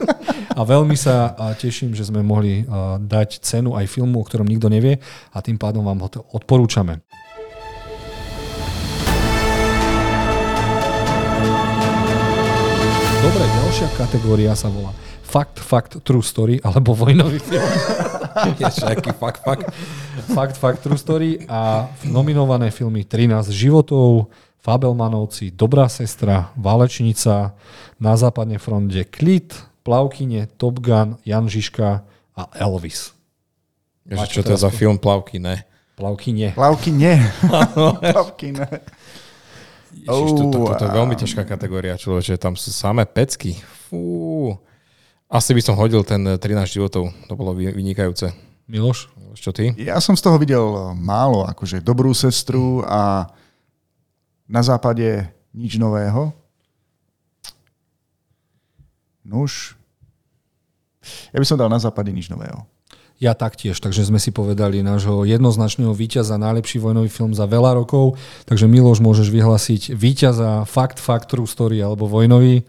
a 0.58 0.60
veľmi 0.62 0.94
sa 0.94 1.34
teším, 1.58 1.98
že 1.98 2.06
sme 2.06 2.22
mohli 2.22 2.62
dať 3.02 3.42
cenu 3.42 3.74
aj 3.74 3.90
filmu, 3.90 4.22
o 4.22 4.26
ktorom 4.26 4.46
nikto 4.46 4.70
nevie 4.70 5.02
a 5.34 5.42
tým 5.42 5.58
pádom 5.58 5.82
vám 5.82 6.06
ho 6.06 6.08
odporúčame. 6.38 7.02
Dobre, 13.20 13.42
ďalšia 13.42 13.88
kategória 13.98 14.54
sa 14.54 14.70
volá 14.70 14.94
Fakt, 15.26 15.58
fakt, 15.58 15.98
true 16.06 16.22
story 16.22 16.62
alebo 16.62 16.94
vojnový 16.94 17.42
film. 17.42 17.66
Jež, 18.60 18.82
aký 18.86 19.10
fakt, 19.12 19.42
fakt. 19.42 19.66
Fakt, 20.30 20.56
fakt, 20.56 20.78
true 20.84 20.98
story 20.98 21.42
a 21.48 21.90
nominované 22.06 22.70
filmy 22.70 23.04
13 23.04 23.50
životov, 23.50 24.30
Fabelmanovci, 24.60 25.50
Dobrá 25.56 25.88
sestra, 25.88 26.52
Válečnica, 26.54 27.56
Na 28.00 28.12
západne 28.16 28.60
fronte 28.60 29.04
Klit, 29.08 29.56
Plavkyne, 29.84 30.48
Top 30.60 30.80
Gun, 30.84 31.16
Jan 31.24 31.48
Žižka 31.48 31.88
a 32.36 32.42
Elvis. 32.56 33.16
Jež, 34.04 34.18
Máte 34.20 34.32
čo 34.36 34.42
to 34.44 34.52
je 34.52 34.60
za 34.60 34.70
film 34.72 34.96
Plavky, 35.00 35.40
ne? 35.40 35.64
Plavky 35.96 36.32
nie. 36.32 36.48
Plavky 36.54 36.92
ne. 38.56 38.66
Ježiš, 39.90 40.30
toto, 40.38 40.56
Oh, 40.64 40.72
toto 40.72 40.86
je 40.86 40.92
veľmi 40.96 41.14
ťažká 41.18 41.42
kategória, 41.44 41.98
človeče, 41.98 42.38
tam 42.38 42.54
sú 42.54 42.70
samé 42.70 43.04
pecky. 43.04 43.58
Fú. 43.90 44.54
Asi 45.30 45.54
by 45.54 45.62
som 45.62 45.78
hodil 45.78 46.02
ten 46.02 46.26
eh, 46.26 46.34
13 46.34 46.66
životov, 46.66 47.14
to 47.30 47.34
bolo 47.38 47.54
vy- 47.54 47.70
vynikajúce. 47.70 48.34
Miloš? 48.66 49.10
Čo 49.38 49.54
ty? 49.54 49.70
Ja 49.78 50.02
som 50.02 50.18
z 50.18 50.26
toho 50.26 50.36
videl 50.42 50.62
málo, 50.98 51.46
akože 51.46 51.78
dobrú 51.78 52.10
sestru 52.10 52.82
a 52.82 53.30
na 54.50 54.62
západe 54.66 55.30
nič 55.54 55.78
nového. 55.78 56.34
Nuž. 59.22 59.78
Ja 61.30 61.38
by 61.38 61.46
som 61.46 61.58
dal 61.58 61.70
na 61.70 61.78
západe 61.78 62.10
nič 62.10 62.26
nového. 62.26 62.66
Ja 63.20 63.36
taktiež, 63.36 63.78
takže 63.78 64.02
sme 64.02 64.16
si 64.16 64.32
povedali 64.32 64.80
nášho 64.80 65.28
jednoznačného 65.28 65.92
víťaza, 65.92 66.40
najlepší 66.40 66.80
vojnový 66.80 67.12
film 67.12 67.36
za 67.36 67.44
veľa 67.44 67.76
rokov, 67.76 68.16
takže 68.48 68.64
Miloš 68.64 68.98
môžeš 69.04 69.28
vyhlásiť 69.28 69.92
víťaza 69.92 70.64
Fakt, 70.64 70.98
Fakt, 70.98 71.30
True 71.30 71.46
Story 71.46 71.84
alebo 71.84 72.08
vojnový. 72.08 72.64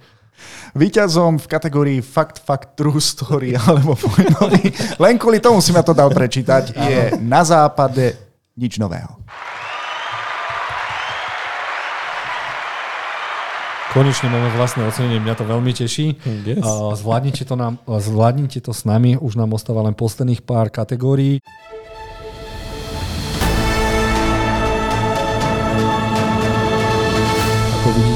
Výťazom 0.72 1.42
v 1.42 1.48
kategórii 1.48 2.00
Fact, 2.00 2.40
Fact, 2.40 2.80
True 2.80 3.02
Story 3.02 3.58
alebo 3.62 3.98
vojnový, 3.98 4.72
len 5.00 5.16
kvôli 5.20 5.44
tomu 5.44 5.60
si 5.60 5.76
ma 5.76 5.84
to 5.84 5.92
dal 5.92 6.08
prečítať, 6.08 6.76
je 6.76 7.02
na 7.20 7.44
západe 7.44 8.16
nič 8.56 8.80
nového. 8.80 9.22
Konečne 13.92 14.32
máme 14.32 14.56
vlastné 14.56 14.88
ocenenie, 14.88 15.20
mňa 15.20 15.36
to 15.36 15.44
veľmi 15.44 15.76
teší. 15.76 16.16
Yes. 16.48 16.64
Zvládnite 16.96 17.44
to, 17.44 17.60
nám, 17.60 17.76
zvládnite 17.84 18.64
to 18.64 18.72
s 18.72 18.88
nami, 18.88 19.20
už 19.20 19.36
nám 19.36 19.52
ostáva 19.52 19.84
len 19.84 19.92
posledných 19.92 20.48
pár 20.48 20.72
kategórií. 20.72 21.44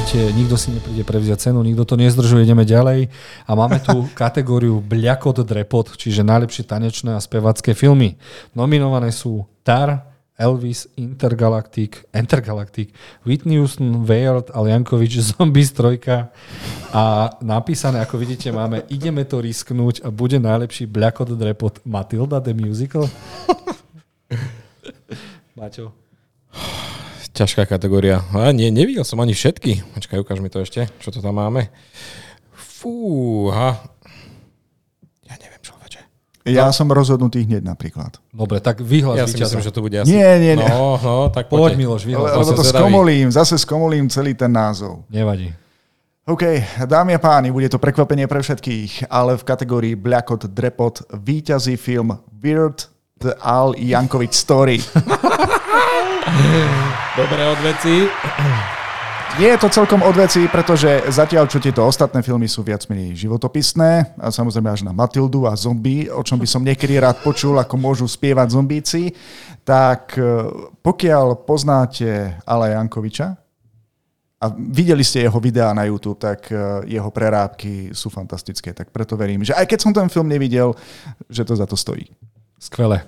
Vidíte, 0.06 0.38
nikto 0.38 0.54
si 0.54 0.70
nepríde 0.70 1.02
prevziať 1.02 1.50
cenu, 1.50 1.66
nikto 1.66 1.82
to 1.82 1.98
nezdržuje, 1.98 2.46
ideme 2.46 2.62
ďalej. 2.62 3.10
A 3.42 3.58
máme 3.58 3.82
tu 3.82 4.06
kategóriu 4.14 4.78
Bľakot 4.78 5.42
Drepot, 5.42 5.82
čiže 5.82 6.22
najlepšie 6.22 6.62
tanečné 6.62 7.10
a 7.10 7.18
spevacké 7.18 7.74
filmy. 7.74 8.14
Nominované 8.54 9.10
sú 9.10 9.50
Tar, 9.66 10.06
Elvis, 10.38 10.86
Intergalactic, 10.94 12.06
Intergalactic, 12.14 12.94
Whitney 13.26 13.58
Houston, 13.58 14.06
Weird, 14.06 14.54
a 14.54 14.62
Jankovič, 14.62 15.18
Zombie 15.34 15.66
strojka 15.66 16.30
a 16.94 17.34
napísané, 17.42 17.98
ako 17.98 18.22
vidíte, 18.22 18.54
máme 18.54 18.86
Ideme 18.86 19.26
to 19.26 19.42
risknúť 19.42 20.06
a 20.06 20.14
bude 20.14 20.38
najlepší 20.38 20.86
Bľakot 20.86 21.34
Drepot 21.34 21.82
Matilda 21.82 22.38
the 22.38 22.54
Musical. 22.54 23.10
Maťo. 25.58 25.90
Ťažká 27.36 27.68
kategória. 27.68 28.24
A 28.32 28.48
nie, 28.48 28.72
nevidel 28.72 29.04
som 29.04 29.20
ani 29.20 29.36
všetky. 29.36 29.84
Počkaj, 29.92 30.16
ukáž 30.24 30.40
mi 30.40 30.48
to 30.48 30.64
ešte, 30.64 30.88
čo 31.04 31.12
to 31.12 31.20
tam 31.20 31.36
máme. 31.36 31.68
Fúha. 32.56 33.76
Ja 35.28 35.36
neviem, 35.36 35.60
človeče. 35.60 36.00
Ja 36.48 36.72
som 36.72 36.88
rozhodnutý 36.88 37.44
hneď 37.44 37.60
napríklad. 37.60 38.16
Dobre, 38.32 38.64
tak 38.64 38.80
vyhlas 38.80 39.20
Ja 39.20 39.28
si 39.28 39.36
víťaza. 39.36 39.52
myslím, 39.52 39.64
že 39.68 39.72
to 39.74 39.80
bude 39.84 39.96
asi... 40.00 40.16
Nie, 40.16 40.40
nie, 40.40 40.56
nie. 40.56 40.64
No, 40.64 40.96
no, 40.96 41.16
tak 41.28 41.52
Poď, 41.52 41.76
poďte. 41.76 41.80
Miloš, 41.84 42.02
vyhlas. 42.08 42.32
Lebo 42.40 42.52
to 42.56 42.64
skomolím, 42.64 43.28
zase 43.28 43.60
skomolím 43.60 44.08
celý 44.08 44.32
ten 44.32 44.48
názov. 44.48 45.04
Nevadí. 45.12 45.52
OK, 46.24 46.42
dámy 46.88 47.14
a 47.14 47.20
páni, 47.22 47.52
bude 47.52 47.68
to 47.68 47.78
prekvapenie 47.78 48.26
pre 48.26 48.42
všetkých, 48.42 49.06
ale 49.12 49.36
v 49.38 49.46
kategórii 49.46 49.94
Blackot 49.94 50.48
Drepot 50.50 50.98
víťazí 51.14 51.76
film 51.76 52.16
Weird 52.32 52.88
the 53.20 53.36
Al 53.38 53.76
Jankovic 53.78 54.32
Story. 54.34 54.80
Dobre 57.16 57.42
odveci. 57.48 57.94
Nie 59.36 59.52
je 59.52 59.60
to 59.60 59.68
celkom 59.68 60.00
odveci, 60.00 60.48
pretože 60.48 61.12
zatiaľ, 61.12 61.44
čo 61.44 61.60
tieto 61.60 61.84
ostatné 61.84 62.24
filmy 62.24 62.48
sú 62.48 62.64
viac 62.64 62.88
menej 62.88 63.12
životopisné, 63.20 64.16
a 64.16 64.32
samozrejme 64.32 64.68
až 64.72 64.80
na 64.80 64.96
Matildu 64.96 65.44
a 65.44 65.52
zombie, 65.52 66.08
o 66.08 66.24
čom 66.24 66.40
by 66.40 66.48
som 66.48 66.64
niekedy 66.64 66.96
rád 66.96 67.20
počul, 67.20 67.60
ako 67.60 67.76
môžu 67.76 68.08
spievať 68.08 68.56
zombíci, 68.56 69.12
tak 69.60 70.16
e, 70.16 70.24
pokiaľ 70.80 71.44
poznáte 71.44 72.40
Ala 72.48 72.80
Jankoviča 72.80 73.36
a 74.40 74.44
videli 74.56 75.04
ste 75.04 75.28
jeho 75.28 75.36
videá 75.36 75.76
na 75.76 75.84
YouTube, 75.84 76.16
tak 76.16 76.48
e, 76.48 76.88
jeho 76.96 77.12
prerábky 77.12 77.92
sú 77.92 78.08
fantastické. 78.08 78.72
Tak 78.72 78.88
preto 78.88 79.20
verím, 79.20 79.44
že 79.44 79.52
aj 79.52 79.68
keď 79.68 79.78
som 79.84 79.92
ten 79.92 80.08
film 80.08 80.32
nevidel, 80.32 80.72
že 81.28 81.44
to 81.44 81.52
za 81.52 81.68
to 81.68 81.76
stojí. 81.76 82.08
Skvelé. 82.56 83.04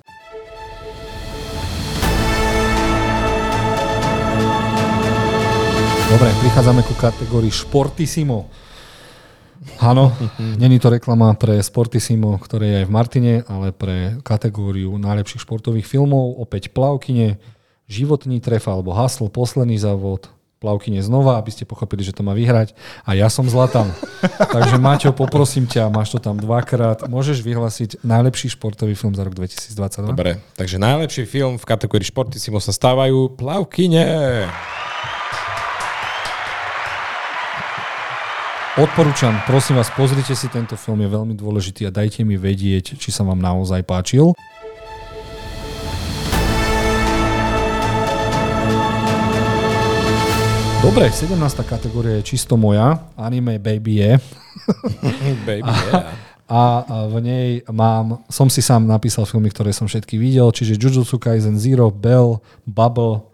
Dobre, 6.09 6.33
prichádzame 6.41 6.81
ku 6.81 6.97
kategórii 6.97 7.53
Sportissimo. 7.53 8.49
Áno, 9.77 10.09
není 10.57 10.81
to 10.81 10.89
reklama 10.89 11.37
pre 11.37 11.61
Sportissimo, 11.61 12.33
ktoré 12.41 12.65
je 12.65 12.77
aj 12.81 12.85
v 12.89 12.95
Martine, 12.97 13.33
ale 13.45 13.69
pre 13.69 14.17
kategóriu 14.25 14.97
najlepších 14.97 15.45
športových 15.45 15.85
filmov, 15.85 16.41
opäť 16.41 16.73
plavkyne, 16.73 17.37
životný 17.85 18.41
tref 18.41 18.65
alebo 18.65 18.89
haslo, 18.97 19.29
posledný 19.29 19.77
závod, 19.77 20.33
plavkyne 20.57 20.97
znova, 21.05 21.37
aby 21.37 21.53
ste 21.53 21.69
pochopili, 21.69 22.01
že 22.01 22.17
to 22.17 22.25
má 22.25 22.33
vyhrať. 22.33 22.73
A 23.05 23.13
ja 23.13 23.29
som 23.29 23.45
Zlatan. 23.45 23.93
Takže 24.57 24.81
Maťo, 24.81 25.13
poprosím 25.13 25.69
ťa, 25.69 25.93
máš 25.93 26.09
to 26.09 26.17
tam 26.17 26.41
dvakrát, 26.41 27.05
môžeš 27.05 27.45
vyhlásiť 27.45 28.01
najlepší 28.01 28.57
športový 28.57 28.97
film 28.97 29.13
za 29.13 29.21
rok 29.29 29.37
2022. 29.37 30.09
Dobre, 30.09 30.41
takže 30.57 30.81
najlepší 30.81 31.29
film 31.29 31.61
v 31.61 31.69
kategórii 31.69 32.09
Športissimo 32.09 32.57
sa 32.57 32.73
stávajú 32.73 33.37
Plavkyne. 33.37 34.49
Odporúčam, 38.79 39.35
prosím 39.43 39.75
vás, 39.75 39.91
pozrite 39.91 40.31
si 40.31 40.47
tento 40.47 40.79
film, 40.79 41.03
je 41.03 41.11
veľmi 41.11 41.35
dôležitý 41.35 41.83
a 41.83 41.91
dajte 41.91 42.23
mi 42.23 42.39
vedieť, 42.39 42.95
či 42.95 43.11
sa 43.11 43.27
vám 43.27 43.35
naozaj 43.35 43.83
páčil. 43.83 44.31
Dobre, 50.79 51.11
17. 51.11 51.35
kategória 51.67 52.23
je 52.23 52.31
čisto 52.31 52.55
moja, 52.55 53.03
anime 53.19 53.59
Baby 53.59 53.99
je. 53.99 54.11
Baby, 55.43 55.67
yeah. 55.67 56.15
A 56.47 56.79
a 56.87 56.95
v 57.11 57.19
nej 57.19 57.47
mám, 57.67 58.23
som 58.31 58.47
si 58.47 58.63
sám 58.63 58.87
napísal 58.87 59.27
filmy, 59.27 59.51
ktoré 59.51 59.75
som 59.75 59.91
všetky 59.91 60.15
videl, 60.15 60.55
čiže 60.55 60.79
Jujutsu 60.79 61.19
Kaisen 61.19 61.59
Zero, 61.59 61.91
Bell, 61.91 62.39
Bubble, 62.63 63.27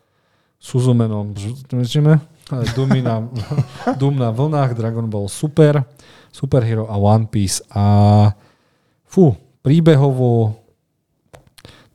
Suzumenom, 0.57 1.37
Doom 2.49 3.01
na, 3.01 3.25
Doom 3.99 4.21
na 4.21 4.29
vlnách, 4.29 4.77
Dragon 4.77 5.09
Ball 5.09 5.25
Super, 5.25 5.81
Superhero 6.29 6.85
a 6.85 6.95
One 6.99 7.25
Piece. 7.25 7.65
A 7.73 8.29
fú, 9.07 9.33
príbehovo 9.65 10.61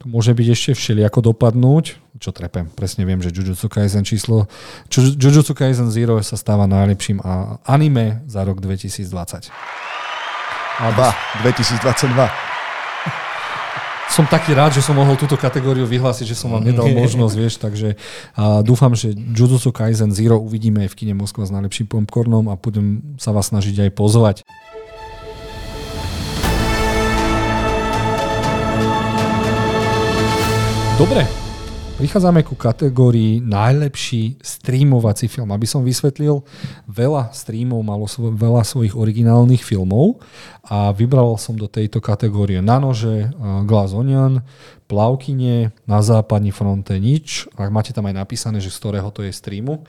to 0.00 0.08
môže 0.08 0.32
byť 0.32 0.46
ešte 0.48 0.70
všelijako 0.74 1.30
dopadnúť. 1.30 2.00
Čo 2.16 2.32
trepem, 2.32 2.68
presne 2.72 3.04
viem, 3.04 3.20
že 3.20 3.32
Jujutsu 3.32 3.68
Kaisen 3.68 4.04
číslo 4.04 4.48
Ju- 4.88 5.16
Jujutsu 5.16 5.52
Kaisen 5.52 5.92
Zero 5.92 6.16
sa 6.24 6.40
stáva 6.40 6.64
najlepším 6.64 7.20
a 7.20 7.60
anime 7.68 8.24
za 8.24 8.40
rok 8.44 8.64
2020. 8.64 9.52
Ba, 10.96 11.12
2022. 11.44 12.49
som 14.10 14.26
taký 14.26 14.58
rád, 14.58 14.74
že 14.74 14.82
som 14.82 14.98
mohol 14.98 15.14
túto 15.14 15.38
kategóriu 15.38 15.86
vyhlásiť, 15.86 16.34
že 16.34 16.36
som 16.36 16.50
vám 16.50 16.66
nedal 16.66 16.90
možnosť, 17.02 17.34
vieš, 17.38 17.54
takže 17.62 17.94
a 18.34 18.60
dúfam, 18.66 18.90
že 18.92 19.14
Jujutsu 19.14 19.70
Kaisen 19.70 20.10
Zero 20.10 20.42
uvidíme 20.42 20.82
aj 20.84 20.90
v 20.90 20.98
kine 20.98 21.14
Moskva 21.14 21.46
s 21.46 21.54
najlepším 21.54 21.86
popcornom 21.86 22.50
a 22.50 22.58
budem 22.58 23.16
sa 23.22 23.30
vás 23.30 23.54
snažiť 23.54 23.86
aj 23.86 23.90
pozvať. 23.94 24.36
Dobre, 31.00 31.24
prichádzame 32.00 32.40
ku 32.48 32.56
kategórii 32.56 33.44
najlepší 33.44 34.40
streamovací 34.40 35.28
film. 35.28 35.52
Aby 35.52 35.68
som 35.68 35.84
vysvetlil, 35.84 36.40
veľa 36.88 37.28
streamov 37.36 37.84
malo 37.84 38.08
svo- 38.08 38.32
veľa 38.32 38.64
svojich 38.64 38.96
originálnych 38.96 39.60
filmov 39.60 40.24
a 40.64 40.96
vybral 40.96 41.36
som 41.36 41.60
do 41.60 41.68
tejto 41.68 42.00
kategórie 42.00 42.64
Nanože, 42.64 43.28
uh, 43.36 43.60
Glass 43.68 43.92
Onion, 43.92 44.40
Plavkyne, 44.88 45.76
Na 45.84 46.00
západní 46.00 46.50
fronte 46.56 46.96
nič. 46.96 47.44
A 47.60 47.68
máte 47.68 47.92
tam 47.92 48.08
aj 48.08 48.16
napísané, 48.16 48.64
že 48.64 48.72
z 48.72 48.80
ktorého 48.80 49.12
to 49.12 49.20
je 49.20 49.30
streamu. 49.30 49.84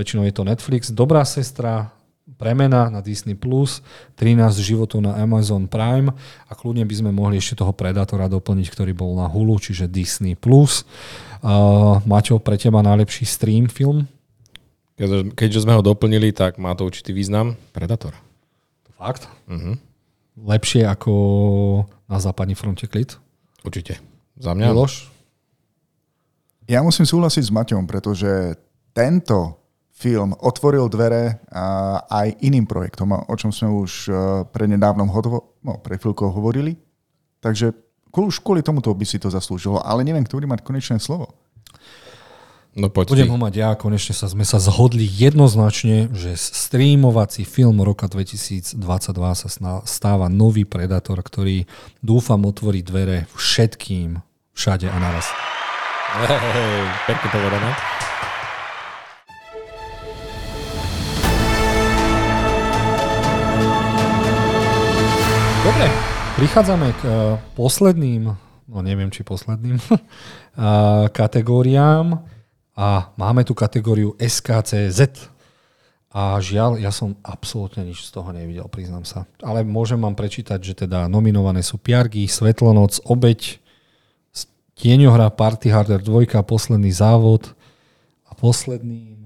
Väčšinou 0.00 0.24
je 0.24 0.32
to 0.32 0.48
Netflix. 0.48 0.88
Dobrá 0.88 1.28
sestra, 1.28 1.92
premena 2.38 2.90
na 2.92 3.00
Disney+, 3.00 3.34
13 3.34 3.80
životov 4.60 5.02
na 5.02 5.16
Amazon 5.18 5.66
Prime 5.66 6.12
a 6.46 6.52
kľudne 6.52 6.84
by 6.84 6.94
sme 6.94 7.10
mohli 7.10 7.40
ešte 7.40 7.60
toho 7.60 7.72
Predatora 7.74 8.30
doplniť, 8.30 8.66
ktorý 8.70 8.92
bol 8.94 9.16
na 9.16 9.26
Hulu, 9.26 9.58
čiže 9.58 9.90
Disney+. 9.90 10.36
Uh, 10.36 11.98
Maťo, 12.04 12.36
pre 12.38 12.60
teba 12.60 12.84
najlepší 12.84 13.24
stream 13.24 13.66
film? 13.66 14.04
Keďže, 15.00 15.64
sme 15.64 15.72
ho 15.72 15.80
doplnili, 15.80 16.28
tak 16.36 16.60
má 16.60 16.76
to 16.76 16.84
určitý 16.84 17.16
význam. 17.16 17.56
Predator. 17.72 18.12
Fakt? 19.00 19.24
Mhm. 19.48 19.80
Lepšie 20.40 20.88
ako 20.88 21.12
na 22.08 22.16
západní 22.20 22.56
fronte 22.56 22.84
klid? 22.88 23.16
Určite. 23.64 24.00
Za 24.40 24.56
mňa. 24.56 24.72
Miloš? 24.72 25.08
Ja 26.64 26.80
musím 26.80 27.04
súhlasiť 27.04 27.44
s 27.48 27.52
Maťom, 27.52 27.84
pretože 27.84 28.56
tento 28.96 29.59
film 30.00 30.32
otvoril 30.40 30.88
dvere 30.88 31.44
a, 31.52 32.00
aj 32.08 32.40
iným 32.40 32.64
projektom, 32.64 33.12
o 33.12 33.34
čom 33.36 33.52
sme 33.52 33.68
už 33.68 34.08
e, 34.08 34.12
prednedávnom 34.48 35.12
hotovo, 35.12 35.60
no, 35.60 35.76
pre 35.76 36.00
chvíľkou 36.00 36.32
hovorili. 36.32 36.80
Takže 37.44 37.76
už 38.16 38.40
kvôli 38.40 38.64
tomuto 38.64 38.88
by 38.96 39.04
si 39.04 39.20
to 39.20 39.28
zaslúžilo, 39.28 39.76
ale 39.84 40.00
neviem, 40.00 40.24
kto 40.24 40.40
bude 40.40 40.48
mať 40.48 40.64
konečné 40.64 40.96
slovo. 40.96 41.36
No 42.70 42.86
poď 42.86 43.18
Budem 43.18 43.28
ty. 43.28 43.32
ho 43.34 43.38
mať 43.38 43.54
ja, 43.58 43.70
konečne 43.74 44.14
sa, 44.14 44.30
sme 44.30 44.46
sa 44.46 44.62
zhodli 44.62 45.02
jednoznačne, 45.02 46.06
že 46.14 46.38
streamovací 46.38 47.42
film 47.42 47.82
roka 47.82 48.06
2022 48.06 48.78
sa 49.34 49.48
stáva 49.82 50.30
nový 50.30 50.62
Predator, 50.62 51.18
ktorý 51.18 51.66
dúfam 51.98 52.38
otvorí 52.46 52.86
dvere 52.86 53.26
všetkým, 53.34 54.22
všade 54.54 54.86
a 54.86 54.96
naraz. 55.02 55.26
Hej, 56.30 56.82
pekne 57.10 57.28
povedané. 57.34 57.70
Dobre, 65.70 65.86
prichádzame 66.34 66.90
k 66.98 67.02
uh, 67.06 67.38
posledným, 67.54 68.26
no 68.66 68.78
neviem 68.82 69.06
či 69.06 69.22
posledným, 69.22 69.78
uh, 69.78 69.86
kategóriám 71.22 72.26
a 72.74 73.14
máme 73.14 73.46
tu 73.46 73.54
kategóriu 73.54 74.18
SKCZ. 74.18 75.30
A 76.10 76.42
žiaľ, 76.42 76.74
ja 76.82 76.90
som 76.90 77.14
absolútne 77.22 77.86
nič 77.86 78.02
z 78.02 78.10
toho 78.10 78.34
nevidel, 78.34 78.66
priznám 78.66 79.06
sa. 79.06 79.30
Ale 79.46 79.62
môžem 79.62 80.02
vám 80.02 80.18
prečítať, 80.18 80.58
že 80.58 80.74
teda 80.74 81.06
nominované 81.06 81.62
sú 81.62 81.78
Piargy, 81.78 82.26
Svetlonoc, 82.26 82.98
Obeď, 83.06 83.62
Tieňohra, 84.74 85.30
Party 85.30 85.70
Harder 85.70 86.02
2, 86.02 86.34
Posledný 86.42 86.90
závod 86.90 87.54
a 88.26 88.34
posledný 88.34 89.20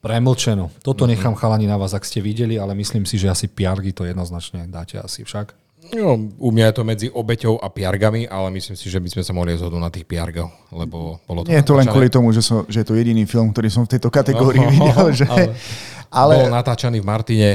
Premlčeno. 0.00 0.72
Toto 0.80 1.04
Mhm. 1.04 1.10
nechám 1.12 1.34
chalani 1.36 1.68
na 1.68 1.76
vás, 1.76 1.92
ak 1.92 2.08
ste 2.08 2.24
videli, 2.24 2.56
ale 2.56 2.72
myslím 2.72 3.04
si, 3.04 3.20
že 3.20 3.28
asi 3.28 3.52
Piargy 3.52 3.92
to 3.92 4.08
jednoznačne 4.08 4.64
dáte 4.72 4.96
asi 4.96 5.28
však. 5.28 5.59
No, 5.92 6.14
u 6.36 6.48
mňa 6.50 6.64
je 6.66 6.74
to 6.74 6.82
medzi 6.82 7.06
obeťou 7.06 7.56
a 7.56 7.66
piargami, 7.66 8.24
ale 8.24 8.50
myslím 8.50 8.74
si, 8.74 8.86
že 8.86 8.96
by 8.96 9.08
sme 9.08 9.22
sa 9.22 9.32
mohli 9.32 9.54
zhodnúť 9.54 9.82
na 9.82 9.88
tých 9.88 10.04
piargov, 10.04 10.46
lebo 10.70 11.18
bolo 11.24 11.42
to... 11.42 11.50
Nie 11.50 11.60
je 11.60 11.66
to 11.66 11.74
len 11.74 11.84
kvôli 11.84 12.06
tomu, 12.06 12.30
že, 12.30 12.40
som, 12.40 12.62
že 12.64 12.82
je 12.82 12.86
to 12.86 12.94
jediný 12.94 13.26
film, 13.26 13.50
ktorý 13.50 13.66
som 13.66 13.82
v 13.82 13.94
tejto 13.94 14.06
kategórii 14.08 14.62
No, 14.62 14.70
videl. 14.74 15.06
Že, 15.10 15.24
ale- 15.26 15.54
ale 16.10 16.34
Bol 16.42 16.50
natáčaný 16.50 16.98
v 16.98 17.06
Martine. 17.06 17.50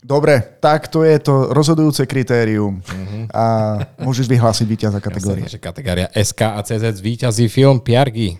dobre, 0.00 0.40
tak 0.60 0.88
to 0.88 1.00
je 1.02 1.16
to 1.18 1.52
rozhodujúce 1.52 2.04
kritérium. 2.04 2.80
Mhm. 2.80 3.28
A 3.32 3.44
môžeš 4.00 4.24
vyhlásiť 4.26 4.64
víťaza 4.64 5.00
kategórie. 5.00 5.44
Jasné, 5.44 5.52
že 5.52 5.60
kategória 5.60 6.06
SK 6.08 6.40
a 6.56 6.60
CZ 6.60 6.96
víťazí 7.00 7.48
film 7.48 7.80
Piargy. 7.80 8.36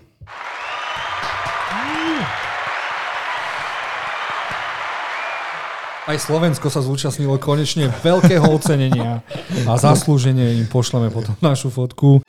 Aj 6.07 6.15
Slovensko 6.15 6.71
sa 6.71 6.79
zúčastnilo 6.79 7.35
konečne 7.35 7.91
veľkého 7.91 8.47
ocenenia 8.47 9.27
a 9.67 9.75
zaslúženie 9.75 10.55
im 10.55 10.63
pošleme 10.63 11.11
potom 11.11 11.35
našu 11.43 11.67
fotku. 11.67 12.23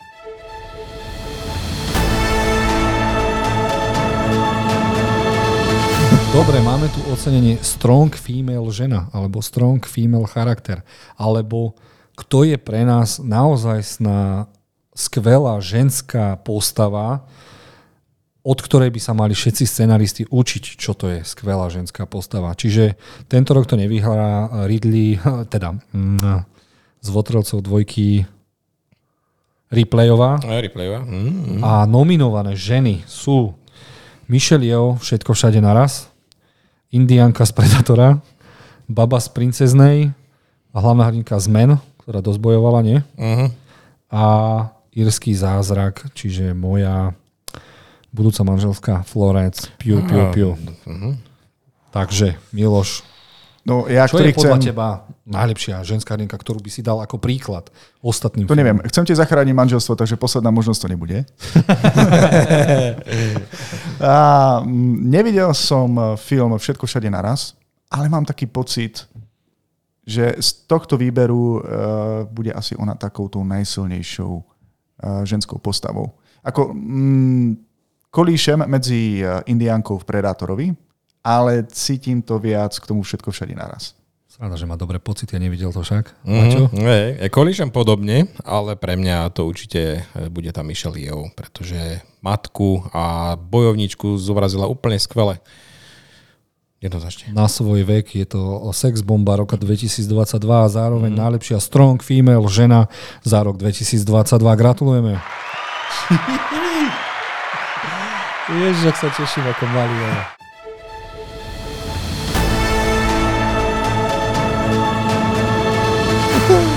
Dobre, 6.34 6.58
máme 6.58 6.90
tu 6.90 6.98
ocenenie 7.06 7.54
Strong 7.62 8.18
Female 8.18 8.66
žena, 8.74 9.06
alebo 9.14 9.38
Strong 9.38 9.86
Female 9.86 10.26
charakter, 10.26 10.82
alebo 11.14 11.78
kto 12.18 12.50
je 12.50 12.58
pre 12.58 12.82
nás 12.82 13.22
naozaj 13.22 14.02
skvelá 14.90 15.62
ženská 15.62 16.34
postava, 16.42 17.22
od 18.48 18.58
ktorej 18.64 18.88
by 18.88 19.00
sa 19.04 19.12
mali 19.12 19.36
všetci 19.36 19.64
scenaristi 19.68 20.22
učiť, 20.24 20.80
čo 20.80 20.96
to 20.96 21.12
je 21.12 21.20
skvelá 21.20 21.68
ženská 21.68 22.08
postava. 22.08 22.56
Čiže 22.56 22.96
tento 23.28 23.52
rok 23.52 23.68
to 23.68 23.76
nevyhrá 23.76 24.64
Ridley, 24.64 25.20
teda 25.52 25.76
mm, 25.92 26.48
z 27.04 27.08
Votrelcov 27.12 27.60
dvojky 27.60 28.24
Replayová. 29.68 30.40
A 30.40 30.64
replayová. 30.64 31.04
Mm. 31.04 31.60
A 31.60 31.84
nominované 31.84 32.56
ženy 32.56 33.04
sú 33.04 33.52
Michelle 34.24 34.64
Yeoh, 34.64 34.96
Všetko 34.96 35.36
všade 35.36 35.60
naraz, 35.60 36.08
Indianka 36.88 37.44
z 37.44 37.52
Predatora, 37.52 38.24
Baba 38.88 39.20
z 39.20 39.28
Princeznej 39.28 40.16
a 40.72 40.76
hlavná 40.80 41.12
hrdinka 41.12 41.36
z 41.36 41.52
Men, 41.52 41.70
ktorá 42.00 42.24
dosť 42.24 42.40
bojovala, 42.40 42.80
nie? 42.80 42.98
Uh-huh. 43.20 43.52
A 44.08 44.24
Irský 44.96 45.36
zázrak, 45.36 46.08
čiže 46.16 46.56
moja 46.56 47.12
budúca 48.18 48.42
manželská 48.42 49.06
Florence 49.06 49.70
Piu, 49.78 50.02
piu, 50.02 50.26
piu. 50.34 50.50
Uh-huh. 50.58 51.14
Takže, 51.94 52.34
Miloš, 52.50 53.06
No, 53.68 53.84
ja, 53.84 54.08
čo 54.08 54.16
ktorý 54.16 54.32
je 54.32 54.38
podľa 54.40 54.56
chcem, 54.56 54.68
teba 54.72 55.04
najlepšia 55.28 55.84
ženská 55.84 56.16
hrdinka, 56.16 56.40
ktorú 56.40 56.64
by 56.64 56.72
si 56.72 56.80
dal 56.80 57.04
ako 57.04 57.20
príklad 57.20 57.68
ostatným? 58.00 58.48
To 58.48 58.56
neviem. 58.56 58.80
Chcem 58.88 59.04
ti 59.04 59.12
zachrániť 59.12 59.52
manželstvo, 59.52 59.92
takže 59.92 60.16
posledná 60.16 60.48
možnosť 60.48 60.80
to 60.80 60.88
nebude. 60.88 61.18
a, 64.00 64.16
mm, 64.64 64.94
nevidel 65.12 65.52
som 65.52 66.16
film 66.16 66.56
Všetko 66.56 66.88
všade 66.88 67.12
naraz, 67.12 67.52
ale 67.92 68.08
mám 68.08 68.24
taký 68.24 68.48
pocit, 68.48 69.04
že 70.08 70.32
z 70.40 70.48
tohto 70.64 70.96
výberu 70.96 71.60
uh, 71.60 72.24
bude 72.24 72.56
asi 72.56 72.72
ona 72.72 72.96
takouto 72.96 73.44
najsilnejšou 73.44 74.32
uh, 74.32 74.42
ženskou 75.28 75.60
postavou. 75.60 76.16
Ako 76.40 76.72
mm, 76.72 77.67
kolíšem 78.10 78.64
medzi 78.66 79.20
uh, 79.20 79.44
Indiánkou 79.44 79.98
v 80.00 80.04
Predátorovi, 80.04 80.66
ale 81.24 81.66
cítim 81.68 82.24
to 82.24 82.40
viac 82.40 82.72
k 82.76 82.88
tomu 82.88 83.04
všetko 83.04 83.28
všade 83.30 83.54
naraz. 83.54 83.98
Sranda, 84.28 84.54
že 84.54 84.70
má 84.70 84.78
dobré 84.78 85.02
pocity, 85.02 85.34
ja 85.34 85.40
nevidel 85.42 85.74
to 85.74 85.82
však. 85.82 86.14
Mm-hmm. 86.22 86.70
Hej, 86.78 87.06
ja 87.18 87.28
kolíšem 87.32 87.74
podobne, 87.74 88.30
ale 88.46 88.78
pre 88.78 88.94
mňa 88.94 89.34
to 89.34 89.48
určite 89.48 90.06
e, 90.06 90.30
bude 90.30 90.46
tá 90.54 90.62
Michelle 90.62 90.94
Yeoh, 90.94 91.32
pretože 91.34 92.06
matku 92.22 92.86
a 92.94 93.34
bojovničku 93.34 94.14
zobrazila 94.14 94.70
úplne 94.70 94.94
skvele. 95.00 95.42
Jednoznačne. 96.78 97.34
Na 97.34 97.50
svoj 97.50 97.82
vek 97.82 98.14
je 98.14 98.26
to 98.30 98.70
sex 98.70 99.02
bomba 99.02 99.34
roka 99.34 99.58
2022 99.58 100.06
a 100.46 100.70
zároveň 100.70 101.10
mm. 101.10 101.18
najlepšia 101.18 101.58
strong 101.58 101.98
female 101.98 102.46
žena 102.46 102.86
za 103.26 103.42
rok 103.42 103.58
2022. 103.58 104.06
Gratulujeme. 104.54 105.18
Ježiš, 108.48 108.88
ak 108.88 108.96
sa 108.96 109.08
teším 109.12 109.44
ako 109.44 109.64
malý. 109.76 109.92
ale. 110.08 110.24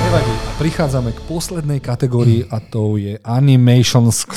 Nevadí. 0.04 0.34
A 0.36 0.52
prichádzame 0.60 1.16
k 1.16 1.20
poslednej 1.32 1.80
kategórii 1.80 2.44
a 2.44 2.60
to 2.60 3.00
je 3.00 3.16
Animations. 3.24 4.28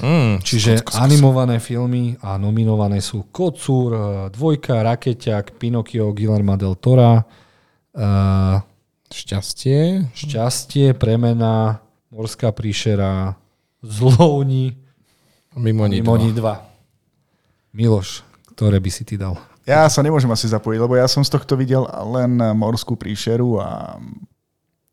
Mm, 0.00 0.40
Čiže 0.40 0.88
animované 0.96 1.60
filmy 1.60 2.16
a 2.24 2.40
nominované 2.40 3.04
sú 3.04 3.28
Kocúr, 3.28 3.92
eh, 3.92 4.00
Dvojka, 4.32 4.80
Rakeťak, 4.80 5.60
Pinokio, 5.60 6.16
Guillermo 6.16 6.56
del 6.56 6.80
Tora, 6.80 7.20
uh, 7.92 8.56
šťastie. 9.12 10.08
Šťastie, 10.16 10.96
Premena, 10.96 11.84
Morská 12.08 12.56
príšera, 12.56 13.36
Zlouni, 13.84 14.87
Mimo 15.58 15.84
ni 15.90 16.00
Mimo 16.00 16.16
ni 16.16 16.30
2. 16.32 17.74
Miloš, 17.74 18.24
ktoré 18.54 18.78
by 18.80 18.90
si 18.90 19.02
ty 19.04 19.20
dal? 19.20 19.36
Ja 19.68 19.84
sa 19.92 20.00
nemôžem 20.00 20.32
asi 20.32 20.48
zapojiť, 20.48 20.80
lebo 20.80 20.96
ja 20.96 21.04
som 21.04 21.20
z 21.20 21.28
tohto 21.36 21.52
videl 21.52 21.84
len 22.16 22.40
morskú 22.56 22.96
príšeru 22.96 23.60
a 23.60 24.00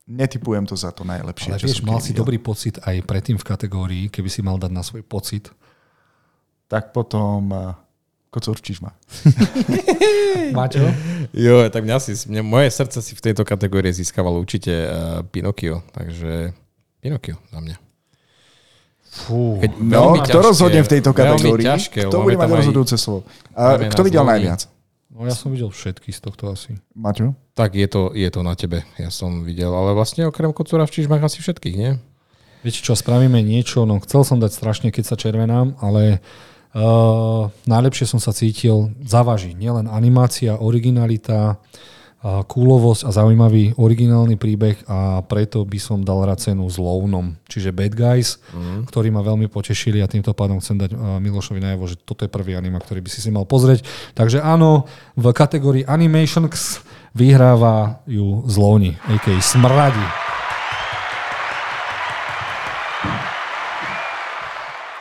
netypujem 0.03 0.67
to 0.67 0.75
za 0.75 0.91
to 0.91 1.07
najlepšie. 1.07 1.55
Ale 1.55 1.61
čo 1.63 1.69
vieš, 1.71 1.81
mal 1.87 2.03
si 2.03 2.11
videl. 2.11 2.27
dobrý 2.27 2.37
pocit 2.43 2.83
aj 2.83 2.99
predtým 3.07 3.39
v 3.39 3.45
kategórii, 3.47 4.03
keby 4.11 4.27
si 4.27 4.43
mal 4.43 4.59
dať 4.59 4.71
na 4.75 4.83
svoj 4.83 5.07
pocit. 5.07 5.47
Tak 6.67 6.91
potom 6.91 7.47
kocúr 8.35 8.59
čižma. 8.59 8.91
Máte 10.57 10.83
ho? 10.83 10.89
Jo, 11.31 11.71
tak 11.71 11.87
mňa 11.87 11.97
si, 12.03 12.11
mňa, 12.27 12.43
moje 12.43 12.67
srdce 12.67 12.99
si 12.99 13.15
v 13.15 13.23
tejto 13.31 13.47
kategórii 13.47 13.95
získavalo 13.95 14.43
určite 14.43 14.75
uh, 14.75 15.23
Pinokio, 15.23 15.87
takže 15.95 16.51
Pinokio 16.99 17.39
za 17.47 17.63
mňa. 17.63 17.84
Fú. 19.15 19.63
Keď 19.63 19.71
No, 19.79 20.11
veľmi 20.11 20.19
kto 20.21 20.27
ťažké, 20.35 20.43
rozhodne 20.43 20.81
v 20.83 20.89
tejto 20.91 21.11
kategórii? 21.15 21.63
Ťažké, 21.63 21.99
kto 22.05 22.17
bude 22.19 22.35
mať 22.35 22.49
aj- 22.51 22.57
rozhodujúce 22.59 22.95
slovo? 22.99 23.23
A 23.55 23.79
kto 23.79 24.01
videl 24.03 24.27
najviac? 24.27 24.67
No 25.07 25.23
ja 25.23 25.31
som 25.31 25.55
videl 25.55 25.71
všetky 25.71 26.11
z 26.11 26.19
tohto 26.19 26.51
asi. 26.51 26.75
Maťo? 26.91 27.31
Tak 27.55 27.71
je 27.71 27.87
to, 27.87 28.11
je 28.11 28.27
to 28.27 28.43
na 28.43 28.51
tebe, 28.53 28.83
ja 28.99 29.07
som 29.07 29.47
videl, 29.47 29.71
ale 29.71 29.95
vlastne 29.95 30.27
okrem 30.27 30.51
kocúra 30.51 30.83
v 30.83 30.91
čižmách 30.91 31.23
asi 31.23 31.39
všetkých, 31.39 31.75
nie? 31.79 31.95
Viete 32.59 32.83
čo, 32.83 32.91
spravíme 32.91 33.39
niečo, 33.39 33.87
no 33.87 34.03
chcel 34.03 34.27
som 34.27 34.43
dať 34.43 34.51
strašne, 34.51 34.87
keď 34.91 35.03
sa 35.07 35.15
červenám, 35.15 35.79
ale 35.79 36.19
uh, 36.75 37.47
najlepšie 37.63 38.11
som 38.11 38.19
sa 38.19 38.35
cítil, 38.35 38.91
zaváži 38.99 39.55
nielen 39.55 39.87
animácia, 39.87 40.59
originalita, 40.59 41.55
uh, 41.55 41.94
kúlovosť 42.25 43.05
a 43.05 43.13
zaujímavý 43.13 43.77
originálny 43.77 44.33
príbeh 44.33 44.81
a 44.89 45.21
preto 45.21 45.61
by 45.61 45.77
som 45.77 46.01
dal 46.01 46.25
rád 46.25 46.41
cenu 46.41 46.65
s 46.65 46.81
Lovnom, 46.81 47.37
čiže 47.45 47.69
Bad 47.69 47.93
Guys, 47.93 48.41
mm. 48.49 48.89
ktorí 48.89 49.13
ma 49.13 49.21
veľmi 49.21 49.45
potešili 49.45 50.01
a 50.01 50.09
týmto 50.09 50.33
pádom 50.33 50.57
chcem 50.57 50.81
dať 50.81 50.97
uh, 50.97 51.21
Milošovi 51.21 51.61
najavo, 51.61 51.85
že 51.85 52.01
toto 52.01 52.25
je 52.25 52.33
prvý 52.33 52.57
anima, 52.57 52.81
ktorý 52.81 53.05
by 53.05 53.09
si 53.13 53.21
si 53.21 53.29
mal 53.29 53.45
pozrieť. 53.45 53.85
Takže 54.17 54.41
áno, 54.41 54.89
v 55.13 55.25
kategórii 55.37 55.85
Animations 55.85 56.81
vyhráva 57.13 58.01
ju 58.09 58.41
Zlovni, 58.49 58.97
a.k.a. 59.05 59.37
Smradi. 59.37 60.34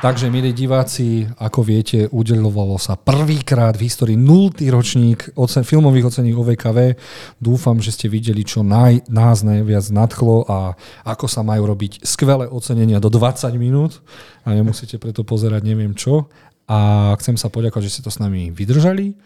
Takže, 0.05 0.29
milí 0.29 0.53
diváci, 0.53 1.25
ako 1.41 1.65
viete, 1.65 2.05
udelovalo 2.13 2.77
sa 2.77 2.93
prvýkrát 2.93 3.73
v 3.73 3.89
histórii 3.89 4.21
0. 4.21 4.53
ročník 4.69 5.33
ocen, 5.33 5.65
filmových 5.65 6.13
ocení 6.13 6.37
OVKV. 6.37 6.93
Dúfam, 7.41 7.81
že 7.81 7.89
ste 7.89 8.13
videli, 8.13 8.45
čo 8.45 8.61
naj, 8.61 9.09
nás 9.09 9.41
najviac 9.41 9.89
nadchlo 9.89 10.45
a 10.45 10.77
ako 11.09 11.25
sa 11.25 11.41
majú 11.41 11.73
robiť 11.73 12.05
skvelé 12.05 12.45
ocenenia 12.45 13.01
do 13.01 13.09
20 13.09 13.49
minút 13.57 14.05
a 14.45 14.53
nemusíte 14.53 15.01
preto 15.01 15.25
pozerať 15.25 15.65
neviem 15.65 15.97
čo. 15.97 16.29
A 16.69 17.09
chcem 17.17 17.41
sa 17.41 17.49
poďakovať, 17.49 17.89
že 17.89 17.93
ste 17.97 18.05
to 18.05 18.13
s 18.13 18.21
nami 18.21 18.53
vydržali. 18.53 19.17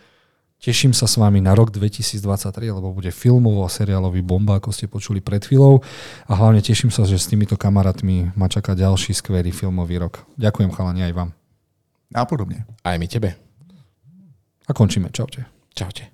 Teším 0.58 0.90
sa 0.90 1.06
s 1.06 1.14
vami 1.14 1.38
na 1.38 1.54
rok 1.54 1.70
2023, 1.70 2.74
lebo 2.74 2.90
bude 2.90 3.14
filmovo 3.14 3.62
a 3.62 3.70
seriálový 3.70 4.26
bomba, 4.26 4.58
ako 4.58 4.74
ste 4.74 4.90
počuli 4.90 5.22
pred 5.22 5.46
chvíľou. 5.46 5.86
A 6.26 6.34
hlavne 6.34 6.58
teším 6.58 6.90
sa, 6.90 7.06
že 7.06 7.14
s 7.14 7.30
týmito 7.30 7.54
kamarátmi 7.54 8.34
ma 8.34 8.50
čaká 8.50 8.74
ďalší 8.74 9.14
skvelý 9.14 9.54
filmový 9.54 10.02
rok. 10.02 10.26
Ďakujem 10.34 10.74
chalani 10.74 11.06
aj 11.06 11.14
vám. 11.14 11.30
Napodobne. 12.10 12.66
Aj 12.82 12.98
my 12.98 13.06
tebe. 13.06 13.38
A 14.66 14.70
končíme. 14.74 15.14
Čaute. 15.14 15.46
Čaute. 15.78 16.10